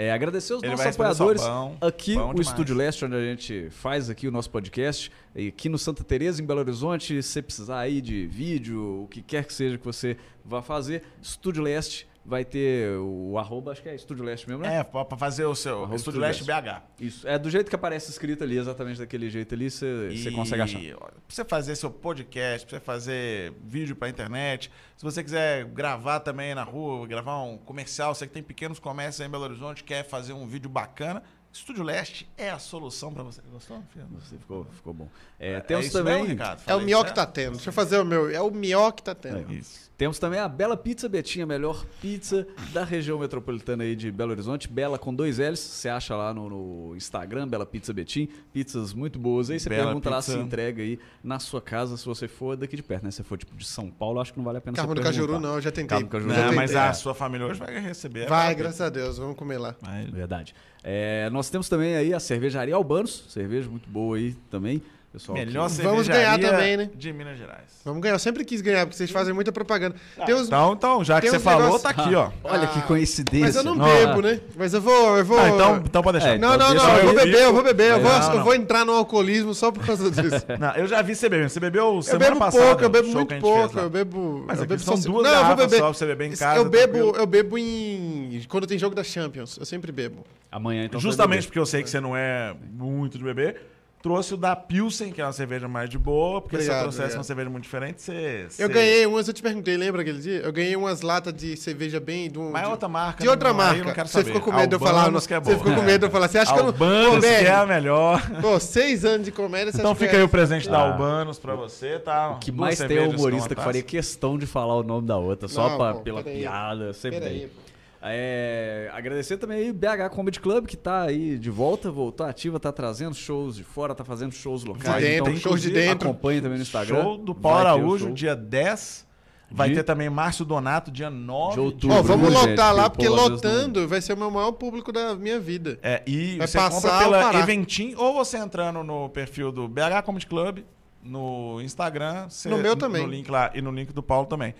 É, 0.00 0.12
agradecer 0.12 0.54
os 0.54 0.62
Ele 0.62 0.70
nossos 0.70 0.86
apoiadores. 0.86 1.42
pão, 1.42 1.76
aqui, 1.80 2.14
pão 2.14 2.26
o 2.26 2.30
demais. 2.30 2.46
Estúdio 2.46 2.76
Leste, 2.76 3.04
onde 3.04 3.16
a 3.16 3.20
gente 3.20 3.68
faz 3.70 4.08
aqui 4.08 4.28
o 4.28 4.30
nosso 4.30 4.48
podcast. 4.48 5.10
E 5.34 5.48
aqui 5.48 5.68
no 5.68 5.76
Santa 5.76 6.04
Teresa, 6.04 6.40
em 6.40 6.46
Belo 6.46 6.60
Horizonte, 6.60 7.20
se 7.20 7.28
você 7.32 7.42
precisar 7.42 7.80
aí 7.80 8.00
de 8.00 8.24
vídeo, 8.28 9.02
o 9.02 9.08
que 9.08 9.20
quer 9.20 9.44
que 9.44 9.52
seja 9.52 9.76
que 9.76 9.84
você 9.84 10.16
vá 10.44 10.62
fazer, 10.62 11.02
Estúdio 11.20 11.64
Leste 11.64 12.06
vai 12.24 12.44
ter 12.44 12.90
o 12.98 13.38
arroba, 13.38 13.72
acho 13.72 13.82
que 13.82 13.88
é 13.88 13.94
Estúdio 13.94 14.24
Leste 14.24 14.48
mesmo, 14.48 14.62
né? 14.62 14.78
É, 14.78 14.84
pra 14.84 15.04
pra 15.04 15.16
fazer 15.16 15.44
o 15.46 15.54
seu 15.54 15.78
Arroba 15.78 15.96
Estúdio 15.96 16.22
Estúdio 16.22 16.50
Leste 16.52 16.70
BH. 16.70 16.82
Isso. 17.00 17.26
É 17.26 17.38
do 17.38 17.48
jeito 17.48 17.68
que 17.68 17.74
aparece 17.74 18.10
escrito 18.10 18.44
ali, 18.44 18.58
exatamente 18.58 18.98
daquele 18.98 19.30
jeito 19.30 19.54
ali, 19.54 19.70
você, 19.70 20.10
você 20.10 20.30
consegue 20.30 20.62
achar. 20.62 20.80
Pra 20.80 21.10
você 21.28 21.44
fazer 21.44 21.76
seu 21.76 21.90
podcast, 21.90 22.66
pra 22.66 22.78
você 22.78 22.84
fazer 22.84 23.52
vídeo 23.64 23.96
pra 23.96 24.08
internet, 24.08 24.70
se 24.96 25.04
você 25.04 25.22
quiser 25.22 25.64
gravar 25.66 26.20
também 26.20 26.54
na 26.54 26.64
rua, 26.64 27.06
gravar 27.06 27.42
um 27.42 27.56
comercial, 27.56 28.14
você 28.14 28.26
que 28.26 28.32
tem 28.32 28.42
pequenos 28.42 28.78
comércios 28.78 29.20
aí 29.20 29.26
em 29.26 29.30
Belo 29.30 29.44
Horizonte, 29.44 29.84
quer 29.84 30.04
fazer 30.04 30.32
um 30.32 30.46
vídeo 30.46 30.68
bacana, 30.68 31.22
Estúdio 31.52 31.82
Leste 31.82 32.28
é 32.36 32.50
a 32.50 32.58
solução 32.58 33.12
pra 33.12 33.22
você. 33.22 33.40
Gostou? 33.50 33.82
filho? 33.92 34.06
Você 34.20 34.36
ficou, 34.36 34.64
ficou 34.72 34.92
bom. 34.94 35.08
É, 35.40 35.54
É 35.54 35.60
temos 35.60 35.86
isso 35.86 35.98
também. 35.98 36.14
mesmo, 36.14 36.28
Ricardo? 36.28 36.62
É 36.66 36.74
o 36.74 36.80
Mió 36.80 37.02
que 37.02 37.14
tá 37.14 37.26
tendo. 37.26 37.52
Deixa 37.54 37.70
eu 37.70 37.72
fazer 37.72 37.98
o 37.98 38.04
meu. 38.04 38.30
É 38.30 38.40
o 38.40 38.50
Mió 38.50 38.90
que 38.92 39.02
tá 39.02 39.14
tendo. 39.14 39.50
Isso. 39.52 39.88
Temos 39.98 40.16
também 40.20 40.38
a 40.38 40.46
Bela 40.46 40.76
Pizza 40.76 41.08
Betinha, 41.08 41.44
a 41.44 41.48
melhor 41.48 41.84
pizza 42.00 42.46
da 42.72 42.84
região 42.84 43.18
metropolitana 43.18 43.82
aí 43.82 43.96
de 43.96 44.12
Belo 44.12 44.30
Horizonte. 44.30 44.68
Bela 44.68 44.96
com 44.96 45.12
dois 45.12 45.38
L's. 45.38 45.58
Você 45.58 45.88
acha 45.88 46.14
lá 46.14 46.32
no, 46.32 46.48
no 46.48 46.96
Instagram, 46.96 47.48
Bela 47.48 47.66
Pizza 47.66 47.92
Betim. 47.92 48.28
Pizzas 48.52 48.92
muito 48.94 49.18
boas. 49.18 49.50
Aí 49.50 49.58
você 49.58 49.68
Bela 49.68 49.86
pergunta 49.86 50.08
lá 50.10 50.18
Pizza. 50.18 50.32
se 50.34 50.38
entrega 50.38 50.82
aí 50.82 51.00
na 51.24 51.40
sua 51.40 51.60
casa, 51.60 51.96
se 51.96 52.06
você 52.06 52.28
for 52.28 52.56
daqui 52.56 52.76
de 52.76 52.82
perto, 52.84 53.02
né? 53.04 53.10
Se 53.10 53.16
você 53.16 53.22
for 53.24 53.36
tipo 53.36 53.56
de 53.56 53.64
São 53.66 53.90
Paulo, 53.90 54.20
acho 54.20 54.32
que 54.32 54.38
não 54.38 54.44
vale 54.44 54.58
a 54.58 54.60
pena 54.60 54.76
Carmo 54.76 54.94
do 54.94 55.02
Cajuru, 55.02 55.40
não, 55.40 55.54
eu 55.56 55.60
já 55.60 55.72
tentei. 55.72 55.88
Carmo 55.88 56.06
do 56.06 56.10
Cajuru. 56.12 56.30
Já 56.32 56.36
Não, 56.36 56.44
tentei. 56.50 56.56
mas 56.58 56.76
a 56.76 56.92
sua 56.92 57.14
família 57.14 57.46
hoje 57.48 57.58
vai 57.58 57.80
receber. 57.80 58.28
Vai, 58.28 58.46
vai. 58.46 58.54
graças 58.54 58.80
a 58.80 58.88
Deus, 58.90 59.18
vamos 59.18 59.36
comer 59.36 59.58
lá. 59.58 59.74
Vai. 59.80 60.06
Verdade. 60.06 60.54
É, 60.90 61.28
nós 61.28 61.50
temos 61.50 61.68
também 61.68 61.96
aí 61.96 62.14
a 62.14 62.18
cervejaria 62.18 62.74
Albanos. 62.74 63.26
Cerveja 63.28 63.68
muito 63.68 63.86
boa 63.90 64.16
aí 64.16 64.32
também. 64.50 64.80
Pessoal, 65.10 65.38
Melhor 65.38 65.70
que- 65.70 65.80
Vamos 65.82 66.06
ganhar 66.06 66.38
também, 66.38 66.76
né? 66.76 66.90
de 66.94 67.12
Minas 67.14 67.38
Gerais. 67.38 67.62
Vamos 67.82 68.02
ganhar. 68.02 68.14
Eu 68.14 68.18
sempre 68.18 68.44
quis 68.44 68.60
ganhar, 68.60 68.84
porque 68.84 68.94
vocês 68.94 69.10
fazem 69.10 69.32
muita 69.32 69.50
propaganda. 69.50 69.96
Tem 70.26 70.34
uns- 70.34 70.48
Então, 70.48 70.74
então, 70.74 71.02
já 71.02 71.18
que 71.18 71.30
você 71.30 71.38
falou, 71.38 71.78
tá 71.80 71.88
aqui, 71.88 72.14
ó. 72.14 72.30
Olha 72.44 72.66
que 72.66 72.78
Ah, 72.80 72.82
coincidência. 72.82 73.46
Mas 73.46 73.56
eu 73.56 73.64
não 73.64 73.74
Não, 73.74 73.86
bebo, 73.86 74.20
é. 74.20 74.32
né? 74.34 74.40
Mas 74.54 74.74
eu 74.74 74.82
vou. 74.82 75.16
Eu 75.16 75.24
vou... 75.24 75.38
Ah, 75.38 75.48
então, 75.48 75.76
então 75.82 76.02
pode 76.02 76.18
deixar. 76.18 76.34
É, 76.34 76.38
Não, 76.38 76.54
então 76.54 76.74
não, 76.74 76.84
não. 76.84 76.96
Eu 76.98 77.02
vou 77.04 77.12
eu 77.14 77.24
beber, 77.24 77.42
eu 77.42 77.52
vou 77.54 77.62
beber. 77.64 77.90
Eu 77.92 78.00
vou, 78.02 78.12
Não, 78.12 78.34
eu 78.34 78.44
vou 78.44 78.54
entrar 78.54 78.84
no 78.84 78.92
alcoolismo 78.92 79.54
só 79.54 79.72
por 79.72 79.84
causa 79.86 80.10
disso. 80.10 80.44
Não, 80.60 80.74
eu 80.76 80.86
já 80.86 81.00
vi 81.00 81.14
você 81.14 81.26
bebendo. 81.26 81.48
Você 81.48 81.60
bebeu 81.60 81.94
Eu 81.96 82.02
semana 82.02 82.24
bebo 82.26 82.38
passada. 82.40 82.64
pouco, 82.66 82.82
eu 82.84 82.90
bebo 82.90 83.08
muito 83.08 83.34
pouco. 83.38 83.78
Eu 83.78 83.88
bebo. 83.90 84.44
Mas 84.46 84.60
eu 84.60 84.66
bebo 84.66 84.82
são 84.82 84.96
só- 84.96 85.08
duas 85.08 85.22
Não, 85.24 85.30
eu 85.30 85.36
garrafas 85.42 85.64
beber. 85.64 85.76
só 85.78 85.84
pra 85.84 85.94
você 85.94 86.06
beber 86.06 86.26
em 86.26 86.36
casa. 86.36 86.58
eu 86.60 86.64
bebo, 86.68 86.98
eu 87.16 87.26
bebo 87.26 87.56
em. 87.56 88.42
Quando 88.46 88.66
tem 88.66 88.78
jogo 88.78 88.94
da 88.94 89.02
Champions. 89.02 89.56
Eu 89.56 89.64
sempre 89.64 89.90
bebo. 89.90 90.22
Amanhã, 90.52 90.84
então. 90.84 91.00
Justamente 91.00 91.36
beber. 91.38 91.46
porque 91.46 91.58
eu 91.58 91.66
sei 91.66 91.82
que 91.82 91.88
você 91.88 91.98
não 91.98 92.14
é 92.14 92.54
muito 92.74 93.16
de 93.16 93.24
beber. 93.24 93.62
Trouxe 94.00 94.34
o 94.34 94.36
da 94.36 94.54
Pilsen, 94.54 95.10
que 95.10 95.20
é 95.20 95.24
uma 95.24 95.32
cerveja 95.32 95.66
mais 95.66 95.90
de 95.90 95.98
boa, 95.98 96.40
porque 96.40 96.56
se 96.56 96.62
Obrigado, 96.62 96.76
eu 96.78 96.82
trouxesse 96.84 97.02
obrigado. 97.02 97.18
uma 97.18 97.24
cerveja 97.24 97.50
muito 97.50 97.64
diferente, 97.64 98.00
você. 98.00 98.46
Eu 98.56 98.68
ganhei 98.68 99.04
umas, 99.06 99.26
eu 99.26 99.34
te 99.34 99.42
perguntei, 99.42 99.76
lembra 99.76 100.02
aquele 100.02 100.20
dia? 100.20 100.38
Eu 100.38 100.52
ganhei 100.52 100.76
umas 100.76 101.00
latas 101.02 101.34
de 101.34 101.56
cerveja 101.56 101.98
bem. 101.98 102.30
De, 102.30 102.38
um, 102.38 102.50
Mas 102.52 102.62
é 102.62 102.64
de, 102.66 102.70
outra 102.70 102.88
marca. 102.88 103.18
de 103.18 103.24
né? 103.26 103.30
outra 103.32 103.48
Não, 103.48 103.56
marca. 103.56 103.84
não 103.84 103.92
quero 103.92 104.06
Você 104.08 104.12
saber. 104.18 104.26
ficou 104.26 104.40
com 104.40 104.52
medo 104.56 104.68
de 104.68 104.74
eu 104.76 104.78
falar. 104.78 105.08
É 105.08 105.10
Você 105.10 105.40
boa. 105.40 105.56
ficou 105.58 105.74
com 105.74 105.82
medo 105.82 105.98
de 105.98 106.06
eu 106.06 106.10
falar. 106.10 106.28
Você 106.28 106.38
acha 106.38 106.52
que 106.52 106.58
eu 106.60 106.62
não. 106.62 106.68
Albanos 106.70 107.24
é 107.24 107.50
a 107.52 107.66
melhor. 107.66 108.22
Pô, 108.40 108.60
seis 108.60 109.04
anos 109.04 109.24
de 109.24 109.32
comédia, 109.32 109.72
você 109.72 109.78
Então 109.78 109.90
acha 109.90 109.98
que 109.98 110.04
fica 110.04 110.16
é- 110.16 110.20
aí 110.20 110.24
o 110.24 110.28
presente 110.28 110.68
da 110.68 110.78
Ah. 110.78 110.92
Albanos 110.92 111.38
pra 111.40 111.56
você, 111.56 111.98
tá? 111.98 112.30
O 112.30 112.38
que 112.38 112.52
mais 112.52 112.78
tem 112.78 112.98
é 112.98 113.08
humorista 113.08 113.52
que 113.54 113.60
faria 113.60 113.82
questão 113.82 114.38
de 114.38 114.46
falar 114.46 114.76
o 114.76 114.82
nome 114.84 115.08
da 115.08 115.16
outra, 115.16 115.48
só 115.48 115.70
Não, 115.70 115.76
pra- 115.76 115.94
pô, 115.94 116.00
pela 116.02 116.22
peraí. 116.22 116.38
piada, 116.42 116.92
sempre 116.92 117.18
Pera 117.18 117.30
tem. 117.32 117.40
aí, 117.42 117.46
pô. 117.48 117.67
É, 118.02 118.90
agradecer 118.92 119.36
também 119.38 119.58
aí 119.58 119.70
o 119.70 119.74
BH 119.74 120.08
Comedy 120.10 120.38
Club, 120.40 120.66
que 120.66 120.76
tá 120.76 121.02
aí 121.02 121.36
de 121.38 121.50
volta, 121.50 121.90
voltou 121.90 122.24
ativa, 122.26 122.60
tá 122.60 122.70
trazendo 122.72 123.14
shows 123.14 123.56
de 123.56 123.64
fora, 123.64 123.94
tá 123.94 124.04
fazendo 124.04 124.32
shows 124.32 124.64
locais. 124.64 125.02
De 125.02 125.10
dentro, 125.10 125.30
então, 125.32 125.40
shows 125.42 125.60
de 125.62 125.70
dentro. 125.70 126.08
Acompanhe 126.08 126.40
também 126.40 126.58
no 126.58 126.62
Instagram. 126.62 127.02
Show 127.02 127.18
do 127.18 127.34
Paulo 127.34 127.58
Araújo, 127.58 128.12
dia 128.12 128.36
10. 128.36 129.06
Vai 129.50 129.70
De- 129.70 129.76
ter 129.76 129.82
também 129.82 130.10
Márcio 130.10 130.44
Donato, 130.44 130.90
dia 130.90 131.08
9 131.08 131.54
De 131.54 131.60
outubro. 131.60 131.96
Ó, 131.96 132.02
vamos 132.02 132.28
gente, 132.34 132.50
lotar 132.50 132.70
que 132.70 132.76
lá, 132.80 132.90
porque 132.90 133.08
lotando 133.08 133.88
vai 133.88 134.00
ser 134.02 134.12
o 134.12 134.16
meu 134.16 134.30
maior 134.30 134.52
público 134.52 134.92
da 134.92 135.14
minha 135.14 135.40
vida. 135.40 135.78
É, 135.82 136.02
e 136.06 136.36
Vai 136.36 136.46
você 136.46 136.58
passar 136.58 137.04
compra 137.04 137.18
pela? 137.30 137.40
Eventim, 137.42 137.94
ou 137.96 138.12
você 138.12 138.36
entrando 138.36 138.84
no 138.84 139.08
perfil 139.08 139.50
do 139.50 139.66
BH 139.66 140.02
Comedy 140.04 140.26
Club, 140.26 140.58
no 141.02 141.62
Instagram. 141.62 142.28
você- 142.28 142.50
No 142.50 142.58
meu 142.58 142.76
também. 142.76 143.02
No 143.06 143.08
link 143.10 143.30
lá, 143.30 143.50
e 143.54 143.62
no 143.62 143.70
link 143.70 143.90
do 143.92 144.02
Paulo 144.02 144.26
também. 144.26 144.54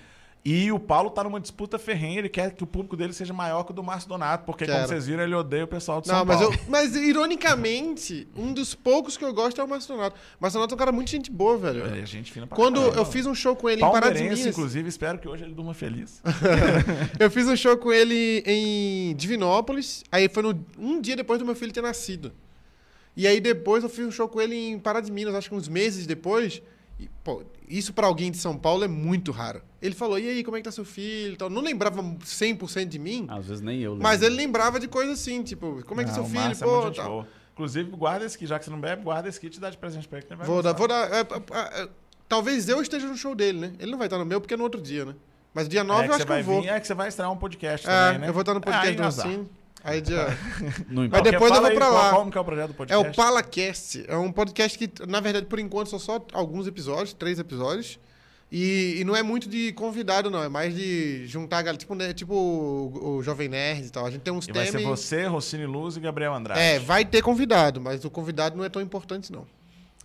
E 0.44 0.73
o 0.73 0.78
Paulo 0.78 1.10
tá 1.10 1.23
numa 1.24 1.39
disputa 1.40 1.78
ferrenha, 1.78 2.20
ele 2.20 2.28
quer 2.28 2.52
que 2.52 2.62
o 2.65 2.66
público 2.66 2.97
dele 2.97 3.12
seja 3.12 3.35
maior 3.35 3.65
que 3.65 3.73
o 3.73 3.74
do 3.74 3.82
Márcio 3.82 4.09
Donato, 4.09 4.44
porque, 4.47 4.65
como 4.65 4.77
Quero. 4.77 4.89
vocês 4.89 5.06
viram, 5.06 5.23
ele 5.23 5.35
odeia 5.35 5.65
o 5.65 5.69
pessoal 5.69 6.01
de 6.01 6.09
Não, 6.09 6.15
São 6.19 6.24
mas, 6.24 6.39
Paulo. 6.40 6.55
eu, 6.55 6.60
mas 6.69 6.97
ironicamente, 6.97 8.27
um 8.36 8.52
dos 8.52 8.74
poucos 8.74 9.16
que 9.16 9.24
eu 9.24 9.35
gosto 9.35 9.60
é 9.60 9.65
o 9.65 9.69
Márcio 9.69 9.94
Donato. 9.94 10.16
O 10.16 10.43
Márcio 10.43 10.59
Donato 10.59 10.73
é 10.73 10.77
um 10.77 10.78
cara 10.78 10.93
muito 10.93 11.10
gente 11.10 11.31
boa, 11.31 11.56
velho. 11.59 11.85
É, 11.86 12.06
gente 12.06 12.32
fina 12.32 12.47
pra 12.47 12.56
Quando 12.56 12.81
caramba. 12.81 12.98
eu 12.98 13.05
fiz 13.05 13.27
um 13.27 13.35
show 13.35 13.55
com 13.56 13.69
ele 13.69 13.78
em 13.82 13.90
Palmeirense, 13.90 14.23
Minas, 14.23 14.47
inclusive, 14.47 14.89
espero 14.89 15.19
que 15.19 15.28
hoje 15.28 15.44
ele 15.44 15.52
durma 15.55 15.74
feliz. 15.74 16.23
eu 17.19 17.31
fiz 17.31 17.47
um 17.47 17.56
show 17.56 17.77
com 17.77 17.93
ele 17.93 18.43
em 18.47 19.15
Divinópolis, 19.16 20.02
aí 20.10 20.28
foi 20.28 20.43
no- 20.43 20.65
um 20.78 21.01
dia 21.01 21.16
depois 21.16 21.39
do 21.39 21.44
meu 21.44 21.55
filho 21.55 21.73
ter 21.73 21.82
nascido. 21.82 22.32
E 23.16 23.27
aí 23.27 23.40
depois 23.40 23.82
eu 23.82 23.90
fiz 23.90 24.06
um 24.06 24.10
show 24.10 24.28
com 24.28 24.40
ele 24.40 24.55
em 24.56 24.78
Pará 24.78 25.01
de 25.01 25.10
Minas, 25.10 25.35
acho 25.35 25.48
que 25.51 25.55
uns 25.55 25.69
meses 25.69 26.06
depois. 26.06 26.62
E, 26.99 27.09
pô, 27.23 27.43
isso 27.69 27.93
pra 27.93 28.07
alguém 28.09 28.31
de 28.31 28.39
São 28.39 28.57
Paulo 28.57 28.83
é 28.85 28.89
muito 28.89 29.31
raro. 29.31 29.62
Ele 29.81 29.95
falou, 29.95 30.19
e 30.19 30.29
aí, 30.29 30.43
como 30.43 30.57
é 30.57 30.61
que 30.61 30.65
tá 30.65 30.73
seu 30.73 30.85
filho? 30.85 31.37
tal. 31.37 31.49
Não 31.49 31.62
lembrava 31.62 32.03
100% 32.03 32.87
de 32.87 32.99
mim, 32.99 33.27
Às 33.29 33.47
vezes 33.47 33.62
nem 33.62 33.79
eu 33.81 33.93
lembro. 33.93 34.03
mas 34.03 34.20
ele 34.23 34.35
lembrava 34.35 34.81
de 34.81 34.89
coisas 34.89 35.20
assim, 35.20 35.43
tipo, 35.45 35.83
como 35.87 36.01
é 36.01 36.05
que 36.05 36.11
é 36.11 36.12
Não, 36.16 36.25
seu 36.27 36.31
filho? 36.41 36.53
É 36.53 36.55
Pô, 36.55 36.87
gente 36.87 36.97
tal. 36.97 37.09
boa. 37.09 37.29
Inclusive, 37.53 37.91
guarda 37.91 38.25
esse 38.25 38.37
kit, 38.39 38.49
já 38.49 38.59
que 38.59 38.65
você 38.65 38.70
não 38.70 38.81
bebe, 38.81 39.03
guarda 39.03 39.29
esse 39.29 39.39
kit 39.41 39.57
e 39.57 39.61
dá 39.61 39.70
de 39.70 39.77
presente 39.77 40.07
pra 40.09 40.19
ele. 40.19 40.27
que 40.27 40.33
ele 40.33 40.39
vai 40.39 40.47
Vou 40.47 40.62
dar, 40.62 40.73
gostar. 40.73 40.79
vou 40.79 40.89
dar. 40.89 41.16
é, 41.16 41.81
é, 41.81 41.83
é, 41.83 41.89
talvez 42.29 42.69
eu 42.69 42.81
esteja 42.83 43.07
no 43.07 43.16
show 43.16 43.35
dele, 43.35 43.59
né? 43.59 43.73
Ele 43.79 43.91
não 43.93 43.99
vai 43.99 44.07
estar 44.07 44.19
no 44.19 44.25
meu 44.27 44.41
porque 44.41 44.55
é 44.55 44.57
no 44.57 44.62
outro 44.65 44.81
dia, 44.81 45.05
né? 45.05 45.15
Mas 45.55 45.69
dia 45.69 45.83
9 45.83 46.03
É 46.03 46.07
eu 46.07 46.11
acho 46.11 46.19
você 46.19 46.25
que 46.27 46.31
eu 46.31 46.35
vai 46.35 46.43
vou. 46.43 46.62
vir, 46.62 46.69
é 46.69 46.79
que 46.81 46.87
você 46.87 46.95
vai 46.95 47.09
estrear 47.09 47.33
um 47.33 47.37
podcast 47.37 47.87
É, 47.89 47.91
também, 47.91 48.19
né? 48.20 48.29
eu 48.29 48.33
vou 48.33 48.43
estar 48.43 48.55
no 48.55 48.61
podcast 48.61 48.93
Ah, 48.93 48.97
do 48.97 49.03
azar. 49.07 49.27
Aí 49.89 50.01
dia. 50.01 50.27
Não 50.89 51.02
Mas 51.02 51.06
importa. 51.06 51.23
Quer 51.24 51.31
depois 51.32 51.52
eu 51.55 51.62
vou 51.62 51.70
pra 51.73 51.86
aí, 51.86 51.93
lá. 51.93 52.10
Qual, 52.10 52.31
que 52.31 52.39
é 52.39 52.40
o 52.40 52.44
projeto 52.44 52.66
do 52.69 52.73
É 52.73 52.77
podcast? 52.77 53.09
o 53.10 53.15
PalaCast. 53.15 54.05
É 54.09 54.16
um 54.16 54.32
podcast 54.32 54.78
que, 54.78 54.90
na 55.06 55.20
verdade, 55.20 55.47
por 55.47 55.59
enquanto, 55.59 55.90
são 55.90 55.98
só 55.98 56.24
alguns 56.32 56.66
episódios, 56.66 57.12
três 57.12 57.39
episódios. 57.39 57.98
E, 58.51 58.97
e 59.01 59.05
não 59.05 59.15
é 59.15 59.23
muito 59.23 59.47
de 59.48 59.73
convidado, 59.73 60.31
não. 60.31 60.43
É 60.43 60.48
mais 60.48 60.74
de 60.74 61.27
juntar 61.27 61.59
a 61.59 61.62
galera. 61.62 61.78
Tipo, 61.78 61.94
né, 61.94 62.15
tipo 62.15 62.32
o, 62.35 63.16
o 63.19 63.23
Jovem 63.23 63.48
Nerd 63.48 63.86
e 63.86 63.90
tal. 63.90 64.06
A 64.06 64.10
gente 64.10 64.23
tem 64.23 64.32
uns 64.32 64.48
E 64.48 64.52
vai 64.52 64.65
temas. 64.66 64.81
ser 64.81 64.86
você, 64.86 65.27
Rossini 65.27 65.66
Luz 65.66 65.97
e 65.97 66.01
Gabriel 66.01 66.32
Andrade. 66.35 66.59
É, 66.60 66.78
vai 66.78 67.05
ter 67.05 67.20
convidado, 67.23 67.81
mas 67.81 68.05
o 68.05 68.10
convidado 68.10 68.56
não 68.56 68.65
é 68.65 68.69
tão 68.70 68.81
importante, 68.81 69.31
não. 69.31 69.47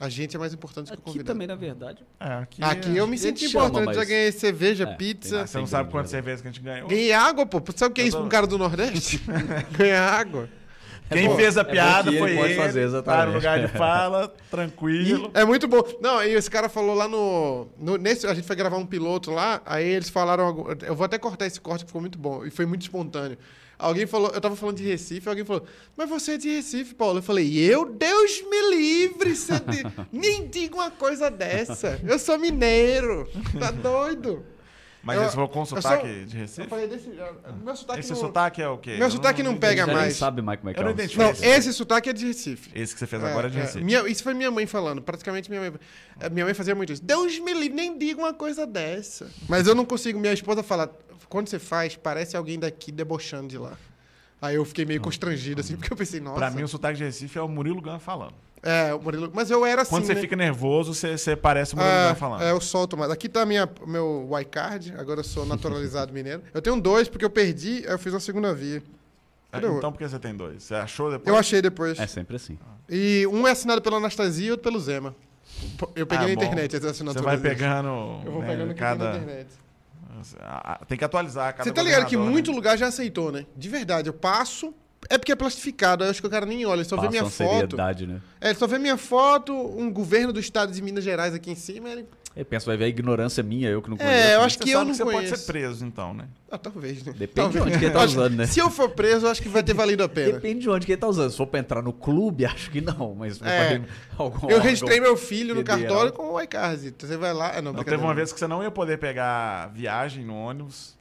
A 0.04 0.10
gente 0.10 0.36
é 0.36 0.40
mais 0.40 0.54
importante 0.54 0.88
que 0.88 0.92
o 0.92 0.96
Aqui 0.96 1.04
convidado. 1.04 1.28
também, 1.28 1.48
na 1.48 1.56
verdade. 1.56 2.04
É, 2.20 2.26
aqui, 2.34 2.62
Aqui 2.62 2.98
eu 2.98 3.08
me 3.08 3.18
senti 3.18 3.46
importante. 3.46 3.86
mas- 3.86 3.96
Já 3.96 4.04
ganhei 4.04 4.32
cerveja, 4.34 4.84
É, 4.84 4.88
tem 4.88 4.98
pizza. 4.98 5.48
Você 5.48 5.58
não 5.58 5.66
sabe 5.66 5.90
quantas 5.92 6.12
cervejas 6.12 6.42
que 6.42 6.48
a 6.50 6.52
gente 6.52 6.62
ganhou? 6.62 6.90
Ganhei 6.90 7.14
água, 7.14 7.46
pô. 7.46 7.62
Sabe 7.74 7.92
o 7.92 7.96
que 7.96 8.02
é 8.02 8.04
isso 8.04 8.12
tô- 8.12 8.18
pra 8.18 8.26
um 8.28 8.30
cara 8.30 8.46
do 8.46 8.58
Nordeste? 8.58 9.22
Ganhar 9.78 10.04
água. 10.12 10.50
Quem 11.14 11.28
bom- 11.28 11.36
fez 11.36 11.58
a 11.58 11.62
é 11.62 11.64
piada 11.64 12.04
que 12.04 12.10
ele 12.10 12.20
foi 12.20 12.36
pode 12.36 12.52
ele. 12.54 12.62
fazer, 12.62 12.80
tá 12.82 12.86
exatamente. 12.86 13.28
no 13.28 13.34
lugar 13.36 13.60
de 13.62 13.68
fala, 13.70 14.34
tranquilo. 14.52 15.32
É 15.34 15.46
muito 15.46 15.68
bom. 15.68 15.82
Não, 16.02 16.24
e 16.24 16.34
esse 16.34 16.50
cara 16.50 16.68
falou 16.70 16.96
lá 16.96 17.08
no, 17.08 17.68
no- 17.80 17.98
Nesse, 17.98 18.28
a 18.28 18.34
gente 18.34 18.46
foi 18.48 18.56
gravar 18.56 18.78
um 18.78 18.86
piloto 18.86 19.32
lá, 19.32 19.62
aí 19.66 19.88
eles 19.88 20.10
falaram. 20.10 20.76
Eu 20.86 20.96
vou 20.96 21.06
até 21.06 21.18
cortar 21.18 21.46
esse 21.46 21.60
corte 21.62 21.84
que 21.84 21.88
ficou 21.90 22.02
muito 22.02 22.18
bom. 22.18 22.46
E 22.46 22.50
foi 22.50 22.66
muito 22.66 22.82
espontâneo. 22.82 23.38
Alguém 23.80 24.06
falou, 24.06 24.32
eu 24.34 24.40
tava 24.40 24.56
falando 24.56 24.78
de 24.78 24.84
Recife, 24.84 25.28
alguém 25.28 25.44
falou, 25.44 25.64
mas 25.98 26.08
você 26.08 26.34
é 26.34 26.38
de 26.38 26.48
Recife, 26.48 26.94
Paulo. 26.96 27.18
Eu 27.20 27.24
falei, 27.24 27.58
eu, 27.60 27.84
Deus 27.86 28.42
me 28.50 28.76
livre, 28.76 29.36
você 29.36 29.54
de- 29.60 29.84
nem 30.12 30.48
diga 30.48 30.76
uma 30.76 30.90
coisa 30.92 31.30
dessa. 31.30 32.00
Eu 32.08 32.18
sou 32.18 32.38
mineiro. 32.40 33.28
Tá 33.60 33.72
doido? 33.72 34.46
Mas 35.04 35.18
Eu- 35.18 35.26
esse 35.26 35.36
foi 35.36 35.48
com 35.50 35.66
sotaque 35.66 36.08
sou- 36.08 36.26
de 36.26 36.36
Eu 36.38 36.42
Recife? 36.42 36.68
falei 36.70 36.88
desse. 36.88 37.10
Meu 37.62 37.76
sotaque 37.76 38.00
Esse 38.00 38.12
não. 38.12 38.16
sotaque 38.16 38.62
é 38.62 38.68
o 38.70 38.78
quê? 38.78 38.92
Meu 38.92 39.08
Eu 39.08 39.12
sotaque 39.12 39.44
não 39.44 39.52
entendi. 39.52 39.68
pega 39.68 39.82
Já 39.82 39.88
nem 39.88 39.96
mais. 39.98 40.16
sabe 40.16 40.42
mais 40.42 40.60
como 40.60 40.70
é 40.70 40.74
que 40.74 40.80
Eu 40.80 40.82
é. 40.82 40.86
não 40.86 40.92
identifico. 40.94 41.22
Não, 41.24 41.30
esse 41.32 41.74
sotaque 41.74 42.10
é 42.10 42.14
de 42.14 42.26
Recife. 42.26 42.72
Esse 42.74 42.94
que 42.94 43.00
você 43.00 43.06
fez 43.08 43.22
agora 43.22 43.48
é 43.48 43.50
de 43.50 43.58
Recife. 43.60 43.84
minha- 43.84 44.08
isso 44.08 44.24
foi 44.24 44.34
minha 44.34 44.50
mãe 44.50 44.66
falando. 44.66 45.02
Praticamente 45.02 45.50
minha 45.50 45.62
mãe. 45.62 45.74
eh, 46.22 46.30
Minha 46.30 46.46
mãe 46.46 46.54
fazia 46.54 46.74
muito 46.74 46.94
isso. 46.94 47.04
Deus 47.04 47.38
me 47.40 47.54
livre, 47.54 47.76
nem 47.76 47.98
diga 47.98 48.18
uma 48.22 48.34
coisa 48.34 48.66
dessa. 48.66 49.30
Mas 49.50 49.68
eu 49.68 49.76
não 49.76 49.84
consigo. 49.86 50.18
Minha 50.20 50.34
esposa 50.34 50.64
fala. 50.64 50.90
Quando 51.28 51.50
você 51.50 51.60
faz, 51.60 51.96
parece 51.98 52.38
alguém 52.38 52.58
daqui 52.58 52.92
debochando 52.92 53.48
de 53.50 53.58
lá. 53.58 53.74
Aí 54.42 54.56
eu 54.56 54.64
fiquei 54.66 54.86
meio 54.86 55.02
constrangido, 55.02 55.62
assim, 55.62 55.76
porque 55.76 55.92
eu 55.92 55.98
pensei, 55.98 56.20
nossa. 56.20 56.36
Pra 56.38 56.50
mim, 56.52 56.64
o 56.64 56.68
sotaque 56.68 56.98
de 56.98 57.04
Recife 57.04 57.38
é 57.38 57.42
o 57.42 57.48
Murilo 57.48 57.82
Gun 57.82 57.98
falando. 58.00 58.36
É, 58.64 58.94
o 58.94 59.02
Murilo. 59.02 59.30
Mas 59.34 59.52
eu 59.52 59.66
era 59.66 59.82
assim. 59.82 59.90
Quando 59.92 60.06
você 60.06 60.14
né? 60.16 60.22
fica 60.22 60.38
nervoso, 60.38 60.94
você, 60.94 61.18
você 61.18 61.36
parece 61.36 61.74
o 61.74 61.78
Murilo 61.78 61.94
Ah, 61.94 62.16
falando. 62.16 62.42
é, 62.44 62.52
eu 62.52 62.62
solto 62.62 62.96
mais. 62.96 63.12
Aqui 63.12 63.28
tá 63.28 63.46
minha, 63.46 63.70
meu 63.86 64.30
Y-Card, 64.40 64.94
agora 64.98 65.20
eu 65.20 65.24
sou 65.24 65.46
naturalizado 65.46 66.12
mineiro. 66.14 66.42
Eu 66.54 66.62
tenho 66.62 66.80
dois, 66.80 67.10
porque 67.10 67.26
eu 67.26 67.30
perdi, 67.30 67.84
aí 67.86 67.92
eu 67.92 68.00
fiz 68.00 68.14
uma 68.14 68.22
segunda 68.22 68.54
via. 68.54 68.82
É, 69.52 69.58
então 69.58 69.92
por 69.92 70.00
que 70.00 70.08
você 70.08 70.18
tem 70.18 70.34
dois? 70.34 70.64
Você 70.64 70.74
achou 70.74 71.12
depois? 71.12 71.28
Eu 71.28 71.36
achei 71.38 71.62
depois. 71.62 72.00
É 72.00 72.08
sempre 72.08 72.38
assim. 72.38 72.58
E 72.90 73.28
um 73.32 73.48
é 73.48 73.52
assinado 73.52 73.82
pela 73.82 73.98
Anastasia 73.98 74.48
e 74.48 74.52
outro 74.52 74.64
pelo 74.64 74.80
Zema. 74.80 75.14
Eu 75.96 76.08
peguei 76.08 76.26
Ah, 76.26 76.28
na 76.28 76.34
internet 76.34 76.76
as 76.76 76.82
Você 76.84 77.22
vai 77.22 77.38
pegando. 77.38 78.22
Eu 78.26 78.32
vou 78.32 78.42
né, 78.42 78.48
pegando 78.48 78.74
cada... 78.74 79.12
na 79.12 79.18
internet. 79.18 79.48
Tem 80.88 80.98
que 80.98 81.04
atualizar 81.04 81.54
cada 81.54 81.64
Você 81.64 81.72
tá 81.72 81.84
ligado 81.84 82.06
que 82.06 82.16
né? 82.18 82.24
muito 82.24 82.52
lugar 82.52 82.78
já 82.78 82.88
aceitou, 82.88 83.32
né? 83.32 83.46
De 83.56 83.70
verdade, 83.70 84.10
eu 84.10 84.14
passo. 84.14 84.74
É 85.10 85.18
porque 85.18 85.32
é 85.32 85.36
plastificado, 85.36 86.04
eu 86.04 86.10
acho 86.10 86.22
que 86.22 86.28
o 86.28 86.30
cara 86.30 86.46
nem 86.46 86.66
olha, 86.66 86.80
ele 86.80 86.86
só 86.90 86.96
vê 87.00 87.10
minha 87.10 87.24
foto. 87.24 87.34
seriedade, 87.34 88.08
né? 88.08 88.22
É, 88.42 88.50
ele 88.50 88.58
só 88.60 88.68
vê 88.68 88.78
minha 88.80 88.98
foto, 88.98 89.54
um 89.54 89.92
governo 89.92 90.32
do 90.34 90.40
estado 90.40 90.72
de 90.72 90.82
Minas 90.82 91.04
Gerais 91.04 91.34
aqui 91.34 91.52
em 91.52 91.56
cima. 91.56 91.90
Ele... 91.90 92.06
Eu 92.36 92.44
penso, 92.44 92.66
vai 92.66 92.76
ver 92.76 92.86
a 92.86 92.88
ignorância 92.88 93.44
minha, 93.44 93.70
eu 93.70 93.80
que 93.80 93.92
não 93.92 93.96
conheço. 93.98 94.16
É, 94.16 94.36
eu 94.36 94.42
acho 94.42 94.58
que 94.58 94.72
eu 94.72 94.80
não 94.80 94.88
que 94.90 94.98
você 94.98 95.04
conheço. 95.04 95.30
pode 95.30 95.42
ser 95.42 95.52
preso, 95.52 95.86
então, 95.86 96.16
né? 96.16 96.26
Ah, 96.50 96.58
talvez, 96.58 97.04
né? 97.04 97.14
Depende 97.16 97.34
talvez. 97.36 97.64
de 97.64 97.70
onde 97.70 97.78
que 97.80 97.86
ele 97.86 97.94
tá 97.94 98.02
usando, 98.06 98.36
né? 98.36 98.48
Se 98.48 98.60
eu 98.60 98.72
for 98.72 98.90
preso, 98.90 99.28
eu 99.28 99.30
acho 99.32 99.40
que 99.40 99.50
vai 99.50 99.62
ter 99.62 99.76
valido 99.76 100.04
a 100.04 100.10
pena. 100.10 100.34
Depende 100.34 100.62
de 100.62 100.70
onde 100.70 100.84
que 100.86 100.94
ele 100.94 101.00
tá 101.02 101.08
usando. 101.08 101.30
Se 101.30 101.38
for 101.38 101.46
pra 101.46 101.60
entrar 101.60 101.84
no 101.84 101.94
clube, 101.94 102.44
acho 102.48 102.72
que 102.72 102.82
não. 102.82 103.14
Mas 103.14 103.40
É. 103.40 103.80
algum 104.18 104.50
Eu 104.50 104.60
registrei 104.60 105.00
meu 105.00 105.16
filho 105.16 105.54
no 105.54 105.62
federal. 105.62 105.80
cartório 105.80 106.12
com 106.14 106.32
o 106.32 106.42
iCard. 106.42 106.88
Então 106.88 107.08
você 107.08 107.18
vai 107.18 107.34
lá. 107.34 107.52
Ah, 107.56 107.62
não, 107.62 107.72
Não, 107.72 107.84
teve 107.84 107.98
uma 108.04 108.16
vez 108.16 108.34
que 108.34 108.40
você 108.40 108.48
não 108.48 108.64
ia 108.64 108.72
poder 108.72 108.98
pegar 108.98 109.68
viagem 109.68 110.26
no 110.26 110.34
ônibus. 110.36 110.98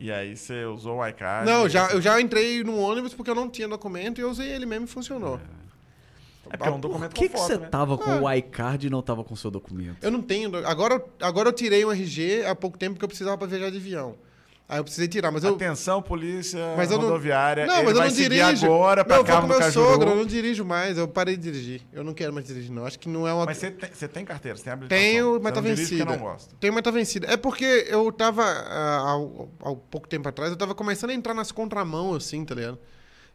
E 0.00 0.10
aí 0.10 0.34
você 0.36 0.64
usou 0.64 0.96
o 0.98 1.06
iCard. 1.06 1.44
Não, 1.48 1.68
já, 1.68 1.86
você- 1.88 1.96
eu 1.96 2.00
já 2.00 2.18
entrei 2.20 2.64
no 2.64 2.78
ônibus 2.78 3.12
porque 3.14 3.30
eu 3.30 3.34
não 3.34 3.50
tinha 3.50 3.68
documento 3.68 4.18
e 4.18 4.22
eu 4.22 4.30
usei 4.30 4.48
ele 4.50 4.64
mesmo 4.66 4.86
e 4.86 4.88
funcionou. 4.88 5.38
É 6.50 6.56
porque 6.56 6.68
é 6.68 6.72
um 6.72 6.80
documento 6.80 7.10
Por 7.10 7.18
que, 7.18 7.28
com 7.28 7.34
que 7.34 7.38
foto, 7.38 7.46
você 7.52 7.58
né? 7.58 7.68
tava 7.68 7.96
com 7.98 8.10
Ah. 8.10 8.20
o 8.22 8.32
iCard 8.32 8.86
e 8.86 8.90
não 8.90 9.02
tava 9.02 9.22
com 9.22 9.34
o 9.34 9.36
seu 9.36 9.50
documento? 9.50 10.02
Eu 10.02 10.10
não 10.10 10.22
tenho. 10.22 10.50
Agora, 10.66 11.04
agora 11.20 11.50
eu 11.50 11.52
tirei 11.52 11.84
um 11.84 11.92
RG 11.92 12.44
há 12.46 12.54
pouco 12.56 12.76
tempo 12.78 12.98
que 12.98 13.04
eu 13.04 13.08
precisava 13.08 13.36
pra 13.38 13.46
viajar 13.46 13.70
de 13.70 13.76
avião. 13.76 14.16
Aí 14.72 14.78
eu 14.78 14.84
precisei 14.84 15.08
tirar, 15.08 15.32
mas 15.32 15.42
eu. 15.42 15.54
Atenção, 15.56 16.00
polícia 16.00 16.60
Mas 16.76 16.92
eu 16.92 16.96
não- 16.96 17.06
rodoviária. 17.06 17.66
Não, 17.66 17.74
ele 17.78 17.82
mas 17.86 17.92
eu 17.92 17.98
vai 17.98 18.08
não 18.08 18.14
dirijo. 18.14 18.66
agora 18.66 19.04
pra 19.04 19.16
não, 19.16 19.22
eu 19.24 19.26
vou 19.32 19.40
com 19.40 19.46
meu 19.48 19.72
sogro, 19.72 20.10
eu 20.10 20.16
não 20.16 20.24
dirijo 20.24 20.64
mais. 20.64 20.96
Eu 20.96 21.08
parei 21.08 21.36
de 21.36 21.42
dirigir. 21.42 21.82
Eu 21.92 22.04
não 22.04 22.14
quero 22.14 22.32
mais 22.32 22.46
dirigir, 22.46 22.70
não. 22.70 22.86
Acho 22.86 22.96
que 22.96 23.08
não 23.08 23.26
é 23.26 23.34
uma. 23.34 23.46
Mas 23.46 23.56
você 23.58 23.70
tem, 23.72 23.90
você 23.92 24.06
tem 24.06 24.24
carteira, 24.24 24.56
você 24.56 24.62
tem 24.62 24.72
habilitação. 24.72 25.02
Tenho, 25.02 25.32
Você 25.32 25.40
mas 25.42 25.52
tá 25.52 25.60
não 25.60 25.68
dirige 25.68 25.90
vencida. 25.96 26.04
não 26.12 26.18
gosta. 26.18 26.54
Tem, 26.60 26.70
mas 26.70 26.82
tá 26.82 26.90
vencida. 26.92 27.26
É 27.32 27.36
porque 27.36 27.86
eu 27.88 28.12
tava, 28.12 28.44
ah, 28.44 29.16
há, 29.64 29.70
há 29.70 29.74
pouco 29.90 30.06
tempo 30.06 30.28
atrás, 30.28 30.52
eu 30.52 30.56
tava 30.56 30.72
começando 30.72 31.10
a 31.10 31.14
entrar 31.14 31.34
nas 31.34 31.50
contramão, 31.50 32.14
assim, 32.14 32.44
tá 32.44 32.54
ligado? 32.54 32.78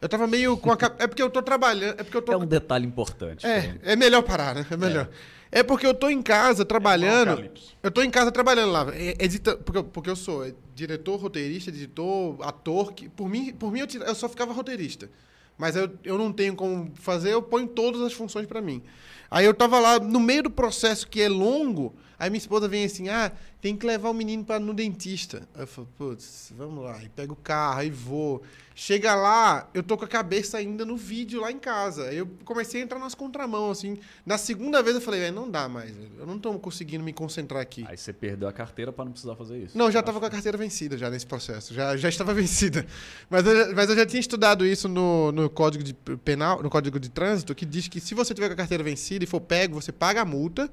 Eu 0.02 0.08
tava 0.10 0.28
meio 0.28 0.56
com 0.58 0.72
a... 0.72 0.78
cap- 0.78 1.02
É 1.02 1.08
porque 1.08 1.22
eu 1.22 1.30
tô 1.30 1.42
trabalhando... 1.42 2.00
É 2.00 2.04
porque 2.04 2.18
eu 2.18 2.22
tô... 2.22 2.32
É 2.34 2.38
um 2.38 2.46
detalhe 2.46 2.86
importante. 2.86 3.46
É, 3.46 3.76
é 3.82 3.96
melhor 3.96 4.22
parar, 4.24 4.54
né? 4.54 4.66
É 4.70 4.76
melhor. 4.78 5.10
É, 5.52 5.64
porque 5.64 5.88
eu 5.88 5.94
tô 5.94 6.10
em 6.10 6.22
casa 6.22 6.66
trabalhando. 6.66 7.30
Apocalipse. 7.30 7.72
eu 7.82 7.90
tô 7.92 8.02
em 8.04 8.10
casa 8.12 8.30
trabalhando 8.32 8.72
lá. 8.74 8.88
é- 8.94 9.16
Edita, 9.20 9.56
porque, 9.56 9.78
eu- 9.80 9.84
porque 9.86 10.10
eu 10.10 10.16
sou 10.16 10.46
é, 10.46 10.54
diretor, 10.76 11.16
roteirista, 11.16 11.72
editor, 11.72 12.38
ator. 12.42 12.94
Que, 12.94 13.10
por 13.10 13.30
mim, 13.30 13.54
por 13.54 13.72
mim 13.72 13.80
eu, 13.80 13.88
eu 14.02 14.14
só 14.14 14.28
ficava 14.30 14.54
roteirista. 14.54 15.10
Mas 15.58 15.76
eu, 15.76 15.90
eu 16.04 16.18
não 16.18 16.34
tenho 16.34 16.54
como 16.54 16.92
fazer, 16.96 17.32
eu 17.32 17.42
ponho 17.42 17.68
todas 17.68 18.02
as 18.02 18.12
funções 18.12 18.46
pra 18.46 18.62
mim. 18.62 18.84
Aí 19.32 19.46
eu 19.46 19.54
tava 19.54 19.80
lá, 19.80 19.98
no 19.98 20.20
meio 20.20 20.44
do 20.44 20.50
processo 20.52 21.08
que 21.08 21.22
é 21.22 21.30
longo, 21.30 21.96
Aí 22.18 22.30
minha 22.30 22.38
esposa 22.40 22.68
vem 22.68 22.86
assim, 22.86 23.10
ah, 23.10 23.32
tem 23.62 23.76
que 23.76 23.86
levar 23.86 24.10
o 24.10 24.14
menino 24.14 24.44
para 24.46 24.60
no 24.60 24.74
dentista. 24.74 25.48
Aí 25.54 25.62
eu 25.64 25.68
falo, 25.68 25.88
putz, 25.98 26.54
vamos 26.58 26.84
lá. 26.84 26.96
Aí 26.96 27.10
pego 27.10 27.34
o 27.34 27.36
carro, 27.36 27.80
aí 27.80 27.90
vou. 27.90 28.42
Chega 28.78 29.16
lá, 29.16 29.70
eu 29.74 29.82
tô 29.82 29.98
com 29.98 30.04
a 30.04 30.08
cabeça 30.08 30.58
ainda 30.58 30.86
no 30.86 30.98
vídeo 30.98 31.40
lá 31.42 31.50
em 31.52 31.58
casa. 31.60 32.06
Aí 32.10 32.18
eu 32.18 32.28
comecei 32.44 32.82
a 32.82 32.84
entrar 32.84 33.00
nas 33.00 33.16
contramão, 33.16 33.72
assim. 33.72 33.98
Na 34.26 34.38
segunda 34.38 34.84
vez 34.84 34.96
eu 34.96 35.02
falei, 35.02 35.22
velho, 35.22 35.34
não 35.36 35.50
dá 35.50 35.68
mais. 35.70 35.96
velho. 35.96 36.12
Eu 36.20 36.26
não 36.26 36.38
tô 36.38 36.54
conseguindo 36.60 37.04
me 37.04 37.14
concentrar 37.14 37.62
aqui. 37.62 37.86
Aí 37.88 37.98
você 37.98 38.12
perdeu 38.12 38.48
a 38.50 38.54
carteira 38.54 38.92
pra 38.92 39.06
não 39.06 39.12
precisar 39.14 39.36
fazer 39.36 39.58
isso. 39.60 39.78
Não, 39.78 39.90
já 39.90 40.02
estava 40.02 40.20
com 40.20 40.26
a 40.26 40.30
carteira 40.30 40.58
vencida 40.58 40.98
já 40.98 41.10
nesse 41.10 41.26
processo. 41.26 41.74
Já, 41.74 41.96
já 41.96 42.10
estava 42.10 42.34
vencida. 42.36 42.86
Mas 43.30 43.46
eu, 43.46 43.56
já- 43.56 43.74
mas 43.76 43.90
eu 43.90 43.96
já 43.96 44.06
tinha 44.06 44.20
estudado 44.20 44.66
isso 44.66 44.88
no, 44.90 45.32
no 45.32 45.50
código 45.50 45.84
de 45.84 45.94
penal, 45.94 46.62
no 46.62 46.70
código 46.70 47.00
de 47.00 47.10
trânsito, 47.10 47.56
que 47.56 47.66
diz 47.66 47.88
que 47.88 48.00
se 48.02 48.14
você 48.14 48.34
tiver 48.34 48.48
com 48.48 48.54
a 48.54 48.58
carteira 48.58 48.84
vencida 48.84 49.24
e 49.24 49.28
for 49.28 49.40
pego, 49.40 49.82
você 49.82 49.92
paga 49.94 50.22
a 50.22 50.26
multa 50.26 50.70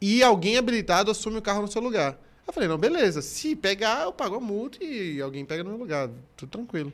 e 0.00 0.22
alguém 0.22 0.56
habilitado 0.56 1.10
assume 1.10 1.38
o 1.38 1.42
carro 1.42 1.62
no 1.62 1.68
seu 1.68 1.82
lugar. 1.82 2.18
Eu 2.46 2.52
falei, 2.52 2.68
não, 2.68 2.78
beleza. 2.78 3.20
Se 3.20 3.54
pegar, 3.54 4.04
eu 4.04 4.12
pago 4.12 4.36
a 4.36 4.40
multa 4.40 4.82
e 4.82 5.20
alguém 5.20 5.44
pega 5.44 5.62
no 5.62 5.70
meu 5.70 5.78
lugar. 5.78 6.08
Tudo 6.36 6.48
tranquilo. 6.50 6.92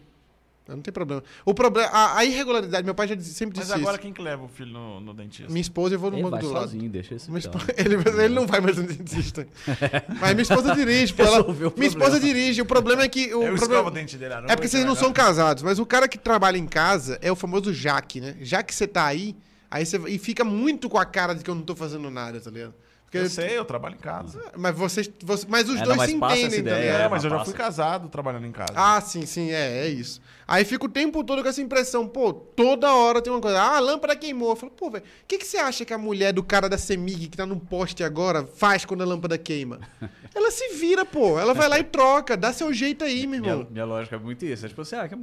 Não 0.66 0.80
tem 0.80 0.90
problema. 0.90 1.22
O 1.44 1.52
problema, 1.52 1.90
a, 1.90 2.16
a 2.18 2.24
irregularidade, 2.24 2.82
meu 2.86 2.94
pai 2.94 3.06
já 3.06 3.14
disse- 3.14 3.34
sempre 3.34 3.58
Mas 3.58 3.66
disse 3.66 3.78
agora 3.78 3.96
isso. 3.96 4.02
quem 4.02 4.14
que 4.14 4.22
leva 4.22 4.44
o 4.44 4.48
filho 4.48 4.72
no, 4.72 4.98
no 4.98 5.12
dentista? 5.12 5.46
Minha 5.52 5.60
esposa 5.60 5.94
eu 5.94 5.98
vou 5.98 6.10
no 6.10 6.16
Ele 6.16 6.22
banco 6.22 6.38
do 6.38 6.50
lado. 6.50 6.62
sozinho, 6.62 6.88
deixa 6.88 7.14
esse 7.14 7.30
esposa- 7.36 7.66
ele, 7.76 7.96
ele 7.96 8.34
não 8.34 8.46
vai 8.46 8.60
mais 8.62 8.78
no 8.78 8.82
dentista. 8.84 9.46
Mas 10.18 10.30
minha 10.32 10.40
esposa 10.42 10.74
dirige, 10.74 11.12
pô. 11.12 11.22
Ela, 11.22 11.44
minha 11.76 11.86
esposa 11.86 12.18
dirige. 12.18 12.62
O 12.62 12.64
problema 12.64 13.02
é 13.02 13.08
que. 13.08 13.26
O 13.34 13.42
Eu 13.42 13.54
escovo 13.54 13.58
problema, 13.58 13.88
o 13.88 13.90
dente 13.90 14.16
dele 14.16 14.32
à 14.32 14.38
é 14.48 14.56
porque 14.56 14.66
vocês 14.68 14.86
não 14.86 14.94
são 14.94 15.12
casados, 15.12 15.62
mas 15.62 15.78
o 15.78 15.84
cara 15.84 16.08
que 16.08 16.16
trabalha 16.16 16.56
em 16.56 16.66
casa 16.66 17.18
é 17.20 17.30
o 17.30 17.36
famoso 17.36 17.70
Jaque, 17.72 18.22
né? 18.22 18.34
Já 18.40 18.62
que 18.62 18.74
você 18.74 18.86
tá 18.88 19.04
aí, 19.04 19.36
aí 19.70 19.84
você 19.84 19.98
e 20.08 20.18
fica 20.18 20.44
muito 20.44 20.88
com 20.88 20.96
a 20.96 21.04
cara 21.04 21.34
de 21.34 21.44
que 21.44 21.50
eu 21.50 21.54
não 21.54 21.62
tô 21.62 21.76
fazendo 21.76 22.10
nada, 22.10 22.40
tá 22.40 22.50
ligado? 22.50 22.72
Porque- 23.20 23.26
Eu 23.26 23.30
sei, 23.30 23.58
eu 23.58 23.64
trabalho 23.64 23.94
em 23.94 23.98
casa. 23.98 24.42
Mas 24.56 24.74
vocês, 24.76 25.10
você- 25.22 25.46
mas 25.48 25.68
os 25.68 25.76
É, 25.76 25.78
não, 25.78 25.84
dois 25.86 25.96
mas 25.98 26.10
se 26.10 26.16
passa 26.18 26.34
essa 26.34 26.46
entendem, 26.46 26.64
tá 26.64 26.70
ideia, 26.70 26.84
ligado? 26.92 27.00
É, 27.00 27.08
mas 27.08 27.24
eu 27.24 27.30
já 27.30 27.36
passa. 27.38 27.50
fui 27.50 27.58
casado 27.58 28.08
trabalhando 28.08 28.46
em 28.46 28.52
casa. 28.52 28.72
Ah, 28.74 29.00
sim, 29.00 29.24
sim, 29.26 29.50
é, 29.50 29.86
é 29.86 29.88
isso. 29.88 30.20
Aí 30.46 30.64
fica 30.64 30.84
o 30.84 30.88
tempo 30.88 31.24
todo 31.24 31.42
com 31.42 31.48
essa 31.48 31.62
impressão, 31.62 32.06
pô, 32.06 32.32
toda 32.32 32.92
hora 32.94 33.22
tem 33.22 33.32
uma 33.32 33.40
coisa. 33.40 33.58
Ah, 33.60 33.76
a 33.76 33.80
lâmpada 33.80 34.14
queimou. 34.14 34.50
Eu 34.50 34.56
falo, 34.56 34.72
pô, 34.72 34.90
velho, 34.90 35.04
o 35.04 35.26
que, 35.26 35.38
que 35.38 35.46
você 35.46 35.56
acha 35.56 35.84
que 35.84 35.92
a 35.94 35.98
mulher 35.98 36.32
do 36.32 36.42
cara 36.42 36.68
da 36.68 36.76
Semig 36.76 37.28
que 37.28 37.36
tá 37.36 37.46
num 37.46 37.58
poste 37.58 38.04
agora 38.04 38.44
faz 38.44 38.84
quando 38.84 39.02
a 39.02 39.06
lâmpada 39.06 39.38
queima? 39.38 39.80
Ela 40.34 40.50
se 40.50 40.74
vira, 40.74 41.04
pô. 41.04 41.38
Ela 41.38 41.54
vai 41.54 41.68
lá 41.68 41.78
e 41.78 41.84
troca, 41.84 42.36
dá 42.36 42.52
seu 42.52 42.72
jeito 42.74 43.04
aí, 43.04 43.26
meu 43.26 43.36
irmão. 43.40 43.56
Minha, 43.58 43.70
minha 43.70 43.84
lógica 43.84 44.16
é 44.16 44.18
muito 44.18 44.44
isso. 44.44 44.66
É 44.66 44.68
tipo 44.68 44.82
assim, 44.82 44.96
ah, 44.96 45.08
que 45.08 45.16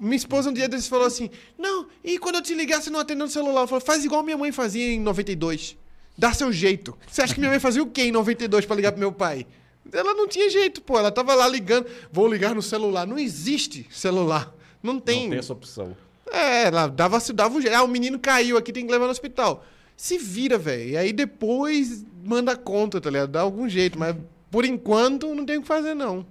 Minha 0.00 0.16
esposa 0.16 0.50
um 0.50 0.52
dia 0.52 0.68
desses 0.68 0.88
falou 0.88 1.06
assim: 1.06 1.30
Não, 1.56 1.86
e 2.02 2.18
quando 2.18 2.34
eu 2.36 2.42
te 2.42 2.54
ligar, 2.54 2.82
você 2.82 2.90
não 2.90 3.00
atendeu 3.00 3.26
no 3.26 3.32
celular? 3.32 3.62
Eu 3.62 3.68
falei, 3.68 3.84
faz 3.84 4.04
igual 4.04 4.22
minha 4.22 4.36
mãe 4.36 4.50
fazia 4.52 4.92
em 4.92 4.98
92. 5.00 5.76
Dá 6.20 6.34
seu 6.34 6.52
jeito. 6.52 6.94
Você 7.10 7.22
acha 7.22 7.32
que 7.32 7.40
minha 7.40 7.50
mãe 7.50 7.58
fazia 7.58 7.82
o 7.82 7.86
quê 7.86 8.02
em 8.02 8.12
92 8.12 8.66
pra 8.66 8.76
ligar 8.76 8.92
pro 8.92 9.00
meu 9.00 9.10
pai? 9.10 9.46
Ela 9.90 10.12
não 10.12 10.28
tinha 10.28 10.50
jeito, 10.50 10.82
pô. 10.82 10.98
Ela 10.98 11.10
tava 11.10 11.34
lá 11.34 11.48
ligando. 11.48 11.86
Vou 12.12 12.28
ligar 12.28 12.54
no 12.54 12.60
celular. 12.60 13.06
Não 13.06 13.18
existe 13.18 13.86
celular. 13.90 14.54
Não 14.82 15.00
tem. 15.00 15.22
não 15.22 15.30
tem 15.30 15.38
essa 15.38 15.54
opção. 15.54 15.96
É, 16.30 16.64
ela 16.64 16.88
dava, 16.88 17.18
dava 17.32 17.56
um 17.56 17.60
jeito. 17.62 17.74
Ah, 17.74 17.82
o 17.82 17.88
menino 17.88 18.18
caiu 18.18 18.58
aqui, 18.58 18.70
tem 18.70 18.84
que 18.84 18.92
levar 18.92 19.06
no 19.06 19.12
hospital. 19.12 19.64
Se 19.96 20.18
vira, 20.18 20.58
velho. 20.58 20.90
E 20.90 20.96
aí 20.98 21.10
depois 21.10 22.04
manda 22.22 22.54
conta, 22.54 23.00
tá 23.00 23.08
ligado? 23.08 23.30
Dá 23.30 23.40
algum 23.40 23.66
jeito. 23.66 23.98
Mas 23.98 24.14
por 24.50 24.66
enquanto 24.66 25.34
não 25.34 25.46
tem 25.46 25.56
o 25.56 25.62
que 25.62 25.68
fazer, 25.68 25.94
não. 25.94 26.26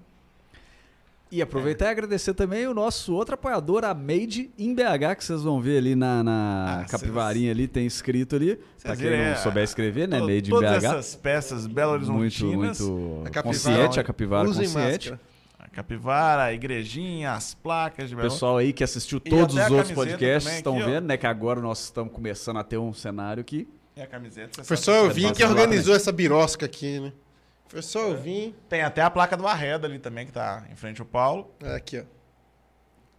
E 1.32 1.42
aproveitar 1.44 1.86
e 1.86 1.90
agradecer 1.90 2.34
também 2.34 2.66
o 2.68 2.74
nosso 2.74 3.14
outro 3.14 3.36
apoiador, 3.36 3.86
a 3.86 3.94
Made 3.94 4.50
in 4.58 4.74
BH, 4.74 5.16
que 5.16 5.24
vocês 5.24 5.44
vão 5.44 5.62
ver 5.62 5.78
ali 5.78 5.96
na, 5.96 6.24
na 6.24 6.82
Ah, 6.82 6.86
capivarinha 6.90 7.52
ali, 7.52 7.68
tem 7.68 7.86
escrito 7.86 8.36
ali. 8.36 8.60
Pra 8.82 8.96
quem 8.96 9.12
não 9.12 9.16
é, 9.18 9.36
souber 9.36 9.64
escrever, 9.64 10.08
né? 10.08 10.20
Made 10.20 10.50
in 10.50 10.50
Todas 10.50 10.72
BH. 10.82 10.86
essas 10.86 11.16
peças 11.16 11.68
Belo 11.68 12.00
Muito, 12.00 12.12
Horizontinas. 12.16 12.80
muito 12.82 13.22
A 13.28 13.30
capivara- 13.30 13.44
consciente, 13.44 14.00
a 14.00 14.04
capivara 14.04 14.50
Usem 14.50 14.66
consciente. 14.66 15.12
máscara. 15.12 15.20
A 15.60 15.68
capivara, 15.70 16.44
a 16.46 16.54
igrejinha, 16.54 17.34
as 17.34 17.54
placas 17.54 18.10
de 18.10 18.16
O 18.16 18.18
Belo 18.18 18.30
pessoal 18.32 18.58
aí 18.58 18.74
que 18.74 18.84
assistiu 18.84 19.20
todos 19.20 19.56
os 19.56 19.70
outros 19.70 19.92
podcasts 19.92 20.46
também 20.46 20.58
estão 20.58 20.78
aqui, 20.78 20.86
vendo, 20.86 21.06
né? 21.06 21.16
Que 21.16 21.28
agora 21.28 21.62
nós 21.62 21.84
estamos 21.84 22.12
começando 22.12 22.58
a 22.58 22.64
ter 22.64 22.78
um 22.80 22.92
cenário 22.92 23.44
que 23.44 23.68
E 23.96 24.02
a 24.02 24.08
camiseta. 24.08 24.64
você 24.64 24.68
Foi 24.68 24.78
só 24.78 24.96
eu 24.96 25.10
que 25.10 25.14
vim 25.14 25.32
que 25.32 25.44
organizou 25.44 25.96
essa 25.96 26.12
birosca 26.12 26.66
aqui, 26.66 27.00
né? 27.00 27.14
Foi 27.70 27.84
só 27.84 28.00
eu 28.00 28.18
vim. 28.18 28.54
Tem 28.68 28.82
até 28.82 29.02
a 29.02 29.10
placa 29.10 29.38
do 29.38 29.48
Arreda 29.48 29.88
ali 29.88 30.00
também, 30.00 30.26
que 30.26 30.32
tá 30.32 30.66
em 30.72 30.76
frente 30.76 31.00
ao 31.00 31.08
Paulo. 31.08 31.54
É, 31.62 31.76
aqui, 31.76 32.00
ó. 32.00 32.19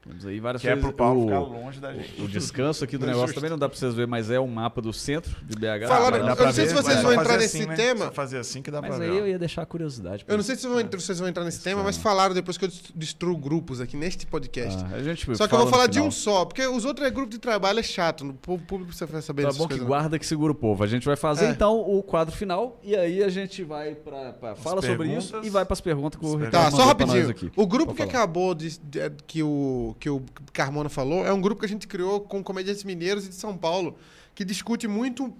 Temos 0.02 0.24
aí 0.26 0.40
várias 0.40 0.62
Que 0.62 0.68
é 0.68 0.72
coisas. 0.72 0.88
pro 0.88 0.96
Paulo 0.96 1.20
o, 1.20 1.24
ficar 1.26 1.38
longe 1.40 1.80
da 1.80 1.92
gente. 1.92 2.22
o 2.22 2.26
descanso 2.28 2.84
aqui 2.84 2.96
do 2.96 3.00
Não 3.04 3.08
é 3.08 3.10
negócio 3.12 3.28
justo. 3.28 3.34
também 3.38 3.50
não 3.50 3.58
dá 3.58 3.68
pra 3.68 3.76
vocês 3.78 3.92
verem, 3.94 4.08
mas 4.10 4.30
é 4.30 4.40
um 4.40 4.46
mapa 4.46 4.80
do 4.80 4.92
centro 4.92 5.36
de 5.44 5.54
BH. 5.56 5.86
Falaram- 5.88 6.16
eu 6.18 6.24
não 6.26 6.52
sei 6.52 6.64
ver, 6.64 6.68
se 6.70 6.74
vocês 6.74 7.02
vão 7.02 7.12
entrar 7.12 7.34
assim, 7.36 7.58
nesse 7.58 7.66
né? 7.66 7.74
tema. 7.76 8.04
Só 8.06 8.12
fazer 8.12 8.38
assim 8.38 8.62
que 8.62 8.70
dá 8.70 8.80
Mas 8.80 8.94
pra 8.96 9.04
aí 9.04 9.10
ver. 9.10 9.18
eu 9.18 9.28
ia 9.28 9.38
deixar 9.38 9.62
a 9.62 9.66
curiosidade. 9.66 10.24
pra 10.24 10.32
Eu 10.32 10.38
não 10.38 10.44
sei 10.44 10.56
se 10.56 10.62
vocês 10.62 10.72
vão, 10.72 10.80
entrar- 10.80 11.00
vocês 11.00 11.18
vão 11.18 11.28
entrar 11.28 11.44
nesse 11.44 11.60
tema, 11.62 11.82
mas 11.82 11.96
falaram 11.98 12.34
depois 12.34 12.56
que 12.56 12.64
eu 12.64 12.68
dest- 12.68 12.90
destruo 12.94 13.36
grupos 13.36 13.80
aqui 13.80 13.96
neste 13.96 14.26
podcast. 14.26 14.82
Ah, 14.90 14.96
a 14.96 15.02
gente 15.02 15.24
Só 15.36 15.46
que 15.46 15.54
eu 15.54 15.58
vou 15.58 15.68
falar 15.68 15.86
de 15.86 16.00
um 16.00 16.10
só, 16.10 16.44
porque 16.44 16.66
os 16.66 16.84
outros 16.84 17.06
é 17.06 17.10
grupo 17.10 17.30
de 17.30 17.38
trabalho, 17.38 17.78
é 17.78 17.82
chato. 17.82 18.24
O 18.26 18.32
público 18.58 18.86
precisa 18.86 19.20
saber 19.22 19.42
Tá 19.42 19.48
dessas 19.48 19.58
bom 19.58 19.68
que 19.68 19.76
não. 19.78 19.86
guarda 19.86 20.18
que 20.18 20.26
segura 20.26 20.52
o 20.52 20.54
povo. 20.54 20.82
A 20.82 20.86
gente 20.86 21.04
vai 21.06 21.16
fazer 21.16 21.46
É. 21.46 21.50
então 21.50 21.78
o 21.78 22.02
quadro 22.02 22.34
final 22.34 22.78
e 22.82 22.96
aí 22.96 23.22
a 23.22 23.28
gente 23.28 23.62
vai 23.62 23.94
pra. 23.94 24.32
pra- 24.32 24.54
fala 24.56 24.80
sobre 24.80 25.08
isso 25.14 25.38
e 25.42 25.50
vai 25.50 25.64
pras 25.64 25.80
perguntas 25.80 26.18
que 26.18 26.24
o 26.26 26.36
As 26.36 26.42
Ricardo 26.42 26.70
Tá, 26.70 26.76
só 26.76 26.84
rapidinho. 26.86 27.28
aqui. 27.28 27.50
O 27.56 27.66
grupo 27.66 27.94
que 27.94 28.02
acabou 28.02 28.54
de, 28.54 28.78
de- 28.78 29.10
que, 29.26 29.42
o, 29.42 29.94
que 30.00 30.10
o 30.10 30.24
Carmona 30.52 30.88
falou 30.88 31.24
é 31.24 31.32
um 31.32 31.40
grupo 31.40 31.60
que 31.60 31.66
a 31.66 31.68
gente 31.68 31.86
criou 31.86 32.20
com 32.22 32.42
comediantes 32.42 32.82
mineiros 32.82 33.26
e 33.26 33.28
de 33.28 33.34
São 33.36 33.56
Paulo, 33.56 33.96
que 34.34 34.44
discute 34.44 34.88
muito 34.88 35.32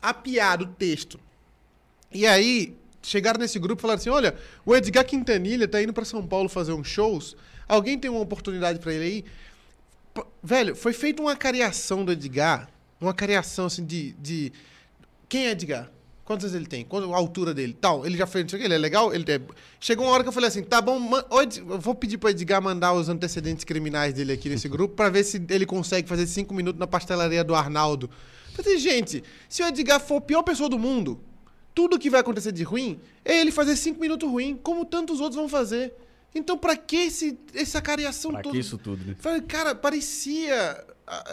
a 0.00 0.14
piada, 0.14 0.62
o 0.62 0.66
texto. 0.66 1.18
E 2.12 2.24
aí, 2.26 2.74
chegaram 3.02 3.40
nesse 3.40 3.58
grupo 3.58 3.80
e 3.80 3.82
falaram 3.82 3.98
assim: 3.98 4.08
olha, 4.10 4.36
o 4.64 4.74
Edgar 4.74 5.04
Quintanilha 5.04 5.66
tá 5.66 5.82
indo 5.82 5.92
pra 5.92 6.04
São 6.04 6.26
Paulo 6.26 6.48
fazer 6.48 6.72
uns 6.72 6.86
shows. 6.86 7.36
Alguém 7.68 7.98
tem 7.98 8.10
uma 8.10 8.20
oportunidade 8.20 8.78
pra 8.78 8.94
ele 8.94 9.04
aí? 9.04 9.24
P- 10.14 10.24
Velho, 10.42 10.76
foi 10.76 10.92
feita 10.92 11.20
uma 11.20 11.34
cariação 11.34 12.04
do 12.04 12.12
Edgar, 12.12 12.68
uma 13.00 13.12
cariação 13.12 13.66
assim 13.66 13.84
de. 13.84 14.12
de... 14.12 14.52
Quem 15.28 15.48
é 15.48 15.50
Edgar? 15.50 15.90
Quantas 16.26 16.54
ele 16.56 16.66
tem? 16.66 16.84
Qual 16.84 17.14
a 17.14 17.16
altura 17.16 17.54
dele? 17.54 17.72
Tal. 17.80 18.04
Ele 18.04 18.18
já 18.18 18.26
fez, 18.26 18.44
não 18.44 18.48
sei 18.50 18.58
o 18.58 18.60
que, 18.60 18.66
ele 18.66 18.74
é 18.74 18.78
legal? 18.78 19.14
Ele 19.14 19.24
é... 19.30 19.40
Chegou 19.80 20.04
uma 20.04 20.12
hora 20.12 20.24
que 20.24 20.28
eu 20.28 20.32
falei 20.32 20.48
assim: 20.48 20.62
tá 20.64 20.80
bom, 20.82 20.98
man- 20.98 21.24
eu 21.30 21.78
vou 21.78 21.94
pedir 21.94 22.18
pro 22.18 22.28
Edgar 22.28 22.60
mandar 22.60 22.92
os 22.94 23.08
antecedentes 23.08 23.64
criminais 23.64 24.12
dele 24.12 24.32
aqui 24.32 24.48
nesse 24.48 24.68
grupo 24.68 24.96
pra 24.96 25.08
ver 25.08 25.22
se 25.22 25.40
ele 25.48 25.64
consegue 25.64 26.08
fazer 26.08 26.26
cinco 26.26 26.52
minutos 26.52 26.80
na 26.80 26.86
pastelaria 26.86 27.44
do 27.44 27.54
Arnaldo. 27.54 28.10
Eu 28.58 28.64
falei, 28.64 28.76
gente, 28.78 29.22
se 29.48 29.62
o 29.62 29.66
Edgar 29.68 30.00
for 30.00 30.16
a 30.16 30.20
pior 30.20 30.42
pessoa 30.42 30.68
do 30.68 30.78
mundo, 30.78 31.20
tudo 31.72 31.96
que 31.98 32.10
vai 32.10 32.20
acontecer 32.20 32.50
de 32.50 32.64
ruim 32.64 32.98
é 33.24 33.40
ele 33.40 33.52
fazer 33.52 33.76
cinco 33.76 34.00
minutos 34.00 34.28
ruim, 34.28 34.58
como 34.60 34.84
tantos 34.84 35.20
outros 35.20 35.36
vão 35.36 35.48
fazer. 35.48 35.94
Então, 36.34 36.58
pra 36.58 36.76
que 36.76 36.96
esse, 36.96 37.38
essa 37.54 37.80
cariação 37.80 38.32
Pra 38.32 38.42
toda? 38.42 38.52
que 38.52 38.58
isso 38.60 38.76
tudo, 38.76 39.04
né? 39.06 39.14
Falei, 39.18 39.40
cara, 39.42 39.74
parecia. 39.76 40.84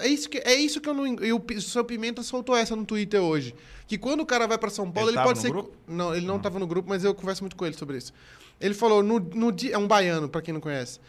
É 0.02 0.08
isso 0.08 0.30
que, 0.30 0.38
é 0.40 0.54
isso 0.54 0.80
que 0.80 0.88
eu 0.88 0.94
não. 0.94 1.06
E 1.24 1.34
o 1.34 1.62
seu 1.62 1.84
Pimenta 1.84 2.22
soltou 2.22 2.56
essa 2.56 2.76
no 2.76 2.86
Twitter 2.86 3.20
hoje. 3.22 3.56
Que 3.88 3.98
quando 3.98 4.22
o 4.22 4.26
cara 4.26 4.48
vai 4.48 4.58
pra 4.58 4.70
São 4.70 4.92
Paulo, 4.92 5.10
Ele 5.10 5.18
ele, 5.18 5.26
pode 5.26 5.40
ser. 5.40 5.50
grupo? 5.50 5.76
Não, 5.88 6.16
ele 6.16 6.26
não 6.26 6.40
tava 6.40 6.60
no 6.60 6.68
grupo, 6.68 6.88
mas 6.88 7.04
eu 7.04 7.14
converso 7.16 7.44
muito 7.44 7.56
com 7.56 7.66
ele 7.66 7.76
sobre 7.76 7.98
isso. 7.98 8.14
Ele 8.62 8.74
falou, 8.74 9.02
no, 9.02 9.20
no 9.20 9.52
dia. 9.52 9.74
É 9.74 9.78
um 9.78 9.88
baiano, 9.88 10.30
pra 10.30 10.42
quem 10.42 10.54
não 10.54 10.62
conhece. 10.62 11.00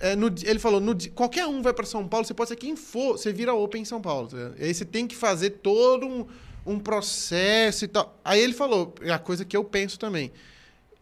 É, 0.00 0.16
no 0.16 0.26
ele 0.42 0.58
falou, 0.58 0.80
no 0.80 0.96
qualquer 1.10 1.46
um 1.46 1.62
vai 1.62 1.72
pra 1.72 1.84
São 1.86 2.08
Paulo, 2.08 2.26
você 2.26 2.34
pode 2.34 2.48
ser 2.48 2.56
quem 2.56 2.74
for, 2.74 3.16
você 3.16 3.32
vira 3.32 3.54
Open 3.54 3.82
em 3.82 3.84
São 3.84 4.00
Paulo. 4.00 4.28
tá? 4.28 4.52
E 4.58 4.64
aí 4.64 4.74
você 4.74 4.84
tem 4.84 5.06
que 5.06 5.14
fazer 5.14 5.50
todo 5.50 6.06
um, 6.06 6.26
um 6.66 6.78
processo 6.78 7.84
e 7.84 7.88
tal. 7.88 8.18
Aí 8.24 8.40
ele 8.40 8.54
falou, 8.54 8.94
é 9.02 9.12
a 9.12 9.18
coisa 9.18 9.44
que 9.44 9.56
eu 9.56 9.62
penso 9.62 9.98
também. 9.98 10.32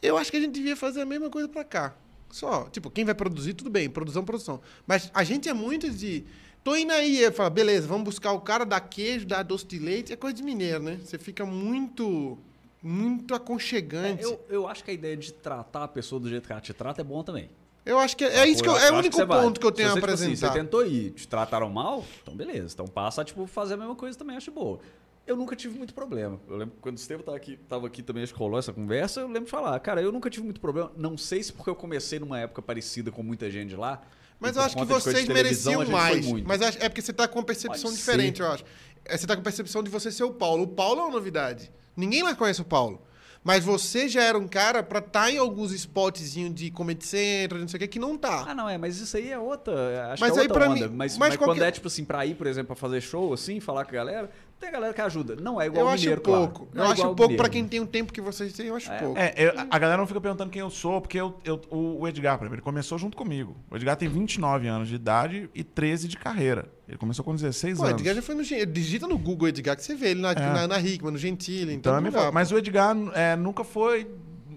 Eu 0.03 0.19
acho 0.19 0.31
que 0.31 0.37
a 0.37 0.41
gente 0.41 0.53
devia 0.53 0.77
fazer 0.77 1.01
a 1.01 1.07
mesma 1.07 1.31
coisa 1.31 1.49
pra 1.49 1.65
cá. 1.65 1.95
Só, 2.31 2.65
tipo, 2.71 2.91
quem 2.91 3.05
vai 3.05 3.15
produzir, 3.15 3.55
tudo 3.55 3.71
bem, 3.71 3.89
produção, 3.89 4.25
produção. 4.25 4.61
Mas 4.87 5.11
a 5.15 5.23
gente 5.23 5.49
é 5.49 5.53
muito 5.55 5.89
de. 5.91 6.25
Tô 6.63 6.77
indo 6.77 6.93
aí, 6.93 7.21
eu 7.21 7.33
falo, 7.33 7.51
beleza, 7.51 7.89
vamos 7.89 8.05
buscar 8.05 8.33
o 8.33 8.41
cara 8.41 8.65
da 8.65 8.81
queijo, 8.81 9.27
da 9.27 9.43
doce 9.43 9.67
de 9.67 9.79
leite, 9.79 10.13
é 10.13 10.17
coisa 10.17 10.37
de 10.37 10.43
mineiro, 10.43 10.83
né? 10.83 10.99
Você 11.05 11.19
fica 11.19 11.45
muito. 11.45 12.39
Muito 12.85 13.33
aconchegante. 13.33 14.25
É, 14.25 14.27
eu, 14.27 14.45
eu 14.49 14.67
acho 14.67 14.83
que 14.83 14.91
a 14.91 14.95
ideia 14.95 15.17
de 15.17 15.33
tratar 15.33 15.85
a 15.85 15.89
pessoa 15.89 16.21
do 16.21 16.29
jeito 16.29 16.47
que 16.47 16.53
ela 16.53 16.61
te 16.61 16.73
trata 16.73 17.01
é 17.01 17.05
bom 17.05 17.23
também. 17.23 17.49
Eu 17.85 17.99
acho 17.99 18.17
que 18.17 18.25
é, 18.25 18.39
é 18.39 18.49
isso 18.49 18.63
que 18.63 18.69
eu, 18.69 18.77
é 18.77 18.91
o 18.91 18.97
único 18.97 19.25
vale. 19.25 19.43
ponto 19.43 19.61
que 19.61 19.67
eu 19.67 19.73
tenho 19.73 19.89
a 19.89 19.93
você, 19.93 20.01
tipo 20.01 20.13
assim, 20.13 20.25
apresentar. 20.25 20.53
você 20.53 20.59
tentou 20.59 20.87
ir, 20.87 21.11
te 21.11 21.29
trataram 21.29 21.69
mal, 21.69 22.05
então 22.23 22.35
beleza. 22.35 22.75
Então 22.75 22.87
passa 22.87 23.23
a 23.23 23.25
tipo, 23.25 23.47
fazer 23.47 23.75
a 23.75 23.77
mesma 23.77 23.95
coisa 23.95 24.17
também, 24.17 24.37
acho 24.37 24.51
boa. 24.51 24.81
Eu 25.27 25.37
nunca 25.37 25.55
tive 25.55 25.77
muito 25.77 25.95
problema. 25.95 26.41
Eu 26.49 26.57
lembro 26.57 26.75
que 26.75 26.81
quando 26.81 26.97
o 26.97 27.01
Estevam 27.01 27.25
tava 27.25 27.37
aqui, 27.37 27.57
tava 27.69 27.87
aqui 27.87 28.03
também, 28.03 28.23
acho 28.23 28.33
que 28.33 28.39
rolou 28.39 28.59
essa 28.59 28.73
conversa, 28.73 29.21
eu 29.21 29.27
lembro 29.27 29.45
de 29.45 29.51
falar, 29.51 29.79
cara, 29.81 30.03
eu 30.03 30.11
nunca 30.11 30.29
tive 30.29 30.45
muito 30.45 30.61
problema. 30.61 30.91
Não 30.97 31.17
sei 31.17 31.43
se 31.43 31.53
porque 31.53 31.71
eu 31.71 31.77
comecei 31.77 32.19
numa 32.19 32.39
época 32.39 32.61
parecida 32.63 33.11
com 33.11 33.23
muita 33.23 33.49
gente 33.51 33.77
lá. 33.77 34.03
Mas 34.43 34.57
eu 34.57 34.63
acho 34.63 34.77
que 34.77 34.85
vocês 34.85 35.27
mereciam 35.29 35.87
mais. 35.87 36.27
Mas 36.43 36.61
é 36.61 36.89
porque 36.89 37.01
você 37.01 37.13
tá 37.13 37.27
com 37.29 37.39
uma 37.39 37.45
percepção 37.45 37.85
Pode 37.91 37.97
diferente, 37.97 38.39
ser. 38.39 38.43
eu 38.43 38.51
acho. 38.53 38.65
É, 39.05 39.17
Você 39.17 39.27
tá 39.27 39.35
com 39.35 39.41
a 39.41 39.45
percepção 39.45 39.83
de 39.83 39.89
você 39.91 40.11
ser 40.13 40.25
o 40.25 40.33
Paulo. 40.33 40.65
O 40.65 40.69
Paulo 40.69 41.01
é 41.01 41.05
uma 41.05 41.13
novidade. 41.13 41.71
Ninguém 41.97 42.23
mais 42.23 42.37
conhece 42.37 42.61
o 42.61 42.65
Paulo. 42.65 43.01
Mas 43.45 43.65
você 43.65 44.09
já 44.09 44.23
era 44.23 44.39
um 44.39 44.47
cara 44.47 44.85
pra 44.85 45.01
estar 45.01 45.29
em 45.33 45.37
alguns 45.37 45.73
spotzinhos 45.73 46.55
de 46.55 46.71
Comedy 46.71 47.05
Central, 47.05 47.61
não 47.61 47.67
sei 47.67 47.77
o 47.77 47.81
que, 47.81 47.89
que 47.89 47.99
não 47.99 48.17
tá. 48.17 48.45
Ah, 48.49 48.55
não, 48.55 48.69
é, 48.69 48.79
mas 48.79 48.99
isso 48.99 49.17
aí 49.17 49.31
é 49.33 49.39
outra. 49.39 50.13
Acho 50.13 50.21
Mas 50.21 50.33
que 50.33 50.39
é 50.39 50.43
aí 50.43 50.47
outra 50.49 50.61
pra 50.65 50.71
onda. 50.71 50.89
mim- 50.89 50.95
mas 50.97 51.13
mas 51.19 51.19
mas 51.19 51.37
qualquer- 51.37 51.55
quando 51.61 51.63
é, 51.67 51.71
tipo 51.73 51.89
assim, 51.89 52.05
pra 52.05 52.25
ir, 52.25 52.37
por 52.37 52.47
exemplo, 52.47 52.69
pra 52.69 52.77
fazer 52.77 53.01
show, 53.01 53.33
assim, 53.33 53.59
falar 53.59 53.85
com 53.85 53.91
a 53.91 53.95
galera, 53.95 54.31
Tem 54.63 54.71
galera 54.73 54.95
que 54.95 55.01
ajuda. 55.01 55.35
Não 55.37 55.61
é 55.61 55.67
igual 55.67 55.81
Eu 55.81 55.87
o 55.87 55.89
acho 55.91 56.01
mineiro, 56.03 56.21
pouco. 56.21 56.67
claro. 56.67 56.71
Eu 56.75 56.83
é 56.85 56.93
acho 56.93 57.03
o 57.03 57.05
pouco 57.17 57.17
pra 57.37 57.49
mineiro. 57.49 57.51
quem 57.51 57.67
tem 57.67 57.81
o 57.81 57.87
tempo 57.87 58.13
que 58.13 58.21
vocês 58.21 58.53
têm, 58.53 58.67
eu 58.69 58.77
acho 58.77 58.91
É. 58.93 58.99
pouco. 58.99 59.19
É, 59.19 59.35
eu- 59.37 59.53
a 59.69 59.79
galera 59.79 59.99
não 59.99 60.07
fica 60.07 60.21
perguntando 60.21 60.51
quem 60.51 60.61
eu 60.61 60.71
sou, 60.71 61.01
porque 61.01 61.19
eu, 61.21 61.35
eu- 61.45 61.61
o, 61.69 62.01
o 62.03 62.09
Edgar, 62.09 62.39
por 62.39 62.45
exemplo, 62.45 62.55
ele 62.55 62.63
começou 62.63 62.97
junto 62.97 63.17
comigo. 63.17 63.57
O 63.71 63.77
Edgar 63.77 63.97
tem 63.97 64.09
29 64.09 64.69
anos 64.69 64.89
de 64.89 64.95
idade 64.95 65.51
e 65.55 65.65
13 65.65 66.07
de 66.07 66.17
carreira. 66.17 66.67
Ele 66.89 66.97
começou 66.97 67.25
com 67.25 67.35
16 67.35 67.79
Pô, 67.79 67.85
anos. 67.85 67.95
Edgar 68.01 68.15
já 68.15 68.23
foi 68.23 68.35
no 68.35 68.43
Digita 68.45 69.07
no 69.07 69.19
Google 69.19 69.49
Edgar 69.49 69.75
que 69.77 69.83
você 69.83 69.95
vê 69.95 70.11
ele 70.11 70.21
na, 70.21 70.33
na, 70.35 70.69
na 70.69 70.79
Hickman, 70.81 71.13
no 71.13 71.19
Gentile. 71.19 71.73
Então, 71.75 71.99
Então, 71.99 72.21
é 72.21 72.25
dá, 72.27 72.31
mas 72.33 72.53
o 72.53 72.57
Edgar 72.59 72.97
é, 73.15 73.35
nunca 73.37 73.65
foi 73.65 74.09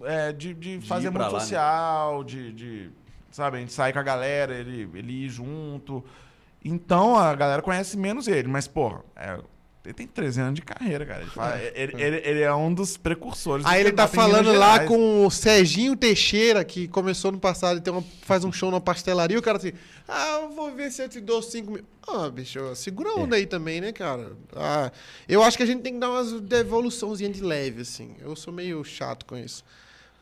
é, 0.03 0.31
de, 0.31 0.53
de 0.53 0.77
De 0.77 0.87
fazer 0.87 1.09
pra 1.11 1.21
muito 1.23 1.33
lá, 1.33 1.39
né? 1.39 1.45
social, 1.45 2.23
de, 2.23 2.51
de, 2.53 2.89
Sabe, 3.31 3.57
a 3.57 3.59
gente 3.59 3.73
sair 3.73 3.91
com 3.91 3.99
a 3.99 4.03
galera, 4.03 4.53
ele, 4.55 4.87
ele 4.93 5.25
ir 5.25 5.29
junto. 5.29 6.01
Então 6.63 7.17
a 7.17 7.33
galera 7.35 7.61
conhece 7.61 7.97
menos 7.97 8.27
ele, 8.27 8.47
mas, 8.47 8.67
porra, 8.67 9.01
é, 9.15 9.37
ele 9.85 9.93
tem 9.93 10.07
13 10.07 10.41
anos 10.41 10.55
de 10.55 10.61
carreira, 10.61 11.05
cara. 11.05 11.21
Ele, 11.21 11.29
fala- 11.31 11.61
ele, 11.73 12.01
ele- 12.01 12.21
ele 12.25 12.41
é 12.41 12.53
um 12.53 12.73
dos 12.73 12.97
precursores. 12.97 13.63
do 13.65 13.69
Aí 13.69 13.79
ele 13.81 13.91
tá 13.91 14.07
falando 14.07 14.51
lá 14.53 14.85
com 14.85 15.25
o 15.25 15.31
Serginho 15.31 15.95
Teixeira, 15.95 16.63
que 16.65 16.87
começou 16.87 17.31
no 17.31 17.39
passado 17.39 17.77
e 17.77 17.81
tem 17.81 17.93
uma- 17.93 18.03
faz 18.23 18.43
um 18.43 18.51
show 18.51 18.69
numa 18.71 18.81
pastelaria. 18.81 19.37
O 19.37 19.41
cara 19.41 19.57
assim, 19.57 19.73
ah, 20.07 20.39
eu 20.41 20.49
vou 20.49 20.71
ver 20.73 20.91
se 20.91 21.01
eu 21.03 21.09
te 21.09 21.19
dou 21.21 21.41
5 21.41 21.71
mil. 21.71 21.83
Ah, 22.07 22.29
bicho, 22.29 22.59
segura 22.75 23.09
a 23.09 23.15
onda 23.15 23.35
aí 23.35 23.45
também, 23.45 23.81
né, 23.81 23.91
cara? 23.91 24.33
Ah, 24.55 24.91
eu 25.27 25.41
acho 25.43 25.57
que 25.57 25.63
a 25.63 25.65
gente 25.65 25.81
tem 25.81 25.93
que 25.93 25.99
dar 25.99 26.09
umas 26.09 26.31
devoluçãozinhas 26.41 27.35
de 27.35 27.41
leve, 27.43 27.81
assim. 27.81 28.15
Eu 28.21 28.35
sou 28.35 28.53
meio 28.53 28.83
chato 28.83 29.25
com 29.25 29.37
isso. 29.37 29.63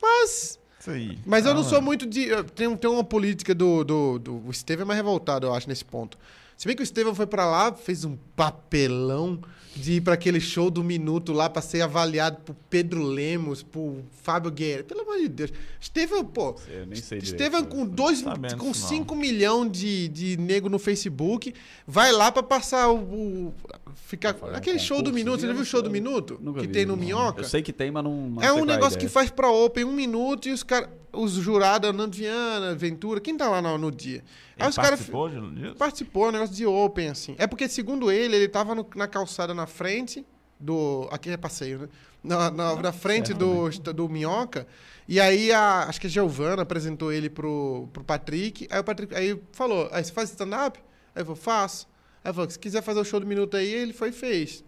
Mas 0.02 0.60
Isso 0.80 0.92
aí. 0.92 1.18
Mas 1.26 1.46
eu 1.46 1.54
não 1.54 1.62
Ah, 1.62 1.66
sou 1.66 1.82
muito 1.82 2.06
de. 2.06 2.28
Tem, 2.56 2.76
tem 2.76 2.90
uma 2.90 3.04
política 3.04 3.56
do. 3.56 3.84
do, 3.86 4.20
do 4.20 4.34
o 4.46 4.52
Estevam 4.52 4.84
é 4.84 4.86
mais 4.88 4.98
revoltado, 4.98 5.48
eu 5.48 5.54
acho, 5.54 5.68
nesse 5.70 5.86
ponto. 5.86 6.18
Se 6.64 6.68
bem 6.68 6.78
que 6.78 6.82
o 6.82 6.86
Estevam 6.86 7.14
foi 7.14 7.28
pra 7.28 7.46
lá, 7.46 7.74
fez 7.74 8.06
um 8.06 8.16
papelão 8.38 9.38
de 9.76 9.96
ir 9.96 10.02
pra 10.02 10.14
aquele 10.14 10.40
show 10.40 10.72
do 10.72 10.82
minuto 10.82 11.34
lá 11.34 11.50
pra 11.50 11.62
ser 11.62 11.82
avaliado 11.82 12.38
por 12.46 12.56
Pedro 12.70 13.04
Lemos, 13.04 13.62
por 13.62 13.98
Fábio 14.22 14.50
Guerra. 14.50 14.86
Pelo 14.86 15.02
amor 15.02 15.18
de 15.18 15.28
Deus. 15.28 15.52
Estevam, 15.78 16.24
pô. 16.24 16.56
Eu 16.70 16.86
nem 16.86 16.96
sei 17.02 17.20
direito. 17.20 17.42
Estevam 17.42 17.66
com 17.66 17.86
dois, 17.86 18.22
com 18.22 18.32
disso, 18.32 18.56
não. 18.56 18.74
5 18.74 19.14
milhões 19.14 19.72
de, 19.74 20.08
de 20.08 20.38
nego 20.38 20.70
no 20.70 20.80
Facebook, 20.80 21.54
vai 21.86 22.14
lá 22.14 22.32
pra 22.32 22.42
passar 22.42 22.88
o. 22.90 22.96
o- 22.98 23.54
ficar, 23.96 24.34
fazer 24.34 24.54
um 24.54 24.56
aquele 24.56 24.80
show 24.80 25.02
do 25.02 25.12
minuto, 25.12 25.42
você 25.42 25.48
já 25.48 25.48
né? 25.50 25.54
viu 25.56 25.64
o 25.64 25.66
show 25.66 25.82
do 25.82 25.92
minuto? 25.92 26.40
Nunca 26.42 26.62
que 26.62 26.68
vi, 26.68 26.72
tem 26.72 26.86
no 26.86 26.96
não. 26.96 27.04
Minhoca? 27.04 27.42
Eu 27.42 27.46
sei 27.46 27.62
que 27.62 27.74
tem, 27.74 27.92
mas 27.92 28.06
não. 28.06 28.30
não 28.30 28.42
É 28.42 28.54
um 28.54 28.64
a 28.64 28.66
negócio 28.66 28.98
que 28.98 29.10
faz 29.10 29.30
pra 29.30 29.52
Open 29.52 29.84
um 29.84 29.92
minuto 29.92 30.48
e 30.48 30.54
os 30.54 30.64
caras. 30.64 30.88
Os 31.14 31.34
jurados, 31.34 31.94
Nando 31.94 32.18
Viana, 32.18 32.74
Ventura, 32.74 33.22
quem 33.22 33.38
tá 33.38 33.48
lá 33.48 33.62
no, 33.62 33.78
no 33.78 33.92
dia? 33.92 34.24
Aí 34.58 34.64
Ele 34.64 34.70
os 34.70 34.76
caras. 34.76 34.92
participou 34.92 35.30
de- 35.30 35.52
disso? 35.62 35.76
Participou, 35.76 36.26
é 36.26 36.30
um 36.30 36.32
negócio 36.32 36.56
de 36.56 36.66
Open, 36.66 37.10
assim. 37.10 37.36
É 37.38 37.46
porque, 37.46 37.70
segundo 37.70 38.12
ele, 38.12 38.36
ele 38.36 38.48
tava 38.50 38.74
no- 38.74 38.88
na 38.96 39.08
calçada 39.08 39.54
na 39.54 39.68
frente 39.68 40.26
do. 40.60 41.08
Aqui 41.12 41.30
é 41.30 41.38
passeio, 41.38 41.80
né? 41.80 41.90
Na, 42.24 42.50
na, 42.50 42.76
na 42.78 42.92
frente 42.92 43.34
do, 43.34 43.70
do 43.94 44.10
Minhoca. 44.10 44.66
E 45.08 45.20
aí, 45.20 45.52
a, 45.52 45.84
acho 45.84 46.00
que 46.02 46.08
a 46.08 46.10
Giovana 46.10 46.62
apresentou 46.64 47.12
ele 47.12 47.30
pro, 47.30 47.88
pro 47.94 48.04
Patrick. 48.04 48.68
Aí 48.72 48.80
o 48.80 48.84
Patrick 48.84 49.14
aí 49.14 49.40
falou: 49.52 49.90
aí 49.92 50.04
você 50.04 50.12
faz 50.12 50.30
stand-up? 50.30 50.80
Aí 51.14 51.22
eu 51.22 51.26
falei: 51.26 51.42
faço. 51.42 51.88
Aí 52.24 52.34
falou: 52.34 52.50
se 52.50 52.58
quiser 52.58 52.82
fazer 52.82 53.00
o 53.02 53.04
show 53.06 53.20
do 53.20 53.28
minuto 53.28 53.56
aí, 53.58 53.72
ele 53.72 53.94
foi 53.94 54.10
e 54.10 54.14
fez. 54.14 54.64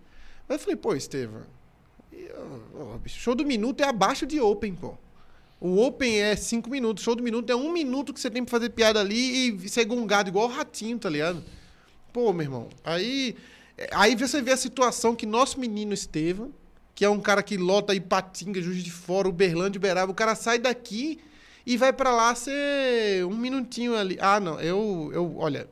Aí 0.48 0.56
eu 0.56 0.60
falei: 0.60 0.76
pô, 0.76 0.94
Estevam. 0.94 1.42
Show 3.06 3.36
do 3.36 3.46
minuto 3.46 3.82
é 3.82 3.88
abaixo 3.88 4.26
de 4.26 4.40
Open, 4.40 4.76
pô. 4.76 4.96
O 5.60 5.82
Open 5.82 6.22
é 6.22 6.36
cinco 6.36 6.70
minutos, 6.70 7.04
show 7.04 7.16
do 7.16 7.24
minuto 7.24 7.50
é 7.50 7.56
um 7.56 7.72
minuto 7.72 8.14
que 8.14 8.20
você 8.20 8.30
tem 8.30 8.44
pra 8.44 8.52
fazer 8.52 8.70
piada 8.70 9.00
ali 9.00 9.56
e 9.64 9.70
ser 9.70 9.86
gongado 9.86 10.30
igual 10.30 10.48
o 10.48 10.52
ratinho, 10.52 11.00
tá 11.00 11.10
ligado? 11.10 11.44
Pô, 12.12 12.32
meu 12.34 12.44
irmão, 12.44 12.70
aí, 12.84 13.36
aí 13.92 14.16
você 14.16 14.42
vê 14.42 14.52
a 14.52 14.58
situação 14.58 15.16
que 15.16 15.26
nosso 15.26 15.60
menino 15.60 15.94
Estevam, 15.94 16.52
que 16.94 17.04
é 17.04 17.10
um 17.10 17.20
cara 17.20 17.42
que 17.42 17.58
lota 17.58 17.96
Ipatinga, 17.96 18.62
Juiz 18.62 18.84
de 18.84 18.92
Fora, 18.92 19.28
Uberlândia, 19.28 19.80
Uberaba, 19.80 20.12
o 20.12 20.16
cara 20.16 20.36
sai 20.36 20.60
daqui 20.60 21.20
e 21.66 21.78
vai 21.78 21.92
pra 21.92 22.12
lá 22.12 22.36
ser 22.36 23.26
um 23.26 23.36
minutinho 23.36 23.96
ali. 23.96 24.18
Ah, 24.20 24.40
não, 24.40 24.60
eu, 24.62 25.10
eu, 25.14 25.38
olha, 25.38 25.68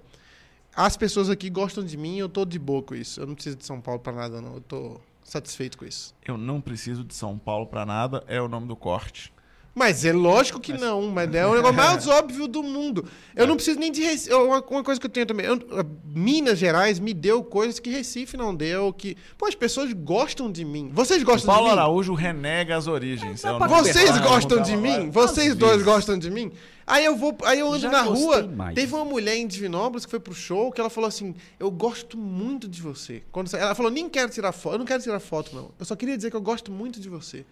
as 0.76 0.98
pessoas 0.98 1.30
aqui 1.30 1.50
gostam 1.50 1.84
de 1.84 1.96
mim, 1.96 2.18
eu 2.18 2.28
tô 2.28 2.46
de 2.46 2.58
boa 2.58 2.82
com 2.82 2.96
isso. 2.96 3.22
Eu 3.22 3.28
não 3.28 3.36
preciso 3.36 3.58
de 3.58 3.66
São 3.66 3.80
Paulo 3.80 4.00
pra 4.00 4.12
nada, 4.12 4.42
não. 4.42 4.56
Eu 4.56 4.62
tô 4.62 5.00
satisfeito 5.24 5.78
com 5.78 5.86
isso. 5.86 6.16
Eu 6.26 6.38
não 6.38 6.60
preciso 6.60 7.04
de 7.04 7.14
São 7.14 7.38
Paulo 7.38 7.68
pra 7.68 7.86
nada, 7.86 8.24
é 8.28 8.42
o 8.42 8.48
nome 8.48 8.68
do 8.68 8.76
corte. 8.76 9.33
Mas 9.76 10.06
é 10.06 10.14
lógico 10.14 10.60
que 10.60 10.72
não, 10.72 11.02
mas 11.10 11.34
é 11.34 11.48
o 11.48 11.56
negócio 11.56 11.76
mais 11.76 12.06
óbvio 12.08 12.48
do 12.48 12.62
mundo. 12.62 13.06
Eu 13.36 13.48
não 13.48 13.56
preciso 13.56 13.80
nem 13.80 13.92
de 13.92 14.04
Recife. 14.04 14.32
Uma, 14.32 14.62
uma 14.62 14.84
coisa 14.84 15.00
que 15.02 15.08
eu 15.08 15.10
tenho 15.10 15.26
também. 15.26 15.48
eu- 15.48 15.60
Minas 16.06 16.60
Gerais 16.60 17.00
me 17.00 17.12
deu 17.12 17.44
coisas 17.44 17.80
que 17.80 17.90
Recife 17.90 18.38
não 18.38 18.54
deu. 18.54 18.94
Que, 18.94 19.18
pô, 19.36 19.48
as 19.48 19.56
pessoas 19.56 19.92
gostam 19.92 20.52
de 20.52 20.64
mim. 20.64 20.92
Vocês 20.94 21.24
gostam 21.24 21.52
Paulo 21.52 21.70
de 21.70 21.74
mim? 21.76 21.80
Araújo 21.80 22.14
renega 22.14 22.78
as 22.78 22.86
origens. 22.88 23.44
é 23.44 23.52
Vocês 23.68 24.20
gostam 24.20 24.58
Não 24.58 24.64
de 24.64 24.78
mim? 24.78 24.98
lá. 25.06 25.12
Vocês 25.12 25.56
dois 25.56 25.82
gostam 25.82 26.20
de 26.20 26.30
mim? 26.30 26.52
Aí 26.86 27.06
eu 27.06 27.16
vou, 27.16 27.36
aí 27.46 27.60
eu 27.60 27.70
ando 27.70 27.80
Já 27.80 27.90
na 27.90 28.02
rua. 28.02 28.44
mais. 28.46 28.76
Teve 28.76 28.94
uma 28.94 29.06
mulher 29.06 29.38
em 29.38 29.48
Divinópolis 29.48 30.06
que 30.06 30.12
foi 30.12 30.20
pro 30.20 30.36
show 30.36 30.72
que 30.72 30.82
ela 30.82 30.90
falou 30.90 31.08
assim: 31.08 31.34
"Eu 31.60 31.72
gosto 31.72 32.18
muito 32.18 32.68
de 32.68 32.80
você". 32.82 33.24
Quando 33.32 33.52
ela 33.56 33.74
falou: 33.74 33.90
"Nem 33.92 34.08
quero 34.10 34.30
tirar 34.30 34.52
foto, 34.52 34.74
eu 34.76 34.80
não 34.80 34.86
quero 34.86 35.02
tirar 35.02 35.20
foto 35.20 35.56
não. 35.56 35.72
Eu 35.80 35.86
só 35.86 35.96
queria 35.96 36.16
dizer 36.18 36.30
que 36.30 36.36
eu 36.36 36.42
gosto 36.42 36.72
muito 36.72 37.00
de 37.00 37.08
você". 37.10 37.44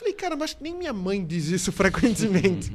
Falei: 0.00 0.14
"Cara, 0.14 0.34
mas 0.34 0.56
nem 0.60 0.74
minha 0.74 0.92
mãe 0.92 1.24
diz 1.24 1.46
isso 1.48 1.70
frequentemente". 1.72 2.72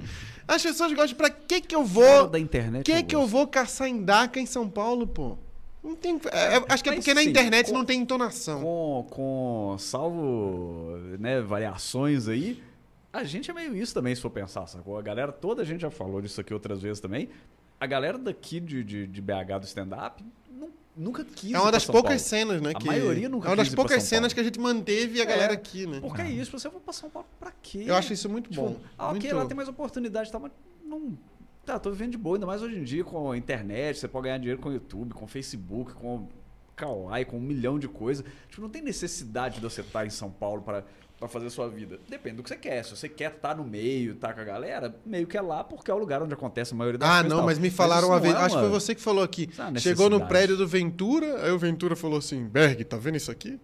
As 0.47 0.61
pessoas 0.61 0.93
gostam 0.93 1.17
pra 1.17 1.29
que 1.29 1.59
que 1.59 1.75
eu 1.75 1.83
vou 1.83 2.27
da 2.27 2.39
internet. 2.39 2.83
que 2.85 3.01
que 3.03 3.15
eu 3.15 3.25
vou 3.25 3.47
caçar 3.47 3.87
em 3.87 4.03
Daca 4.03 4.39
em 4.39 4.45
São 4.45 4.69
Paulo, 4.69 5.07
pô? 5.07 5.37
Não 5.83 5.95
tem, 5.95 6.19
é, 6.31 6.57
é, 6.57 6.65
acho 6.69 6.83
que 6.83 6.89
é 6.89 6.93
porque 6.93 7.13
na 7.13 7.21
sim, 7.21 7.29
internet 7.29 7.67
com- 7.71 7.73
não 7.77 7.85
tem 7.85 7.99
entonação. 8.01 8.61
Com, 8.61 9.07
com 9.09 9.75
salvo 9.79 10.97
né, 11.19 11.41
variações 11.41 12.27
aí, 12.27 12.61
a 13.13 13.23
gente 13.23 13.49
é 13.51 13.53
meio 13.53 13.75
isso 13.75 13.93
também, 13.93 14.13
se 14.15 14.21
for 14.21 14.29
pensar, 14.31 14.65
sacou? 14.67 14.97
A 14.97 15.01
galera, 15.01 15.31
toda 15.31 15.61
a 15.61 15.65
gente 15.65 15.81
já 15.81 15.91
falou 15.91 16.21
disso 16.21 16.41
aqui 16.41 16.53
outras 16.53 16.81
vezes 16.81 16.99
também. 16.99 17.29
A 17.79 17.85
galera 17.85 18.17
daqui 18.17 18.59
de, 18.59 18.83
de, 18.83 19.05
de 19.07 19.21
BH 19.21 19.59
do 19.61 19.65
stand-up 19.65 20.23
nunca 20.95 21.23
quis 21.25 21.53
É 21.53 21.59
uma 21.59 21.71
das 21.71 21.85
poucas 21.85 22.21
cenas, 22.21 22.61
né? 22.61 22.71
A 22.71 22.79
que- 22.79 22.85
maioria 22.87 23.27
nunca 23.29 23.47
É 23.47 23.49
uma 23.51 23.55
das 23.57 23.67
quis 23.67 23.75
poucas 23.75 24.03
cenas 24.03 24.33
que 24.33 24.39
a 24.39 24.43
gente 24.43 24.59
manteve 24.59 25.19
a 25.19 25.23
É, 25.23 25.25
galera 25.27 25.53
aqui, 25.53 25.85
né? 25.85 25.99
Porque 25.99 26.21
é 26.21 26.29
isso, 26.29 26.51
você 26.51 26.69
vai 26.69 26.79
pra 26.79 26.93
São 26.93 27.09
Paulo 27.09 27.27
pra 27.39 27.51
quê? 27.61 27.83
Eu 27.87 27.95
acho 27.95 28.13
isso 28.13 28.29
muito 28.29 28.49
Tipo, 28.49 28.61
bom. 28.69 28.79
ah, 28.97 29.07
ok, 29.09 29.19
muito... 29.21 29.35
lá 29.35 29.45
tem 29.45 29.55
mais 29.57 29.69
oportunidade 29.69 30.29
e 30.29 30.31
tal, 30.31 30.41
mas 30.41 30.51
não. 30.85 31.17
Tá, 31.65 31.79
tô 31.79 31.89
vivendo 31.91 32.11
de 32.11 32.17
boa, 32.17 32.35
ainda 32.35 32.45
mais 32.45 32.61
hoje 32.61 32.77
em 32.77 32.83
dia 32.83 33.03
com 33.03 33.31
a 33.31 33.37
internet, 33.37 33.97
você 33.99 34.07
pode 34.07 34.25
ganhar 34.25 34.37
dinheiro 34.37 34.61
com 34.61 34.69
o 34.69 34.73
YouTube, 34.73 35.13
com 35.15 35.25
o 35.25 35.27
Facebook, 35.27 35.93
com 35.93 36.27
Kawaii, 36.75 37.25
com 37.25 37.37
um 37.37 37.41
milhão 37.41 37.79
de 37.79 37.87
coisas. 37.87 38.23
Tipo, 38.49 38.61
não 38.61 38.69
tem 38.69 38.81
necessidade 38.83 39.55
de 39.55 39.61
você 39.61 39.81
estar 39.81 40.05
em 40.05 40.09
São 40.11 40.29
Paulo 40.29 40.61
para 40.61 40.83
para 41.19 41.27
fazer 41.29 41.47
a 41.47 41.49
sua 41.49 41.69
vida. 41.69 41.99
Depende 42.09 42.37
do 42.37 42.43
que 42.43 42.49
você 42.49 42.57
quer. 42.57 42.83
Se 42.83 42.91
você 42.95 43.07
quer 43.07 43.31
estar 43.31 43.55
no 43.55 43.63
meio, 43.63 44.13
estar 44.13 44.33
com 44.33 44.41
a 44.41 44.43
galera, 44.43 44.93
meio 45.05 45.25
que 45.25 45.37
é 45.37 45.41
lá 45.41 45.63
porque 45.63 45.89
é 45.89 45.93
o 45.93 45.97
lugar 45.97 46.21
onde 46.21 46.33
acontece 46.33 46.73
a 46.73 46.75
maioria 46.77 46.97
das 46.99 47.07
Ah, 47.09 47.13
coisas. 47.21 47.31
e 47.31 47.35
não, 47.35 47.45
mas 47.45 47.57
me 47.57 47.69
falaram 47.69 48.07
uma 48.09 48.15
não 48.15 48.21
vez. 48.21 48.33
é 48.35 48.37
Acho 48.37 48.47
que 48.49 48.53
uma- 48.55 48.61
foi 48.61 48.69
você 48.79 48.93
que 48.95 49.01
falou 49.01 49.23
aqui. 49.23 49.49
É 49.57 49.61
uma 49.63 49.79
Chegou 49.79 50.09
no 50.09 50.25
prédio 50.27 50.57
do 50.57 50.67
Ventura, 50.67 51.43
aí 51.45 51.51
o 51.51 51.57
Ventura 51.57 51.95
falou 51.95 52.19
assim: 52.19 52.43
Berg, 52.45 52.83
tá 52.83 52.97
vendo 52.97 53.15
isso 53.15 53.31
aqui? 53.31 53.59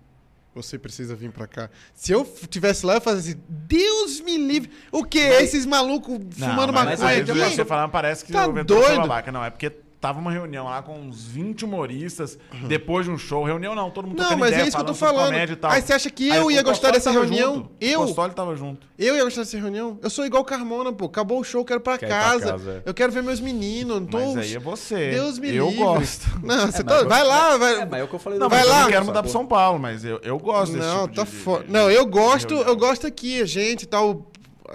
Você 0.53 0.77
precisa 0.77 1.15
vir 1.15 1.31
pra 1.31 1.47
cá. 1.47 1.69
Se 1.93 2.11
eu 2.11 2.25
tivesse 2.49 2.85
lá, 2.85 2.95
eu 2.95 3.01
fazia 3.01 3.33
assim: 3.33 3.41
Deus 3.47 4.19
me 4.21 4.37
livre. 4.37 4.69
O 4.91 5.03
que? 5.05 5.17
Esses 5.19 5.65
malucos 5.65 6.17
fumando 6.31 6.73
mas 6.73 6.99
maconha 6.99 7.21
aqui? 7.21 7.55
Você 7.55 7.63
falando, 7.65 7.89
parece 7.91 8.25
que 8.25 8.33
Tá 8.33 8.47
o 8.47 8.53
Ventura 8.53 8.79
doido? 8.81 9.01
babaca. 9.01 9.31
Não, 9.31 9.43
é 9.45 9.49
porque 9.49 9.71
tava 10.01 10.19
uma 10.19 10.31
reunião 10.31 10.65
lá 10.65 10.81
com 10.81 10.99
uns 10.99 11.23
20 11.25 11.63
humoristas, 11.63 12.37
depois 12.67 13.05
de 13.05 13.11
um 13.11 13.17
show. 13.19 13.43
Reunião 13.45 13.75
não, 13.75 13.91
todo 13.91 14.07
mundo 14.07 14.17
Não, 14.21 14.35
mas 14.35 14.49
ideia, 14.49 14.63
é 14.63 14.67
isso 14.67 14.75
que 14.75 14.81
eu 14.81 14.87
tô 14.87 14.93
falando. 14.95 15.25
comédia 15.27 15.53
e 15.53 15.55
tal. 15.55 15.69
Aí 15.71 15.81
você 15.81 15.93
acha 15.93 16.09
que 16.09 16.31
Aí 16.31 16.37
eu 16.39 16.45
o 16.47 16.51
ia 16.51 16.63
gostar 16.63 16.89
dessa 16.91 17.11
reunião? 17.11 17.53
junto. 17.55 17.69
Eu? 17.79 18.01
O 18.01 18.05
Costoli 18.07 18.33
tava 18.33 18.55
junto. 18.55 18.87
Eu 18.97 19.15
ia 19.15 19.23
gostar 19.23 19.41
dessa 19.41 19.57
reunião? 19.59 19.99
Eu 20.01 20.09
sou 20.09 20.25
igual 20.25 20.43
Carmona, 20.43 20.91
pô. 20.91 21.05
Acabou 21.05 21.39
o 21.39 21.43
show, 21.43 21.63
quero 21.63 21.79
pra 21.79 21.97
Quer 21.99 22.07
ir 22.07 22.09
pra 22.09 22.19
casa. 22.19 22.51
casa, 22.51 22.71
é. 22.85 22.89
Eu 22.89 22.93
quero 22.95 23.11
ver 23.11 23.21
meus 23.21 23.39
meninos. 23.39 24.09
Tô... 24.09 24.17
Mas 24.17 24.37
aí 24.37 24.55
é 24.55 24.59
você. 24.59 25.11
Deus 25.11 25.37
me 25.37 25.53
eu 25.55 25.67
livre. 25.69 25.83
gosto. 25.83 26.27
Não, 26.43 26.65
você 26.71 26.81
É, 26.81 26.83
tá... 26.83 27.03
Vai 27.03 27.23
lá, 27.23 27.57
vai. 27.57 27.81
É, 27.81 27.85
mas 27.85 27.99
é 28.01 28.03
o 28.03 28.07
que 28.07 28.15
eu 28.15 28.19
falei 28.19 28.39
Não, 28.39 28.47
do 28.47 28.49
vai 28.55 28.63
eu 28.63 28.69
lá. 28.69 28.81
não 28.83 28.89
quero 28.89 29.05
mudar 29.05 29.21
pro 29.21 29.31
São 29.31 29.45
Paulo, 29.45 29.77
mas 29.79 30.03
eu, 30.03 30.19
eu 30.23 30.37
gosto 30.39 30.73
desse 30.73 30.87
Não, 30.87 31.03
tipo 31.03 31.15
tá 31.15 31.25
foda. 31.27 31.63
de- 31.65 31.71
Não, 31.71 31.91
eu 31.91 32.05
gosto, 32.07 32.53
eu 32.55 32.75
gosto 32.75 33.05
aqui, 33.05 33.39
a 33.39 33.45
gente 33.45 33.83
e 33.83 33.85
tal. 33.85 34.25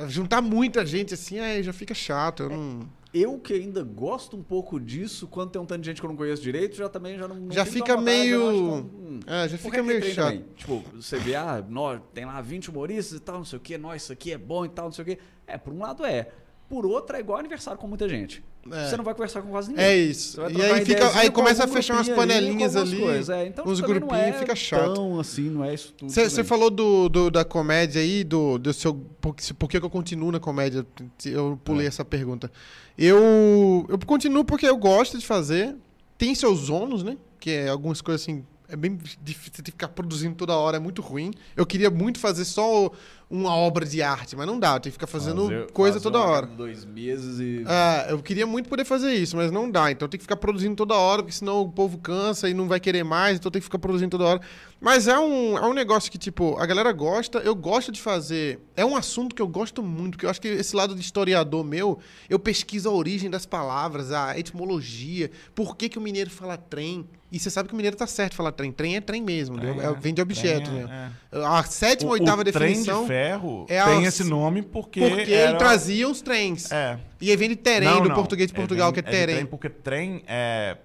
Juntar 0.09 0.41
muita 0.43 0.85
gente 0.87 1.15
assim, 1.15 1.41
aí 1.41 1.63
já 1.63 1.73
fica 1.73 1.95
chato. 1.95 2.45
Eu 2.45 2.51
não... 2.51 2.81
Eu 3.19 3.39
que 3.39 3.55
ainda 3.55 3.83
gosto 3.83 4.37
um 4.37 4.43
pouco 4.43 4.79
disso, 4.79 5.27
quando 5.27 5.51
tem 5.51 5.61
um 5.63 5.65
tanto 5.65 5.81
de 5.81 5.87
gente 5.87 6.01
que 6.01 6.07
eu 6.07 6.11
não 6.11 6.17
conheço 6.17 6.43
direito, 6.43 6.77
já 6.77 6.89
também 6.89 7.17
já 7.17 7.27
não. 7.27 7.37
não 7.37 7.51
Já 7.53 7.65
fica 7.65 7.97
meio- 7.97 8.41
não- 8.53 8.79
hum. 8.79 9.21
É, 9.27 9.49
já 9.49 9.57
fica 9.57 9.83
meio 9.83 10.03
chato. 10.03 10.27
também? 10.33 10.45
Tipo, 10.55 10.85
você 10.95 11.17
vê, 11.19 11.35
ah, 11.35 11.65
nó, 11.69 11.99
tem 12.13 12.25
lá 12.27 12.41
20 12.41 12.69
humoristas 12.71 13.17
e 13.17 13.21
tal, 13.21 13.37
não 13.39 13.45
sei 13.45 13.57
o 13.59 13.61
quê, 13.63 13.79
nós, 13.79 14.03
isso 14.03 14.13
aqui 14.13 14.33
é 14.33 14.39
bom 14.39 14.65
e 14.65 14.69
tal, 14.69 14.87
não 14.87 14.93
sei 14.93 15.03
o 15.03 15.07
quê. 15.07 15.19
É, 15.47 15.57
por 15.57 15.73
um 15.73 15.79
lado 15.81 16.05
é. 16.05 16.29
Por 16.69 16.85
outro, 16.85 17.15
é 17.17 17.21
igual 17.21 17.39
aniversário 17.39 17.79
com 17.79 17.87
muita 17.87 18.09
gente. 18.09 18.43
É. 18.73 18.89
Você 18.89 18.97
não 18.97 19.05
vai 19.05 19.15
conversar 19.15 19.41
com 19.43 19.51
quase 19.51 19.69
ninguém. 19.71 19.85
É 19.85 19.97
isso. 19.97 20.41
E 20.51 20.61
aí, 20.61 20.85
fica, 20.85 21.17
aí 21.17 21.29
com 21.31 21.35
começa 21.41 21.63
a 21.63 21.69
fechar 21.69 21.95
umas 21.95 22.09
ali, 22.09 22.17
panelinhas 22.17 22.75
ali, 22.75 22.99
coisas. 22.99 23.29
É, 23.31 23.47
então, 23.47 23.65
uns 23.65 23.81
grupinhos, 23.81 24.13
é 24.13 24.33
fica 24.33 24.57
chato. 24.57 24.95
Tão 24.95 25.21
assim, 25.21 25.49
não 25.49 25.65
é 25.65 25.73
isso 25.73 25.93
tudo. 25.93 26.11
Você 26.11 26.43
falou 26.43 26.69
do, 26.69 27.09
do- 27.09 27.31
da 27.31 27.45
comédia 27.45 28.03
aí, 28.03 28.25
do, 28.25 28.59
do 28.59 28.73
seu. 28.73 28.93
Por, 29.21 29.37
que- 29.37 29.55
por 29.55 29.69
que 29.69 29.77
eu 29.77 29.89
continuo 29.89 30.33
na 30.33 30.41
comédia? 30.41 30.85
Eu 31.25 31.57
pulei 31.65 31.87
É. 31.87 31.89
essa 31.89 32.05
pergunta. 32.05 32.51
Eu, 32.99 33.87
eu 33.89 33.99
continuo 34.05 34.45
porque 34.45 34.67
eu 34.67 34.77
gosto 34.77 35.19
de 35.19 35.25
fazer. 35.27 35.77
Tem 36.19 36.35
seus 36.35 36.69
ônus, 36.71 37.03
né? 37.05 37.17
Que 37.39 37.51
é 37.51 37.69
algumas 37.69 38.01
coisas 38.01 38.23
assim. 38.23 38.45
É 38.69 38.75
bem 38.75 38.99
difícil, 39.23 39.63
que 39.63 39.71
ficar 39.71 39.87
produzindo 39.89 40.35
toda 40.35 40.57
hora, 40.57 40.77
é 40.79 40.81
muito 40.81 41.01
ruim. 41.01 41.31
Eu 41.55 41.65
queria 41.65 41.89
muito 41.89 42.19
fazer 42.19 42.45
só 42.45 42.91
uma 43.29 43.55
obra 43.57 43.85
de 43.85 44.01
arte, 44.03 44.37
mas 44.37 44.47
não 44.47 44.57
dá, 44.59 44.75
tem 44.79 44.83
que 44.91 44.93
ficar 44.93 45.09
fazendo 45.09 45.43
Fazer- 45.45 45.71
coisa 45.73 45.95
fazer 45.95 46.03
toda 46.05 46.19
hora. 46.21 46.47
Dois 46.47 46.85
meses 46.85 47.41
e. 47.41 47.65
É, 47.67 48.13
eu 48.13 48.23
queria 48.23 48.47
muito 48.47 48.69
poder 48.69 48.85
fazer 48.85 49.13
isso, 49.15 49.37
mas 49.37 49.51
não 49.51 49.69
dá. 49.69 49.91
Então 49.91 50.07
tem 50.09 50.17
que 50.19 50.23
ficar 50.25 50.37
produzindo 50.37 50.77
toda 50.77 50.95
hora, 50.95 51.23
porque 51.23 51.37
senão 51.37 51.61
o 51.63 51.69
povo 51.69 51.99
cansa 51.99 52.49
e 52.49 52.55
não 52.55 52.69
vai 52.69 52.79
querer 52.79 53.03
mais, 53.03 53.37
então 53.39 53.51
tem 53.51 53.61
que 53.61 53.65
ficar 53.65 53.79
produzindo 53.81 54.11
toda 54.17 54.25
hora. 54.31 54.41
Mas 54.81 55.09
é 55.09 55.19
um, 55.19 55.57
é 55.59 55.67
um 55.67 55.73
negócio 55.73 56.13
que, 56.13 56.19
tipo, 56.19 56.57
a 56.59 56.67
galera 56.67 56.93
gosta, 56.93 57.39
eu 57.39 57.55
gosto 57.55 57.91
de 57.91 58.01
fazer. 58.01 58.61
É 58.77 58.85
um 58.85 58.95
assunto 58.95 59.35
que 59.35 59.43
eu 59.43 59.49
gosto 59.49 59.83
muito, 59.83 60.13
porque 60.13 60.27
eu 60.27 60.31
acho 60.31 60.41
que 60.41 60.49
esse 60.49 60.77
lado 60.77 60.95
de 60.95 61.01
historiador 61.01 61.65
meu, 61.65 61.99
eu 62.29 62.39
pesquiso 62.39 62.89
a 62.89 62.93
origem 62.93 63.29
das 63.31 63.45
palavras, 63.47 64.13
a 64.13 64.39
etimologia, 64.39 65.31
por 65.55 65.77
que, 65.77 65.89
que 65.89 65.99
o 65.99 66.01
mineiro 66.03 66.31
fala 66.31 66.57
trem. 66.57 67.09
E 67.33 67.41
você 67.41 67.51
sabe 67.51 67.69
que 67.69 67.75
o 67.75 67.77
mineiro 67.77 67.97
tá 67.97 68.07
certo 68.07 68.35
falar 68.37 68.53
trem. 68.53 68.71
Trem 68.71 68.97
é 68.97 69.01
trem 69.01 69.21
mesmo, 69.21 69.59
Trem? 69.59 69.81
É- 69.81 69.85
é. 69.87 69.93
vem 69.95 70.15
de 70.15 70.23
objeto, 70.23 70.71
Trem, 70.71 70.85
né? 70.85 71.13
é. 71.33 71.45
A 71.45 71.65
sétima, 71.65 72.11
O- 72.11 72.13
oitava 72.13 72.43
o 72.43 72.45
definição. 72.45 73.05
trem 73.07 73.16
ferro 73.17 73.67
é 73.69 73.83
tem 73.85 74.05
a- 74.05 74.09
esse 74.09 74.25
nome 74.25 74.63
porque. 74.63 75.01
Porque 75.01 75.33
era- 75.33 75.51
ele 75.51 75.59
trazia 75.59 76.09
os 76.09 76.21
trens. 76.21 76.71
É. 76.71 76.99
E 77.21 77.31
aí 77.31 77.37
vem 77.37 77.49
de 77.49 77.57
terem, 77.57 77.89
Não, 77.89 78.03
do 78.03 78.09
não. 78.09 78.15
português 78.15 78.49
de 78.49 78.55
Portugal, 78.55 78.93
vem- 78.93 79.03
que 79.03 79.09
é 79.09 79.13
terem. 79.13 79.35
trem 79.37 79.47
porque 79.47 79.69
trem 79.71 80.23
é. 80.27 80.77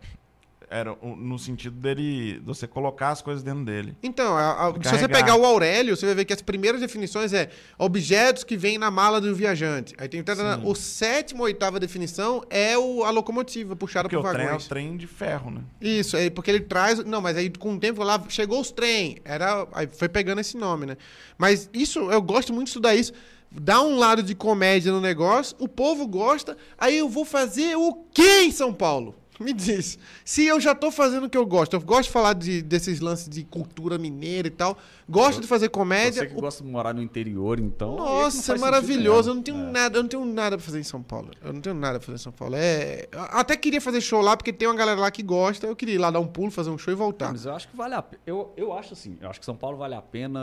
Era 0.73 0.95
no 1.01 1.37
sentido 1.37 1.75
dele. 1.75 2.39
de 2.39 2.39
você 2.45 2.65
colocar 2.65 3.09
as 3.09 3.21
coisas 3.21 3.43
dentro 3.43 3.65
dele. 3.65 3.93
Então, 4.01 4.37
a- 4.37 4.69
a- 4.69 4.73
se 4.83 4.97
você 4.97 5.05
pegar 5.07 5.35
o 5.35 5.45
Aurélio, 5.45 5.97
você 5.97 6.05
vai 6.05 6.15
ver 6.15 6.23
que 6.23 6.31
as 6.31 6.41
primeiras 6.41 6.79
definições 6.79 7.33
é 7.33 7.49
objetos 7.77 8.45
que 8.45 8.55
vêm 8.55 8.77
na 8.77 8.89
mala 8.89 9.19
do 9.19 9.35
viajante. 9.35 9.93
Aí 9.97 10.07
tem 10.07 10.23
o 10.63 10.73
sétimo, 10.73 11.43
oitava 11.43 11.77
definição 11.77 12.41
é 12.49 12.77
o, 12.77 13.03
a 13.03 13.09
locomotiva 13.09 13.75
puxada 13.75 14.07
Porque 14.07 14.15
por 14.15 14.25
o 14.25 14.31
trem 14.31 14.43
é 14.43 14.45
o 14.45 14.47
vagões. 14.51 14.67
trem 14.67 14.95
de 14.95 15.07
ferro, 15.07 15.51
né? 15.51 15.61
Isso, 15.81 16.15
aí, 16.15 16.29
porque 16.29 16.49
ele 16.49 16.61
traz. 16.61 17.03
Não, 17.03 17.19
mas 17.19 17.35
aí 17.35 17.49
com 17.49 17.73
o 17.75 17.79
tempo 17.79 18.01
lá 18.01 18.23
chegou 18.29 18.61
os 18.61 18.71
trem. 18.71 19.17
Era, 19.25 19.67
aí 19.73 19.87
foi 19.91 20.07
pegando 20.07 20.39
esse 20.39 20.55
nome, 20.55 20.85
né? 20.85 20.95
Mas 21.37 21.69
isso, 21.73 21.99
eu 22.09 22.21
gosto 22.21 22.53
muito 22.53 22.67
de 22.67 22.69
estudar 22.69 22.95
isso. 22.95 23.11
Dá 23.51 23.81
um 23.81 23.97
lado 23.97 24.23
de 24.23 24.33
comédia 24.33 24.93
no 24.93 25.01
negócio, 25.01 25.53
o 25.59 25.67
povo 25.67 26.07
gosta, 26.07 26.55
aí 26.77 26.97
eu 26.97 27.09
vou 27.09 27.25
fazer 27.25 27.75
o 27.75 28.05
quê 28.13 28.43
em 28.43 28.51
São 28.51 28.73
Paulo? 28.73 29.15
Me 29.45 29.53
diz. 29.53 29.97
Se 30.23 30.45
eu 30.45 30.59
já 30.59 30.73
tô 30.75 30.91
fazendo 30.91 31.25
o 31.25 31.29
que 31.29 31.37
eu 31.37 31.45
gosto, 31.45 31.73
eu 31.73 31.81
gosto 31.81 32.03
de 32.03 32.09
falar 32.11 32.33
de, 32.33 32.61
desses 32.61 32.99
lances 32.99 33.27
de 33.27 33.43
cultura 33.43 33.97
mineira 33.97 34.47
e 34.47 34.51
tal, 34.51 34.77
gosto 35.09 35.41
de 35.41 35.47
fazer 35.47 35.69
comédia. 35.69 36.21
Você 36.21 36.27
que 36.27 36.35
o- 36.37 36.41
gosta 36.41 36.63
de 36.63 36.69
morar 36.69 36.93
no 36.93 37.01
interior, 37.01 37.59
então. 37.59 37.95
Nossa, 37.95 38.53
é 38.55 38.57
maravilhoso. 38.57 39.29
Eu 39.31 39.35
não 39.35 39.41
tenho 39.41 39.57
mesmo. 39.57 39.71
nada, 39.71 39.97
eu 39.97 40.03
não 40.03 40.09
tenho 40.09 40.25
nada 40.25 40.57
pra 40.57 40.65
fazer 40.65 40.79
em 40.79 40.83
São 40.83 41.01
Paulo. 41.01 41.31
Eu 41.43 41.51
não 41.53 41.61
tenho 41.61 41.75
nada 41.75 41.99
pra 41.99 42.05
fazer 42.05 42.15
em 42.15 42.23
São 42.23 42.31
Paulo. 42.31 42.55
É, 42.57 43.07
eu 43.11 43.21
até 43.21 43.57
queria 43.57 43.81
fazer 43.81 43.99
show 44.01 44.21
lá 44.21 44.37
porque 44.37 44.53
tem 44.53 44.67
uma 44.67 44.75
galera 44.75 44.99
lá 44.99 45.09
que 45.11 45.23
gosta. 45.23 45.65
Eu 45.67 45.75
queria 45.75 45.95
ir 45.95 45.97
lá 45.99 46.11
dar 46.11 46.19
um 46.19 46.27
pulo, 46.27 46.51
fazer 46.51 46.69
um 46.69 46.77
show 46.77 46.93
e 46.93 46.95
Não, 46.97 47.03
voltar. 47.03 47.31
mas 47.31 47.45
eu 47.45 47.53
acho 47.55 47.67
que 47.67 47.75
vale 47.75 47.95
a 47.95 48.01
pena. 48.01 48.21
Eu, 48.25 48.53
eu 48.55 48.71
acho 48.73 48.93
assim, 48.93 49.17
eu 49.21 49.29
acho 49.29 49.39
que 49.39 49.45
São 49.45 49.55
Paulo 49.55 49.77
vale 49.77 49.95
a 49.95 50.01
pena. 50.01 50.39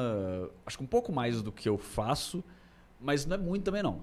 Acho 0.67 0.79
que 0.79 0.85
um 0.85 0.87
pouco 0.89 1.13
mais 1.13 1.41
do 1.43 1.51
que 1.53 1.69
eu 1.69 1.79
faço, 1.79 2.43
mas 3.01 3.25
não 3.27 3.35
é 3.37 3.39
muito 3.39 3.63
também, 3.65 3.83
não. 3.83 4.01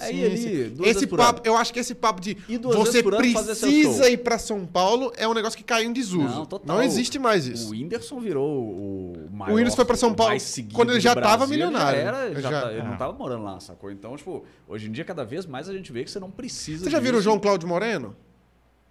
É 0.00 0.06
Sim, 0.06 0.76
Esse 0.84 1.06
papo, 1.08 1.42
eu 1.44 1.56
acho 1.56 1.72
que 1.72 1.80
esse 1.80 1.92
papo 1.92 2.20
de 2.20 2.36
você 2.62 3.02
precisa 3.02 4.08
ir 4.08 4.18
pra 4.18 4.38
São 4.38 4.64
Paulo 4.64 5.12
é 5.16 5.26
um 5.26 5.34
negócio 5.34 5.56
que 5.58 5.64
caiu 5.64 5.88
em 5.88 5.92
desuso. 5.92 6.22
Não, 6.36 6.46
total. 6.46 6.76
Não 6.76 6.82
existe 6.82 7.18
mais 7.18 7.46
isso. 7.46 7.66
O 7.66 7.70
Whindersson 7.72 8.20
virou 8.20 8.48
o 8.48 9.28
maior. 9.32 9.52
O 9.52 9.56
Whindersson 9.56 9.76
foi 9.76 9.84
pra 9.84 9.96
São 9.96 10.14
Paulo 10.14 10.36
quando 10.72 10.92
ele 10.92 11.00
já 11.00 11.14
tava 11.16 11.38
Brasil, 11.38 11.48
milionário. 11.48 12.00
Já 12.00 12.06
era, 12.06 12.34
já 12.40 12.50
Já. 12.50 12.62
tá- 12.62 12.72
ele 12.72 12.82
não 12.82 12.96
tava 12.96 13.12
morando 13.12 13.42
lá, 13.42 13.58
sacou? 13.58 13.90
Então, 13.90 14.16
tipo, 14.16 14.44
hoje 14.68 14.88
em 14.88 14.92
dia, 14.92 15.04
cada 15.04 15.24
vez 15.24 15.44
mais 15.46 15.68
a 15.68 15.72
gente 15.72 15.90
vê 15.90 16.04
que 16.04 16.10
você 16.10 16.20
não 16.20 16.30
precisa. 16.30 16.84
Você 16.84 16.90
já 16.90 17.00
viu 17.00 17.16
o. 17.16 17.20
João 17.20 17.40
Cláudio 17.40 17.68
Moreno? 17.68 18.14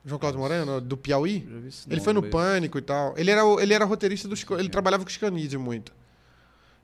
João 0.04 0.20
Cláudio 0.20 0.40
Moreno, 0.42 0.80
do 0.82 0.96
Piauí? 0.98 1.48
Já 1.50 1.60
vi 1.60 1.68
esse 1.70 1.90
Ele 1.90 2.02
foi 2.02 2.14
no 2.14 2.22
mas- 2.22 2.32
Pânico 2.32 2.78
e 2.78 2.82
tal. 2.82 3.14
Ele 3.18 3.32
era, 3.32 3.42
ele 3.62 3.74
era 3.74 3.86
roteirista 3.86 4.28
do 4.28 4.36
Chico, 4.36 4.56
ele 4.56 4.70
trabalhava 4.70 5.04
com 5.04 5.10
o 5.10 5.14
Scanide 5.14 5.58
muito. 5.58 5.92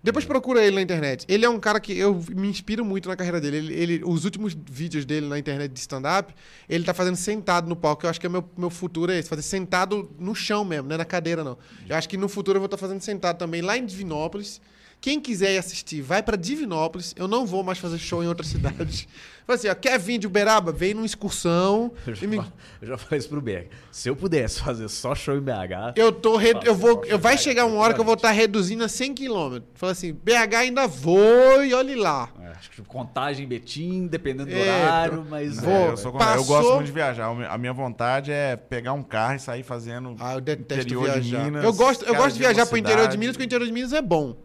Depois 0.03 0.25
procura 0.25 0.61
ele 0.61 0.75
na 0.75 0.81
internet. 0.81 1.25
Ele 1.29 1.45
é 1.45 1.49
um 1.49 1.57
cara 1.59 1.79
que 1.79 1.97
eu 1.97 2.21
me 2.35 2.49
inspiro 2.49 2.83
muito 2.83 3.07
na 3.07 3.15
carreira 3.15 3.39
dele. 3.39 3.55
Ele, 3.57 3.73
ele- 3.73 4.01
os 4.05 4.25
últimos 4.25 4.53
vídeos 4.69 5.05
dele 5.05 5.27
na 5.27 5.39
internet 5.39 5.71
de 5.71 5.79
stand-up, 5.79 6.33
ele 6.67 6.83
tá 6.83 6.93
fazendo 6.93 7.15
sentado 7.15 7.69
no 7.69 7.75
palco. 7.75 8.05
Eu 8.05 8.09
acho 8.09 8.19
que 8.19 8.25
é 8.25 8.29
meu, 8.29 8.43
meu 8.57 8.69
futuro 8.69 9.13
é 9.13 9.17
esse, 9.19 9.29
fazer 9.29 9.41
sentado 9.43 10.11
no 10.19 10.35
chão 10.35 10.65
mesmo, 10.65 10.89
não 10.89 10.95
é 10.95 10.97
na 10.97 11.05
cadeira, 11.05 11.41
não. 11.41 11.57
Eu 11.87 11.95
acho 11.95 12.09
que 12.09 12.17
no 12.17 12.27
futuro 12.27 12.57
eu 12.57 12.59
vou 12.61 12.65
estar 12.65 12.77
fazendo 12.77 12.99
sentado 12.99 13.37
também 13.37 13.61
lá 13.61 13.77
em 13.77 13.85
Divinópolis. 13.85 14.59
Quem 15.03 15.19
quiser 15.19 15.53
ir 15.53 15.57
assistir, 15.57 16.01
vai 16.01 16.23
pra 16.23 16.37
Divinópolis. 16.37 17.13
Eu 17.17 17.27
não 17.27 17.45
vou 17.45 17.61
mais 17.61 17.77
fazer 17.77 17.97
show 17.97 18.23
em 18.23 18.27
outras 18.27 18.47
cidades. 18.55 19.05
Fala 19.45 19.59
assim, 19.59 19.67
ó, 19.67 19.75
quer 19.75 19.99
vir 19.99 20.17
de 20.17 20.25
Uberaba? 20.27 20.71
Vem 20.71 20.93
numa 20.93 21.05
excursão. 21.05 21.91
Eu 22.07 22.15
já, 22.15 22.25
me- 22.25 22.37
eu 22.37 22.87
já 22.87 22.97
falei 22.97 23.19
isso 23.19 23.27
pro 23.27 23.41
Berg. 23.41 23.67
Se 23.91 24.07
eu 24.09 24.15
pudesse 24.15 24.61
fazer 24.61 24.87
só 24.87 25.13
show 25.13 25.35
em 25.35 25.41
BH. 25.41 25.97
Eu 25.97 26.13
tô 26.13 26.37
re- 26.37 26.53
eu 26.63 26.73
vou, 26.73 27.03
eu 27.03 27.19
vai 27.19 27.37
chegar 27.37 27.65
uma 27.65 27.75
hora 27.79 27.93
que 27.93 27.99
eu 27.99 28.05
vou 28.05 28.13
estar 28.13 28.31
reduzindo 28.31 28.81
a 28.81 28.87
100 28.87 29.13
km. 29.13 29.57
Fala 29.73 29.91
assim, 29.91 30.13
BH 30.13 30.55
ainda 30.55 30.87
vou 30.87 31.65
e 31.65 31.73
olhe 31.73 31.95
lá. 31.95 32.29
é, 32.41 32.47
acho 32.51 32.69
que 32.69 32.77
tipo, 32.77 32.87
contagem 32.87 33.45
Betim, 33.45 34.07
dependendo 34.07 34.51
do 34.51 34.55
Eita. 34.55 34.71
horário, 34.71 35.27
mas. 35.29 35.57
Vou. 35.59 35.69
é, 35.69 35.87
eu, 35.89 35.97
sou, 35.97 36.13
passou- 36.13 36.35
eu 36.37 36.45
gosto 36.45 36.73
muito 36.75 36.85
de 36.85 36.93
viajar. 36.93 37.25
A 37.49 37.57
minha 37.57 37.73
vontade 37.73 38.31
é 38.31 38.55
pegar 38.55 38.93
um 38.93 39.03
carro 39.03 39.35
e 39.35 39.39
sair 39.39 39.63
fazendo. 39.63 40.15
Ah, 40.17 40.35
eu 40.35 40.39
detesto 40.39 40.85
Interior 40.85 41.19
de 41.19 41.29
viajar. 41.29 41.43
Minas, 41.43 41.63
eu 41.65 41.73
gosto, 41.73 42.05
eu 42.05 42.15
gosto 42.15 42.27
de 42.27 42.33
de 42.35 42.39
viajar 42.39 42.65
pro 42.65 42.77
interior 42.77 43.09
de. 43.09 43.17
Minas, 43.17 43.35
porque 43.35 43.43
o 43.43 43.47
interior 43.47 43.67
de 43.67 43.73
Minas 43.73 43.91
é 43.91 44.01
bom. 44.01 44.37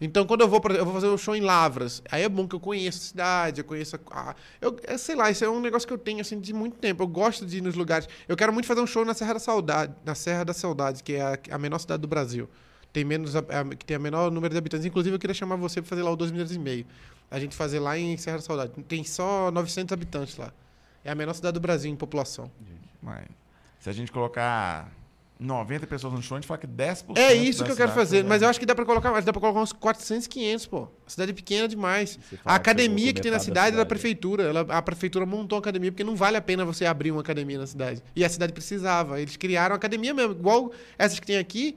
Então, 0.00 0.24
quando 0.26 0.42
eu 0.42 0.48
vou, 0.48 0.60
pra, 0.60 0.74
eu 0.74 0.84
vou 0.84 0.94
fazer 0.94 1.08
um 1.08 1.18
show 1.18 1.34
em 1.34 1.40
Lavras, 1.40 2.02
aí 2.10 2.22
é 2.22 2.28
bom 2.28 2.46
que 2.46 2.54
eu 2.54 2.60
conheço 2.60 2.98
a 2.98 3.02
cidade, 3.02 3.60
eu 3.60 3.64
conheço 3.64 3.98
a... 4.12 4.34
eu, 4.60 4.76
é, 4.84 4.96
sei 4.96 5.16
lá, 5.16 5.28
isso 5.28 5.44
é 5.44 5.48
um 5.50 5.60
negócio 5.60 5.88
que 5.88 5.92
eu 5.92 5.98
tenho, 5.98 6.20
assim, 6.20 6.38
de 6.38 6.52
muito 6.52 6.76
tempo. 6.76 7.02
Eu 7.02 7.08
gosto 7.08 7.44
de 7.44 7.58
ir 7.58 7.60
nos 7.60 7.74
lugares. 7.74 8.08
Eu 8.28 8.36
quero 8.36 8.52
muito 8.52 8.66
fazer 8.66 8.80
um 8.80 8.86
show 8.86 9.04
na 9.04 9.12
Serra 9.12 9.34
da 9.34 9.40
Saudade, 9.40 9.92
na 10.04 10.14
Serra 10.14 10.44
da 10.44 10.52
Saudade, 10.54 11.02
que 11.02 11.14
é 11.14 11.20
a, 11.22 11.38
a 11.50 11.58
menor 11.58 11.78
cidade 11.78 12.00
do 12.00 12.06
Brasil. 12.08 12.48
Tem 12.92 13.04
menos, 13.04 13.34
a- 13.34 13.40
a- 13.40 13.74
que 13.74 13.84
tem 13.84 13.96
a 13.96 13.98
menor 14.00 14.30
número 14.30 14.52
de 14.54 14.58
habitantes. 14.58 14.86
Inclusive, 14.86 15.16
eu 15.16 15.18
queria 15.18 15.34
chamar 15.34 15.56
você 15.56 15.82
pra 15.82 15.88
fazer 15.88 16.02
lá 16.02 16.10
o 16.12 16.16
2 16.16 16.30
milhões 16.30 16.52
e 16.52 16.58
meio. 16.58 16.86
A 17.30 17.40
gente 17.40 17.56
fazer 17.56 17.80
lá 17.80 17.98
em 17.98 18.16
Serra 18.16 18.36
da 18.38 18.42
Saudade. 18.42 18.72
Tem 18.84 19.02
só 19.02 19.50
900 19.50 19.92
habitantes 19.92 20.36
lá. 20.36 20.52
É 21.04 21.10
a 21.10 21.14
menor 21.14 21.34
cidade 21.34 21.54
do 21.54 21.60
Brasil 21.60 21.90
em 21.90 21.96
população. 21.96 22.50
Mas, 23.02 23.24
se 23.80 23.90
a 23.90 23.92
gente 23.92 24.10
colocar 24.12 24.90
90 25.38 25.86
pessoas 25.86 26.12
no 26.12 26.20
show, 26.20 26.36
a 26.36 26.40
gente 26.40 26.48
fala 26.48 26.58
que 26.58 26.66
10% 26.66 27.16
É 27.16 27.32
isso 27.32 27.60
da 27.60 27.66
que 27.66 27.70
eu 27.72 27.76
quero 27.76 27.90
cidade 27.90 27.92
fazer. 27.94 28.24
Mas 28.24 28.42
eu 28.42 28.48
acho 28.48 28.58
que 28.58 28.66
dá 28.66 28.74
pra 28.74 28.84
colocar 28.84 29.10
mais. 29.12 29.24
Dá 29.24 29.32
pra 29.32 29.40
colocar 29.40 29.60
uns 29.60 29.72
400, 29.72 30.26
500, 30.26 30.66
pô. 30.66 30.88
A 31.06 31.10
cidade 31.10 31.30
é 31.30 31.34
pequena 31.34 31.68
demais. 31.68 32.18
A 32.44 32.56
academia 32.56 33.12
que 33.12 33.20
tem 33.20 33.30
na 33.30 33.36
da 33.38 33.42
cidade 33.44 33.58
é 33.58 33.70
da 33.70 33.76
cidade. 33.76 33.88
prefeitura. 33.88 34.42
Ela- 34.44 34.66
a 34.68 34.82
prefeitura 34.82 35.24
montou 35.24 35.56
uma 35.56 35.60
academia 35.60 35.92
porque 35.92 36.02
não 36.02 36.16
vale 36.16 36.36
a 36.36 36.40
pena 36.42 36.64
você 36.64 36.84
abrir 36.86 37.12
uma 37.12 37.20
academia 37.20 37.58
na 37.58 37.66
cidade. 37.66 38.02
E 38.16 38.24
a 38.24 38.28
cidade 38.28 38.52
precisava. 38.52 39.20
Eles 39.20 39.36
criaram 39.36 39.76
academia 39.76 40.12
mesmo, 40.12 40.32
igual 40.32 40.72
essas 40.98 41.20
que 41.20 41.26
tem 41.26 41.38
aqui, 41.38 41.76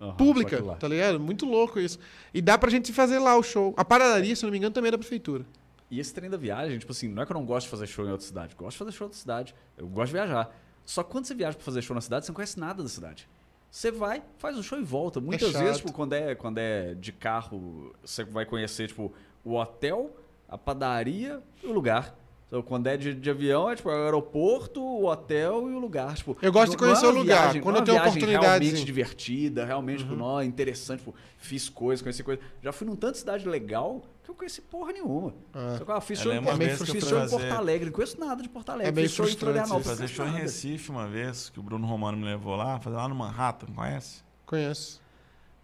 Aham, 0.00 0.14
pública, 0.14 0.62
tá 0.78 0.86
ligado? 0.86 1.18
Muito 1.18 1.44
louco 1.46 1.80
isso. 1.80 1.98
E 2.32 2.40
dá 2.40 2.56
pra 2.56 2.70
gente 2.70 2.92
fazer 2.92 3.18
lá 3.18 3.36
o 3.36 3.42
show. 3.42 3.74
A 3.76 3.84
paradaria, 3.84 4.36
se 4.36 4.44
eu 4.44 4.46
não 4.46 4.52
me 4.52 4.58
engano, 4.58 4.72
também 4.72 4.88
é 4.88 4.92
da 4.92 4.98
prefeitura. 4.98 5.44
E 5.90 5.98
esse 5.98 6.14
trem 6.14 6.30
da 6.30 6.36
viagem, 6.36 6.78
tipo 6.78 6.92
assim, 6.92 7.08
não 7.08 7.20
é 7.24 7.26
que 7.26 7.32
eu 7.32 7.34
não 7.34 7.44
gosto 7.44 7.66
de 7.66 7.70
fazer 7.72 7.88
show 7.88 8.06
em 8.06 8.12
outra 8.12 8.24
cidade. 8.24 8.52
Eu 8.52 8.58
gosto 8.64 8.72
de 8.74 8.78
fazer 8.78 8.92
show 8.92 9.04
em 9.04 9.08
outra 9.08 9.18
cidade. 9.18 9.54
Eu 9.76 9.88
gosto 9.88 10.06
de 10.06 10.12
viajar. 10.12 10.48
Só 10.84 11.02
que 11.02 11.10
quando 11.10 11.24
você 11.26 11.34
viaja 11.34 11.56
pra 11.56 11.64
fazer 11.64 11.82
show 11.82 11.94
na 11.94 12.00
cidade, 12.00 12.26
você 12.26 12.32
não 12.32 12.36
conhece 12.36 12.58
nada 12.58 12.82
da 12.82 12.88
cidade. 12.88 13.28
Você 13.70 13.90
vai, 13.92 14.22
faz 14.38 14.58
o 14.58 14.62
show 14.62 14.78
e 14.78 14.82
volta. 14.82 15.20
Muitas 15.20 15.52
chato. 15.52 15.62
vezes, 15.62 15.76
tipo, 15.78 15.92
quando 15.92 16.12
é, 16.14 16.34
quando 16.34 16.58
é 16.58 16.94
de 16.94 17.12
carro, 17.12 17.94
você 18.04 18.24
vai 18.24 18.44
conhecer, 18.44 18.88
tipo, 18.88 19.12
o 19.44 19.54
hotel, 19.54 20.16
a 20.48 20.58
padaria 20.58 21.40
e 21.62 21.66
o 21.66 21.72
lugar. 21.72 22.16
Então, 22.48 22.62
quando 22.62 22.88
é 22.88 22.96
de, 22.96 23.14
de 23.14 23.30
avião, 23.30 23.70
é 23.70 23.76
tipo 23.76 23.88
o 23.88 23.92
aeroporto, 23.92 24.82
o 24.82 25.04
hotel 25.06 25.70
e 25.70 25.72
o 25.72 25.78
lugar. 25.78 26.16
Tipo, 26.16 26.36
Eu 26.42 26.50
gosto 26.50 26.72
de 26.72 26.76
conhecer 26.78 27.06
é 27.06 27.08
o 27.08 27.12
lugar. 27.12 27.42
viagem- 27.42 27.62
Quando 27.62 27.76
é 27.76 27.78
eu 27.78 27.84
tenho 27.84 27.98
oportunidade, 27.98 28.44
realmente 28.64 28.84
divertida, 28.84 29.64
realmente, 29.64 30.02
Uhum. 30.02 30.08
tipo, 30.10 30.18
não, 30.20 30.42
interessante, 30.42 30.98
tipo, 30.98 31.14
fiz 31.38 31.68
coisas, 31.68 32.02
conheci 32.02 32.24
coisas. 32.24 32.44
Já 32.60 32.72
fui 32.72 32.88
num 32.88 32.96
tanto 32.96 33.12
de 33.12 33.18
cidade 33.20 33.48
legal 33.48 34.02
que 34.30 34.34
eu 34.34 34.38
conheci 34.38 34.62
porra 34.62 34.92
nenhuma. 34.92 35.34
É. 35.54 35.78
Só 35.78 35.84
que 35.84 35.90
eu 35.90 36.00
fiz 36.00 36.18
Eu 36.18 36.24
show, 36.24 36.32
em, 36.32 36.42
fiz 36.42 36.90
que 36.90 36.96
eu 36.96 37.00
show 37.00 37.24
em 37.24 37.28
Porto 37.28 37.52
Alegre, 37.52 37.86
não 37.86 37.92
conheço 37.92 38.20
nada 38.20 38.42
de 38.42 38.48
Porto 38.48 38.70
Alegre. 38.70 38.88
É 38.88 38.92
meio 38.92 39.08
fiz 39.08 39.16
show 39.16 39.28
em 39.28 39.36
Florianópolis, 39.36 39.86
Fazer 39.86 40.08
show 40.08 40.26
em. 40.26 40.32
Recife 40.32 40.90
uma 40.90 41.06
vez, 41.06 41.50
que 41.50 41.60
o 41.60 41.62
Bruno 41.62 41.86
Romano 41.86 42.16
me 42.16 42.24
levou 42.24 42.56
lá, 42.56 42.78
fazer 42.80 42.96
lá 42.96 43.08
no 43.08 43.14
Manhattan, 43.14 43.66
conhece? 43.74 44.22
Conheço. 44.46 45.00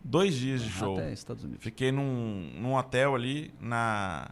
Dois 0.02 0.34
dias 0.34 0.62
de 0.62 0.70
show. 0.70 0.96
Até 0.96 1.12
Estados 1.12 1.42
Unidos. 1.42 1.62
Fiquei 1.62 1.90
num, 1.90 2.50
num 2.54 2.74
hotel 2.74 3.14
ali 3.14 3.52
na. 3.60 4.30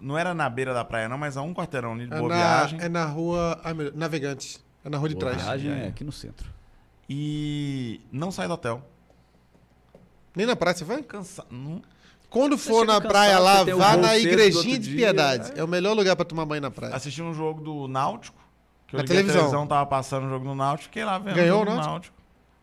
Não 0.00 0.16
era 0.16 0.34
na 0.34 0.48
beira 0.48 0.72
da 0.72 0.84
praia, 0.84 1.08
não, 1.08 1.18
mas 1.18 1.36
a 1.36 1.42
um 1.42 1.52
quarteirão 1.52 1.92
ali 1.92 2.06
de 2.06 2.14
É 2.14 2.18
boa 2.18 2.28
na, 2.28 2.36
viagem. 2.36 2.80
é 2.80 2.88
na 2.88 3.04
rua 3.04 3.60
meu 3.64 3.74
Deus, 3.74 3.94
Navegantes. 3.94 4.64
É 4.84 4.88
na 4.88 4.98
rua 4.98 5.08
de 5.08 5.14
Boa 5.16 5.32
trás. 5.32 5.42
viagem 5.42 5.72
É. 5.72 5.84
é 5.84 5.88
aqui 5.88 6.04
no 6.04 6.12
centro. 6.12 6.48
E 7.08 8.00
não 8.12 8.30
saí 8.30 8.46
do 8.46 8.54
hotel. 8.54 8.82
Nem 10.36 10.46
na 10.46 10.54
praia 10.54 10.76
você 10.76 10.84
vai? 10.84 11.02
Cansa... 11.02 11.44
Não... 11.50 11.82
Quando 12.30 12.58
for 12.58 12.86
na 12.86 12.94
cansado, 12.94 13.08
praia 13.08 13.38
lá, 13.38 13.62
um 13.62 13.76
vá 13.78 13.96
na 13.96 14.16
igrejinha 14.18 14.78
de 14.78 14.88
dia, 14.88 14.96
piedade. 14.96 15.52
é. 15.56 15.60
É 15.60 15.64
o 15.64 15.68
melhor 15.68 15.94
lugar 15.94 16.14
pra 16.14 16.24
tomar 16.24 16.44
banho 16.44 16.60
na 16.62 16.70
praia. 16.70 16.94
Assisti 16.94 17.22
um 17.22 17.32
jogo 17.32 17.60
do 17.62 17.88
Náutico. 17.88 18.36
Que 18.86 18.96
Na 18.96 19.04
televisão. 19.04 19.34
a 19.36 19.38
televisão, 19.40 19.66
tava 19.66 19.86
passando 19.86 20.26
o 20.26 20.28
jogo 20.30 20.44
do 20.46 20.54
Náutico, 20.54 20.84
fiquei 20.84 21.04
lá 21.04 21.18
vendo 21.18 21.34
Ganhou 21.34 21.62
o 21.62 21.64
Náutico? 21.64 21.86
Náutico. 21.86 22.16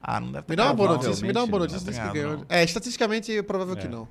Ah, 0.07 0.19
não 0.19 0.31
deve 0.31 0.43
ter 0.45 0.51
Me 0.53 0.55
dá 0.55 0.65
uma 0.65 0.73
boa 0.75 0.89
não. 0.89 0.95
notícia, 0.97 1.25
me 1.27 1.33
dá 1.33 1.39
uma 1.41 1.47
boa 1.47 1.59
notícia 1.63 1.85
não. 1.91 1.93
que 1.93 2.05
Não, 2.05 2.13
ganhou. 2.13 2.37
não. 2.37 2.45
É, 2.47 2.63
estatisticamente 2.63 3.35
é 3.35 3.41
provável 3.41 3.75
que 3.75 3.87
É. 3.87 3.89
não. 3.89 4.07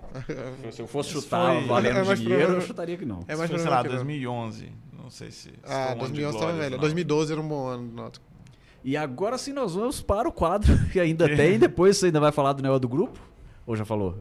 Se 0.73 0.83
eu 0.83 0.89
fosse 0.89 1.11
chutar 1.11 1.55
foi- 1.55 1.67
valendo 1.69 1.99
é 1.99 2.03
mais 2.05 2.19
dinheiro, 2.19 2.39
provável- 2.43 2.61
eu 2.63 2.67
chutaria 2.67 2.97
que 2.97 3.05
não. 3.05 3.21
É 3.29 3.37
mais 3.37 3.49
foi, 3.51 3.59
sei 3.59 3.67
provável 3.67 3.71
lá, 3.77 3.83
que 3.83 3.89
não. 3.89 3.97
2011. 3.97 4.73
Não 5.01 5.11
sei 5.11 5.31
se. 5.31 5.51
se 5.51 5.53
Ah, 5.65 5.87
ano 5.87 5.93
de 5.95 5.99
2011 6.01 6.33
tava 6.39 6.45
glórias, 6.51 6.59
velho. 6.65 6.73
não. 6.73 6.81
2012 6.81 7.33
era 7.33 7.41
um 7.41 7.47
bom 7.49 7.67
ano 7.69 7.89
do 7.89 7.95
Náutico. 7.95 8.27
E 8.83 8.97
agora 8.97 9.39
sim 9.39 9.53
nós 9.53 9.75
vamos 9.75 10.01
para 10.03 10.29
o 10.29 10.33
quadro 10.33 10.77
que 10.93 10.99
ainda 10.99 11.29
tem. 11.29 11.59
Depois 11.61 11.97
você 11.97 12.07
ainda 12.07 12.19
vai 12.21 12.33
falar 12.33 12.55
do 12.55 12.63
negócio 12.63 12.81
do 12.81 12.89
grupo? 12.89 13.19
Ou 13.67 13.77
já 13.77 13.85
falou? 13.85 14.19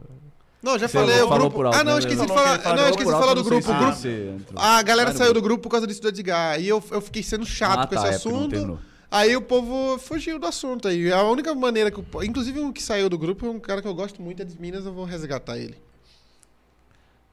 Não, 0.64 0.78
já 0.78 0.88
Você 0.88 0.98
falei 0.98 1.20
o 1.20 1.28
grupo. 1.28 1.62
alto, 1.62 1.76
ah, 1.78 1.84
não, 1.84 1.92
né? 1.92 1.98
esqueci 1.98 2.20
de 2.22 2.26
Falou 2.26 2.56
que 2.56 2.62
falar. 2.64 2.76
Não, 2.76 2.88
esqueci 2.88 3.04
por 3.04 3.10
de 3.10 3.14
alto, 3.14 3.20
falar 3.20 3.30
eu 3.30 3.34
do 3.34 3.42
não 3.42 3.50
grupo. 3.50 3.70
O 3.70 3.74
grupo. 3.78 4.08
entrou. 4.08 4.62
A 4.62 4.82
galera 4.82 5.12
no 5.12 5.18
saiu 5.18 5.34
do 5.34 5.42
grupo. 5.42 5.62
por 5.62 5.68
causa 5.68 5.86
disso 5.86 6.00
do 6.00 6.08
Edgar. 6.08 6.52
Aí 6.54 6.66
eu, 6.66 6.82
eu 6.90 7.00
fiquei 7.02 7.22
sendo 7.22 7.44
chato 7.44 7.80
Ah, 7.80 7.86
com 7.86 7.94
tá, 7.94 8.08
esse 8.10 8.26
é, 8.26 8.30
não 8.32 8.38
assunto. 8.40 8.78
Aí 9.10 9.36
o 9.36 9.42
povo 9.42 9.98
fugiu 9.98 10.38
do 10.38 10.46
assunto 10.46 10.88
aí. 10.88 11.12
A 11.12 11.22
única 11.22 11.54
maneira 11.54 11.90
que. 11.90 12.00
o- 12.00 12.22
Inclusive, 12.24 12.58
um 12.60 12.72
que 12.72 12.82
saiu 12.82 13.08
do 13.10 13.18
grupo 13.18 13.46
é 13.46 13.50
um 13.50 13.60
cara 13.60 13.82
que 13.82 13.86
eu 13.86 13.94
gosto 13.94 14.20
muito, 14.22 14.40
é 14.42 14.44
de 14.44 14.58
Minas, 14.60 14.86
eu 14.86 14.92
vou 14.94 15.04
resgatar 15.04 15.58
ele. 15.58 15.76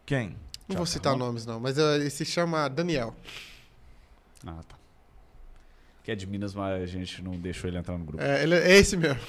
Quem? 0.06 0.36
Não 0.68 0.76
vou 0.78 0.86
citar 0.86 1.16
nomes, 1.16 1.46
não, 1.46 1.60
mas 1.60 1.78
eh, 1.78 1.96
ele 1.96 2.10
se 2.10 2.26
chama 2.26 2.68
Daniel. 2.68 3.16
Ah, 4.46 4.60
tá. 4.68 4.76
Que 6.04 6.12
é 6.12 6.16
de 6.16 6.26
Minas, 6.26 6.56
mas 6.56 6.82
a 6.82 6.86
gente 6.88 7.22
não 7.24 7.34
deixou 7.34 7.70
ele 7.70 7.78
entrar 7.78 7.96
no 7.96 8.04
grupo. 8.04 8.24
É, 8.24 8.42
ele 8.42 8.56
é 8.56 8.76
esse 8.78 8.98
mesmo. 8.98 9.20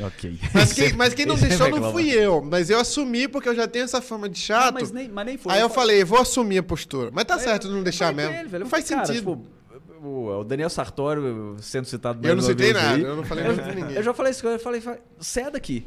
Ok. 0.00 0.38
Mas 0.54 0.72
quem, 0.72 0.92
mas 0.92 1.12
quem 1.12 1.26
não 1.26 1.34
Esse 1.34 1.48
deixou 1.48 1.68
não 1.68 1.90
fui 1.90 2.08
eu. 2.10 2.40
Mas 2.40 2.70
eu 2.70 2.78
assumi 2.78 3.26
porque 3.26 3.48
eu 3.48 3.54
já 3.54 3.66
tenho 3.66 3.84
essa 3.84 4.00
fama 4.00 4.28
de 4.28 4.38
chato. 4.38 4.72
mas, 4.74 4.92
nem, 4.92 5.08
mas 5.08 5.26
nem 5.26 5.36
foi. 5.36 5.52
Aí 5.52 5.60
eu 5.60 5.68
falei, 5.68 6.04
vou 6.04 6.20
assumir 6.20 6.58
a 6.58 6.62
postura. 6.62 7.10
Mas 7.12 7.24
tá 7.24 7.34
Aí 7.34 7.40
certo 7.40 7.66
eu- 7.66 7.72
não 7.72 7.82
deixar 7.82 8.12
mesmo. 8.14 8.32
ele, 8.32 8.48
velho, 8.48 8.64
não 8.64 8.70
faz 8.70 8.88
cara, 8.88 9.04
sentido. 9.04 9.36
tipo, 9.36 10.06
o, 10.06 10.44
Daniel 10.44 10.70
Sartori 10.70 11.20
sendo 11.60 11.84
citado 11.86 12.26
eu 12.26 12.36
não 12.36 12.42
citei 12.42 12.72
nada, 12.72 12.94
aí. 12.94 13.02
eu 13.02 13.16
não 13.16 13.24
falei 13.24 13.44
nada 13.44 13.62
de 13.62 13.74
ninguém. 13.74 13.96
eu 13.96 14.02
já 14.02 14.14
falei 14.14 14.30
isso, 14.30 14.46
eu 14.46 14.58
falei, 14.58 14.80
é 15.36 15.50
daqui. 15.50 15.86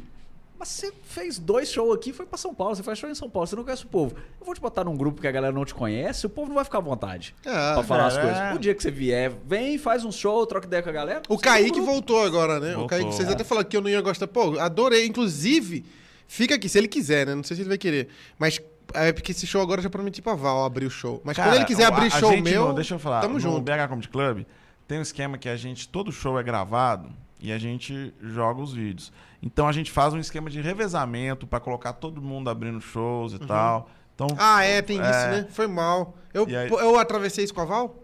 Mas 0.58 0.68
você 0.68 0.92
fez 1.02 1.38
dois 1.38 1.68
shows 1.70 1.94
aqui, 1.96 2.12
foi 2.12 2.24
pra 2.26 2.38
São 2.38 2.54
Paulo, 2.54 2.74
você 2.76 2.82
faz 2.82 2.98
show 2.98 3.10
em 3.10 3.14
São 3.14 3.28
Paulo, 3.28 3.46
você 3.46 3.56
não 3.56 3.64
conhece 3.64 3.84
o 3.84 3.88
povo. 3.88 4.14
Eu 4.40 4.46
vou 4.46 4.54
te 4.54 4.60
botar 4.60 4.84
num 4.84 4.96
grupo 4.96 5.20
que 5.20 5.26
a 5.26 5.32
galera 5.32 5.52
não 5.52 5.64
te 5.64 5.74
conhece, 5.74 6.26
o 6.26 6.30
povo 6.30 6.48
não 6.48 6.54
vai 6.54 6.64
ficar 6.64 6.78
à 6.78 6.80
vontade 6.80 7.34
Ah, 7.44 7.72
pra 7.74 7.82
falar 7.82 8.06
as 8.06 8.16
é. 8.16 8.20
coisas. 8.22 8.54
O 8.54 8.58
dia 8.58 8.74
que 8.74 8.82
você 8.82 8.90
vier, 8.90 9.32
vem, 9.46 9.76
faz 9.78 10.04
um 10.04 10.12
show, 10.12 10.46
troca 10.46 10.66
ideia 10.66 10.82
com 10.82 10.88
a 10.88 10.92
galera. 10.92 11.22
O 11.28 11.36
tá 11.36 11.42
Kaique 11.50 11.72
grupo. 11.72 11.86
voltou 11.86 12.22
agora, 12.24 12.60
né? 12.60 12.70
O 12.72 12.80
Voltou. 12.80 12.88
Kaique, 12.88 13.12
vocês 13.12 13.28
É. 13.28 13.32
até 13.32 13.42
falaram 13.44 13.68
que 13.68 13.76
eu 13.76 13.80
não 13.80 13.90
ia 13.90 14.00
gostar. 14.00 14.26
Pô, 14.28 14.58
adorei. 14.58 15.04
Inclusive, 15.06 15.84
fica 16.28 16.54
aqui, 16.54 16.68
se 16.68 16.78
ele 16.78 16.88
quiser, 16.88 17.26
né? 17.26 17.34
Não 17.34 17.42
sei 17.42 17.56
se 17.56 17.62
ele 17.62 17.68
vai 17.68 17.78
querer. 17.78 18.08
Mas 18.38 18.60
é 18.94 19.12
porque 19.12 19.32
esse 19.32 19.46
show 19.46 19.60
agora 19.60 19.80
eu 19.80 19.82
já 19.82 19.90
prometi 19.90 20.22
pra 20.22 20.34
Val 20.34 20.64
abrir 20.64 20.86
o 20.86 20.90
show. 20.90 21.20
Mas 21.24 21.36
Cara, 21.36 21.50
quando 21.50 21.56
ele 21.56 21.64
quiser 21.66 21.84
a- 21.84 21.88
abrir 21.88 22.06
a 22.06 22.10
show 22.10 22.30
gente 22.30 22.42
meu, 22.44 22.68
não- 22.68 22.74
deixa 22.74 22.94
eu 22.94 22.98
falar. 22.98 23.20
tamo 23.20 23.34
no 23.34 23.40
junto. 23.40 23.60
BH 23.60 23.88
Comedy 23.88 24.08
Club 24.08 24.44
tem 24.86 24.98
um 24.98 25.02
esquema 25.02 25.36
que 25.36 25.48
a 25.48 25.56
gente, 25.56 25.88
todo 25.88 26.12
show 26.12 26.38
é 26.38 26.42
gravado 26.42 27.10
e 27.40 27.50
a 27.52 27.58
gente 27.58 28.14
joga 28.22 28.60
os 28.62 28.72
vídeos. 28.72 29.12
Então 29.44 29.68
a 29.68 29.72
gente 29.72 29.90
faz 29.90 30.14
um 30.14 30.18
esquema 30.18 30.48
de 30.48 30.60
revezamento 30.60 31.46
pra 31.46 31.60
colocar 31.60 31.92
todo 31.92 32.22
mundo 32.22 32.48
abrindo 32.48 32.80
shows 32.80 33.34
e 33.34 33.38
tal. 33.38 33.88
Então, 34.14 34.28
Ah, 34.38 34.62
é, 34.64 34.80
tem 34.80 34.98
É. 34.98 35.02
isso, 35.02 35.26
né? 35.28 35.46
Foi 35.50 35.66
mal. 35.66 36.14
Eu, 36.32 36.46
aí- 36.46 36.70
eu 36.70 36.98
atravessei 36.98 37.44
isso 37.44 37.52
com 37.54 37.60
a 37.60 37.64
Val? 37.64 37.96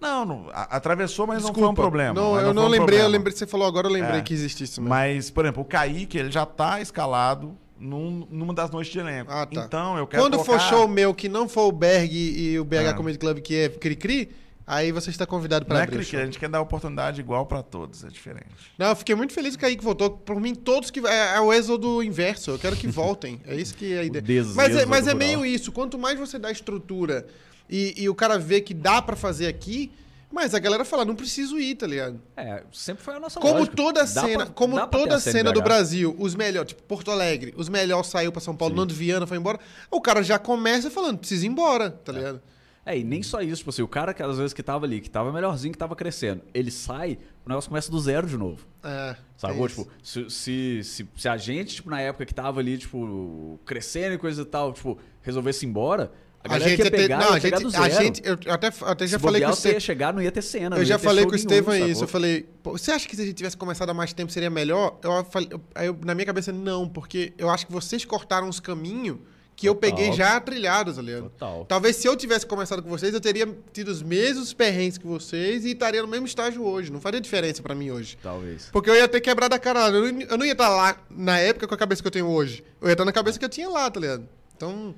não, 0.00 0.24
não, 0.24 0.46
a- 0.54 0.76
atravessou, 0.76 1.26
mas 1.26 1.38
Desculpa. 1.42 1.60
não 1.60 1.66
foi 1.66 1.72
um 1.72 1.74
problema. 1.74 2.14
Não, 2.14 2.40
eu 2.40 2.54
não 2.54 2.62
um 2.64 2.68
lembrei, 2.68 2.78
eu 2.78 3.02
problema. 3.02 3.08
lembrei 3.08 3.32
que 3.34 3.38
você 3.38 3.46
falou 3.46 3.66
agora, 3.68 3.86
eu 3.86 3.92
lembrei 3.92 4.20
É. 4.20 4.22
que 4.22 4.32
existe 4.32 4.64
isso 4.64 4.80
mesmo. 4.80 4.88
Mas, 4.88 5.28
por 5.30 5.44
exemplo, 5.44 5.62
o 5.62 5.64
Kaique, 5.66 6.16
ele 6.16 6.30
já 6.30 6.46
tá 6.46 6.80
escalado 6.80 7.54
num, 7.78 8.26
numa 8.30 8.54
das 8.54 8.70
noites 8.70 8.90
de 8.90 8.98
elenco. 8.98 9.30
Ah, 9.30 9.44
tá. 9.44 9.60
Então, 9.60 9.98
eu 9.98 10.06
quero 10.06 10.22
Quando 10.22 10.38
for 10.38 10.46
colocar- 10.46 10.64
show 10.70 10.88
meu 10.88 11.12
que 11.14 11.28
não 11.28 11.46
for 11.46 11.66
o 11.68 11.72
Berg 11.72 12.10
e 12.14 12.58
o 12.58 12.64
BH 12.64 12.90
É. 12.90 12.92
Comedy 12.94 13.18
Club, 13.18 13.40
que 13.40 13.54
é 13.56 13.68
Cri-Cri, 13.68 14.30
aí 14.72 14.92
você 14.92 15.10
está 15.10 15.26
convidado 15.26 15.64
Não 15.64 15.68
para 15.68 15.80
é 15.80 15.82
abrir 15.82 15.96
o 15.96 15.98
clique, 15.98 16.12
show. 16.12 16.20
a 16.20 16.24
gente 16.24 16.38
quer 16.38 16.48
dar 16.48 16.60
oportunidade 16.60 17.20
igual 17.20 17.44
pra 17.46 17.62
todos, 17.62 18.04
é 18.04 18.08
diferente. 18.08 18.46
Não, 18.78 18.88
eu 18.88 18.96
fiquei 18.96 19.14
muito 19.14 19.32
feliz 19.32 19.56
que 19.56 19.58
o 19.58 19.66
Kaique 19.66 19.82
voltou. 19.84 20.10
Por 20.10 20.40
mim, 20.40 20.54
todos 20.54 20.90
que. 20.90 21.00
É, 21.06 21.36
é 21.36 21.40
o 21.40 21.52
êxodo 21.52 22.02
inverso. 22.02 22.52
Eu 22.52 22.58
quero 22.58 22.76
que 22.76 22.86
voltem. 22.88 23.40
É 23.46 23.54
isso 23.56 23.74
que 23.74 23.92
é 23.92 24.00
a 24.00 24.04
ideia. 24.04 24.44
Mas 24.54 24.76
é, 24.76 24.86
mas 24.86 25.06
é 25.08 25.14
meio 25.14 25.44
isso. 25.44 25.72
Quanto 25.72 25.98
mais 25.98 26.18
você 26.18 26.38
dá 26.38 26.50
estrutura 26.50 27.26
e, 27.68 27.94
e 28.02 28.08
o 28.08 28.14
cara 28.14 28.38
vê 28.38 28.60
que 28.60 28.72
dá 28.74 29.00
pra 29.02 29.16
fazer 29.16 29.46
aqui, 29.46 29.92
mas 30.32 30.54
a 30.54 30.58
galera 30.60 30.84
fala, 30.84 31.04
não 31.04 31.16
preciso 31.16 31.58
ir, 31.58 31.74
tá 31.74 31.86
ligado? 31.88 32.20
É, 32.36 32.62
sempre 32.72 33.02
foi 33.02 33.14
a 33.16 33.20
nossa 33.20 33.40
Como 33.40 33.54
lógica. 33.58 33.74
toda 33.76 34.06
cena, 34.06 34.46
pra- 34.46 34.54
como 34.54 34.86
toda 34.86 35.16
a 35.16 35.20
cena 35.20 35.50
do. 35.52 35.60
Brasil, 35.60 36.14
os 36.18 36.34
melhores, 36.36 36.68
tipo 36.68 36.82
Porto 36.84 37.10
Alegre, 37.10 37.52
os 37.56 37.68
melhores 37.68 38.06
saiu 38.08 38.30
pra 38.30 38.40
São 38.40 38.54
Paulo, 38.54 38.74
Sim. 38.74 38.80
Nando 38.80 38.94
Viana 38.94 39.26
foi 39.26 39.36
embora, 39.38 39.58
o 39.90 40.00
cara 40.00 40.22
já 40.22 40.38
começa 40.38 40.88
falando, 40.90 41.18
precisa 41.18 41.44
ir 41.44 41.48
embora, 41.48 41.90
tá 41.90 42.12
ligado? 42.12 42.40
É, 42.84 42.98
e 42.98 43.04
nem 43.04 43.22
só 43.22 43.42
isso, 43.42 43.56
tipo 43.58 43.70
assim, 43.70 43.82
o 43.82 43.88
cara 43.88 44.14
que 44.14 44.22
às 44.22 44.38
vezes 44.38 44.52
que 44.54 44.62
tava 44.62 44.86
ali, 44.86 45.00
que 45.00 45.10
tava 45.10 45.30
melhorzinho, 45.32 45.70
que 45.70 45.78
tava 45.78 45.94
crescendo, 45.94 46.42
ele 46.54 46.70
sai, 46.70 47.18
o 47.44 47.48
negócio 47.48 47.68
começa 47.68 47.90
do 47.90 48.00
zero 48.00 48.26
de 48.26 48.36
novo. 48.38 48.66
É, 48.82 49.16
Sacou? 49.36 49.56
tem 49.56 49.66
isso. 49.66 49.84
Tipo, 49.84 49.92
se, 50.02 50.30
se, 50.30 50.80
se, 50.84 51.08
se 51.16 51.28
a 51.28 51.36
gente, 51.36 51.74
tipo, 51.76 51.90
na 51.90 52.00
época 52.00 52.24
que 52.24 52.34
tava 52.34 52.58
ali, 52.60 52.78
tipo, 52.78 53.60
crescendo 53.66 54.14
e 54.14 54.18
coisa 54.18 54.42
e 54.42 54.44
tal, 54.46 54.72
tipo, 54.72 54.98
resolvesse 55.20 55.66
ir 55.66 55.68
embora, 55.68 56.10
a 56.42 56.48
galera 56.48 56.64
que 56.74 56.80
ia 56.80 56.84
ia 56.86 56.90
ter- 56.90 56.96
pegar, 56.96 57.18
não, 57.18 57.32
ia 57.32 57.36
a 57.36 57.40
pegar 57.40 57.58
gente, 57.58 57.70
do 57.70 57.76
a 57.76 57.88
zero. 57.88 58.02
gente, 58.02 58.22
eu 58.24 58.38
até, 58.54 58.68
até 58.68 59.06
já 59.06 59.18
Se 59.18 59.22
falei 59.22 59.42
com 59.42 59.50
o 59.50 59.54
você 59.54 59.72
ia 59.72 59.80
chegar, 59.80 60.14
não 60.14 60.22
ia 60.22 60.32
ter 60.32 60.40
cena. 60.42 60.78
eu 60.78 60.84
já 60.86 60.98
falei 60.98 61.26
com 61.26 61.32
o 61.32 61.36
Estevão 61.36 61.74
sacou? 61.74 61.88
isso, 61.88 62.04
eu 62.04 62.08
falei, 62.08 62.48
você 62.64 62.92
acha 62.92 63.06
que 63.06 63.14
se 63.14 63.20
a 63.20 63.26
gente 63.26 63.34
tivesse 63.36 63.58
começado 63.58 63.90
há 63.90 63.94
mais 63.94 64.14
tempo 64.14 64.32
seria 64.32 64.48
melhor? 64.48 64.98
Eu 65.02 65.22
falei, 65.26 65.48
eu- 65.52 65.60
aí 65.74 65.86
eu- 65.88 65.98
na 66.02 66.14
minha 66.14 66.24
cabeça, 66.24 66.50
não, 66.50 66.88
porque 66.88 67.34
eu 67.36 67.50
acho 67.50 67.66
que 67.66 67.72
vocês 67.72 68.06
cortaram 68.06 68.48
os 68.48 68.58
caminhos 68.58 69.18
que 69.60 69.68
eu 69.68 69.74
Total. 69.74 69.90
peguei 69.90 70.12
já 70.14 70.40
trilhados, 70.40 70.96
tá 70.96 71.02
ligado? 71.02 71.24
Total. 71.24 71.64
Talvez 71.66 71.96
se 71.96 72.08
eu 72.08 72.16
tivesse 72.16 72.46
começado 72.46 72.82
com 72.82 72.88
vocês, 72.88 73.12
eu 73.12 73.20
teria 73.20 73.46
tido 73.74 73.88
os 73.88 74.02
mesmos 74.02 74.54
perrengues 74.54 74.96
que 74.96 75.06
vocês 75.06 75.66
e 75.66 75.72
estaria 75.72 76.00
no 76.00 76.08
mesmo 76.08 76.24
estágio 76.26 76.64
hoje. 76.64 76.90
Não 76.90 76.98
faria 77.00 77.20
diferença 77.20 77.62
pra 77.62 77.74
mim 77.74 77.90
hoje. 77.90 78.16
Talvez. 78.22 78.70
Porque 78.72 78.88
eu 78.88 78.94
ia 78.96 79.06
ter 79.06 79.20
quebrado 79.20 79.54
a 79.54 79.58
cara. 79.58 79.88
Eu 79.88 80.12
não, 80.12 80.20
eu 80.22 80.38
não 80.38 80.46
ia 80.46 80.52
estar 80.52 80.70
lá 80.70 80.96
na 81.10 81.38
época 81.38 81.68
com 81.68 81.74
a 81.74 81.76
cabeça 81.76 82.00
que 82.00 82.08
eu 82.08 82.12
tenho 82.12 82.26
hoje. 82.26 82.64
Eu 82.80 82.88
ia 82.88 82.92
estar 82.92 83.04
na 83.04 83.12
cabeça 83.12 83.38
que 83.38 83.44
eu 83.44 83.48
tinha 83.50 83.68
lá, 83.68 83.90
tá 83.90 84.00
ligado? 84.00 84.26
Então, 84.56 84.94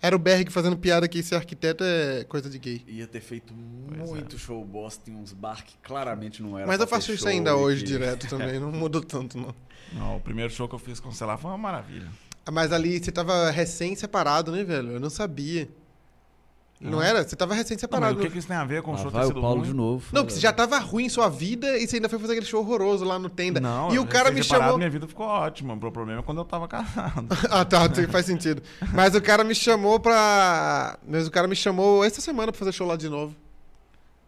era 0.00 0.14
o 0.16 0.18
Berg 0.18 0.50
fazendo 0.50 0.76
piada 0.76 1.06
que 1.08 1.22
ser 1.22 1.34
arquiteto 1.36 1.82
é 1.84 2.24
coisa 2.24 2.48
de 2.50 2.58
gay. 2.58 2.82
Ia 2.86 3.06
ter 3.06 3.20
feito 3.20 3.52
muito 3.54 4.38
show 4.38 4.64
bosta 4.64 5.10
em 5.10 5.14
uns 5.14 5.32
bar 5.32 5.64
que 5.64 5.74
claramente 5.82 6.42
não 6.42 6.56
era 6.58 6.66
Mas 6.66 6.76
pra 6.76 6.84
eu 6.84 6.88
faço 6.88 7.06
ter 7.08 7.14
isso 7.14 7.28
ainda 7.28 7.54
hoje 7.56 7.82
que- 7.82 7.88
direto 7.88 8.26
também, 8.28 8.58
não 8.60 8.70
mudou 8.72 9.02
tanto, 9.02 9.36
não. 9.38 9.54
Não, 9.92 10.16
o 10.16 10.20
primeiro 10.20 10.50
show 10.52 10.66
que 10.68 10.74
eu 10.74 10.78
fiz 10.78 10.98
com 11.00 11.10
o 11.10 11.12
celular 11.14 11.36
foi 11.36 11.50
uma 11.50 11.58
maravilha. 11.58 12.08
Mas 12.50 12.72
ali 12.72 12.98
você 13.02 13.12
tava 13.12 13.50
recém-separado, 13.50 14.50
né, 14.50 14.64
velho? 14.64 14.92
Eu 14.92 15.00
não 15.00 15.10
sabia. 15.10 15.68
Não, 16.80 16.92
Não. 16.92 17.02
era? 17.02 17.22
Você 17.22 17.36
tava 17.36 17.50
Não, 17.50 17.58
mas 17.58 17.64
recém-separado. 17.68 18.18
o 18.18 18.20
que, 18.22 18.28
que 18.28 18.38
isso 18.38 18.48
tem 18.48 18.56
a 18.56 18.64
ver 18.64 18.82
com 18.82 18.92
o 18.92 18.96
show 18.98 19.08
vai 19.08 19.20
ter 19.20 19.26
o 19.26 19.28
sido 19.28 19.40
Paulo 19.40 19.60
ruim? 19.60 19.68
de 19.68 19.72
novo. 19.74 20.04
Não, 20.12 20.22
porque 20.22 20.34
você 20.34 20.40
já 20.40 20.52
tava 20.52 20.76
ruim 20.80 21.04
em 21.04 21.08
sua 21.08 21.28
vida 21.28 21.78
e 21.78 21.86
você 21.86 21.96
ainda 21.96 22.08
foi 22.08 22.18
fazer 22.18 22.32
aquele 22.32 22.46
show 22.46 22.60
horroroso 22.60 23.04
lá 23.04 23.20
no 23.20 23.30
Tenda. 23.30 23.60
Não, 23.60 23.94
e 23.94 24.00
o 24.00 24.06
cara 24.06 24.32
me 24.32 24.42
chamou. 24.42 24.76
Minha 24.76 24.90
vida 24.90 25.06
ficou 25.06 25.24
ótima. 25.24 25.74
O 25.74 25.92
problema 25.92 26.18
é 26.18 26.22
quando 26.24 26.38
eu 26.38 26.44
tava 26.44 26.66
casado. 26.66 27.28
ah, 27.48 27.64
tá, 27.64 27.82
faz 28.10 28.26
sentido. 28.26 28.60
Mas 28.92 29.14
o 29.14 29.22
cara 29.22 29.44
me 29.44 29.54
chamou 29.54 30.00
pra. 30.00 30.98
Mas 31.06 31.28
o 31.28 31.30
cara 31.30 31.46
me 31.46 31.54
chamou 31.54 32.02
essa 32.04 32.20
semana 32.20 32.50
pra 32.50 32.58
fazer 32.58 32.72
show 32.72 32.86
lá 32.88 32.96
de 32.96 33.08
novo. 33.08 33.36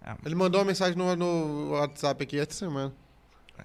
É, 0.00 0.14
Ele 0.24 0.36
mandou 0.36 0.60
uma 0.60 0.66
mensagem 0.66 0.96
no, 0.96 1.16
no 1.16 1.70
WhatsApp 1.72 2.22
aqui 2.22 2.38
essa 2.38 2.52
semana. 2.52 2.92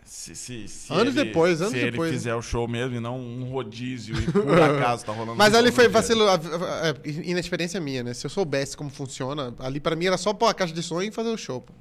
Se, 0.05 0.35
se, 0.35 0.67
se 0.67 0.93
Anos 0.93 1.15
ele- 1.15 1.25
depois, 1.25 1.61
anos 1.61 1.73
se 1.73 1.79
depois. 1.91 2.09
ele 2.09 2.17
fizer 2.17 2.35
o 2.35 2.41
show 2.41 2.67
mesmo 2.67 2.95
e 2.95 2.99
não 2.99 3.19
um 3.19 3.43
rodízio 3.49 4.15
e 4.19 4.31
por 4.31 4.59
acaso 4.61 5.05
tá 5.05 5.11
rolando. 5.11 5.35
Mas 5.37 5.53
um 5.53 5.57
ali 5.57 5.71
foi 5.71 5.87
vacilo, 5.87 6.23
a- 6.27 6.33
a- 6.35 6.35
a- 6.35 6.95
inexperiência 7.07 7.79
minha, 7.79 8.03
né? 8.03 8.13
Se 8.13 8.25
eu 8.25 8.29
soubesse 8.29 8.75
como 8.77 8.89
funciona, 8.89 9.53
ali 9.59 9.79
pra 9.79 9.95
mim 9.95 10.05
era 10.05 10.17
só 10.17 10.33
pôr 10.33 10.47
a 10.47 10.53
caixa 10.53 10.73
de 10.73 10.81
som 10.83 11.01
e 11.01 11.11
fazer 11.11 11.29
o 11.29 11.37
show. 11.37 11.61
pô. 11.61 11.73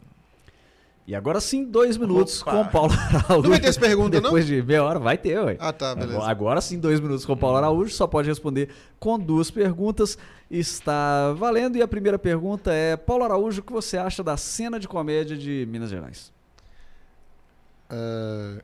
E 1.07 1.15
agora 1.15 1.40
sim, 1.40 1.65
dois 1.65 1.97
minutos 1.97 2.43
Opa. 2.43 2.51
com 2.51 2.61
o 2.61 2.69
Paulo 2.69 2.93
Araújo. 2.93 3.43
Não 3.45 3.49
vai 3.51 3.59
ter 3.61 3.69
essa 3.69 3.81
pergunta, 3.81 4.16
não? 4.16 4.24
Depois 4.24 4.47
de 4.47 4.62
meia 4.62 4.85
hora, 4.85 4.99
vai 4.99 5.16
ter, 5.16 5.39
ué. 5.43 5.57
Ah, 5.59 5.73
tá, 5.73 5.95
beleza. 5.95 6.16
Agora, 6.19 6.31
agora 6.31 6.61
sim, 6.61 6.78
dois 6.78 7.01
minutos 7.01 7.24
com 7.24 7.32
o 7.32 7.36
Paulo 7.36 7.57
Araújo. 7.57 7.90
Só 7.95 8.07
pode 8.07 8.28
responder 8.28 8.69
com 9.01 9.19
duas 9.19 9.51
perguntas. 9.51 10.19
Está 10.51 11.32
valendo. 11.32 11.77
E 11.77 11.82
a 11.82 11.89
primeira 11.89 12.19
pergunta 12.19 12.74
é: 12.74 12.95
Paulo 12.95 13.24
Araújo, 13.24 13.61
o 13.61 13.65
que 13.65 13.73
você 13.73 13.97
acha 13.97 14.23
da 14.23 14.36
cena 14.36 14.78
de 14.78 14.86
comédia 14.86 15.35
de 15.35 15.66
Minas 15.70 15.89
Gerais? 15.89 16.31
Ah, 17.90 18.62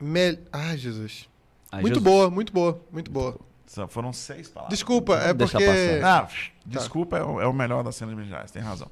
mel- 0.00 0.38
Ai, 0.52 0.76
Jesus. 0.78 1.28
Ai, 1.72 1.80
muito 1.82 1.94
Jesus. 1.98 2.04
boa, 2.12 2.30
muito 2.30 2.52
boa, 2.52 2.80
muito 2.90 3.10
boa. 3.10 3.38
Só 3.66 3.86
Foram 3.86 4.12
seis 4.12 4.48
palavras. 4.48 4.76
Desculpa, 4.76 5.16
é 5.18 5.32
porque. 5.32 5.64
passar. 5.64 6.24
Ah, 6.24 6.28
desculpa, 6.66 7.16
é 7.18 7.22
o, 7.24 7.40
é 7.40 7.46
o 7.46 7.52
melhor 7.52 7.84
da 7.84 7.92
cena 7.92 8.10
de 8.10 8.16
Minas 8.16 8.28
Gerais, 8.30 8.50
tem 8.50 8.60
razão. 8.62 8.90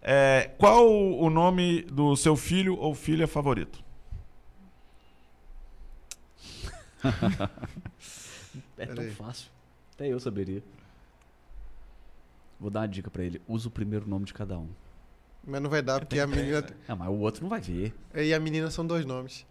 É, 0.00 0.50
qual 0.58 0.88
o 0.88 1.28
nome 1.30 1.82
do 1.82 2.14
seu 2.16 2.36
filho 2.36 2.76
ou 2.78 2.94
filha 2.94 3.26
favorito? 3.26 3.82
É 8.78 8.86
tão 8.86 9.08
fácil. 9.12 9.48
Até 9.94 10.08
eu 10.08 10.18
saberia. 10.20 10.62
Vou 12.60 12.68
dar 12.70 12.80
uma 12.80 12.88
dica 12.88 13.10
pra 13.10 13.22
ele. 13.24 13.40
Usa 13.48 13.68
o 13.68 13.70
primeiro 13.70 14.06
nome 14.08 14.24
de 14.24 14.34
cada 14.34 14.58
um. 14.58 14.68
Mas 15.46 15.60
não 15.60 15.68
vai 15.70 15.82
dar, 15.82 16.00
porque 16.00 16.18
a 16.20 16.26
menina. 16.26 16.64
Ah, 16.88 16.94
mas 16.94 17.08
o 17.08 17.18
outro 17.18 17.42
não 17.42 17.48
vai 17.50 17.60
ver. 17.60 17.92
E 18.14 18.32
a 18.32 18.38
menina 18.40 18.70
são 18.70 18.86
dois 18.86 19.04
nomes. 19.04 19.44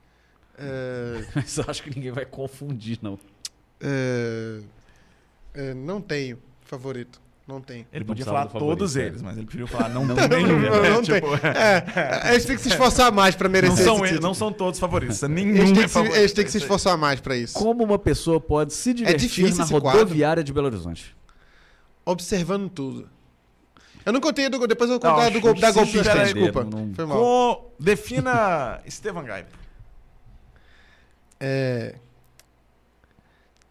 É, 0.58 1.24
Mas 1.36 1.58
eu 1.58 1.66
acho 1.68 1.82
que 1.84 1.90
ninguém 1.96 2.12
vai 2.12 2.26
confundir, 2.26 3.00
não. 3.02 3.18
é, 3.80 4.60
é, 5.54 5.74
não 5.74 6.00
tenho 6.02 6.38
favorito. 6.64 7.20
Não 7.48 7.60
tenho. 7.60 7.86
Ele 7.92 8.02
Não 8.02 8.08
podia 8.08 8.24
falar 8.24 8.48
favorito, 8.48 8.68
todos 8.78 8.96
é. 8.96 9.08
eles, 9.08 9.22
mas 9.22 9.36
ele 9.36 9.46
preferiu 9.46 9.68
falar 9.68 9.90
não, 9.90 10.06
Não 10.08 10.16
tem 10.16 10.30
tem, 10.30 10.46
nenhum. 10.46 10.60
né? 10.60 10.70
né? 10.70 10.90
Não 10.92 11.04
tem. 11.04 11.16
Tipo, 11.16 11.36
É, 11.48 12.32
eles 12.34 12.46
têm 12.46 12.56
que 12.56 12.62
se 12.62 12.70
esforçar 12.70 13.12
mais 13.12 13.36
pra 13.36 13.48
não, 13.50 13.54
merecer 13.54 13.84
são, 13.84 13.96
esse 14.06 14.14
eles- 14.14 14.24
não 14.24 14.34
são 14.34 14.54
todos 14.54 14.80
favoritos. 14.80 15.22
Nenhum 15.24 15.56
Eles 15.56 15.72
têm, 15.72 15.80
é 15.80 15.84
que 15.84 15.88
se, 15.88 15.94
favorito. 15.94 16.16
eles 16.18 16.34
têm 16.34 16.46
que 16.46 16.52
se 16.52 16.58
esforçar 16.60 16.98
mais 16.98 17.20
pra 17.20 17.36
isso. 17.36 17.54
Como 17.58 17.84
uma 17.84 17.98
pessoa 18.00 18.40
pode 18.40 18.72
se 18.74 18.94
divertir 18.94 19.44
na 19.44 19.50
esse 19.50 19.58
quadro. 19.72 19.90
rodoviária 19.90 20.44
de 20.44 20.54
Belo 20.54 20.68
Horizonte? 20.68 21.14
Observando 22.06 22.70
tudo. 22.70 23.10
Eu 24.06 24.12
não 24.14 24.20
contei, 24.22 24.50
do, 24.50 24.66
depois 24.68 24.90
eu 24.90 25.00
vou 25.00 25.12
contar 25.12 25.30
do, 25.30 25.54
da 25.60 25.72
golpista, 25.72 26.12
tiver- 26.12 26.34
desculpa. 26.34 26.64
não- 26.64 26.94
Foi 26.94 27.06
mal. 27.06 27.18
Com... 27.18 27.72
Defina 27.80 28.82
Estevan 28.86 29.24
Gaipo. 29.24 29.58
É... 31.40 31.96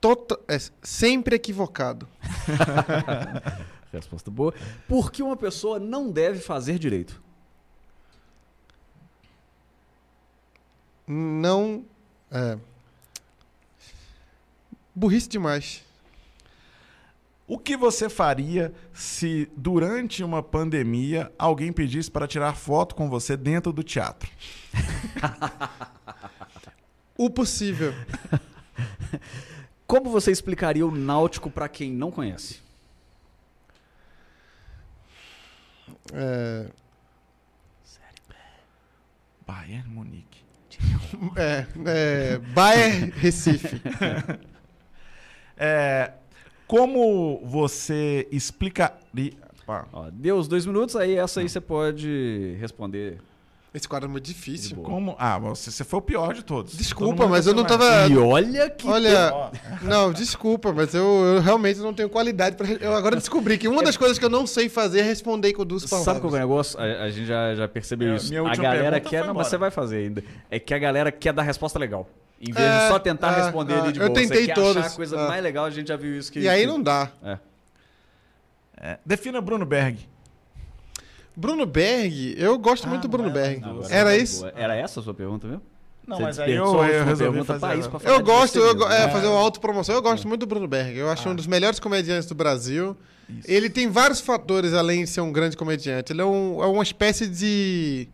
Tota- 0.01 0.39
é, 0.49 0.57
sempre 0.83 1.37
equivocado. 1.37 2.09
Resposta 3.93 4.31
boa. 4.31 4.55
Por 4.89 5.11
que 5.11 5.23
uma 5.23 5.37
pessoa 5.37 5.79
não 5.81 6.11
deve 6.11 6.39
fazer 6.41 6.79
direito? 6.79 7.21
Não. 11.07 11.85
É... 12.31 12.57
Burrice 14.95 15.29
demais. 15.29 15.85
O 17.51 17.59
que 17.59 17.77
você 17.77 18.09
faria 18.09 18.73
se 18.95 19.51
durante 19.57 20.23
uma 20.23 20.41
pandemia 20.41 21.33
alguém 21.37 21.73
pedisse 21.73 22.09
para 22.09 22.29
tirar 22.29 22.55
foto 22.55 22.95
com 22.95 23.11
você 23.11 23.37
dentro 23.37 23.73
do 23.73 23.83
teatro? 23.83 24.31
O 27.19 27.29
possível. 27.29 27.93
Como 29.87 30.09
você 30.09 30.31
explicaria 30.31 30.87
o 30.87 30.91
Náutico 30.91 31.51
pra 31.51 31.69
quem 31.69 31.93
não 31.93 32.11
conhece? 32.11 32.63
É... 36.15 36.71
Bayern 39.47 39.87
Munique. 39.91 40.43
É, 41.37 41.67
é, 41.85 42.39
Bayer 42.39 43.13
Recife. 43.17 43.83
É, 45.63 46.15
como 46.71 47.41
você 47.45 48.29
explicaria... 48.31 49.33
Pá, 49.67 49.89
Ó, 49.93 50.07
deu 50.13 50.37
os 50.37 50.47
dois 50.47 50.65
minutos, 50.65 50.95
aí 50.95 51.17
essa 51.17 51.41
aí 51.41 51.49
você 51.49 51.61
pode 51.61 52.57
responder. 52.61 53.19
Esse 53.75 53.89
quadro 53.89 54.09
é 54.09 54.13
muito 54.13 54.25
difícil. 54.25 54.77
Como... 54.77 55.17
Ah, 55.19 55.37
você, 55.37 55.69
você 55.69 55.83
foi 55.83 55.99
o 55.99 56.03
pior 56.03 56.33
de 56.33 56.45
todos. 56.45 56.77
Desculpa, 56.77 57.23
Todo 57.23 57.29
mas 57.29 57.49
eu 57.49 57.55
não 57.55 57.65
tava. 57.65 58.07
E 58.09 58.17
olha 58.17 58.71
que. 58.71 58.87
Olha, 58.87 59.33
Ó, 59.33 59.51
não, 59.83 60.13
desculpa, 60.13 60.73
mas 60.73 60.95
eu, 60.95 61.05
eu 61.05 61.41
realmente 61.41 61.81
não 61.81 61.93
tenho 61.93 62.09
qualidade 62.09 62.55
pra. 62.55 62.69
Eu 62.69 62.95
agora 62.95 63.17
descobri 63.17 63.59
que 63.59 63.67
uma 63.67 63.83
das 63.83 63.97
coisas 63.97 64.17
que 64.17 64.25
eu 64.25 64.31
não 64.31 64.47
sei 64.47 64.69
fazer 64.69 65.01
é 65.01 65.03
responder 65.03 65.53
com 65.53 65.67
duas 65.67 65.85
palavras. 65.87 66.05
Sabe 66.05 66.21
qual 66.21 66.33
é 66.35 66.37
o 66.37 66.41
negócio? 66.41 66.79
A, 66.79 67.05
a 67.05 67.11
gente 67.11 67.27
já, 67.27 67.53
já 67.57 67.67
percebeu 67.67 68.13
É, 68.13 68.17
isso. 68.17 68.29
minha 68.29 68.49
A 68.49 68.55
galera 68.55 69.01
quer. 69.01 69.27
Não, 69.27 69.35
mas 69.35 69.49
você 69.49 69.59
vai 69.59 69.73
fazer 69.73 69.99
ainda. 69.99 70.23
É 70.49 70.61
que 70.61 70.73
a 70.73 70.79
galera 70.79 71.11
quer 71.11 71.33
dar 71.33 71.43
resposta 71.43 71.81
legal. 71.81 72.09
Em 72.41 72.53
vez 72.53 72.67
É, 72.67 72.83
de 72.85 72.89
só 72.89 72.99
tentar 72.99 73.33
é, 73.39 73.43
responder 73.43 73.75
é, 73.75 73.81
ali 73.81 73.93
de 73.93 74.01
eu 74.01 74.07
boa. 74.07 74.19
você 74.19 74.27
tentei 74.29 74.47
quer 74.47 74.55
todas, 74.55 74.77
achar 74.85 74.93
a 74.95 74.97
coisa 74.97 75.17
é. 75.17 75.29
mais 75.29 75.43
legal, 75.43 75.65
a 75.67 75.71
gente 75.71 75.89
já 75.89 75.97
viu 75.97 76.17
isso 76.19 76.33
que. 76.33 76.41
E 76.41 76.49
aí 76.49 76.65
não 76.67 76.83
dá. 76.83 77.11
É. 77.23 77.39
é, 78.79 78.99
defina 79.05 79.41
Bruno 79.41 79.67
Berg. 79.67 79.99
Bruno 81.37 81.65
Berg, 81.67 82.35
eu 82.39 82.59
gosto 82.59 82.87
Ah, 82.87 82.89
muito 82.91 83.07
do 83.09 83.17
não 83.19 83.25
Bruno 83.25 83.31
é, 83.31 83.33
Berg. 83.43 83.61
não, 83.61 83.83
Era 83.91 84.11
tá 84.11 84.17
isso? 84.17 84.41
Boa. 84.41 84.53
Era 84.57 84.75
essa 84.75 85.01
a 85.01 85.03
sua 85.03 85.15
pergunta 85.15 85.47
mesmo? 85.47 85.63
Não, 86.07 86.17
Você 86.17 86.23
mas 86.25 86.39
aí 86.41 86.53
eu, 86.53 86.65
eu 86.65 87.05
resolvi 87.05 87.19
pergunta 87.39 87.59
fazer... 87.61 87.79
ela. 87.81 87.89
pra 87.89 88.01
falar 88.01 88.15
Eu 88.17 88.23
gosto, 88.25 88.55
você 88.55 88.59
eu 88.69 88.75
mesmo. 88.75 88.91
é, 88.93 89.05
É. 89.05 89.09
fazer 89.11 89.27
uma 89.29 89.39
autopromoção. 89.39 89.95
Eu 89.95 90.03
gosto 90.03 90.27
muito 90.27 90.41
do 90.41 90.47
Bruno 90.47 90.67
Berg. 90.67 90.97
Eu 90.99 91.09
acho 91.11 91.29
Ah. 91.29 91.33
um 91.33 91.35
dos 91.37 91.47
melhores 91.47 91.79
comediantes 91.79 92.27
do 92.29 92.35
Brasil. 92.35 92.97
Isso. 93.29 93.43
Ele 93.49 93.71
tem 93.71 93.89
vários 93.89 94.19
fatores 94.21 94.75
além 94.75 95.05
de 95.05 95.11
ser 95.11 95.21
um 95.21 95.31
grande 95.31 95.57
comediante. 95.57 96.13
Ele 96.13 96.21
é, 96.21 96.25
um- 96.25 96.61
é 96.63 96.67
uma 96.67 96.83
espécie 96.83 97.29
de. 97.29 98.09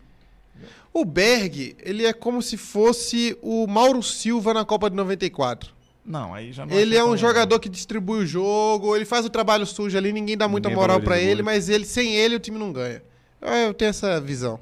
O 0.99 1.05
Berg, 1.05 1.77
ele 1.83 2.07
é 2.07 2.13
como 2.15 2.41
se 2.41 2.57
fosse 2.57 3.37
o 3.43 3.67
Mauro 3.67 4.03
Silva 4.03 4.55
na 4.55 4.65
Copa 4.65 4.89
de 4.89 4.97
94. 4.97 5.75
Não, 6.03 6.33
aí 6.33 6.53
já 6.53 6.65
não 6.65 6.73
Ele 6.75 6.97
achei 6.97 6.99
é 6.99 7.05
um 7.05 7.17
jogador 7.17 7.59
que 7.61 7.69
distribui 7.69 8.21
o 8.21 8.27
jogo, 8.27 8.97
ele 8.97 9.05
faz 9.05 9.27
o 9.27 9.29
trabalho 9.29 9.67
sujo 9.67 9.99
ali, 9.99 10.11
ninguém 10.11 10.39
dá 10.39 10.49
muita 10.49 10.69
Ninguém 10.71 10.81
moral 10.81 10.99
pra 11.01 11.11
valoriza 11.17 11.31
ele, 11.31 11.43
muito. 11.43 11.55
mas 11.55 11.69
ele, 11.69 11.85
sem 11.85 12.15
ele 12.15 12.37
o 12.37 12.41
time 12.41 12.59
não 12.59 12.73
ganha. 12.73 13.03
Eu 13.43 13.75
tenho 13.75 13.91
essa 13.91 14.19
visão. 14.23 14.59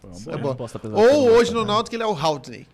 Foi 0.00 0.10
uma 0.10 0.34
É 0.34 0.36
boa 0.38 0.54
bom. 0.54 0.64
apesar 0.64 0.96
de 0.96 1.02
Ou 1.02 1.30
hoje 1.30 1.52
no 1.54 1.64
Náutico 1.64 1.94
ele 1.94 2.02
é 2.02 2.06
o 2.06 2.14
Haldney. 2.16 2.66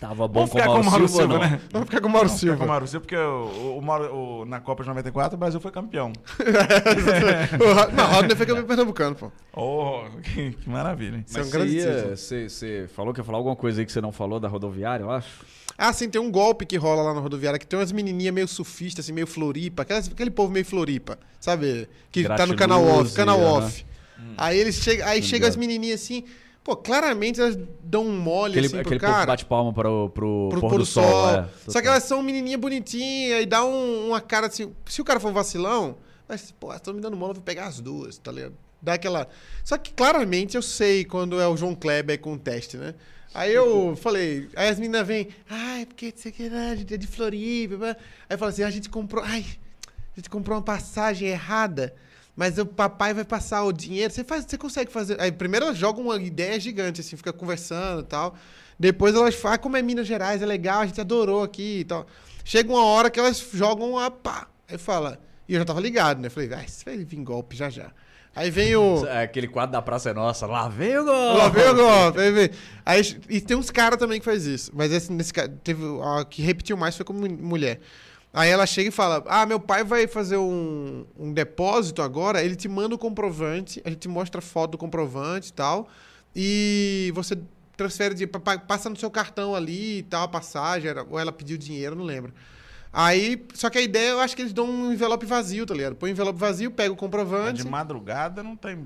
Tava 0.00 0.26
bom 0.28 0.46
Vamos 0.46 0.50
ficar 0.50 0.70
o 0.70 0.74
com 0.74 0.80
o 0.80 0.84
Mauro 0.84 1.08
Silva, 1.08 1.22
Silva, 1.22 1.34
não. 1.44 1.50
né? 1.50 1.60
Vamos 1.70 1.86
ficar 1.88 2.00
com 2.00 2.08
o 2.08 2.10
Mauro 2.10 2.28
Vamos 2.28 2.40
ficar 2.40 2.50
com 2.52 2.54
o 2.54 2.58
Silva. 2.58 2.66
Mauro 2.72 2.86
Silva, 2.86 3.00
porque 3.06 3.16
o, 3.16 3.78
o 3.78 3.82
Mauro- 3.82 4.14
o- 4.14 4.44
na 4.44 4.60
Copa 4.60 4.82
de 4.82 4.88
94 4.88 5.36
o 5.36 5.38
Brasil 5.38 5.60
foi 5.60 5.70
campeão. 5.70 6.12
O 7.60 7.78
Ha- 7.78 7.86
não, 7.92 8.04
o 8.04 8.14
Haldney 8.16 8.36
foi 8.36 8.46
campeão 8.46 8.66
pernambucano, 8.66 9.14
pô. 9.16 9.30
Oh, 9.54 10.04
que, 10.22 10.52
que 10.52 10.68
maravilha, 10.68 11.16
hein? 11.16 11.24
É 11.28 11.38
um 11.38 11.38
Mas 11.42 11.50
grande 11.50 11.70
você, 11.72 11.76
ia- 11.88 11.94
título. 11.96 12.16
você, 12.16 12.48
você 12.48 12.88
falou 12.94 13.12
que 13.14 13.20
ia 13.20 13.24
falar 13.24 13.38
alguma 13.38 13.56
coisa 13.56 13.80
aí 13.80 13.86
que 13.86 13.92
você 13.92 14.00
não 14.00 14.12
falou 14.12 14.40
da 14.40 14.48
rodoviária, 14.48 15.04
eu 15.04 15.10
acho? 15.10 15.28
Ah, 15.76 15.92
sim, 15.92 16.08
tem 16.08 16.20
um 16.20 16.30
golpe 16.30 16.66
que 16.66 16.76
rola 16.76 17.02
lá 17.02 17.14
na 17.14 17.20
rodoviária 17.20 17.58
que 17.58 17.66
tem 17.66 17.78
umas 17.78 17.92
menininhas 17.92 18.34
meio 18.34 18.48
surfistas, 18.48 19.04
assim, 19.04 19.12
meio 19.12 19.26
floripa. 19.26 19.82
aquelas- 19.82 20.08
aquele 20.08 20.30
povo 20.30 20.52
meio 20.52 20.64
floripa, 20.64 21.18
sabe? 21.40 21.88
Que 22.10 22.24
tá 22.24 22.46
no 22.46 22.54
canal 22.56 22.80
off. 22.82 22.90
Gratiluz, 22.92 23.14
Canal 23.14 23.40
off. 23.40 23.86
Aí 24.36 24.58
eles 24.58 24.76
chegam, 24.76 25.06
aí 25.08 25.22
chegam 25.22 25.48
as 25.48 25.56
menininhas 25.56 26.00
assim. 26.02 26.24
Pô, 26.64 26.76
claramente 26.76 27.40
elas 27.40 27.58
dão 27.82 28.06
um 28.06 28.16
mole 28.20 28.52
Aquele, 28.52 28.66
assim 28.66 28.76
pro 28.76 28.80
aquele 28.82 29.00
cara. 29.00 29.26
bate 29.26 29.44
palma 29.44 29.72
pro, 29.72 30.10
pro, 30.10 30.48
pro 30.50 30.60
pôr 30.60 30.78
do 30.78 30.86
sol. 30.86 31.30
é. 31.30 31.48
Só 31.68 31.80
que 31.82 31.88
elas 31.88 32.04
são 32.04 32.22
menininha 32.22 32.56
bonitinha 32.56 33.40
e 33.40 33.46
dá 33.46 33.64
um- 33.64 34.08
uma 34.08 34.20
cara 34.20 34.46
assim. 34.46 34.72
Se 34.86 35.00
o 35.00 35.04
cara 35.04 35.18
for 35.18 35.32
vacilão, 35.32 35.96
mas, 36.28 36.52
pô, 36.52 36.72
estão 36.72 36.94
me 36.94 37.00
dando 37.00 37.16
mole, 37.16 37.30
eu 37.30 37.34
vou 37.34 37.42
pegar 37.42 37.66
as 37.66 37.80
duas, 37.80 38.16
tá 38.16 38.30
ligado? 38.30 38.54
Dá 38.80 38.94
aquela. 38.94 39.28
Só 39.64 39.76
que 39.76 39.92
claramente 39.92 40.56
eu 40.56 40.62
sei 40.62 41.04
quando 41.04 41.40
é 41.40 41.48
o 41.48 41.56
João 41.56 41.74
Kleber 41.74 42.20
com 42.20 42.34
o 42.34 42.38
teste, 42.38 42.76
né? 42.76 42.94
Aí 43.34 43.52
eu 43.52 43.96
falei, 43.96 44.48
aí 44.54 44.68
as 44.68 44.78
meninas 44.78 45.06
vêm, 45.06 45.28
ai, 45.48 45.86
porque 45.86 46.12
você 46.14 46.30
que 46.30 46.44
a 46.46 46.76
gente 46.76 46.94
é 46.94 46.96
de 46.96 47.06
Floripa. 47.06 47.76
blá." 47.76 47.96
Aí 48.28 48.36
fala 48.36 48.50
assim, 48.50 48.62
"Ah, 48.62 48.66
a 48.66 48.70
gente 48.70 48.88
comprou, 48.90 49.24
ai, 49.24 49.44
a 49.88 50.16
gente 50.20 50.28
comprou 50.30 50.56
uma 50.56 50.62
passagem 50.62 51.28
errada. 51.28 51.94
Mas 52.34 52.56
o 52.58 52.64
papai 52.64 53.12
vai 53.12 53.24
passar 53.24 53.62
o 53.64 53.72
dinheiro. 53.72 54.12
Você 54.12 54.24
faz, 54.24 54.44
você 54.44 54.56
consegue 54.56 54.90
fazer. 54.90 55.20
Aí 55.20 55.30
primeiro 55.30 55.66
elas 55.66 55.78
jogam 55.78 56.04
uma 56.04 56.16
ideia 56.16 56.58
gigante, 56.58 57.00
assim, 57.00 57.16
fica 57.16 57.32
conversando 57.32 58.00
e 58.00 58.04
tal. 58.04 58.34
Depois 58.78 59.14
elas 59.14 59.34
falam, 59.34 59.54
ah, 59.56 59.58
como 59.58 59.76
é 59.76 59.82
Minas 59.82 60.06
Gerais, 60.06 60.42
é 60.42 60.46
legal, 60.46 60.80
a 60.80 60.86
gente 60.86 61.00
adorou 61.00 61.42
aqui 61.42 61.80
e 61.80 61.84
tal. 61.84 62.06
Chega 62.44 62.72
uma 62.72 62.84
hora 62.84 63.10
que 63.10 63.20
elas 63.20 63.38
jogam 63.52 63.98
a 63.98 64.10
pá. 64.10 64.48
Aí 64.68 64.78
fala. 64.78 65.20
E 65.48 65.54
eu 65.54 65.60
já 65.60 65.64
tava 65.64 65.80
ligado, 65.80 66.20
né? 66.20 66.30
Falei, 66.30 66.50
ah, 66.54 66.64
isso 66.64 66.84
vai 66.84 66.96
vir 66.96 67.22
golpe 67.22 67.54
já 67.54 67.68
já. 67.68 67.90
Aí 68.34 68.50
vem 68.50 68.74
o. 68.74 69.04
É 69.06 69.22
Aquele 69.22 69.46
quadro 69.46 69.72
da 69.72 69.82
Praça 69.82 70.10
é 70.10 70.14
Nossa, 70.14 70.46
lá 70.46 70.68
vem 70.68 70.96
o 70.96 71.04
gol! 71.04 71.36
Lá 71.36 71.48
vem 71.48 71.68
o 71.68 71.74
golpe. 71.74 72.20
Aí, 72.20 72.30
vem. 72.32 72.50
Aí, 72.84 73.20
e 73.28 73.40
tem 73.40 73.56
uns 73.56 73.70
caras 73.70 73.98
também 73.98 74.18
que 74.18 74.24
faz 74.24 74.46
isso. 74.46 74.70
Mas 74.74 74.90
esse, 74.90 75.12
nesse 75.12 75.32
cara, 75.32 75.48
teve. 75.62 75.82
A 76.02 76.24
que 76.24 76.40
repetiu 76.42 76.76
mais 76.76 76.96
foi 76.96 77.04
como 77.04 77.28
mulher. 77.28 77.80
Aí 78.32 78.48
ela 78.48 78.64
chega 78.66 78.88
e 78.88 78.92
fala: 78.92 79.22
Ah, 79.26 79.44
meu 79.44 79.60
pai 79.60 79.84
vai 79.84 80.06
fazer 80.06 80.36
um, 80.38 81.04
um 81.18 81.32
depósito 81.32 82.00
agora, 82.00 82.42
ele 82.42 82.56
te 82.56 82.68
manda 82.68 82.94
o 82.94 82.98
comprovante, 82.98 83.82
a 83.84 83.90
gente 83.90 84.08
mostra 84.08 84.40
foto 84.40 84.72
do 84.72 84.78
comprovante 84.78 85.50
e 85.50 85.52
tal. 85.52 85.88
E 86.34 87.12
você 87.14 87.38
transfere 87.76 88.26
pa- 88.26 88.58
Passa 88.58 88.88
no 88.88 88.96
seu 88.96 89.10
cartão 89.10 89.54
ali 89.54 89.98
e 89.98 90.02
tal, 90.02 90.24
a 90.24 90.28
passagem, 90.28 90.90
ou 91.10 91.18
ela 91.18 91.30
pediu 91.32 91.58
dinheiro, 91.58 91.94
não 91.94 92.04
lembro. 92.04 92.32
Aí, 92.94 93.42
só 93.54 93.70
que 93.70 93.78
a 93.78 93.82
ideia, 93.82 94.10
eu 94.10 94.20
acho 94.20 94.36
que 94.36 94.42
eles 94.42 94.52
dão 94.52 94.66
um 94.66 94.92
envelope 94.92 95.24
vazio, 95.24 95.64
tá 95.64 95.72
ligado? 95.74 95.94
Põe 95.96 96.10
um 96.10 96.12
envelope 96.12 96.38
vazio, 96.38 96.70
pega 96.70 96.90
o 96.90 96.92
Mas 96.94 97.00
comprovante. 97.00 97.62
de 97.62 97.68
madrugada 97.68 98.42
não 98.42 98.54
tem 98.54 98.78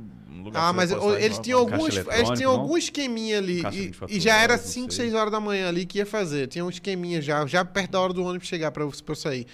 lugar 0.43 0.63
Ah, 0.63 0.73
mas 0.73 0.91
postar 0.93 1.21
eles 1.21 1.39
tinham 1.39 1.59
alguns, 1.61 1.97
eles 1.97 2.31
tinham 2.37 2.51
algum 2.53 2.77
esqueminha 2.77 3.39
ali 3.39 3.61
e, 3.61 3.71
24 3.71 4.17
e 4.17 4.21
já 4.21 4.37
era 4.37 4.55
horas, 4.55 4.67
não 4.67 4.73
5, 4.73 4.93
sei. 4.93 5.05
6 5.07 5.15
horas 5.15 5.33
da 5.33 5.41
manhã 5.41 5.69
ali 5.69 5.85
que 5.87 5.99
ia 5.99 6.07
fazer. 6.07 6.47
Tinha 6.49 6.65
um 6.65 6.71
esqueminha 6.71 7.21
já, 7.23 7.45
já 7.47 7.65
perto 7.65 7.91
da 7.93 8.01
hora 8.01 8.13
do 8.13 8.23
ônibus 8.25 8.47
chegar 8.49 8.71
pra, 8.71 8.83
eu- 8.83 8.93
eu 9.13 9.17
sair. 9.17 9.47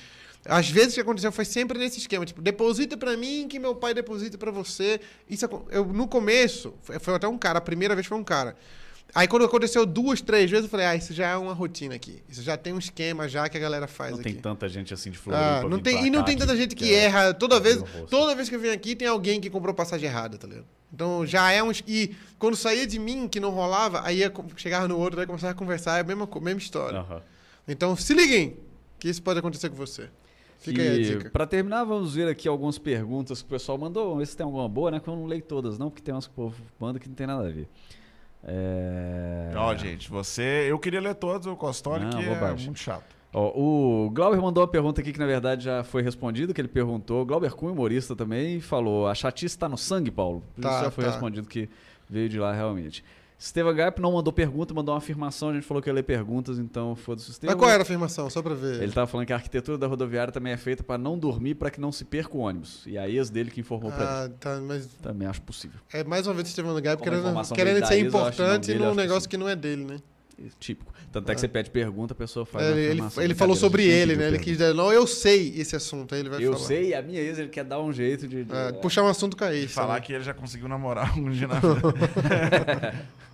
Às 0.44 0.68
vezes 0.68 0.92
o 0.92 0.94
que 0.94 1.00
aconteceu 1.00 1.30
foi 1.30 1.44
sempre 1.44 1.78
nesse 1.78 1.98
esquema, 1.98 2.26
tipo, 2.26 2.42
deposita 2.42 2.96
pra 2.96 3.16
mim 3.16 3.46
que 3.48 3.58
meu 3.60 3.76
pai 3.76 3.94
deposita 3.94 4.36
pra 4.36 4.50
você. 4.50 5.00
Isso 5.30 5.44
eu 5.70 5.84
no 5.86 6.08
começo 6.08 6.74
foi, 6.82 6.98
foi 6.98 7.14
até 7.14 7.28
um 7.28 7.38
cara, 7.38 7.58
a 7.58 7.62
primeira 7.62 7.94
vez 7.94 8.06
foi 8.06 8.18
um 8.18 8.24
cara. 8.24 8.56
Aí 9.14 9.28
quando 9.28 9.44
aconteceu 9.44 9.84
duas, 9.84 10.20
três 10.22 10.50
vezes 10.50 10.64
eu 10.64 10.70
falei: 10.70 10.86
"Ah, 10.86 10.96
isso 10.96 11.12
já 11.12 11.28
é 11.28 11.36
uma 11.36 11.52
rotina 11.52 11.94
aqui. 11.94 12.22
Isso 12.28 12.42
já 12.42 12.56
tem 12.56 12.72
um 12.72 12.78
esquema 12.78 13.28
já 13.28 13.48
que 13.48 13.56
a 13.56 13.60
galera 13.60 13.86
faz 13.86 14.12
Não 14.12 14.20
aqui". 14.20 14.32
tem 14.32 14.40
tanta 14.40 14.68
gente 14.68 14.94
assim 14.94 15.10
de 15.10 15.18
Ah, 15.18 15.20
Floripa. 15.22 15.68
não 15.68 15.76
vir 15.76 15.82
tem, 15.82 16.06
e 16.06 16.10
não 16.10 16.22
tem 16.24 16.36
tanta 16.36 16.52
que 16.52 16.58
gente 16.58 16.74
que 16.74 16.84
quer 16.86 17.04
erra. 17.04 17.34
Toda 17.34 17.60
vez, 17.60 17.82
toda 18.08 18.34
vez 18.34 18.48
que 18.48 18.54
eu 18.54 18.60
venho 18.60 18.72
aqui, 18.72 18.96
tem 18.96 19.06
alguém 19.08 19.40
que 19.40 19.50
comprou 19.50 19.74
passagem 19.74 20.08
errada, 20.08 20.38
tá 20.38 20.46
ligado? 20.46 20.64
Então 20.92 21.26
já 21.26 21.50
é 21.52 21.62
uns. 21.62 21.82
E 21.86 22.14
quando 22.38 22.56
saía 22.56 22.86
de 22.86 22.98
mim, 22.98 23.28
que 23.28 23.38
não 23.38 23.50
rolava, 23.50 24.00
aí 24.04 24.18
ia, 24.18 24.32
chegava 24.56 24.88
no 24.88 24.98
outro, 24.98 25.20
aí 25.20 25.26
começava 25.26 25.52
a 25.52 25.54
conversar, 25.54 25.98
é 25.98 26.00
a 26.00 26.04
mesma, 26.04 26.26
mesma 26.40 26.58
história. 26.60 26.98
Aham. 27.00 27.20
Então 27.68 27.94
se 27.96 28.14
liguem, 28.14 28.56
que 28.98 29.08
isso 29.08 29.22
pode 29.22 29.38
acontecer 29.38 29.68
com 29.68 29.76
você. 29.76 30.08
Fica 30.58 30.80
aí 30.80 30.88
a 30.88 30.94
E 30.94 31.02
dica. 31.04 31.30
pra 31.30 31.44
terminar, 31.46 31.84
vamos 31.84 32.14
ver 32.14 32.28
aqui 32.28 32.46
algumas 32.48 32.78
perguntas 32.78 33.42
que 33.42 33.46
o 33.46 33.50
pessoal 33.50 33.76
mandou. 33.76 34.04
Vamos 34.04 34.20
ver 34.20 34.26
se 34.26 34.36
tem 34.36 34.44
alguma 34.44 34.68
boa, 34.68 34.90
né? 34.92 35.00
Que 35.00 35.08
eu 35.08 35.16
não 35.16 35.26
leio 35.26 35.42
todas, 35.42 35.76
não, 35.78 35.90
porque 35.90 36.02
tem 36.02 36.14
umas 36.14 36.26
que 36.26 36.32
o 36.32 36.36
povo 36.36 36.56
manda 36.80 36.98
que 37.00 37.08
não 37.08 37.14
tem 37.16 37.26
nada 37.26 37.46
a 37.46 37.50
ver. 37.50 37.68
É... 38.44 39.50
Ó, 39.54 39.74
gente, 39.74 40.10
você. 40.10 40.66
Eu 40.68 40.78
queria 40.78 41.00
ler 41.00 41.14
todos 41.14 41.46
o 41.46 41.56
Não, 42.04 42.10
que 42.10 42.24
é 42.28 42.54
muito 42.54 42.78
chato. 42.78 43.04
Ó, 43.32 43.48
o 43.54 44.10
Glauber 44.10 44.40
mandou 44.40 44.62
uma 44.62 44.68
pergunta 44.68 45.00
aqui 45.00 45.12
que 45.12 45.18
na 45.18 45.26
verdade 45.26 45.64
já 45.64 45.82
foi 45.82 46.02
respondida, 46.02 46.52
que 46.52 46.60
ele 46.60 46.68
perguntou. 46.68 47.24
Glauber 47.24 47.52
Kuhn, 47.54 47.72
humorista 47.72 48.14
também, 48.14 48.60
falou: 48.60 49.06
a 49.06 49.14
chatice 49.14 49.56
tá 49.56 49.68
no 49.68 49.78
sangue, 49.78 50.10
Paulo? 50.10 50.42
Por 50.54 50.62
Tá, 50.62 50.70
isso 50.70 50.84
já 50.84 50.90
foi 50.90 51.04
tá. 51.04 51.10
respondido 51.10 51.48
que 51.48 51.68
veio 52.08 52.28
de 52.28 52.38
lá 52.38 52.52
realmente. 52.52 53.02
Estevam 53.44 53.74
Gap 53.74 54.00
não 54.00 54.12
mandou 54.12 54.32
pergunta, 54.32 54.72
mandou 54.72 54.94
uma 54.94 54.98
afirmação. 54.98 55.48
A 55.50 55.54
gente 55.54 55.66
falou 55.66 55.82
que 55.82 55.88
ia 55.88 55.92
ler 55.92 56.04
perguntas, 56.04 56.58
então 56.60 56.94
foda-se 56.94 57.28
o 57.28 57.32
Estevam. 57.32 57.54
Mas 57.56 57.60
qual 57.60 57.70
era 57.70 57.80
a 57.80 57.82
afirmação? 57.82 58.30
Só 58.30 58.40
pra 58.40 58.54
ver. 58.54 58.80
Ele 58.80 58.92
tava 58.92 59.06
falando 59.08 59.26
que 59.26 59.32
a 59.32 59.36
arquitetura 59.36 59.76
da 59.76 59.86
rodoviária 59.88 60.32
também 60.32 60.52
é 60.52 60.56
feita 60.56 60.84
para 60.84 60.96
não 60.96 61.18
dormir, 61.18 61.56
para 61.56 61.68
que 61.70 61.80
não 61.80 61.90
se 61.90 62.04
perca 62.04 62.36
o 62.36 62.40
ônibus. 62.40 62.84
E 62.86 62.96
a 62.96 63.08
ex 63.08 63.30
dele 63.30 63.50
que 63.50 63.58
informou 63.60 63.90
pra 63.90 64.04
Ah, 64.04 64.22
gente. 64.28 64.34
tá, 64.36 64.60
mas 64.60 64.86
Também 65.02 65.26
acho 65.26 65.42
possível. 65.42 65.80
é 65.92 66.04
mais 66.04 66.26
uma 66.26 66.34
vez 66.34 66.46
o 66.46 66.50
Estevão 66.50 66.80
Gap 66.80 67.02
querendo, 67.02 67.22
querendo 67.54 67.86
ser 67.86 67.94
eu 68.00 68.06
importante 68.06 68.66
dele, 68.68 68.84
eu 68.84 68.88
num 68.90 68.94
negócio 68.94 69.22
sim. 69.22 69.28
que 69.28 69.36
não 69.36 69.48
é 69.48 69.56
dele, 69.56 69.84
né? 69.84 69.96
Típico. 70.58 70.92
Tanto 71.12 71.30
é 71.30 71.34
que 71.34 71.40
você 71.40 71.46
pede 71.46 71.70
pergunta, 71.70 72.14
a 72.14 72.16
pessoa 72.16 72.44
faz 72.46 72.64
É, 72.64 72.68
a 72.68 72.70
ele 72.72 72.80
ele, 72.80 72.90
afirmação. 72.92 73.22
ele 73.22 73.34
falou 73.34 73.54
sobre 73.54 73.84
ele, 73.86 74.16
né? 74.16 74.28
Ele 74.28 74.38
quis 74.38 74.56
dizer, 74.56 74.74
não, 74.74 74.92
eu 74.92 75.06
sei 75.06 75.52
esse 75.56 75.76
assunto, 75.76 76.14
aí 76.14 76.20
ele 76.20 76.30
vai 76.30 76.42
Eu 76.42 76.54
falar. 76.54 76.64
sei, 76.64 76.94
a 76.94 77.02
minha 77.02 77.20
ex, 77.20 77.38
ele 77.38 77.48
quer 77.48 77.64
dar 77.64 77.80
um 77.80 77.92
jeito 77.92 78.26
de... 78.26 78.44
de- 78.44 78.52
É, 78.54 78.72
puxar 78.72 79.02
um 79.02 79.08
assunto 79.08 79.36
com 79.36 79.44
a 79.44 79.54
ex. 79.54 79.72
falar 79.72 79.94
né? 79.94 80.00
que 80.00 80.12
ele 80.12 80.24
já 80.24 80.32
conseguiu 80.34 80.68
namorar 80.68 81.16
um 81.18 81.30
dia 81.30 81.46
na. 81.46 81.60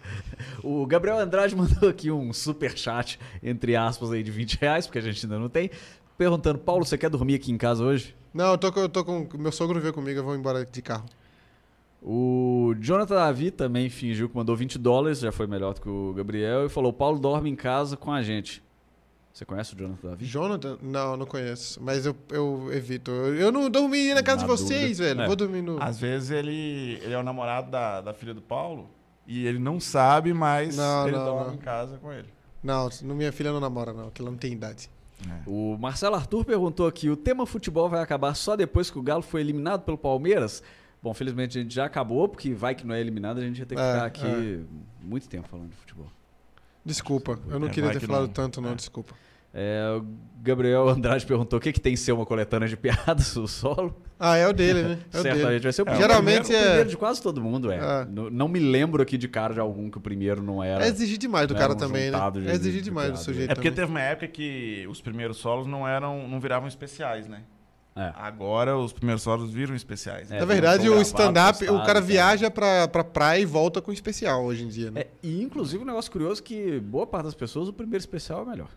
O 0.62 0.86
Gabriel 0.86 1.18
Andrade 1.18 1.55
mandou 1.56 1.89
aqui 1.89 2.10
um 2.10 2.32
super 2.32 2.76
chat, 2.76 3.18
entre 3.43 3.76
aspas, 3.76 4.10
aí 4.12 4.22
de 4.22 4.30
20 4.30 4.55
reais, 4.60 4.86
porque 4.86 4.98
a 4.98 5.02
gente 5.02 5.24
ainda 5.24 5.39
não 5.39 5.48
tem, 5.48 5.70
perguntando, 6.16 6.59
Paulo, 6.59 6.85
você 6.85 6.97
quer 6.98 7.10
dormir 7.10 7.35
aqui 7.35 7.52
em 7.52 7.56
casa 7.59 7.85
hoje? 7.85 8.14
Não, 8.35 8.52
eu 8.52 8.59
tô, 8.59 8.72
com- 8.72 8.80
eu 8.80 8.89
tô 8.89 9.05
com. 9.05 9.26
Meu 9.39 9.51
sogro 9.52 9.80
veio 9.80 9.93
comigo, 9.94 10.18
eu 10.20 10.24
vou 10.24 10.35
embora 10.36 10.64
de 10.64 10.82
carro. 10.82 11.06
O 12.02 12.74
Jonathan 12.78 13.16
Davi 13.16 13.51
também 13.51 13.90
fingiu 13.90 14.28
que 14.28 14.36
mandou 14.36 14.55
20 14.55 14.78
dólares, 14.78 15.18
já 15.18 15.32
foi 15.32 15.47
melhor 15.47 15.74
do 15.74 15.80
que 15.80 15.89
o 15.89 16.12
Gabriel, 16.14 16.66
e 16.66 16.68
falou, 16.68 16.93
Paulo 16.93 17.18
dorme 17.18 17.51
em 17.51 17.56
casa 17.56 17.97
com 17.97 18.12
a 18.12 18.22
gente. 18.22 18.62
Você 19.32 19.44
conhece 19.44 19.74
o 19.74 19.78
Jonathan 19.78 20.09
Davi? 20.10 20.24
Jonathan? 20.24 20.78
Não, 20.82 21.16
não 21.16 21.26
conheço. 21.26 21.80
Mas 21.82 22.06
eu, 22.06 22.14
eu 22.30 22.70
evito. 22.72 23.10
Eu, 23.10 23.35
eu 23.36 23.52
não 23.52 23.68
dormi 23.70 24.12
na 24.14 24.22
casa 24.22 24.39
Na 24.39 24.43
de 24.43 24.48
vocês, 24.48 24.98
dúvida. 24.98 25.05
velho. 25.14 25.22
É. 25.22 25.26
Vou 25.26 25.36
dormir 25.36 25.62
no. 25.62 25.82
Às 25.82 25.98
vezes 25.98 26.30
ele, 26.30 26.98
ele 27.02 27.12
é 27.14 27.18
o 27.18 27.22
namorado 27.22 27.70
da, 27.70 28.01
da 28.01 28.12
filha 28.14 28.35
do 28.35 28.43
Paulo 28.43 28.89
e 29.29 29.47
ele 29.47 29.59
não 29.61 29.79
sabe, 29.79 30.33
mas 30.33 30.77
Não, 30.77 31.07
ele 31.07 31.17
não, 31.17 31.25
dorme 31.25 31.47
não. 31.49 31.55
em 31.55 31.59
casa 31.59 31.99
com 31.99 32.11
ele. 32.13 32.27
Não, 32.63 32.89
no- 33.03 33.15
minha 33.15 33.31
filha 33.31 33.53
não 33.53 33.61
namora, 33.61 33.93
não, 33.93 34.11
que 34.11 34.21
ela 34.21 34.31
não 34.31 34.39
tem 34.39 34.53
idade. 34.55 34.91
O 35.47 35.77
Marcelo 35.79 36.15
Arthur 36.17 36.45
perguntou 36.45 36.87
aqui: 36.87 37.11
o 37.11 37.17
tema 37.17 37.45
futebol 37.47 37.89
vai 37.89 38.01
acabar 38.01 38.35
só 38.35 38.57
depois 38.57 38.91
que 38.91 38.99
o 38.99 39.03
Galo 39.03 39.23
foi 39.23 39.41
eliminado 39.41 39.83
pelo 39.83 39.99
Palmeiras? 39.99 40.63
Bom, 41.03 41.13
felizmente 41.15 41.59
a 41.59 41.63
gente 41.63 41.75
já 41.75 41.85
acabou, 41.85 42.29
porque 42.29 42.53
vai 42.55 42.75
que 42.75 42.85
não 42.87 42.95
é 42.95 43.01
eliminado, 43.01 43.39
a 43.39 43.43
gente 43.43 43.59
ia 43.59 43.67
ter 43.67 43.75
que 43.77 43.81
É, 43.81 43.93
ficar 43.93 44.07
aqui 44.07 44.65
muito 45.03 45.29
tempo 45.29 45.47
falando 45.49 45.71
de 45.71 45.77
futebol. 45.77 46.07
Desculpa, 46.85 47.39
eu 47.49 47.59
não 47.61 47.67
É, 47.69 47.71
queria 47.71 47.85
vai 47.91 47.95
ter 47.95 48.01
que 48.01 48.07
falado 48.07 48.27
não. 48.27 48.33
tanto, 48.33 48.61
não, 48.61 48.71
É. 48.71 48.75
desculpa. 48.75 49.15
É, 49.60 49.98
o 50.01 50.05
Gabriel 50.40 50.89
Andrade 50.89 51.26
perguntou: 51.26 51.59
o 51.59 51.60
que, 51.60 51.72
que 51.72 51.80
tem 51.80 51.94
que 51.94 51.98
ser 51.98 52.12
uma 52.12 52.24
coletânea 52.24 52.68
de 52.68 52.76
piadas, 52.76 53.35
o 53.36 53.48
solo? 53.48 54.01
Ah, 54.20 54.36
é 54.36 54.47
o 54.47 54.52
dele, 54.52 54.82
né? 54.82 54.98
É 55.12 55.18
o 55.18 55.22
dele. 55.22 55.35
Certamente 55.36 55.62
vai 55.64 55.72
ser 55.72 55.82
o 55.82 55.85
primeiro. 55.85 56.09
Geralmente 56.09 56.52
o 56.52 56.56
é- 56.56 56.64
primeiro 56.64 56.89
de 56.90 56.97
quase 56.97 57.20
todo 57.22 57.40
mundo, 57.43 57.72
é. 57.72 57.76
É. 57.76 58.05
Não, 58.09 58.30
não 58.30 58.48
me 58.48 58.60
lembro 58.60 59.02
aqui 59.02 59.18
de 59.18 59.26
cara 59.26 59.52
de 59.55 59.60
algum 59.60 59.90
que 59.90 59.98
o 59.98 60.01
primeiro 60.01 60.40
não 60.43 60.62
era. 60.62 60.85
É 60.85 60.89
exigir 60.89 61.18
demais 61.18 61.48
do 61.48 61.55
Não 61.55 61.60
cara 61.60 61.72
um 61.72 61.76
também, 61.76 62.10
né? 62.10 62.18
de- 62.32 62.48
É 62.48 62.52
exigir 62.52 62.80
de 62.80 62.85
demais 62.85 63.09
do 63.09 63.12
piada. 63.14 63.24
sujeito 63.24 63.51
É 63.51 63.55
porque 63.55 63.70
também. 63.70 63.85
teve 63.86 63.90
uma 63.90 64.01
época 64.01 64.28
que 64.28 64.86
os 64.89 65.01
primeiros 65.01 65.39
solos 65.39 65.66
não 65.66 65.86
eram, 65.89 66.28
não 66.28 66.39
viravam 66.39 66.68
especiais, 66.68 67.26
né? 67.28 67.43
É. 67.97 68.12
Agora 68.14 68.76
os 68.78 68.93
primeiros 68.93 69.22
solos 69.24 69.51
viram 69.52 69.74
especiais. 69.74 70.30
É, 70.30 70.39
Na 70.39 70.44
verdade, 70.44 70.89
o 70.89 71.01
stand-up, 71.01 71.64
o 71.68 71.78
cara 71.80 71.94
tal. 71.94 72.02
viaja 72.02 72.48
pra, 72.48 72.86
pra 72.86 73.02
praia 73.02 73.40
e 73.40 73.44
volta 73.44 73.82
com 73.82 73.90
especial 73.93 74.44
hoje 74.44 74.62
em 74.62 74.68
dia, 74.68 74.89
né? 74.93 75.01
É, 75.01 75.06
e 75.20 75.43
inclusive 75.43 75.82
um 75.82 75.86
negócio 75.86 76.09
curioso 76.12 76.40
que 76.40 76.78
boa 76.78 77.09
parte 77.09 77.24
das 77.24 77.35
pessoas, 77.35 77.66
o 77.68 77.72
primeiro 77.72 78.01
especial 78.01 78.43
é 78.43 78.51
melhor. 78.51 78.68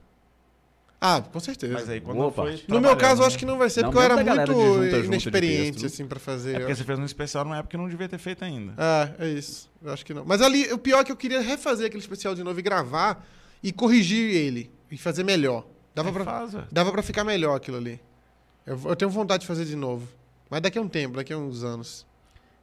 Ah, 1.04 1.20
com 1.20 1.40
certeza. 1.40 1.74
Mas 1.74 1.90
aí 1.90 2.00
quando 2.00 2.18
Boa 2.18 2.32
foi 2.32 2.64
no 2.68 2.80
meu 2.80 2.92
caso, 2.92 2.94
eu 2.94 2.98
trabalhando, 2.98 3.26
acho 3.26 3.38
que 3.40 3.46
não 3.46 3.58
vai 3.58 3.72
ser, 3.72 3.82
Não, 3.82 3.90
porque 3.90 3.98
eu 3.98 4.04
era 4.04 4.16
muito 4.16 5.06
inexperiente, 5.08 5.72
texto, 5.72 5.82
né? 5.82 5.88
assim, 5.88 6.06
pra 6.06 6.20
fazer. 6.20 6.56
É 6.56 6.60
porque 6.60 6.76
você 6.76 6.84
fez 6.84 7.00
um 7.00 7.06
especial 7.06 7.44
numa 7.44 7.58
época 7.58 7.72
que 7.72 7.78
não 7.78 7.90
devia 7.90 8.08
ter 8.08 8.20
feito 8.20 8.46
ainda. 8.46 8.74
É, 8.78 9.26
é 9.26 9.30
isso. 9.30 9.68
Eu 9.84 9.92
acho 9.92 10.06
que 10.06 10.14
não. 10.14 10.24
Mas 10.24 10.44
ali, 10.44 10.72
o 10.72 10.78
pior 10.78 11.00
é 11.00 11.04
que 11.04 11.12
eu 11.12 11.16
queria 11.16 11.42
refazer 11.42 11.88
aquele 11.88 12.02
especial 12.04 12.36
de 12.36 12.44
novo 12.44 12.60
e 12.60 12.62
gravar 12.62 13.26
e 13.64 13.72
corrigir 13.72 14.36
ele 14.36 14.72
e 14.92 14.98
fazer 14.98 15.24
melhor. 15.24 15.66
Dava 15.96 16.10
É, 16.10 16.12
pra, 16.12 16.24
faz, 16.24 16.56
dava 16.72 16.92
pra 16.92 17.02
ficar 17.02 17.24
melhor 17.24 17.56
aquilo 17.56 17.78
ali. 17.78 18.00
Eu, 18.64 18.80
eu 18.86 18.96
tenho 18.96 19.10
vontade 19.10 19.42
de 19.42 19.48
fazer 19.48 19.66
de 19.66 19.76
novo. 19.76 20.08
Mas 20.52 20.62
daqui 20.62 20.78
a 20.78 20.82
um 20.82 20.88
tempo, 20.88 21.16
daqui 21.16 21.34
a 21.34 21.38
uns 21.38 21.64
anos. 21.64 22.06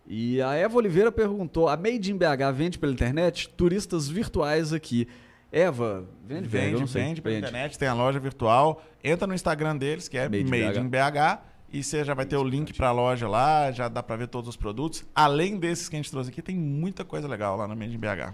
E 0.06 0.40
a 0.40 0.54
Eva 0.54 0.76
Oliveira 0.76 1.10
perguntou: 1.10 1.68
a 1.68 1.76
Made 1.76 2.12
in 2.12 2.16
BH 2.16 2.52
vende 2.54 2.78
pela 2.78 2.92
internet? 2.92 3.48
Turistas 3.48 4.08
virtuais 4.08 4.72
aqui. 4.72 5.08
Eva, 5.50 6.04
vende, 6.26 6.46
vende, 6.48 6.76
Vende, 6.76 6.92
vende 6.92 7.22
pela 7.22 7.38
internet, 7.38 7.78
tem 7.78 7.88
a 7.88 7.94
loja 7.94 8.20
virtual. 8.20 8.82
Entra 9.02 9.26
no 9.26 9.34
Instagram 9.34 9.76
deles, 9.76 10.06
que 10.08 10.18
é 10.18 10.28
Made 10.28 10.44
Made, 10.44 10.78
in 10.80 10.88
BH. 10.88 11.40
E 11.70 11.82
você 11.82 12.02
já 12.04 12.14
vai 12.14 12.24
ter 12.26 12.36
o 12.36 12.44
link 12.44 12.72
pra 12.74 12.92
loja 12.92 13.28
lá, 13.28 13.70
já 13.72 13.88
dá 13.88 14.02
pra 14.02 14.16
ver 14.16 14.28
todos 14.28 14.48
os 14.48 14.56
produtos. 14.56 15.04
Além 15.14 15.58
desses 15.58 15.88
que 15.88 15.96
a 15.96 15.98
gente 15.98 16.10
trouxe 16.10 16.30
aqui, 16.30 16.40
tem 16.42 16.56
muita 16.56 17.04
coisa 17.04 17.28
legal 17.28 17.56
lá 17.56 17.66
na 17.68 17.74
Made 17.74 17.94
in 17.94 17.98
BH. 17.98 18.32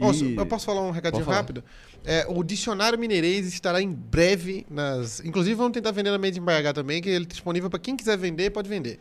Ó, 0.00 0.12
E- 0.12 0.34
eu 0.36 0.44
posso 0.46 0.66
falar 0.66 0.80
um 0.82 0.90
recadinho 0.90 1.24
rápido? 1.24 1.62
É, 2.04 2.26
o 2.28 2.42
Dicionário 2.42 2.98
Mineirês 2.98 3.46
estará 3.46 3.80
em 3.80 3.90
breve 3.92 4.66
nas. 4.68 5.20
Inclusive, 5.20 5.54
vamos 5.54 5.72
tentar 5.72 5.92
vender 5.92 6.10
na 6.10 6.18
Made 6.18 6.38
in 6.38 6.42
BH 6.44 6.72
também, 6.74 7.00
que 7.00 7.08
ele 7.08 7.24
é 7.24 7.28
disponível 7.28 7.70
para 7.70 7.78
quem 7.78 7.94
quiser 7.96 8.16
vender, 8.18 8.50
pode 8.50 8.68
vender. 8.68 8.98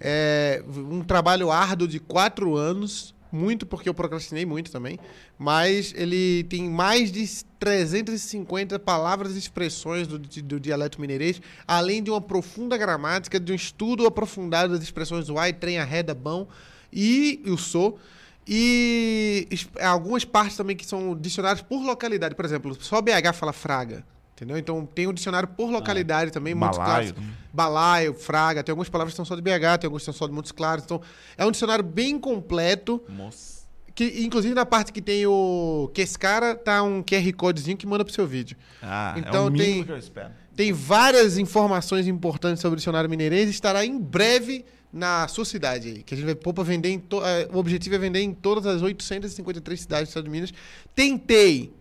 É 0.00 0.62
um 0.68 1.02
trabalho 1.02 1.50
árduo 1.50 1.86
de 1.88 1.98
quatro 2.00 2.56
anos, 2.56 3.13
muito 3.34 3.66
porque 3.66 3.88
eu 3.88 3.94
procrastinei 3.94 4.46
muito 4.46 4.70
também, 4.70 4.98
mas 5.36 5.92
ele 5.96 6.44
tem 6.44 6.68
mais 6.70 7.10
de 7.10 7.44
350 7.58 8.78
palavras 8.78 9.34
e 9.34 9.38
expressões 9.38 10.06
do, 10.06 10.18
do 10.18 10.60
dialeto 10.60 11.00
mineirês, 11.00 11.40
além 11.66 12.02
de 12.02 12.10
uma 12.10 12.20
profunda 12.20 12.76
gramática, 12.76 13.40
de 13.40 13.52
um 13.52 13.54
estudo 13.54 14.06
aprofundado 14.06 14.72
das 14.72 14.82
expressões 14.82 15.26
do 15.26 15.38
ai, 15.38 15.52
trem, 15.52 15.78
arreda, 15.78 16.14
bom 16.14 16.46
e 16.92 17.42
o 17.46 17.58
sou. 17.58 17.98
E 18.46 19.48
algumas 19.80 20.24
partes 20.24 20.56
também 20.56 20.76
que 20.76 20.84
são 20.84 21.16
dicionários 21.16 21.62
por 21.62 21.82
localidade. 21.82 22.34
Por 22.34 22.44
exemplo, 22.44 22.76
só 22.80 23.00
BH 23.00 23.32
fala 23.34 23.52
fraga. 23.52 24.04
Entendeu? 24.34 24.58
Então 24.58 24.84
tem 24.84 25.06
um 25.06 25.12
dicionário 25.12 25.48
por 25.48 25.70
localidade 25.70 26.30
também, 26.32 26.54
muitos 26.54 26.76
Balaio. 26.76 27.14
clássicos. 27.14 27.24
Balaio, 27.52 28.14
fraga, 28.14 28.64
tem 28.64 28.72
algumas 28.72 28.88
palavras 28.88 29.12
que 29.12 29.16
são 29.16 29.24
só 29.24 29.36
de 29.36 29.42
BH, 29.42 29.78
tem 29.78 29.86
algumas 29.86 30.02
que 30.02 30.06
são 30.06 30.14
só 30.14 30.26
de 30.26 30.32
Montes 30.32 30.50
Claros. 30.50 30.84
Então, 30.84 31.00
é 31.38 31.46
um 31.46 31.52
dicionário 31.52 31.84
bem 31.84 32.18
completo, 32.18 33.00
Moça. 33.08 33.62
que 33.94 34.24
inclusive 34.24 34.52
na 34.52 34.66
parte 34.66 34.92
que 34.92 35.00
tem 35.00 35.24
o 35.24 35.88
que 35.94 36.00
esse 36.02 36.18
cara 36.18 36.56
tá 36.56 36.82
um 36.82 37.00
QR 37.00 37.32
codezinho 37.34 37.76
que 37.76 37.86
manda 37.86 38.04
pro 38.04 38.12
seu 38.12 38.26
vídeo. 38.26 38.56
Ah, 38.82 39.14
é 39.16 39.20
Então 39.20 39.46
o 39.46 39.50
mínimo 39.52 39.72
tem- 39.72 39.84
que 39.84 39.92
eu 39.92 39.98
espero. 39.98 40.30
Tem 40.56 40.72
várias 40.72 41.38
informações 41.38 42.08
importantes 42.08 42.60
sobre 42.60 42.74
o 42.74 42.76
dicionário 42.76 43.08
mineirês 43.08 43.46
e 43.48 43.50
estará 43.52 43.84
em 43.86 43.96
breve 43.98 44.64
na 44.92 45.26
sua 45.28 45.44
cidade 45.44 45.88
aí, 45.88 46.02
que 46.02 46.12
a 46.14 46.16
gente 46.16 46.26
vai 46.26 46.34
pôr 46.34 46.52
pra 46.54 46.62
vender 46.64 46.88
em 46.90 46.98
to- 46.98 47.24
eh, 47.24 47.48
o 47.52 47.58
objetivo 47.58 47.94
é 47.94 47.98
vender 47.98 48.20
em 48.20 48.32
todas 48.32 48.66
as 48.66 48.82
853 48.82 49.80
cidades 49.80 50.06
do 50.06 50.10
estado 50.10 50.24
de 50.24 50.30
Minas. 50.30 50.52
Tentei 50.94 51.72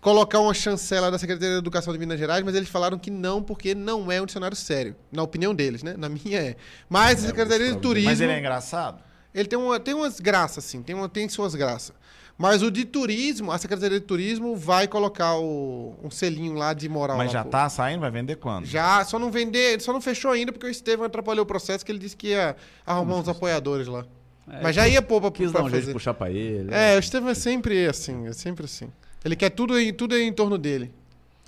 colocar 0.00 0.40
uma 0.40 0.54
chancela 0.54 1.10
da 1.10 1.18
Secretaria 1.18 1.50
de 1.54 1.58
Educação 1.58 1.92
de 1.92 1.98
Minas 1.98 2.18
Gerais, 2.18 2.42
mas 2.44 2.54
eles 2.54 2.68
falaram 2.68 2.98
que 2.98 3.10
não, 3.10 3.42
porque 3.42 3.74
não 3.74 4.10
é 4.10 4.20
um 4.20 4.26
dicionário 4.26 4.56
sério. 4.56 4.96
Na 5.12 5.22
opinião 5.22 5.54
deles, 5.54 5.82
né? 5.82 5.94
Na 5.96 6.08
minha 6.08 6.38
é. 6.40 6.56
Mas 6.88 7.22
a 7.24 7.28
Secretaria 7.28 7.72
de 7.72 7.78
Turismo... 7.78 8.10
Mas 8.10 8.20
ele 8.20 8.32
é 8.32 8.38
engraçado? 8.38 9.02
Ele 9.34 9.46
tem, 9.48 9.58
uma, 9.58 9.78
tem 9.78 9.94
umas 9.94 10.18
graças, 10.18 10.64
sim, 10.64 10.82
tem, 10.82 10.94
uma, 10.96 11.08
tem 11.08 11.28
suas 11.28 11.54
graças. 11.54 11.92
Mas 12.36 12.62
o 12.62 12.70
de 12.70 12.86
turismo, 12.86 13.52
a 13.52 13.58
Secretaria 13.58 14.00
de 14.00 14.06
Turismo 14.06 14.56
vai 14.56 14.88
colocar 14.88 15.36
o- 15.36 15.94
um 16.02 16.10
selinho 16.10 16.54
lá 16.54 16.72
de 16.72 16.88
moral. 16.88 17.18
Mas 17.18 17.26
lá, 17.26 17.32
já 17.34 17.44
pô. 17.44 17.50
tá 17.50 17.68
saindo? 17.68 18.00
Vai 18.00 18.10
vender 18.10 18.36
quando? 18.36 18.64
Já, 18.64 19.04
só 19.04 19.18
não 19.18 19.30
vender, 19.30 19.78
só 19.82 19.92
não 19.92 20.00
fechou 20.00 20.30
ainda 20.30 20.50
porque 20.50 20.66
o 20.66 20.70
Estevam 20.70 21.04
atrapalhou 21.04 21.42
o 21.42 21.46
processo 21.46 21.84
que 21.84 21.92
ele 21.92 21.98
disse 21.98 22.16
que 22.16 22.28
ia 22.28 22.56
arrumar 22.86 23.16
uns 23.16 23.28
apoiadores 23.28 23.86
lá. 23.86 24.06
É, 24.50 24.62
Mas 24.62 24.74
já 24.74 24.88
ia 24.88 25.02
pôr 25.02 25.20
pra, 25.20 25.30
Quis 25.30 25.52
pra 25.52 25.60
dar 25.60 25.66
um 25.66 25.68
jeito 25.68 25.80
de 25.82 25.86
fazer. 25.88 25.92
puxar 25.92 26.14
pra 26.14 26.30
ele. 26.30 26.72
É, 26.74 26.96
o 26.96 26.98
Estevam 26.98 27.28
é 27.28 27.34
sempre 27.34 27.86
assim, 27.86 28.26
é 28.26 28.32
sempre 28.32 28.64
assim. 28.64 28.90
Ele 29.24 29.36
quer 29.36 29.50
tudo 29.50 29.78
em, 29.78 29.92
tudo 29.92 30.16
em 30.16 30.32
torno 30.32 30.56
dele. 30.56 30.90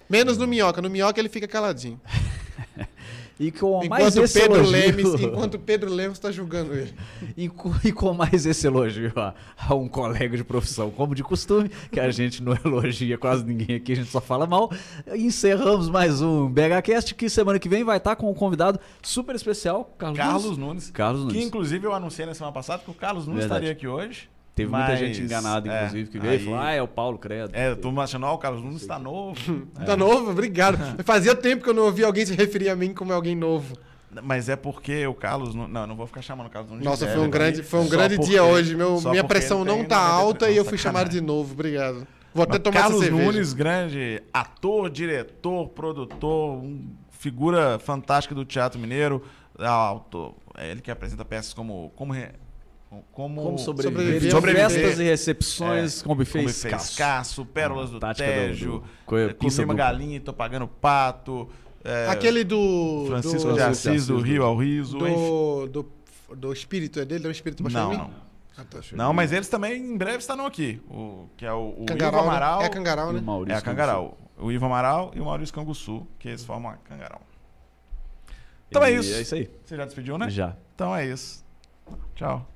Menos 0.09 0.37
no 0.37 0.47
Minhoca. 0.47 0.83
No 0.83 0.91
Minhoca 0.91 1.21
ele 1.21 1.29
fica 1.29 1.49
caladinho. 1.49 2.01
E 3.41 3.51
com 3.51 3.85
mais 3.89 4.15
Enquanto 4.15 4.25
esse 4.25 4.41
Pedro 4.41 4.57
elogio... 4.59 4.73
Lemes, 4.73 5.21
enquanto 5.21 5.59
Pedro 5.59 5.91
Lemos 5.91 6.19
tá 6.19 6.31
julgando 6.31 6.75
ele. 6.75 6.95
E 7.37 7.49
com, 7.49 7.75
e 7.83 7.91
com 7.91 8.13
mais 8.13 8.47
esse 8.47 8.67
elogio 8.67 9.13
a, 9.17 9.35
a 9.57 9.75
um 9.75 9.89
colega 9.89 10.37
de 10.37 10.45
profissão, 10.45 10.91
como 10.91 11.13
de 11.13 11.25
costume, 11.25 11.69
que 11.91 11.99
a 11.99 12.09
gente 12.13 12.41
não 12.41 12.57
elogia 12.65 13.19
quase 13.19 13.45
ninguém 13.45 13.75
aqui, 13.75 13.93
a 13.93 13.97
gente 13.97 14.11
só 14.11 14.21
fala 14.21 14.47
mal. 14.47 14.71
Encerramos 15.13 15.89
mais 15.89 16.21
um 16.21 16.49
BHCast, 16.49 17.15
que 17.17 17.29
semana 17.29 17.59
que 17.59 17.69
vem 17.69 17.83
vai 17.83 17.97
estar 17.97 18.15
com 18.15 18.31
um 18.31 18.35
convidado 18.35 18.79
super 19.03 19.35
especial, 19.35 19.93
Carlos, 19.99 20.19
Carlos 20.19 20.45
Nunes. 20.45 20.59
Nunes. 20.59 20.91
Carlos 20.91 21.23
Que 21.23 21.33
Nunes. 21.33 21.47
inclusive 21.47 21.87
eu 21.87 21.93
anunciei 21.93 22.27
na 22.27 22.35
semana 22.35 22.53
passada 22.53 22.83
que 22.85 22.91
o 22.91 22.95
Carlos 22.95 23.27
Nunes 23.27 23.41
Verdade. 23.41 23.65
estaria 23.65 23.73
aqui 23.73 23.89
hoje. 23.89 24.29
Teve 24.55 24.71
muita 24.71 24.89
mas, 24.89 24.99
gente 24.99 25.23
enganada, 25.23 25.73
é, 25.73 25.79
inclusive, 25.87 26.11
que 26.11 26.19
veio 26.19 26.33
e 26.35 26.37
aí- 26.37 26.45
falou: 26.45 26.61
Ah, 26.61 26.73
é 26.73 26.83
o 26.83 26.89
Paulo 26.89 27.17
Credo. 27.19 27.51
É, 27.55 27.75
tô 27.75 27.89
achando, 28.01 28.27
ó, 28.27 28.35
o 28.35 28.39
Carlos 28.39 28.63
Nunes 28.63 28.87
tá 28.87 28.99
novo. 28.99 29.67
Tá 29.87 29.97
novo? 29.97 30.31
Obrigado. 30.31 30.77
Fazia 31.05 31.35
tempo 31.35 31.65
que 31.65 31.71
eu 31.71 31.75
não 31.75 31.85
ouvi 31.85 32.05
alguém 32.05 32.27
se 32.27 32.35
referir 32.35 32.69
a 32.69 32.77
mim 32.77 32.93
como 32.93 33.13
alguém 33.13 33.35
novo. 33.35 33.75
Mas 34.23 34.51
é 34.51 34.57
porque 34.57 35.07
o 35.07 35.15
Carlos. 35.15 35.55
Não, 35.55 35.67
não 35.87 35.97
vou 35.97 36.07
ficar 36.07 36.21
chamando 36.21 36.49
o 36.49 36.51
Carlos 36.51 36.71
Nunes. 36.71 36.85
Nossa, 36.85 37.09
foi 37.09 37.19
um 37.21 37.31
grande, 37.31 37.61
aqui, 37.61 37.69
foi 37.69 37.81
um 37.81 37.89
grande 37.89 38.17
porque- 38.17 38.31
dia 38.31 38.45
hoje. 38.45 38.77
Meu, 38.77 39.01
minha 39.01 39.25
pressão 39.25 39.65
não 39.65 39.85
tá 39.87 39.97
93. 39.97 40.21
alta 40.27 40.51
e 40.51 40.57
eu 40.59 40.65
fui 40.67 40.77
chamado 40.77 41.09
de 41.09 41.23
novo. 41.23 41.55
Obrigado. 41.55 42.07
Vou 42.35 42.43
até 42.45 42.53
Mas 42.55 42.63
tomar 42.63 42.81
Carlos. 42.83 43.09
Nunes, 43.09 43.53
grande 43.55 44.23
ator, 44.35 44.91
diretor, 44.91 45.69
produtor, 45.69 46.59
um- 46.63 46.91
figura 47.11 47.79
fantástica 47.79 48.35
do 48.35 48.45
Teatro 48.45 48.79
Mineiro. 48.79 49.23
Autor, 49.59 50.35
é 50.57 50.71
ele 50.71 50.81
que 50.81 50.91
apresenta 50.91 51.25
peças 51.25 51.53
como, 51.55 51.91
como, 51.95 52.13
Re- 52.13 52.33
Como, 53.13 53.43
Como 53.43 53.59
sobreviver, 53.59 54.31
sobreviver, 54.31 54.71
festas 54.71 54.99
e 55.01 55.05
recepções 55.05 56.01
É, 56.01 56.05
com 56.05 56.15
buffet 56.15 56.39
como 56.41 56.49
escasso. 56.51 56.69
fez 56.77 56.91
escasso, 56.91 57.47
pérolas 57.47 57.91
do 57.91 57.99
Tática 57.99 58.27
Tejo, 58.29 58.83
do- 59.07 59.17
é, 59.19 59.33
comi 59.33 59.51
uma 59.51 59.57
dupla. 59.63 59.75
galinha 59.75 60.17
e 60.17 60.21
tô 60.21 60.33
pagando 60.33 60.67
pato. 60.69 61.49
é, 61.85 62.09
Aquele 62.09 62.45
do. 62.45 63.05
Francisco 63.09 63.49
do, 63.49 63.55
de 63.55 63.61
Francisco 63.61 63.91
Assis, 63.91 64.07
do 64.07 64.17
Assis, 64.17 64.29
Rio 64.29 64.43
ao 64.45 64.57
Riso. 64.57 64.99
do, 64.99 65.67
do, 65.69 65.93
do 66.37 66.53
espírito, 66.53 67.01
é 67.01 67.05
dele? 67.05 67.25
É 67.25 67.29
um 67.29 67.33
espírito 67.33 67.63
baixo 67.63 67.77
Não, 67.77 67.93
não. 67.95 68.11
Ah, 68.57 68.65
tá. 68.69 68.81
Não, 68.93 69.13
mas 69.15 69.33
eles 69.33 69.49
também 69.49 69.81
em 69.81 69.97
breve 69.97 70.19
estarão 70.19 70.45
aqui. 70.45 70.79
O, 70.91 71.27
que 71.39 71.47
é 71.47 71.53
o, 71.53 71.75
o 71.79 71.87
Ivo 71.89 71.97
né? 71.97 72.07
Amaral. 72.19 72.61
É 72.63 72.69
Cangaral, 72.69 73.07
E 73.09 73.11
o 73.11 73.15
né? 73.15 73.21
Maurício 73.23 73.55
É 73.55 73.59
a 73.59 73.63
Cangaral. 73.63 74.19
O 74.39 74.53
Ivo 74.53 74.67
Amaral 74.67 75.11
e 75.15 75.21
o 75.21 75.25
Maurício 75.25 75.55
Canguçu, 75.55 76.07
que 76.19 76.29
eles 76.29 76.45
formam 76.45 76.71
a 76.73 76.77
Cangaral. 76.77 77.23
Então 78.69 78.83
é 78.85 78.93
E 78.93 78.97
isso. 78.97 79.15
É 79.15 79.21
isso 79.23 79.35
aí. 79.35 79.51
Você 79.65 79.77
já 79.77 79.85
despediu, 79.87 80.19
né? 80.19 80.29
Já. 80.29 80.55
Então 80.75 80.95
é 80.95 81.07
isso. 81.07 81.43
Tchau. 82.15 82.47